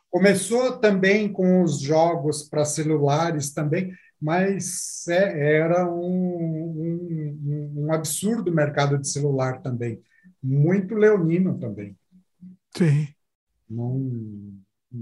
Começou 0.09 0.79
também 0.79 1.31
com 1.31 1.61
os 1.61 1.79
jogos 1.79 2.43
para 2.49 2.65
celulares 2.65 3.51
também, 3.53 3.93
mas 4.19 5.07
é, 5.07 5.59
era 5.59 5.85
um, 5.85 7.37
um, 7.43 7.83
um 7.85 7.93
absurdo 7.93 8.51
mercado 8.51 8.97
de 8.97 9.07
celular 9.07 9.61
também. 9.61 10.01
Muito 10.41 10.95
leonino 10.95 11.57
também. 11.59 11.95
Sim. 12.75 13.07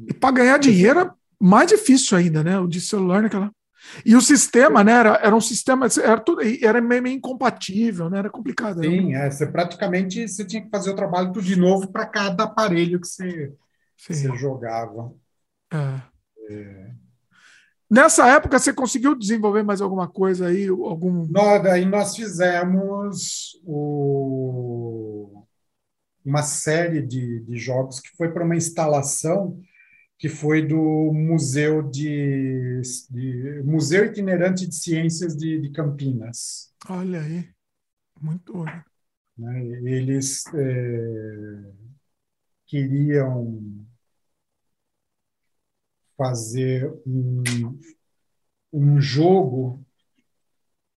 E 0.08 0.14
para 0.14 0.32
ganhar 0.36 0.58
dinheiro 0.58 1.00
é 1.02 1.12
mais 1.40 1.68
difícil 1.68 2.18
ainda, 2.18 2.44
né? 2.44 2.60
O 2.60 2.68
de 2.68 2.82
celular 2.82 3.22
naquela. 3.22 3.52
E 4.06 4.16
o 4.16 4.22
sistema, 4.22 4.84
né? 4.84 4.94
Era, 4.94 5.20
era 5.22 5.36
um 5.36 5.42
sistema, 5.42 5.88
era, 6.02 6.20
tudo, 6.20 6.42
era 6.42 6.82
meio, 6.82 7.04
meio 7.04 7.16
incompatível, 7.16 8.10
né? 8.10 8.20
Era 8.20 8.30
complicado. 8.30 8.82
Sim, 8.82 9.14
era... 9.14 9.28
é, 9.28 9.32
você 9.32 9.46
praticamente 9.46 10.28
você 10.28 10.44
tinha 10.44 10.64
que 10.64 10.70
fazer 10.70 10.90
o 10.90 10.96
trabalho 10.96 11.32
tudo 11.32 11.46
de 11.46 11.56
novo 11.56 11.92
para 11.92 12.06
cada 12.06 12.46
aparelho 12.46 13.00
que 13.00 13.08
você, 13.08 13.54
você 13.96 14.36
jogava. 14.38 15.14
É. 15.72 16.02
É. 16.52 16.92
Nessa 17.90 18.28
época, 18.30 18.58
você 18.58 18.74
conseguiu 18.74 19.16
desenvolver 19.16 19.64
mais 19.64 19.82
alguma 19.82 20.08
coisa 20.08 20.48
aí? 20.48 20.68
Algum... 20.68 21.28
Nós, 21.28 21.62
daí 21.64 21.86
nós 21.86 22.16
fizemos 22.16 23.60
o... 23.64 25.46
uma 26.26 26.42
série 26.42 27.02
de, 27.02 27.42
de 27.42 27.58
jogos 27.58 28.00
que 28.00 28.10
foi 28.18 28.32
para 28.32 28.44
uma 28.44 28.56
instalação 28.56 29.60
que 30.18 30.30
foi 30.30 30.66
do 30.66 31.12
Museu 31.14 31.82
de, 31.84 32.82
de 33.10 33.62
Museu 33.66 34.06
Itinerante 34.06 34.66
de 34.66 34.76
Ciências 34.76 35.36
de, 35.36 35.60
de 35.60 35.70
Campinas. 35.72 36.74
Olha 36.90 37.22
aí, 37.22 37.48
muito 38.22 38.54
bom. 38.54 38.66
Né, 39.38 39.66
eles 39.84 40.46
é, 40.54 41.72
queriam 42.66 43.62
fazer 46.18 46.92
um, 47.06 47.44
um 48.72 49.00
jogo 49.00 49.86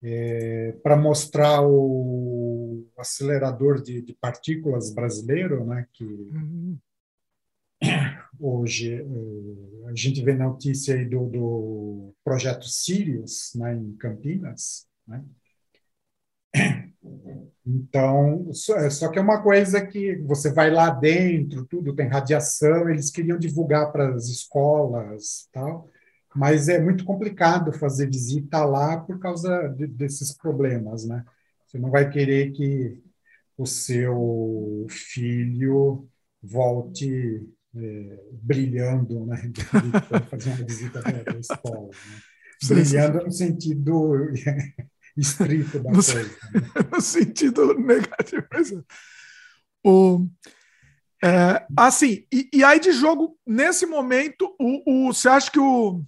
é, 0.02 0.72
para 0.82 0.96
mostrar 0.96 1.62
o 1.66 2.86
acelerador 2.98 3.82
de, 3.82 4.02
de, 4.02 4.14
partículas 4.14 4.92
brasileiro, 4.92 5.64
né, 5.64 5.86
que 5.92 6.04
uhum. 6.04 6.78
hoje 8.38 8.94
é, 8.94 9.88
a 9.88 9.94
gente 9.94 10.22
vê 10.22 10.34
notícia 10.34 10.94
aí 10.94 11.04
do, 11.04 11.26
do 11.28 12.14
projeto 12.22 12.66
Sirius, 12.66 13.52
né, 13.54 13.74
em 13.74 13.96
Campinas, 13.96 14.86
né? 15.06 15.24
Então, 17.66 18.48
só, 18.52 18.88
só 18.88 19.08
que 19.08 19.18
é 19.18 19.22
uma 19.22 19.42
coisa 19.42 19.84
que 19.84 20.14
você 20.18 20.52
vai 20.52 20.70
lá 20.70 20.88
dentro, 20.88 21.66
tudo 21.66 21.96
tem 21.96 22.06
radiação, 22.06 22.88
eles 22.88 23.10
queriam 23.10 23.36
divulgar 23.36 23.90
para 23.90 24.14
as 24.14 24.28
escolas, 24.28 25.48
tal, 25.52 25.90
mas 26.32 26.68
é 26.68 26.80
muito 26.80 27.04
complicado 27.04 27.72
fazer 27.72 28.06
visita 28.06 28.64
lá 28.64 29.00
por 29.00 29.18
causa 29.18 29.68
de, 29.68 29.86
desses 29.88 30.32
problemas, 30.32 31.04
né? 31.04 31.24
Você 31.66 31.76
não 31.76 31.90
vai 31.90 32.08
querer 32.08 32.52
que 32.52 33.02
o 33.58 33.66
seu 33.66 34.86
filho 34.88 36.06
volte 36.40 37.48
é, 37.74 38.20
brilhando, 38.30 39.26
né? 39.26 39.50
fazer 40.30 40.50
uma 40.50 40.64
visita 40.64 41.02
para 41.02 41.34
a 41.34 41.38
escola, 41.38 41.88
né? 41.88 42.20
brilhando 42.68 43.24
no 43.24 43.32
sentido 43.32 44.30
estrito 45.16 45.78
da 45.78 45.90
no, 45.90 45.94
coisa. 45.94 46.22
Né? 46.22 46.30
no 46.92 47.00
sentido 47.00 47.74
negativo. 47.74 48.46
O, 49.88 50.26
é, 51.22 51.64
assim, 51.76 52.26
e, 52.32 52.48
e, 52.52 52.64
aí 52.64 52.80
de 52.80 52.90
jogo, 52.90 53.38
nesse 53.46 53.86
momento, 53.86 54.52
o, 54.58 55.06
o, 55.08 55.12
você 55.12 55.28
acha 55.28 55.48
que 55.48 55.60
o, 55.60 56.02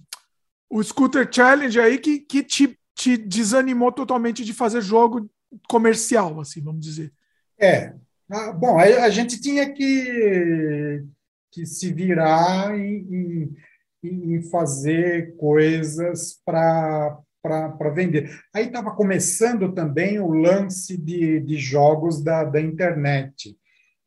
o 0.69 0.83
Scooter 0.83 1.29
Challenge 1.31 1.79
aí 1.79 1.97
que, 1.97 2.19
que 2.19 2.43
te, 2.43 2.77
te 2.93 3.17
desanimou 3.17 3.91
totalmente 3.91 4.43
de 4.43 4.53
fazer 4.53 4.81
jogo 4.81 5.29
comercial, 5.67 6.39
assim, 6.39 6.61
vamos 6.61 6.81
dizer? 6.81 7.11
É. 7.57 7.93
Ah, 8.29 8.51
bom, 8.51 8.77
a, 8.77 8.83
a, 8.83 9.09
gente 9.09 9.41
tinha 9.41 9.73
que, 9.73 11.03
que 11.51 11.65
se 11.65 11.91
virar 11.91 12.77
em, 12.77 13.55
em, 14.03 14.35
em 14.35 14.41
fazer 14.43 15.35
coisas 15.37 16.39
para 16.45 17.17
para 17.41 17.89
vender. 17.89 18.29
Aí 18.53 18.65
estava 18.65 18.91
começando 18.91 19.73
também 19.73 20.19
o 20.19 20.33
lance 20.33 20.97
de, 20.97 21.39
de 21.39 21.57
jogos 21.57 22.23
da, 22.23 22.43
da 22.43 22.59
internet. 22.59 23.57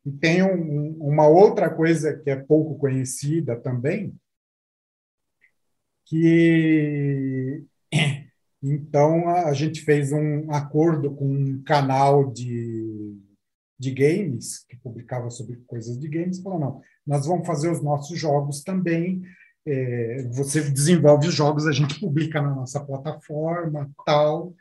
E 0.04 0.10
tem 0.10 0.42
um, 0.42 0.96
uma 1.00 1.26
outra 1.26 1.70
coisa 1.70 2.16
que 2.18 2.30
é 2.30 2.36
pouco 2.36 2.76
conhecida 2.76 3.56
também, 3.56 4.14
que 6.04 7.64
então 8.62 9.28
a 9.28 9.52
gente 9.52 9.80
fez 9.82 10.12
um 10.12 10.50
acordo 10.50 11.14
com 11.14 11.26
um 11.26 11.62
canal 11.62 12.30
de, 12.32 13.16
de 13.78 13.90
games 13.92 14.64
que 14.68 14.76
publicava 14.76 15.30
sobre 15.30 15.56
coisas 15.66 15.98
de 15.98 16.08
games, 16.08 16.40
falou 16.40 16.58
não, 16.58 16.80
nós 17.06 17.26
vamos 17.26 17.46
fazer 17.46 17.70
os 17.70 17.82
nossos 17.82 18.18
jogos 18.18 18.62
também 18.62 19.22
é, 19.66 20.22
você 20.32 20.60
desenvolve 20.70 21.28
os 21.28 21.34
jogos, 21.34 21.66
a 21.66 21.72
gente 21.72 22.00
publica 22.00 22.40
na 22.40 22.54
nossa 22.54 22.80
plataforma, 22.84 23.90
tal, 24.04 24.54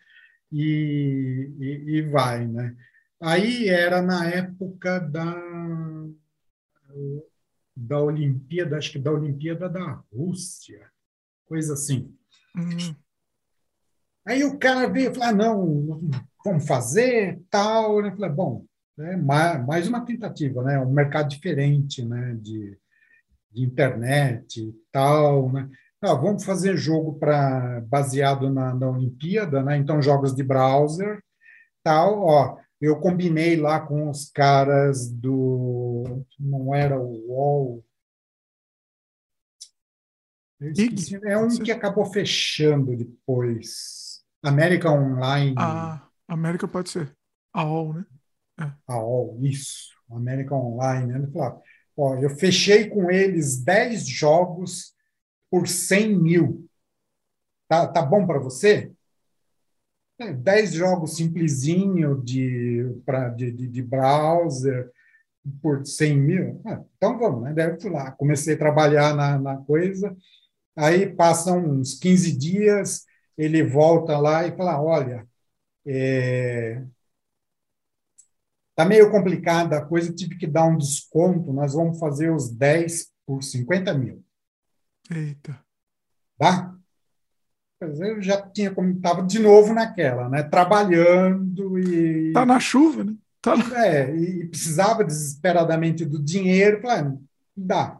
e, 0.51 1.51
e, 1.59 1.97
e 1.97 2.01
vai, 2.03 2.47
né? 2.47 2.75
Aí 3.19 3.69
era 3.69 4.01
na 4.01 4.27
época 4.27 4.99
da 4.99 5.35
da 7.75 7.99
Olimpíada, 7.99 8.77
acho 8.77 8.91
que 8.91 8.99
da 8.99 9.11
Olimpíada 9.11 9.69
da 9.69 10.03
Rússia, 10.13 10.91
coisa 11.45 11.73
assim. 11.73 12.13
Uhum. 12.55 12.95
Aí 14.25 14.43
o 14.43 14.59
cara 14.59 14.88
veio 14.88 15.09
e 15.11 15.13
falou, 15.13 15.30
ah, 15.30 15.33
não, 15.33 16.01
vamos 16.45 16.67
fazer, 16.67 17.41
tal. 17.49 18.05
Eu 18.05 18.11
falei, 18.15 18.30
bom, 18.30 18.65
é 18.99 19.15
mais 19.17 19.88
uma 19.88 20.05
tentativa, 20.05 20.61
né? 20.63 20.80
Um 20.80 20.91
mercado 20.91 21.30
diferente, 21.30 22.05
né? 22.05 22.38
De, 22.39 22.77
de 23.51 23.63
internet 23.63 24.61
e 24.61 24.73
tal, 24.91 25.51
né? 25.51 25.69
Ah, 26.01 26.15
vamos 26.15 26.43
fazer 26.43 26.75
jogo 26.77 27.19
para 27.19 27.81
baseado 27.81 28.49
na, 28.49 28.73
na 28.73 28.89
Olimpíada, 28.89 29.61
né? 29.61 29.77
Então 29.77 30.01
jogos 30.01 30.35
de 30.35 30.43
browser, 30.43 31.23
tal, 31.83 32.21
ó. 32.23 32.57
Eu 32.81 32.99
combinei 32.99 33.55
lá 33.55 33.80
com 33.80 34.09
os 34.09 34.31
caras 34.31 35.07
do 35.11 36.25
não 36.39 36.73
era 36.73 36.99
o 36.99 37.27
UOL. 37.27 37.85
Esqueci, 40.59 41.19
é 41.23 41.38
um 41.38 41.47
que 41.49 41.71
acabou 41.71 42.05
fechando 42.05 42.95
depois. 42.97 44.23
América 44.43 44.89
Online. 44.89 45.55
Ah, 45.57 46.07
América 46.27 46.67
pode 46.67 46.89
ser. 46.89 47.15
A 47.53 47.63
UOL, 47.63 47.93
né? 47.93 48.05
É. 48.59 48.71
A 48.88 48.99
UOL, 48.99 49.39
isso. 49.43 49.91
América 50.09 50.55
Online. 50.55 51.07
Né? 51.07 51.19
Ele 51.19 51.31
falou, 51.31 51.61
Ó, 51.95 52.16
eu 52.18 52.30
fechei 52.30 52.90
com 52.90 53.11
eles 53.11 53.58
10 53.58 54.08
jogos 54.08 54.94
por 55.50 55.68
100 55.68 56.16
mil. 56.18 56.70
tá, 57.68 57.88
tá 57.88 58.02
bom 58.02 58.26
para 58.26 58.40
você? 58.40 58.92
É, 60.20 60.34
10 60.34 60.74
jogos 60.74 61.16
simplesinho 61.16 62.22
de, 62.22 62.95
pra, 63.06 63.30
de, 63.30 63.52
de, 63.52 63.68
de 63.68 63.82
browser 63.82 64.92
por 65.61 65.86
100 65.86 66.18
mil? 66.18 66.61
Ah, 66.66 66.82
então 66.95 67.18
vamos, 67.18 67.44
né? 67.44 67.53
Daí 67.53 67.76
eu 67.82 67.92
lá, 67.92 68.11
comecei 68.11 68.53
a 68.53 68.60
trabalhar 68.60 69.16
na, 69.16 69.40
na 69.40 69.58
coisa, 69.58 70.16
aí 70.76 71.14
passam 71.14 71.60
uns 71.60 71.95
15 71.95 72.38
dias, 72.38 73.06
ele 73.38 73.64
volta 73.64 74.18
lá 74.18 74.45
e 74.48 74.56
fala, 74.56 74.82
olha, 74.82 75.28
é, 75.86 76.84
tá 78.75 78.85
meio 78.85 79.11
complicada 79.11 79.77
a 79.77 79.85
coisa, 79.85 80.14
tive 80.14 80.38
que 80.38 80.48
dar 80.48 80.66
um 80.66 80.77
desconto, 80.77 81.53
nós 81.53 81.74
vamos 81.74 82.00
fazer 82.00 82.32
os 82.32 82.50
10 82.50 83.11
por 83.25 83.41
50 83.41 83.93
mil. 83.93 84.24
Eita. 85.09 85.59
Tá? 86.38 86.75
Eu 87.82 88.22
já 88.22 88.40
tinha, 88.41 88.74
como 88.74 88.91
estava 88.91 89.24
de 89.24 89.40
novo 89.40 89.74
naquela, 89.74 90.30
né? 90.30 90.43
Trabalhando 90.43 91.80
e. 91.80 92.32
Tá 92.32 92.45
na 92.45 92.59
chuva, 92.59 93.03
né? 93.03 93.16
Tá 93.41 93.58
na... 93.58 93.85
É, 93.85 94.16
e 94.16 94.48
precisava 94.48 95.03
desesperadamente 95.03 96.06
do 96.06 96.22
dinheiro, 96.22 96.80
falei, 96.82 97.17
dá. 97.58 98.00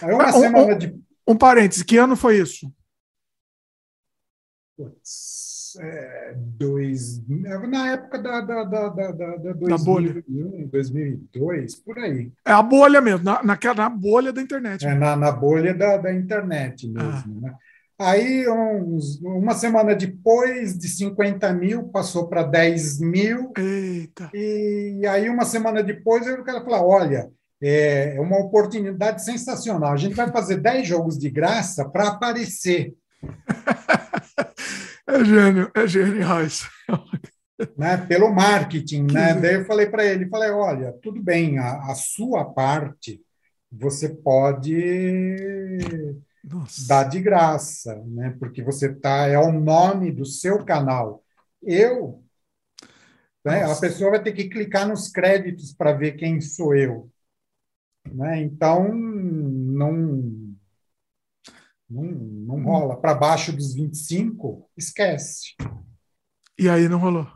Aí 0.00 0.14
uma 0.14 0.28
um, 0.28 0.40
semana 0.40 0.74
um, 0.74 0.78
de. 0.78 1.00
Um 1.28 1.36
parênteses, 1.36 1.82
que 1.82 1.98
ano 1.98 2.16
foi 2.16 2.38
isso? 2.38 2.72
Putz, 4.76 5.45
é, 5.78 6.34
dois, 6.36 7.22
na 7.26 7.92
época 7.92 8.18
da, 8.18 8.40
da, 8.40 8.64
da, 8.64 8.88
da, 8.88 9.12
da, 9.12 9.36
da 9.36 9.52
2001, 9.52 9.84
bolha. 9.84 10.24
2002, 10.70 11.74
por 11.76 11.98
aí. 11.98 12.32
É 12.44 12.52
a 12.52 12.62
bolha 12.62 13.00
mesmo, 13.00 13.24
na, 13.24 13.42
na, 13.42 13.58
na 13.74 13.88
bolha 13.88 14.32
da 14.32 14.42
internet. 14.42 14.86
É, 14.86 14.94
na, 14.94 15.16
na 15.16 15.32
bolha 15.32 15.74
da, 15.74 15.96
da 15.96 16.12
internet 16.12 16.88
mesmo. 16.88 17.40
Ah. 17.44 17.48
Né? 17.48 17.54
Aí, 17.98 18.46
uns, 18.48 19.20
uma 19.22 19.54
semana 19.54 19.94
depois, 19.94 20.76
de 20.78 20.86
50 20.86 21.50
mil, 21.54 21.84
passou 21.84 22.28
para 22.28 22.42
10 22.42 23.00
mil. 23.00 23.52
Eita. 23.56 24.30
E 24.34 25.02
aí, 25.08 25.30
uma 25.30 25.46
semana 25.46 25.82
depois, 25.82 26.26
eu 26.26 26.44
quero 26.44 26.62
falar: 26.62 26.84
olha, 26.84 27.30
é 27.62 28.16
uma 28.20 28.38
oportunidade 28.38 29.24
sensacional. 29.24 29.92
A 29.92 29.96
gente 29.96 30.14
vai 30.14 30.30
fazer 30.30 30.58
10 30.58 30.86
jogos 30.86 31.18
de 31.18 31.30
graça 31.30 31.88
para 31.88 32.08
aparecer. 32.08 32.94
É 35.08 35.24
gênio, 35.24 35.70
é 35.74 35.86
genial 35.86 36.44
isso. 36.44 36.68
Né, 37.76 37.96
pelo 37.96 38.34
marketing, 38.34 39.06
né? 39.12 39.34
Daí 39.34 39.54
eu 39.54 39.64
falei 39.64 39.86
para 39.86 40.04
ele, 40.04 40.28
falei, 40.28 40.50
olha, 40.50 40.92
tudo 41.02 41.22
bem, 41.22 41.58
a, 41.58 41.90
a 41.90 41.94
sua 41.94 42.44
parte 42.44 43.22
você 43.70 44.08
pode 44.08 44.74
Nossa. 46.44 46.86
dar 46.88 47.04
de 47.04 47.20
graça, 47.20 48.02
né? 48.06 48.36
Porque 48.38 48.62
você 48.62 48.94
tá 48.94 49.26
é 49.26 49.38
o 49.38 49.52
nome 49.52 50.12
do 50.12 50.24
seu 50.24 50.64
canal. 50.64 51.22
Eu, 51.62 52.22
né, 53.44 53.64
a 53.64 53.74
pessoa 53.76 54.12
vai 54.12 54.22
ter 54.22 54.32
que 54.32 54.48
clicar 54.48 54.88
nos 54.88 55.08
créditos 55.08 55.72
para 55.72 55.92
ver 55.92 56.12
quem 56.12 56.40
sou 56.40 56.74
eu, 56.74 57.10
né? 58.12 58.40
Então 58.42 58.92
não 58.92 60.25
não, 61.88 62.02
não 62.04 62.62
rola. 62.64 62.96
Para 62.96 63.14
baixo 63.14 63.52
dos 63.52 63.74
25, 63.74 64.68
esquece. 64.76 65.54
E 66.58 66.68
aí 66.68 66.88
não 66.88 66.98
rolou. 66.98 67.26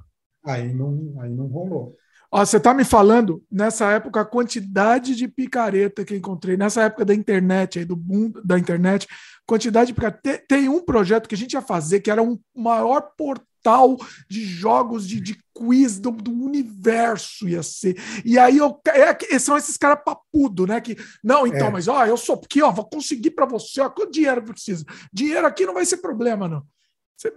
Aí 0.45 0.73
não, 0.73 1.21
aí 1.21 1.31
não 1.31 1.47
rolou. 1.47 1.97
Ó, 2.33 2.45
você 2.45 2.59
está 2.59 2.73
me 2.73 2.85
falando, 2.85 3.43
nessa 3.51 3.91
época, 3.91 4.21
a 4.21 4.25
quantidade 4.25 5.17
de 5.17 5.27
picareta 5.27 6.05
que 6.05 6.15
encontrei, 6.15 6.57
nessa 6.57 6.83
época 6.83 7.05
da 7.05 7.13
internet, 7.13 7.81
aí, 7.81 7.85
do 7.85 7.97
boom 7.97 8.33
da 8.45 8.57
internet, 8.57 9.09
quantidade 9.45 9.89
de 9.89 9.95
picareta. 9.95 10.45
Tem, 10.47 10.69
um 10.69 10.81
projeto 10.81 11.29
que 11.29 11.35
a 11.35 11.39
gente 11.39 11.55
ia 11.55 11.63
fazer, 11.63 12.01
que 12.01 12.11
era 12.11 12.23
um 12.23 12.39
maior 12.55 13.01
portal 13.17 13.97
de 14.29 14.45
jogos 14.45 15.09
de, 15.09 15.21
de 15.21 15.39
quiz 15.53 15.99
do, 15.99 16.13
do, 16.13 16.31
universo, 16.31 17.49
ia 17.49 17.65
ser. 17.65 18.01
E 18.25 18.39
aí 18.39 18.59
eu, 18.59 18.81
é, 18.87 19.39
são 19.41 19.57
esses 19.57 19.77
caras 19.77 20.03
papudo, 20.05 20.69
né? 20.69 20.81
Que, 20.81 20.97
não, 21.23 21.47
então, 21.49 21.67
é. 21.67 21.71
mas 21.71 21.89
ó, 21.89 22.07
eu 22.07 22.17
sou 22.17 22.37
aqui, 22.37 22.63
ó, 22.63 22.71
vou 22.71 22.89
conseguir 22.89 23.33
para 23.33 23.45
você, 23.45 23.81
ó, 23.81 23.91
quanto 23.91 24.13
dinheiro 24.13 24.43
precisa? 24.43 24.85
Dinheiro 25.13 25.47
aqui 25.47 25.67
não 25.67 25.75
vai 25.75 25.85
ser 25.85 25.97
problema, 25.97 26.49
não. 26.49 26.65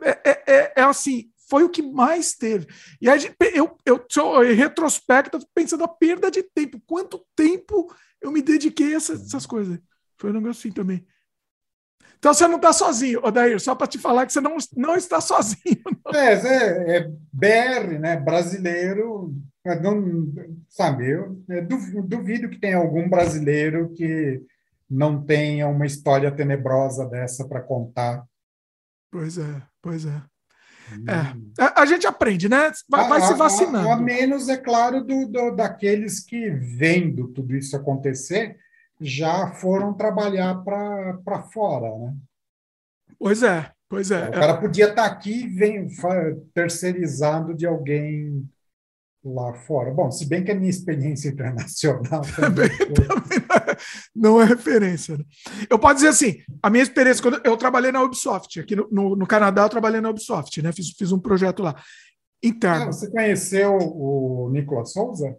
É, 0.04 0.20
é, 0.24 0.44
é, 0.48 0.74
é 0.78 0.84
assim, 0.84 1.30
foi 1.50 1.64
o 1.64 1.70
que 1.70 1.82
mais 1.82 2.34
teve. 2.34 2.68
E 3.02 3.10
aí, 3.10 3.34
eu, 3.54 3.78
eu, 3.86 4.06
eu, 4.16 4.44
em 4.44 4.56
retrospecto, 4.56 5.40
pensando 5.54 5.84
a 5.84 5.88
perda 5.88 6.32
de 6.32 6.44
tempo. 6.44 6.82
Quanto 6.86 7.26
tempo 7.36 7.94
eu 8.22 8.32
me 8.32 8.42
dediquei 8.42 8.94
a 8.94 8.98
essas, 8.98 9.26
essas 9.26 9.46
coisas? 9.46 9.80
Foi 10.18 10.30
um 10.30 10.34
negócio 10.34 10.60
assim 10.60 10.72
também. 10.72 11.06
Então 12.18 12.34
você 12.34 12.48
não 12.48 12.56
está 12.56 12.72
sozinho, 12.72 13.20
Odair, 13.22 13.60
só 13.60 13.76
para 13.76 13.86
te 13.86 14.00
falar 14.00 14.26
que 14.26 14.32
você 14.32 14.40
não, 14.40 14.56
não 14.78 14.96
está 14.96 15.20
sozinho. 15.20 15.84
Não. 16.06 16.14
É, 16.16 16.34
é, 16.34 16.98
é 16.98 17.12
BR, 17.34 18.00
né? 18.00 18.16
Brasileiro, 18.16 19.36
não, 19.82 20.32
sabe, 20.70 21.12
eu 21.12 21.44
duvido 22.08 22.50
que 22.50 22.60
tenha 22.60 22.78
algum 22.78 23.10
brasileiro 23.10 23.94
que 23.94 24.42
não 24.90 25.22
tenha 25.26 25.68
uma 25.68 25.86
história 25.86 26.32
tenebrosa 26.32 27.06
dessa 27.10 27.48
para 27.48 27.62
contar. 27.62 28.26
Pois 29.12 29.38
é, 29.38 29.62
pois 29.82 30.06
é. 30.06 30.22
É, 31.08 31.62
a, 31.64 31.82
a, 31.82 31.86
gente 31.86 32.06
aprende, 32.06 32.48
né? 32.48 32.72
Vai, 32.90 33.08
vai 33.08 33.20
a, 33.20 33.22
se 33.22 33.34
vacinando. 33.34 33.90
A, 33.90 33.94
a, 33.94 33.98
menos, 33.98 34.50
é 34.50 34.58
claro, 34.58 35.04
do, 35.04 35.28
do, 35.28 35.52
daqueles 35.52 36.20
que, 36.20 36.50
vendo 36.50 37.28
tudo 37.30 37.56
isso 37.56 37.76
acontecer, 37.76 38.58
já 39.00 39.48
foram 39.48 39.94
trabalhar 39.94 40.64
para 40.64 41.44
fora, 41.52 41.90
né? 41.98 42.16
Pois 43.18 43.44
é, 43.44 43.72
pois 43.88 44.12
é. 44.12 44.30
O 44.30 44.32
cara 44.34 44.58
podia 44.58 44.90
estar 44.90 45.04
tá 45.04 45.10
aqui 45.10 45.48
vem, 45.48 45.88
terceirizado 46.54 47.54
de 47.54 47.66
alguém 47.66 48.48
lá 49.24 49.54
fora. 49.54 49.92
Bom, 49.92 50.12
se 50.12 50.28
bem 50.28 50.44
que 50.44 50.52
a 50.52 50.56
minha 50.56 50.70
experiência 50.70 51.30
internacional 51.32 52.22
também, 52.36 52.70
não 54.16 54.42
é 54.42 54.46
referência. 54.46 55.18
Né? 55.18 55.24
Eu 55.70 55.80
posso 55.80 55.96
dizer 55.96 56.10
assim, 56.10 56.38
a 56.62 56.70
minha 56.70 56.84
experiência, 56.84 57.22
quando 57.22 57.42
eu 57.44 57.56
trabalhei 57.56 57.92
na 57.92 58.04
Ubisoft, 58.04 58.60
aqui 58.60 58.76
no, 58.76 58.88
no, 58.92 59.16
no 59.16 59.28
Canadá 59.28 59.64
eu 59.64 59.70
trabalhei 59.70 60.02
na 60.02 60.10
Ubisoft, 60.10 60.62
né? 60.62 60.72
Fiz, 60.72 60.90
fiz 60.92 61.12
um 61.12 61.20
projeto 61.20 61.64
lá, 61.64 61.76
interno. 62.44 62.90
Ah, 62.90 62.92
você 62.92 63.10
conheceu 63.10 63.78
o 63.78 64.50
Nicolas 64.52 64.92
Souza? 64.92 65.38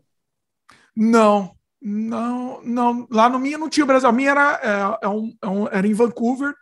Não, 0.97 1.55
não, 1.83 2.63
não. 2.63 3.07
Lá 3.11 3.29
no 3.29 3.39
minha 3.39 3.59
não 3.59 3.69
tinha 3.69 3.85
Brasil. 3.85 4.09
A 4.09 4.13
minha 4.13 4.31
era, 4.31 4.99
é, 5.03 5.07
é 5.07 5.09
um, 5.09 5.37
é 5.43 5.49
um, 5.49 5.69
era 5.69 5.87
em 5.87 5.93
Vancouver 5.93 6.55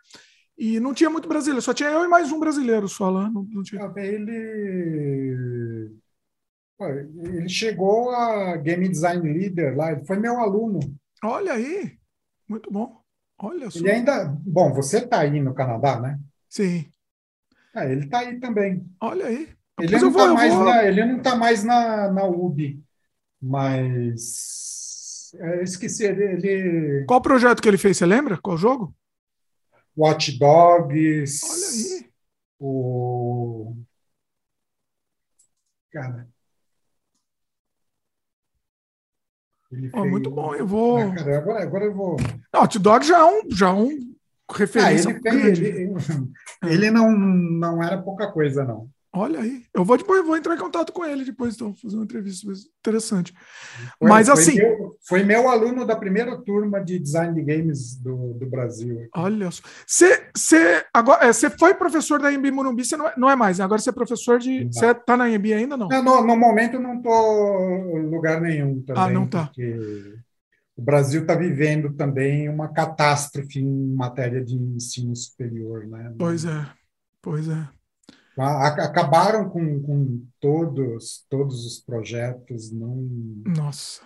e 0.57 0.79
não 0.79 0.93
tinha 0.93 1.09
muito 1.09 1.29
brasileiro. 1.29 1.61
Só 1.61 1.73
tinha 1.73 1.89
eu 1.89 2.03
e 2.03 2.07
mais 2.07 2.31
um 2.31 2.39
brasileiro 2.39 2.89
só 2.89 3.09
lá. 3.09 3.29
Não, 3.29 3.47
não 3.49 3.63
tinha. 3.63 3.91
Ele 3.95 5.93
ele 6.79 7.47
chegou 7.47 8.09
a 8.11 8.57
Game 8.57 8.87
Design 8.87 9.21
Leader 9.31 9.77
lá, 9.77 9.91
ele 9.91 10.05
foi 10.05 10.17
meu 10.17 10.39
aluno. 10.39 10.79
Olha 11.23 11.53
aí, 11.53 11.97
muito 12.47 12.71
bom. 12.71 13.01
Olha 13.37 13.69
só. 13.69 13.79
Ele 13.79 13.91
ainda. 13.91 14.25
Bom, 14.45 14.73
você 14.73 14.99
está 14.99 15.19
aí 15.19 15.41
no 15.41 15.53
Canadá, 15.53 15.99
né? 15.99 16.19
Sim. 16.49 16.89
É, 17.75 17.91
ele 17.91 18.05
está 18.05 18.19
aí 18.19 18.39
também. 18.39 18.85
Olha 19.01 19.25
aí. 19.27 19.49
Ele 19.79 19.99
não, 19.99 20.09
está 20.09 20.33
mais, 20.33 20.53
na, 20.53 20.83
ele 20.85 21.05
não 21.05 21.21
tá 21.21 21.35
mais 21.35 21.63
na, 21.63 22.11
na 22.11 22.25
UB, 22.25 22.79
mas. 23.41 25.31
É, 25.35 25.63
esqueci, 25.63 26.03
ele, 26.05 26.23
ele. 26.23 27.05
Qual 27.05 27.21
projeto 27.21 27.61
que 27.61 27.67
ele 27.67 27.77
fez? 27.77 27.97
Você 27.97 28.05
lembra? 28.05 28.37
Qual 28.37 28.55
jogo? 28.55 28.95
Watch 29.97 30.37
Dogs. 30.37 31.41
Olha 31.43 31.67
aí. 31.67 32.09
O. 32.59 33.75
Cara, 35.91 36.27
Oh, 39.93 40.05
muito 40.05 40.29
bom, 40.29 40.53
eu 40.55 40.65
vou. 40.65 40.97
Ah, 40.97 41.15
cara, 41.15 41.37
agora, 41.37 41.63
agora 41.63 41.85
eu 41.85 41.93
vou. 41.93 42.17
Não, 42.53 42.63
Hot 42.63 42.79
Dog 42.79 43.05
já 43.05 43.19
é 43.19 43.23
um, 43.23 43.41
já 43.51 43.69
é 43.69 43.73
um 43.73 44.13
referência. 44.51 45.11
Ah, 45.11 45.29
ele, 45.29 45.41
fez, 45.41 45.59
ele, 45.59 45.93
ele, 46.63 46.91
não, 46.91 47.11
não 47.11 47.83
era 47.83 48.01
pouca 48.01 48.31
coisa, 48.31 48.63
não. 48.63 48.89
Olha 49.15 49.41
aí, 49.41 49.63
eu 49.71 49.85
vou 49.85 49.95
depois 49.95 50.25
vou 50.25 50.35
entrar 50.35 50.55
em 50.55 50.59
contato 50.59 50.91
com 50.91 51.05
ele 51.05 51.23
depois, 51.23 51.53
então, 51.53 51.71
fazer 51.75 51.95
uma 51.95 52.03
entrevista 52.03 52.51
interessante. 52.79 53.31
Foi, 53.99 54.09
Mas 54.09 54.27
foi 54.27 54.33
assim. 54.33 54.55
Meu, 54.55 54.97
foi 55.07 55.23
meu 55.23 55.47
aluno 55.47 55.85
da 55.85 55.95
primeira 55.95 56.35
turma 56.41 56.83
de 56.83 56.97
design 56.97 57.31
de 57.35 57.43
games 57.43 57.95
do, 57.95 58.33
do 58.33 58.49
Brasil. 58.49 59.07
Olha 59.15 59.51
só. 59.51 59.61
Você, 59.85 60.83
agora, 60.91 61.31
você 61.31 61.47
foi 61.47 61.75
professor 61.75 62.19
da 62.19 62.31
IMB 62.31 62.49
Morumbi, 62.49 62.83
você 62.83 62.97
não 62.97 63.07
é, 63.07 63.13
não 63.15 63.29
é 63.29 63.35
mais, 63.35 63.59
né? 63.59 63.65
Agora 63.65 63.79
você 63.79 63.91
é 63.91 63.93
professor 63.93 64.39
de. 64.39 64.65
Você 64.65 64.87
está 64.87 65.15
na 65.15 65.29
IMB 65.29 65.53
ainda 65.53 65.77
não? 65.77 65.89
não 65.89 66.03
no, 66.03 66.25
no, 66.25 66.35
momento 66.35 66.79
não 66.79 66.95
estou 66.95 67.99
em 67.99 68.09
lugar 68.09 68.41
nenhum 68.41 68.81
também. 68.81 69.03
Ah, 69.03 69.09
não 69.09 69.25
está. 69.25 69.51
O 70.75 70.81
Brasil 70.81 71.21
está 71.21 71.35
vivendo 71.35 71.93
também 71.93 72.49
uma 72.49 72.67
catástrofe 72.67 73.59
em 73.59 73.93
matéria 73.93 74.43
de 74.43 74.55
ensino 74.55 75.15
superior, 75.15 75.85
né? 75.85 76.11
Pois 76.17 76.45
é, 76.45 76.65
pois 77.21 77.47
é 77.47 77.82
acabaram 78.37 79.49
com, 79.49 79.81
com 79.81 80.25
todos 80.39 81.25
todos 81.29 81.65
os 81.65 81.79
projetos 81.79 82.71
não 82.71 83.07
nossa 83.45 84.01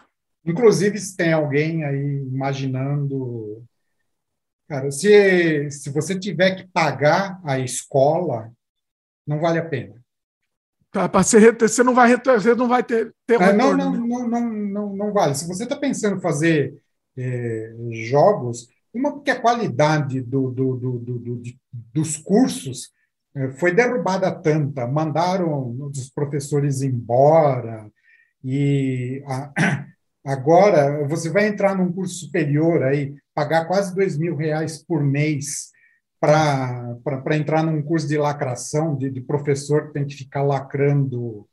inclusive 0.45 0.97
se 0.99 1.15
tem 1.15 1.33
alguém 1.33 1.83
aí 1.83 2.27
imaginando 2.27 3.65
Cara, 4.67 4.91
se, 4.91 5.71
se 5.71 5.89
você 5.89 6.19
tiver 6.19 6.55
que 6.55 6.67
pagar 6.67 7.39
a 7.43 7.57
escola, 7.57 8.51
não 9.25 9.39
vale 9.39 9.59
a 9.59 9.65
pena. 9.65 9.95
Tá, 10.91 11.07
para 11.07 11.23
você, 11.23 11.83
não 11.83 11.93
vai 11.93 12.17
você 12.17 12.55
não 12.55 12.67
vai 12.67 12.83
ter, 12.83 13.13
ter 13.25 13.41
ah, 13.41 13.53
não, 13.53 13.75
não, 13.75 13.91
não, 13.91 14.27
não, 14.27 14.49
não, 14.49 14.95
não, 14.95 15.13
vale. 15.13 15.35
Se 15.35 15.47
você 15.47 15.63
está 15.63 15.75
pensando 15.75 16.17
em 16.17 16.21
fazer 16.21 16.81
é, 17.17 17.73
jogos, 17.91 18.67
uma 18.93 19.13
porque 19.13 19.31
a 19.31 19.39
qualidade 19.39 20.21
do, 20.21 20.49
do, 20.51 20.75
do, 20.75 20.99
do 20.99 21.41
dos 21.93 22.17
cursos 22.17 22.91
é, 22.91 22.96
foi 23.57 23.73
derrubada 23.73 24.31
tanta, 24.31 24.87
mandaram 24.87 25.75
os 25.81 26.09
professores 26.09 26.81
embora 26.81 27.89
e 28.43 29.23
a, 29.25 29.85
agora 30.25 31.07
você 31.07 31.29
vai 31.29 31.47
entrar 31.47 31.75
num 31.75 31.91
curso 31.91 32.25
superior 32.25 32.83
aí, 32.83 33.15
pagar 33.33 33.65
quase 33.65 33.93
dois 33.95 34.17
mil 34.17 34.35
reais 34.35 34.83
por 34.83 35.03
mês 35.03 35.71
para 36.19 37.37
entrar 37.37 37.63
num 37.63 37.81
curso 37.81 38.07
de 38.07 38.17
lacração, 38.17 38.95
de, 38.95 39.09
de, 39.09 39.21
professor 39.21 39.87
que 39.87 39.93
tem 39.93 40.05
que 40.05 40.15
ficar 40.15 40.41
lacrando 40.41 41.47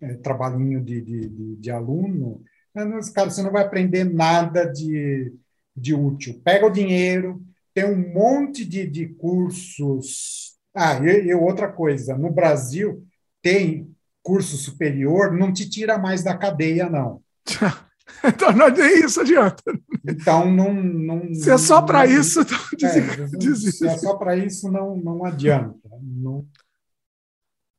é, 0.00 0.14
trabalhinho 0.14 0.82
de, 0.82 1.00
de, 1.00 1.56
de 1.56 1.70
aluno, 1.70 2.42
mas, 2.74 3.10
cara, 3.10 3.30
você 3.30 3.42
não 3.42 3.52
vai 3.52 3.62
aprender 3.62 4.04
nada 4.04 4.64
de, 4.64 5.32
de 5.76 5.94
útil. 5.94 6.40
Pega 6.42 6.66
o 6.66 6.70
dinheiro, 6.70 7.42
tem 7.74 7.84
um 7.84 8.12
monte 8.12 8.64
de, 8.64 8.86
de 8.86 9.08
cursos. 9.08 10.51
Ah, 10.74 10.94
e, 10.94 11.26
e 11.26 11.34
outra 11.34 11.70
coisa, 11.70 12.16
no 12.16 12.30
Brasil 12.30 13.04
tem 13.42 13.94
curso 14.22 14.56
superior, 14.56 15.32
não 15.32 15.52
te 15.52 15.68
tira 15.68 15.98
mais 15.98 16.22
da 16.22 16.36
cadeia, 16.36 16.88
não. 16.88 17.22
Então, 18.24 18.52
não, 18.52 18.68
nem 18.68 19.04
isso 19.04 19.20
adianta. 19.20 19.62
Então, 20.06 20.50
não. 20.50 20.72
não 20.74 21.34
se 21.34 21.50
é 21.50 21.56
só 21.56 21.80
para 21.82 22.06
isso, 22.06 22.40
então, 22.42 22.58
é, 22.88 23.54
se 23.56 23.86
é 23.86 23.98
só 23.98 24.16
para 24.16 24.36
isso, 24.36 24.70
não, 24.70 24.96
não 24.96 25.24
adianta. 25.24 25.88
Não... 26.00 26.46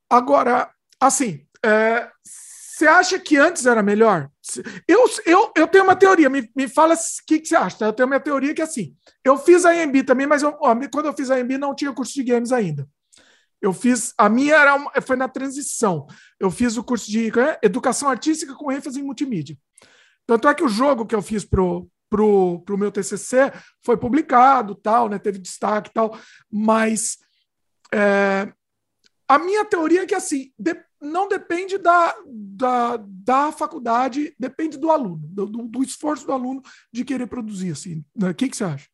Agora, 0.09 0.69
assim, 0.99 1.45
é, 1.63 2.09
você 2.23 2.87
acha 2.87 3.19
que 3.19 3.37
antes 3.37 3.65
era 3.65 3.83
melhor? 3.83 4.29
Eu, 4.87 5.05
eu, 5.25 5.51
eu 5.55 5.67
tenho 5.67 5.85
uma 5.85 5.95
teoria, 5.95 6.29
me, 6.29 6.49
me 6.55 6.67
fala 6.67 6.95
o 6.95 6.97
que, 7.25 7.39
que 7.39 7.47
você 7.47 7.55
acha. 7.55 7.77
Tá? 7.77 7.85
Eu 7.85 7.93
tenho 7.93 8.07
uma 8.07 8.19
teoria 8.19 8.53
que 8.53 8.61
é 8.61 8.65
assim: 8.65 8.95
eu 9.23 9.37
fiz 9.37 9.65
a 9.65 9.75
EMB 9.75 10.03
também, 10.03 10.27
mas 10.27 10.43
eu, 10.43 10.53
quando 10.53 11.05
eu 11.05 11.13
fiz 11.13 11.31
a 11.31 11.39
EMB 11.39 11.57
não 11.57 11.73
tinha 11.73 11.93
curso 11.93 12.13
de 12.13 12.23
games 12.23 12.51
ainda. 12.51 12.87
Eu 13.61 13.71
fiz, 13.71 14.13
a 14.17 14.27
minha 14.27 14.55
era 14.55 14.75
uma, 14.75 14.91
foi 15.01 15.15
na 15.15 15.29
transição. 15.29 16.05
Eu 16.37 16.51
fiz 16.51 16.75
o 16.75 16.83
curso 16.83 17.09
de 17.09 17.31
é? 17.39 17.57
educação 17.63 18.09
artística 18.09 18.53
com 18.53 18.69
ênfase 18.69 18.99
em 18.99 19.03
multimídia. 19.03 19.57
Tanto 20.27 20.49
é 20.49 20.53
que 20.53 20.63
o 20.63 20.67
jogo 20.67 21.05
que 21.05 21.15
eu 21.15 21.21
fiz 21.21 21.45
pro, 21.45 21.89
pro, 22.09 22.61
pro 22.65 22.77
meu 22.77 22.91
TCC 22.91 23.53
foi 23.81 23.95
publicado, 23.95 24.75
tal, 24.75 25.07
né? 25.07 25.17
Teve 25.17 25.39
destaque, 25.39 25.91
tal. 25.93 26.17
Mas 26.51 27.17
é, 27.93 28.51
a 29.27 29.39
minha 29.39 29.63
teoria 29.63 30.03
é 30.03 30.05
que 30.05 30.15
assim 30.15 30.51
não 31.03 31.27
depende 31.27 31.77
da, 31.77 32.15
da, 32.25 32.97
da 32.97 33.51
faculdade, 33.51 34.33
depende 34.39 34.77
do 34.77 34.89
aluno, 34.89 35.19
do, 35.21 35.45
do 35.45 35.83
esforço 35.83 36.25
do 36.25 36.31
aluno 36.31 36.61
de 36.91 37.03
querer 37.03 37.27
produzir. 37.27 37.71
Assim, 37.71 38.03
né? 38.15 38.29
O 38.29 38.35
que, 38.35 38.49
que 38.49 38.55
você 38.55 38.63
acha? 38.63 38.87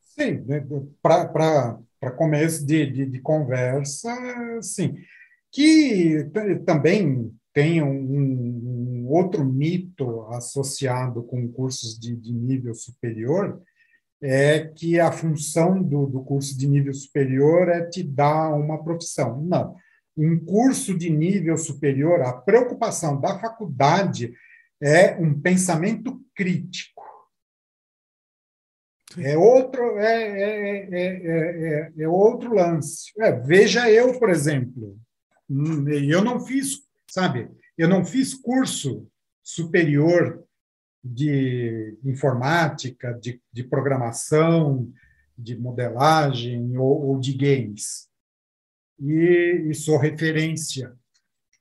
Sim, 0.00 0.42
né? 0.46 0.64
para 1.02 2.10
começo 2.16 2.66
de, 2.66 2.86
de, 2.86 3.06
de 3.06 3.20
conversa, 3.20 4.14
sim. 4.60 4.96
Que 5.50 6.28
também 6.64 7.32
tem 7.52 7.82
um, 7.82 7.88
um, 7.88 9.06
outro 9.08 9.44
mito 9.44 10.22
associado 10.28 11.22
com 11.22 11.50
cursos 11.50 11.98
de, 11.98 12.14
de, 12.14 12.32
nível 12.32 12.74
superior, 12.74 13.60
é 14.22 14.60
que 14.60 15.00
a 15.00 15.10
função 15.10 15.82
do, 15.82 16.06
do 16.06 16.22
curso 16.22 16.56
de 16.56 16.68
nível 16.68 16.92
superior 16.92 17.68
é 17.68 17.86
te 17.86 18.02
dar 18.02 18.54
uma 18.54 18.82
profissão. 18.84 19.40
Não. 19.42 19.74
Um 20.22 20.38
curso 20.44 20.96
de 20.96 21.10
nível 21.10 21.56
superior, 21.56 22.20
a 22.22 22.32
preocupação 22.32 23.20
da 23.20 23.38
faculdade 23.38 24.34
é 24.82 25.16
um 25.16 25.40
pensamento 25.40 26.20
crítico. 26.34 27.00
É 29.18 29.36
outro, 29.36 29.98
é, 29.98 30.40
é, 30.40 30.88
é, 30.92 31.92
é, 31.98 32.08
outro 32.08 32.54
lance. 32.54 33.12
veja 33.44 33.90
eu, 33.90 34.18
por 34.18 34.30
exemplo, 34.30 34.96
eu 36.08 36.22
não 36.22 36.38
fiz 36.38 36.88
sabe? 37.10 37.50
Eu 37.76 37.88
não 37.88 38.04
fiz 38.04 38.34
curso 38.34 39.06
superior 39.42 40.44
de 41.02 41.98
informática, 42.04 43.12
de, 43.14 43.42
de 43.52 43.64
programação, 43.64 44.92
de 45.36 45.58
modelagem 45.58 46.76
ou, 46.76 47.08
ou 47.08 47.20
de 47.20 47.32
games. 47.32 48.08
E, 49.00 49.68
e, 49.70 49.74
sou 49.74 49.96
referência 49.96 50.94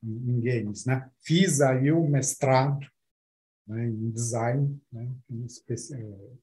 em, 0.03 0.41
games, 0.41 0.85
né? 0.85 1.09
Fiz 1.21 1.61
aí 1.61 1.91
o 1.91 2.07
mestrado 2.07 2.85
né, 3.67 3.87
em 3.87 4.11
design, 4.11 4.79
né, 4.91 5.09
em 5.29 5.45
eh, 5.45 6.33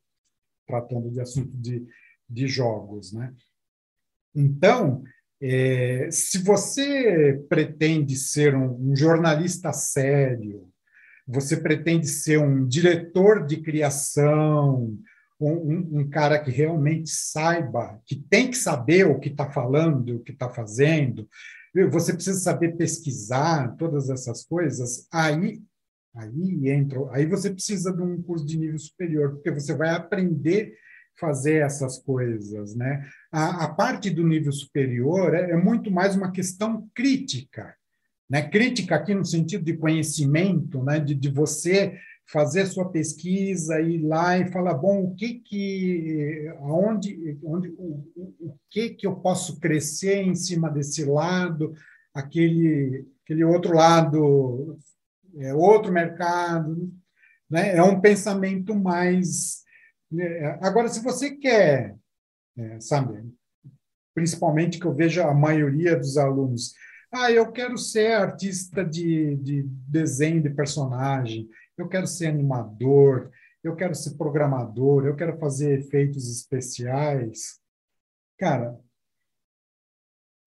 tratando 0.66 1.10
de 1.10 1.20
assunto 1.20 1.54
de, 1.56 1.86
de 2.28 2.48
jogos, 2.48 3.12
né? 3.12 3.34
Então, 4.34 5.02
é, 5.40 6.10
se 6.10 6.38
você 6.38 7.44
pretende 7.48 8.16
ser 8.16 8.54
um, 8.54 8.90
um 8.90 8.96
jornalista 8.96 9.72
sério, 9.72 10.70
você 11.26 11.56
pretende 11.56 12.06
ser 12.06 12.38
um 12.38 12.66
diretor 12.66 13.44
de 13.44 13.58
criação, 13.60 14.96
um, 15.38 16.00
um, 16.00 16.10
cara 16.10 16.38
que 16.38 16.50
realmente 16.50 17.10
saiba, 17.10 18.00
que 18.06 18.16
tem 18.16 18.50
que 18.50 18.56
saber 18.56 19.06
o 19.06 19.18
que 19.18 19.28
está 19.28 19.50
falando, 19.50 20.16
o 20.16 20.20
que 20.20 20.32
está 20.32 20.48
fazendo, 20.48 21.28
você 21.90 22.14
precisa 22.14 22.38
saber 22.40 22.76
pesquisar 22.76 23.76
todas 23.76 24.08
essas 24.08 24.44
coisas, 24.44 25.06
aí 25.12 25.62
aí 26.14 26.70
entra, 26.70 26.98
aí 27.10 27.26
você 27.26 27.50
precisa 27.50 27.92
de 27.92 28.00
um 28.00 28.22
curso 28.22 28.46
de 28.46 28.56
nível 28.56 28.78
superior, 28.78 29.32
porque 29.32 29.50
você 29.50 29.74
vai 29.74 29.90
aprender 29.90 30.74
fazer 31.18 31.64
essas 31.64 31.98
coisas, 31.98 32.74
né? 32.74 33.06
A, 33.32 33.64
a 33.64 33.68
parte 33.68 34.10
do 34.10 34.26
nível 34.26 34.52
superior 34.52 35.34
é, 35.34 35.50
é, 35.50 35.56
muito 35.56 35.90
mais 35.90 36.14
uma 36.14 36.30
questão 36.30 36.88
crítica, 36.94 37.74
né? 38.28 38.42
Crítica 38.48 38.96
aqui 38.96 39.14
no 39.14 39.24
sentido 39.24 39.64
de 39.64 39.76
conhecimento, 39.76 40.82
né? 40.82 41.00
De, 41.00 41.14
de 41.14 41.30
você 41.30 41.98
fazer 42.28 42.66
sua 42.66 42.90
pesquisa 42.90 43.80
ir 43.80 44.02
lá 44.02 44.38
e 44.38 44.50
falar 44.50 44.74
bom 44.74 45.04
o 45.04 45.14
que 45.14 45.34
que 45.34 46.52
aonde 46.58 47.38
onde 47.44 47.68
o, 47.78 48.04
o, 48.16 48.58
que 48.70 48.90
que 48.90 49.06
eu 49.06 49.16
posso 49.16 49.60
crescer 49.60 50.22
em 50.22 50.34
cima 50.34 50.68
desse 50.68 51.04
lado 51.04 51.72
aquele 52.12 53.06
aquele 53.22 53.44
outro 53.44 53.74
lado 53.74 54.78
é 55.38 55.54
outro 55.54 55.92
mercado 55.92 56.92
né? 57.48 57.76
É 57.76 57.82
um 57.82 58.00
pensamento 58.00 58.74
mais 58.74 59.64
né, 60.10 60.58
agora, 60.62 60.88
se 60.88 61.02
você 61.02 61.32
quer, 61.32 61.96
é, 62.56 62.80
sabe, 62.80 63.22
principalmente 64.14 64.78
que 64.78 64.86
eu 64.86 64.94
vejo 64.94 65.20
a 65.22 65.34
maioria 65.34 65.96
dos 65.96 66.16
alunos, 66.16 66.74
ah, 67.12 67.30
eu 67.30 67.50
quero 67.52 67.76
ser 67.76 68.12
artista 68.12 68.84
de, 68.84 69.36
de 69.36 69.62
desenho 69.88 70.42
de 70.42 70.50
personagem, 70.50 71.48
eu 71.76 71.88
quero 71.88 72.06
ser 72.06 72.26
animador, 72.26 73.30
eu 73.62 73.74
quero 73.74 73.94
ser 73.94 74.16
programador, 74.16 75.06
eu 75.06 75.16
quero 75.16 75.38
fazer 75.38 75.80
efeitos 75.80 76.30
especiais. 76.30 77.60
Cara, 78.38 78.78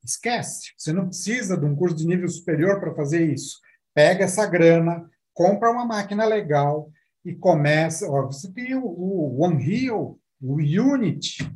esquece. 0.04 0.74
Você 0.78 0.94
não 0.94 1.08
precisa 1.08 1.58
de 1.58 1.66
um 1.66 1.76
curso 1.76 1.96
de 1.96 2.08
nível 2.08 2.28
superior 2.28 2.80
para 2.80 2.96
fazer 2.96 3.26
isso. 3.26 3.60
Pega 3.94 4.24
essa 4.24 4.46
grana, 4.46 5.10
compra 5.34 5.72
uma 5.72 5.86
máquina 5.86 6.26
legal, 6.26 6.92
e 7.24 7.36
começa. 7.36 8.10
Ó, 8.10 8.28
você 8.28 8.52
tem 8.52 8.76
o, 8.76 8.86
o 8.86 9.42
OneHeal, 9.42 10.20
o 10.42 10.56
Unity, 10.56 11.50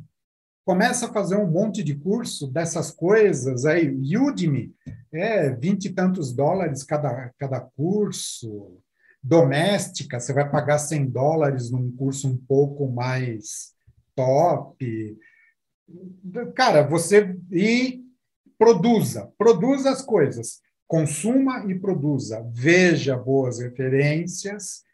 começa 0.64 1.06
a 1.06 1.12
fazer 1.12 1.36
um 1.36 1.50
monte 1.50 1.82
de 1.82 1.94
curso 1.94 2.46
dessas 2.50 2.90
coisas. 2.90 3.64
Aí, 3.64 3.88
Udemy, 4.16 4.74
é 5.12 5.50
vinte 5.50 5.86
e 5.86 5.92
tantos 5.92 6.34
dólares 6.34 6.84
cada, 6.84 7.32
cada 7.38 7.60
curso. 7.60 8.80
Doméstica, 9.26 10.20
você 10.20 10.34
vai 10.34 10.50
pagar 10.50 10.76
100 10.76 11.06
dólares 11.06 11.70
num 11.70 11.90
curso 11.90 12.28
um 12.28 12.36
pouco 12.36 12.86
mais 12.92 13.72
top. 14.14 15.18
Cara, 16.54 16.82
você. 16.82 17.34
E 17.50 18.04
produza, 18.58 19.32
produza 19.38 19.90
as 19.90 20.02
coisas. 20.02 20.60
Consuma 20.86 21.64
e 21.70 21.74
produza. 21.74 22.46
Veja 22.52 23.16
boas 23.16 23.60
referências 23.60 24.84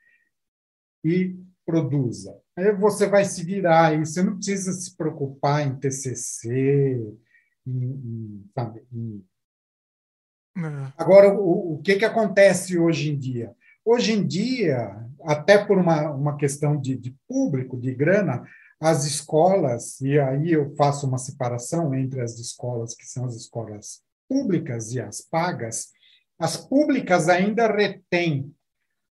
e 1.04 1.36
produza. 1.66 2.38
Aí 2.56 2.72
você 2.72 3.08
vai 3.08 3.24
se 3.24 3.42
virar 3.42 3.88
aí, 3.88 3.98
você 3.98 4.22
não 4.22 4.36
precisa 4.36 4.72
se 4.72 4.96
preocupar 4.96 5.66
em 5.66 5.74
TCC, 5.74 7.16
em, 7.66 7.82
em, 7.82 8.50
sabe, 8.54 8.84
em... 8.92 9.24
É. 10.56 10.92
Agora, 10.96 11.32
o, 11.32 11.74
o 11.74 11.82
que, 11.82 11.96
que 11.96 12.04
acontece 12.04 12.78
hoje 12.78 13.10
em 13.10 13.18
dia? 13.18 13.54
Hoje 13.84 14.12
em 14.12 14.26
dia, 14.26 15.06
até 15.22 15.64
por 15.64 15.78
uma, 15.78 16.10
uma 16.10 16.36
questão 16.36 16.80
de, 16.80 16.96
de 16.96 17.16
público, 17.26 17.78
de 17.78 17.94
grana, 17.94 18.44
as 18.78 19.04
escolas, 19.04 20.00
e 20.00 20.18
aí 20.18 20.52
eu 20.52 20.74
faço 20.74 21.06
uma 21.06 21.18
separação 21.18 21.94
entre 21.94 22.20
as 22.20 22.38
escolas 22.38 22.94
que 22.94 23.06
são 23.06 23.26
as 23.26 23.34
escolas 23.34 24.02
públicas 24.28 24.92
e 24.92 25.00
as 25.00 25.20
pagas, 25.20 25.88
as 26.38 26.56
públicas 26.56 27.28
ainda 27.28 27.70
retêm 27.70 28.54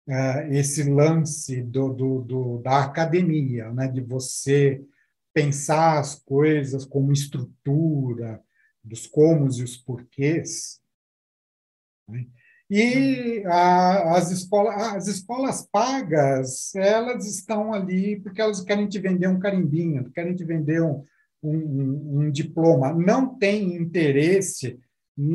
uh, 0.09 0.53
esse 0.53 0.83
lance 0.83 1.63
do, 1.63 1.93
do, 1.95 2.21
do, 2.21 2.59
da 2.59 2.85
academia, 2.85 3.73
né, 3.73 3.89
de 3.89 4.03
você 4.03 4.85
pensar 5.33 5.99
as 5.99 6.15
coisas 6.15 6.85
como 6.85 7.13
estrutura, 7.13 8.43
dos 8.83 9.07
comos 9.07 9.59
e 9.59 9.63
os 9.63 9.77
porquês. 9.77 10.81
Né? 12.07 12.27
E 12.71 13.43
a, 13.47 14.17
as, 14.17 14.31
escolas, 14.31 14.95
as 14.95 15.07
escolas 15.07 15.69
pagas, 15.71 16.75
elas 16.75 17.27
estão 17.27 17.73
ali 17.73 18.19
porque 18.21 18.41
elas 18.41 18.63
querem 18.63 18.89
te 18.89 18.99
vender 18.99 19.29
um 19.29 19.39
carimbinho, 19.39 20.11
querem 20.11 20.35
te 20.35 20.45
vender 20.45 20.83
um, 20.83 21.05
um, 21.43 22.21
um 22.21 22.31
diploma. 22.31 22.93
Não 22.93 23.35
tem 23.35 23.77
interesse 23.77 24.79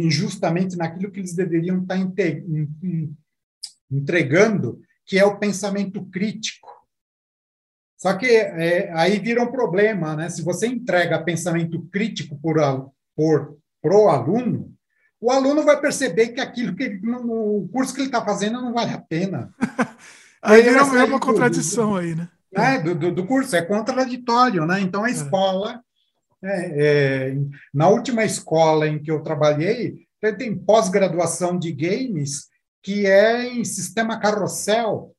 justamente 0.10 0.76
naquilo 0.76 1.12
que 1.12 1.20
eles 1.20 1.36
deveriam 1.36 1.82
estar 1.82 1.98
entregando, 3.92 4.82
que 5.06 5.18
é 5.18 5.26
o 5.26 5.38
pensamento 5.38 6.04
crítico. 6.06 6.68
Só 7.98 8.14
que 8.18 8.26
é, 8.28 8.92
aí 8.94 9.20
vira 9.20 9.44
um 9.44 9.52
problema, 9.52 10.16
né? 10.16 10.30
Se 10.30 10.42
você 10.42 10.68
entrega 10.68 11.24
pensamento 11.24 11.82
crítico 11.92 12.38
por, 12.40 12.58
por 13.16 13.58
pro 13.82 14.10
aluno, 14.10 14.74
o 15.22 15.32
aluno 15.32 15.64
vai 15.64 15.80
perceber 15.80 16.30
que 16.30 16.40
aquilo 16.40 16.76
que 16.76 16.84
ele, 16.84 17.00
no, 17.02 17.64
o 17.64 17.70
curso 17.70 17.94
que 17.94 18.02
ele 18.02 18.08
está 18.08 18.24
fazendo 18.24 18.62
não 18.62 18.74
vale 18.74 18.94
a 18.94 19.00
pena. 19.00 19.54
aí 20.42 20.68
é 20.68 20.82
uma, 20.82 21.06
uma 21.06 21.20
contradição 21.20 21.96
aí, 21.96 22.16
né? 22.16 22.30
É, 22.54 22.80
do, 22.80 22.96
do, 22.96 23.12
do, 23.12 23.28
curso, 23.28 23.56
é 23.56 23.62
contraditório, 23.62 24.66
né? 24.66 24.80
Então 24.80 25.04
a 25.04 25.10
é. 25.10 25.12
escola, 25.12 25.82
é, 26.44 27.28
é, 27.32 27.38
na 27.74 27.90
última 27.90 28.24
escola 28.24 28.88
em 28.88 28.98
que 28.98 29.12
eu 29.12 29.22
trabalhei, 29.22 30.08
tem 30.38 30.58
pós-graduação 30.58 31.58
de 31.58 31.72
games 31.72 32.48
que 32.82 33.06
é 33.06 33.46
em 33.46 33.64
sistema 33.66 34.20
carrossel, 34.20 35.14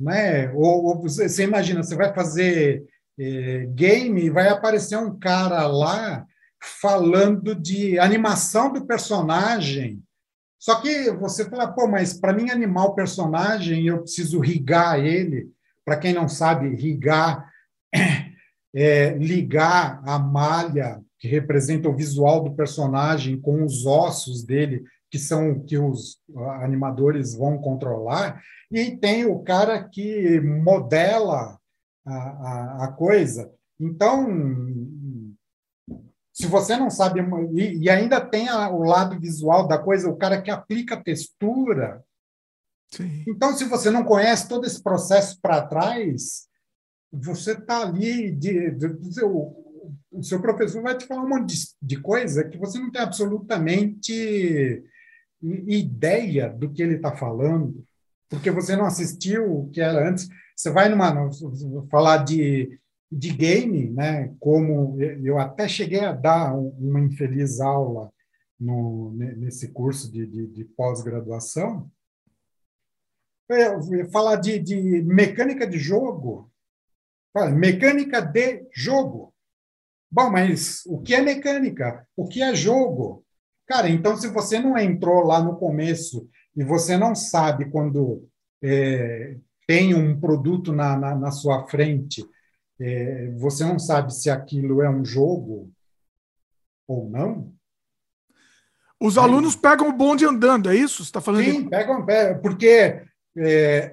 né? 0.00 0.50
Ou, 0.52 0.84
ou 0.86 1.02
você 1.02 1.44
imagina, 1.44 1.82
você 1.82 1.94
vai 1.94 2.12
fazer 2.14 2.84
é, 3.18 3.66
game 3.74 4.24
e 4.24 4.30
vai 4.30 4.48
aparecer 4.48 4.96
um 4.96 5.18
cara 5.18 5.66
lá 5.66 6.26
falando 6.66 7.54
de 7.54 7.98
animação 7.98 8.72
do 8.72 8.84
personagem. 8.84 10.02
Só 10.58 10.80
que 10.80 11.10
você 11.12 11.48
fala, 11.48 11.68
pô, 11.68 11.86
mas 11.86 12.18
para 12.18 12.32
mim 12.32 12.50
animar 12.50 12.86
o 12.86 12.94
personagem, 12.94 13.86
eu 13.86 14.02
preciso 14.02 14.40
rigar 14.40 14.98
ele. 14.98 15.48
Para 15.84 15.96
quem 15.96 16.12
não 16.12 16.28
sabe, 16.28 16.74
rigar 16.74 17.48
é 18.74 19.10
ligar 19.10 20.02
a 20.04 20.18
malha 20.18 21.00
que 21.18 21.28
representa 21.28 21.88
o 21.88 21.96
visual 21.96 22.42
do 22.42 22.54
personagem 22.54 23.40
com 23.40 23.64
os 23.64 23.86
ossos 23.86 24.42
dele, 24.42 24.84
que 25.10 25.18
são 25.18 25.60
que 25.60 25.78
os 25.78 26.18
animadores 26.60 27.34
vão 27.34 27.58
controlar, 27.58 28.42
e 28.70 28.96
tem 28.96 29.24
o 29.24 29.38
cara 29.38 29.82
que 29.82 30.40
modela 30.40 31.58
a, 32.04 32.12
a, 32.14 32.84
a 32.84 32.92
coisa. 32.92 33.50
Então, 33.80 34.26
se 36.36 36.46
você 36.46 36.76
não 36.76 36.90
sabe, 36.90 37.20
e, 37.54 37.84
e 37.84 37.88
ainda 37.88 38.20
tem 38.20 38.46
a, 38.46 38.68
o 38.68 38.82
lado 38.82 39.18
visual 39.18 39.66
da 39.66 39.78
coisa, 39.78 40.10
o 40.10 40.18
cara 40.18 40.42
que 40.42 40.50
aplica 40.50 41.02
textura. 41.02 42.04
Sim. 42.92 43.24
Então, 43.26 43.56
se 43.56 43.64
você 43.64 43.90
não 43.90 44.04
conhece 44.04 44.46
todo 44.46 44.66
esse 44.66 44.82
processo 44.82 45.40
para 45.40 45.66
trás, 45.66 46.46
você 47.10 47.52
está 47.52 47.80
ali, 47.80 48.30
de, 48.32 48.70
de, 48.72 48.88
de, 48.92 49.24
o, 49.24 49.96
o 50.12 50.22
seu 50.22 50.38
professor 50.38 50.82
vai 50.82 50.94
te 50.94 51.06
falar 51.06 51.22
um 51.22 51.28
monte 51.30 51.54
de, 51.54 51.68
de 51.80 52.02
coisa 52.02 52.44
que 52.44 52.58
você 52.58 52.78
não 52.78 52.90
tem 52.90 53.00
absolutamente 53.00 54.84
ideia 55.42 56.50
do 56.50 56.70
que 56.70 56.82
ele 56.82 56.96
está 56.96 57.16
falando, 57.16 57.82
porque 58.28 58.50
você 58.50 58.76
não 58.76 58.84
assistiu 58.84 59.60
o 59.60 59.70
que 59.70 59.80
era 59.80 60.06
antes. 60.06 60.28
Você 60.54 60.68
vai 60.70 60.90
numa 60.90 61.30
falar 61.90 62.18
de 62.18 62.78
de 63.10 63.30
game, 63.30 63.90
né, 63.90 64.34
como 64.40 65.00
eu 65.00 65.38
até 65.38 65.68
cheguei 65.68 66.00
a 66.00 66.12
dar 66.12 66.54
uma 66.56 67.00
infeliz 67.00 67.60
aula 67.60 68.12
no, 68.58 69.12
nesse 69.12 69.68
curso 69.68 70.10
de, 70.10 70.26
de, 70.26 70.46
de 70.48 70.64
pós-graduação, 70.64 71.90
falar 74.12 74.36
de, 74.36 74.58
de, 74.58 75.02
mecânica 75.02 75.66
de 75.66 75.78
jogo, 75.78 76.50
mecânica 77.54 78.20
de 78.20 78.66
jogo. 78.72 79.32
Bom, 80.10 80.30
mas 80.30 80.82
o 80.86 81.00
que 81.00 81.14
é 81.14 81.20
mecânica? 81.20 82.06
O 82.16 82.26
que 82.26 82.42
é 82.42 82.54
jogo? 82.54 83.24
Cara, 83.66 83.88
então 83.88 84.16
se 84.16 84.28
você 84.28 84.58
não 84.58 84.78
entrou 84.78 85.24
lá 85.24 85.42
no 85.42 85.56
começo 85.56 86.28
e 86.56 86.64
você 86.64 86.96
não 86.96 87.14
sabe 87.14 87.70
quando 87.70 88.26
é, 88.62 89.36
tem 89.66 89.94
um 89.94 90.18
produto 90.18 90.72
na, 90.72 90.96
na, 90.96 91.14
na 91.14 91.30
sua 91.30 91.66
frente 91.68 92.24
é, 92.80 93.30
você 93.36 93.64
não 93.64 93.78
sabe 93.78 94.14
se 94.14 94.30
aquilo 94.30 94.82
é 94.82 94.90
um 94.90 95.04
jogo 95.04 95.70
ou 96.86 97.08
não. 97.08 97.52
Os 99.00 99.18
alunos 99.18 99.54
pegam 99.54 99.88
o 99.88 99.92
bonde 99.92 100.24
andando, 100.24 100.70
é 100.70 100.74
isso? 100.74 101.04
Você 101.04 101.08
está 101.08 101.20
falando? 101.20 101.44
Sim, 101.44 101.64
de... 101.64 101.68
pegam, 101.70 102.06
porque 102.40 103.02
é, 103.36 103.90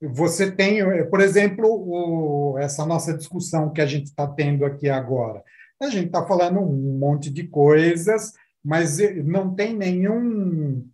você 0.00 0.50
tem, 0.50 0.78
por 1.10 1.20
exemplo, 1.20 1.66
o, 1.68 2.58
essa 2.58 2.86
nossa 2.86 3.16
discussão 3.16 3.72
que 3.72 3.80
a 3.80 3.86
gente 3.86 4.06
está 4.06 4.26
tendo 4.26 4.64
aqui 4.64 4.88
agora. 4.88 5.42
A 5.80 5.88
gente 5.88 6.06
está 6.06 6.24
falando 6.26 6.60
um 6.60 6.98
monte 6.98 7.30
de 7.30 7.48
coisas, 7.48 8.32
mas 8.64 8.98
não 9.24 9.54
tem 9.54 9.76
nenhum 9.76 10.88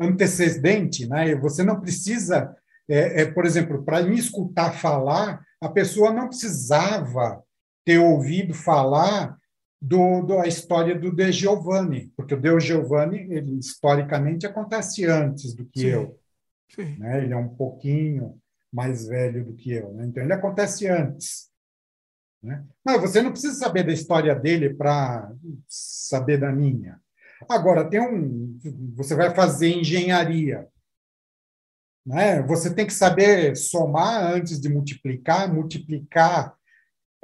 antecedente, 0.00 1.06
né? 1.06 1.34
Você 1.36 1.62
não 1.62 1.80
precisa, 1.80 2.56
é, 2.88 3.22
é 3.22 3.26
por 3.26 3.44
exemplo, 3.44 3.82
para 3.82 4.02
me 4.02 4.18
escutar 4.18 4.72
falar, 4.72 5.42
a 5.60 5.68
pessoa 5.68 6.12
não 6.12 6.28
precisava 6.28 7.42
ter 7.84 7.98
ouvido 7.98 8.54
falar 8.54 9.36
do, 9.80 10.22
da 10.22 10.46
história 10.46 10.98
do 10.98 11.10
De 11.10 11.32
Giovanni, 11.32 12.12
porque 12.16 12.34
o 12.34 12.40
De 12.40 12.60
Giovanni, 12.60 13.26
ele, 13.32 13.58
historicamente, 13.58 14.46
acontece 14.46 15.04
antes 15.04 15.54
do 15.54 15.64
que 15.64 15.80
Sim. 15.80 15.86
eu. 15.86 16.18
Sim. 16.74 16.96
Né? 16.98 17.24
Ele 17.24 17.32
é 17.32 17.36
um 17.36 17.48
pouquinho 17.48 18.38
mais 18.72 19.06
velho 19.06 19.44
do 19.44 19.54
que 19.54 19.72
eu. 19.72 19.92
Né? 19.92 20.06
Então, 20.06 20.22
ele 20.22 20.32
acontece 20.32 20.86
antes. 20.86 21.50
Né? 22.42 22.64
Mas 22.84 23.00
você 23.00 23.20
não 23.20 23.30
precisa 23.30 23.54
saber 23.54 23.84
da 23.84 23.92
história 23.92 24.34
dele 24.34 24.72
para 24.72 25.30
saber 25.68 26.38
da 26.38 26.50
minha. 26.50 27.00
Agora, 27.48 27.88
tem 27.88 28.00
um. 28.00 28.58
Você 28.94 29.14
vai 29.14 29.34
fazer 29.34 29.68
engenharia. 29.68 30.66
Né? 32.04 32.42
Você 32.42 32.74
tem 32.74 32.86
que 32.86 32.92
saber 32.92 33.56
somar 33.56 34.32
antes 34.32 34.60
de 34.60 34.68
multiplicar, 34.68 35.52
multiplicar 35.52 36.54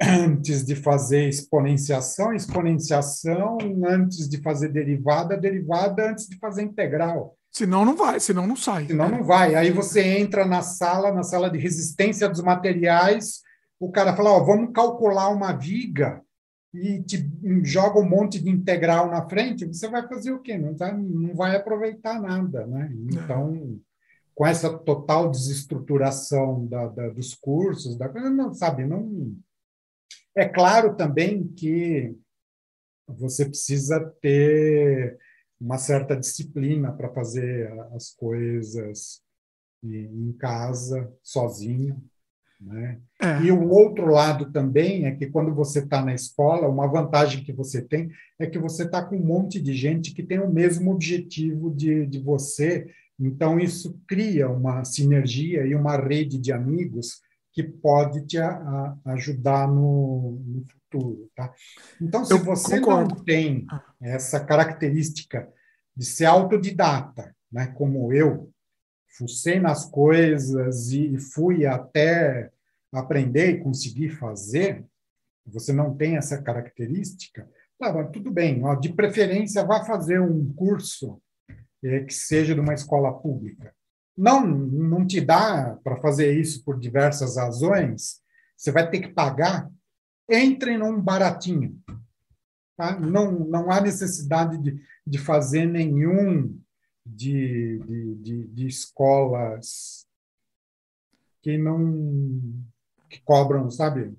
antes 0.01 0.65
de 0.65 0.75
fazer 0.75 1.27
exponenciação, 1.27 2.33
exponenciação 2.33 3.57
antes 3.85 4.29
de 4.29 4.41
fazer 4.41 4.69
derivada, 4.69 5.35
derivada 5.35 6.09
antes 6.09 6.27
de 6.27 6.37
fazer 6.37 6.63
integral. 6.63 7.35
Senão 7.51 7.83
não 7.83 7.95
vai, 7.95 8.19
senão 8.19 8.47
não 8.47 8.55
sai. 8.55 8.85
Senão 8.87 9.09
não 9.09 9.23
vai. 9.23 9.55
Aí 9.55 9.71
você 9.71 10.01
entra 10.01 10.45
na 10.45 10.61
sala, 10.61 11.11
na 11.11 11.23
sala 11.23 11.49
de 11.49 11.57
resistência 11.57 12.29
dos 12.29 12.41
materiais, 12.41 13.41
o 13.79 13.91
cara 13.91 14.15
fala, 14.15 14.31
ó, 14.31 14.43
vamos 14.43 14.71
calcular 14.73 15.29
uma 15.29 15.51
viga 15.51 16.21
e 16.73 17.01
te 17.01 17.27
joga 17.63 17.99
um 17.99 18.07
monte 18.07 18.39
de 18.39 18.49
integral 18.49 19.09
na 19.09 19.27
frente, 19.27 19.65
você 19.65 19.87
vai 19.87 20.07
fazer 20.07 20.31
o 20.31 20.39
quê? 20.39 20.57
Não, 20.57 20.75
tá, 20.75 20.93
não 20.93 21.35
vai 21.35 21.55
aproveitar 21.55 22.21
nada, 22.21 22.67
né? 22.67 22.91
É. 23.17 23.88
Com 24.39 24.47
essa 24.47 24.69
total 24.79 25.29
desestruturação 25.29 26.65
da, 26.65 26.87
da, 26.87 27.09
dos 27.09 27.35
cursos, 27.35 27.97
da, 27.97 28.07
não 28.29 28.53
sabe, 28.53 28.85
não. 28.85 29.35
É 30.33 30.47
claro 30.47 30.95
também 30.95 31.45
que 31.45 32.15
você 33.05 33.43
precisa 33.43 33.99
ter 34.21 35.19
uma 35.59 35.77
certa 35.77 36.15
disciplina 36.15 36.89
para 36.89 37.09
fazer 37.09 37.69
as 37.93 38.11
coisas 38.11 39.21
em 39.83 40.31
casa, 40.39 41.13
sozinho. 41.21 42.01
Né? 42.61 43.01
É. 43.21 43.41
E 43.41 43.51
o 43.51 43.67
outro 43.67 44.05
lado 44.05 44.53
também 44.53 45.05
é 45.05 45.13
que 45.13 45.27
quando 45.27 45.53
você 45.53 45.79
está 45.79 46.01
na 46.01 46.13
escola, 46.13 46.69
uma 46.69 46.87
vantagem 46.87 47.43
que 47.43 47.51
você 47.51 47.81
tem 47.81 48.09
é 48.39 48.47
que 48.47 48.57
você 48.57 48.83
está 48.83 49.03
com 49.03 49.17
um 49.17 49.25
monte 49.25 49.61
de 49.61 49.73
gente 49.73 50.13
que 50.13 50.23
tem 50.23 50.39
o 50.39 50.49
mesmo 50.49 50.93
objetivo 50.93 51.75
de, 51.75 52.05
de 52.05 52.21
você 52.21 52.87
então, 53.19 53.59
isso 53.59 53.99
cria 54.07 54.49
uma 54.49 54.85
sinergia 54.85 55.65
e 55.65 55.75
uma 55.75 55.97
rede 55.97 56.37
de 56.37 56.53
amigos 56.53 57.21
que 57.51 57.61
pode 57.61 58.25
te 58.25 58.37
a, 58.37 58.95
a 59.03 59.13
ajudar 59.13 59.67
no, 59.67 60.41
no, 60.45 60.65
futuro. 60.65 61.29
Tá? 61.35 61.53
Então, 62.01 62.23
se 62.23 62.31
Eu 62.31 62.43
você 62.43 62.79
concordo. 62.79 63.15
não 63.15 63.23
tem 63.23 63.67
essa 64.01 64.39
característica 64.39 65.51
de 65.95 66.05
ser 66.05 66.25
autodidata, 66.25 67.35
né, 67.51 67.67
como 67.67 68.13
eu, 68.13 68.49
fucei 69.09 69.59
nas 69.59 69.85
coisas 69.85 70.91
e 70.91 71.17
fui 71.17 71.65
até 71.65 72.49
aprender 72.93 73.51
e 73.51 73.59
conseguir 73.59 74.11
fazer, 74.11 74.85
você 75.45 75.73
não 75.73 75.95
tem 75.95 76.15
essa 76.15 76.41
característica, 76.41 77.49
tá, 77.77 78.03
tudo 78.05 78.31
bem, 78.31 78.63
ó, 78.63 78.75
de 78.75 78.93
preferência 78.93 79.65
vá 79.65 79.83
fazer 79.83 80.21
um 80.21 80.53
curso 80.53 81.21
é, 81.83 82.01
que 82.01 82.13
seja 82.13 82.53
de 82.53 82.59
uma 82.59 82.73
escola 82.73 83.13
pública. 83.13 83.73
Não, 84.17 84.45
não 84.45 85.07
te 85.07 85.21
dá 85.21 85.77
para 85.83 86.01
fazer 86.01 86.37
isso 86.37 86.63
por 86.63 86.79
diversas 86.79 87.37
razões, 87.37 88.21
você 88.57 88.71
vai 88.71 88.89
ter 88.89 88.99
que 88.99 89.13
pagar, 89.13 89.71
entre 90.29 90.77
num 90.77 91.01
baratinho. 91.01 91.79
Tá? 92.75 92.99
Não, 92.99 93.31
não 93.31 93.71
há 93.71 93.81
necessidade 93.81 94.57
de, 94.57 94.81
de 95.05 95.17
fazer 95.17 95.65
nenhum 95.65 96.59
de, 97.05 97.79
de, 97.79 98.15
de, 98.15 98.47
de 98.47 98.67
escolas 98.67 100.05
que 101.41 101.57
não 101.57 102.53
que 103.09 103.19
cobram, 103.21 103.69
sabe? 103.71 104.13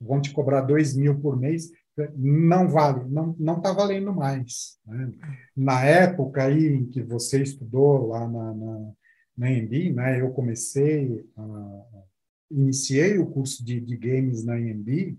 Vão 0.00 0.20
te 0.20 0.32
cobrar 0.32 0.60
dois 0.60 0.94
mil 0.94 1.18
por 1.18 1.38
mês, 1.38 1.70
não 2.14 2.68
vale, 2.68 3.04
não 3.08 3.34
não 3.38 3.56
está 3.58 3.72
valendo 3.72 4.14
mais. 4.14 4.78
Né? 4.86 5.12
Na 5.56 5.84
época 5.84 6.44
aí 6.44 6.66
em 6.66 6.86
que 6.86 7.02
você 7.02 7.42
estudou 7.42 8.08
lá 8.08 8.28
na, 8.28 8.54
na, 8.54 8.92
na 9.36 9.50
EMB, 9.50 9.94
né? 9.94 10.20
Eu 10.20 10.30
comecei, 10.30 11.26
iniciei 12.50 13.18
o 13.18 13.30
curso 13.30 13.64
de, 13.64 13.80
de 13.80 13.96
games 13.96 14.44
na 14.44 14.58
EMB, 14.58 15.16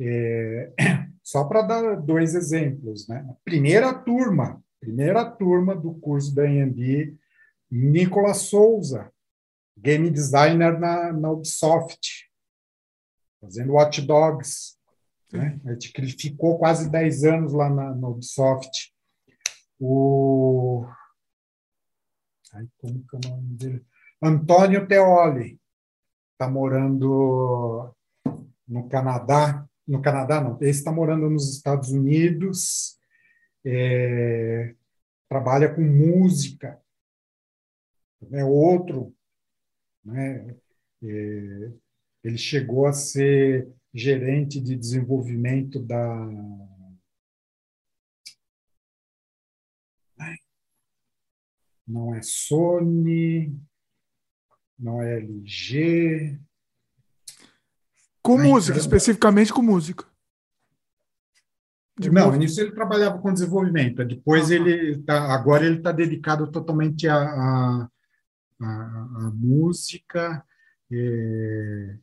é, 0.00 0.72
só 1.22 1.44
para 1.44 1.62
dar 1.62 1.96
dois 1.96 2.34
exemplos, 2.34 3.06
né? 3.08 3.24
A 3.28 3.34
primeira 3.44 3.94
turma 3.94 4.62
primeira 4.86 5.28
turma 5.28 5.74
do 5.74 5.94
curso 5.94 6.32
da 6.32 6.44
AMB, 6.44 7.18
Nicolas 7.68 8.42
Souza, 8.42 9.10
game 9.76 10.08
designer 10.10 10.78
na, 10.78 11.12
na 11.12 11.30
Ubisoft, 11.32 12.30
fazendo 13.40 13.72
Watch 13.72 14.00
Dogs. 14.02 14.75
Né? 15.32 15.60
Ele 15.64 16.10
ficou 16.12 16.58
quase 16.58 16.90
10 16.90 17.24
anos 17.24 17.52
lá 17.52 17.68
na, 17.68 17.94
na 17.94 18.08
Ubisoft. 18.08 18.92
O. 19.78 20.86
Ai, 22.52 22.66
como 22.78 23.04
que 23.06 23.16
é 23.16 23.18
o 23.18 23.30
nome 23.30 23.56
dele? 23.56 23.86
Antônio 24.22 24.86
Teoli 24.86 25.60
está 26.32 26.48
morando 26.48 27.94
no 28.66 28.88
Canadá. 28.88 29.66
No 29.86 30.02
Canadá, 30.02 30.40
não, 30.40 30.58
ele 30.60 30.70
está 30.70 30.90
morando 30.90 31.30
nos 31.30 31.54
Estados 31.54 31.90
Unidos 31.90 32.96
é, 33.66 34.74
trabalha 35.28 35.74
com 35.74 35.82
música, 35.82 36.80
é 38.30 38.44
outro, 38.44 39.12
né? 40.04 40.56
É, 41.02 41.72
ele 42.22 42.38
chegou 42.38 42.86
a 42.86 42.92
ser 42.92 43.68
gerente 43.96 44.60
de 44.60 44.76
desenvolvimento 44.76 45.80
da 45.80 46.04
não 51.88 52.14
é 52.14 52.20
Sony, 52.20 53.56
não 54.78 55.00
é 55.00 55.18
LG. 55.18 56.38
Com 58.20 58.38
Ai, 58.38 58.48
música, 58.48 58.76
especificamente 58.76 59.52
com 59.52 59.62
música. 59.62 60.04
De 61.98 62.10
não, 62.10 62.34
início 62.34 62.62
ele 62.62 62.72
trabalhava 62.72 63.18
com 63.18 63.32
desenvolvimento. 63.32 64.04
Depois 64.04 64.50
ele 64.50 65.00
tá, 65.04 65.32
agora 65.32 65.64
ele 65.64 65.78
está 65.78 65.92
dedicado 65.92 66.50
totalmente 66.50 67.08
à 67.08 67.88
música. 69.32 70.44
É, 70.92 71.98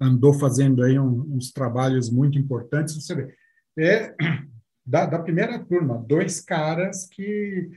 andou 0.00 0.32
fazendo 0.34 0.82
aí 0.82 0.98
um, 0.98 1.34
uns 1.34 1.52
trabalhos 1.52 2.10
muito 2.10 2.38
importantes. 2.38 2.94
Você 2.94 3.14
vê, 3.14 3.34
é 3.78 4.14
da, 4.86 5.06
da 5.06 5.18
primeira 5.18 5.58
turma, 5.58 6.04
dois 6.06 6.40
caras 6.40 7.06
que 7.06 7.70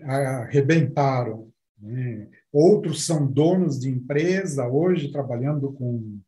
arrebentaram. 0.00 1.50
Né? 1.78 2.28
Outros 2.52 3.04
são 3.04 3.30
donos 3.30 3.78
de 3.78 3.90
empresa 3.90 4.66
hoje 4.66 5.12
trabalhando 5.12 5.72
com, 5.72 6.20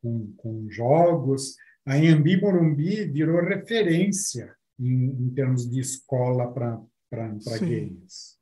com, 0.00 0.32
com 0.36 0.70
jogos. 0.70 1.56
A 1.84 1.98
Embi 1.98 2.40
Morumbi 2.40 3.06
virou 3.06 3.42
referência 3.42 4.54
em, 4.78 5.10
em 5.10 5.30
termos 5.30 5.68
de 5.68 5.80
escola 5.80 6.52
para 6.52 6.80
games. 7.60 8.38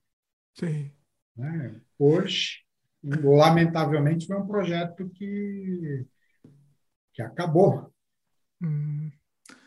Sim. 0.54 0.90
Né? 1.36 1.80
Hoje, 1.98 2.58
lamentavelmente, 3.02 4.26
foi 4.26 4.36
um 4.36 4.46
projeto 4.46 5.08
que, 5.10 6.06
que 7.12 7.22
acabou. 7.22 7.90
Hum. 8.62 9.10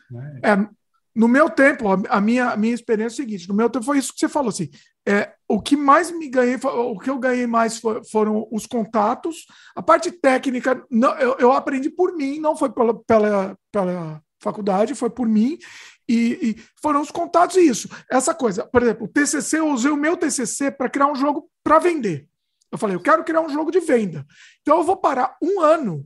Né? 0.09 0.39
É, 0.43 0.67
no 1.15 1.27
meu 1.27 1.49
tempo, 1.49 1.85
a 2.09 2.19
minha, 2.19 2.49
a 2.49 2.57
minha 2.57 2.73
experiência 2.73 3.21
é 3.21 3.23
a 3.23 3.25
seguinte: 3.25 3.47
no 3.47 3.53
meu 3.53 3.69
tempo 3.69 3.85
foi 3.85 3.97
isso 3.97 4.13
que 4.13 4.19
você 4.19 4.29
falou 4.29 4.49
assim. 4.49 4.69
É, 5.05 5.33
o 5.47 5.61
que 5.61 5.75
mais 5.75 6.09
me 6.11 6.29
ganhei, 6.29 6.55
o 6.55 6.97
que 6.97 7.09
eu 7.09 7.19
ganhei 7.19 7.45
mais 7.45 7.81
foram 8.09 8.47
os 8.51 8.65
contatos. 8.65 9.45
A 9.75 9.81
parte 9.81 10.11
técnica, 10.11 10.83
não, 10.89 11.13
eu, 11.19 11.35
eu 11.39 11.51
aprendi 11.51 11.89
por 11.89 12.15
mim, 12.15 12.39
não 12.39 12.55
foi 12.55 12.71
pela, 12.71 12.93
pela, 13.03 13.57
pela 13.71 14.23
faculdade, 14.41 14.95
foi 14.95 15.09
por 15.09 15.27
mim. 15.27 15.59
E, 16.07 16.39
e, 16.41 16.63
foram 16.81 17.01
os 17.01 17.11
contatos 17.11 17.57
e 17.57 17.61
isso. 17.61 17.87
Essa 18.09 18.33
coisa, 18.33 18.65
por 18.65 18.81
exemplo, 18.81 19.05
o 19.05 19.07
TCC, 19.07 19.59
eu 19.59 19.69
usei 19.69 19.91
o 19.91 19.97
meu 19.97 20.17
TCC 20.17 20.71
para 20.71 20.89
criar 20.89 21.07
um 21.07 21.15
jogo 21.15 21.49
para 21.63 21.79
vender. 21.79 22.27
Eu 22.71 22.77
falei, 22.77 22.95
eu 22.95 23.01
quero 23.01 23.23
criar 23.23 23.41
um 23.41 23.49
jogo 23.49 23.71
de 23.71 23.79
venda. 23.79 24.25
Então 24.61 24.77
eu 24.77 24.83
vou 24.83 24.97
parar 24.97 25.37
um 25.41 25.61
ano 25.61 26.05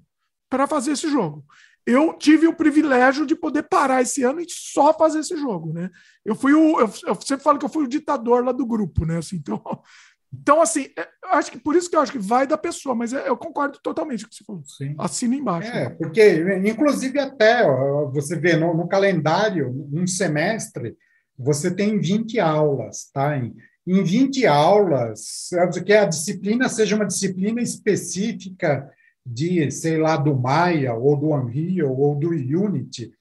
para 0.49 0.67
fazer 0.67 0.91
esse 0.91 1.09
jogo 1.09 1.45
eu 1.87 2.13
tive 2.13 2.45
o 2.47 2.53
privilégio 2.53 3.25
de 3.25 3.33
poder 3.33 3.63
parar 3.63 4.01
esse 4.01 4.21
ano 4.21 4.41
e 4.41 4.45
só 4.49 4.93
fazer 4.93 5.19
esse 5.19 5.37
jogo, 5.37 5.71
né? 5.71 5.89
Eu 6.25 6.35
fui 6.35 6.53
o, 6.53 6.81
eu, 6.81 6.91
eu 7.07 7.15
sempre 7.21 7.43
falo 7.43 7.57
que 7.57 7.63
eu 7.63 7.69
fui 7.69 7.85
o 7.85 7.87
ditador 7.87 8.43
lá 8.43 8.51
do 8.51 8.65
grupo, 8.65 9.05
né? 9.05 9.19
Assim, 9.19 9.37
então, 9.37 9.61
então 10.33 10.61
assim, 10.61 10.89
é, 10.99 11.07
acho 11.27 11.49
que 11.49 11.57
por 11.57 11.77
isso 11.77 11.89
que 11.89 11.95
eu 11.95 12.01
acho 12.01 12.11
que 12.11 12.19
vai 12.19 12.45
da 12.45 12.57
pessoa, 12.57 12.93
mas 12.93 13.13
é, 13.13 13.29
eu 13.29 13.37
concordo 13.37 13.79
totalmente 13.81 14.25
com 14.25 14.27
o 14.27 14.29
que 14.29 14.35
você 14.35 14.43
falou. 14.43 14.63
Sim. 14.65 14.95
Assina 14.97 15.33
embaixo. 15.33 15.71
É, 15.71 15.85
né? 15.85 15.89
porque 15.91 16.59
inclusive 16.65 17.17
até 17.19 17.65
ó, 17.65 18.11
você 18.11 18.35
vê 18.35 18.57
no, 18.57 18.75
no, 18.75 18.89
calendário, 18.89 19.73
um 19.93 20.05
semestre, 20.05 20.97
você 21.39 21.73
tem 21.73 22.01
20 22.01 22.37
aulas, 22.41 23.09
tá? 23.13 23.37
Em, 23.37 23.55
em 23.87 24.03
20 24.03 24.45
aulas, 24.45 25.47
que 25.85 25.93
a 25.93 26.03
disciplina 26.03 26.67
seja 26.67 26.97
uma 26.97 27.07
disciplina 27.07 27.61
específica 27.61 28.91
de, 29.27 29.69
sei 29.71 29.97
lá, 29.97 30.15
do 30.15 30.35
Maya, 30.35 30.93
ou 30.93 31.17
do 31.17 31.33
Unreal, 31.33 31.95
ou 31.95 32.15
do 32.15 32.29
Unity. 32.29 33.11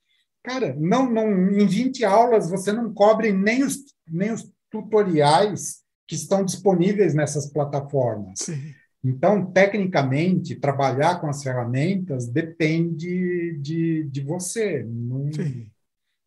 Cara, 0.43 0.77
não, 0.79 1.11
não, 1.11 1.51
em 1.51 1.67
20 1.67 2.05
aulas 2.05 2.49
você 2.49 2.73
não 2.73 2.95
cobre 2.95 3.33
nem 3.33 3.65
os, 3.65 3.79
nem 4.09 4.33
os 4.33 4.49
tutoriais 4.71 5.83
que 6.07 6.15
estão 6.15 6.45
disponíveis 6.45 7.15
nessas 7.15 7.51
plataformas. 7.51 8.39
Sim. 8.39 8.73
Então, 9.03 9.45
tecnicamente, 9.53 10.57
trabalhar 10.57 11.21
com 11.21 11.29
as 11.29 11.43
ferramentas 11.43 12.29
depende 12.29 13.59
de, 13.61 14.05
de 14.05 14.21
você. 14.21 14.85
Não... 14.85 15.33
Sim. 15.33 15.69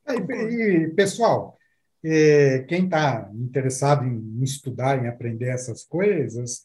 E, 0.07 0.13
e, 0.13 0.87
pessoal, 0.89 1.57
é, 2.03 2.59
quem 2.67 2.85
está 2.85 3.29
interessado 3.33 4.05
em 4.05 4.43
estudar, 4.43 5.01
em 5.01 5.07
aprender 5.07 5.47
essas 5.47 5.83
coisas, 5.83 6.61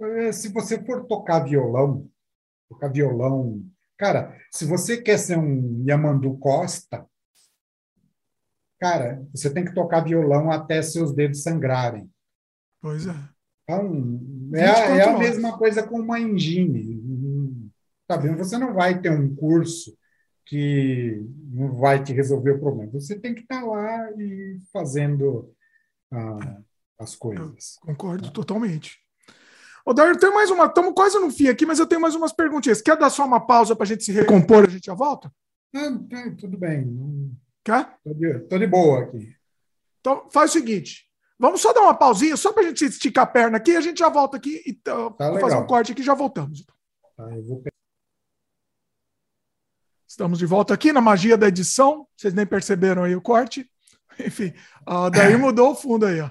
é, 0.00 0.32
se 0.32 0.48
você 0.48 0.82
for 0.84 1.04
tocar 1.06 1.40
violão, 1.40 2.08
tocar 2.68 2.92
violão. 2.92 3.64
Cara, 3.96 4.36
se 4.52 4.64
você 4.64 5.00
quer 5.00 5.18
ser 5.18 5.38
um 5.38 5.84
Yamandu 5.86 6.36
Costa, 6.38 7.06
cara, 8.78 9.26
você 9.34 9.52
tem 9.52 9.64
que 9.64 9.74
tocar 9.74 10.04
violão 10.04 10.50
até 10.50 10.80
seus 10.82 11.12
dedos 11.12 11.42
sangrarem. 11.42 12.10
Pois 12.80 13.06
é. 13.06 13.14
Então, 13.64 14.20
é, 14.54 14.98
é 14.98 15.02
a 15.02 15.18
mesma 15.18 15.58
coisa 15.58 15.82
com 15.82 16.00
uma 16.00 16.18
engine. 16.18 17.70
Tá 18.06 18.16
vendo? 18.16 18.38
Você 18.38 18.56
não 18.56 18.72
vai 18.72 19.00
ter 19.00 19.10
um 19.10 19.34
curso 19.34 19.96
que 20.46 21.22
não 21.52 21.76
vai 21.76 22.02
te 22.02 22.14
resolver 22.14 22.52
o 22.52 22.60
problema. 22.60 22.92
Você 22.92 23.18
tem 23.18 23.34
que 23.34 23.42
estar 23.42 23.60
tá 23.60 23.66
lá 23.66 24.10
e 24.12 24.58
fazendo 24.72 25.54
ah, 26.10 26.62
as 26.98 27.14
coisas. 27.14 27.78
Eu 27.82 27.88
concordo 27.88 28.30
totalmente. 28.30 28.98
Ô, 29.84 29.92
eu 29.92 30.18
tenho 30.18 30.34
mais 30.34 30.50
uma. 30.50 30.66
Estamos 30.66 30.92
quase 30.94 31.18
no 31.18 31.30
fim 31.30 31.48
aqui, 31.48 31.64
mas 31.64 31.78
eu 31.78 31.86
tenho 31.86 32.00
mais 32.00 32.14
umas 32.14 32.32
perguntinhas. 32.32 32.82
Quer 32.82 32.96
dar 32.96 33.10
só 33.10 33.24
uma 33.24 33.40
pausa 33.40 33.74
para 33.74 33.84
a 33.84 33.86
gente 33.86 34.04
se 34.04 34.12
recompor 34.12 34.64
a 34.64 34.70
gente 34.70 34.86
já 34.86 34.94
volta? 34.94 35.32
Não, 35.72 36.06
tudo 36.36 36.56
bem. 36.56 37.30
Quer? 37.64 37.94
Estou 37.96 38.14
de, 38.14 38.38
tô 38.40 38.58
de 38.58 38.66
boa 38.66 39.02
aqui. 39.02 39.34
Então, 40.00 40.28
faz 40.30 40.50
o 40.50 40.54
seguinte. 40.54 41.08
Vamos 41.38 41.60
só 41.60 41.72
dar 41.72 41.82
uma 41.82 41.94
pausinha, 41.94 42.36
só 42.36 42.52
para 42.52 42.64
a 42.64 42.66
gente 42.66 42.84
esticar 42.84 43.24
a 43.24 43.26
perna 43.26 43.58
aqui, 43.58 43.76
a 43.76 43.80
gente 43.80 43.98
já 43.98 44.08
volta 44.08 44.36
aqui 44.36 44.60
e 44.66 44.72
uh, 44.90 45.10
tá 45.12 45.38
fazer 45.38 45.56
um 45.56 45.66
corte 45.66 45.92
aqui 45.92 46.00
e 46.00 46.04
já 46.04 46.14
voltamos. 46.14 46.64
Tá, 47.16 47.28
vou... 47.46 47.62
Estamos 50.06 50.38
de 50.38 50.46
volta 50.46 50.74
aqui 50.74 50.92
na 50.92 51.00
magia 51.00 51.36
da 51.36 51.46
edição. 51.46 52.08
Vocês 52.16 52.34
nem 52.34 52.44
perceberam 52.44 53.04
aí 53.04 53.14
o 53.14 53.20
corte. 53.20 53.70
Enfim, 54.18 54.52
uh, 54.88 55.10
daí 55.10 55.36
mudou 55.36 55.70
o 55.70 55.74
fundo 55.76 56.06
aí, 56.06 56.20
ó. 56.20 56.30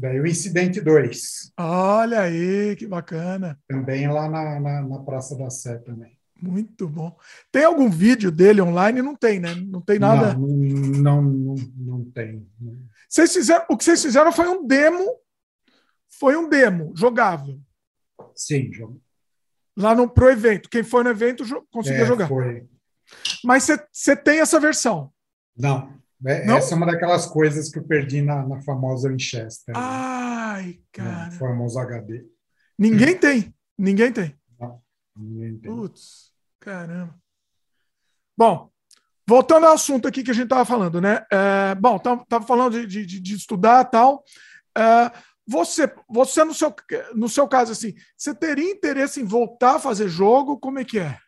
Daí, 0.00 0.20
o 0.20 0.26
Incidente 0.26 0.80
2. 0.80 1.52
Olha 1.58 2.20
aí, 2.20 2.76
que 2.76 2.86
bacana. 2.86 3.58
Também 3.66 4.06
lá 4.08 4.28
na, 4.30 4.60
na, 4.60 4.82
na 4.82 4.98
Praça 5.00 5.36
da 5.36 5.50
Sé 5.50 5.76
também. 5.78 6.16
Muito 6.40 6.88
bom. 6.88 7.16
Tem 7.50 7.64
algum 7.64 7.90
vídeo 7.90 8.30
dele 8.30 8.60
online? 8.60 9.02
Não 9.02 9.16
tem, 9.16 9.40
né? 9.40 9.56
Não 9.56 9.80
tem 9.80 9.98
nada. 9.98 10.34
Não, 10.34 10.46
não, 10.46 11.22
não, 11.22 11.54
não 11.76 12.04
tem. 12.12 12.48
Vocês 13.08 13.32
fizeram, 13.32 13.66
o 13.68 13.76
que 13.76 13.82
vocês 13.82 14.00
fizeram 14.00 14.30
foi 14.30 14.46
um 14.46 14.64
demo. 14.64 15.04
Foi 16.08 16.36
um 16.36 16.48
demo 16.48 16.92
jogável. 16.96 17.60
Sim, 18.36 18.72
jogo. 18.72 19.02
Lá 19.76 19.96
no 19.96 20.08
pro 20.08 20.30
evento. 20.30 20.68
Quem 20.70 20.84
foi 20.84 21.02
no 21.02 21.10
evento 21.10 21.44
conseguiu 21.72 22.04
É, 22.04 22.06
jogar. 22.06 22.28
Foi. 22.28 22.68
Mas 23.42 23.66
você 23.92 24.14
tem 24.14 24.38
essa 24.38 24.60
versão. 24.60 25.12
Não. 25.56 25.92
É- 26.26 26.44
Não? 26.44 26.56
Essa 26.56 26.74
é 26.74 26.76
uma 26.76 26.86
daquelas 26.86 27.26
coisas 27.26 27.70
que 27.70 27.78
eu 27.78 27.84
perdi 27.84 28.22
na, 28.22 28.46
na 28.46 28.60
famosa 28.62 29.08
Winchester. 29.08 29.74
né? 29.74 29.80
Ai, 29.82 30.72
no 30.72 30.84
cara. 30.92 31.30
famoso 31.32 31.78
HD. 31.78 32.24
Ninguém 32.78 33.16
tem. 33.16 33.54
Ninguém 33.76 34.12
tem. 34.12 34.34
Ninguém 35.16 35.58
tem. 35.58 35.70
Putz, 35.70 36.32
caramba. 36.60 37.14
Bom, 38.36 38.70
voltando 39.26 39.66
ao 39.66 39.74
assunto 39.74 40.06
aqui 40.06 40.22
que 40.22 40.30
a 40.30 40.34
gente 40.34 40.44
estava 40.44 40.64
falando, 40.64 41.00
né? 41.00 41.24
É, 41.32 41.74
bom, 41.74 41.96
estava 41.96 42.46
falando 42.46 42.86
de, 42.86 43.04
de, 43.04 43.20
de 43.20 43.34
estudar 43.34 43.84
e 43.84 43.90
tal. 43.90 44.22
É, 44.76 45.10
você, 45.46 45.92
você 46.08 46.44
no, 46.44 46.54
seu, 46.54 46.72
no 47.14 47.28
seu 47.28 47.48
caso, 47.48 47.72
assim, 47.72 47.94
você 48.16 48.34
teria 48.34 48.70
interesse 48.70 49.20
em 49.20 49.24
voltar 49.24 49.76
a 49.76 49.80
fazer 49.80 50.08
jogo? 50.08 50.58
Como 50.58 50.78
é 50.78 50.84
que 50.84 50.98
é? 50.98 51.18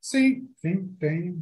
Sim, 0.00 0.48
sim, 0.60 0.94
tem. 1.00 1.40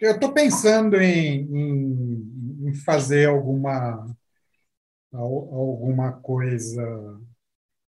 Eu 0.00 0.12
estou 0.12 0.32
pensando 0.32 0.96
em, 1.00 1.40
em, 1.42 2.68
em 2.68 2.74
fazer 2.74 3.28
alguma, 3.28 4.06
al- 5.12 5.48
alguma 5.54 6.12
coisa, 6.12 6.82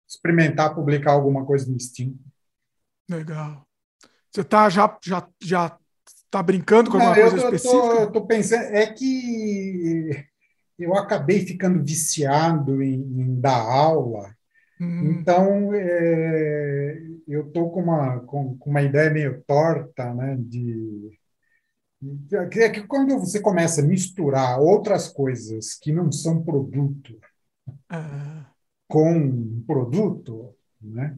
experimentar 0.08 0.75
publicar 0.75 1.14
alguma 1.14 1.43
coisa 1.45 1.72
no 1.72 1.80
Steam. 1.80 2.16
Legal. 3.09 3.67
Você 4.32 4.43
tá 4.43 4.69
já 4.69 4.98
já 5.03 5.27
já 5.41 5.80
tá 6.32 6.43
brincando 6.43 6.91
com 6.91 6.98
Não, 6.98 7.16
alguma 7.16 7.16
eu 7.16 7.30
coisa 7.30 7.38
tô, 7.38 7.40
específica? 7.40 8.09
tô, 8.09 8.11
tô 8.11 8.27
pensando, 8.27 8.64
é 8.75 8.85
que 8.91 10.09
eu 10.80 10.95
acabei 10.95 11.41
ficando 11.45 11.83
viciado 11.83 12.82
em, 12.83 12.95
em 12.95 13.40
dar 13.41 13.59
aula, 13.61 14.35
Hum, 14.80 15.32
então 15.32 15.74
é, 15.74 16.98
eu 17.27 17.51
tô 17.51 17.69
com 17.72 17.82
uma, 17.83 18.22
com, 18.22 18.58
com 18.58 18.69
uma 18.72 18.82
ideia 18.83 19.09
meio 19.11 19.43
torta, 19.45 20.14
né, 20.14 20.38
de 20.40 21.19
é 22.31 22.69
que 22.69 22.83
quando 22.83 23.19
você 23.19 23.39
começa 23.39 23.81
a 23.81 23.85
misturar 23.85 24.59
outras 24.59 25.07
coisas 25.07 25.75
que 25.75 25.91
não 25.91 26.11
são 26.11 26.43
produto 26.43 27.19
é, 27.91 28.45
com 28.88 29.11
um 29.13 29.63
produto, 29.65 30.55
né? 30.81 31.17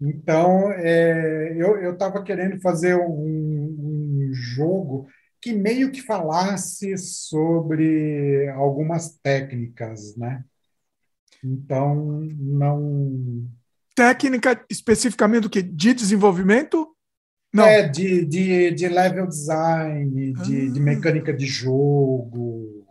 Então, 0.00 0.70
é, 0.72 1.56
eu 1.58 1.92
estava 1.92 2.22
querendo 2.22 2.60
fazer 2.60 2.94
um, 2.94 4.28
um 4.28 4.30
jogo 4.32 5.08
que 5.40 5.52
meio 5.52 5.90
que 5.90 6.02
falasse 6.02 6.96
sobre 6.98 8.48
algumas 8.50 9.18
técnicas, 9.22 10.16
né? 10.16 10.44
Então, 11.42 12.20
não... 12.36 13.48
técnica 13.94 14.64
especificamente 14.68 15.42
do 15.42 15.50
que? 15.50 15.62
De 15.62 15.94
desenvolvimento? 15.94 16.94
Não. 17.52 17.64
É, 17.64 17.88
de, 17.88 18.24
de, 18.26 18.70
de 18.72 18.88
level 18.88 19.26
design, 19.26 20.32
de, 20.32 20.70
de 20.70 20.80
Ah. 20.80 20.82
mecânica 20.82 21.32
de 21.32 21.46
jogo. 21.46 22.84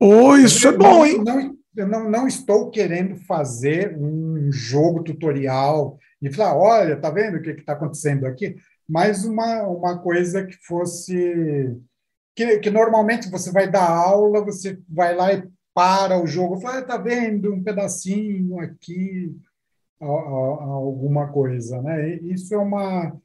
Oh, 0.00 0.36
isso 0.36 0.66
é 0.68 0.70
Eu 0.72 0.78
bom, 0.78 0.84
não- 0.98 1.06
hein? 1.06 1.24
Não, 1.24 1.56
eu 1.76 1.88
não, 1.88 2.10
não 2.10 2.26
estou 2.26 2.70
querendo 2.70 3.16
fazer 3.16 3.96
um 3.98 4.50
jogo 4.52 5.02
tutorial 5.02 5.98
e 6.20 6.30
falar, 6.32 6.56
olha, 6.56 6.96
tá 7.00 7.08
vendo 7.10 7.36
o 7.38 7.42
que 7.42 7.50
está 7.50 7.72
acontecendo 7.72 8.26
aqui? 8.26 8.56
Mas 8.88 9.24
uma, 9.24 9.62
uma 9.62 9.98
coisa 9.98 10.44
que 10.44 10.56
fosse. 10.66 11.74
Que, 12.34 12.58
que 12.58 12.70
normalmente 12.70 13.30
você 13.30 13.50
vai 13.52 13.70
dar 13.70 13.88
aula, 13.88 14.44
você 14.44 14.78
vai 14.88 15.14
lá 15.14 15.32
e 15.32 15.44
para 15.74 16.20
o 16.22 16.26
jogo, 16.26 16.60
fala, 16.60 16.78
ah, 16.78 16.82
tá 16.82 16.96
vendo 16.98 17.52
um 17.54 17.62
pedacinho 17.62 18.58
aqui, 18.60 19.34
alguma 20.00 21.28
coisa, 21.28 21.80
né? 21.80 22.16
Isso 22.16 22.54
é 22.54 22.58
uma 22.58 23.16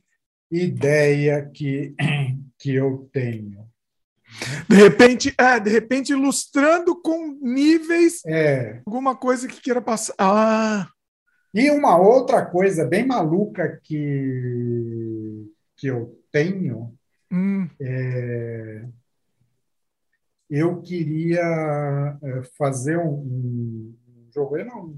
ideia 0.52 1.50
que, 1.54 1.96
que 2.60 2.76
eu 2.76 3.10
tenho. 3.12 3.68
De 4.70 4.76
repente, 4.76 5.34
é, 5.38 5.60
de 5.60 5.70
repente 5.70 6.12
ilustrando 6.12 7.02
com 7.02 7.38
níveis 7.42 8.22
É, 8.26 8.82
alguma 8.86 9.16
coisa 9.16 9.48
que 9.48 9.62
queira 9.62 9.82
passar. 9.82 10.16
Ah, 10.20 10.88
E 11.54 11.72
uma 11.72 11.98
outra 11.98 12.46
coisa 12.46 12.86
bem 12.86 13.06
maluca 13.06 13.80
que, 13.84 15.50
que 15.78 15.88
eu 15.88 16.20
tenho, 16.32 16.94
hum, 17.32 17.68
eu 20.50 20.82
queria 20.82 22.18
eh, 22.22 22.44
fazer 22.58 22.98
um, 22.98 23.96
jogo, 24.34 24.58
não, 24.64 24.96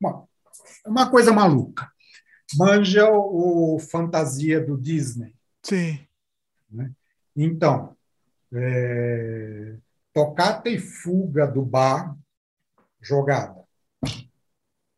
uma, 0.00 0.28
uma 0.86 1.10
coisa 1.10 1.32
maluca. 1.32 1.91
Manja 2.56 3.10
o, 3.10 3.78
fantasia 3.78 4.60
do 4.60 4.76
Disney. 4.78 5.34
sim. 5.62 5.98
Então, 7.34 7.96
é, 8.52 9.76
tocata 10.12 10.68
e 10.68 10.78
fuga 10.78 11.46
do 11.46 11.64
bar 11.64 12.16
jogada. 13.00 13.62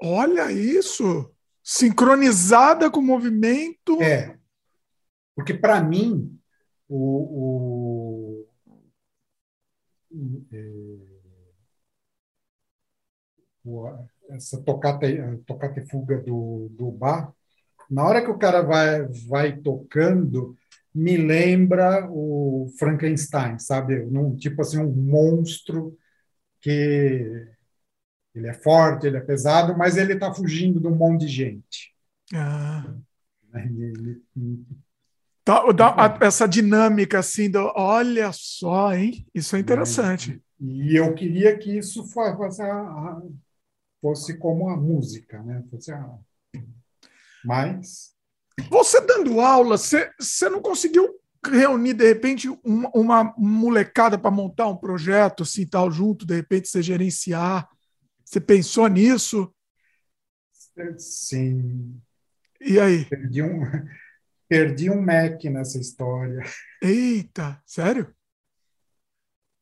Olha 0.01 0.51
isso! 0.53 1.31
Sincronizada 1.63 2.91
com 2.91 3.01
o 3.01 3.03
movimento. 3.03 4.01
É, 4.03 4.37
porque 5.35 5.55
para 5.55 5.81
mim 5.83 6.39
o, 6.89 8.47
o, 10.13 10.45
é, 10.53 10.71
o- 13.65 14.09
essa 14.31 14.61
tocata, 14.63 15.07
tocata 15.47 15.81
e 15.81 15.89
fuga 15.89 16.19
do, 16.21 16.69
do 16.73 16.91
bar, 16.91 17.33
na 17.95 18.05
hora 18.05 18.23
que 18.23 18.31
o 18.31 18.39
cara 18.39 18.63
vai, 18.63 19.07
vai 19.29 19.57
tocando, 19.57 20.57
me 20.95 21.17
lembra 21.17 22.09
o 22.11 22.69
Frankenstein, 22.79 23.59
sabe? 23.59 24.05
Num, 24.07 24.37
tipo 24.37 24.61
assim, 24.63 24.79
um 24.79 24.91
monstro 24.93 25.97
que 26.61 27.47
ele 28.35 28.49
é 28.49 28.55
forte, 28.55 29.07
ele 29.07 29.17
é 29.17 29.21
pesado, 29.21 29.77
mas 29.77 29.97
ele 29.97 30.15
está 30.15 30.33
fugindo 30.35 30.81
de 30.81 30.87
um 30.89 30.95
monte 30.95 31.23
de 31.27 31.29
gente. 31.29 31.95
Ah. 32.35 32.85
né? 33.53 33.67
Ele- 33.67 34.23
ele- 34.37 34.67
Tá, 35.45 35.63
dá 35.73 35.89
a- 35.95 36.19
essa 36.23 36.49
dinâmica 36.49 37.19
assim, 37.19 37.51
do, 37.51 37.71
olha 37.77 38.31
só, 38.33 38.95
hein? 38.95 39.27
Isso 39.35 39.55
é 39.57 39.59
interessante. 39.59 40.41
E 40.59 40.97
eu 40.99 41.15
queria 41.15 41.57
que 41.59 41.77
isso 41.77 42.03
fo- 42.09 42.35
fosse, 42.37 42.63
fosse 44.01 44.39
como 44.39 44.71
a 44.71 44.77
música, 44.77 45.43
né? 45.43 45.63
Fosse 45.71 45.93
a- 45.93 46.19
Mas 47.45 48.15
Você 48.71 49.01
dando 49.01 49.41
aula, 49.41 49.77
você, 49.77 50.11
você 50.19 50.49
não 50.49 50.61
conseguiu 50.61 51.09
reunir, 51.47 51.95
de 51.95 52.07
repente, 52.07 52.49
uma, 52.65 52.91
uma 52.95 53.35
molecada 53.37 54.19
para 54.19 54.31
montar 54.31 54.67
um 54.69 54.77
projeto 54.77 55.43
assim, 55.43 55.67
tal, 55.67 55.91
junto, 55.91 56.25
de 56.27 56.35
repente, 56.35 56.69
você 56.69 56.83
gerenciar? 56.83 57.69
Você 58.25 58.41
pensou 58.41 58.87
nisso? 58.89 59.53
sim, 60.99 62.01
E 62.61 62.81
aí? 62.81 63.05
perdi 63.09 63.43
um 63.43 63.61
perdi 64.49 64.91
um 64.91 65.01
Mac 65.03 65.43
nessa 65.45 65.79
história. 65.79 66.43
Eita, 66.83 67.63
sério? 67.67 68.15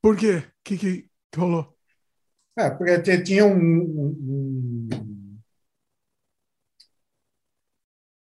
Por 0.00 0.16
quê? 0.16 0.38
O 0.38 0.42
que, 0.64 0.76
que 0.78 1.10
rolou? 1.36 1.76
É, 2.58 2.68
porque 2.70 3.22
tinha 3.22 3.46
um, 3.46 3.54
um- 3.56 4.18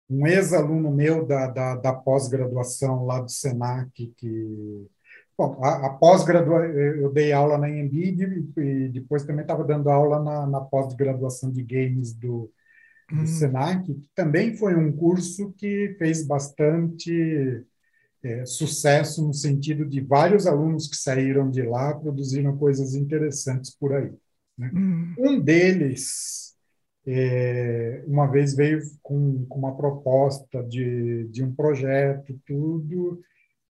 um 0.09 0.25
ex-aluno 0.27 0.91
meu 0.91 1.25
da, 1.25 1.47
da, 1.47 1.75
da 1.75 1.93
pós-graduação 1.93 3.05
lá 3.05 3.19
do 3.21 3.29
Senac, 3.31 3.91
que. 4.17 4.88
Bom, 5.38 5.57
a, 5.63 5.88
a 5.88 5.89
pós-graduação, 5.91 6.65
eu 6.73 7.11
dei 7.13 7.31
aula 7.31 7.57
na 7.57 7.69
EMBID 7.69 8.23
e 8.57 8.89
depois 8.89 9.23
também 9.23 9.41
estava 9.43 9.63
dando 9.63 9.89
aula 9.89 10.21
na, 10.21 10.45
na 10.47 10.61
pós-graduação 10.61 11.51
de 11.51 11.63
games 11.63 12.13
do, 12.13 12.51
do 13.13 13.21
Hum, 13.21 13.25
Senac, 13.27 13.85
que 13.85 14.09
também 14.15 14.55
foi 14.57 14.75
um 14.75 14.91
curso 14.95 15.53
que 15.57 15.95
fez 15.99 16.25
bastante 16.25 17.65
é, 18.23 18.45
sucesso 18.45 19.25
no 19.25 19.33
sentido 19.33 19.85
de 19.85 20.01
vários 20.01 20.47
alunos 20.47 20.88
que 20.88 20.97
saíram 20.97 21.49
de 21.49 21.63
lá 21.63 21.93
produziram 21.95 22.57
coisas 22.57 22.95
interessantes 22.95 23.75
por 23.75 23.93
aí. 23.93 24.11
hum, 24.71 25.15
Um 25.17 25.39
deles, 25.39 26.48
é, 27.11 28.03
uma 28.07 28.27
vez 28.27 28.55
veio 28.55 28.81
com, 29.01 29.45
com 29.45 29.59
uma 29.59 29.75
proposta 29.75 30.63
de, 30.63 31.27
de 31.29 31.43
um 31.43 31.53
projeto, 31.53 32.39
tudo, 32.45 33.19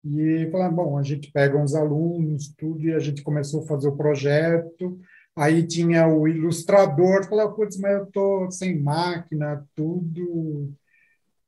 E 0.04 0.48
falaram, 0.50 0.74
bom, 0.74 0.98
a 0.98 1.02
gente 1.02 1.30
pega 1.32 1.58
uns 1.58 1.74
alunos, 1.74 2.54
tudo, 2.56 2.82
e 2.82 2.94
a 2.94 2.98
gente 2.98 3.22
começou 3.22 3.62
a 3.64 3.66
fazer 3.66 3.88
o 3.88 3.96
projeto. 3.96 4.98
Aí 5.36 5.66
tinha 5.66 6.08
o 6.08 6.26
ilustrador, 6.28 7.24
falou, 7.28 7.52
putz, 7.54 7.78
mas 7.78 7.98
eu 7.98 8.04
estou 8.04 8.50
sem 8.50 8.80
máquina, 8.80 9.66
tudo. 9.74 10.72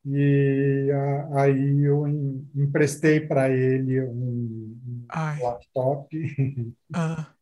E 0.05 0.91
a, 0.93 1.43
aí 1.45 1.85
eu 1.85 2.07
emprestei 2.55 3.21
para 3.21 3.51
ele 3.51 4.03
um, 4.03 4.79
um 4.87 5.43
laptop. 5.43 6.09
Ah, 6.95 7.33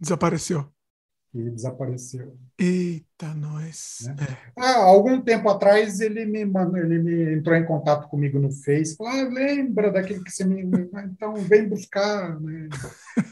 desapareceu 0.00 0.77
e 1.34 1.50
desapareceu. 1.50 2.36
Eita, 2.58 3.34
nós. 3.34 4.00
Né? 4.04 4.16
É. 4.20 4.52
Ah, 4.56 4.76
algum 4.76 5.20
tempo 5.20 5.48
atrás 5.48 6.00
ele 6.00 6.24
me 6.24 6.44
mandou, 6.44 6.78
ele 6.78 6.98
me 6.98 7.34
entrou 7.34 7.54
em 7.54 7.66
contato 7.66 8.08
comigo 8.08 8.38
no 8.38 8.50
Face, 8.50 8.96
falou: 8.96 9.12
ah, 9.12 9.28
lembra 9.28 9.90
daquilo 9.90 10.24
que 10.24 10.30
você 10.30 10.44
me. 10.44 10.62
Então 11.12 11.34
vem 11.34 11.68
buscar. 11.68 12.40
Né? 12.40 12.68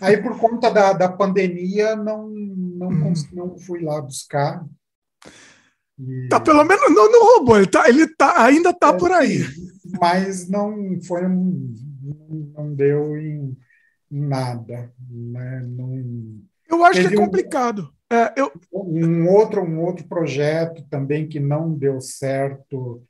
Aí, 0.01 0.23
por 0.23 0.39
conta 0.39 0.71
da, 0.71 0.93
da 0.93 1.09
pandemia, 1.09 1.97
não, 1.97 2.29
não, 2.29 2.89
hum. 2.89 3.13
não 3.33 3.59
fui 3.59 3.83
lá 3.83 4.01
buscar. 4.01 4.65
E... 5.99 6.29
Tá, 6.29 6.39
pelo 6.39 6.63
menos 6.65 6.95
não, 6.95 7.11
não 7.11 7.25
roubou, 7.25 7.57
ele, 7.57 7.67
tá, 7.67 7.89
ele 7.89 8.07
tá, 8.07 8.45
ainda 8.45 8.71
está 8.71 8.89
é, 8.89 8.99
por 8.99 9.11
aí. 9.11 9.41
Mas 9.99 10.49
não 10.49 11.01
foi 11.07 11.23
não 11.23 12.75
deu 12.75 13.17
em, 13.17 13.57
em 14.11 14.21
nada. 14.21 14.93
Né? 15.09 15.63
Não, 15.67 16.43
eu 16.69 16.85
acho 16.85 17.09
que 17.09 17.15
é 17.15 17.17
complicado. 17.17 17.93
Um, 18.13 18.17
é, 18.17 18.35
eu... 18.37 18.53
um, 18.73 19.29
outro, 19.29 19.63
um 19.63 19.81
outro 19.83 20.07
projeto 20.07 20.85
também 20.89 21.29
que 21.29 21.41
não 21.41 21.73
deu 21.73 22.01
certo. 22.01 23.03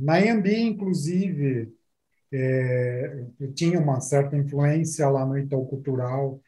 Na 0.00 0.16
AMB, 0.16 0.46
inclusive, 0.46 1.72
é, 2.32 3.26
eu 3.38 3.52
tinha 3.52 3.78
uma 3.78 4.00
certa 4.00 4.36
influência 4.36 5.08
lá 5.08 5.24
no 5.24 5.38
Itaú 5.38 5.66
Cultural. 5.66 6.40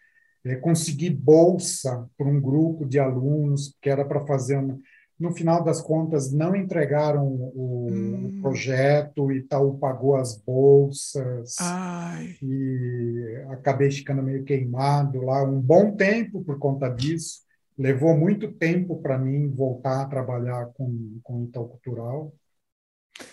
É, 0.45 0.57
consegui 0.57 1.09
bolsa 1.09 2.09
para 2.17 2.27
um 2.27 2.41
grupo 2.41 2.85
de 2.85 2.99
alunos 2.99 3.75
que 3.81 3.89
era 3.89 4.05
para 4.05 4.27
fazer 4.27 4.57
uma, 4.57 4.79
no 5.18 5.33
final 5.33 5.62
das 5.62 5.81
contas, 5.81 6.33
não 6.33 6.57
entregaram 6.57 7.25
o, 7.26 7.89
hum. 7.91 8.39
projeto, 8.43 9.31
Itaú 9.31 9.78
pagou 9.78 10.17
as 10.17 10.36
bolsas 10.36 11.55
Ai. 11.60 12.36
e 12.43 13.44
acabei 13.51 13.91
ficando 13.91 14.23
meio 14.23 14.44
queimado 14.44 15.23
lá 15.23 15.44
um 15.44 15.60
bom 15.60 15.94
tempo 15.94 16.43
por 16.43 16.59
conta 16.59 16.89
disso. 16.89 17.43
Levou 17.78 18.17
muito 18.17 18.52
tempo 18.52 19.01
para 19.01 19.18
mim 19.18 19.51
voltar 19.51 20.02
a 20.02 20.07
trabalhar 20.07 20.67
com, 20.75 21.18
com 21.23 21.43
o 21.43 21.44
Itaú 21.44 21.68
Cultural. 21.68 22.33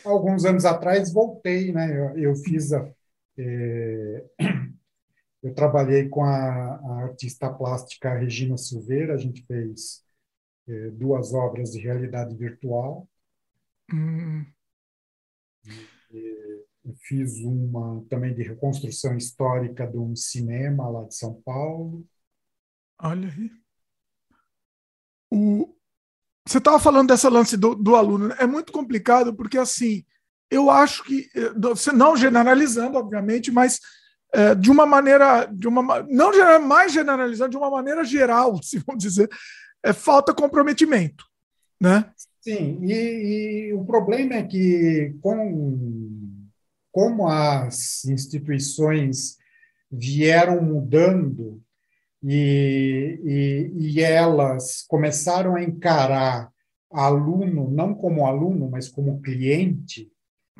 Alguns 0.06 0.46
anos 0.46 0.66
atrás 0.66 1.12
voltei, 1.12 1.72
né? 1.72 1.92
Eu, 1.92 2.18
eu 2.18 2.36
fiz 2.36 2.72
a, 2.72 2.88
é, 3.38 4.24
eu 5.42 5.54
trabalhei 5.54 6.08
com 6.10 6.24
a, 6.24 6.30
a 6.30 7.04
artista 7.04 7.50
plástica 7.50 8.14
Regina 8.14 8.58
Silveira, 8.58 9.16
a 9.16 9.18
gente 9.18 9.44
fez 9.46 10.04
duas 10.94 11.34
obras 11.34 11.72
de 11.72 11.80
realidade 11.80 12.36
virtual. 12.36 13.08
Hum. 13.94 14.46
fiz 17.02 17.40
uma 17.40 18.04
também 18.10 18.34
de 18.34 18.44
reconstrução 18.44 19.16
histórica 19.18 19.86
de 19.86 19.98
um 19.98 20.16
cinema 20.16 20.90
lá 20.90 21.04
de 21.04 21.16
São 21.16 21.42
Paulo. 21.42 22.06
Olha 23.00 23.28
aí. 23.28 23.52
O... 25.32 25.76
Você 26.48 26.58
estava 26.58 26.80
falando 26.80 27.10
dessa 27.10 27.30
lance 27.30 27.56
do, 27.56 27.76
do 27.76 27.96
aluno. 27.96 28.30
Né? 28.30 28.36
É 28.40 28.48
muito 28.48 28.72
complicado 28.72 29.34
porque, 29.34 29.58
assim, 29.58 30.04
eu 30.50 30.70
acho 30.70 31.04
que, 31.04 31.30
eh, 31.36 31.54
não 31.94 32.18
generalizando, 32.18 32.98
obviamente, 32.98 33.52
mas 33.52 33.80
é, 34.34 34.56
de 34.56 34.72
uma 34.72 34.86
maneira, 34.86 35.46
de 35.46 35.68
uma 35.68 36.04
não 36.04 36.32
mais 36.60 36.94
generalizando, 36.94 37.52
de 37.52 37.58
uma 37.58 37.70
maneira 37.70 38.04
geral, 38.04 38.60
se 38.64 38.80
vamos 38.80 39.04
dizer, 39.04 39.30
é, 39.84 39.94
falta 39.94 40.34
comprometimento. 40.34 41.26
Né? 41.80 42.12
Sim, 42.42 42.80
e, 42.84 43.70
e 43.70 43.74
o 43.74 43.84
problema 43.84 44.36
é 44.36 44.44
que, 44.44 45.16
com, 45.22 46.48
como 46.92 47.28
as 47.28 48.06
instituições 48.06 49.38
vieram 49.92 50.62
mudando 50.62 51.62
e, 52.24 53.20
e, 53.24 53.72
e, 53.76 54.02
elas 54.02 54.84
começaram 54.88 55.56
a 55.56 55.64
encarar 55.64 56.52
aluno 56.92 57.70
não 57.72 57.96
como 57.96 58.28
aluno, 58.28 58.70
mas 58.70 58.88
como 58.88 59.22
cliente, 59.22 60.12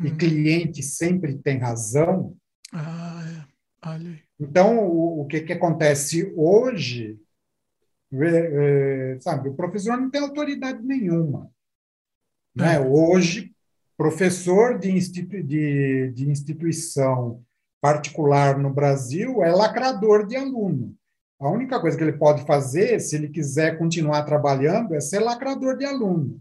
e 0.04 0.08
hum. 0.08 0.18
cliente 0.18 0.82
sempre 0.82 1.38
tem 1.38 1.60
razão. 1.60 2.36
Ah, 2.74 3.24
é. 3.28 3.88
Olha. 3.90 4.20
Então, 4.40 4.80
o, 4.88 5.22
o 5.22 5.26
que, 5.28 5.42
que 5.42 5.54
acontece 5.54 6.34
hoje 6.36 7.20
é, 8.14 9.18
sabe, 9.22 9.50
o 9.50 9.54
professor 9.54 9.98
não 9.98 10.10
tem 10.10 10.22
autoridade 10.22 10.84
nenhuma. 10.84 11.50
Né? 12.56 12.76
É. 12.76 12.80
Hoje, 12.80 13.54
professor 13.98 14.78
de, 14.78 14.92
institu 14.92 15.42
de, 15.44 16.12
de 16.14 16.30
instituição 16.30 17.42
particular 17.80 18.58
no 18.58 18.70
Brasil 18.70 19.44
é 19.44 19.52
lacrador 19.52 20.26
de 20.28 20.36
aluno. 20.36 20.96
A 21.40 21.50
única 21.50 21.80
coisa 21.80 21.98
que 21.98 22.04
ele 22.04 22.14
pode 22.14 22.46
fazer, 22.46 23.00
se 23.00 23.16
ele 23.16 23.28
quiser 23.28 23.78
continuar 23.78 24.24
trabalhando, 24.24 24.94
é 24.94 25.00
ser 25.00 25.20
lacrador 25.20 25.76
de 25.76 25.86
aluno. 25.86 26.40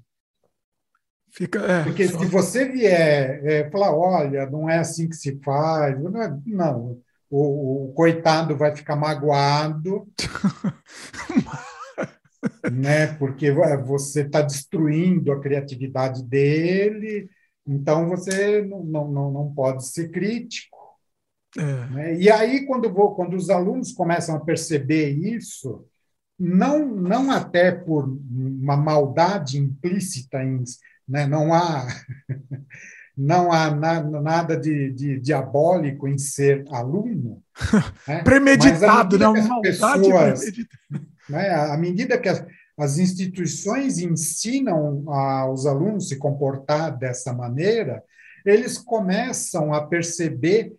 Fica, 1.32 1.60
é, 1.60 1.84
Porque 1.84 2.06
só... 2.08 2.18
se 2.18 2.26
você 2.26 2.68
vier 2.68 3.44
é, 3.46 3.70
falar, 3.70 3.96
olha, 3.96 4.44
não 4.50 4.68
é 4.68 4.78
assim 4.78 5.08
que 5.08 5.16
se 5.16 5.40
faz, 5.42 5.96
não, 6.44 7.00
o, 7.30 7.90
o 7.90 7.92
coitado 7.92 8.56
vai 8.56 8.74
ficar 8.74 8.96
magoado, 8.96 10.08
né? 12.72 13.14
Porque 13.14 13.52
você 13.52 14.22
está 14.22 14.42
destruindo 14.42 15.30
a 15.30 15.40
criatividade 15.40 16.24
dele, 16.24 17.30
então 17.66 18.08
você 18.08 18.62
não, 18.62 18.82
não, 18.82 19.30
não 19.30 19.54
pode 19.54 19.86
ser 19.86 20.10
crítico. 20.10 20.76
É. 21.56 21.62
Né? 21.62 22.20
E 22.20 22.30
aí, 22.30 22.66
quando, 22.66 22.92
vou, 22.92 23.14
quando 23.14 23.34
os 23.34 23.48
alunos 23.48 23.92
começam 23.92 24.36
a 24.36 24.40
perceber 24.40 25.10
isso, 25.10 25.84
não, 26.38 26.86
não 26.86 27.30
até 27.30 27.70
por 27.70 28.08
uma 28.30 28.76
maldade 28.76 29.58
implícita, 29.58 30.42
em, 30.42 30.64
né? 31.06 31.26
não 31.26 31.52
há 31.52 31.86
não 33.16 33.52
há 33.52 33.70
na, 33.74 34.02
nada 34.02 34.56
de, 34.56 34.92
de, 34.92 35.20
diabólico 35.20 36.08
em 36.08 36.18
ser 36.18 36.64
aluno. 36.70 37.42
Né? 38.08 38.22
premeditado, 38.22 39.18
não, 39.18 39.34
uma 39.34 39.60
pessoas, 39.60 40.40
né? 41.28 41.50
À 41.50 41.76
medida 41.76 42.18
que 42.18 42.28
as, 42.28 42.44
as 42.78 42.98
instituições 42.98 43.98
ensinam 43.98 45.04
aos 45.12 45.66
alunos 45.66 46.08
se 46.08 46.18
comportar 46.18 46.96
dessa 46.96 47.32
maneira, 47.32 48.02
eles 48.44 48.78
começam 48.78 49.74
a 49.74 49.86
perceber 49.86 50.74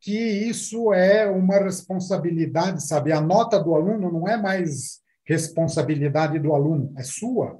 que 0.00 0.16
isso 0.16 0.92
é 0.92 1.26
uma 1.26 1.58
responsabilidade, 1.58 2.86
sabe? 2.86 3.10
A 3.10 3.20
nota 3.20 3.58
do 3.58 3.74
aluno 3.74 4.12
não 4.12 4.28
é 4.28 4.36
mais 4.36 5.00
responsabilidade 5.24 6.38
do 6.38 6.54
aluno, 6.54 6.94
é 6.96 7.02
sua, 7.02 7.58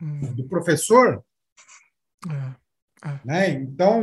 hum. 0.00 0.32
do 0.34 0.48
professor. 0.48 1.22
É. 2.30 2.67
É. 3.04 3.20
Né? 3.24 3.50
Então, 3.50 4.02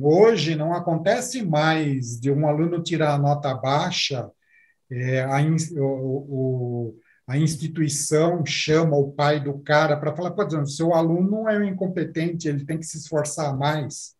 hoje 0.00 0.54
não 0.54 0.72
acontece 0.72 1.42
mais 1.42 2.18
de 2.18 2.30
um 2.30 2.46
aluno 2.48 2.82
tirar 2.82 3.14
a 3.14 3.18
nota 3.18 3.54
baixa, 3.54 4.30
é, 4.90 5.22
a, 5.22 5.38
o, 5.80 6.92
o, 6.92 7.00
a 7.26 7.36
instituição 7.36 8.44
chama 8.46 8.96
o 8.96 9.12
pai 9.12 9.40
do 9.40 9.58
cara 9.58 9.96
para 9.96 10.14
falar: 10.14 10.30
Pô, 10.30 10.66
seu 10.66 10.94
aluno 10.94 11.48
é 11.48 11.58
um 11.58 11.64
incompetente, 11.64 12.48
ele 12.48 12.64
tem 12.64 12.78
que 12.78 12.86
se 12.86 12.98
esforçar 12.98 13.56
mais. 13.56 14.14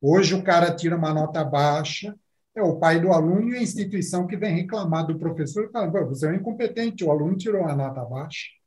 Hoje 0.00 0.34
o 0.34 0.42
cara 0.42 0.74
tira 0.74 0.96
uma 0.96 1.12
nota 1.12 1.44
baixa, 1.44 2.14
é 2.54 2.62
o 2.62 2.78
pai 2.78 3.00
do 3.00 3.12
aluno 3.12 3.50
e 3.50 3.56
a 3.56 3.62
instituição 3.62 4.26
que 4.26 4.36
vem 4.36 4.54
reclamar 4.54 5.06
do 5.06 5.18
professor 5.18 5.64
e 5.66 5.72
fala: 5.72 5.90
Você 6.06 6.26
é 6.26 6.30
um 6.30 6.34
incompetente, 6.34 7.04
o 7.04 7.10
aluno 7.10 7.36
tirou 7.36 7.62
uma 7.62 7.74
nota 7.74 8.04
baixa. 8.04 8.59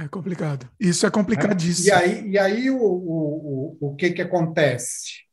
É 0.00 0.08
complicado. 0.08 0.66
Isso 0.80 1.06
é 1.06 1.10
complicadíssimo. 1.10 1.88
E 1.88 1.92
aí, 1.92 2.30
e 2.30 2.38
aí 2.38 2.70
o, 2.70 2.82
o, 2.82 3.76
o, 3.80 3.88
o 3.88 3.94
que, 3.96 4.10
que 4.12 4.22
acontece? 4.22 5.24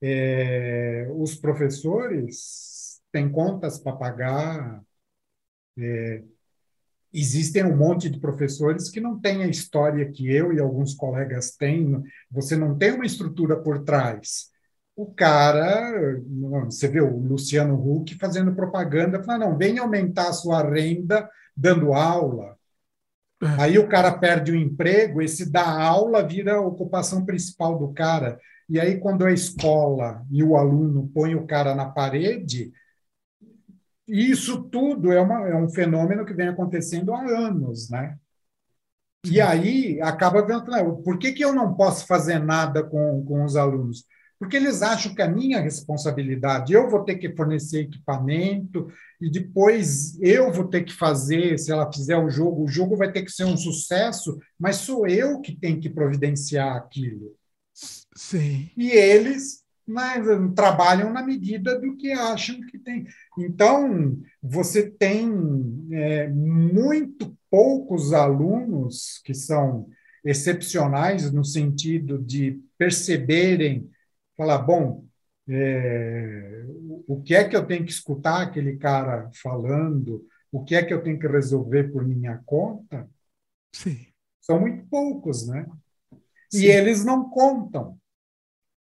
É, 0.00 1.08
os 1.16 1.34
professores 1.34 3.00
têm 3.10 3.28
contas 3.28 3.76
para 3.76 3.96
pagar. 3.96 4.80
É, 5.76 6.22
existem 7.12 7.64
um 7.64 7.76
monte 7.76 8.08
de 8.08 8.20
professores 8.20 8.88
que 8.88 9.00
não 9.00 9.18
têm 9.18 9.42
a 9.42 9.48
história 9.48 10.08
que 10.08 10.32
eu 10.32 10.52
e 10.52 10.60
alguns 10.60 10.94
colegas 10.94 11.56
têm. 11.56 12.00
Você 12.30 12.56
não 12.56 12.78
tem 12.78 12.92
uma 12.92 13.06
estrutura 13.06 13.56
por 13.56 13.82
trás. 13.82 14.48
O 14.94 15.12
cara, 15.12 16.20
você 16.66 16.86
vê 16.86 17.00
o 17.00 17.18
Luciano 17.18 17.74
Huck 17.74 18.16
fazendo 18.16 18.54
propaganda, 18.54 19.24
falando, 19.24 19.50
não, 19.50 19.58
vem 19.58 19.76
aumentar 19.78 20.28
a 20.28 20.32
sua 20.32 20.62
renda 20.62 21.28
dando 21.56 21.92
aula. 21.92 22.56
É. 23.44 23.62
Aí 23.62 23.78
o 23.78 23.86
cara 23.88 24.16
perde 24.16 24.52
o 24.52 24.56
emprego, 24.56 25.20
esse 25.20 25.50
dar 25.50 25.68
aula 25.80 26.26
vira 26.26 26.54
a 26.54 26.60
ocupação 26.60 27.24
principal 27.24 27.78
do 27.78 27.92
cara. 27.92 28.40
E 28.68 28.80
aí, 28.80 28.98
quando 28.98 29.26
a 29.26 29.32
escola 29.32 30.24
e 30.30 30.42
o 30.42 30.56
aluno 30.56 31.10
põem 31.12 31.34
o 31.34 31.46
cara 31.46 31.74
na 31.74 31.84
parede, 31.84 32.72
isso 34.08 34.62
tudo 34.64 35.12
é, 35.12 35.20
uma, 35.20 35.46
é 35.48 35.54
um 35.54 35.68
fenômeno 35.68 36.24
que 36.24 36.32
vem 36.32 36.48
acontecendo 36.48 37.12
há 37.12 37.20
anos, 37.20 37.90
né? 37.90 38.16
E 39.26 39.40
aí 39.40 40.00
acaba 40.02 40.44
vendo, 40.44 40.64
por 41.02 41.18
que, 41.18 41.32
que 41.32 41.44
eu 41.44 41.54
não 41.54 41.74
posso 41.74 42.06
fazer 42.06 42.38
nada 42.38 42.82
com, 42.82 43.24
com 43.24 43.44
os 43.44 43.56
alunos? 43.56 44.04
Porque 44.44 44.58
eles 44.58 44.82
acham 44.82 45.14
que 45.14 45.22
é 45.22 45.26
minha 45.26 45.58
responsabilidade, 45.58 46.74
eu 46.74 46.86
vou 46.90 47.02
ter 47.02 47.14
que 47.14 47.34
fornecer 47.34 47.80
equipamento 47.80 48.92
e 49.18 49.30
depois 49.30 50.20
eu 50.20 50.52
vou 50.52 50.68
ter 50.68 50.84
que 50.84 50.92
fazer, 50.92 51.58
se 51.58 51.72
ela 51.72 51.90
fizer 51.90 52.18
o 52.18 52.28
jogo, 52.28 52.62
o 52.62 52.68
jogo 52.68 52.94
vai 52.94 53.10
ter 53.10 53.22
que 53.22 53.32
ser 53.32 53.44
um 53.44 53.56
sucesso, 53.56 54.38
mas 54.60 54.76
sou 54.76 55.06
eu 55.06 55.40
que 55.40 55.56
tenho 55.56 55.80
que 55.80 55.88
providenciar 55.88 56.76
aquilo. 56.76 57.34
Sim. 58.14 58.68
E 58.76 58.90
eles 58.90 59.62
né, 59.88 60.22
trabalham 60.54 61.10
na 61.10 61.22
medida 61.22 61.80
do 61.80 61.96
que 61.96 62.12
acham 62.12 62.60
que 62.66 62.78
tem. 62.78 63.06
Então, 63.38 64.18
você 64.42 64.90
tem 64.90 65.32
é, 65.90 66.28
muito 66.28 67.34
poucos 67.50 68.12
alunos 68.12 69.22
que 69.24 69.32
são 69.32 69.88
excepcionais 70.22 71.32
no 71.32 71.44
sentido 71.44 72.18
de 72.18 72.60
perceberem, 72.76 73.88
falar, 74.36 74.58
bom, 74.58 75.04
é, 75.48 76.64
o 77.06 77.20
que 77.22 77.34
é 77.34 77.48
que 77.48 77.56
eu 77.56 77.66
tenho 77.66 77.84
que 77.84 77.90
escutar 77.90 78.42
aquele 78.42 78.76
cara 78.76 79.30
falando, 79.34 80.26
o 80.50 80.64
que 80.64 80.74
é 80.74 80.82
que 80.82 80.92
eu 80.92 81.02
tenho 81.02 81.18
que 81.18 81.26
resolver 81.26 81.92
por 81.92 82.06
minha 82.06 82.40
conta, 82.46 83.08
Sim. 83.72 84.06
são 84.40 84.60
muito 84.60 84.86
poucos, 84.86 85.46
né? 85.46 85.66
Sim. 86.50 86.62
E 86.62 86.66
eles 86.66 87.04
não 87.04 87.28
contam. 87.28 87.98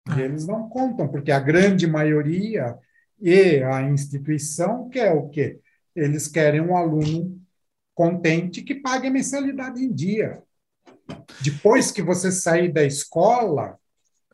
E 0.08 0.20
ah. 0.20 0.20
eles 0.20 0.46
não 0.46 0.68
contam, 0.68 1.08
porque 1.08 1.30
a 1.30 1.40
grande 1.40 1.86
maioria 1.86 2.78
e 3.20 3.62
a 3.62 3.82
instituição 3.82 4.88
quer 4.88 5.12
o 5.12 5.28
quê? 5.28 5.60
Eles 5.94 6.26
querem 6.26 6.60
um 6.60 6.76
aluno 6.76 7.40
contente 7.94 8.62
que 8.62 8.74
pague 8.74 9.08
a 9.08 9.10
mensalidade 9.10 9.82
em 9.82 9.92
dia. 9.92 10.42
Depois 11.42 11.90
que 11.90 12.02
você 12.02 12.32
sair 12.32 12.72
da 12.72 12.82
escola, 12.84 13.78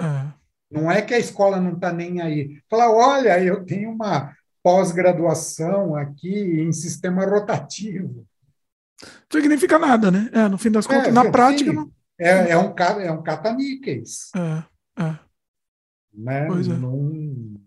é. 0.00 0.37
Não 0.70 0.90
é 0.90 1.02
que 1.02 1.14
a 1.14 1.18
escola 1.18 1.60
não 1.60 1.74
está 1.74 1.92
nem 1.92 2.20
aí. 2.20 2.60
Fala, 2.68 2.90
olha, 2.90 3.42
eu 3.42 3.64
tenho 3.64 3.90
uma 3.90 4.34
pós-graduação 4.62 5.94
aqui 5.94 6.60
em 6.60 6.72
sistema 6.72 7.24
rotativo. 7.24 8.26
Não 9.02 9.40
significa 9.40 9.78
nada, 9.78 10.10
né? 10.10 10.28
É, 10.32 10.48
no 10.48 10.58
fim 10.58 10.70
das 10.70 10.86
contas, 10.86 11.08
é, 11.08 11.12
na 11.12 11.30
prática. 11.30 11.72
Não... 11.72 11.90
É, 12.18 12.50
é, 12.50 12.58
um, 12.58 12.74
é 13.00 13.12
um 13.12 13.22
cataníqueis. 13.22 14.30
É, 14.36 15.02
é. 15.02 15.18
Né? 16.12 16.46
Pois 16.46 16.68
é. 16.68 16.72
Não 16.72 17.58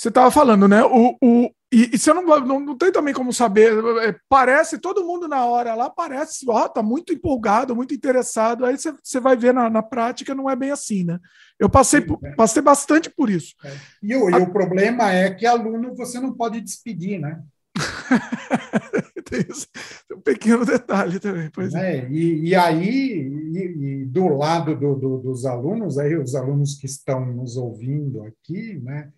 você 0.00 0.08
estava 0.08 0.30
falando, 0.30 0.66
né? 0.66 0.82
O, 0.82 1.14
o, 1.22 1.50
e, 1.72 1.90
e 1.94 1.98
você 1.98 2.12
não, 2.12 2.24
não, 2.24 2.60
não, 2.60 2.76
tem 2.76 2.90
também 2.90 3.14
como 3.14 3.32
saber. 3.32 3.72
É, 4.02 4.16
parece, 4.28 4.78
todo 4.78 5.04
mundo 5.04 5.28
na 5.28 5.44
hora 5.44 5.74
lá 5.74 5.88
parece, 5.88 6.44
ó, 6.48 6.68
tá 6.68 6.82
muito 6.82 7.12
empolgado, 7.12 7.76
muito 7.76 7.94
interessado. 7.94 8.64
Aí 8.64 8.76
você, 8.76 8.92
você 9.02 9.20
vai 9.20 9.36
ver 9.36 9.54
na, 9.54 9.70
na 9.70 9.82
prática, 9.82 10.34
não 10.34 10.50
é 10.50 10.56
bem 10.56 10.72
assim, 10.72 11.04
né? 11.04 11.18
Eu 11.58 11.70
passei, 11.70 12.04
é. 12.24 12.30
passei 12.32 12.60
bastante 12.60 13.08
por 13.08 13.30
isso. 13.30 13.54
É. 13.64 13.72
E, 14.02 14.16
o, 14.16 14.34
A... 14.34 14.40
e 14.40 14.42
o 14.42 14.52
problema 14.52 15.12
é 15.12 15.32
que 15.32 15.46
aluno 15.46 15.94
você 15.94 16.18
não 16.18 16.32
pode 16.32 16.60
despedir, 16.60 17.20
né? 17.20 17.40
tem, 19.24 19.40
esse, 19.48 19.68
tem, 20.08 20.16
um 20.16 20.20
pequeno 20.20 20.66
detalhe 20.66 21.20
também. 21.20 21.50
Pois 21.54 21.72
é. 21.72 21.98
é. 21.98 22.10
E, 22.10 22.48
e, 22.48 22.54
aí, 22.56 23.30
e, 23.54 24.02
e 24.02 24.04
do 24.06 24.26
lado 24.26 24.74
do, 24.74 24.96
do, 24.96 25.18
dos 25.18 25.46
alunos, 25.46 25.98
aí 25.98 26.16
os 26.16 26.34
alunos 26.34 26.74
que 26.74 26.86
estão 26.86 27.24
nos 27.26 27.56
ouvindo 27.56 28.24
aqui, 28.24 28.80
né? 28.82 29.12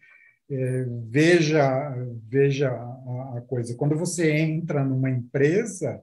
É, 0.55 0.85
veja 1.09 1.95
veja 2.29 2.71
a, 2.71 3.39
a, 3.39 3.41
coisa. 3.41 3.75
Quando 3.75 3.97
você 3.97 4.31
entra 4.33 4.85
numa 4.85 5.09
empresa, 5.09 6.03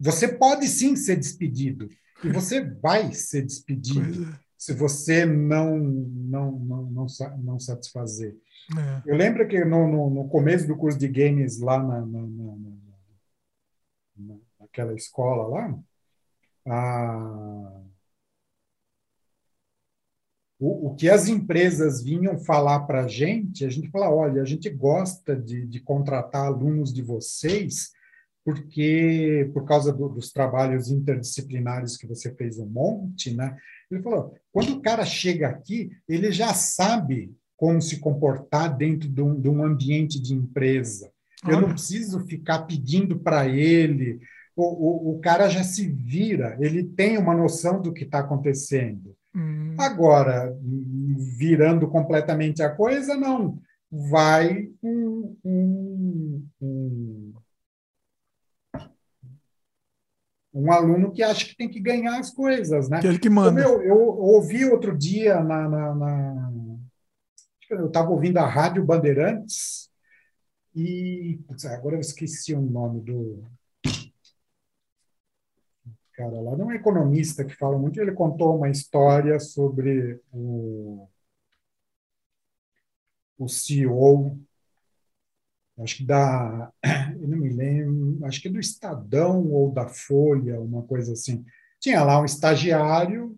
você 0.00 0.26
pode 0.26 0.66
sim 0.66 0.96
ser 0.96 1.14
despedido 1.14 1.88
e 2.24 2.28
você 2.28 2.60
vai 2.60 3.12
ser 3.12 3.42
despedido 3.42 4.24
é. 4.24 4.38
se 4.58 4.72
você 4.72 5.24
não 5.24 5.78
não 5.78 6.52
não 6.52 6.82
não, 6.90 7.06
não 7.38 7.60
satisfazer. 7.60 8.36
É. 8.76 9.12
Eu 9.12 9.16
lembro 9.16 9.46
que 9.46 9.64
no, 9.64 9.86
no, 9.86 10.10
no, 10.10 10.28
começo 10.28 10.66
do 10.66 10.76
curso 10.76 10.98
de 10.98 11.06
games 11.06 11.60
lá 11.60 11.78
na, 11.78 12.00
na, 12.04 12.22
na, 14.16 14.34
naquela 14.58 14.94
escola 14.94 15.46
lá, 15.46 15.78
a 16.66 17.80
o, 20.64 20.88
o 20.88 20.94
que 20.94 21.10
as 21.10 21.28
empresas 21.28 22.02
vinham 22.02 22.38
falar 22.38 22.80
para 22.80 23.04
a 23.04 23.08
gente, 23.08 23.66
a 23.66 23.68
gente 23.68 23.90
fala, 23.90 24.08
olha, 24.08 24.40
a 24.40 24.46
gente 24.46 24.70
gosta 24.70 25.36
de, 25.36 25.66
de 25.66 25.78
contratar 25.78 26.46
alunos 26.46 26.90
de 26.90 27.02
vocês, 27.02 27.90
porque 28.42 29.50
por 29.52 29.66
causa 29.66 29.92
do, 29.92 30.08
dos 30.08 30.32
trabalhos 30.32 30.90
interdisciplinares 30.90 31.98
que 31.98 32.06
você 32.06 32.34
fez 32.34 32.58
um 32.58 32.66
monte, 32.66 33.34
né? 33.34 33.54
Ele 33.90 34.02
falou, 34.02 34.34
quando 34.50 34.70
o 34.70 34.80
cara 34.80 35.04
chega 35.04 35.48
aqui, 35.48 35.90
ele 36.08 36.32
já 36.32 36.54
sabe 36.54 37.36
como 37.58 37.82
se 37.82 38.00
comportar 38.00 38.74
dentro 38.74 39.06
de 39.06 39.20
um, 39.20 39.38
de 39.38 39.48
um 39.50 39.62
ambiente 39.62 40.18
de 40.18 40.32
empresa. 40.32 41.12
Eu 41.46 41.60
não 41.60 41.68
preciso 41.68 42.20
ficar 42.20 42.60
pedindo 42.60 43.18
para 43.18 43.46
ele. 43.46 44.18
O, 44.56 44.62
o, 44.62 45.14
o, 45.14 45.20
cara 45.20 45.46
já 45.50 45.62
se 45.62 45.86
vira, 45.86 46.56
ele 46.58 46.82
tem 46.82 47.18
uma 47.18 47.34
noção 47.34 47.82
do 47.82 47.92
que 47.92 48.04
está 48.04 48.20
acontecendo. 48.20 49.14
Hum. 49.34 49.74
Agora, 49.78 50.56
virando 51.36 51.88
completamente 51.88 52.62
a 52.62 52.70
coisa, 52.70 53.16
não. 53.16 53.58
Vai 53.90 54.70
um, 54.82 55.36
um, 55.44 56.48
um, 56.60 57.34
um 60.52 60.72
aluno 60.72 61.12
que 61.12 61.22
acha 61.22 61.46
que 61.46 61.56
tem 61.56 61.68
que 61.68 61.80
ganhar 61.80 62.18
as 62.18 62.30
coisas, 62.30 62.88
né? 62.88 62.98
Aquele 62.98 63.18
que 63.18 63.28
manda. 63.28 63.60
Eu, 63.60 63.82
eu, 63.82 63.98
ouvi 63.98 64.64
outro 64.64 64.96
dia 64.96 65.40
na, 65.40 65.68
na, 65.68 65.94
na 65.94 66.50
eu 67.70 67.86
estava 67.86 68.10
ouvindo 68.10 68.38
a 68.38 68.46
Rádio 68.46 68.84
Bandeirantes 68.84 69.90
e 70.74 71.40
agora 71.66 71.96
eu 71.96 72.00
esqueci 72.00 72.54
o 72.54 72.60
nome 72.60 73.00
do, 73.00 73.44
cara 76.14 76.40
lá, 76.40 76.56
não 76.56 76.70
é 76.70 76.74
um 76.74 76.76
economista 76.76 77.44
que 77.44 77.56
fala 77.56 77.78
muito, 77.78 78.00
ele 78.00 78.12
contou 78.12 78.56
uma 78.56 78.70
história 78.70 79.38
sobre 79.40 80.20
o, 80.32 81.08
o 83.38 83.48
CEO, 83.48 84.38
acho 85.78 85.98
que 85.98 86.04
da, 86.04 86.72
eu 87.20 87.28
não 87.28 87.38
me 87.38 87.48
lembro, 87.50 88.24
acho 88.26 88.40
que 88.40 88.48
do 88.48 88.60
Estadão 88.60 89.46
ou 89.50 89.72
da 89.72 89.88
Folha, 89.88 90.60
uma 90.60 90.82
coisa 90.82 91.12
assim. 91.12 91.44
Tinha 91.80 92.02
lá 92.04 92.20
um 92.20 92.24
estagiário, 92.24 93.36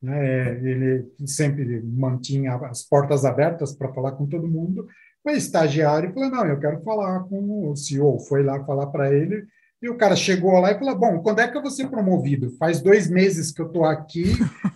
né, 0.00 0.58
ele 0.64 1.12
sempre 1.26 1.82
mantinha 1.82 2.54
as 2.56 2.82
portas 2.82 3.24
abertas 3.24 3.74
para 3.74 3.92
falar 3.92 4.12
com 4.12 4.26
todo 4.26 4.48
mundo. 4.48 4.86
O 5.24 5.30
estagiário 5.30 6.12
falou: 6.14 6.30
Não, 6.30 6.46
eu 6.46 6.60
quero 6.60 6.80
falar 6.82 7.24
com 7.24 7.70
o 7.70 7.76
CEO. 7.76 8.20
Foi 8.20 8.44
lá 8.44 8.64
falar 8.64 8.86
para 8.86 9.12
ele 9.12 9.46
e 9.80 9.88
o 9.88 9.96
cara 9.96 10.16
chegou 10.16 10.58
lá 10.58 10.72
e 10.72 10.78
falou: 10.78 10.98
Bom, 10.98 11.22
quando 11.22 11.40
é 11.40 11.48
que 11.48 11.56
eu 11.56 11.62
vou 11.62 11.70
ser 11.70 11.88
promovido? 11.88 12.50
Faz 12.58 12.80
dois 12.80 13.08
meses 13.08 13.52
que 13.52 13.60
eu 13.60 13.66
estou 13.66 13.84
aqui 13.84 14.32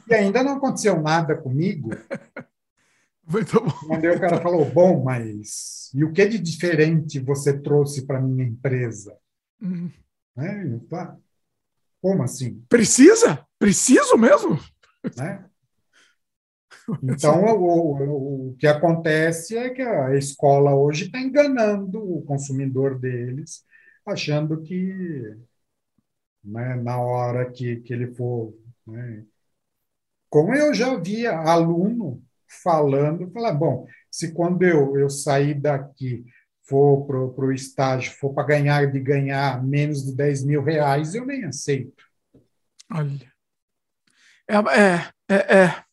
e 0.09 0.15
ainda 0.15 0.43
não 0.43 0.57
aconteceu 0.57 1.01
nada 1.01 1.37
comigo. 1.37 1.91
Muito 3.27 3.61
bom. 3.61 3.71
Quando 3.87 4.05
o 4.05 4.21
cara 4.21 4.41
falou: 4.41 4.65
Bom, 4.67 5.03
mas 5.03 5.91
e 5.95 6.05
o 6.05 6.13
que 6.13 6.27
de 6.29 6.39
diferente 6.39 7.19
você 7.19 7.59
trouxe 7.59 8.07
para 8.07 8.21
minha 8.21 8.45
empresa? 8.45 9.17
Hum. 9.63 9.91
É, 10.37 10.79
tá. 10.89 11.17
Como 12.01 12.23
assim? 12.23 12.63
Precisa? 12.69 13.45
Preciso 13.59 14.17
mesmo? 14.17 14.59
Né? 15.17 15.45
Então, 17.03 17.45
o, 17.45 17.95
o, 17.95 18.51
o, 18.51 18.57
que 18.57 18.67
acontece 18.67 19.57
é 19.57 19.71
que 19.71 19.83
a 19.83 20.17
escola 20.17 20.75
hoje 20.75 21.05
está 21.05 21.21
enganando 21.21 22.01
o 22.01 22.23
consumidor 22.23 22.99
deles 22.99 23.65
achando 24.11 24.63
que 24.63 25.37
né, 26.45 26.75
na 26.77 26.99
hora 26.99 27.51
que, 27.51 27.77
que 27.77 27.93
ele 27.93 28.15
for. 28.15 28.55
Né, 28.87 29.25
como 30.29 30.55
eu 30.55 30.73
já 30.73 30.97
via 30.97 31.37
aluno 31.37 32.23
falando, 32.63 33.31
falar, 33.31 33.53
bom, 33.53 33.87
se 34.11 34.33
quando 34.33 34.63
eu, 34.63 34.97
eu 34.97 35.11
sair 35.11 35.55
daqui 35.55 36.25
for 36.69 37.05
para 37.07 37.45
o 37.45 37.53
estágio, 37.53 38.13
for 38.13 38.33
para 38.33 38.47
ganhar 38.47 38.91
de 38.91 39.01
ganhar 39.01 39.63
menos 39.65 40.05
de 40.05 40.15
10 40.15 40.45
mil 40.45 40.63
reais, 40.63 41.15
eu 41.15 41.27
nem 41.27 41.45
aceito. 41.45 42.05
Olha. 42.93 43.33
É, 44.49 44.57
é, 44.57 45.11
é, 45.29 45.59
é. 45.65 45.85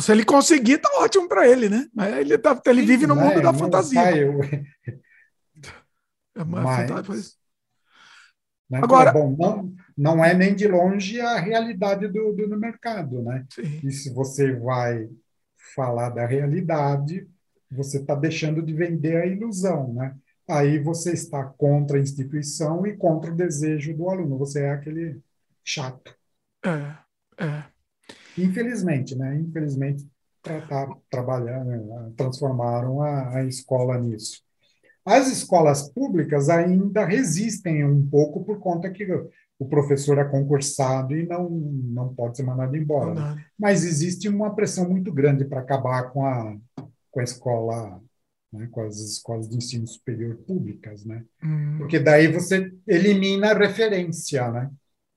Se 0.00 0.12
ele 0.12 0.24
conseguir, 0.24 0.78
tá 0.78 0.88
ótimo 0.98 1.28
para 1.28 1.48
ele, 1.48 1.68
né? 1.68 1.88
Mas 1.92 2.16
ele, 2.18 2.38
tá, 2.38 2.60
ele 2.66 2.82
vive 2.82 3.06
no 3.06 3.16
mundo 3.16 3.40
é, 3.40 3.42
da 3.42 3.52
fantasia. 3.52 4.00
Pai, 4.00 4.22
eu, 4.22 4.40
é 6.34 6.42
uma 6.42 6.62
Mas... 6.62 7.38
Né? 8.70 8.78
Agora, 8.82 9.12
bom, 9.12 9.34
não, 9.36 9.74
não 9.96 10.24
é 10.24 10.32
nem 10.32 10.54
de 10.54 10.68
longe 10.68 11.20
a 11.20 11.40
realidade 11.40 12.06
do, 12.06 12.32
do, 12.32 12.48
do 12.48 12.56
mercado, 12.56 13.20
né? 13.20 13.44
Sim. 13.50 13.80
E 13.82 13.90
se 13.90 14.14
você 14.14 14.52
vai 14.52 15.08
falar 15.74 16.10
da 16.10 16.24
realidade, 16.24 17.28
você 17.68 17.98
está 17.98 18.14
deixando 18.14 18.62
de 18.62 18.72
vender 18.72 19.16
a 19.16 19.26
ilusão, 19.26 19.92
né? 19.92 20.16
Aí 20.48 20.78
você 20.78 21.12
está 21.12 21.44
contra 21.44 21.98
a 21.98 22.00
instituição 22.00 22.86
e 22.86 22.96
contra 22.96 23.32
o 23.32 23.36
desejo 23.36 23.96
do 23.96 24.08
aluno. 24.08 24.38
Você 24.38 24.62
é 24.62 24.70
aquele 24.70 25.20
chato. 25.64 26.14
É, 26.64 27.44
é. 27.44 27.64
Infelizmente, 28.38 29.16
né? 29.16 29.36
Infelizmente, 29.36 30.08
tratar, 30.42 30.88
trabalhar, 31.08 31.64
transformaram 32.16 33.02
a, 33.02 33.38
a 33.38 33.44
escola 33.44 33.98
nisso. 33.98 34.42
As 35.10 35.26
escolas 35.26 35.90
públicas 35.90 36.48
ainda 36.48 37.04
resistem 37.04 37.84
um 37.84 38.06
pouco 38.06 38.44
por 38.44 38.60
conta 38.60 38.88
que 38.88 39.04
o 39.58 39.66
professor 39.66 40.18
é 40.18 40.24
concursado 40.24 41.16
e 41.16 41.26
não, 41.26 41.50
não 41.50 42.14
pode 42.14 42.36
ser 42.36 42.44
mandado 42.44 42.76
embora. 42.76 43.14
Né? 43.14 43.44
Mas 43.58 43.84
existe 43.84 44.28
uma 44.28 44.54
pressão 44.54 44.88
muito 44.88 45.12
grande 45.12 45.44
para 45.44 45.62
acabar 45.62 46.12
com 46.12 46.24
a, 46.24 46.56
com 47.10 47.18
a 47.18 47.24
escola, 47.24 48.00
né? 48.52 48.68
com 48.70 48.82
as 48.82 48.98
escolas 48.98 49.48
de 49.48 49.56
ensino 49.56 49.84
superior 49.84 50.36
públicas, 50.46 51.04
né? 51.04 51.24
Hum. 51.42 51.78
Porque 51.78 51.98
daí 51.98 52.28
você 52.28 52.72
elimina 52.86 53.50
a 53.50 53.58
referência, 53.58 54.48
né? 54.52 54.70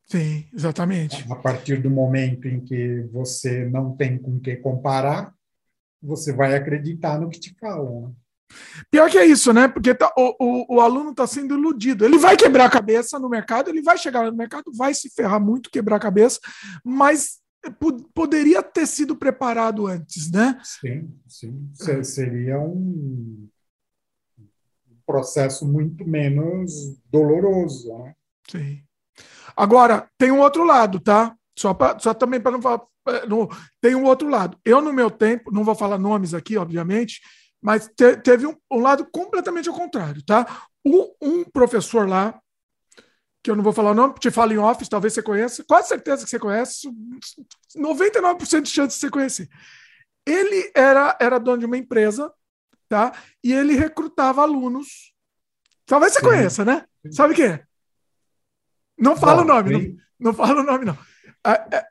Sim, 0.08 0.48
exatamente. 0.52 1.24
A 1.32 1.36
partir 1.36 1.80
do 1.80 1.92
momento 1.92 2.48
em 2.48 2.60
que 2.60 3.08
você 3.12 3.66
não 3.70 3.96
tem 3.96 4.18
com 4.18 4.40
que 4.40 4.56
comparar, 4.56 5.32
você 6.02 6.34
vai 6.34 6.56
acreditar 6.56 7.22
no 7.22 7.30
que 7.30 7.40
te 7.40 7.56
falam. 7.60 8.16
Pior 8.90 9.10
que 9.10 9.18
é 9.18 9.26
isso, 9.26 9.54
né? 9.54 9.68
Porque 9.68 9.94
tá, 9.94 10.12
o, 10.18 10.36
o, 10.40 10.76
o, 10.76 10.82
aluno 10.82 11.12
está 11.12 11.26
sendo 11.26 11.56
iludido. 11.56 12.06
Ele 12.06 12.18
vai 12.18 12.36
quebrar 12.36 12.66
a 12.66 12.70
cabeça 12.70 13.20
no 13.20 13.30
mercado, 13.30 13.70
ele 13.70 13.82
vai 13.82 13.98
chegar 13.98 14.30
no 14.30 14.38
mercado, 14.38 14.72
vai 14.76 14.94
se 14.94 15.10
ferrar 15.10 15.40
muito, 15.40 15.72
quebrar 15.72 15.98
a 15.98 16.00
cabeça, 16.00 16.40
mas 16.84 17.42
poderia 18.14 18.62
ter 18.62 18.86
sido 18.86 19.16
preparado 19.16 19.88
antes, 19.88 20.30
né? 20.30 20.60
Sim, 20.64 21.14
sim. 21.28 22.04
Seria 22.04 22.60
um 22.60 23.48
processo 25.06 25.66
muito 25.66 26.08
menos 26.08 26.98
doloroso, 27.10 27.98
né? 28.00 28.14
Sim. 28.50 28.82
Agora, 29.56 30.10
tem 30.18 30.32
um 30.32 30.40
outro 30.40 30.64
lado, 30.64 31.00
tá? 31.00 31.36
Só, 31.58 31.74
pra, 31.74 31.98
só 32.00 32.14
também 32.14 32.42
para 32.42 32.52
não 32.52 32.62
falar. 32.62 32.82
No, 33.28 33.50
tem 33.82 33.96
um 33.96 34.06
outro 34.06 34.30
lado. 34.30 34.58
Eu, 34.66 34.82
no 34.82 34.94
meu 34.94 35.12
tempo, 35.12 35.52
não 35.52 35.64
vou 35.64 35.76
falar 35.76 35.98
nomes 35.98 36.34
aqui, 36.34 36.58
obviamente, 36.58 37.22
mas 37.64 37.88
te, 37.88 38.18
teve 38.18 38.46
um, 38.46 38.56
um, 38.70 38.80
lado 38.80 39.06
completamente 39.06 39.70
ao 39.70 39.76
contrário, 39.76 40.22
tá? 40.24 40.68
Um, 40.86 41.14
um, 41.22 41.44
professor 41.46 42.08
lá, 42.08 42.38
que 43.42 43.50
eu 43.50 43.56
não 43.56 43.64
vou 43.64 43.72
falar 43.72 43.92
o 43.92 43.96
nome, 43.96 44.16
te 44.20 44.30
falo 44.30 44.52
em 44.52 44.58
office, 44.58 44.90
talvez 44.90 45.14
você 45.14 45.24
conheça, 45.24 45.64
quase 45.64 45.88
certeza 45.88 46.26
que 46.26 46.30
você 46.30 46.38
conhece, 46.38 46.90
99% 47.78 48.62
de 48.64 48.70
chance 48.70 48.96
de 48.96 49.00
você 49.00 49.10
conhecer. 49.10 49.50
Ele 50.26 50.72
era, 50.76 51.18
era 51.22 51.40
dono 51.40 51.60
de 51.60 51.66
uma 51.66 51.78
empresa, 51.78 52.32
tá? 52.90 53.14
E 53.42 53.54
ele 53.54 53.76
recrutava 53.76 54.42
alunos. 54.42 55.14
Talvez 55.86 56.14
você 56.14 56.20
Sim. 56.20 56.26
conheça, 56.26 56.66
né? 56.66 56.86
Sabe 57.12 57.34
quem 57.34 57.46
é? 57.46 57.64
Não 58.98 59.16
fala 59.16 59.42
o 59.42 59.46
nome, 59.46 59.72
não, 59.72 60.32
não 60.32 60.34
fala 60.34 60.62
o 60.62 60.64
nome, 60.64 60.86
não. 60.86 60.98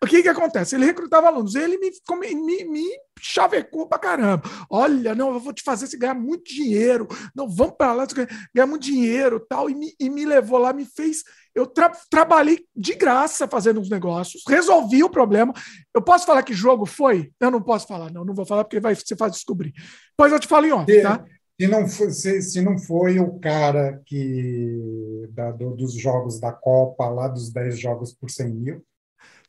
O 0.02 0.06
que 0.06 0.22
que 0.22 0.28
acontece? 0.28 0.74
Ele 0.74 0.86
recrutava 0.86 1.26
alunos, 1.26 1.54
ele 1.54 1.76
me, 1.76 1.90
me, 2.34 2.64
me 2.64 2.88
chavecou 3.20 3.86
pra 3.86 3.98
caramba. 3.98 4.42
Olha, 4.70 5.14
não, 5.14 5.34
eu 5.34 5.38
vou 5.38 5.52
te 5.52 5.62
fazer 5.62 5.86
você 5.86 5.98
ganhar 5.98 6.14
muito 6.14 6.44
dinheiro. 6.44 7.06
Não, 7.34 7.46
vamos 7.46 7.74
para 7.76 7.92
lá, 7.92 8.06
ganhar 8.54 8.66
muito 8.66 8.82
dinheiro 8.82 9.44
tal. 9.46 9.68
E 9.68 9.74
me, 9.74 9.94
e 10.00 10.08
me 10.08 10.24
levou 10.24 10.58
lá, 10.58 10.72
me 10.72 10.86
fez. 10.86 11.22
Eu 11.54 11.66
tra 11.66 11.92
trabalhei 12.10 12.66
de 12.74 12.94
graça 12.94 13.46
fazendo 13.46 13.78
uns 13.78 13.90
negócios, 13.90 14.42
resolvi 14.48 15.04
o 15.04 15.10
problema. 15.10 15.52
Eu 15.94 16.00
posso 16.00 16.24
falar 16.24 16.42
que 16.42 16.54
jogo 16.54 16.86
foi? 16.86 17.30
Eu 17.38 17.50
não 17.50 17.60
posso 17.60 17.86
falar, 17.86 18.10
não, 18.10 18.24
não 18.24 18.34
vou 18.34 18.46
falar 18.46 18.64
porque 18.64 18.80
vai, 18.80 18.94
você 18.94 19.14
faz 19.14 19.32
descobrir. 19.32 19.74
Pois 20.16 20.32
eu 20.32 20.40
te 20.40 20.48
falo 20.48 20.66
em 20.66 20.72
ontem, 20.72 21.02
tá? 21.02 21.22
Se 21.60 21.68
não, 21.68 21.86
foi, 21.86 22.10
se, 22.10 22.42
se 22.42 22.62
não 22.62 22.78
foi 22.78 23.20
o 23.20 23.38
cara 23.38 24.00
que 24.06 25.28
da, 25.30 25.50
do, 25.52 25.76
dos 25.76 25.92
jogos 25.94 26.40
da 26.40 26.50
Copa, 26.50 27.08
lá 27.08 27.28
dos 27.28 27.52
10 27.52 27.78
jogos 27.78 28.14
por 28.14 28.30
100 28.30 28.48
mil. 28.48 28.84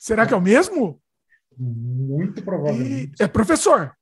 Será 0.04 0.26
que 0.26 0.34
é 0.34 0.38
o 0.38 0.42
mesmo? 0.42 1.02
Muito 1.58 2.44
provavelmente. 2.44 3.14
E, 3.18 3.24
é 3.24 3.26
professor. 3.26 3.96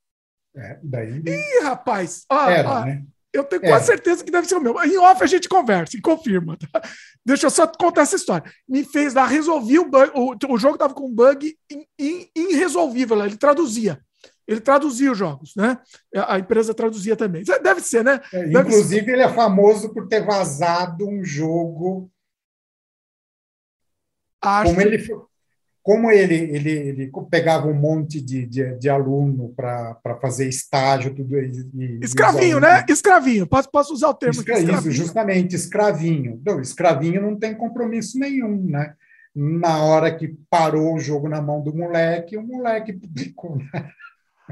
É, 0.55 0.79
daí. 0.81 1.21
Ih, 1.23 1.59
rapaz! 1.61 2.25
Ah, 2.27 2.51
Era, 2.51 2.69
ah, 2.69 2.85
né? 2.85 3.03
Eu 3.31 3.43
tenho 3.43 3.61
quase 3.61 3.85
certeza 3.85 4.23
que 4.23 4.31
deve 4.31 4.47
ser 4.47 4.55
o 4.55 4.61
meu. 4.61 4.83
Em 4.83 4.97
off 4.97 5.23
a 5.23 5.27
gente 5.27 5.47
conversa 5.47 5.95
e 5.95 6.01
confirma. 6.01 6.57
Tá? 6.57 6.81
Deixa 7.23 7.45
eu 7.45 7.51
só 7.51 7.67
contar 7.67 8.01
essa 8.01 8.15
história. 8.15 8.51
Me 8.67 8.83
fez 8.83 9.13
lá, 9.13 9.27
resolvi 9.27 9.77
o 9.77 9.87
bug. 9.87 10.11
O, 10.15 10.35
o 10.53 10.57
jogo 10.57 10.73
estava 10.73 10.95
com 10.95 11.05
um 11.05 11.13
bug 11.13 11.55
irresolvível. 12.35 13.23
Ele 13.23 13.37
traduzia 13.37 14.01
ele 14.47 14.59
traduzia 14.59 15.11
os 15.11 15.17
jogos, 15.17 15.53
né? 15.55 15.77
A 16.13 16.37
empresa 16.37 16.73
traduzia 16.73 17.15
também. 17.15 17.43
Deve 17.63 17.79
ser, 17.79 18.03
né? 18.03 18.19
É, 18.33 18.47
inclusive, 18.47 19.05
ser. 19.05 19.11
ele 19.13 19.21
é 19.21 19.29
famoso 19.29 19.93
por 19.93 20.09
ter 20.09 20.25
vazado 20.25 21.07
um 21.07 21.23
jogo. 21.23 22.11
Acho... 24.41 24.71
Como 24.71 24.81
ele, 24.81 24.97
como 25.83 26.11
ele, 26.11 26.35
ele, 26.35 26.71
ele 26.71 27.11
pegava 27.29 27.67
um 27.67 27.73
monte 27.73 28.21
de, 28.21 28.45
de, 28.45 28.77
de 28.77 28.89
aluno 28.89 29.51
para 29.55 30.17
fazer 30.21 30.47
estágio, 30.47 31.15
tudo 31.15 31.37
e, 31.39 31.99
Escravinho, 32.03 32.59
né? 32.59 32.85
Escravinho. 32.87 33.47
Posso, 33.47 33.69
posso 33.71 33.93
usar 33.93 34.09
o 34.09 34.13
termo 34.13 34.39
Escra 34.39 34.59
aqui, 34.59 34.71
Isso, 34.71 34.91
justamente, 34.91 35.55
escravinho. 35.55 36.39
Não, 36.45 36.61
escravinho 36.61 37.21
não 37.21 37.35
tem 37.35 37.55
compromisso 37.55 38.19
nenhum, 38.19 38.63
né? 38.63 38.93
Na 39.35 39.83
hora 39.83 40.13
que 40.15 40.35
parou 40.49 40.93
o 40.93 40.99
jogo 40.99 41.27
na 41.27 41.41
mão 41.41 41.63
do 41.63 41.73
moleque, 41.73 42.37
o 42.37 42.45
moleque 42.45 42.93
publicou. 42.93 43.57
Né? 43.57 43.89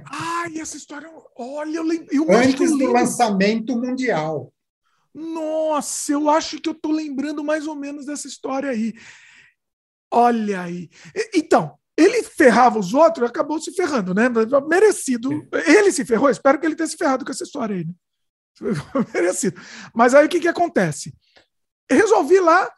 Ai, 0.06 0.58
essa 0.60 0.78
história. 0.78 1.10
Olha, 1.38 1.78
eu 1.78 1.84
lembro. 1.84 2.08
Eu 2.12 2.26
Antes 2.32 2.72
do 2.72 2.92
lançamento 2.92 3.76
mundial. 3.76 4.52
Nossa, 5.14 6.12
eu 6.14 6.30
acho 6.30 6.60
que 6.60 6.70
eu 6.70 6.74
estou 6.74 6.92
lembrando 6.92 7.44
mais 7.44 7.68
ou 7.68 7.76
menos 7.76 8.06
dessa 8.06 8.28
história 8.28 8.70
aí. 8.70 8.94
Olha 10.12 10.62
aí. 10.62 10.90
Então, 11.34 11.78
ele 11.96 12.24
ferrava 12.24 12.80
os 12.80 12.94
outros 12.94 13.28
e 13.28 13.30
acabou 13.30 13.60
se 13.60 13.74
ferrando, 13.74 14.14
né? 14.14 14.28
Merecido. 14.68 15.48
Ele 15.68 15.92
se 15.92 16.06
ferrou, 16.06 16.30
espero 16.30 16.60
que 16.60 16.66
ele 16.66 16.76
tenha 16.76 16.88
se 16.88 16.98
ferrado 16.98 17.26
com 17.26 17.32
essa 17.32 17.44
história 17.44 17.76
aí. 17.76 17.86
Né? 17.86 17.94
Merecido. 19.14 19.60
Mas 19.94 20.14
aí 20.14 20.26
o 20.26 20.30
que, 20.30 20.40
que 20.40 20.48
acontece? 20.48 21.14
Resolvi 21.90 22.40
lá 22.40 22.72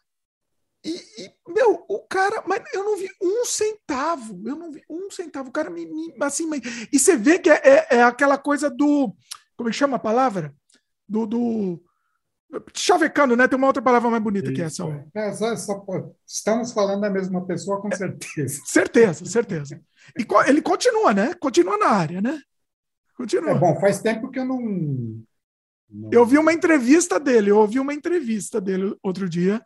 e, 0.84 0.95
e, 0.95 1.32
meu, 1.48 1.85
o 1.88 2.00
cara, 2.08 2.43
mas 2.48 2.64
eu 2.74 2.84
não 2.84 2.98
vi 2.98 3.08
um 3.22 3.45
centavo, 3.45 4.42
eu 4.48 4.56
não 4.56 4.72
vi 4.72 4.84
um 4.90 5.11
centavo. 5.11 5.50
O 5.50 5.51
cara 5.51 5.69
me, 5.69 5.85
me 5.85 6.14
assim, 6.22 6.48
mas, 6.48 6.61
e 6.92 6.98
você 6.98 7.16
vê 7.16 7.38
que 7.38 7.50
é, 7.50 7.61
é, 7.64 7.88
é, 7.98 8.03
aquela 8.03 8.38
coisa 8.38 8.69
do, 8.69 9.16
como 9.56 9.69
é 9.69 9.72
que 9.72 9.77
chama 9.77 9.98
a 9.98 10.00
palavra? 10.00 10.56
Do, 11.08 11.27
do 11.27 11.84
chavecando, 12.74 13.36
né? 13.36 13.48
Tem 13.48 13.58
uma 13.58 13.68
outra 13.68 13.82
palavra 13.82 14.10
mais 14.10 14.22
bonita 14.22 14.48
Isso, 14.48 14.56
que 14.56 14.62
essa. 14.62 14.84
É. 15.16 15.30
é, 15.30 15.34
só, 15.34 15.56
só, 15.56 15.86
estamos 16.28 16.72
falando 16.72 17.02
da 17.02 17.10
mesma 17.10 17.46
pessoa, 17.46 17.82
com 17.82 17.92
certeza. 17.92 18.62
certeza, 18.66 19.26
certeza. 19.26 19.82
E 20.18 20.26
ele 20.48 20.62
continua, 20.62 21.14
né? 21.14 21.34
Continua 21.36 21.78
na 21.78 21.88
área, 21.88 22.22
né? 22.22 22.42
Continua. 23.16 23.52
É 23.52 23.56
bom, 23.56 23.80
faz 23.80 24.02
tempo 24.02 24.30
que 24.30 24.40
eu 24.40 24.46
não, 24.46 24.60
não. 25.90 26.10
Eu 26.12 26.26
vi 26.26 26.38
uma 26.38 26.54
entrevista 26.54 27.20
dele, 27.20 27.52
eu 27.52 27.58
ouvi 27.58 27.80
uma 27.80 27.94
entrevista 27.94 28.60
dele 28.60 28.96
outro 29.04 29.30
dia 29.30 29.62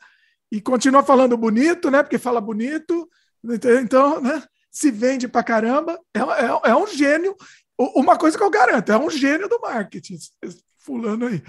e 0.51 0.61
continua 0.61 1.03
falando 1.03 1.37
bonito, 1.37 1.89
né? 1.89 2.03
Porque 2.03 2.17
fala 2.17 2.41
bonito, 2.41 3.09
então, 3.81 4.21
né? 4.21 4.43
Se 4.71 4.91
vende 4.91 5.27
pra 5.27 5.43
caramba, 5.43 5.99
é, 6.13 6.19
é, 6.19 6.71
é 6.71 6.75
um 6.75 6.87
gênio. 6.87 7.35
Uma 7.77 8.17
coisa 8.17 8.37
que 8.37 8.43
eu 8.43 8.49
garanto, 8.49 8.91
é 8.91 8.97
um 8.97 9.09
gênio 9.09 9.49
do 9.49 9.59
marketing, 9.59 10.17
fulano 10.77 11.27
aí. 11.27 11.41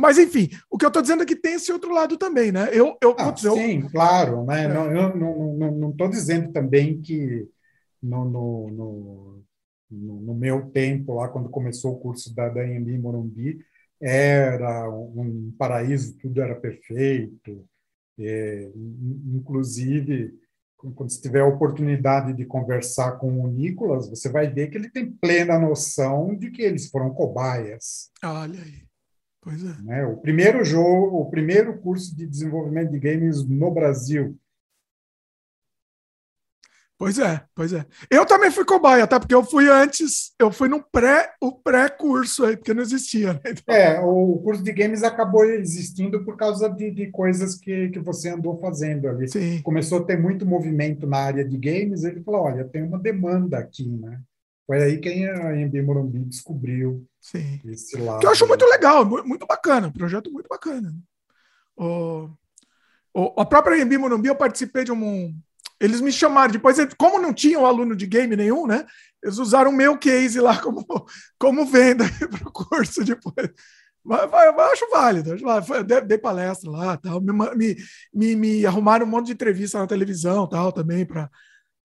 Mas, 0.00 0.18
enfim, 0.18 0.48
o 0.70 0.78
que 0.78 0.84
eu 0.84 0.88
estou 0.88 1.02
dizendo 1.02 1.22
é 1.22 1.26
que 1.26 1.36
tem 1.36 1.54
esse 1.54 1.70
outro 1.70 1.92
lado 1.92 2.16
também, 2.16 2.50
né? 2.50 2.68
Eu, 2.72 2.96
eu, 3.02 3.14
ah, 3.18 3.30
dizer, 3.30 3.52
sim, 3.52 3.80
eu... 3.82 3.90
claro. 3.90 4.44
Né? 4.44 4.64
É. 4.64 4.68
Não, 4.68 4.90
eu 4.90 5.16
não 5.72 5.90
estou 5.90 6.08
dizendo 6.08 6.52
também 6.52 7.00
que 7.00 7.46
no, 8.02 8.24
no, 8.24 8.70
no, 9.90 10.20
no, 10.20 10.34
meu 10.34 10.70
tempo, 10.70 11.14
lá 11.14 11.28
quando 11.28 11.50
começou 11.50 11.92
o 11.92 11.98
curso 11.98 12.34
da, 12.34 12.48
da 12.48 12.66
em 12.66 12.98
Morumbi, 12.98 13.58
era 14.00 14.88
um 14.88 15.54
paraíso, 15.58 16.16
tudo 16.16 16.40
era 16.40 16.54
perfeito, 16.54 17.68
é, 18.18 18.70
inclusive, 19.34 20.34
quando 20.76 21.10
você 21.10 21.20
tiver 21.20 21.40
a 21.40 21.46
oportunidade 21.46 22.34
de 22.34 22.44
conversar 22.44 23.12
com 23.12 23.42
o 23.42 23.46
Nicolas, 23.48 24.08
você 24.08 24.28
vai 24.30 24.48
ver 24.48 24.70
que 24.70 24.76
ele 24.76 24.90
tem 24.90 25.10
plena 25.10 25.58
noção 25.58 26.34
de 26.34 26.50
que 26.50 26.62
eles 26.62 26.88
foram 26.88 27.10
cobaias. 27.12 28.10
Olha 28.22 28.60
aí. 28.60 28.89
Pois 29.40 29.64
é. 29.64 29.82
Né? 29.82 30.04
O 30.04 30.18
primeiro 30.18 30.62
jogo, 30.64 31.18
o 31.18 31.30
primeiro 31.30 31.78
curso 31.78 32.14
de 32.14 32.26
desenvolvimento 32.26 32.90
de 32.90 32.98
games 32.98 33.46
no 33.48 33.70
Brasil. 33.70 34.38
Pois 37.00 37.18
é, 37.18 37.42
pois 37.54 37.72
é. 37.72 37.86
Eu 38.10 38.26
também 38.26 38.50
fui 38.50 38.62
cobaia, 38.62 39.06
tá? 39.06 39.18
Porque 39.18 39.34
eu 39.34 39.42
fui 39.42 39.70
antes, 39.70 40.34
eu 40.38 40.52
fui 40.52 40.68
no 40.68 40.82
pré, 40.82 41.32
o 41.40 41.50
pré-curso 41.50 42.44
aí, 42.44 42.58
porque 42.58 42.74
não 42.74 42.82
existia. 42.82 43.32
Né? 43.32 43.40
Então... 43.46 43.74
É, 43.74 43.98
o 44.00 44.38
curso 44.44 44.62
de 44.62 44.70
games 44.70 45.02
acabou 45.02 45.46
existindo 45.46 46.22
por 46.22 46.36
causa 46.36 46.68
de, 46.68 46.90
de 46.90 47.06
coisas 47.06 47.54
que, 47.54 47.88
que 47.88 47.98
você 47.98 48.28
andou 48.28 48.60
fazendo 48.60 49.08
ali. 49.08 49.26
Sim. 49.28 49.62
Começou 49.62 50.00
a 50.00 50.04
ter 50.04 50.20
muito 50.20 50.44
movimento 50.44 51.06
na 51.06 51.16
área 51.16 51.42
de 51.42 51.56
games, 51.56 52.04
ele 52.04 52.22
falou: 52.22 52.42
olha, 52.42 52.68
tem 52.68 52.82
uma 52.82 52.98
demanda 52.98 53.56
aqui, 53.56 53.88
né? 53.96 54.20
Foi 54.70 54.80
aí 54.80 54.98
que 55.00 55.08
a 55.08 55.52
MB 55.56 55.82
Morumbi 55.82 56.20
descobriu 56.20 57.04
Sim. 57.20 57.60
esse 57.64 57.96
lado. 57.96 58.20
Que 58.20 58.26
eu 58.26 58.30
acho 58.30 58.46
muito 58.46 58.64
legal, 58.66 59.04
muito 59.04 59.44
bacana, 59.44 59.88
um 59.88 59.92
projeto 59.92 60.30
muito 60.30 60.46
bacana. 60.46 60.94
O, 61.76 62.30
o, 63.12 63.40
a 63.40 63.44
própria 63.44 63.84
MB 63.84 63.98
Morumbi, 63.98 64.28
eu 64.28 64.36
participei 64.36 64.84
de 64.84 64.92
um 64.92 65.36
eles 65.80 66.00
me 66.00 66.12
chamaram 66.12 66.52
depois, 66.52 66.76
como 66.96 67.18
não 67.18 67.34
tinham 67.34 67.66
aluno 67.66 67.96
de 67.96 68.06
game 68.06 68.36
nenhum, 68.36 68.64
né? 68.64 68.86
Eles 69.20 69.38
usaram 69.38 69.72
o 69.72 69.76
meu 69.76 69.98
case 69.98 70.38
lá 70.38 70.56
como, 70.62 70.86
como 71.36 71.66
venda 71.66 72.04
para 72.30 72.48
o 72.48 72.52
curso 72.52 73.02
depois. 73.02 73.50
Mas, 74.04 74.20
eu 74.20 74.60
acho 74.60 74.88
válido, 74.88 75.32
acho 75.32 75.44
válido. 75.44 75.82
Dei, 75.82 76.00
dei 76.02 76.18
palestra 76.18 76.70
lá, 76.70 76.96
tal. 76.96 77.20
Me, 77.20 77.76
me, 78.14 78.36
me, 78.36 78.64
arrumaram 78.64 79.04
um 79.04 79.08
monte 79.08 79.26
de 79.26 79.32
entrevista 79.32 79.80
na 79.80 79.86
televisão, 79.88 80.46
tal, 80.46 80.70
também 80.70 81.04
para 81.04 81.28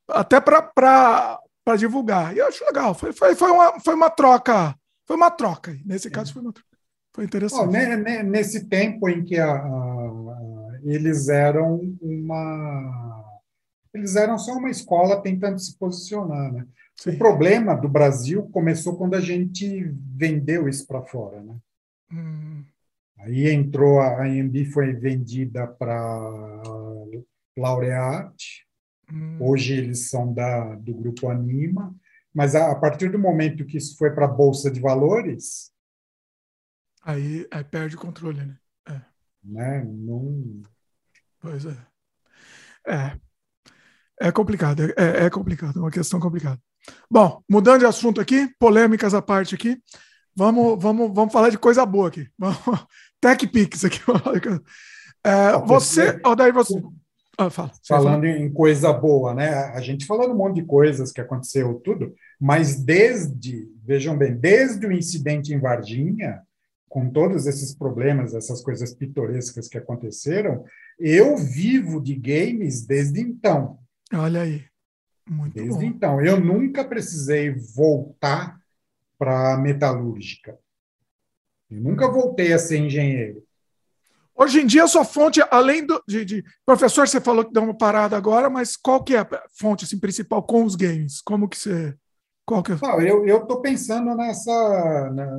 até 0.08 0.40
para 0.40 1.40
divulgar. 1.76 2.36
E 2.36 2.40
eu 2.40 2.48
acho 2.48 2.64
legal. 2.64 2.94
Foi, 2.94 3.12
foi, 3.12 3.36
foi, 3.36 3.50
uma, 3.50 3.80
foi 3.80 3.96
uma 3.96 4.10
troca, 4.10 4.76
foi 5.08 5.16
uma 5.16 5.32
troca. 5.32 5.76
Nesse 5.84 6.12
caso 6.12 6.32
foi 6.34 6.42
uma 6.44 6.54
troca. 6.54 6.70
Foi 7.14 7.26
interessante. 7.26 7.62
Oh, 7.64 8.24
nesse 8.24 8.66
tempo 8.66 9.10
em 9.10 9.24
que 9.24 9.40
a, 9.40 9.56
a, 9.56 10.80
eles 10.84 11.30
eram 11.30 11.80
uma 12.02 13.24
eles 13.94 14.18
eram 14.18 14.38
só 14.38 14.52
uma 14.52 14.70
escola 14.70 15.22
tentando 15.22 15.58
se 15.58 15.78
posicionar, 15.78 16.52
né? 16.52 16.68
Sim. 16.98 17.12
O 17.12 17.18
problema 17.18 17.74
do 17.74 17.88
Brasil 17.88 18.44
começou 18.52 18.98
quando 18.98 19.16
a 19.16 19.22
gente 19.22 19.90
vendeu 20.14 20.68
isso 20.68 20.86
para 20.86 21.02
fora, 21.02 21.42
né? 21.42 21.56
Hum. 22.12 22.66
Aí 23.20 23.50
entrou 23.50 24.02
a 24.02 24.24
AMB 24.24 24.66
foi 24.66 24.94
vendida 24.94 25.66
para 25.66 26.62
Laureate. 27.58 28.65
Hum. 29.12 29.38
Hoje 29.40 29.74
eles 29.74 30.10
são 30.10 30.34
da 30.34 30.76
do 30.76 30.94
grupo 30.94 31.30
Anima, 31.30 31.96
mas 32.34 32.56
a, 32.56 32.72
a 32.72 32.76
partir 32.76 33.10
do 33.10 33.20
momento 33.20 33.66
que 33.66 33.78
isso 33.78 33.98
foi 33.98 34.12
para 34.12 34.26
a 34.26 34.30
bolsa 34.32 34.70
de 34.70 34.80
valores, 34.80 35.72
aí, 37.02 37.48
aí 37.52 37.64
perde 37.64 37.96
o 37.96 38.00
controle, 38.00 38.44
né? 38.44 38.58
É. 38.88 39.02
Né? 39.44 39.84
Não... 39.86 40.62
Pois 41.40 41.66
é. 41.66 41.78
É, 42.88 43.20
é 44.20 44.32
complicado, 44.32 44.84
é, 44.98 45.26
é 45.26 45.30
complicado, 45.30 45.78
é 45.78 45.82
uma 45.82 45.92
questão 45.92 46.20
complicada. 46.20 46.60
Bom, 47.10 47.44
mudando 47.50 47.80
de 47.80 47.86
assunto 47.86 48.22
aqui, 48.22 48.48
polêmicas 48.60 49.14
à 49.14 49.22
parte 49.22 49.56
aqui, 49.56 49.82
vamos, 50.36 50.82
vamos, 50.82 51.12
vamos 51.14 51.34
falar 51.34 51.50
de 51.50 51.58
coisa 51.58 51.86
boa 51.86 52.10
aqui. 52.10 52.30
Tech 53.22 53.48
Pix 53.48 53.86
aqui. 53.86 54.00
É, 55.28 55.58
você, 55.58 56.22
Odair, 56.24 56.54
você. 56.54 56.80
Ah, 57.38 57.50
fala, 57.50 57.72
falando 57.88 58.24
fala. 58.24 58.38
em 58.38 58.52
coisa 58.52 58.94
boa, 58.94 59.34
né? 59.34 59.50
A 59.50 59.82
gente 59.82 60.06
falando 60.06 60.32
um 60.34 60.38
monte 60.38 60.56
de 60.56 60.66
coisas 60.66 61.12
que 61.12 61.22
aconteceu, 61.22 61.76
tudo, 61.84 62.14
mas 62.40 62.84
desde, 62.84 63.68
vejam 63.84 64.18
bem, 64.18 64.36
desde 64.36 64.86
o 64.88 64.92
incidente 64.92 65.54
em 65.54 65.60
Varginha, 65.60 66.42
com 66.88 67.10
todos 67.10 67.46
esses 67.46 67.76
problemas, 67.76 68.34
essas 68.34 68.62
coisas 68.62 68.94
pitorescas 68.94 69.68
que 69.68 69.78
aconteceram, 69.78 70.64
eu 70.98 71.36
vivo 71.36 72.02
de 72.02 72.16
games 72.16 72.86
desde 72.86 73.20
então. 73.20 73.80
Olha 74.14 74.42
aí. 74.44 74.64
Muito 75.30 75.56
Desde 75.56 75.74
bom. 75.74 75.82
então, 75.82 76.22
eu 76.22 76.40
nunca 76.40 76.86
precisei 76.86 77.50
voltar 77.50 78.60
para 79.18 79.56
a 79.56 79.58
metalúrgica. 79.58 80.58
Eu 81.70 81.82
nunca 81.82 82.08
voltei 82.08 82.54
a 82.54 82.60
ser 82.60 82.78
engenheiro. 82.78 83.44
Hoje 84.38 84.60
em 84.60 84.68
dia, 84.68 84.84
a 84.84 84.88
sua 84.88 85.06
fonte, 85.06 85.42
além 85.50 85.86
do, 85.86 86.04
de, 86.06 86.26
de, 86.26 86.44
Professor, 86.66 87.08
você 87.08 87.22
falou 87.22 87.46
que 87.46 87.54
deu 87.54 87.64
uma 87.64 87.78
parada 87.78 88.18
agora, 88.18 88.50
mas 88.50 88.76
qual 88.76 89.02
que 89.02 89.16
é 89.16 89.20
a 89.20 89.44
fonte 89.58 89.86
assim, 89.86 89.98
principal 89.98 90.44
com 90.44 90.66
os 90.66 90.76
games? 90.76 91.22
Como 91.22 91.48
que 91.48 91.58
você. 91.58 91.96
Qual 92.46 92.62
que 92.62 92.74
é? 92.74 92.78
Não, 92.80 93.02
eu 93.02 93.42
estou 93.42 93.62
pensando 93.62 94.14
nessa, 94.14 95.12
na, 95.16 95.38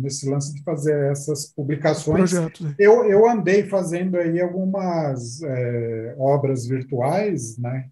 nesse 0.00 0.30
lance 0.30 0.54
de 0.54 0.62
fazer 0.62 1.10
essas 1.10 1.52
publicações. 1.52 2.30
Projetos, 2.30 2.74
eu, 2.78 3.04
eu 3.04 3.28
andei 3.28 3.64
fazendo 3.68 4.16
aí 4.16 4.40
algumas 4.40 5.42
é, 5.42 6.14
obras 6.16 6.66
virtuais, 6.66 7.58
né? 7.58 7.90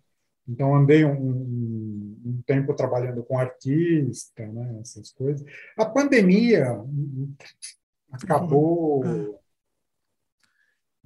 Então, 0.49 0.75
andei 0.75 1.05
um, 1.05 1.11
um, 1.13 2.43
tempo 2.47 2.73
trabalhando 2.73 3.23
com 3.25 3.37
artista, 3.37 4.47
né, 4.47 4.79
essas 4.81 5.11
coisas. 5.11 5.45
A 5.77 5.85
pandemia 5.85 6.81
acabou. 8.13 9.05
É. 9.05 9.46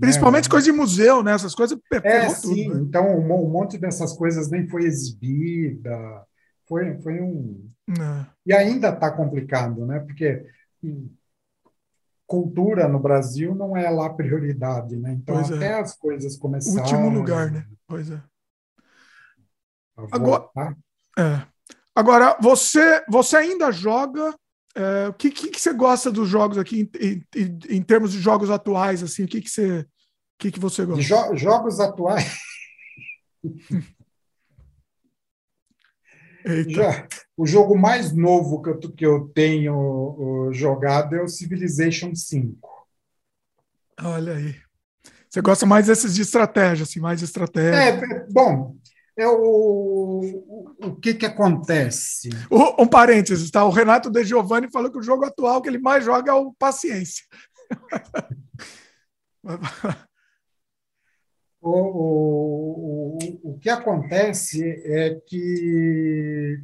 Né, 0.01 0.07
Principalmente 0.07 0.45
né? 0.45 0.51
coisas 0.51 0.65
de 0.65 0.73
museu, 0.73 1.23
né? 1.23 1.33
Essas 1.33 1.55
coisas 1.55 1.79
é, 2.03 2.29
sim. 2.31 2.65
Tudo, 2.65 2.75
né? 2.75 2.81
Então, 2.83 3.19
um, 3.19 3.51
monte 3.51 3.77
dessas 3.77 4.15
coisas 4.15 4.51
nem 4.51 4.67
foi 4.67 4.85
exibida. 4.85 6.25
Foi, 6.67 6.99
foi 7.03 7.21
um. 7.21 7.69
É. 7.91 8.27
E 8.47 8.53
ainda 8.55 8.89
está 8.89 9.11
complicado, 9.11 9.85
né? 9.85 10.01
Porque 10.01 10.47
hum, 10.83 11.11
cultura 12.27 12.89
no 12.89 12.99
Brasil 12.99 13.55
não 13.55 13.77
é 13.77 13.91
lá 13.91 14.09
prioridade, 14.09 14.97
né? 14.97 15.13
Então, 15.13 15.35
pois 15.35 15.53
até 15.53 15.67
é. 15.67 15.81
as 15.81 15.95
coisas 15.95 16.37
começaram. 16.37 16.81
Último 16.81 17.11
lugar, 17.11 17.51
né? 17.51 17.67
Pois 17.87 18.11
é. 18.11 18.23
Agora, 20.11 20.49
é. 21.19 21.43
Agora, 21.95 22.39
você, 22.41 23.05
você 23.09 23.37
ainda 23.37 23.71
joga. 23.71 24.35
É, 24.75 25.09
o 25.09 25.13
que, 25.13 25.31
que, 25.31 25.49
que, 25.49 25.61
você 25.61 25.73
gosta 25.73 26.13
dos 26.13 26.29
jogos 26.29 26.57
aqui 26.57 26.89
em, 26.95 27.23
em, 27.35 27.59
em, 27.69 27.83
termos 27.83 28.13
de 28.13 28.21
jogos 28.21 28.49
atuais? 28.49 29.03
Assim, 29.03 29.25
o 29.25 29.27
que, 29.27 29.41
que, 29.41 29.51
você, 29.51 29.85
que, 30.41 30.51
que 30.51 30.59
você 30.59 30.87
gosta? 30.87 31.03
Jo 31.03 31.37
jogos 31.37 31.79
atuais. 31.79 32.39
Já, 36.67 37.07
o 37.37 37.47
jogo 37.47 37.79
mais 37.79 38.17
novo 38.17 38.63
que 38.63 38.71
eu, 38.71 38.79
que 38.79 39.07
eu 39.07 39.29
tenho 39.35 40.51
jogado 40.53 41.15
é 41.15 41.23
o 41.23 41.29
Civilization 41.29 42.15
5. 42.15 42.89
Olha 44.03 44.37
aí. 44.37 44.57
Você 45.29 45.43
gosta 45.43 45.67
mais 45.67 45.87
desses 45.87 46.15
de 46.15 46.23
estratégia, 46.23 46.85
assim, 46.85 46.99
mais 46.99 47.19
de 47.19 47.27
estratégia. 47.27 47.77
É, 47.77 48.27
bom, 48.31 48.75
é 49.17 49.29
o, 49.29 50.75
o 50.83 50.97
que, 50.97 51.13
que 51.13 51.27
acontece? 51.27 52.31
Um, 52.51 52.85
um 52.85 52.87
parênteses, 52.87 53.51
tá? 53.51 53.67
O 53.67 53.71
Renato 53.71 54.11
De 54.11 54.25
Giovanni 54.25 54.73
falou 54.73 54.91
que 54.91 54.99
o 54.99 55.03
jogo 55.03 55.27
atual 55.27 55.61
que 55.61 55.69
ele 55.69 55.79
mais 55.79 56.03
joga 56.03 56.33
é 56.33 56.35
o 56.35 56.55
Paciência. 56.55 57.27
o, 61.61 63.19
o, 63.19 63.19
o, 63.53 63.59
que 63.59 63.69
acontece 63.69 64.65
é 64.85 65.15
que, 65.27 66.63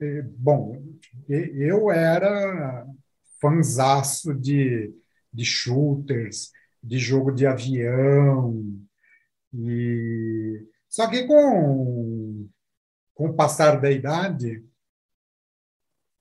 é, 0.00 0.22
bom, 0.22 0.82
eu 1.28 1.90
era 1.90 2.86
fanzaço 3.40 4.34
de, 4.34 4.92
de 5.32 5.44
shooters, 5.44 6.50
de 6.82 6.98
jogo 6.98 7.30
de 7.30 7.46
avião, 7.46 8.64
e 9.54 10.66
só 10.88 11.08
que 11.08 11.26
com, 11.26 12.48
com 13.14 13.28
o 13.28 13.34
passar 13.34 13.80
da 13.80 13.90
idade 13.90 14.64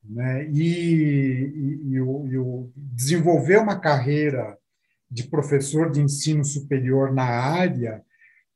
né, 0.03 0.48
e, 0.50 0.64
e, 0.64 1.93
e, 1.93 2.01
o, 2.01 2.27
e 2.27 2.38
o 2.38 2.72
desenvolver 2.75 3.58
uma 3.58 3.80
carreira 3.80 4.58
de 5.09 5.24
professor 5.24 5.91
de 5.91 6.01
ensino 6.01 6.45
superior 6.45 7.14
na 7.14 7.25
área 7.25 8.03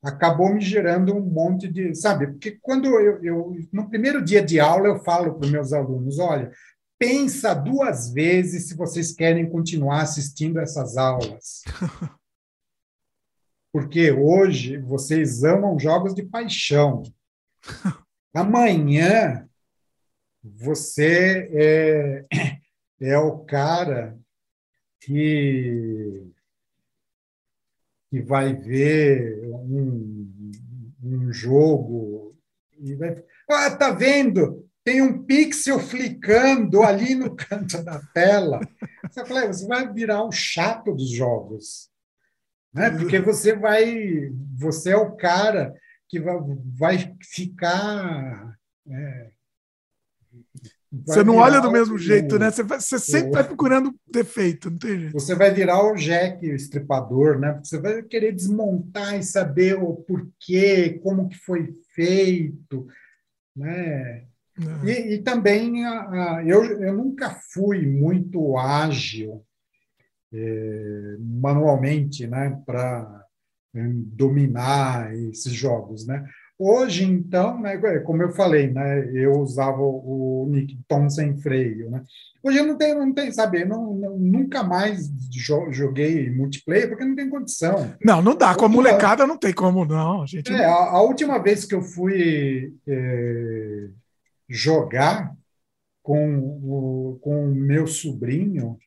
acabou 0.05 0.53
me 0.53 0.61
gerando 0.61 1.15
um 1.15 1.21
monte 1.21 1.67
de. 1.67 1.95
Sabe, 1.95 2.27
porque 2.27 2.57
quando 2.61 2.87
eu, 2.99 3.23
eu 3.23 3.57
no 3.73 3.89
primeiro 3.89 4.23
dia 4.23 4.43
de 4.43 4.59
aula, 4.59 4.87
eu 4.87 5.03
falo 5.03 5.33
para 5.33 5.45
os 5.45 5.51
meus 5.51 5.73
alunos: 5.73 6.19
olha, 6.19 6.51
pensa 6.99 7.53
duas 7.53 8.13
vezes 8.13 8.67
se 8.67 8.75
vocês 8.75 9.11
querem 9.11 9.49
continuar 9.49 10.01
assistindo 10.01 10.59
essas 10.59 10.97
aulas. 10.97 11.63
porque 13.75 14.09
hoje 14.09 14.77
vocês 14.77 15.43
amam 15.43 15.77
jogos 15.77 16.15
de 16.15 16.23
paixão. 16.23 17.03
Amanhã 18.33 19.49
você 20.41 21.49
é, 21.51 22.25
é 23.01 23.17
o 23.17 23.39
cara 23.39 24.17
que, 25.01 26.31
que 28.15 28.21
vai 28.21 28.53
ver 28.53 29.41
um, 29.45 30.51
um 31.03 31.33
jogo 31.33 32.35
e 32.79 32.95
vai. 32.95 33.23
Ah, 33.49 33.71
tá 33.71 33.91
vendo? 33.91 34.65
Tem 34.83 35.01
um 35.01 35.23
pixel 35.23 35.79
flicando 35.79 36.83
ali 36.83 37.15
no 37.15 37.33
canto 37.35 37.83
da 37.83 37.99
tela. 38.13 38.59
Você, 39.09 39.25
fala, 39.25 39.47
você 39.47 39.67
vai 39.67 39.91
virar 39.91 40.23
o 40.23 40.31
chato 40.31 40.93
dos 40.93 41.09
jogos 41.09 41.89
né? 42.75 42.89
Porque 42.91 43.19
você 43.19 43.55
vai, 43.55 44.29
você 44.53 44.91
é 44.91 44.97
o 44.97 45.15
cara 45.15 45.73
que 46.09 46.19
vai, 46.19 46.35
vai 46.77 47.15
ficar. 47.23 48.59
É, 48.85 49.31
você 51.05 51.23
não 51.23 51.37
olha 51.37 51.59
do 51.59 51.71
mesmo 51.71 51.95
o, 51.95 51.97
jeito, 51.97 52.37
né? 52.37 52.51
Você, 52.51 52.63
vai, 52.63 52.79
você 52.79 52.99
sempre 52.99 53.31
vai 53.31 53.43
procurando 53.43 53.93
defeito, 54.11 54.69
não 54.69 54.77
tem 54.77 54.99
jeito. 54.99 55.13
Você 55.13 55.35
vai 55.35 55.51
virar 55.51 55.83
o 55.83 55.95
Jack, 55.95 56.47
o 56.47 56.55
estripador, 56.55 57.39
né? 57.39 57.59
Você 57.63 57.79
vai 57.79 58.03
querer 58.03 58.31
desmontar 58.31 59.17
e 59.17 59.23
saber 59.23 59.75
o 59.75 59.95
porquê, 59.95 60.99
como 61.03 61.27
que 61.27 61.37
foi 61.37 61.73
feito, 61.93 62.87
né? 63.55 64.25
É. 64.57 64.85
E, 64.85 65.15
e, 65.15 65.21
também 65.21 65.85
a, 65.85 66.35
a, 66.37 66.43
eu, 66.45 66.63
eu 66.81 66.93
nunca 66.93 67.37
fui 67.51 67.85
muito 67.85 68.57
ágil 68.57 69.43
é, 70.33 71.17
manualmente, 71.19 72.25
né? 72.25 72.61
Para 72.65 73.25
é, 73.75 73.83
dominar 73.93 75.13
esses 75.13 75.51
jogos, 75.51 76.07
né? 76.07 76.25
Hoje, 76.57 77.03
então, 77.03 77.59
né, 77.59 77.75
é, 77.83 77.99
como 77.99 78.23
eu 78.23 78.31
falei, 78.31 78.71
né, 78.71 79.09
eu 79.13 79.33
usava 79.33 79.81
o 79.81 80.47
Nick 80.49 80.79
Tom 80.87 81.09
sem 81.09 81.37
freio. 81.37 81.89
Né? 81.89 82.01
Hoje 82.41 82.59
eu 82.59 82.65
não 82.65 82.77
tenho, 82.77 82.99
não 82.99 83.13
tenho 83.13 83.33
sabe, 83.33 83.65
não, 83.65 83.93
não, 83.93 84.17
nunca 84.17 84.63
mais 84.63 85.11
joguei 85.71 86.29
multiplayer 86.29 86.87
porque 86.87 87.03
não 87.03 87.15
tem 87.15 87.29
condição. 87.29 87.93
Não, 88.01 88.21
não 88.21 88.37
dá. 88.37 88.55
Com 88.55 88.65
a 88.65 88.69
molecada 88.69 89.27
não 89.27 89.37
tem 89.37 89.53
como, 89.53 89.83
não. 89.83 90.25
Gente 90.25 90.53
é, 90.53 90.63
A, 90.63 90.91
a, 90.91 91.01
última 91.01 91.39
vez 91.39 91.65
que 91.65 91.75
eu 91.75 91.81
fui 91.81 92.73
é, 92.87 93.89
jogar 94.47 95.35
com 96.01 96.37
o, 96.37 97.19
com 97.19 97.51
o 97.51 97.55
meu 97.55 97.85
sobrinho, 97.85 98.77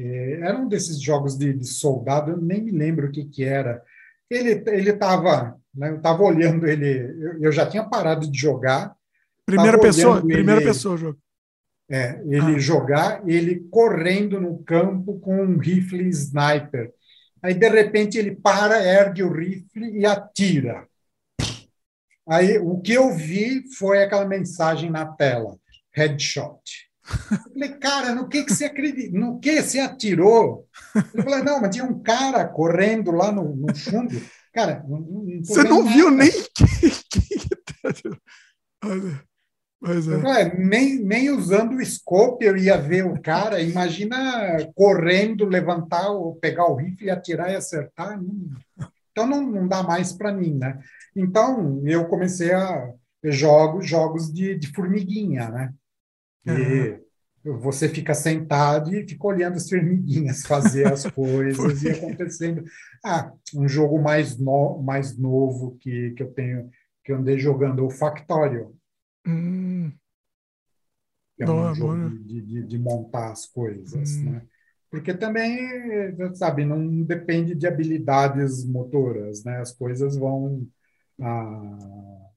é, 0.00 0.40
era 0.40 0.58
um 0.58 0.66
desses 0.66 1.00
jogos 1.00 1.38
de, 1.38 1.52
de 1.52 1.66
soldado, 1.66 2.32
eu 2.32 2.38
nem 2.38 2.60
me 2.60 2.72
lembro 2.72 3.06
o 3.06 3.12
que, 3.12 3.24
que 3.24 3.44
era. 3.44 3.82
Ele 4.28 4.90
estava 4.90 5.57
né? 5.74 5.90
Eu 5.90 5.96
estava 5.96 6.22
olhando 6.22 6.66
ele, 6.66 6.86
eu, 7.20 7.42
eu, 7.42 7.52
já 7.52 7.66
tinha 7.66 7.84
parado 7.84 8.30
de 8.30 8.38
jogar. 8.38 8.94
Primeira 9.46 9.78
pessoa, 9.78 10.20
primeira 10.20 10.60
ele, 10.60 10.68
pessoa 10.68 10.96
jogo. 10.96 11.18
É, 11.90 12.20
ele 12.26 12.56
ah. 12.56 12.58
jogar, 12.58 13.22
ele 13.26 13.66
correndo 13.70 14.40
no 14.40 14.62
campo 14.62 15.18
com 15.20 15.42
um 15.42 15.58
rifle 15.58 16.06
sniper. 16.08 16.92
Aí, 17.42 17.54
de 17.54 17.68
repente, 17.68 18.18
ele 18.18 18.34
para, 18.34 18.84
ergue 18.84 19.22
o 19.22 19.32
rifle 19.32 19.98
e 19.98 20.04
atira. 20.04 20.86
Aí, 22.28 22.58
o 22.58 22.78
que 22.80 22.92
eu 22.92 23.14
vi 23.14 23.64
foi 23.78 24.02
aquela 24.02 24.26
mensagem 24.26 24.90
na 24.90 25.06
tela: 25.06 25.56
headshot. 25.92 26.88
Eu 27.30 27.38
falei, 27.52 27.68
cara, 27.78 28.14
no 28.14 28.28
que, 28.28 28.44
que 28.44 28.52
você 28.52 28.66
acredita? 28.66 29.18
No 29.18 29.40
que 29.40 29.62
você 29.62 29.78
atirou? 29.78 30.66
Ele 31.14 31.22
falou, 31.22 31.44
não, 31.44 31.60
mas 31.60 31.74
tinha 31.74 31.86
um 31.86 32.02
cara 32.02 32.46
correndo 32.46 33.10
lá 33.12 33.32
no, 33.32 33.56
no 33.56 33.74
fundo. 33.74 34.20
Cara, 34.52 34.84
não, 34.88 35.00
não 35.00 35.44
você 35.44 35.62
não 35.62 35.82
nada. 35.84 35.96
viu 35.96 36.10
nem 36.10 36.30
Mas 39.80 40.08
é. 40.08 40.56
nem, 40.58 40.98
nem 40.98 41.30
usando 41.30 41.76
o 41.76 41.84
scope 41.84 42.44
eu 42.44 42.56
ia 42.56 42.76
ver 42.76 43.06
o 43.06 43.20
cara. 43.20 43.62
Imagina 43.62 44.56
correndo, 44.74 45.44
levantar, 45.44 46.10
ou 46.10 46.34
pegar 46.34 46.66
o 46.66 46.74
rifle, 46.74 47.10
atirar 47.10 47.52
e 47.52 47.56
acertar. 47.56 48.20
Então 49.12 49.26
não, 49.26 49.40
não 49.40 49.68
dá 49.68 49.84
mais 49.84 50.12
para 50.12 50.32
mim, 50.32 50.54
né? 50.54 50.80
Então 51.14 51.80
eu 51.86 52.08
comecei 52.08 52.52
a 52.52 52.92
jogo 53.24 53.80
jogos 53.80 54.32
de, 54.32 54.56
de 54.56 54.72
formiguinha, 54.72 55.48
né? 55.48 55.72
E, 56.46 56.50
uhum 56.50 57.07
você 57.56 57.88
fica 57.88 58.14
sentado 58.14 58.94
e 58.94 59.06
fica 59.08 59.26
olhando 59.26 59.56
as 59.56 59.68
formiguinhas 59.68 60.42
fazer 60.42 60.92
as 60.92 61.04
coisas 61.10 61.82
e 61.82 61.90
acontecendo. 61.90 62.64
Ah, 63.04 63.32
um 63.54 63.68
jogo 63.68 64.00
mais, 64.00 64.36
no, 64.36 64.82
mais 64.82 65.16
novo 65.16 65.76
que, 65.80 66.10
que 66.10 66.22
eu 66.22 66.32
tenho, 66.32 66.70
que 67.04 67.12
eu 67.12 67.16
andei 67.16 67.38
jogando, 67.38 67.84
o 67.84 67.90
Factorio. 67.90 68.76
Hum. 69.26 69.92
É 71.40 71.48
um 71.48 71.74
jogo 71.74 72.10
de, 72.24 72.40
de, 72.40 72.62
de, 72.64 72.78
montar 72.78 73.30
as 73.30 73.46
coisas, 73.46 74.16
hum. 74.16 74.30
né? 74.30 74.42
Porque 74.90 75.14
também, 75.14 75.56
sabe, 76.34 76.64
não 76.64 77.02
depende 77.02 77.54
de 77.54 77.66
habilidades 77.66 78.64
motoras, 78.64 79.44
né? 79.44 79.60
As 79.60 79.72
coisas 79.72 80.16
vão... 80.16 80.66
Ah, 81.20 82.27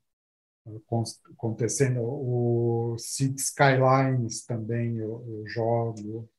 acontecendo. 1.34 2.02
O 2.02 2.96
City 2.98 3.42
Skylines 3.42 4.46
também 4.46 4.98
eu, 4.98 5.24
eu 5.28 5.48
jogo. 5.48 6.30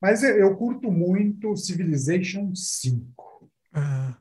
Mas 0.00 0.22
eu, 0.22 0.36
eu, 0.36 0.56
curto 0.56 0.90
muito 0.90 1.56
Civilization 1.56 2.54
5. 2.54 3.50
É. 3.74 4.14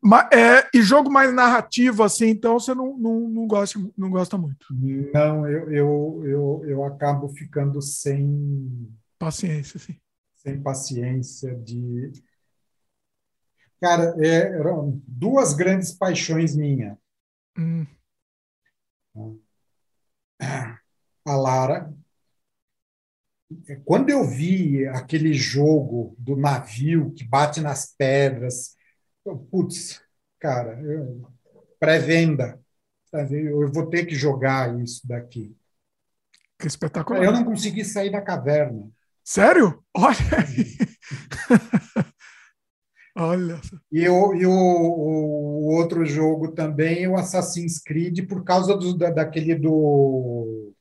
Mas, 0.00 0.28
é, 0.32 0.68
e 0.74 0.82
jogo 0.82 1.10
mais 1.10 1.32
narrativo, 1.32 2.02
assim, 2.02 2.28
então 2.28 2.58
você 2.58 2.74
não, 2.74 2.96
não, 2.96 3.28
não, 3.28 3.46
gosta, 3.46 3.78
não 3.96 4.10
gosta 4.10 4.38
muito? 4.38 4.66
Não, 4.70 5.46
eu, 5.48 5.70
eu, 5.70 6.22
eu, 6.24 6.64
eu 6.66 6.84
acabo 6.84 7.28
ficando 7.28 7.80
sem. 7.82 8.88
Paciência, 9.18 9.78
sim. 9.78 9.96
Sem 10.36 10.62
paciência 10.62 11.54
de. 11.56 12.12
Cara, 13.80 14.14
é, 14.18 14.58
eram 14.58 15.00
duas 15.06 15.52
grandes 15.52 15.92
paixões 15.92 16.56
minhas. 16.56 16.96
Hum 17.58 17.86
a 21.24 21.36
Lara. 21.36 21.92
Quando 23.84 24.10
eu 24.10 24.24
vi 24.24 24.86
aquele 24.88 25.32
jogo 25.32 26.16
do 26.18 26.36
navio 26.36 27.12
que 27.12 27.24
bate 27.24 27.60
nas 27.60 27.94
pedras, 27.96 28.76
putz, 29.50 30.02
cara, 30.38 30.78
pré-venda, 31.78 32.60
eu 33.30 33.70
vou 33.72 33.86
ter 33.88 34.04
que 34.06 34.14
jogar 34.14 34.78
isso 34.80 35.06
daqui. 35.06 35.56
Que 36.58 36.66
espetacular. 36.66 37.22
Eu 37.22 37.32
não 37.32 37.44
consegui 37.44 37.84
sair 37.84 38.10
da 38.10 38.20
caverna. 38.20 38.90
Sério? 39.22 39.84
Olha 39.94 40.16
aí. 40.38 40.76
Olha. 43.16 43.58
E, 43.90 44.06
o, 44.06 44.34
e 44.34 44.46
o, 44.46 44.52
o, 44.52 45.74
outro 45.74 46.04
jogo 46.04 46.52
também, 46.52 47.08
o 47.08 47.16
Assassin's 47.16 47.82
Creed, 47.82 48.26
por 48.28 48.44
causa 48.44 48.76
do, 48.76 48.94
da, 48.94 49.10
daquele 49.10 49.54
do. 49.54 50.74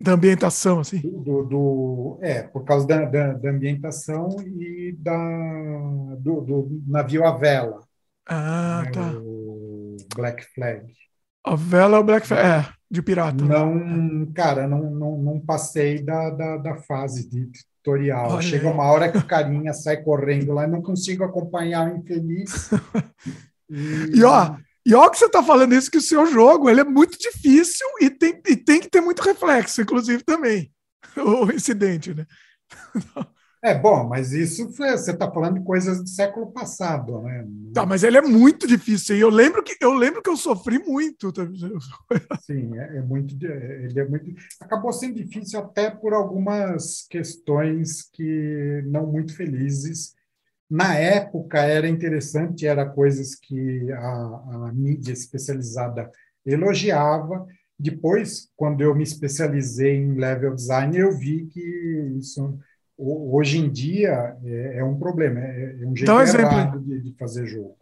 Da 0.00 0.12
ambientação, 0.12 0.80
assim. 0.80 1.00
Do, 1.00 1.44
do 1.44 2.18
é, 2.22 2.42
por 2.42 2.64
causa 2.64 2.86
da, 2.86 3.04
da, 3.04 3.34
da, 3.34 3.50
ambientação 3.50 4.28
e 4.40 4.96
da, 4.98 6.16
do, 6.18 6.40
do 6.40 6.82
navio 6.86 7.26
à 7.26 7.36
vela. 7.36 7.80
Ah, 8.26 8.82
né, 8.86 8.90
tá. 8.90 9.12
O 9.18 9.98
Black 10.16 10.44
Flag. 10.54 10.90
A 11.44 11.54
vela 11.54 11.98
é 11.98 12.00
o 12.00 12.04
Black 12.04 12.26
Flag, 12.26 12.42
é, 12.42 12.72
de 12.92 13.00
pirata. 13.00 13.42
Não, 13.42 14.30
cara, 14.34 14.68
não, 14.68 14.90
não, 14.90 15.16
não 15.16 15.40
passei 15.40 16.02
da, 16.02 16.28
da, 16.28 16.56
da 16.58 16.76
fase 16.76 17.26
de 17.26 17.48
tutorial. 17.82 18.32
Olha. 18.32 18.42
Chega 18.42 18.68
uma 18.68 18.84
hora 18.84 19.10
que 19.10 19.16
o 19.16 19.26
carinha 19.26 19.72
sai 19.72 20.02
correndo 20.02 20.52
lá 20.52 20.64
e 20.64 20.70
não 20.70 20.82
consigo 20.82 21.24
acompanhar 21.24 21.90
o 21.90 21.96
infeliz. 21.96 22.70
e... 23.70 24.10
e 24.20 24.22
ó, 24.22 24.56
e 24.84 24.94
ó 24.94 25.08
que 25.08 25.16
você 25.16 25.24
está 25.24 25.42
falando 25.42 25.74
isso, 25.74 25.90
que 25.90 25.96
o 25.96 26.02
seu 26.02 26.26
jogo 26.26 26.68
ele 26.68 26.82
é 26.82 26.84
muito 26.84 27.18
difícil 27.18 27.86
e 27.98 28.10
tem, 28.10 28.38
e 28.46 28.56
tem 28.56 28.78
que 28.78 28.90
ter 28.90 29.00
muito 29.00 29.22
reflexo, 29.22 29.80
inclusive, 29.80 30.22
também. 30.22 30.70
O 31.16 31.50
incidente, 31.50 32.14
né? 32.14 32.26
É 33.64 33.72
bom, 33.72 34.08
mas 34.08 34.32
isso 34.32 34.68
você 34.72 35.12
está 35.12 35.30
falando 35.30 35.60
de 35.60 35.64
coisas 35.64 36.02
do 36.02 36.08
século 36.08 36.50
passado, 36.50 37.22
né? 37.22 37.46
Tá, 37.72 37.86
mas 37.86 38.02
ele 38.02 38.18
é 38.18 38.20
muito 38.20 38.66
difícil. 38.66 39.16
E 39.16 39.20
eu 39.20 39.30
lembro 39.30 39.62
que 39.62 39.76
eu 39.80 39.92
lembro 39.94 40.20
que 40.20 40.28
eu 40.28 40.36
sofri 40.36 40.80
muito. 40.80 41.32
Sim, 42.42 42.76
é, 42.76 42.96
é 42.96 43.02
muito. 43.02 43.36
Ele 43.46 44.00
é 44.00 44.04
muito. 44.04 44.34
Acabou 44.60 44.92
sendo 44.92 45.14
difícil 45.14 45.60
até 45.60 45.90
por 45.90 46.12
algumas 46.12 47.06
questões 47.08 48.02
que 48.12 48.82
não 48.86 49.06
muito 49.06 49.36
felizes. 49.36 50.12
Na 50.68 50.96
época 50.96 51.60
era 51.60 51.88
interessante, 51.88 52.66
era 52.66 52.84
coisas 52.84 53.36
que 53.36 53.92
a, 53.92 54.68
a 54.68 54.72
mídia 54.74 55.12
especializada 55.12 56.10
elogiava. 56.44 57.46
Depois, 57.78 58.48
quando 58.56 58.80
eu 58.80 58.92
me 58.92 59.04
especializei 59.04 59.96
em 59.96 60.14
level 60.14 60.52
design, 60.54 60.98
eu 60.98 61.16
vi 61.16 61.46
que 61.46 61.60
isso 62.18 62.58
hoje 62.96 63.58
em 63.58 63.70
dia 63.70 64.36
é, 64.44 64.78
é 64.78 64.84
um 64.84 64.98
problema, 64.98 65.40
é, 65.40 65.78
é 65.80 65.86
um 65.86 65.96
jeito 65.96 66.10
errado 66.10 66.80
de, 66.80 67.00
de, 67.00 67.16
fazer 67.16 67.46
jogo. 67.46 67.76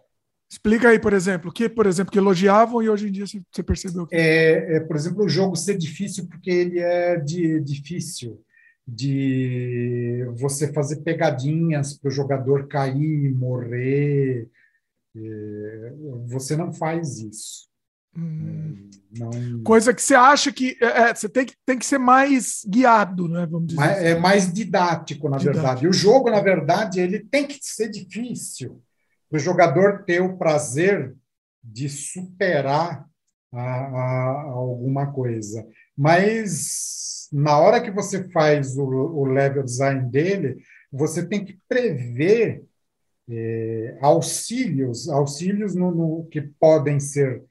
Explica 0.50 0.88
aí, 0.88 0.98
por 0.98 1.12
exemplo, 1.12 1.50
o 1.50 1.52
que, 1.52 1.68
por 1.68 1.86
exemplo, 1.86 2.10
que 2.10 2.18
elogiavam 2.18 2.82
e 2.82 2.88
hoje 2.88 3.08
em 3.08 3.12
dia 3.12 3.24
você 3.26 3.62
percebeu 3.62 4.06
que... 4.06 4.16
É, 4.16 4.76
é 4.76 4.80
por 4.80 4.96
exemplo, 4.96 5.24
o 5.24 5.28
jogo 5.28 5.54
ser 5.54 5.78
difícil 5.78 6.26
porque 6.26 6.50
ele 6.50 6.80
é 6.80 7.16
de, 7.16 7.60
difícil 7.60 8.42
de 8.86 10.26
você 10.34 10.72
fazer 10.72 10.96
pegadinhas 10.96 11.94
para 11.96 12.08
o 12.08 12.12
jogador 12.12 12.66
cair, 12.66 13.32
morrer. 13.32 14.48
É, 15.16 15.92
você 16.26 16.56
não 16.56 16.72
faz 16.72 17.18
isso. 17.18 17.69
Hum. 18.16 18.90
Não... 19.16 19.62
Coisa 19.64 19.92
que 19.92 20.00
você 20.00 20.14
acha 20.14 20.52
que 20.52 20.76
é, 20.80 20.86
é, 20.86 21.14
você 21.14 21.28
tem 21.28 21.44
que, 21.44 21.54
tem 21.66 21.78
que 21.78 21.86
ser 21.86 21.98
mais 21.98 22.64
guiado, 22.66 23.28
né? 23.28 23.46
Vamos 23.46 23.68
dizer 23.68 23.82
assim. 23.82 24.04
É 24.04 24.18
mais 24.18 24.52
didático, 24.52 25.28
na 25.28 25.36
didático. 25.36 25.62
verdade. 25.62 25.88
O 25.88 25.92
jogo, 25.92 26.30
na 26.30 26.40
verdade, 26.40 27.00
ele 27.00 27.18
tem 27.18 27.46
que 27.46 27.58
ser 27.60 27.88
difícil 27.88 28.80
para 29.28 29.36
o 29.36 29.40
jogador 29.40 30.04
ter 30.04 30.20
o 30.20 30.36
prazer 30.36 31.14
de 31.62 31.88
superar 31.88 33.04
a, 33.52 33.60
a, 33.60 34.30
a 34.44 34.50
alguma 34.50 35.12
coisa. 35.12 35.66
Mas 35.96 37.28
na 37.32 37.58
hora 37.58 37.80
que 37.80 37.90
você 37.90 38.28
faz 38.30 38.76
o, 38.76 38.84
o 38.84 39.24
level 39.24 39.62
design 39.62 40.08
dele, 40.10 40.62
você 40.92 41.26
tem 41.26 41.44
que 41.44 41.58
prever 41.68 42.64
é, 43.28 43.98
auxílios, 44.00 45.08
auxílios 45.08 45.74
no, 45.74 45.90
no, 45.92 46.26
que 46.26 46.40
podem 46.40 46.98
ser 46.98 47.44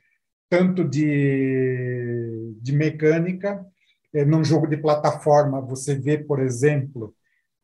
tanto 0.49 0.83
de, 0.83 2.53
de 2.61 2.71
mecânica, 2.73 3.63
é, 4.13 4.25
num 4.25 4.43
jogo 4.43 4.67
de 4.67 4.77
plataforma, 4.77 5.61
você 5.61 5.95
vê, 5.95 6.17
por 6.17 6.39
exemplo, 6.39 7.13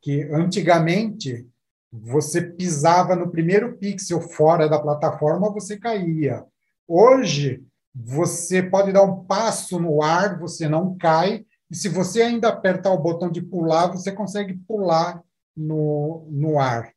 que 0.01 0.23
antigamente 0.31 1.47
você 1.91 2.41
pisava 2.41 3.15
no 3.15 3.31
primeiro 3.31 3.77
pixel 3.77 4.21
fora 4.21 4.69
da 4.69 4.79
plataforma, 4.79 5.51
você 5.51 5.77
caía. 5.77 6.43
Hoje, 6.87 7.63
você 7.93 8.61
pode 8.61 8.91
dar 8.91 9.03
um 9.03 9.23
passo 9.23 9.79
no 9.79 10.03
ar, 10.03 10.37
você 10.37 10.67
não 10.67 10.95
cai, 10.97 11.45
e 11.71 11.75
se 11.75 11.89
você 11.89 12.21
ainda 12.21 12.49
apertar 12.49 12.91
o 12.91 13.01
botão 13.01 13.31
de 13.31 13.41
pular, 13.41 13.87
você 13.87 14.11
consegue 14.11 14.53
pular 14.67 15.23
no, 15.55 16.27
no 16.29 16.59
ar. 16.59 16.91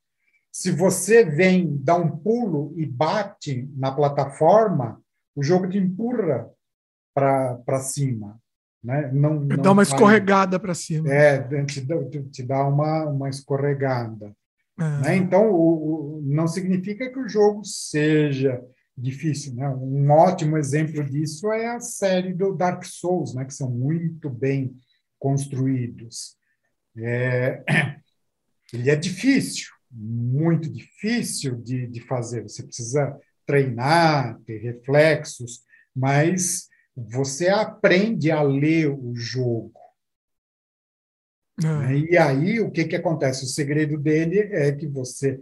Se 0.53 0.71
você 0.71 1.25
vem, 1.25 1.79
dá 1.81 1.95
um 1.95 2.11
pulo 2.11 2.75
e 2.77 2.85
bate 2.85 3.71
na 3.77 3.93
plataforma, 3.93 5.01
o 5.39 5.43
jogo 5.43 5.69
te 5.69 5.79
empurra 5.79 6.51
para 7.15 7.79
cima. 7.81 8.41
Né? 8.83 9.09
Não, 9.13 9.35
não 9.35 9.57
dá 9.57 9.71
uma 9.71 9.85
escorregada 9.85 10.59
para 10.59 10.75
cima. 10.75 11.13
É, 11.13 11.41
te, 11.65 11.87
te 12.31 12.43
dá 12.43 12.67
uma, 12.67 13.05
uma 13.05 13.29
escorregada. 13.29 14.35
É. 14.81 15.03
Né? 15.03 15.17
Então, 15.17 15.49
o, 15.49 16.17
o, 16.19 16.23
não 16.25 16.49
significa 16.49 17.09
que 17.09 17.19
o 17.21 17.29
jogo 17.29 17.65
seja 17.65 18.61
difícil. 18.97 19.55
Né? 19.55 19.69
Um 19.69 20.11
ótimo 20.11 20.59
exemplo 20.59 21.05
disso 21.05 21.53
é 21.53 21.69
a 21.69 21.79
série 21.79 22.35
do 22.35 22.53
Dark 22.53 22.85
Souls, 22.85 23.33
né? 23.33 23.45
que 23.45 23.55
são 23.55 23.71
muito 23.71 24.29
bem 24.29 24.77
construídos. 25.21 26.37
É, 26.97 27.63
ele 28.75 28.91
é 28.91 28.97
difícil, 28.97 29.69
muito 29.89 30.69
difícil 30.69 31.55
de, 31.63 31.87
de 31.87 32.01
fazer. 32.01 32.43
Você 32.43 32.65
precisa 32.65 33.17
treinar, 33.49 34.39
ter 34.45 34.59
reflexos, 34.59 35.65
mas 35.97 36.69
você 36.95 37.49
aprende 37.49 38.31
a 38.31 38.43
ler 38.43 38.91
o 38.91 39.15
jogo. 39.17 39.73
Ah. 41.65 41.93
E 41.95 42.17
aí, 42.19 42.61
o 42.61 42.71
que, 42.71 42.85
que 42.85 42.95
acontece? 42.95 43.45
O 43.45 43.49
segredo 43.49 43.99
dele 43.99 44.39
é 44.53 44.71
que 44.71 44.87
você, 44.87 45.41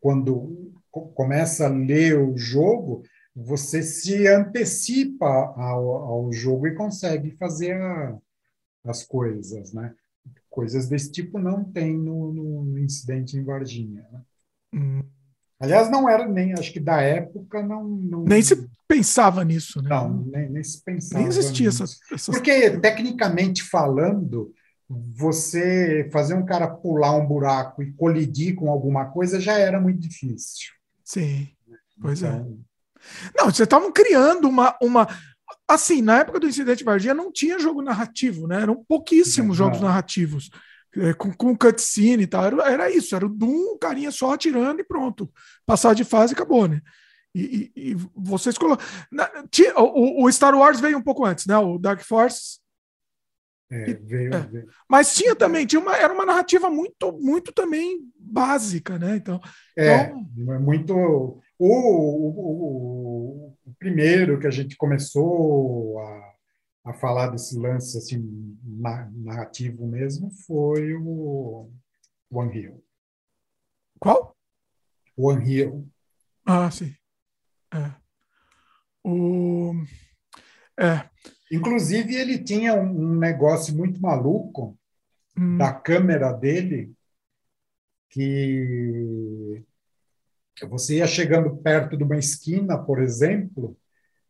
quando 0.00 0.74
começa 1.14 1.66
a 1.66 1.70
ler 1.70 2.18
o 2.18 2.36
jogo, 2.36 3.04
você 3.34 3.84
se 3.84 4.26
antecipa 4.26 5.28
ao, 5.28 5.90
ao 5.90 6.32
jogo 6.32 6.66
e 6.66 6.74
consegue 6.74 7.36
fazer 7.36 7.80
a, 7.80 8.18
as 8.84 9.04
coisas, 9.04 9.72
né? 9.72 9.94
Coisas 10.50 10.88
desse 10.88 11.12
tipo 11.12 11.38
não 11.38 11.62
tem 11.62 11.96
no, 11.96 12.32
no 12.32 12.78
incidente 12.78 13.36
em 13.36 13.44
Varginha. 13.44 14.04
Né? 14.10 14.22
Hum. 14.74 15.17
Aliás, 15.60 15.90
não 15.90 16.08
era 16.08 16.26
nem, 16.26 16.52
acho 16.52 16.72
que 16.72 16.78
da 16.78 17.00
época 17.00 17.62
não. 17.62 17.84
não 17.84 18.24
nem 18.24 18.40
se 18.40 18.68
pensava 18.86 19.44
nisso, 19.44 19.82
né? 19.82 19.88
Não, 19.88 20.24
nem, 20.26 20.48
nem 20.48 20.62
se 20.62 20.82
pensava. 20.84 21.18
Nem 21.18 21.28
existia 21.28 21.68
essa, 21.68 21.84
essa. 22.12 22.30
Porque, 22.30 22.78
tecnicamente 22.78 23.64
falando, 23.64 24.52
você 24.88 26.08
fazer 26.12 26.34
um 26.34 26.46
cara 26.46 26.68
pular 26.68 27.16
um 27.16 27.26
buraco 27.26 27.82
e 27.82 27.92
colidir 27.92 28.54
com 28.54 28.70
alguma 28.70 29.06
coisa 29.06 29.40
já 29.40 29.58
era 29.58 29.80
muito 29.80 29.98
difícil. 29.98 30.72
Sim, 31.04 31.48
pois 32.00 32.22
é. 32.22 32.28
então... 32.28 32.58
é. 32.64 32.68
Não, 33.36 33.46
vocês 33.46 33.60
estavam 33.60 33.92
criando 33.92 34.48
uma, 34.48 34.76
uma. 34.80 35.08
Assim, 35.66 36.02
na 36.02 36.18
época 36.18 36.40
do 36.40 36.48
Incidente 36.48 36.84
Varginha 36.84 37.14
não 37.14 37.32
tinha 37.32 37.58
jogo 37.58 37.82
narrativo, 37.82 38.46
né? 38.46 38.62
Eram 38.62 38.84
pouquíssimos 38.88 39.56
jogos 39.56 39.80
narrativos. 39.80 40.50
É, 40.96 41.12
com, 41.12 41.32
com 41.32 41.56
cutscene 41.56 42.22
e 42.22 42.26
tal. 42.26 42.44
Era, 42.44 42.72
era 42.72 42.90
isso, 42.90 43.14
era 43.14 43.26
o 43.26 43.28
Doom, 43.28 43.74
um 43.74 43.78
carinha 43.78 44.10
só 44.10 44.32
atirando 44.32 44.80
e 44.80 44.84
pronto. 44.84 45.30
Passar 45.66 45.94
de 45.94 46.04
fase 46.04 46.32
acabou, 46.32 46.66
né? 46.66 46.80
E, 47.34 47.70
e, 47.76 47.90
e 47.90 47.96
vocês 48.14 48.56
colocam. 48.56 48.84
O, 49.76 50.24
o, 50.24 50.32
Star 50.32 50.54
Wars 50.56 50.80
veio 50.80 50.98
um 50.98 51.02
pouco 51.02 51.24
antes, 51.24 51.46
né? 51.46 51.56
O 51.58 51.78
Dark 51.78 52.00
Force. 52.00 52.58
É, 53.70 53.94
veio, 53.94 54.34
é. 54.34 54.40
Veio. 54.40 54.66
Mas 54.88 55.14
tinha 55.14 55.36
também, 55.36 55.66
tinha 55.66 55.80
uma, 55.80 55.94
era 55.96 56.12
uma 56.12 56.24
narrativa 56.24 56.70
muito, 56.70 57.12
muito 57.12 57.52
também 57.52 58.00
básica, 58.18 58.98
né? 58.98 59.16
Então, 59.16 59.40
é, 59.76 60.04
então... 60.04 60.60
Muito. 60.60 60.94
O, 61.58 61.68
o, 61.68 63.54
o, 63.66 63.74
primeiro 63.78 64.38
que 64.38 64.46
a 64.46 64.50
gente 64.50 64.76
começou 64.76 65.98
a 66.00 66.32
a 66.88 66.94
falar 66.94 67.28
desse 67.28 67.58
lance 67.58 67.98
assim 67.98 68.58
narrativo 69.12 69.86
mesmo 69.86 70.30
foi 70.46 70.94
o 70.94 71.70
One 72.30 72.58
Hill. 72.58 72.84
Qual? 74.00 74.34
One 75.14 75.44
Hill. 75.44 75.86
Ah, 76.46 76.70
sim. 76.70 76.94
É. 77.74 77.92
O... 79.04 79.74
É. 80.78 81.08
Inclusive, 81.52 82.14
ele 82.14 82.42
tinha 82.42 82.74
um 82.74 83.16
negócio 83.16 83.76
muito 83.76 84.00
maluco 84.00 84.78
hum. 85.36 85.58
da 85.58 85.72
câmera 85.72 86.32
dele, 86.32 86.94
que 88.08 89.62
você 90.70 90.96
ia 90.96 91.06
chegando 91.06 91.54
perto 91.58 91.98
de 91.98 92.04
uma 92.04 92.16
esquina, 92.16 92.78
por 92.78 93.02
exemplo, 93.02 93.76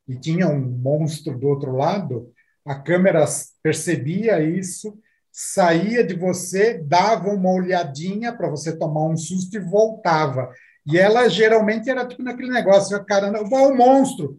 e 0.08 0.16
tinha 0.16 0.48
um 0.48 0.60
monstro 0.60 1.38
do 1.38 1.46
outro 1.46 1.76
lado, 1.76 2.34
a 2.66 2.74
câmera 2.74 3.24
percebia 3.62 4.40
isso, 4.42 4.98
saía 5.32 6.04
de 6.04 6.14
você, 6.14 6.78
dava 6.78 7.28
uma 7.28 7.50
olhadinha 7.50 8.32
para 8.32 8.48
você 8.48 8.76
tomar 8.76 9.06
um 9.06 9.16
susto 9.16 9.56
e 9.56 9.60
voltava. 9.60 10.50
E 10.86 10.98
ela 10.98 11.28
geralmente 11.28 11.88
era 11.88 12.06
tipo 12.06 12.22
naquele 12.22 12.50
negócio, 12.50 13.04
caramba, 13.04 13.42
o 13.42 13.76
monstro. 13.76 14.38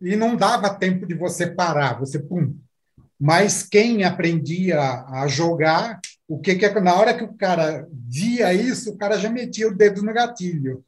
E 0.00 0.16
não 0.16 0.34
dava 0.34 0.74
tempo 0.74 1.06
de 1.06 1.14
você 1.14 1.46
parar, 1.46 1.98
você 1.98 2.18
pum. 2.18 2.56
Mas 3.20 3.62
quem 3.62 4.02
aprendia 4.02 4.80
a 4.80 5.26
jogar, 5.28 6.00
o 6.26 6.40
que 6.40 6.54
que 6.54 6.64
é, 6.64 6.80
na 6.80 6.94
hora 6.94 7.12
que 7.12 7.24
o 7.24 7.34
cara 7.34 7.86
via 7.92 8.54
isso, 8.54 8.92
o 8.92 8.96
cara 8.96 9.18
já 9.18 9.28
metia 9.28 9.68
o 9.68 9.76
dedo 9.76 10.02
no 10.02 10.14
gatilho. 10.14 10.82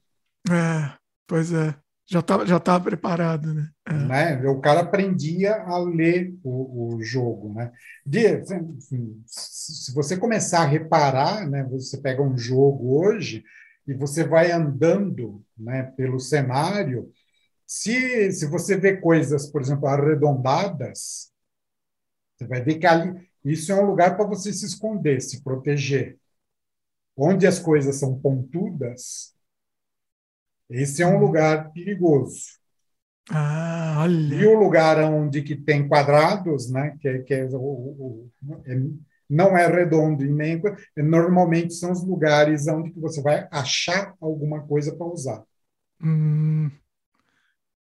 É, 0.49 0.94
pois 1.26 1.52
é. 1.52 1.75
Já 2.12 2.20
estava 2.20 2.44
já 2.47 2.60
tava 2.60 2.84
preparado, 2.84 3.55
né? 3.55 3.70
É. 3.86 3.94
né? 3.94 4.47
O 4.47 4.60
cara 4.60 4.81
aprendia 4.81 5.62
a 5.62 5.78
ler 5.78 6.39
o, 6.44 6.97
o 6.97 7.02
jogo, 7.02 7.55
né? 7.55 7.73
De, 8.05 8.28
enfim, 8.28 9.23
se 9.26 9.94
você 9.94 10.18
começar 10.18 10.60
a 10.60 10.66
reparar, 10.66 11.49
né? 11.49 11.65
Você 11.70 11.97
pega 11.97 12.20
um 12.20 12.36
jogo 12.36 13.02
hoje 13.02 13.42
e 13.86 13.94
você 13.94 14.24
vai 14.24 14.52
andando, 14.52 15.42
né? 15.57 15.84
Pelo 15.97 16.20
cenário, 16.20 17.10
se, 17.66 18.31
se 18.31 18.44
você 18.44 18.76
vê 18.76 18.99
coisas, 18.99 19.47
por 19.50 19.62
exemplo, 19.62 19.86
arredondadas, 19.86 21.32
você 22.36 22.47
vai 22.47 22.62
ver 22.62 22.74
que 22.74 22.86
ali 22.86 23.26
isso 23.42 23.73
é 23.73 23.74
um 23.74 23.86
lugar 23.86 24.18
para 24.18 24.26
você 24.26 24.52
se 24.52 24.66
esconder, 24.66 25.23
se 25.23 25.42
proteger. 25.42 26.18
Onde 27.16 27.47
as 27.47 27.58
coisas 27.58 27.97
são 27.97 28.20
pontudas, 28.20 29.32
esse 30.73 31.02
é 31.02 31.07
um 31.07 31.18
lugar 31.18 31.70
perigoso. 31.73 32.60
Ah, 33.31 33.99
olha. 34.01 34.34
E 34.34 34.47
o 34.47 34.59
lugar 34.59 34.99
onde 34.99 35.42
que 35.42 35.55
tem 35.55 35.86
quadrados, 35.86 36.70
né, 36.70 36.97
que, 37.01 37.09
é, 37.09 37.18
que 37.20 37.34
é, 37.34 37.44
o, 37.47 37.57
o, 37.57 38.31
é, 38.67 38.81
não 39.28 39.57
é 39.57 39.67
redondo 39.67 40.25
e 40.25 40.28
nem 40.28 40.60
normalmente 40.97 41.73
são 41.75 41.92
os 41.92 42.05
lugares 42.05 42.67
onde 42.67 42.91
que 42.91 43.01
você 43.01 43.23
vai 43.23 43.49
achar 43.51 44.15
alguma 44.20 44.62
coisa 44.62 44.94
para 44.94 45.07
usar. 45.07 45.42
Hum. 46.02 46.70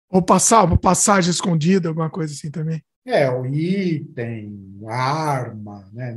Ou 0.09 0.23
passar 0.23 0.65
uma 0.65 0.79
passagem 0.79 1.31
escondida, 1.31 1.89
alguma 1.89 2.09
coisa 2.09 2.33
assim 2.33 2.51
também. 2.51 2.83
É, 3.05 3.29
o 3.31 3.45
item, 3.45 4.79
arma, 4.87 5.89
né? 5.93 6.17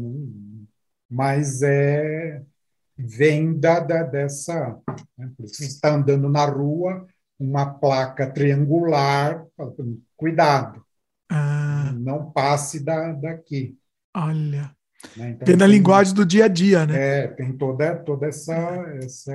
Mas 1.10 1.62
é 1.62 2.42
vem 3.00 3.58
da, 3.58 3.80
da 3.80 4.04
dessa. 4.04 4.78
Né? 5.18 5.32
Por 5.38 5.46
isso 5.46 5.56
você 5.56 5.66
está 5.66 5.94
andando 5.94 6.28
na 6.30 6.46
rua, 6.46 7.08
uma 7.40 7.74
placa 7.74 8.30
triangular, 8.30 9.46
cuidado, 10.18 10.86
ah. 11.30 11.94
não 11.98 12.30
passe 12.32 12.84
da, 12.84 13.14
daqui. 13.14 13.78
Olha. 14.14 14.76
Né? 15.16 15.30
Então, 15.30 15.46
tem 15.46 15.56
na 15.56 15.66
linguagem 15.66 16.14
do 16.14 16.26
dia 16.26 16.46
a 16.46 16.48
dia, 16.50 16.86
né? 16.86 17.24
É, 17.24 17.28
tem 17.28 17.56
toda, 17.56 17.96
toda 17.96 18.28
essa, 18.28 18.54
essa 19.02 19.34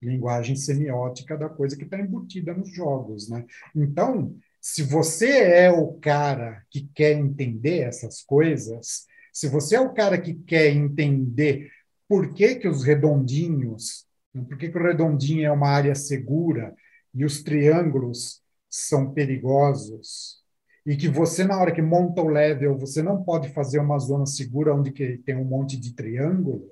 linguagem 0.00 0.56
semiótica 0.56 1.36
da 1.36 1.50
coisa 1.50 1.76
que 1.76 1.84
está 1.84 2.00
embutida 2.00 2.54
nos 2.54 2.72
jogos, 2.74 3.28
né? 3.28 3.44
Então, 3.76 4.34
se 4.58 4.82
você 4.82 5.28
é 5.28 5.70
o 5.70 5.92
cara 5.94 6.62
que 6.70 6.88
quer 6.94 7.12
entender 7.12 7.80
essas 7.80 8.22
coisas, 8.22 9.06
se 9.32 9.48
você 9.48 9.76
é 9.76 9.80
o 9.80 9.92
cara 9.92 10.18
que 10.18 10.34
quer 10.34 10.70
entender 10.70 11.70
por 12.12 12.34
que, 12.34 12.56
que 12.56 12.68
os 12.68 12.84
redondinhos, 12.84 14.04
por 14.34 14.58
que, 14.58 14.68
que 14.68 14.76
o 14.76 14.82
redondinho 14.82 15.46
é 15.46 15.50
uma 15.50 15.70
área 15.70 15.94
segura 15.94 16.74
e 17.14 17.24
os 17.24 17.42
triângulos 17.42 18.42
são 18.68 19.14
perigosos 19.14 20.42
e 20.84 20.94
que 20.94 21.08
você 21.08 21.42
na 21.42 21.58
hora 21.58 21.72
que 21.72 21.80
monta 21.80 22.20
o 22.20 22.28
level 22.28 22.76
você 22.76 23.02
não 23.02 23.22
pode 23.24 23.48
fazer 23.54 23.78
uma 23.78 23.98
zona 23.98 24.26
segura 24.26 24.74
onde 24.74 24.92
que 24.92 25.22
tem 25.24 25.34
um 25.34 25.44
monte 25.46 25.74
de 25.78 25.94
triângulo 25.94 26.68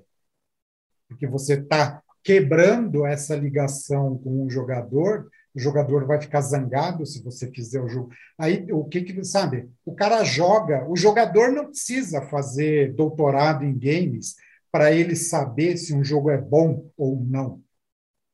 porque 1.09 1.27
você 1.27 1.55
está 1.55 2.03
quebrando 2.23 3.07
essa 3.07 3.35
ligação 3.35 4.19
com 4.19 4.45
o 4.45 4.51
jogador 4.51 5.27
o 5.55 5.59
jogador 5.59 6.07
vai 6.07 6.21
ficar 6.21 6.43
zangado 6.43 7.07
se 7.07 7.25
você 7.25 7.51
fizer 7.51 7.81
o 7.81 7.89
jogo. 7.89 8.11
Aí, 8.39 8.69
o 8.71 8.85
que 8.85 9.01
que 9.03 9.25
sabe? 9.25 9.69
O 9.85 9.93
cara 9.97 10.23
joga, 10.23 10.89
o 10.89 10.95
jogador 10.95 11.51
não 11.51 11.67
precisa 11.67 12.23
fazer 12.23 12.95
doutorado 12.95 13.65
em 13.65 13.77
games 13.77 14.37
para 14.71 14.93
ele 14.93 15.17
saber 15.17 15.77
se 15.77 15.95
um 15.95 16.05
jogo 16.05 16.31
é 16.31 16.39
bom 16.39 16.91
ou 16.97 17.21
não. 17.25 17.63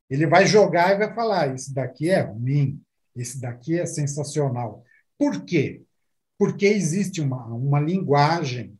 Ele 0.09 0.25
vai 0.25 0.45
jogar 0.45 0.93
e 0.93 0.97
vai 0.97 1.13
falar: 1.13 1.53
esse 1.53 1.73
daqui 1.73 2.09
é 2.09 2.21
ruim, 2.21 2.81
esse 3.15 3.39
daqui 3.41 3.79
é 3.79 3.85
sensacional. 3.85 4.83
Por 5.17 5.43
quê? 5.43 5.83
Porque 6.37 6.65
existe 6.65 7.19
uma, 7.19 7.45
uma 7.47 7.79
linguagem 7.79 8.77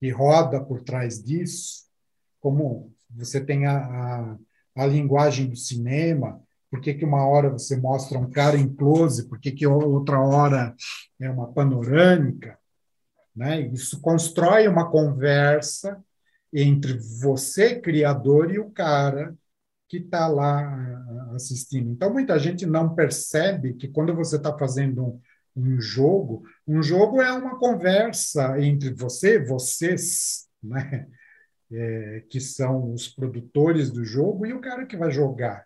que 0.00 0.10
roda 0.10 0.62
por 0.62 0.82
trás 0.82 1.22
disso, 1.22 1.84
como 2.40 2.92
você 3.10 3.40
tem 3.42 3.66
a, 3.66 3.76
a, 3.76 4.38
a 4.76 4.86
linguagem 4.86 5.48
do 5.48 5.56
cinema, 5.56 6.42
por 6.70 6.80
que, 6.80 6.94
que 6.94 7.04
uma 7.04 7.24
hora 7.26 7.50
você 7.50 7.76
mostra 7.76 8.18
um 8.18 8.28
cara 8.28 8.56
em 8.56 8.68
close, 8.68 9.28
por 9.28 9.38
que, 9.38 9.52
que 9.52 9.66
outra 9.66 10.20
hora 10.20 10.74
é 11.20 11.30
uma 11.30 11.52
panorâmica. 11.52 12.58
Né? 13.34 13.60
Isso 13.60 14.00
constrói 14.00 14.66
uma 14.66 14.90
conversa 14.90 16.02
entre 16.54 16.98
você, 17.20 17.80
criador, 17.80 18.50
e 18.52 18.58
o 18.58 18.70
cara 18.70 19.36
que 19.88 19.98
está 19.98 20.26
lá 20.28 21.04
assistindo. 21.34 21.90
Então, 21.90 22.12
muita 22.12 22.38
gente 22.38 22.64
não 22.64 22.94
percebe 22.94 23.74
que 23.74 23.88
quando 23.88 24.14
você 24.14 24.36
está 24.36 24.56
fazendo 24.56 25.04
um, 25.04 25.20
um, 25.56 25.80
jogo, 25.80 26.44
um 26.66 26.82
jogo 26.82 27.20
é 27.20 27.32
uma 27.32 27.58
conversa 27.58 28.60
entre 28.60 28.94
você, 28.94 29.38
vocês, 29.38 30.48
né? 30.62 31.08
É, 31.72 32.22
que 32.28 32.40
são 32.40 32.92
os 32.92 33.08
produtores 33.08 33.90
do 33.90 34.04
jogo, 34.04 34.46
e 34.46 34.52
o 34.52 34.60
cara 34.60 34.86
que 34.86 34.96
vai 34.96 35.10
jogar 35.10 35.64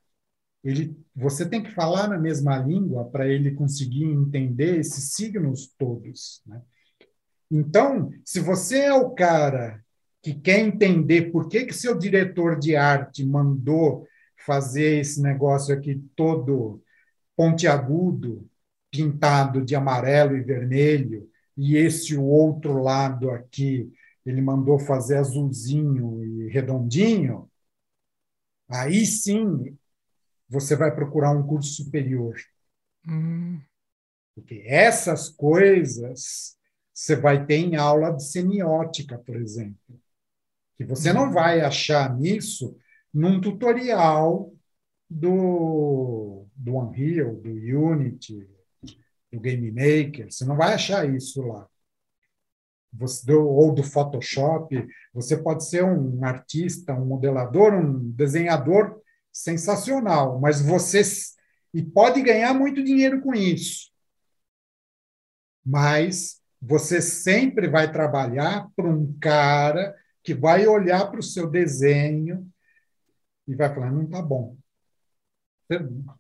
ele, 0.63 0.97
você 1.15 1.49
tem 1.49 1.63
que 1.63 1.73
falar 1.73 2.09
na 2.09 2.19
mesma 2.19 2.59
língua 2.59 3.09
para 3.09 3.27
ele 3.27 3.55
conseguir 3.55 4.05
entender 4.05 4.79
esses 4.79 5.13
signos 5.15 5.73
todos. 5.79 6.43
Né? 6.47 6.61
Então, 7.51 8.11
se 8.25 8.41
você 8.41 8.81
é 8.81 8.93
o 8.93 9.11
cara 9.11 9.83
que 10.23 10.35
quer 10.35 10.61
entender 10.61 11.31
por 11.31 11.49
que, 11.49 11.65
que 11.65 11.73
seu 11.73 11.97
diretor 11.97 12.59
de 12.59 12.77
arte 12.77 13.25
mandou 13.25 14.07
fazer 14.37 15.01
esse 15.01 15.21
negócio 15.23 15.75
aqui 15.75 15.97
todo 16.17 16.83
pontiagudo, 17.37 18.49
pintado 18.91 19.65
de 19.65 19.77
amarelo 19.77 20.37
e 20.37 20.43
vermelho, 20.43 21.29
e 21.57 21.77
esse 21.77 22.17
outro 22.17 22.83
lado 22.83 23.31
aqui 23.31 23.93
ele 24.25 24.41
mandou 24.41 24.79
fazer 24.79 25.17
azulzinho 25.17 26.25
e 26.25 26.49
redondinho, 26.49 27.51
aí 28.69 29.07
sim 29.07 29.77
você 30.49 30.77
vai 30.77 30.95
procurar 30.95 31.33
um 31.33 31.47
curso 31.47 31.83
superior. 31.83 32.35
Hum. 33.07 33.61
Porque 34.35 34.63
essas 34.67 35.29
coisas 35.29 36.57
você 36.93 37.15
vai 37.15 37.47
ter 37.47 37.57
em 37.57 37.77
aula 37.77 38.11
de 38.11 38.25
semiótica, 38.25 39.19
por 39.19 39.37
exemplo. 39.37 40.01
Que 40.79 40.85
você 40.85 41.13
não 41.13 41.31
vai 41.31 41.61
achar 41.61 42.17
nisso 42.17 42.75
num 43.13 43.41
tutorial 43.41 44.53
do, 45.11 46.47
do 46.55 46.77
Unreal, 46.77 47.35
do 47.35 47.51
Unity, 47.51 48.49
do 49.31 49.41
Game 49.41 49.71
Maker. 49.71 50.31
Você 50.31 50.45
não 50.45 50.57
vai 50.57 50.75
achar 50.75 51.07
isso 51.13 51.43
lá. 51.43 51.69
Você, 52.93 53.31
ou 53.33 53.75
do 53.75 53.83
Photoshop. 53.83 54.87
Você 55.13 55.37
pode 55.37 55.69
ser 55.69 55.85
um 55.85 56.25
artista, 56.25 56.95
um 56.95 57.05
modelador, 57.05 57.75
um 57.75 58.11
desenhador 58.13 59.03
sensacional, 59.33 60.41
mas 60.41 60.61
você 60.61 61.03
e 61.75 61.83
pode 61.83 62.23
ganhar 62.23 62.55
muito 62.55 62.83
dinheiro 62.83 63.21
com 63.21 63.35
isso. 63.35 63.91
Mas 65.65 66.41
você 66.61 67.01
sempre 67.03 67.69
vai 67.69 67.93
trabalhar 67.93 68.69
para 68.75 68.89
um 68.89 69.17
cara 69.21 69.95
que 70.29 70.35
vai 70.35 70.67
olhar 70.67 71.11
para 71.11 71.21
o 71.21 71.23
seu 71.23 71.49
desenho 71.49 72.47
e 73.47 73.55
vai 73.55 73.75
falar: 73.75 73.91
não 73.91 74.03
está 74.03 74.21
bom. 74.21 74.59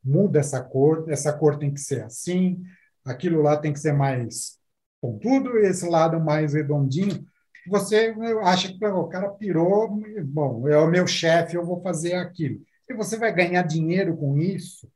Muda 0.03 0.41
essa 0.41 0.65
cor, 0.65 1.05
essa 1.11 1.31
cor 1.31 1.59
tem 1.59 1.73
que 1.73 1.81
ser 1.81 2.03
assim, 2.05 2.63
aquilo 3.05 3.43
lá 3.43 3.59
tem 3.59 3.71
que 3.71 3.79
ser 3.79 3.93
mais 3.93 4.59
pontudo, 4.99 5.59
esse 5.59 5.87
lado 5.87 6.19
mais 6.19 6.55
redondinho. 6.55 7.23
Você 7.69 8.15
acha 8.45 8.73
que 8.73 8.83
o 8.83 9.09
cara 9.09 9.29
pirou, 9.29 10.01
bom, 10.25 10.67
é 10.67 10.79
o 10.79 10.89
meu 10.89 11.07
chefe, 11.07 11.55
eu 11.55 11.67
vou 11.67 11.83
fazer 11.83 12.15
aquilo. 12.15 12.63
E 12.89 12.95
você 12.95 13.19
vai 13.19 13.31
ganhar 13.35 13.63
dinheiro 13.63 14.17
com 14.17 14.39
isso 14.39 14.91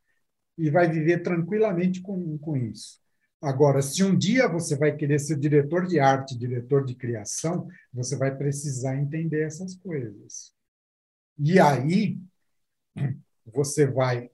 e 0.56 0.70
vai 0.70 0.88
viver 0.88 1.22
tranquilamente 1.22 2.00
com, 2.00 2.38
com 2.38 2.56
isso. 2.56 3.01
Agora, 3.42 3.82
se 3.82 4.04
um 4.04 4.16
dia 4.16 4.46
você 4.46 4.76
vai 4.76 4.94
querer 4.94 5.18
ser 5.18 5.36
diretor 5.36 5.84
de 5.84 5.98
arte, 5.98 6.38
diretor 6.38 6.84
de 6.84 6.94
criação, 6.94 7.66
você 7.92 8.16
vai 8.16 8.32
precisar 8.34 8.96
entender 8.96 9.42
essas 9.42 9.74
coisas. 9.74 10.52
E 11.36 11.58
aí, 11.58 12.18
você 13.52 13.84
vai 13.84 14.30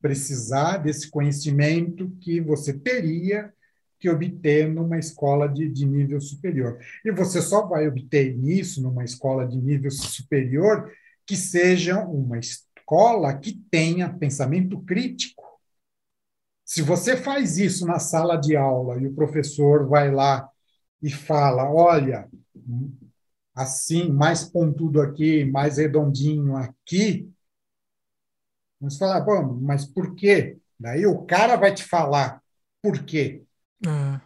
precisar 0.00 0.76
desse 0.76 1.10
conhecimento 1.10 2.10
que 2.20 2.38
você 2.38 2.74
teria 2.74 3.50
que 3.98 4.10
obter 4.10 4.68
numa 4.68 4.98
escola 4.98 5.48
de, 5.48 5.66
de 5.66 5.86
nível 5.86 6.20
superior. 6.20 6.78
E 7.02 7.10
você 7.10 7.40
só 7.40 7.66
vai 7.66 7.88
obter 7.88 8.36
isso 8.38 8.82
numa 8.82 9.02
escola 9.02 9.48
de 9.48 9.56
nível 9.56 9.90
superior 9.90 10.92
que 11.26 11.34
seja 11.34 12.04
uma 12.04 12.38
escola 12.38 13.32
que 13.32 13.54
tenha 13.70 14.12
pensamento 14.12 14.78
crítico. 14.82 15.43
Se 16.64 16.82
você 16.82 17.16
faz 17.16 17.58
isso 17.58 17.86
na 17.86 17.98
sala 17.98 18.36
de 18.36 18.56
aula 18.56 18.98
e 19.00 19.06
o 19.06 19.14
professor 19.14 19.86
vai 19.86 20.10
lá 20.10 20.48
e 21.02 21.10
fala: 21.10 21.70
olha, 21.70 22.28
assim, 23.54 24.10
mais 24.10 24.44
pontudo 24.44 25.00
aqui, 25.00 25.44
mais 25.44 25.76
redondinho 25.76 26.56
aqui, 26.56 27.30
você 28.80 28.98
fala, 28.98 29.20
bom, 29.20 29.54
mas 29.60 29.84
por 29.86 30.14
quê? 30.14 30.58
Daí 30.78 31.06
o 31.06 31.24
cara 31.24 31.56
vai 31.56 31.72
te 31.72 31.84
falar 31.84 32.42
por 32.82 33.04
quê. 33.04 33.44
Ah. 33.86 34.20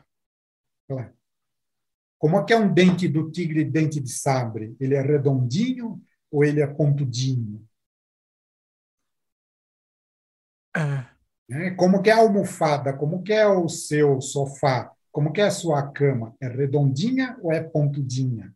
Como 2.18 2.36
é 2.36 2.44
que 2.44 2.52
é 2.52 2.56
um 2.56 2.72
dente 2.72 3.06
do 3.06 3.30
tigre 3.30 3.64
dente 3.64 4.00
de 4.00 4.10
sabre? 4.10 4.76
Ele 4.80 4.94
é 4.94 5.00
redondinho 5.00 6.02
ou 6.30 6.44
ele 6.44 6.60
é 6.60 6.66
pontudinho? 6.66 7.64
É. 10.76 11.07
Né? 11.48 11.70
Como 11.72 12.02
que 12.02 12.10
é 12.10 12.12
a 12.12 12.18
almofada? 12.18 12.92
Como 12.92 13.22
que 13.22 13.32
é 13.32 13.46
o 13.46 13.68
seu 13.68 14.20
sofá? 14.20 14.92
Como 15.10 15.32
que 15.32 15.40
é 15.40 15.46
a 15.46 15.50
sua 15.50 15.82
cama? 15.90 16.34
É 16.40 16.46
redondinha 16.46 17.36
ou 17.42 17.52
é 17.52 17.62
pontudinha? 17.62 18.52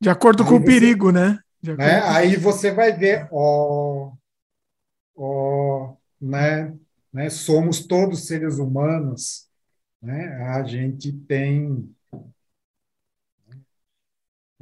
De 0.00 0.10
acordo 0.10 0.42
aí 0.42 0.48
com 0.48 0.56
você, 0.56 0.62
o 0.62 0.66
perigo, 0.66 1.10
né? 1.10 1.38
né? 1.62 2.02
Aí 2.02 2.36
você 2.36 2.70
vai 2.70 2.92
ver, 2.92 3.28
ó, 3.30 4.12
ó, 5.16 5.94
né? 6.20 6.74
né? 7.12 7.30
Somos 7.30 7.86
todos 7.86 8.26
seres 8.26 8.58
humanos, 8.58 9.48
né? 10.00 10.42
A 10.48 10.62
gente 10.64 11.12
tem 11.12 11.88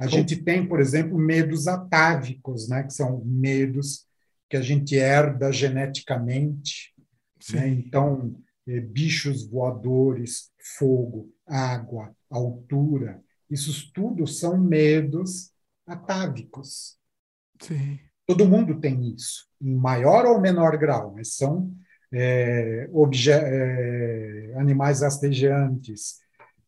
a 0.01 0.07
gente 0.07 0.35
tem, 0.35 0.67
por 0.67 0.79
exemplo, 0.79 1.15
medos 1.15 1.67
atávicos, 1.67 2.67
né? 2.67 2.81
Que 2.81 2.91
são 2.91 3.21
medos 3.23 4.07
que 4.49 4.57
a 4.57 4.61
gente 4.61 4.95
herda 4.95 5.51
geneticamente. 5.51 6.91
Né? 7.53 7.67
Então, 7.69 8.35
é, 8.67 8.79
bichos 8.79 9.47
voadores, 9.47 10.51
fogo, 10.77 11.33
água, 11.47 12.15
altura, 12.29 13.21
isso 13.49 13.91
tudo 13.93 14.27
são 14.27 14.57
medos 14.57 15.51
atávicos. 15.85 16.97
Sim. 17.59 17.99
Todo 18.25 18.47
mundo 18.47 18.79
tem 18.79 19.13
isso, 19.13 19.47
em 19.61 19.75
maior 19.75 20.25
ou 20.25 20.39
menor 20.39 20.77
grau, 20.77 21.13
mas 21.15 21.35
são 21.35 21.71
é, 22.13 22.87
é, 23.29 24.53
animais 24.55 25.01
rastejantes. 25.01 26.19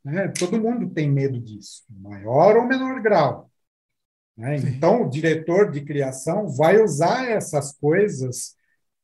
Né? 0.04 0.28
Todo 0.30 0.60
mundo 0.60 0.90
tem 0.90 1.10
medo 1.10 1.40
disso, 1.40 1.84
em 1.90 2.02
maior 2.02 2.58
ou 2.58 2.68
menor 2.68 3.02
grau. 3.02 3.50
Né? 4.36 4.58
Então, 4.58 5.04
o 5.04 5.10
diretor 5.10 5.72
de 5.72 5.82
criação 5.82 6.48
vai 6.50 6.82
usar 6.82 7.30
essas 7.30 7.72
coisas 7.74 8.56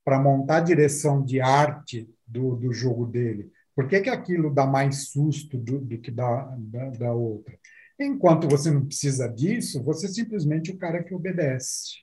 para 0.10 0.20
montar 0.20 0.58
a 0.58 0.62
direção 0.62 1.24
de 1.24 1.40
arte 1.40 2.10
do, 2.26 2.56
do 2.56 2.74
jogo 2.74 3.06
dele. 3.06 3.52
Por 3.76 3.88
que, 3.88 4.02
que 4.02 4.10
aquilo 4.10 4.52
dá 4.52 4.66
mais 4.66 5.10
susto 5.10 5.56
do, 5.56 5.80
do 5.80 6.00
que 6.00 6.10
da, 6.10 6.46
da, 6.58 6.90
da, 6.90 7.14
outra? 7.14 7.56
Enquanto 8.00 8.50
você 8.50 8.72
não 8.72 8.88
precisa 8.88 9.28
disso, 9.30 9.84
você 9.84 10.08
simplesmente 10.08 10.72
o 10.72 10.78
cara 10.80 11.04
que 11.04 11.14
obedece. 11.14 12.00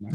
Né? 0.00 0.10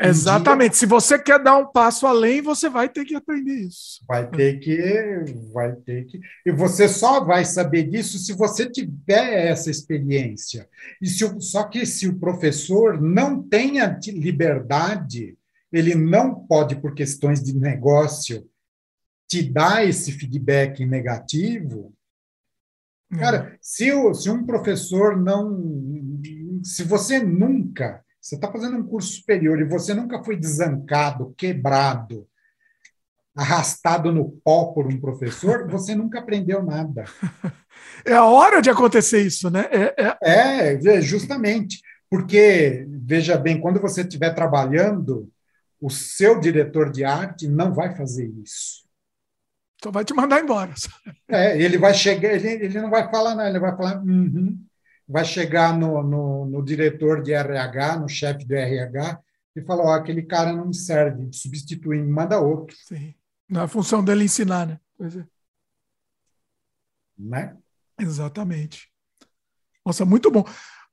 Exatamente. 0.00 0.72
Dia, 0.72 0.78
Se 0.78 0.86
você 0.86 1.18
quer 1.18 1.42
dar 1.42 1.56
um 1.56 1.66
passo 1.66 2.06
além, 2.06 2.42
você 2.42 2.68
vai 2.68 2.88
ter 2.88 3.04
que 3.04 3.14
aprender 3.14 3.54
isso. 3.54 4.04
Vai 4.08 4.28
ter 4.28 4.58
que, 4.58 5.24
vai 5.52 5.72
ter 5.72 6.04
que. 6.06 6.20
E 6.44 6.50
você 6.50 6.88
só 6.88 7.24
vai 7.24 7.44
saber 7.44 7.84
disso 7.84 8.18
se 8.18 8.32
você 8.32 8.68
tiver 8.68 9.46
essa 9.48 9.70
experiência. 9.70 10.68
E 11.00 11.06
se, 11.06 11.24
só 11.40 11.64
que 11.64 11.86
se 11.86 12.08
o 12.08 12.18
professor 12.18 13.00
não 13.00 13.42
tenha 13.42 13.98
liberdade, 14.06 15.38
ele 15.72 15.94
não 15.94 16.34
pode, 16.34 16.76
por 16.76 16.94
questões 16.94 17.42
de 17.42 17.56
negócio, 17.56 18.48
te 19.28 19.42
dar 19.42 19.86
esse 19.86 20.12
feedback 20.12 20.84
negativo. 20.84 21.92
Cara, 23.16 23.44
uhum. 23.44 23.56
se, 23.60 24.14
se 24.14 24.30
um 24.30 24.44
professor 24.44 25.16
não. 25.16 26.20
Se 26.64 26.82
você 26.82 27.20
nunca 27.20 28.02
você 28.24 28.36
está 28.36 28.50
fazendo 28.50 28.78
um 28.78 28.86
curso 28.86 29.16
superior 29.16 29.60
e 29.60 29.64
você 29.64 29.92
nunca 29.92 30.24
foi 30.24 30.34
desancado, 30.34 31.34
quebrado, 31.36 32.26
arrastado 33.36 34.10
no 34.10 34.30
pó 34.42 34.72
por 34.72 34.86
um 34.86 34.98
professor, 34.98 35.68
você 35.70 35.94
nunca 35.94 36.20
aprendeu 36.20 36.62
nada. 36.62 37.04
É 38.06 38.14
a 38.14 38.24
hora 38.24 38.62
de 38.62 38.70
acontecer 38.70 39.20
isso, 39.22 39.50
né? 39.50 39.66
É, 39.70 40.16
é... 40.22 40.74
é 40.74 41.00
justamente. 41.00 41.82
Porque, 42.08 42.86
veja 42.88 43.36
bem, 43.36 43.60
quando 43.60 43.80
você 43.80 44.02
estiver 44.02 44.32
trabalhando, 44.32 45.28
o 45.80 45.90
seu 45.90 46.38
diretor 46.38 46.90
de 46.90 47.04
arte 47.04 47.48
não 47.48 47.74
vai 47.74 47.96
fazer 47.96 48.32
isso. 48.42 48.84
Então 49.76 49.90
vai 49.90 50.04
te 50.04 50.14
mandar 50.14 50.40
embora. 50.40 50.72
É, 51.28 51.60
ele 51.60 51.76
vai 51.76 51.92
chegar, 51.92 52.32
ele, 52.32 52.48
ele 52.48 52.80
não 52.80 52.90
vai 52.90 53.10
falar 53.10 53.34
nada, 53.34 53.50
ele 53.50 53.58
vai 53.58 53.76
falar, 53.76 54.00
uhum, 54.02 54.56
vai 55.06 55.24
chegar 55.24 55.76
no, 55.76 56.02
no, 56.02 56.46
no 56.46 56.64
diretor 56.64 57.22
de 57.22 57.32
RH, 57.32 57.98
no 57.98 58.08
chefe 58.08 58.44
do 58.44 58.54
RH, 58.54 59.20
e 59.56 59.62
falar: 59.62 59.84
oh, 59.84 59.92
aquele 59.92 60.22
cara 60.22 60.52
não 60.52 60.66
me 60.66 60.74
serve, 60.74 61.28
substitui, 61.32 62.00
me 62.00 62.10
manda 62.10 62.40
outro. 62.40 62.76
Sim. 62.84 63.14
Não 63.48 63.60
é 63.60 63.64
a 63.64 63.68
função 63.68 64.02
dele 64.02 64.24
ensinar, 64.24 64.66
né? 64.66 64.80
Pois 64.96 65.16
é. 65.16 65.24
Né? 67.16 67.56
Exatamente. 68.00 68.90
Nossa, 69.84 70.04
muito 70.04 70.30
bom. 70.30 70.44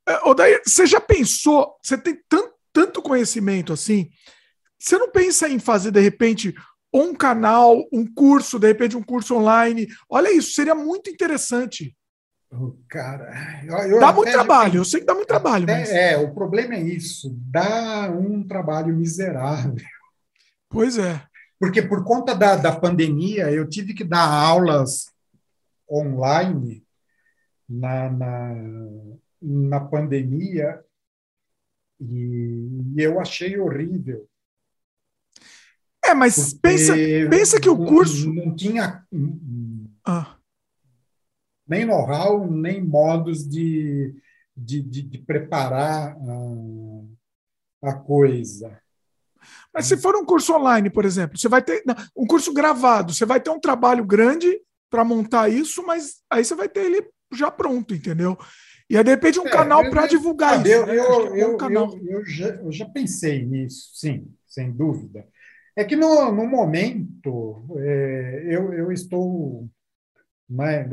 É, 0.07 0.17
Odair, 0.27 0.61
você 0.65 0.85
já 0.85 0.99
pensou, 0.99 1.80
você 1.81 1.98
tem 1.98 2.22
tanto, 2.27 2.53
tanto 2.73 3.01
conhecimento 3.01 3.72
assim, 3.72 4.09
você 4.77 4.98
não 4.98 5.11
pensa 5.11 5.48
em 5.48 5.59
fazer, 5.59 5.91
de 5.91 6.01
repente, 6.01 6.53
um 6.93 7.14
canal, 7.14 7.77
um 7.91 8.06
curso, 8.06 8.59
de 8.59 8.67
repente, 8.67 8.98
um 8.98 9.03
curso 9.03 9.35
online? 9.35 9.88
Olha 10.09 10.31
isso, 10.31 10.51
seria 10.51 10.75
muito 10.75 11.09
interessante. 11.09 11.95
Cara, 12.89 13.63
eu, 13.88 13.99
dá 13.99 14.11
muito 14.11 14.30
trabalho, 14.30 14.77
eu 14.80 14.85
sei 14.85 14.99
que 14.99 15.05
dá 15.05 15.13
muito 15.13 15.27
trabalho. 15.27 15.63
Até, 15.63 15.80
mas... 15.80 15.89
É, 15.89 16.17
o 16.17 16.33
problema 16.33 16.75
é 16.75 16.81
isso, 16.81 17.33
dá 17.49 18.11
um 18.11 18.45
trabalho 18.45 18.93
miserável. 18.93 19.75
Pois 20.67 20.97
é. 20.97 21.23
Porque 21.57 21.81
por 21.81 22.03
conta 22.03 22.35
da, 22.35 22.57
da 22.57 22.75
pandemia, 22.75 23.49
eu 23.51 23.69
tive 23.69 23.93
que 23.93 24.03
dar 24.03 24.27
aulas 24.27 25.05
online 25.89 26.83
na, 27.69 28.09
na, 28.09 28.55
na 29.41 29.80
pandemia 29.80 30.83
e, 32.01 32.67
eu 32.97 33.19
achei 33.21 33.57
horrível. 33.57 34.27
É, 36.03 36.13
mas 36.13 36.53
pensa, 36.55 36.93
pensa 37.30 37.61
que 37.61 37.69
o 37.69 37.77
curso. 37.77 38.27
Não, 38.27 38.47
não 38.47 38.55
tinha. 38.55 39.05
Ah 40.03 40.35
nem 41.72 41.85
know-how, 41.85 42.51
nem 42.51 42.85
modos 42.85 43.48
de, 43.48 44.14
de, 44.56 44.82
de, 44.82 45.01
de 45.03 45.17
preparar 45.19 46.17
a, 47.82 47.90
a, 47.90 47.93
coisa. 47.93 48.77
Mas 49.74 49.85
se 49.85 49.95
for 49.95 50.14
um 50.17 50.25
curso 50.25 50.53
online, 50.53 50.90
por 50.90 51.06
exemplo, 51.06 51.38
você 51.38 51.48
vai 51.48 51.61
ter 51.61 51.82
não, 51.85 51.95
um 52.14 52.27
curso 52.27 52.53
gravado, 52.53 53.14
você 53.14 53.25
vai 53.25 53.40
ter 53.40 53.51
um 53.51 53.59
trabalho 53.59 54.03
grande 54.03 54.59
para 54.90 55.06
montar 55.06 55.48
isso, 55.48 55.82
mas 55.85 56.17
aí 56.30 56.43
você 56.43 56.53
vai 56.56 56.67
ter 56.67 56.82
ele 56.82 57.09
já 57.33 57.50
pronto, 57.50 57.95
entendeu? 57.95 58.38
E 58.90 58.98
aí, 58.98 59.03
de 59.06 59.09
repente, 59.09 59.40
um 59.40 59.48
é, 59.48 59.50
canal 59.50 59.90
para 59.90 60.08
divulgar 60.08 60.58
sabe, 60.58 60.72
isso. 60.72 60.80
Eu, 60.80 60.85
né? 60.88 60.95
eu, 60.98 61.35
é 61.38 61.48
um 61.48 61.72
eu, 61.72 62.00
eu, 62.06 62.25
já, 62.25 62.48
eu 62.48 62.72
já 62.74 62.85
pensei 62.90 63.45
nisso, 63.45 63.91
sim, 63.93 64.27
sem 64.45 64.69
dúvida. 64.69 65.25
É 65.74 65.85
que 65.85 65.95
no, 65.95 66.33
no 66.33 66.45
momento 66.45 67.66
é, 67.77 68.43
eu, 68.50 68.74
eu 68.74 68.91
estou 68.91 69.69
né, 70.50 70.85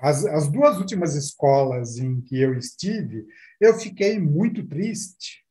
as, 0.00 0.24
as 0.26 0.50
duas 0.50 0.78
últimas 0.78 1.14
escolas 1.14 1.98
em 1.98 2.20
que 2.20 2.40
eu 2.40 2.56
estive, 2.56 3.26
eu 3.60 3.74
fiquei 3.78 4.18
muito 4.18 4.66
triste 4.66 5.44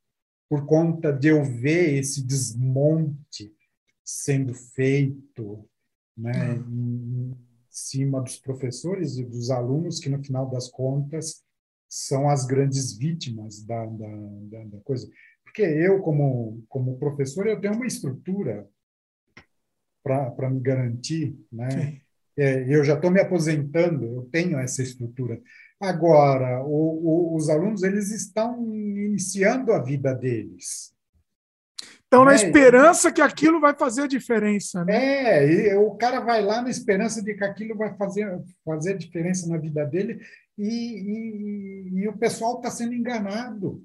por 0.50 0.66
conta 0.66 1.12
de 1.12 1.30
eu 1.30 1.44
ver 1.44 1.98
esse 1.98 2.24
desmonte 2.26 3.54
sendo 4.04 4.54
feito 4.54 5.68
né, 6.16 6.54
uhum. 6.54 7.32
em 7.32 7.38
cima 7.70 8.22
dos 8.22 8.38
professores 8.38 9.18
e 9.18 9.24
dos 9.24 9.50
alunos, 9.50 10.00
que 10.00 10.10
no 10.10 10.24
final 10.24 10.50
das 10.50 10.70
contas 10.70 11.44
são 11.90 12.30
as 12.30 12.46
grandes 12.46 12.96
vítimas 12.96 13.64
da, 13.64 13.86
da, 13.86 14.16
da, 14.52 14.64
da 14.66 14.80
coisa. 14.82 15.10
Porque 15.44 15.62
eu, 15.62 16.02
como, 16.02 16.64
como 16.68 16.98
professor, 16.98 17.48
eu 17.48 17.60
tenho 17.60 17.74
uma 17.74 17.88
estrutura 17.88 18.68
para 20.04 20.50
me 20.50 20.60
garantir, 20.60 21.38
né? 21.52 22.03
É, 22.38 22.66
eu 22.68 22.84
já 22.84 22.96
estou 22.96 23.12
me 23.12 23.20
aposentando, 23.20 24.06
eu 24.06 24.30
tenho 24.32 24.58
essa 24.60 24.82
estrutura. 24.82 25.40
Agora, 25.80 26.64
o, 26.64 27.34
o, 27.34 27.36
os 27.36 27.50
alunos 27.50 27.84
eles 27.84 28.12
estão 28.12 28.74
iniciando 28.74 29.74
a 29.74 29.82
vida 29.82 30.14
deles. 30.14 30.94
Estão 32.14 32.26
né? 32.26 32.32
na 32.32 32.36
esperança 32.36 33.12
que 33.12 33.22
aquilo 33.22 33.60
vai 33.60 33.76
fazer 33.76 34.04
a 34.04 34.08
diferença. 34.08 34.86
Né? 34.86 35.68
É, 35.68 35.78
o 35.78 35.96
cara 35.96 36.20
vai 36.20 36.44
lá 36.44 36.62
na 36.62 36.70
esperança 36.70 37.24
de 37.24 37.34
que 37.34 37.44
aquilo 37.44 37.76
vai 37.76 37.96
fazer, 37.98 38.40
fazer 38.64 38.94
a 38.94 38.98
diferença 38.98 39.48
na 39.50 39.58
vida 39.58 39.84
dele 39.84 40.22
e, 40.58 40.68
e, 40.68 42.02
e 42.02 42.08
o 42.08 42.18
pessoal 42.18 42.58
está 42.58 42.70
sendo 42.70 42.94
enganado. 42.94 43.84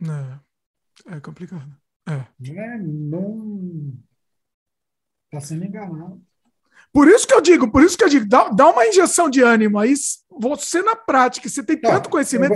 É, 0.00 1.16
é 1.16 1.20
complicado. 1.20 1.76
É. 2.08 2.24
Né? 2.40 2.78
Não 2.78 3.92
está 5.24 5.40
sendo 5.40 5.64
enganado. 5.64 6.24
Por 6.98 7.06
isso 7.06 7.28
que 7.28 7.34
eu 7.34 7.40
digo, 7.40 7.70
por 7.70 7.80
isso 7.84 7.96
que 7.96 8.02
eu 8.02 8.08
digo, 8.08 8.26
dá, 8.26 8.48
dá 8.48 8.70
uma 8.70 8.84
injeção 8.84 9.30
de 9.30 9.40
ânimo 9.40 9.78
aí, 9.78 9.94
você 10.40 10.82
na 10.82 10.96
prática, 10.96 11.48
você 11.48 11.62
tem 11.62 11.80
tanto 11.80 12.10
conhecimento. 12.10 12.54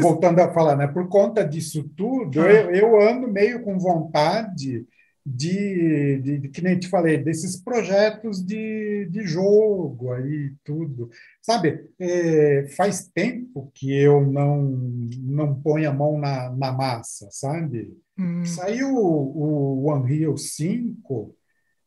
Voltando 0.00 0.38
a 0.38 0.52
falar, 0.54 0.76
né? 0.76 0.86
Por 0.86 1.08
conta 1.08 1.44
disso 1.44 1.90
tudo, 1.96 2.42
ah. 2.42 2.48
eu, 2.48 2.70
eu, 2.70 3.00
ando 3.00 3.26
meio 3.26 3.60
com 3.64 3.76
vontade 3.80 4.86
de, 5.26 6.20
de, 6.22 6.38
de, 6.38 6.48
que 6.48 6.62
nem 6.62 6.78
te 6.78 6.86
falei, 6.86 7.18
desses 7.18 7.60
projetos 7.60 8.40
de, 8.40 9.08
de 9.10 9.26
jogo 9.26 10.12
aí, 10.12 10.52
tudo. 10.62 11.10
Sabe, 11.40 11.90
é, 11.98 12.68
faz 12.76 13.10
tempo 13.12 13.68
que 13.74 13.92
eu 13.92 14.20
não, 14.20 14.62
não 14.62 15.56
ponho 15.56 15.90
a 15.90 15.92
mão 15.92 16.20
na, 16.20 16.50
na 16.50 16.70
massa, 16.70 17.26
sabe? 17.32 17.98
Hum. 18.16 18.44
Saiu 18.44 18.94
o, 18.94 19.84
o 19.84 19.92
Unreal 19.92 20.36
5 20.36 21.34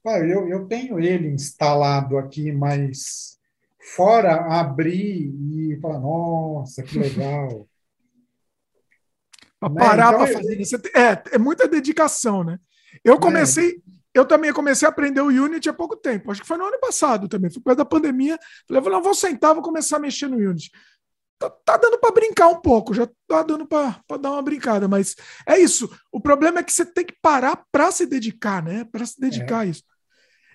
eu, 0.05 0.47
eu 0.47 0.67
tenho 0.67 0.99
ele 0.99 1.27
instalado 1.29 2.17
aqui, 2.17 2.51
mas 2.51 3.39
fora 3.95 4.59
abrir 4.59 5.33
e 5.33 5.79
falar, 5.81 5.99
nossa, 5.99 6.83
que 6.83 6.97
legal. 6.97 7.67
para 9.59 9.69
né? 9.69 9.79
parar 9.79 10.13
então, 10.13 10.25
para 10.25 10.33
fazer 10.33 10.61
isso. 10.61 10.75
É, 10.93 11.35
é 11.35 11.37
muita 11.37 11.67
dedicação, 11.67 12.43
né? 12.43 12.59
Eu 13.03 13.19
comecei, 13.19 13.71
é. 13.71 13.75
eu 14.13 14.25
também 14.25 14.53
comecei 14.53 14.87
a 14.87 14.89
aprender 14.89 15.21
o 15.21 15.27
Unity 15.27 15.69
há 15.69 15.73
pouco 15.73 15.95
tempo. 15.95 16.31
Acho 16.31 16.41
que 16.41 16.47
foi 16.47 16.57
no 16.57 16.65
ano 16.65 16.79
passado 16.79 17.27
também. 17.27 17.51
Foi 17.51 17.61
por 17.61 17.75
da 17.75 17.85
pandemia. 17.85 18.39
Falei, 18.67 18.83
não, 18.83 19.01
vou 19.01 19.13
sentar, 19.13 19.53
vou 19.53 19.63
começar 19.63 19.97
a 19.97 19.99
mexer 19.99 20.27
no 20.27 20.37
Unity. 20.37 20.71
Tá, 21.37 21.49
tá 21.49 21.77
dando 21.77 21.99
para 21.99 22.13
brincar 22.13 22.47
um 22.47 22.61
pouco, 22.61 22.93
já 22.93 23.07
tá 23.27 23.43
dando 23.43 23.67
para 23.67 23.99
dar 24.21 24.31
uma 24.31 24.41
brincada, 24.41 24.87
mas 24.87 25.15
é 25.45 25.59
isso. 25.59 25.89
O 26.09 26.21
problema 26.21 26.59
é 26.59 26.63
que 26.63 26.71
você 26.71 26.85
tem 26.85 27.05
que 27.05 27.15
parar 27.21 27.61
para 27.71 27.91
se 27.91 28.05
dedicar, 28.05 28.63
né? 28.63 28.85
Para 28.85 29.05
se 29.05 29.19
dedicar 29.19 29.57
é. 29.57 29.59
a 29.63 29.65
isso. 29.65 29.83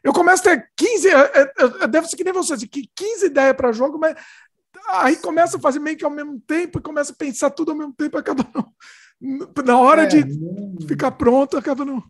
Eu 0.03 0.13
começo 0.13 0.49
a 0.49 0.57
ter 0.57 0.71
15, 0.77 1.09
deve 1.91 2.09
ser 2.09 2.17
que 2.17 2.25
nem 2.25 2.33
você, 2.33 2.55
15 2.57 3.27
ideias 3.27 3.57
para 3.57 3.73
jogo, 3.73 3.99
mas 3.99 4.17
aí 4.89 5.17
começa 5.17 5.57
a 5.57 5.61
fazer 5.61 5.79
meio 5.79 5.97
que 5.97 6.05
ao 6.05 6.11
mesmo 6.11 6.41
tempo 6.41 6.79
e 6.79 6.83
começa 6.83 7.13
a 7.13 7.17
pensar 7.17 7.51
tudo 7.51 7.73
ao 7.73 7.77
mesmo 7.77 7.93
tempo 7.93 8.17
e 8.17 8.21
acaba 8.21 8.47
não. 8.55 8.73
Na 9.65 9.79
hora 9.79 10.05
é, 10.05 10.07
de 10.07 10.25
não... 10.25 10.77
ficar 10.89 11.11
pronto, 11.13 11.57
acaba 11.57 11.85
não. 11.85 12.03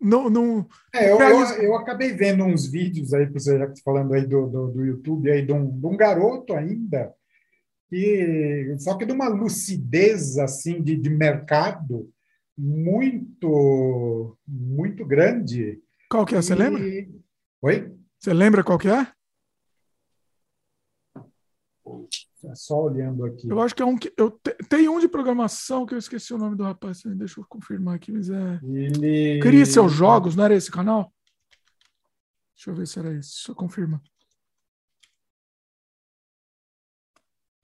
Não, 0.00 0.30
não, 0.30 0.66
é, 0.94 1.10
eu, 1.10 1.18
eu, 1.20 1.40
eu, 1.62 1.74
acabei 1.74 2.12
vendo 2.12 2.44
uns 2.44 2.70
vídeos 2.70 3.12
aí, 3.12 3.26
você 3.26 3.58
já 3.58 3.66
tá 3.66 3.74
falando 3.84 4.14
aí 4.14 4.24
do, 4.24 4.46
do, 4.46 4.68
do 4.68 4.84
YouTube, 4.84 5.28
aí 5.28 5.44
de 5.44 5.52
um, 5.52 5.68
de 5.68 5.86
um 5.86 5.96
garoto 5.96 6.54
ainda, 6.54 7.12
que, 7.90 8.76
só 8.78 8.96
que 8.96 9.04
de 9.04 9.10
uma 9.10 9.26
lucidez 9.26 10.38
assim 10.38 10.80
de, 10.80 10.94
de 10.94 11.10
mercado 11.10 12.08
muito, 12.56 14.36
muito 14.46 15.04
grande. 15.04 15.80
Qual 16.08 16.24
que 16.24 16.34
é? 16.34 16.42
Você 16.42 16.54
e... 16.54 16.56
lembra? 16.56 16.82
Oi? 17.62 17.98
Você 18.18 18.32
lembra 18.32 18.64
qual 18.64 18.78
que 18.78 18.88
é? 18.88 19.12
É 22.44 22.54
só 22.54 22.82
olhando 22.82 23.24
aqui. 23.24 23.48
Eu 23.48 23.60
acho 23.60 23.74
que 23.74 23.82
é 23.82 23.84
um 23.84 23.96
que. 23.96 24.12
Eu 24.16 24.30
te, 24.30 24.54
tem 24.68 24.88
um 24.88 25.00
de 25.00 25.08
programação 25.08 25.84
que 25.84 25.94
eu 25.94 25.98
esqueci 25.98 26.32
o 26.32 26.38
nome 26.38 26.56
do 26.56 26.62
rapaz. 26.62 27.02
Deixa 27.04 27.40
eu 27.40 27.46
confirmar 27.46 27.96
aqui, 27.96 28.12
mas 28.12 28.30
é. 28.30 28.60
Ele... 28.62 29.40
Crie 29.40 29.66
seus 29.66 29.92
jogos, 29.92 30.36
não 30.36 30.44
era 30.44 30.54
esse 30.54 30.70
canal? 30.70 31.12
Deixa 32.54 32.70
eu 32.70 32.74
ver 32.74 32.86
se 32.86 32.98
era 32.98 33.10
esse. 33.10 33.34
Deixa 33.34 33.50
eu 33.50 33.56
confirmar. 33.56 34.00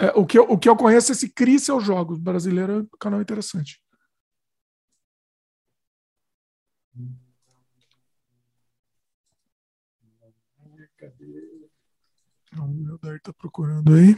É, 0.01 0.09
o, 0.17 0.27
que 0.27 0.39
eu, 0.39 0.43
o 0.51 0.59
que 0.59 0.69
eu 0.69 0.77
conheço 0.77 1.13
é 1.13 1.15
esse 1.15 1.29
Crie 1.29 1.59
seus 1.59 1.85
jogos. 1.85 2.19
Brasileiro 2.19 2.73
é 2.73 2.79
um 2.79 2.89
canal 2.99 3.23
interessante. 3.23 3.81
Cadê? 6.93 7.24
O 12.59 12.69
meu 12.69 12.99
Dair 12.99 13.17
está 13.17 13.33
procurando 13.33 13.95
aí. 13.95 14.17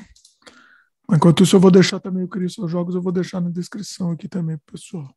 Enquanto 1.10 1.42
isso, 1.42 1.56
eu 1.56 1.60
vou 1.60 1.70
deixar 1.70 2.00
também 2.00 2.24
o 2.24 2.28
Crie 2.28 2.50
seus 2.50 2.70
jogos, 2.70 2.94
eu 2.94 3.02
vou 3.02 3.12
deixar 3.12 3.40
na 3.40 3.50
descrição 3.50 4.10
aqui 4.10 4.28
também, 4.28 4.58
pessoal. 4.70 5.08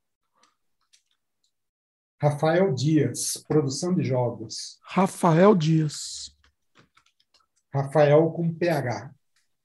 Rafael 2.22 2.74
Dias, 2.74 3.44
produção 3.48 3.96
de 3.96 4.04
jogos. 4.04 4.78
Rafael 4.84 5.56
Dias. 5.56 6.36
Rafael 7.74 8.30
com 8.32 8.54
PH. 8.54 9.12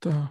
Tá. 0.01 0.31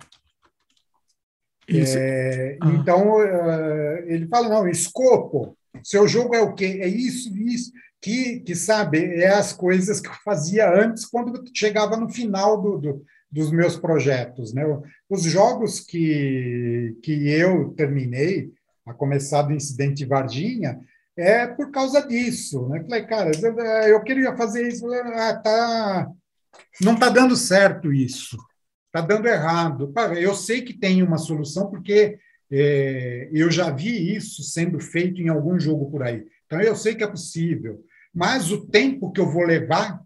É, 1.67 2.57
ah. 2.61 2.69
Então, 2.69 3.17
uh, 3.17 3.97
ele 4.05 4.27
fala, 4.27 4.49
não, 4.49 4.67
escopo, 4.67 5.57
seu 5.83 6.07
jogo 6.07 6.35
é 6.35 6.41
o 6.41 6.53
quê? 6.53 6.79
É 6.81 6.87
isso, 6.87 7.35
isso, 7.37 7.71
que, 8.01 8.39
que 8.41 8.55
sabe, 8.55 8.99
é 8.99 9.29
as 9.29 9.53
coisas 9.53 9.99
que 9.99 10.07
eu 10.07 10.13
fazia 10.25 10.69
antes, 10.69 11.05
quando 11.05 11.43
chegava 11.53 11.97
no 11.97 12.09
final 12.09 12.61
do, 12.61 12.77
do 12.77 13.05
dos 13.33 13.51
meus 13.51 13.75
projetos. 13.75 14.53
Né? 14.53 14.63
Os 15.09 15.23
jogos 15.23 15.79
que, 15.79 16.95
que 17.01 17.27
eu 17.29 17.73
terminei, 17.75 18.51
a 18.85 18.93
começar 18.93 19.41
do 19.41 19.53
Incidente 19.53 19.95
de 19.95 20.05
Varginha, 20.05 20.79
é 21.17 21.47
por 21.47 21.71
causa 21.71 22.05
disso. 22.05 22.67
Né? 22.69 22.83
Falei, 22.83 23.05
cara, 23.05 23.31
eu 23.87 24.01
queria 24.03 24.37
fazer 24.37 24.67
isso, 24.67 24.85
ah, 24.93 25.35
tá, 25.35 26.07
não 26.79 26.93
está 26.93 27.09
dando 27.09 27.35
certo 27.35 27.91
isso, 27.91 28.37
está 28.85 29.01
dando 29.01 29.27
errado. 29.27 29.91
Eu 30.15 30.35
sei 30.35 30.61
que 30.61 30.73
tem 30.73 31.01
uma 31.01 31.17
solução, 31.17 31.71
porque 31.71 32.19
é, 32.51 33.29
eu 33.33 33.49
já 33.49 33.71
vi 33.71 34.15
isso 34.15 34.43
sendo 34.43 34.79
feito 34.79 35.19
em 35.21 35.29
algum 35.29 35.59
jogo 35.59 35.89
por 35.89 36.03
aí. 36.03 36.23
Então, 36.45 36.61
eu 36.61 36.75
sei 36.75 36.93
que 36.93 37.03
é 37.03 37.07
possível. 37.07 37.83
Mas 38.13 38.51
o 38.51 38.67
tempo 38.67 39.11
que 39.11 39.19
eu 39.19 39.25
vou 39.25 39.43
levar 39.43 39.99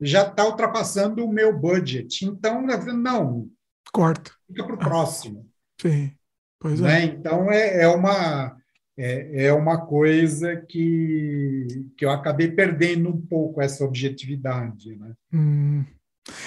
já 0.00 0.26
está 0.26 0.44
ultrapassando 0.44 1.24
o 1.24 1.32
meu 1.32 1.56
budget. 1.56 2.24
Então, 2.24 2.62
não. 2.62 3.48
Corta. 3.92 4.32
Fica 4.46 4.64
para 4.64 4.74
o 4.74 4.78
próximo. 4.78 5.46
Sim. 5.80 6.12
Pois 6.60 6.80
né? 6.80 7.02
é. 7.02 7.04
Então, 7.04 7.50
é, 7.50 7.82
é, 7.82 7.88
uma, 7.88 8.56
é, 8.96 9.46
é 9.46 9.52
uma 9.52 9.86
coisa 9.86 10.56
que, 10.56 11.66
que 11.96 12.04
eu 12.04 12.10
acabei 12.10 12.50
perdendo 12.50 13.08
um 13.08 13.20
pouco 13.20 13.60
essa 13.60 13.84
objetividade. 13.84 14.96
Né? 14.96 15.12
Hum. 15.32 15.84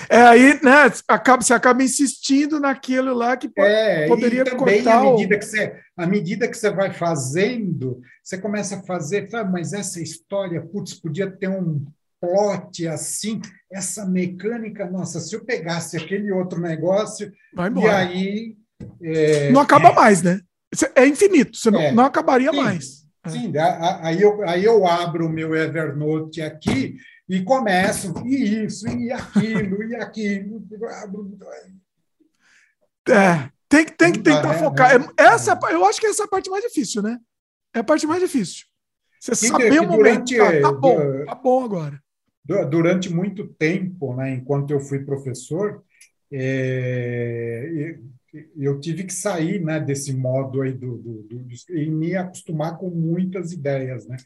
É 0.10 0.22
aí, 0.22 0.60
né? 0.62 0.92
Acaba, 1.08 1.42
você 1.42 1.54
acaba 1.54 1.84
insistindo 1.84 2.60
naquilo 2.60 3.14
lá 3.14 3.36
que 3.36 3.50
é, 3.58 4.08
poderia 4.08 4.42
e 4.42 4.46
também 4.46 4.88
à 4.88 5.02
medida 5.02 5.36
o... 5.36 5.40
que 5.40 5.46
você, 5.46 5.76
à 5.98 6.06
medida 6.06 6.48
que 6.48 6.56
você 6.56 6.70
vai 6.70 6.94
fazendo, 6.94 8.00
você 8.24 8.38
começa 8.38 8.78
a 8.78 8.84
fazer, 8.84 9.28
mas 9.52 9.74
essa 9.74 10.00
história, 10.00 10.62
putz, 10.62 10.94
podia 10.94 11.32
ter 11.32 11.50
um 11.50 11.84
plot 12.22 12.88
assim, 12.88 13.42
essa 13.72 14.06
mecânica, 14.06 14.86
nossa, 14.86 15.20
se 15.20 15.36
eu 15.36 15.44
pegasse 15.44 15.98
aquele 15.98 16.32
outro 16.32 16.62
negócio, 16.62 17.34
e 17.58 17.88
aí. 17.88 18.56
É, 19.02 19.52
não 19.52 19.62
acaba 19.62 19.92
mais, 19.92 20.22
né? 20.22 20.40
É 20.96 21.06
infinito, 21.06 21.58
você 21.58 21.72
não, 21.72 21.82
é, 21.82 21.92
não 21.92 22.06
acabaria 22.06 22.52
sim, 22.52 22.58
mais. 22.58 23.06
É. 23.26 23.30
Sim, 23.30 23.52
aí 24.02 24.22
eu, 24.22 24.48
aí 24.48 24.64
eu 24.64 24.86
abro 24.86 25.26
o 25.26 25.30
meu 25.30 25.56
Evernote 25.56 26.42
aqui 26.42 26.96
e 27.28 27.42
começo, 27.44 28.14
e 28.26 28.66
isso, 28.66 28.88
e 28.88 29.12
aquilo, 29.12 29.84
e 29.84 29.96
aquilo. 29.96 30.64
É, 33.10 33.50
tem, 33.68 33.86
tem 33.86 34.14
que 34.14 34.20
tentar 34.20 34.54
focar. 34.54 34.92
É, 34.96 35.24
essa, 35.24 35.60
eu 35.72 35.86
acho 35.86 36.00
que 36.00 36.08
essa 36.08 36.24
é 36.24 36.26
a 36.26 36.30
parte 36.30 36.50
mais 36.50 36.64
difícil, 36.64 37.02
né? 37.02 37.18
É 37.74 37.80
a 37.80 37.84
parte 37.84 38.06
mais 38.06 38.22
difícil. 38.22 38.66
Você 39.20 39.36
saber 39.36 39.82
o 39.82 39.88
momento. 39.88 40.36
Tá, 40.36 40.62
tá 40.62 40.72
bom, 40.72 41.26
tá 41.26 41.36
bom 41.36 41.64
agora 41.64 42.02
durante 42.44 43.14
muito 43.14 43.48
tempo, 43.48 44.16
né, 44.16 44.34
enquanto 44.34 44.72
eu 44.72 44.80
fui 44.80 45.00
professor, 45.06 45.84
é, 46.32 47.98
eu 48.58 48.80
tive 48.80 49.04
que 49.04 49.14
sair 49.14 49.64
né, 49.64 49.80
desse 49.80 50.14
modo 50.14 50.62
aí 50.62 50.72
do, 50.72 50.98
do, 50.98 51.24
do, 51.24 51.48
e 51.70 51.90
me 51.90 52.16
acostumar 52.16 52.78
com 52.78 52.90
muitas 52.90 53.52
ideias, 53.52 54.08
né? 54.08 54.18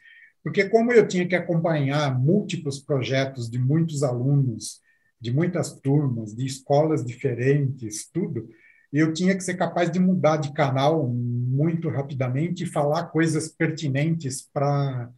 Porque 0.43 0.69
como 0.69 0.93
eu 0.93 1.07
tinha 1.07 1.27
que 1.27 1.35
acompanhar 1.35 2.19
múltiplos 2.19 2.79
projetos 2.79 3.49
de 3.49 3.57
muitos 3.57 4.03
alunos, 4.03 4.79
de 5.19 5.33
muitas 5.33 5.73
turmas, 5.79 6.35
de 6.35 6.45
escolas 6.45 7.03
diferentes, 7.03 8.07
tudo, 8.13 8.47
eu 8.93 9.11
tinha 9.11 9.35
que 9.35 9.43
ser 9.43 9.55
capaz 9.55 9.89
de 9.89 9.99
mudar 9.99 10.37
de 10.37 10.53
canal 10.53 11.07
muito 11.07 11.89
rapidamente 11.89 12.63
e 12.63 12.67
falar 12.67 13.05
coisas 13.05 13.47
pertinentes 13.47 14.47
para 14.53 15.09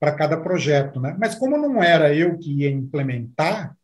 para 0.00 0.12
cada 0.12 0.36
projeto, 0.36 1.00
né? 1.00 1.16
Mas 1.18 1.34
como 1.34 1.56
não 1.56 1.82
era 1.82 2.14
eu 2.14 2.38
que 2.38 2.62
ia 2.62 2.70
implementar, 2.70 3.76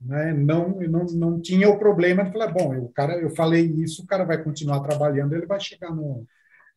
né, 0.00 0.32
não, 0.32 0.70
não, 0.70 1.04
não 1.06 1.40
tinha 1.40 1.68
o 1.68 1.78
problema 1.78 2.24
de 2.24 2.32
falar, 2.32 2.48
bom, 2.48 2.74
eu, 2.74 2.90
cara, 2.94 3.14
eu 3.14 3.30
falei 3.30 3.64
isso, 3.64 4.02
o 4.02 4.06
cara 4.06 4.24
vai 4.24 4.42
continuar 4.42 4.80
trabalhando, 4.80 5.34
ele 5.34 5.46
vai 5.46 5.60
chegar 5.60 5.90
no, 5.90 6.26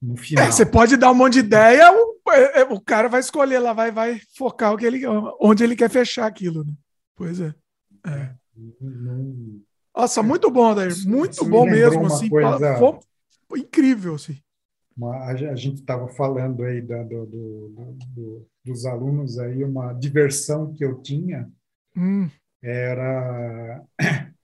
no 0.02 0.16
final. 0.16 0.46
É, 0.46 0.52
você 0.52 0.66
pode 0.66 0.96
dar 0.98 1.12
um 1.12 1.16
monte 1.16 1.34
de 1.34 1.40
ideia, 1.40 1.92
o, 1.92 2.32
é, 2.32 2.62
é, 2.62 2.64
o 2.64 2.80
cara 2.80 3.08
vai 3.08 3.20
escolher 3.20 3.60
lá, 3.60 3.74
vai, 3.74 3.92
vai 3.92 4.22
focar 4.36 4.74
o 4.74 4.78
que 4.78 4.86
ele, 4.86 5.02
onde 5.40 5.64
ele 5.64 5.76
quer 5.76 5.90
fechar 5.90 6.26
aquilo, 6.26 6.64
né? 6.64 6.74
Pois 7.16 7.42
é. 7.42 7.54
é. 8.06 8.32
Nossa, 9.96 10.22
muito 10.22 10.52
bom, 10.52 10.76
Dair. 10.76 10.94
Muito 11.08 11.44
bom 11.44 11.66
mesmo, 11.66 12.06
assim. 12.06 12.30
Coisa... 12.30 12.78
Foi 13.48 13.60
incrível, 13.60 14.16
assim. 14.16 14.38
A 15.04 15.56
gente 15.56 15.80
estava 15.80 16.08
falando 16.08 16.64
aí 16.64 16.82
da, 16.82 17.04
do, 17.04 17.26
do, 17.26 17.98
do, 18.08 18.48
dos 18.68 18.86
alunos 18.86 19.40
aí, 19.40 19.64
uma 19.64 19.94
diversão 19.94 20.74
que 20.74 20.84
eu 20.84 21.02
tinha 21.02 21.50
hum. 21.96 22.30
era 22.62 23.84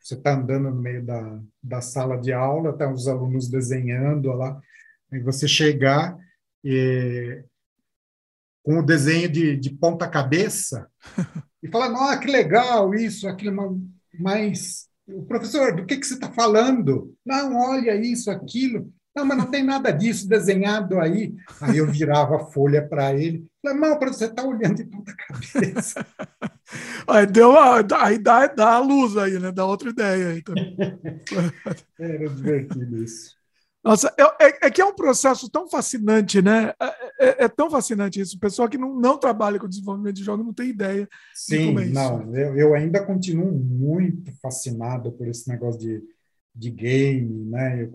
você 0.00 0.14
está 0.14 0.34
andando 0.34 0.70
no 0.70 0.80
meio 0.80 1.04
da, 1.04 1.40
da 1.62 1.80
sala 1.82 2.16
de 2.16 2.32
aula, 2.32 2.72
tá 2.72 2.90
os 2.90 3.06
alunos 3.06 3.48
desenhando 3.48 4.32
lá, 4.32 4.58
e 5.12 5.20
você 5.20 5.46
chegar 5.46 6.16
e, 6.64 7.44
com 8.62 8.78
o 8.78 8.84
desenho 8.84 9.28
de, 9.28 9.56
de 9.56 9.70
ponta 9.70 10.08
cabeça 10.08 10.90
e 11.62 11.68
falar, 11.68 11.90
nossa, 11.90 12.18
que 12.18 12.30
legal 12.30 12.94
isso, 12.94 13.28
aquilo, 13.28 13.80
mas 14.18 14.88
o 15.06 15.24
professor, 15.24 15.74
do 15.74 15.86
que, 15.86 15.96
que 15.96 16.06
você 16.06 16.14
está 16.14 16.30
falando? 16.32 17.14
Não, 17.24 17.56
olha 17.56 17.94
isso, 17.96 18.30
aquilo. 18.30 18.92
Não, 19.18 19.24
mas 19.24 19.36
não 19.36 19.50
tem 19.50 19.64
nada 19.64 19.90
disso 19.90 20.28
desenhado 20.28 21.00
aí. 21.00 21.34
Aí 21.60 21.78
eu 21.78 21.90
virava 21.90 22.36
a 22.36 22.44
folha 22.44 22.86
para 22.86 23.12
ele. 23.12 23.44
Falei, 23.60 23.80
não, 23.80 23.98
você 23.98 24.26
está 24.26 24.44
olhando 24.44 24.76
de 24.76 24.84
ponta 24.84 25.12
cabeça. 25.12 26.06
Aí 27.08 27.26
deu 27.26 27.58
a, 27.58 27.78
aí 28.02 28.18
dá, 28.18 28.46
dá 28.46 28.72
a 28.74 28.78
luz 28.78 29.16
aí, 29.16 29.38
né? 29.38 29.50
Dá 29.50 29.64
outra 29.64 29.88
ideia 29.88 30.28
aí 30.28 30.42
também. 30.42 30.76
Era 31.98 32.28
divertido 32.28 33.02
isso. 33.02 33.34
Nossa, 33.82 34.12
é, 34.18 34.46
é, 34.46 34.66
é, 34.66 34.70
que 34.70 34.82
é 34.82 34.84
um 34.84 34.94
processo 34.94 35.48
tão 35.48 35.66
fascinante, 35.66 36.42
né? 36.42 36.74
É, 36.78 36.86
é, 37.18 37.44
é, 37.44 37.48
tão 37.48 37.70
fascinante 37.70 38.20
isso. 38.20 38.36
O 38.36 38.40
pessoal 38.40 38.68
que 38.68 38.76
não, 38.76 38.94
não 38.94 39.16
trabalha 39.16 39.58
com 39.58 39.66
desenvolvimento 39.66 40.16
de 40.16 40.24
jogos 40.24 40.44
não 40.44 40.52
tem 40.52 40.68
ideia. 40.68 41.08
Sim, 41.32 41.78
é 41.78 41.86
não. 41.86 42.36
Eu, 42.36 42.54
eu 42.54 42.74
ainda 42.74 43.02
continuo 43.02 43.50
muito 43.50 44.30
fascinado 44.42 45.10
por 45.12 45.26
esse 45.26 45.48
negócio 45.48 45.80
de, 45.80 46.02
de 46.54 46.70
game, 46.70 47.46
né? 47.50 47.82
Eu, 47.82 47.90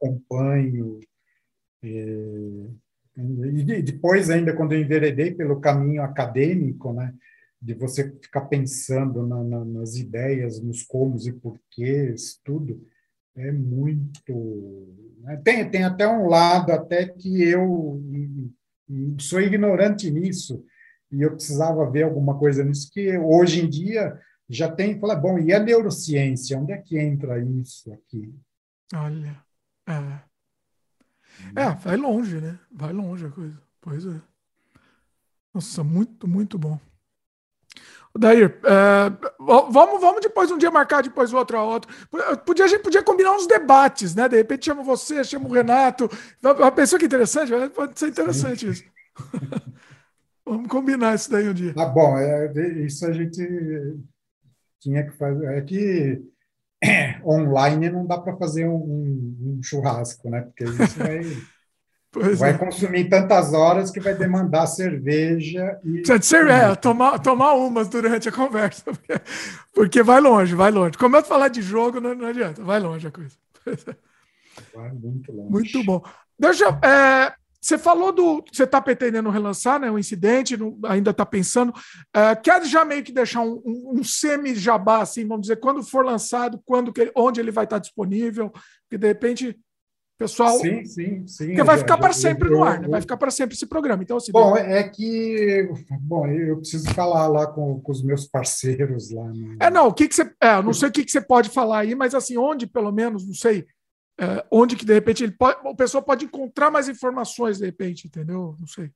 acompanho. 0.00 1.00
É, 1.82 2.66
e 3.16 3.82
depois, 3.82 4.30
ainda, 4.30 4.54
quando 4.54 4.72
eu 4.72 4.80
enveredei 4.80 5.34
pelo 5.34 5.60
caminho 5.60 6.02
acadêmico, 6.02 6.92
né, 6.92 7.14
de 7.60 7.74
você 7.74 8.10
ficar 8.22 8.42
pensando 8.42 9.26
na, 9.26 9.42
na, 9.44 9.64
nas 9.64 9.96
ideias, 9.96 10.60
nos 10.60 10.82
comos 10.82 11.26
e 11.26 11.32
porquês, 11.32 12.40
tudo, 12.42 12.82
é 13.36 13.52
muito. 13.52 14.88
Né? 15.20 15.40
Tem, 15.44 15.70
tem 15.70 15.84
até 15.84 16.08
um 16.08 16.26
lado 16.26 16.72
até 16.72 17.06
que 17.06 17.42
eu 17.42 18.02
sou 19.18 19.40
ignorante 19.40 20.10
nisso, 20.10 20.64
e 21.12 21.22
eu 21.22 21.32
precisava 21.32 21.90
ver 21.90 22.04
alguma 22.04 22.38
coisa 22.38 22.64
nisso, 22.64 22.90
que 22.90 23.16
hoje 23.18 23.64
em 23.64 23.68
dia 23.68 24.18
já 24.48 24.70
tem. 24.70 24.98
Fala, 24.98 25.14
bom, 25.14 25.38
e 25.38 25.52
a 25.52 25.60
neurociência? 25.60 26.58
Onde 26.58 26.72
é 26.72 26.78
que 26.78 26.98
entra 26.98 27.38
isso 27.38 27.92
aqui? 27.92 28.32
Olha. 28.94 29.49
É. 29.90 30.30
É, 31.56 31.74
vai 31.74 31.96
longe, 31.96 32.40
né? 32.40 32.58
Vai 32.70 32.92
longe 32.92 33.26
a 33.26 33.30
coisa. 33.30 33.60
Pois 33.80 34.04
é. 34.06 34.20
Nossa, 35.52 35.82
muito, 35.82 36.28
muito 36.28 36.58
bom. 36.58 36.78
Dair, 38.18 38.58
é, 38.64 39.12
vamos, 39.38 40.00
vamos 40.00 40.20
depois 40.20 40.50
um 40.50 40.58
dia 40.58 40.70
marcar 40.70 41.02
depois 41.02 41.32
o 41.32 41.36
outro 41.36 41.56
a 41.56 41.62
outro. 41.62 41.90
Podia, 42.44 42.64
a 42.64 42.68
gente 42.68 42.82
podia 42.82 43.02
combinar 43.04 43.32
uns 43.32 43.46
debates, 43.46 44.14
né? 44.14 44.28
De 44.28 44.36
repente 44.36 44.66
chama 44.66 44.82
você, 44.82 45.22
chama 45.22 45.48
o 45.48 45.52
Renato. 45.52 46.10
Uma 46.42 46.72
pessoa 46.72 46.98
que 46.98 47.06
interessante, 47.06 47.52
pode 47.70 47.98
ser 47.98 48.08
interessante 48.08 48.66
Sim. 48.66 48.70
isso. 48.70 48.84
vamos 50.44 50.68
combinar 50.68 51.14
isso 51.14 51.30
daí 51.30 51.48
um 51.48 51.54
dia. 51.54 51.72
Ah, 51.78 51.86
bom, 51.86 52.18
é, 52.18 52.52
isso 52.84 53.06
a 53.06 53.12
gente 53.12 53.46
tinha 54.80 55.04
que 55.04 55.16
fazer. 55.16 55.46
É 55.46 55.60
que 55.60 56.20
online 57.24 57.90
não 57.90 58.06
dá 58.06 58.18
para 58.18 58.36
fazer 58.36 58.66
um, 58.66 58.74
um, 58.76 59.60
churrasco, 59.62 60.30
né? 60.30 60.42
Porque 60.42 60.64
isso 60.64 60.98
vai. 60.98 61.20
vai 62.36 62.50
é. 62.50 62.58
consumir 62.58 63.08
tantas 63.08 63.52
horas 63.52 63.90
que 63.90 64.00
vai 64.00 64.14
demandar 64.14 64.66
cerveja 64.66 65.78
e. 65.84 66.02
É, 66.02 66.74
tomar, 66.76 67.18
tomar 67.18 67.52
umas 67.54 67.88
durante 67.88 68.28
a 68.28 68.32
conversa, 68.32 68.82
porque, 68.92 69.20
porque 69.74 70.02
vai 70.02 70.20
longe, 70.20 70.54
vai 70.54 70.70
longe. 70.70 70.98
Começa 70.98 71.26
a 71.26 71.28
falar 71.28 71.48
de 71.48 71.62
jogo, 71.62 72.00
não, 72.00 72.14
não 72.14 72.26
adianta, 72.26 72.62
vai 72.62 72.80
longe 72.80 73.06
a 73.06 73.10
coisa. 73.10 73.36
Vai 74.74 74.90
muito 74.92 75.32
longe. 75.32 75.50
Muito 75.50 75.84
bom. 75.84 76.02
Deixa 76.38 76.66
é, 76.82 77.34
você 77.60 77.76
falou 77.76 78.10
do. 78.10 78.42
Você 78.50 78.64
está 78.64 78.80
pretendendo 78.80 79.28
relançar, 79.28 79.78
né? 79.78 79.90
O 79.90 79.94
um 79.94 79.98
incidente, 79.98 80.56
ainda 80.88 81.10
está 81.10 81.26
pensando. 81.26 81.70
Uh, 81.70 82.40
quer 82.42 82.64
já 82.64 82.84
meio 82.84 83.04
que 83.04 83.12
deixar 83.12 83.42
um, 83.42 83.60
um, 83.64 83.98
um 83.98 84.04
semi-jabá, 84.04 85.02
assim, 85.02 85.26
vamos 85.26 85.42
dizer, 85.42 85.56
quando 85.56 85.82
for 85.82 86.04
lançado, 86.04 86.60
quando 86.64 86.92
que, 86.92 87.12
onde 87.14 87.38
ele 87.38 87.50
vai 87.50 87.64
estar 87.64 87.76
tá 87.76 87.80
disponível, 87.80 88.50
porque 88.50 88.96
de 88.96 89.06
repente 89.06 89.58
pessoal. 90.20 90.58
Sim, 90.58 90.84
sim, 90.84 91.26
sim. 91.26 91.46
Porque 91.46 91.62
vai 91.62 91.78
ficar 91.78 91.96
para 91.96 92.12
sempre 92.12 92.50
no 92.50 92.62
ar, 92.62 92.80
né? 92.80 92.88
Vai 92.88 93.00
ficar 93.00 93.16
para 93.16 93.30
sempre 93.30 93.54
esse 93.54 93.66
programa. 93.66 94.02
Então, 94.02 94.18
assim, 94.18 94.32
bom, 94.32 94.56
é 94.56 94.82
que. 94.82 95.68
Bom, 96.00 96.26
eu 96.26 96.58
preciso 96.58 96.92
falar 96.94 97.26
lá 97.26 97.46
com, 97.46 97.80
com 97.80 97.92
os 97.92 98.02
meus 98.02 98.26
parceiros 98.26 99.10
lá. 99.10 99.24
No... 99.24 99.56
É, 99.58 99.70
não, 99.70 99.88
o 99.88 99.94
que, 99.94 100.08
que 100.08 100.14
você. 100.14 100.30
É, 100.40 100.62
não 100.62 100.72
sei 100.72 100.88
o 100.88 100.92
que, 100.92 101.04
que 101.04 101.10
você 101.10 101.20
pode 101.20 101.50
falar 101.50 101.80
aí, 101.80 101.94
mas 101.94 102.14
assim, 102.14 102.36
onde, 102.36 102.66
pelo 102.66 102.92
menos, 102.92 103.26
não 103.26 103.34
sei 103.34 103.66
é, 104.20 104.44
onde 104.50 104.76
que 104.76 104.84
de 104.84 104.92
repente 104.92 105.24
ele 105.24 105.32
pode, 105.32 105.66
a 105.66 105.74
pessoa 105.74 106.02
pode 106.02 106.26
encontrar 106.26 106.70
mais 106.70 106.90
informações 106.90 107.56
de 107.56 107.64
repente, 107.64 108.06
entendeu? 108.06 108.54
Não 108.60 108.66
sei. 108.66 108.90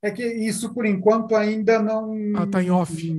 É 0.00 0.10
que 0.10 0.26
isso 0.26 0.72
por 0.72 0.86
enquanto 0.86 1.36
ainda 1.36 1.78
não. 1.80 2.14
Ah, 2.34 2.46
tá 2.46 2.62
em 2.62 2.70
off. 2.70 3.12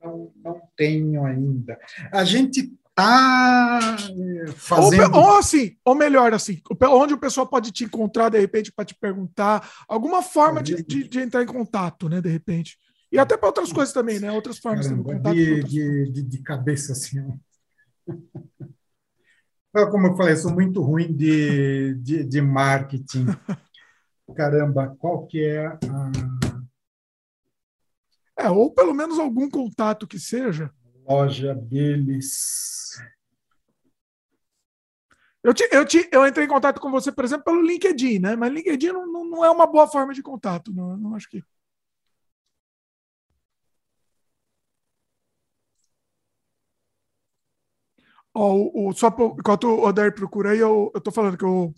Não, 0.00 0.32
não 0.42 0.62
tenho 0.76 1.24
ainda. 1.24 1.76
A 2.12 2.22
gente 2.22 2.72
tá 2.94 3.96
é, 4.46 4.46
fazendo. 4.52 5.16
Ou, 5.16 5.22
ou 5.22 5.38
assim, 5.38 5.76
ou 5.84 5.96
melhor 5.96 6.32
assim, 6.32 6.60
onde 6.88 7.14
o 7.14 7.18
pessoal 7.18 7.46
pode 7.46 7.72
te 7.72 7.84
encontrar 7.84 8.28
de 8.28 8.38
repente 8.38 8.70
para 8.70 8.84
te 8.84 8.94
perguntar, 8.94 9.68
alguma 9.88 10.22
forma 10.22 10.62
de, 10.62 10.80
de, 10.84 11.08
de, 11.08 11.20
entrar 11.20 11.42
em 11.42 11.46
contato, 11.46 12.08
né? 12.08 12.20
De 12.20 12.28
repente. 12.28 12.78
E 13.10 13.18
até 13.18 13.36
para 13.36 13.48
outras 13.48 13.72
coisas 13.72 13.92
também, 13.92 14.20
né? 14.20 14.30
Outras 14.30 14.58
formas 14.58 14.86
Caramba, 14.86 15.02
de 15.02 15.16
contato. 15.16 15.34
De, 15.34 16.12
de, 16.12 16.22
de, 16.22 16.38
cabeça 16.38 16.92
assim. 16.92 17.18
Como 19.72 20.06
eu 20.06 20.16
falei, 20.16 20.34
eu 20.34 20.36
sou 20.36 20.52
muito 20.52 20.82
ruim 20.82 21.12
de, 21.12 21.94
de, 21.94 22.24
de 22.24 22.40
marketing. 22.42 23.26
Caramba, 24.36 24.94
qual 24.98 25.26
que 25.26 25.42
é 25.42 25.66
a... 25.66 25.80
É, 28.38 28.50
ou 28.50 28.72
pelo 28.72 28.92
menos 28.94 29.18
algum 29.18 29.48
contato 29.48 30.06
que 30.06 30.18
seja. 30.18 30.70
Loja 31.08 31.54
deles. 31.54 32.98
Eu, 35.42 35.52
te, 35.52 35.68
eu, 35.72 35.84
te, 35.84 36.08
eu 36.12 36.26
entrei 36.26 36.46
em 36.46 36.48
contato 36.48 36.80
com 36.80 36.90
você, 36.90 37.10
por 37.10 37.24
exemplo, 37.24 37.44
pelo 37.44 37.62
LinkedIn, 37.62 38.20
né? 38.20 38.36
Mas 38.36 38.52
LinkedIn 38.52 38.88
não, 38.88 39.06
não, 39.10 39.24
não 39.24 39.44
é 39.44 39.50
uma 39.50 39.66
boa 39.66 39.88
forma 39.88 40.14
de 40.14 40.22
contato, 40.22 40.72
não, 40.72 40.96
não 40.96 41.14
acho 41.14 41.28
que. 41.28 41.42
Ó, 48.34 48.88
o, 48.88 48.92
só 48.92 49.10
por, 49.10 49.36
enquanto 49.38 49.64
o 49.64 49.84
Odair 49.84 50.14
procura 50.14 50.50
aí, 50.50 50.58
eu, 50.58 50.90
eu 50.94 51.00
tô 51.00 51.10
falando 51.10 51.36
que 51.36 51.44
eu, 51.44 51.74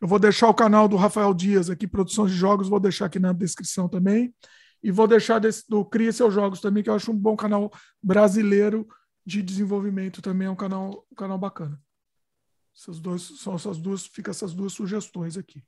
eu 0.00 0.08
vou 0.08 0.18
deixar 0.18 0.48
o 0.48 0.54
canal 0.54 0.86
do 0.88 0.96
Rafael 0.96 1.34
Dias 1.34 1.68
aqui, 1.68 1.86
Produção 1.86 2.26
de 2.26 2.32
Jogos, 2.32 2.68
vou 2.68 2.80
deixar 2.80 3.06
aqui 3.06 3.18
na 3.18 3.32
descrição 3.32 3.88
também. 3.88 4.34
E 4.82 4.90
vou 4.90 5.06
deixar 5.06 5.38
desse, 5.38 5.68
do 5.68 5.84
Cria 5.84 6.12
Seus 6.12 6.32
Jogos 6.32 6.60
também, 6.60 6.82
que 6.82 6.88
eu 6.88 6.94
acho 6.94 7.10
um 7.10 7.16
bom 7.16 7.36
canal 7.36 7.70
brasileiro 8.02 8.88
de 9.26 9.42
desenvolvimento 9.42 10.22
também, 10.22 10.48
é 10.48 10.50
um 10.50 10.56
canal, 10.56 11.06
um 11.10 11.14
canal 11.14 11.38
bacana. 11.38 11.78
Essas 12.74 12.98
dois, 12.98 13.22
são 13.40 13.54
essas 13.54 13.78
duas, 13.78 14.06
fica 14.06 14.30
essas 14.30 14.54
duas 14.54 14.72
sugestões 14.72 15.36
aqui. 15.36 15.62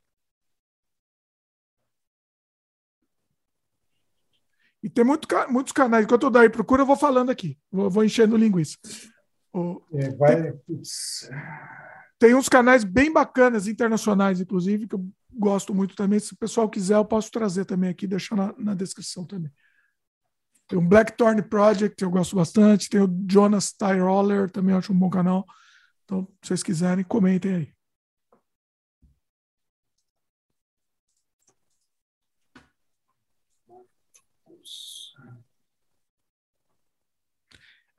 E 4.83 4.89
tem 4.89 5.05
muito, 5.05 5.29
muitos 5.49 5.73
canais. 5.73 6.05
Enquanto 6.05 6.25
eu 6.25 6.31
daí 6.31 6.49
procura, 6.49 6.83
eu 6.83 6.87
vou 6.87 6.97
falando 6.97 7.31
aqui. 7.31 7.57
Vou, 7.71 7.89
vou 7.89 8.05
enchendo 8.05 8.37
linguiça. 8.37 8.77
O, 9.53 9.83
é, 9.93 10.11
vai, 10.11 10.53
tem, 12.19 12.35
uns 12.35 12.49
canais 12.49 12.85
bem 12.85 13.13
bacanas, 13.13 13.67
internacionais, 13.67 14.41
inclusive, 14.41 14.87
que 14.87 14.95
eu 14.95 15.07
gosto 15.31 15.75
muito 15.75 15.95
também. 15.95 16.19
Se 16.19 16.33
o 16.33 16.37
pessoal 16.37 16.69
quiser, 16.69 16.97
eu 16.97 17.05
posso 17.05 17.31
trazer 17.31 17.65
também 17.65 17.91
aqui, 17.91 18.07
deixar 18.07 18.37
na, 18.37 18.55
na 18.57 18.75
descrição 18.75 19.25
também. 19.25 19.53
Tem 20.67 20.79
o 20.79 20.83
Blackthorn 20.83 21.43
Project, 21.43 21.97
que 21.97 22.05
eu 22.05 22.11
gosto 22.11 22.35
bastante. 22.35 22.89
Tem 22.89 23.01
o 23.01 23.27
Jonas 23.31 23.73
Tyroller, 23.73 24.51
também 24.51 24.75
acho 24.75 24.93
um 24.93 24.99
bom 24.99 25.11
canal. 25.11 25.45
Então, 26.05 26.27
se 26.41 26.49
vocês 26.49 26.63
quiserem, 26.63 27.05
comentem 27.05 27.55
aí. 27.55 27.73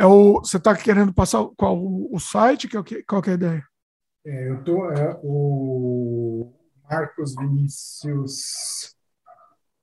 É 0.03 0.05
o, 0.05 0.41
você 0.41 0.57
está 0.57 0.75
querendo 0.75 1.13
passar 1.13 1.47
qual 1.55 1.81
o, 1.81 2.19
site? 2.19 2.67
Que, 2.67 2.75
é 2.75 3.03
qual 3.07 3.21
que 3.21 3.29
é 3.29 3.31
a 3.31 3.35
ideia? 3.35 3.63
É, 4.25 4.49
eu 4.49 4.61
tô 4.61 4.91
é, 4.91 5.17
o 5.23 6.51
Marcos 6.83 7.33
Vinícius. 7.37 8.93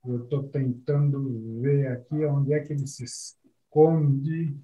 Eu 0.05 0.23
estou 0.23 0.43
tentando 0.43 1.59
ver 1.59 1.87
aqui 1.87 2.23
onde 2.23 2.53
é 2.53 2.59
que 2.59 2.71
ele 2.71 2.85
se 2.85 3.03
esconde. 3.03 4.55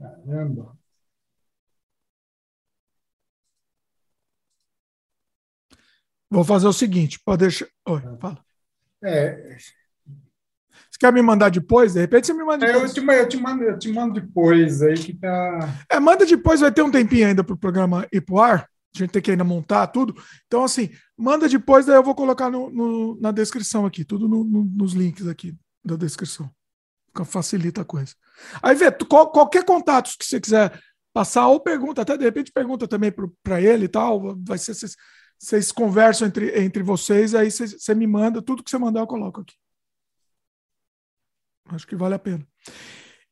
Caramba. 0.00 0.78
Vou 6.30 6.44
fazer 6.44 6.66
o 6.66 6.72
seguinte, 6.72 7.20
pode 7.22 7.40
deixar. 7.40 7.66
Oi, 7.86 8.00
tá. 8.00 8.16
fala. 8.16 8.44
É. 9.04 9.56
Você 9.58 10.98
quer 10.98 11.12
me 11.12 11.20
mandar 11.20 11.50
depois? 11.50 11.92
De 11.92 12.00
repente 12.00 12.28
você 12.28 12.32
me 12.32 12.44
manda 12.44 12.66
depois. 12.66 12.96
É, 12.96 13.00
eu, 13.00 13.04
te, 13.04 13.12
eu, 13.12 13.28
te 13.28 13.36
mando, 13.36 13.64
eu 13.64 13.78
te 13.78 13.92
mando 13.92 14.20
depois 14.20 14.80
aí 14.80 14.94
que 14.94 15.12
tá. 15.12 15.84
É, 15.90 16.00
manda 16.00 16.24
depois, 16.24 16.60
vai 16.60 16.72
ter 16.72 16.82
um 16.82 16.90
tempinho 16.90 17.26
ainda 17.26 17.44
para 17.44 17.54
o 17.54 17.58
programa 17.58 18.06
ir 18.10 18.20
pro 18.22 18.38
ar. 18.38 18.70
A 18.94 18.98
gente 18.98 19.10
tem 19.10 19.22
que 19.22 19.30
ainda 19.30 19.44
montar 19.44 19.86
tudo. 19.88 20.14
Então, 20.46 20.64
assim, 20.64 20.90
manda 21.16 21.48
depois, 21.48 21.86
daí 21.86 21.96
eu 21.96 22.02
vou 22.02 22.14
colocar 22.14 22.50
no, 22.50 22.70
no 22.70 23.20
na 23.20 23.30
descrição 23.32 23.84
aqui, 23.84 24.04
tudo 24.04 24.28
no, 24.28 24.44
no, 24.44 24.64
nos 24.64 24.94
links 24.94 25.26
aqui 25.26 25.54
da 25.84 25.96
descrição 25.96 26.50
facilita 27.24 27.82
a 27.82 27.84
coisa. 27.84 28.14
Aí 28.62 28.74
vê, 28.74 28.90
qual, 28.90 29.30
qualquer 29.30 29.64
contato 29.64 30.16
que 30.18 30.24
você 30.24 30.40
quiser 30.40 30.80
passar, 31.12 31.48
ou 31.48 31.60
pergunta, 31.60 32.02
até 32.02 32.16
de 32.16 32.24
repente 32.24 32.52
pergunta 32.52 32.86
também 32.86 33.12
para 33.42 33.60
ele 33.60 33.86
e 33.86 33.88
tal, 33.88 34.36
vai 34.46 34.58
ser, 34.58 34.74
vocês, 35.38 35.72
conversam 35.72 36.28
entre, 36.28 36.60
entre 36.60 36.82
vocês, 36.82 37.34
aí 37.34 37.50
você, 37.50 37.66
você 37.66 37.94
me 37.94 38.06
manda, 38.06 38.42
tudo 38.42 38.62
que 38.62 38.70
você 38.70 38.78
mandar 38.78 39.00
eu 39.00 39.06
coloco 39.06 39.40
aqui. 39.40 39.54
Acho 41.66 41.86
que 41.86 41.96
vale 41.96 42.14
a 42.14 42.18
pena. 42.18 42.46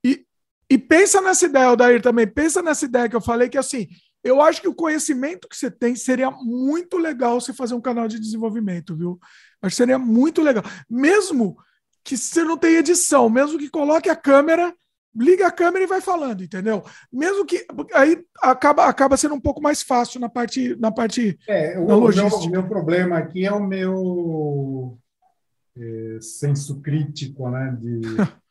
E, 0.05 0.27
e 0.71 0.79
pensa 0.79 1.21
nessa 1.21 1.47
ideia, 1.47 1.73
Odair, 1.73 2.03
também, 2.03 2.27
pensa 2.27 2.63
nessa 2.63 2.85
ideia 2.85 3.09
que 3.09 3.17
eu 3.17 3.21
falei, 3.21 3.49
que 3.49 3.59
assim, 3.59 3.89
eu 4.23 4.41
acho 4.41 4.61
que 4.61 4.69
o 4.69 4.75
conhecimento 4.75 5.49
que 5.49 5.57
você 5.57 5.71
tem 5.71 5.95
seria 5.95 6.31
muito 6.31 6.97
legal 6.97 7.41
você 7.41 7.53
fazer 7.53 7.75
um 7.75 7.81
canal 7.81 8.09
de 8.09 8.19
desenvolvimento, 8.19 8.97
viu? 8.97 9.19
Acho 9.63 9.73
que 9.73 9.77
seria 9.77 9.99
muito 9.99 10.43
legal. 10.43 10.65
Mesmo 10.89 11.57
que 12.09 12.17
você 12.17 12.43
não 12.43 12.57
tem 12.57 12.77
edição, 12.77 13.29
mesmo 13.29 13.59
que 13.59 13.69
coloque 13.69 14.09
a 14.09 14.17
câmera, 14.17 14.75
liga 15.15 15.47
a 15.47 15.53
câmera 15.53 15.85
e 15.85 15.87
vai 15.87 16.01
falando, 16.01 16.43
entendeu? 16.43 16.83
Mesmo 17.13 17.45
que 17.45 17.67
aí 17.93 18.25
acaba, 18.41 18.87
acaba 18.87 19.19
sendo 19.19 19.35
um 19.35 19.41
pouco 19.41 19.61
mais 19.61 19.83
fácil 19.83 20.19
na 20.19 20.29
parte 20.29 20.75
na 20.77 20.91
parte 20.91 21.39
é, 21.47 21.79
o, 21.79 21.85
logística. 21.85 22.45
Meu, 22.45 22.63
meu 22.63 22.67
problema 22.67 23.19
aqui 23.19 23.45
é 23.45 23.53
o 23.53 23.61
meu 23.61 24.99
é, 25.77 26.19
senso 26.23 26.81
crítico, 26.81 27.51
né? 27.51 27.77
De... 27.79 28.01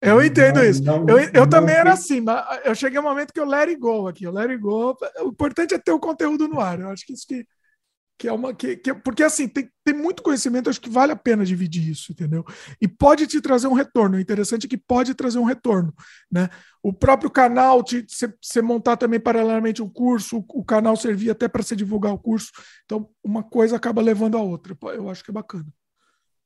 Eu 0.00 0.24
entendo 0.24 0.56
não, 0.56 0.64
isso. 0.64 0.82
Não, 0.82 1.08
eu 1.08 1.18
eu 1.32 1.48
também 1.48 1.76
era 1.76 1.92
assim, 1.92 2.20
mas 2.20 2.44
eu 2.64 2.74
cheguei 2.74 2.98
um 2.98 3.04
momento 3.04 3.32
que 3.32 3.38
eu 3.38 3.46
let 3.46 3.68
it 3.68 3.76
go 3.76 4.08
aqui. 4.08 4.24
Eu 4.24 4.32
let 4.32 4.50
it 4.50 4.60
go. 4.60 4.96
O 5.20 5.28
importante 5.28 5.74
é 5.74 5.78
ter 5.78 5.92
o 5.92 6.00
conteúdo 6.00 6.48
no 6.48 6.58
ar. 6.58 6.80
Eu 6.80 6.88
acho 6.88 7.06
que 7.06 7.12
isso 7.12 7.24
que 7.24 7.46
que 8.18 8.28
é 8.28 8.32
uma 8.32 8.54
que, 8.54 8.76
que 8.76 8.94
porque 8.94 9.22
assim 9.22 9.48
tem, 9.48 9.68
tem 9.84 9.94
muito 9.94 10.22
conhecimento 10.22 10.70
acho 10.70 10.80
que 10.80 10.90
vale 10.90 11.12
a 11.12 11.16
pena 11.16 11.44
dividir 11.44 11.90
isso 11.90 12.12
entendeu? 12.12 12.44
E 12.80 12.86
pode 12.86 13.26
te 13.26 13.40
trazer 13.40 13.66
um 13.66 13.72
retorno 13.72 14.16
o 14.16 14.20
interessante 14.20 14.66
é 14.66 14.68
que 14.68 14.78
pode 14.78 15.14
trazer 15.14 15.38
um 15.38 15.44
retorno 15.44 15.92
né? 16.30 16.48
O 16.82 16.92
próprio 16.92 17.30
canal 17.30 17.82
te 17.82 18.06
você 18.40 18.62
montar 18.62 18.96
também 18.96 19.18
paralelamente 19.18 19.82
um 19.82 19.88
curso 19.88 20.38
o, 20.38 20.60
o 20.60 20.64
canal 20.64 20.96
servir 20.96 21.30
até 21.30 21.48
para 21.48 21.62
você 21.62 21.74
divulgar 21.74 22.12
o 22.12 22.18
curso 22.18 22.52
então 22.84 23.08
uma 23.24 23.42
coisa 23.42 23.76
acaba 23.76 24.02
levando 24.02 24.36
a 24.36 24.42
outra. 24.42 24.76
Eu 24.94 25.08
acho 25.08 25.24
que 25.24 25.30
é 25.30 25.34
bacana. 25.34 25.66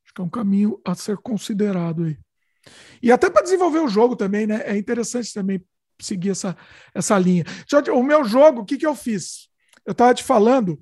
Acho 0.05 0.15
que 0.15 0.21
é 0.21 0.25
um 0.25 0.29
caminho 0.29 0.81
a 0.85 0.95
ser 0.95 1.17
considerado 1.19 2.05
aí. 2.05 2.19
E 3.03 3.13
até 3.13 3.31
para 3.31 3.43
desenvolver 3.43 3.81
o 3.81 3.89
jogo 3.89 4.17
também 4.17 4.47
né? 4.47 4.63
É 4.65 4.77
interessante 4.77 5.33
também 5.33 5.65
seguir 6.01 6.31
essa 6.31 6.57
essa 6.95 7.19
linha. 7.19 7.45
O 7.93 8.03
meu 8.03 8.25
jogo 8.25 8.61
o 8.61 8.65
que 8.65 8.77
que 8.77 8.87
eu 8.87 8.95
fiz? 8.95 9.49
Eu 9.85 9.93
estava 9.93 10.15
te 10.15 10.23
falando 10.23 10.81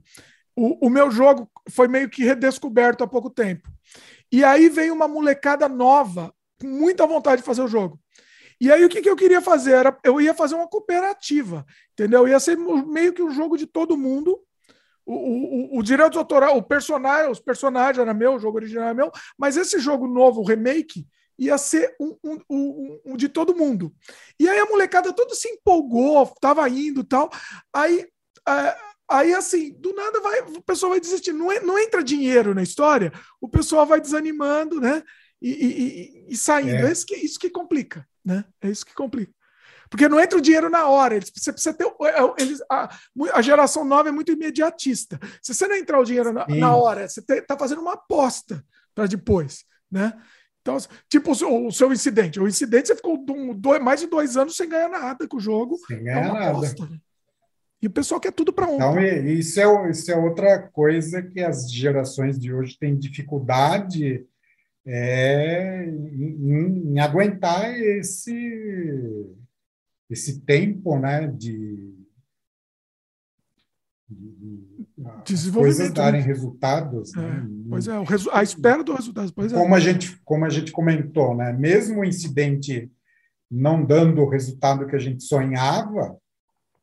o, 0.56 0.86
o 0.86 0.90
meu 0.90 1.10
jogo 1.10 1.50
foi 1.70 1.88
meio 1.88 2.08
que 2.08 2.24
redescoberto 2.24 3.04
há 3.04 3.06
pouco 3.06 3.30
tempo. 3.30 3.68
E 4.30 4.44
aí 4.44 4.68
veio 4.68 4.94
uma 4.94 5.08
molecada 5.08 5.68
nova, 5.68 6.34
com 6.60 6.66
muita 6.66 7.06
vontade 7.06 7.42
de 7.42 7.46
fazer 7.46 7.62
o 7.62 7.68
jogo. 7.68 8.00
E 8.60 8.70
aí 8.70 8.84
o 8.84 8.88
que, 8.88 9.02
que 9.02 9.10
eu 9.10 9.16
queria 9.16 9.40
fazer? 9.40 9.72
Era, 9.72 9.98
eu 10.04 10.20
ia 10.20 10.34
fazer 10.34 10.54
uma 10.54 10.68
cooperativa, 10.68 11.66
entendeu? 11.92 12.26
Ia 12.26 12.40
ser 12.40 12.56
meio 12.56 13.12
que 13.12 13.22
um 13.22 13.30
jogo 13.30 13.56
de 13.56 13.66
todo 13.66 13.96
mundo. 13.96 14.40
O, 15.06 15.14
o, 15.14 15.78
o, 15.78 15.82
direito 15.82 16.18
autoral, 16.18 16.56
o 16.56 16.62
personagem, 16.62 17.30
os 17.30 17.38
personagens 17.38 17.98
era 17.98 18.14
meu, 18.14 18.34
o 18.34 18.38
jogo 18.38 18.56
original 18.56 18.84
era 18.84 18.94
meu, 18.94 19.12
mas 19.36 19.54
esse 19.54 19.78
jogo 19.78 20.06
novo, 20.06 20.40
o 20.40 20.46
remake, 20.46 21.06
ia 21.38 21.58
ser 21.58 21.94
um, 22.00 22.16
um, 22.24 22.40
um, 22.48 23.00
um, 23.04 23.16
de 23.16 23.28
todo 23.28 23.54
mundo. 23.54 23.92
E 24.40 24.48
aí 24.48 24.58
a 24.58 24.66
molecada 24.66 25.12
toda 25.12 25.34
se 25.34 25.48
empolgou, 25.48 26.26
tava 26.40 26.66
indo 26.70 27.04
tal. 27.04 27.30
Aí 27.72 28.06
é, 28.48 28.76
Aí, 29.08 29.34
assim, 29.34 29.72
do 29.78 29.92
nada 29.92 30.20
vai, 30.20 30.40
o 30.40 30.62
pessoal 30.62 30.90
vai 30.90 31.00
desistir. 31.00 31.32
Não, 31.32 31.52
é, 31.52 31.60
não 31.60 31.78
entra 31.78 32.02
dinheiro 32.02 32.54
na 32.54 32.62
história, 32.62 33.12
o 33.40 33.48
pessoal 33.48 33.86
vai 33.86 34.00
desanimando, 34.00 34.80
né? 34.80 35.02
E, 35.40 35.50
e, 35.50 36.26
e 36.30 36.36
saindo. 36.36 36.76
É. 36.76 36.88
é 36.88 36.92
isso, 36.92 37.04
que, 37.04 37.14
isso 37.16 37.38
que 37.38 37.50
complica, 37.50 38.06
né? 38.24 38.44
É 38.62 38.68
isso 38.68 38.84
que 38.84 38.94
complica. 38.94 39.32
Porque 39.90 40.08
não 40.08 40.18
entra 40.18 40.38
o 40.38 40.42
dinheiro 40.42 40.70
na 40.70 40.88
hora. 40.88 41.20
Você 41.20 41.52
precisa 41.52 41.74
ter. 41.74 41.84
É, 41.86 42.42
eles, 42.42 42.60
a, 42.70 42.88
a 43.32 43.42
geração 43.42 43.84
nova 43.84 44.08
é 44.08 44.12
muito 44.12 44.32
imediatista. 44.32 45.20
Se 45.42 45.54
você 45.54 45.68
não 45.68 45.76
entrar 45.76 46.00
o 46.00 46.04
dinheiro 46.04 46.32
na, 46.32 46.46
na 46.48 46.74
hora, 46.74 47.08
você 47.08 47.20
está 47.20 47.56
fazendo 47.56 47.82
uma 47.82 47.92
aposta 47.92 48.64
para 48.94 49.06
depois, 49.06 49.64
né? 49.90 50.12
Então, 50.62 50.78
tipo 51.10 51.32
o 51.32 51.70
seu, 51.70 51.92
incidente. 51.92 52.40
O 52.40 52.48
incidente 52.48 52.88
você 52.88 52.96
ficou 52.96 53.22
mais 53.82 54.00
de 54.00 54.06
dois 54.06 54.34
anos 54.36 54.56
sem 54.56 54.66
ganhar 54.66 54.88
nada 54.88 55.28
com 55.28 55.36
o 55.36 55.40
jogo. 55.40 55.76
Sem 55.86 56.02
ganhar 56.02 56.24
é 56.24 56.32
nada. 56.32 56.50
Aposta, 56.50 56.86
né? 56.86 56.98
E 57.84 57.86
o 57.86 57.90
pessoal 57.90 58.18
quer 58.18 58.32
tudo 58.32 58.50
para 58.50 58.66
ontem. 58.66 58.76
Então, 58.76 58.98
isso 59.26 59.60
é, 59.60 59.90
isso 59.90 60.10
é 60.10 60.16
outra 60.16 60.58
coisa 60.58 61.20
que 61.20 61.38
as 61.38 61.70
gerações 61.70 62.38
de 62.38 62.50
hoje 62.50 62.78
têm 62.78 62.96
dificuldade 62.96 64.24
é, 64.86 65.84
em, 65.84 66.92
em 66.92 66.98
aguentar 66.98 67.78
esse, 67.78 68.32
esse 70.08 70.40
tempo 70.40 70.98
né, 70.98 71.26
de, 71.26 71.94
de, 74.08 75.36
de 75.36 75.52
coisas 75.52 75.92
darem 75.92 76.22
né? 76.22 76.26
resultados. 76.26 77.14
É, 77.14 77.20
né? 77.20 77.46
Pois 77.68 77.86
é, 77.86 78.02
resu 78.02 78.30
a 78.32 78.42
espera 78.42 78.82
do 78.82 78.94
resultado. 78.94 79.30
Pois 79.34 79.52
é. 79.52 79.56
como, 79.58 79.74
a 79.74 79.80
gente, 79.80 80.18
como 80.24 80.46
a 80.46 80.48
gente 80.48 80.72
comentou, 80.72 81.36
né? 81.36 81.52
mesmo 81.52 82.00
o 82.00 82.04
incidente 82.04 82.90
não 83.50 83.84
dando 83.84 84.22
o 84.22 84.28
resultado 84.30 84.86
que 84.86 84.96
a 84.96 84.98
gente 84.98 85.22
sonhava, 85.22 86.18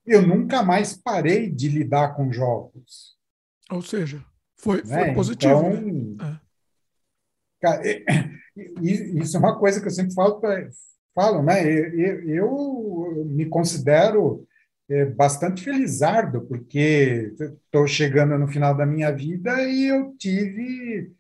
eu 0.06 0.22
nunca 0.26 0.64
mais 0.64 0.96
parei 0.96 1.50
de 1.50 1.70
lidar 1.70 2.16
com 2.16 2.32
jogos. 2.32 3.16
Ou 3.70 3.82
seja, 3.82 4.24
foi, 4.58 4.84
né? 4.84 5.06
foi 5.06 5.14
positivo. 5.14 5.66
Então, 5.68 6.18
né? 6.18 6.40
é. 7.64 8.04
isso 8.82 9.38
é 9.38 9.40
uma 9.40 9.58
coisa 9.58 9.80
que 9.80 9.88
eu 9.88 9.92
sempre 9.92 10.14
falo, 10.14 10.40
pra, 10.40 10.70
falo 11.14 11.44
né? 11.44 11.64
Eu, 11.66 12.30
eu 12.30 13.26
me 13.28 13.46
considero 13.46 14.46
é, 14.90 15.06
bastante 15.06 15.64
felizardo, 15.64 16.42
porque 16.42 17.34
estou 17.40 17.88
chegando 17.88 18.38
no 18.38 18.48
final 18.48 18.76
da 18.76 18.86
minha 18.86 19.12
vida 19.12 19.62
e 19.64 19.88
eu 19.88 20.14
tive 20.18 21.14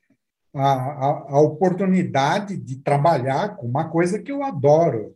a, 0.53 0.73
a, 0.73 1.07
a 1.29 1.39
oportunidade 1.39 2.57
de 2.57 2.77
trabalhar 2.77 3.55
com 3.55 3.65
uma 3.65 3.89
coisa 3.89 4.19
que 4.19 4.31
eu 4.31 4.43
adoro. 4.43 5.15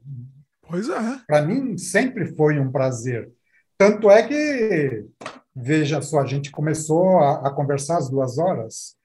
Pois 0.68 0.88
é. 0.90 1.20
Para 1.28 1.42
mim 1.42 1.78
sempre 1.78 2.34
foi 2.36 2.60
um 2.60 2.72
prazer. 2.72 3.32
Tanto 3.78 4.10
é 4.10 4.24
que, 4.24 5.06
veja 5.56 6.02
só, 6.02 6.20
a 6.20 6.26
gente 6.26 6.52
começou 6.52 7.20
a, 7.20 7.48
a 7.48 7.52
conversar 7.52 7.98
às 7.98 8.10
duas 8.10 8.38
horas, 8.38 8.96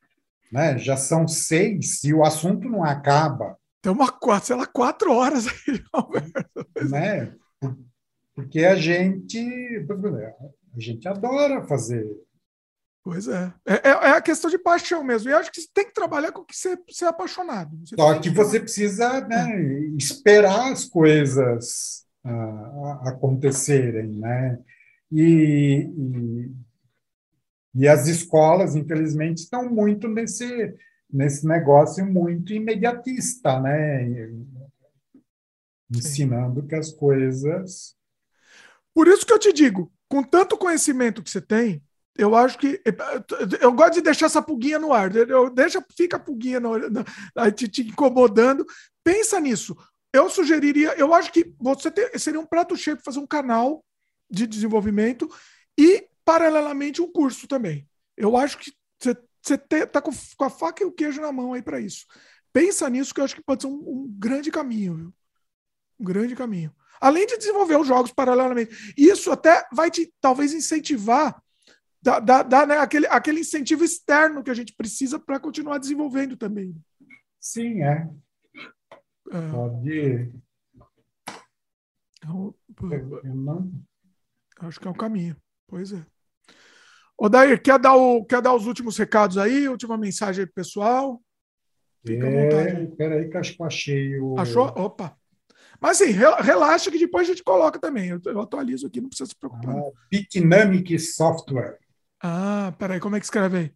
né? 0.51 0.79
já 0.79 0.97
são 0.97 1.27
seis 1.27 2.05
e 2.05 2.15
o 2.15 2.25
assunto 2.25 2.69
não 2.69 2.85
acaba. 2.85 3.57
Tem 3.83 3.91
uma 3.91 4.13
quatro, 4.13 4.47
sei 4.47 4.57
lá, 4.57 4.67
quatro 4.67 5.13
horas 5.13 5.47
aí 5.47 6.89
né? 6.89 7.35
Porque 8.35 8.65
a 8.65 8.75
gente, 8.75 9.39
a 10.77 10.81
gente 10.81 11.09
adora 11.09 11.67
fazer. 11.67 12.07
Pois 13.03 13.29
é. 13.29 13.53
é. 13.67 13.75
É, 13.75 13.89
é 13.89 14.11
a 14.11 14.21
questão 14.21 14.51
de 14.51 14.59
paixão 14.59 15.03
mesmo. 15.03 15.31
E 15.31 15.33
acho 15.33 15.51
que 15.51 15.61
você 15.61 15.69
tem 15.73 15.87
que 15.87 15.95
trabalhar 15.95 16.33
com 16.33 16.43
o 16.43 16.45
que 16.45 16.57
você, 16.57 16.77
você 16.89 17.05
é 17.05 17.09
apaixonado. 17.09 17.77
Você 17.85 17.97
Só 17.97 18.15
que, 18.15 18.29
que 18.29 18.31
você 18.31 18.61
precisa 18.61 19.21
né, 19.23 19.59
esperar 19.99 20.73
as 20.73 20.85
coisas 20.85 22.05
uh, 22.25 23.09
acontecerem, 23.09 24.09
né? 24.09 24.59
E, 25.11 25.89
e, 25.97 26.51
e, 27.75 27.89
as 27.89 28.07
escolas, 28.07 28.77
infelizmente, 28.77 29.39
estão 29.39 29.69
muito 29.69 30.09
nesse, 30.09 30.75
nesse 31.11 31.47
negócio 31.47 32.07
muito 32.07 32.53
imediatista, 32.53 33.61
né? 33.61 34.31
Ensinando 35.91 36.61
Sim. 36.61 36.67
que 36.69 36.75
as 36.77 36.93
coisas. 36.93 37.97
Por 38.95 39.09
isso 39.09 39.27
que 39.27 39.33
eu 39.33 39.39
te 39.39 39.53
digo, 39.53 39.93
com 40.09 40.23
tanto 40.23 40.57
conhecimento 40.57 41.23
que 41.23 41.31
você 41.31 41.41
tem, 41.41 41.83
eu 42.17 42.35
acho 42.37 42.59
que 42.59 42.81
eu 43.61 43.73
gosto 43.73 43.95
de 43.95 44.03
deixar 44.03 44.27
essa 44.27 44.43
pulguinha 44.43 44.79
no 44.79 44.93
ar. 44.93 45.15
Eu 45.15 45.49
deixa 45.49 45.85
fica 45.97 46.17
a 46.17 46.21
pulguinha 46.21 46.61
no, 46.61 46.73
te, 47.57 47.67
te 47.67 47.83
incomodando. 47.83 48.65
Pensa 49.03 49.41
nisso 49.41 49.77
eu 50.13 50.29
sugeriria, 50.29 50.95
eu 50.99 51.15
acho 51.15 51.33
que 51.33 51.55
você 51.59 51.91
ter, 51.91 52.19
seria 52.19 52.41
um 52.41 52.47
prato 52.47 52.77
cheio 52.77 52.99
fazer 53.05 53.19
um 53.19 53.27
canal 53.27 53.85
de 54.29 54.47
desenvolvimento 54.47 55.29
e, 55.79 56.09
paralelamente, 56.25 57.01
um 57.01 57.11
curso 57.11 57.47
também. 57.47 57.89
Eu 58.17 58.37
acho 58.37 58.59
que 58.59 58.73
você, 58.99 59.17
está 59.55 60.01
com, 60.01 60.11
com, 60.37 60.45
a 60.45 60.51
faca 60.51 60.83
e 60.83 60.87
o 60.87 60.93
queijo 60.93 61.21
na 61.21 61.33
mão 61.33 61.53
aí 61.53 61.63
para 61.63 61.81
isso. 61.81 62.07
Pensa 62.53 62.89
nisso, 62.91 63.15
que 63.15 63.21
eu 63.21 63.25
acho 63.25 63.37
que 63.37 63.43
pode 63.43 63.63
ser 63.63 63.69
um, 63.69 63.75
um 63.75 64.17
grande 64.19 64.51
caminho. 64.51 64.97
Viu? 64.97 65.15
Um 65.99 66.05
grande 66.05 66.35
caminho. 66.35 66.75
Além 67.01 67.27
de 67.27 67.39
desenvolver 67.39 67.77
os 67.77 67.87
jogos 67.87 68.13
paralelamente. 68.13 68.95
Isso 68.97 69.31
até 69.31 69.67
vai 69.73 69.91
te, 69.91 70.13
talvez, 70.21 70.53
incentivar, 70.53 71.41
dar 72.03 72.67
né, 72.67 72.79
aquele, 72.79 73.07
aquele 73.07 73.41
incentivo 73.41 73.85
externo 73.85 74.43
que 74.43 74.51
a 74.51 74.55
gente 74.55 74.75
precisa 74.75 75.19
para 75.19 75.41
continuar 75.41 75.79
desenvolvendo 75.79 76.37
também. 76.37 76.75
Sim, 77.39 77.83
é. 77.83 78.07
É. 79.31 79.51
Pode. 79.53 80.33
Não... 83.25 83.73
Acho 84.61 84.79
que 84.79 84.87
é 84.87 84.91
o 84.91 84.95
um 84.95 84.97
caminho. 84.97 85.37
Pois 85.67 85.93
é. 85.93 86.05
Odair, 87.17 87.63
quer 87.63 87.79
dar, 87.79 87.95
o, 87.95 88.25
quer 88.25 88.41
dar 88.41 88.55
os 88.55 88.67
últimos 88.67 88.97
recados 88.97 89.37
aí? 89.37 89.69
Última 89.69 89.97
mensagem 89.97 90.43
aí 90.43 90.47
pro 90.47 90.55
pessoal? 90.55 91.23
Fica 92.07 92.27
é, 92.27 92.29
à 92.29 92.65
vontade. 92.65 92.97
Peraí 92.97 93.29
que 93.29 93.37
acho 93.37 93.57
que 93.57 93.63
achei 93.63 94.19
o. 94.19 94.39
Achou? 94.39 94.67
Opa. 94.67 95.17
Mas 95.81 96.01
assim, 96.01 96.13
relaxa 96.13 96.91
que 96.91 96.99
depois 96.99 97.27
a 97.27 97.33
gente 97.33 97.43
coloca 97.43 97.79
também. 97.79 98.09
Eu, 98.09 98.21
eu 98.27 98.41
atualizo 98.41 98.87
aqui, 98.87 99.01
não 99.01 99.09
precisa 99.09 99.29
se 99.29 99.37
preocupar. 99.37 99.77
Ah, 99.77 99.91
Bitnamic 100.11 100.99
Software. 100.99 101.79
Ah, 102.23 102.75
peraí, 102.79 103.01
como 103.01 103.17
é 103.17 103.21
que 103.21 103.25
escreve 103.25 103.57
aí? 103.57 103.73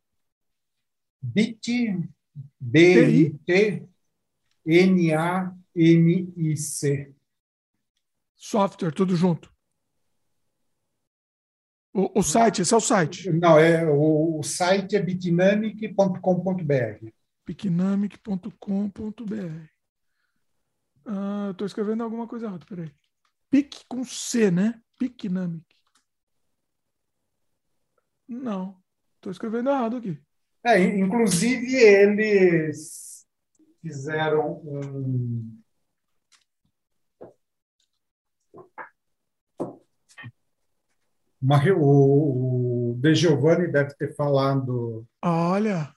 Bit, 1.23 1.99
B-I-T, 2.61 3.89
N-A-M-I-C. 4.67 5.65
Software, 8.35 8.93
tudo 8.93 9.17
junto. 9.17 9.51
O, 11.93 12.19
o, 12.19 12.23
site, 12.23 12.63
esse 12.63 12.73
é 12.75 12.77
o 12.77 12.81
site. 12.81 13.31
Não, 13.31 13.57
é, 13.59 13.89
o, 13.89 14.41
o 14.41 14.43
site 14.43 14.97
é 14.97 15.03
bitnamic.com.br. 15.03 17.09
bitnamic.com.br. 17.47 19.69
Ah, 21.07 21.49
Estou 21.53 21.67
escrevendo 21.67 22.03
alguma 22.03 22.27
coisa 22.27 22.47
errada, 22.47 22.67
peraí. 22.67 22.91
Pic 23.49 23.85
com 23.89 24.05
C, 24.05 24.51
né? 24.51 24.81
Picnamic. 24.99 25.65
Não, 28.27 28.83
estou 29.17 29.31
escrevendo 29.31 29.69
errado 29.71 29.99
aqui. 29.99 30.19
É, 30.65 30.83
inclusive 30.83 31.77
eles 31.77 33.14
fizeram 33.85 34.63
um. 34.65 35.61
Uma, 41.41 41.63
o, 41.77 42.93
o 42.93 42.99
De 42.99 43.15
Giovanni 43.15 43.71
deve 43.71 43.95
ter 43.97 44.17
falado. 44.17 45.07
Olha. 45.23 45.95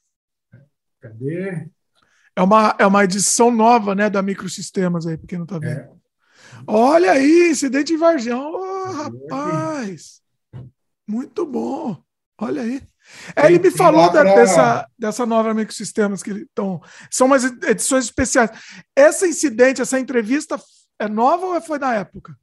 Cadê? 1.00 1.70
É 2.36 2.42
uma, 2.42 2.76
é 2.78 2.86
uma 2.86 3.06
edição 3.06 3.50
nova, 3.50 3.96
né, 3.96 4.10
da 4.10 4.22
Microsistemas 4.22 5.08
aí, 5.08 5.18
porque 5.18 5.38
não 5.38 5.46
tá 5.46 5.58
vendo. 5.58 5.80
É. 5.80 5.90
Olha 6.68 7.14
aí, 7.14 7.50
incidente 7.50 7.94
em 7.94 7.98
Varjão. 7.98 8.52
Oh, 8.54 8.92
rapaz! 8.92 10.22
Muito 11.08 11.46
bom. 11.46 12.04
Olha 12.38 12.62
aí. 12.62 12.86
É, 13.36 13.48
ele 13.48 13.60
me 13.60 13.72
falou 13.72 14.12
da, 14.12 14.22
pra... 14.22 14.36
dessa, 14.36 14.90
dessa 14.98 15.26
nova 15.26 15.54
Microsistemas 15.54 16.24
que 16.24 16.32
estão. 16.32 16.82
São 17.12 17.28
umas 17.28 17.44
edições 17.44 18.06
especiais. 18.06 18.52
Essa 18.96 19.28
incidente, 19.28 19.82
essa 19.82 20.00
entrevista 20.00 20.60
é 21.00 21.08
nova 21.08 21.46
ou 21.46 21.62
foi 21.62 21.80
da 21.80 21.94
época? 21.94 22.38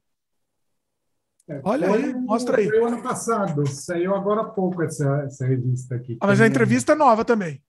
É, 1.47 1.61
Olha 1.63 1.93
aí, 1.93 2.13
mostra 2.13 2.57
aí. 2.57 2.67
Foi 2.67 2.79
o 2.79 2.87
ano 2.87 3.03
passado, 3.03 3.67
saiu 3.67 4.15
agora 4.15 4.41
há 4.41 4.45
pouco 4.45 4.81
essa, 4.81 5.23
essa 5.25 5.45
revista 5.45 5.95
aqui. 5.95 6.17
Ah, 6.19 6.27
mas 6.27 6.41
a 6.41 6.47
entrevista 6.47 6.93
é 6.93 6.95
nova 6.95 7.23
também. 7.23 7.61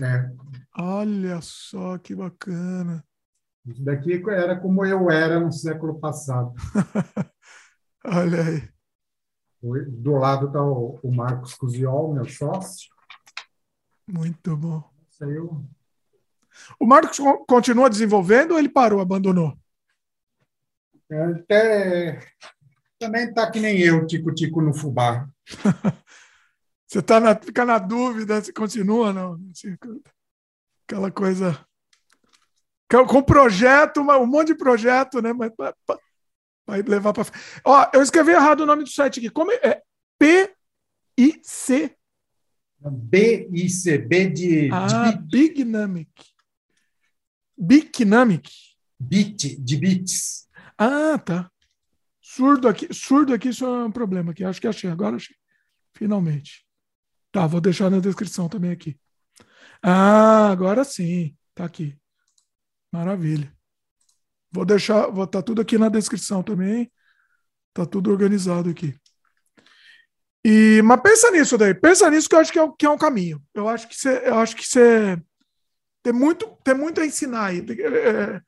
É. 0.00 0.30
Olha 0.78 1.40
só 1.42 1.98
que 1.98 2.14
bacana. 2.14 3.04
Isso 3.66 3.84
daqui 3.84 4.22
era 4.30 4.58
como 4.58 4.86
eu 4.86 5.10
era 5.10 5.38
no 5.38 5.52
século 5.52 6.00
passado. 6.00 6.54
Olha 8.06 8.42
aí. 8.42 8.79
Do 9.62 10.12
lado 10.12 10.46
está 10.46 10.62
o, 10.62 10.98
o 11.02 11.12
Marcos 11.12 11.54
Cusiol, 11.54 12.14
meu 12.14 12.24
sócio. 12.24 12.90
Muito 14.06 14.56
bom. 14.56 14.82
Saiu. 15.10 15.64
O 16.78 16.86
Marcos 16.86 17.18
continua 17.46 17.90
desenvolvendo 17.90 18.52
ou 18.52 18.58
ele 18.58 18.68
parou, 18.68 19.00
abandonou? 19.00 19.56
Até 21.10 22.20
também 22.98 23.24
está 23.24 23.50
que 23.50 23.58
nem 23.58 23.80
eu, 23.80 24.06
tico-tico 24.06 24.60
no 24.60 24.74
fubá. 24.74 25.28
Você 26.86 27.00
tá 27.00 27.20
na, 27.20 27.34
fica 27.34 27.64
na 27.64 27.78
dúvida 27.78 28.42
se 28.42 28.52
continua, 28.52 29.12
não? 29.12 29.38
Aquela 30.86 31.10
coisa. 31.10 31.64
Com 33.08 33.22
projeto, 33.22 34.00
um 34.00 34.26
monte 34.26 34.48
de 34.48 34.56
projeto, 34.56 35.22
né? 35.22 35.32
Mas 35.32 35.52
vai 36.70 36.82
levar 36.82 37.12
para. 37.12 37.26
Ó, 37.64 37.90
eu 37.92 38.02
escrevi 38.02 38.30
errado 38.30 38.60
o 38.60 38.66
nome 38.66 38.84
do 38.84 38.90
site 38.90 39.18
aqui. 39.18 39.30
Como 39.30 39.50
é? 39.52 39.60
é 39.62 39.82
P-I-C. 40.18 41.96
B-I-C, 42.80 43.98
B 43.98 44.30
de. 44.30 44.70
Ah, 44.72 45.12
de 45.12 45.18
Bignamic. 45.18 46.10
Bignamic. 47.58 48.50
Bit, 48.98 49.56
de 49.56 49.76
bits. 49.76 50.48
Ah, 50.76 51.18
tá. 51.18 51.50
Surdo 52.20 52.68
aqui, 52.68 52.92
surdo 52.92 53.34
aqui, 53.34 53.48
isso 53.48 53.64
é 53.64 53.84
um 53.84 53.90
problema 53.90 54.32
aqui. 54.32 54.44
Acho 54.44 54.60
que 54.60 54.66
achei, 54.66 54.90
agora 54.90 55.16
achei. 55.16 55.34
Finalmente. 55.94 56.66
Tá, 57.32 57.46
vou 57.46 57.60
deixar 57.60 57.90
na 57.90 57.98
descrição 57.98 58.48
também 58.48 58.70
aqui. 58.70 58.98
Ah, 59.82 60.50
agora 60.50 60.84
sim. 60.84 61.36
Tá 61.54 61.64
aqui. 61.64 61.98
Maravilha. 62.92 63.52
Vou 64.52 64.64
deixar, 64.64 65.08
vou 65.08 65.26
tá 65.26 65.42
tudo 65.42 65.60
aqui 65.60 65.78
na 65.78 65.88
descrição 65.88 66.42
também. 66.42 66.90
Tá 67.72 67.86
tudo 67.86 68.10
organizado 68.10 68.70
aqui. 68.70 68.94
E, 70.44 70.80
mas 70.82 71.00
pensa 71.00 71.30
nisso 71.30 71.56
daí. 71.56 71.74
Pensa 71.74 72.10
nisso 72.10 72.28
que 72.28 72.34
eu 72.34 72.40
acho 72.40 72.52
que 72.52 72.58
é, 72.58 72.68
que 72.78 72.86
é 72.86 72.90
um 72.90 72.98
caminho. 72.98 73.42
Eu 73.54 73.68
acho 73.68 73.88
que 73.88 73.94
você, 73.94 74.22
eu 74.26 74.38
acho 74.38 74.56
que 74.56 74.66
você 74.66 75.20
tem 76.02 76.12
muito, 76.12 76.46
tem 76.64 76.74
muito 76.74 77.00
a 77.00 77.06
ensinar 77.06 77.46
aí. 77.46 77.58
É, 77.60 78.40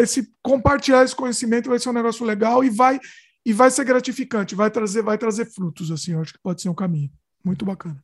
esse 0.00 0.32
compartilhar 0.40 1.04
esse 1.04 1.14
conhecimento 1.14 1.68
vai 1.68 1.78
ser 1.78 1.88
um 1.88 1.94
negócio 1.94 2.24
legal 2.24 2.62
e 2.62 2.70
vai 2.70 3.00
e 3.44 3.52
vai 3.52 3.70
ser 3.70 3.84
gratificante, 3.84 4.54
vai 4.54 4.70
trazer, 4.70 5.02
vai 5.02 5.18
trazer 5.18 5.46
frutos 5.46 5.90
assim. 5.90 6.12
Eu 6.12 6.20
acho 6.20 6.32
que 6.32 6.38
pode 6.42 6.62
ser 6.62 6.68
um 6.68 6.74
caminho. 6.74 7.10
Muito 7.44 7.64
bacana. 7.64 8.02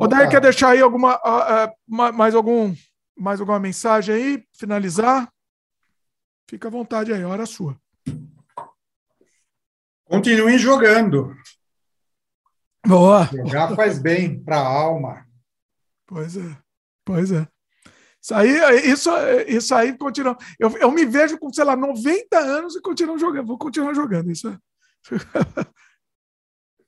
Odair, 0.00 0.30
quer 0.30 0.40
deixar 0.40 0.70
aí 0.70 0.80
alguma, 0.80 1.16
uh, 1.16 1.68
uh, 1.68 2.12
mais, 2.14 2.34
algum, 2.34 2.72
mais 3.16 3.40
alguma 3.40 3.58
mensagem 3.58 4.14
aí? 4.14 4.44
Finalizar? 4.56 5.28
Fica 6.48 6.68
à 6.68 6.70
vontade 6.70 7.12
aí, 7.12 7.22
hora 7.24 7.44
sua. 7.44 7.78
Continuem 10.04 10.58
jogando. 10.58 11.36
Boa. 12.86 13.26
Jogar 13.26 13.76
faz 13.76 13.98
bem 13.98 14.42
para 14.42 14.56
a 14.56 14.66
alma. 14.66 15.26
Pois 16.06 16.38
é, 16.38 16.56
pois 17.04 17.30
é. 17.30 17.46
Isso 18.20 18.34
aí, 18.34 18.50
isso, 18.90 19.10
isso 19.46 19.74
aí 19.74 19.96
continua. 19.96 20.36
Eu, 20.58 20.74
eu 20.78 20.90
me 20.90 21.04
vejo 21.04 21.38
com, 21.38 21.52
sei 21.52 21.64
lá, 21.64 21.76
90 21.76 22.38
anos 22.38 22.74
e 22.74 22.80
continuo 22.80 23.18
jogando. 23.18 23.46
Vou 23.46 23.58
continuar 23.58 23.94
jogando. 23.94 24.30
Isso 24.30 24.48
é. 24.48 24.58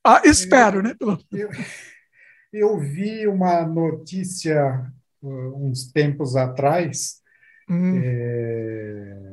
Ah, 0.02 0.22
espero, 0.24 0.82
né? 0.82 0.94
Eu, 1.30 1.50
eu, 2.50 2.78
vi 2.78 3.26
uma 3.26 3.66
notícia 3.66 4.90
uh, 5.20 5.66
uns 5.66 5.92
tempos 5.92 6.36
atrás. 6.36 7.20
Hum. 7.68 8.00
É, 8.02 9.29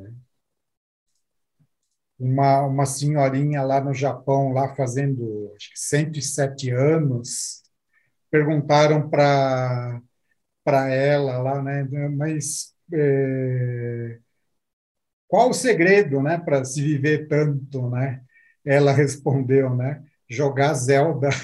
uma, 2.18 2.62
uma 2.66 2.86
senhorinha 2.86 3.62
lá 3.62 3.80
no 3.80 3.94
Japão, 3.94 4.52
lá 4.52 4.74
fazendo 4.74 5.52
acho 5.56 5.70
que 5.72 5.78
107 5.78 6.70
anos, 6.70 7.62
perguntaram 8.30 9.08
para 9.08 10.00
para 10.64 10.88
ela 10.90 11.38
lá, 11.38 11.62
né? 11.62 11.88
Mas 12.16 12.74
é, 12.92 14.18
qual 15.26 15.50
o 15.50 15.54
segredo, 15.54 16.22
né, 16.22 16.38
para 16.38 16.64
se 16.64 16.82
viver 16.82 17.26
tanto, 17.28 17.88
né? 17.90 18.22
Ela 18.64 18.92
respondeu, 18.92 19.74
né? 19.74 20.02
jogar 20.28 20.74
Zelda. 20.74 21.30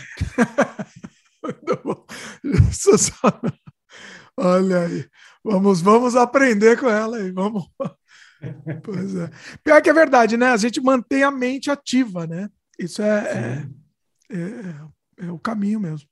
Olha 4.37 4.81
aí. 4.81 5.09
Vamos, 5.43 5.81
vamos 5.81 6.15
aprender 6.17 6.79
com 6.79 6.89
ela 6.89 7.17
aí. 7.17 7.33
Vamos. 7.33 7.65
Pois 8.83 9.15
é. 9.15 9.31
Pior 9.63 9.83
que 9.83 9.91
é 9.91 9.93
verdade, 9.93 10.37
né? 10.37 10.49
A 10.49 10.57
gente 10.57 10.81
mantém 10.81 11.23
a 11.23 11.31
mente 11.31 11.71
ativa, 11.71 12.27
né? 12.27 12.49
Isso 12.79 13.03
é, 13.03 13.67
é, 14.31 14.37
é, 14.37 15.27
é, 15.27 15.31
o 15.31 15.39
caminho 15.39 15.81
mesmo. 15.81 16.09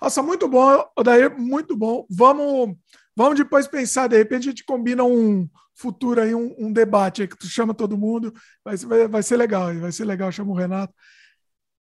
Nossa, 0.00 0.22
muito 0.22 0.48
bom, 0.48 0.84
Odair, 0.96 1.36
muito 1.38 1.76
bom. 1.76 2.06
Vamos, 2.08 2.76
vamos 3.14 3.38
depois 3.38 3.66
pensar, 3.66 4.08
de 4.08 4.16
repente 4.16 4.48
a 4.48 4.50
gente 4.50 4.64
combina 4.64 5.04
um 5.04 5.48
futuro 5.74 6.20
aí, 6.20 6.34
um, 6.34 6.54
um 6.58 6.72
debate 6.72 7.22
aí 7.22 7.28
que 7.28 7.36
tu 7.36 7.46
chama 7.46 7.74
todo 7.74 7.98
mundo. 7.98 8.32
Vai, 8.64 8.76
vai, 8.76 9.08
vai 9.08 9.22
ser 9.22 9.36
legal, 9.36 9.74
vai 9.74 9.92
ser 9.92 10.04
legal, 10.04 10.30
chama 10.30 10.52
o 10.52 10.56
Renato. 10.56 10.94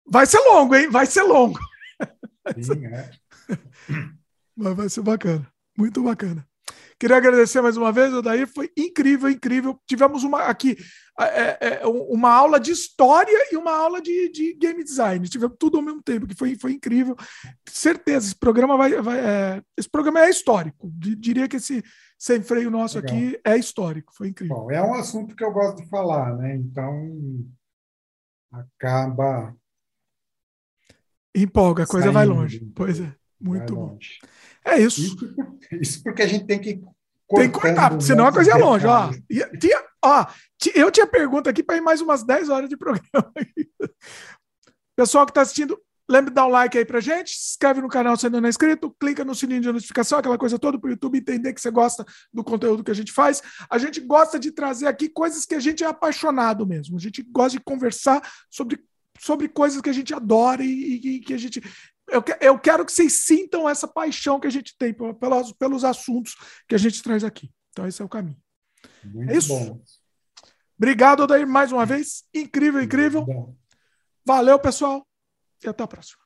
Vai 0.07 0.27
ser 0.27 0.39
longo, 0.41 0.75
hein? 0.75 0.89
Vai 0.91 1.07
ser 1.07 1.23
longo. 1.23 1.59
Sim, 2.61 2.87
é. 2.87 3.11
Mas 4.57 4.77
vai 4.77 4.89
ser 4.89 5.03
bacana. 5.03 5.47
Muito 5.77 6.03
bacana. 6.03 6.47
Queria 6.99 7.17
agradecer 7.17 7.61
mais 7.61 7.77
uma 7.77 7.93
vez, 7.93 8.13
Odair. 8.13 8.47
Foi 8.47 8.71
incrível, 8.77 9.29
incrível. 9.29 9.79
Tivemos 9.87 10.25
uma 10.25 10.43
aqui 10.43 10.77
é, 11.21 11.59
é, 11.61 11.87
uma 11.87 12.31
aula 12.31 12.59
de 12.59 12.73
história 12.73 13.49
e 13.53 13.57
uma 13.57 13.73
aula 13.73 14.01
de, 14.01 14.29
de, 14.31 14.55
game 14.55 14.83
design. 14.83 15.29
Tivemos 15.29 15.57
tudo 15.59 15.77
ao 15.77 15.83
mesmo 15.83 16.03
tempo, 16.03 16.27
que 16.27 16.35
foi, 16.35 16.57
foi 16.57 16.73
incrível. 16.73 17.17
Certeza, 17.69 18.27
esse 18.27 18.37
programa 18.37 18.77
vai. 18.77 19.01
vai 19.01 19.19
é, 19.19 19.63
esse 19.77 19.89
programa 19.89 20.21
é 20.21 20.31
histórico. 20.31 20.91
Diria 20.95 21.49
que 21.49 21.57
esse 21.57 21.83
sem 22.19 22.43
freio 22.43 22.71
nosso 22.71 22.99
Legal. 22.99 23.17
aqui 23.17 23.41
é 23.45 23.57
histórico. 23.57 24.13
Foi 24.17 24.29
incrível. 24.29 24.57
Bom, 24.57 24.71
é 24.71 24.83
um 24.83 24.95
assunto 24.95 25.37
que 25.37 25.45
eu 25.45 25.53
gosto 25.53 25.83
de 25.83 25.89
falar, 25.89 26.35
né? 26.37 26.57
Então 26.57 27.45
acaba 28.51 29.55
Empolga, 31.35 31.83
a 31.83 31.87
coisa 31.87 32.13
Saindo. 32.13 32.15
vai 32.15 32.27
longe. 32.27 32.65
Pois 32.75 33.01
é, 33.01 33.13
muito 33.45 33.75
bom. 33.75 33.99
É 34.65 34.79
isso. 34.79 35.01
isso. 35.01 35.35
isso. 35.81 36.03
porque 36.03 36.23
a 36.23 36.27
gente 36.27 36.47
tem 36.47 36.59
que 36.59 36.81
tem 37.29 37.51
que 37.51 37.59
cortar, 37.59 38.01
senão 38.01 38.27
a 38.27 38.33
coisa 38.33 38.53
é 38.53 38.55
longe. 38.55 38.87
Ó, 38.87 39.11
tinha, 39.59 39.83
ó, 40.05 40.27
eu 40.75 40.91
tinha 40.91 41.07
pergunta 41.07 41.51
aqui 41.51 41.63
para 41.63 41.77
ir 41.77 41.81
mais 41.81 42.01
umas 42.01 42.23
10 42.23 42.49
horas 42.49 42.69
de 42.69 42.77
programa. 42.77 43.33
Pessoal 44.97 45.25
que 45.25 45.31
está 45.31 45.41
assistindo, 45.41 45.81
lembre 46.09 46.31
de 46.31 46.35
dar 46.35 46.47
um 46.47 46.51
like 46.51 46.77
aí 46.77 46.85
pra 46.85 47.01
gente, 47.01 47.31
se 47.31 47.53
inscreve 47.53 47.81
no 47.81 47.89
canal 47.89 48.17
se 48.17 48.27
ainda 48.27 48.41
não 48.41 48.47
é 48.47 48.51
inscrito, 48.51 48.95
clica 49.01 49.25
no 49.25 49.35
sininho 49.35 49.63
de 49.63 49.73
notificação, 49.73 50.19
aquela 50.19 50.39
coisa 50.39 50.59
toda 50.59 50.79
para 50.79 50.89
o 50.89 50.91
YouTube 50.91 51.19
entender 51.19 51.53
que 51.53 51.61
você 51.61 51.71
gosta 51.71 52.05
do 52.33 52.45
conteúdo 52.45 52.85
que 52.85 52.91
a 52.91 52.95
gente 52.95 53.11
faz. 53.11 53.43
A 53.69 53.79
gente 53.79 54.01
gosta 54.01 54.39
de 54.39 54.53
trazer 54.53 54.87
aqui 54.87 55.09
coisas 55.09 55.45
que 55.47 55.55
a 55.55 55.61
gente 55.61 55.83
é 55.83 55.87
apaixonado 55.87 56.67
mesmo. 56.67 56.97
A 56.97 57.01
gente 57.01 57.23
gosta 57.23 57.59
de 57.59 57.65
conversar 57.65 58.23
sobre 58.51 58.79
sobre 59.19 59.49
coisas 59.49 59.81
que 59.81 59.89
a 59.89 59.93
gente 59.93 60.13
adora 60.13 60.63
e, 60.63 60.95
e 60.95 61.21
que 61.21 61.33
a 61.33 61.39
gente. 61.39 61.63
Eu, 62.09 62.23
eu, 62.41 62.59
quero 62.59 62.85
que 62.85 62.93
vocês 62.93 63.25
sintam 63.25 63.69
essa 63.69 63.89
paixão 63.89 64.39
que 64.39 64.47
a 64.47 64.51
gente 64.51 64.77
tem 64.77 64.93
pelos, 64.93 65.53
pelos 65.53 65.85
assuntos 65.85 66.37
que 66.69 66.75
a 66.75 66.79
gente 66.79 67.03
traz 67.03 67.25
aqui. 67.25 67.51
Então, 67.71 67.87
esse 67.87 68.01
é 68.01 68.05
o 68.05 68.09
caminho. 68.09 68.37
Muito 69.05 69.33
é 69.33 69.37
isso. 69.37 69.49
Bom. 69.49 69.83
Obrigado, 70.77 71.21
Odair, 71.21 71.47
mais 71.47 71.73
uma 71.73 71.87
vez. 71.87 72.25
Incrível, 72.35 72.83
incrível. 72.83 73.27
Valeu, 74.25 74.59
pessoal. 74.59 75.07
E 75.63 75.69
até 75.69 75.83
a 75.83 75.87
próxima. 75.87 76.24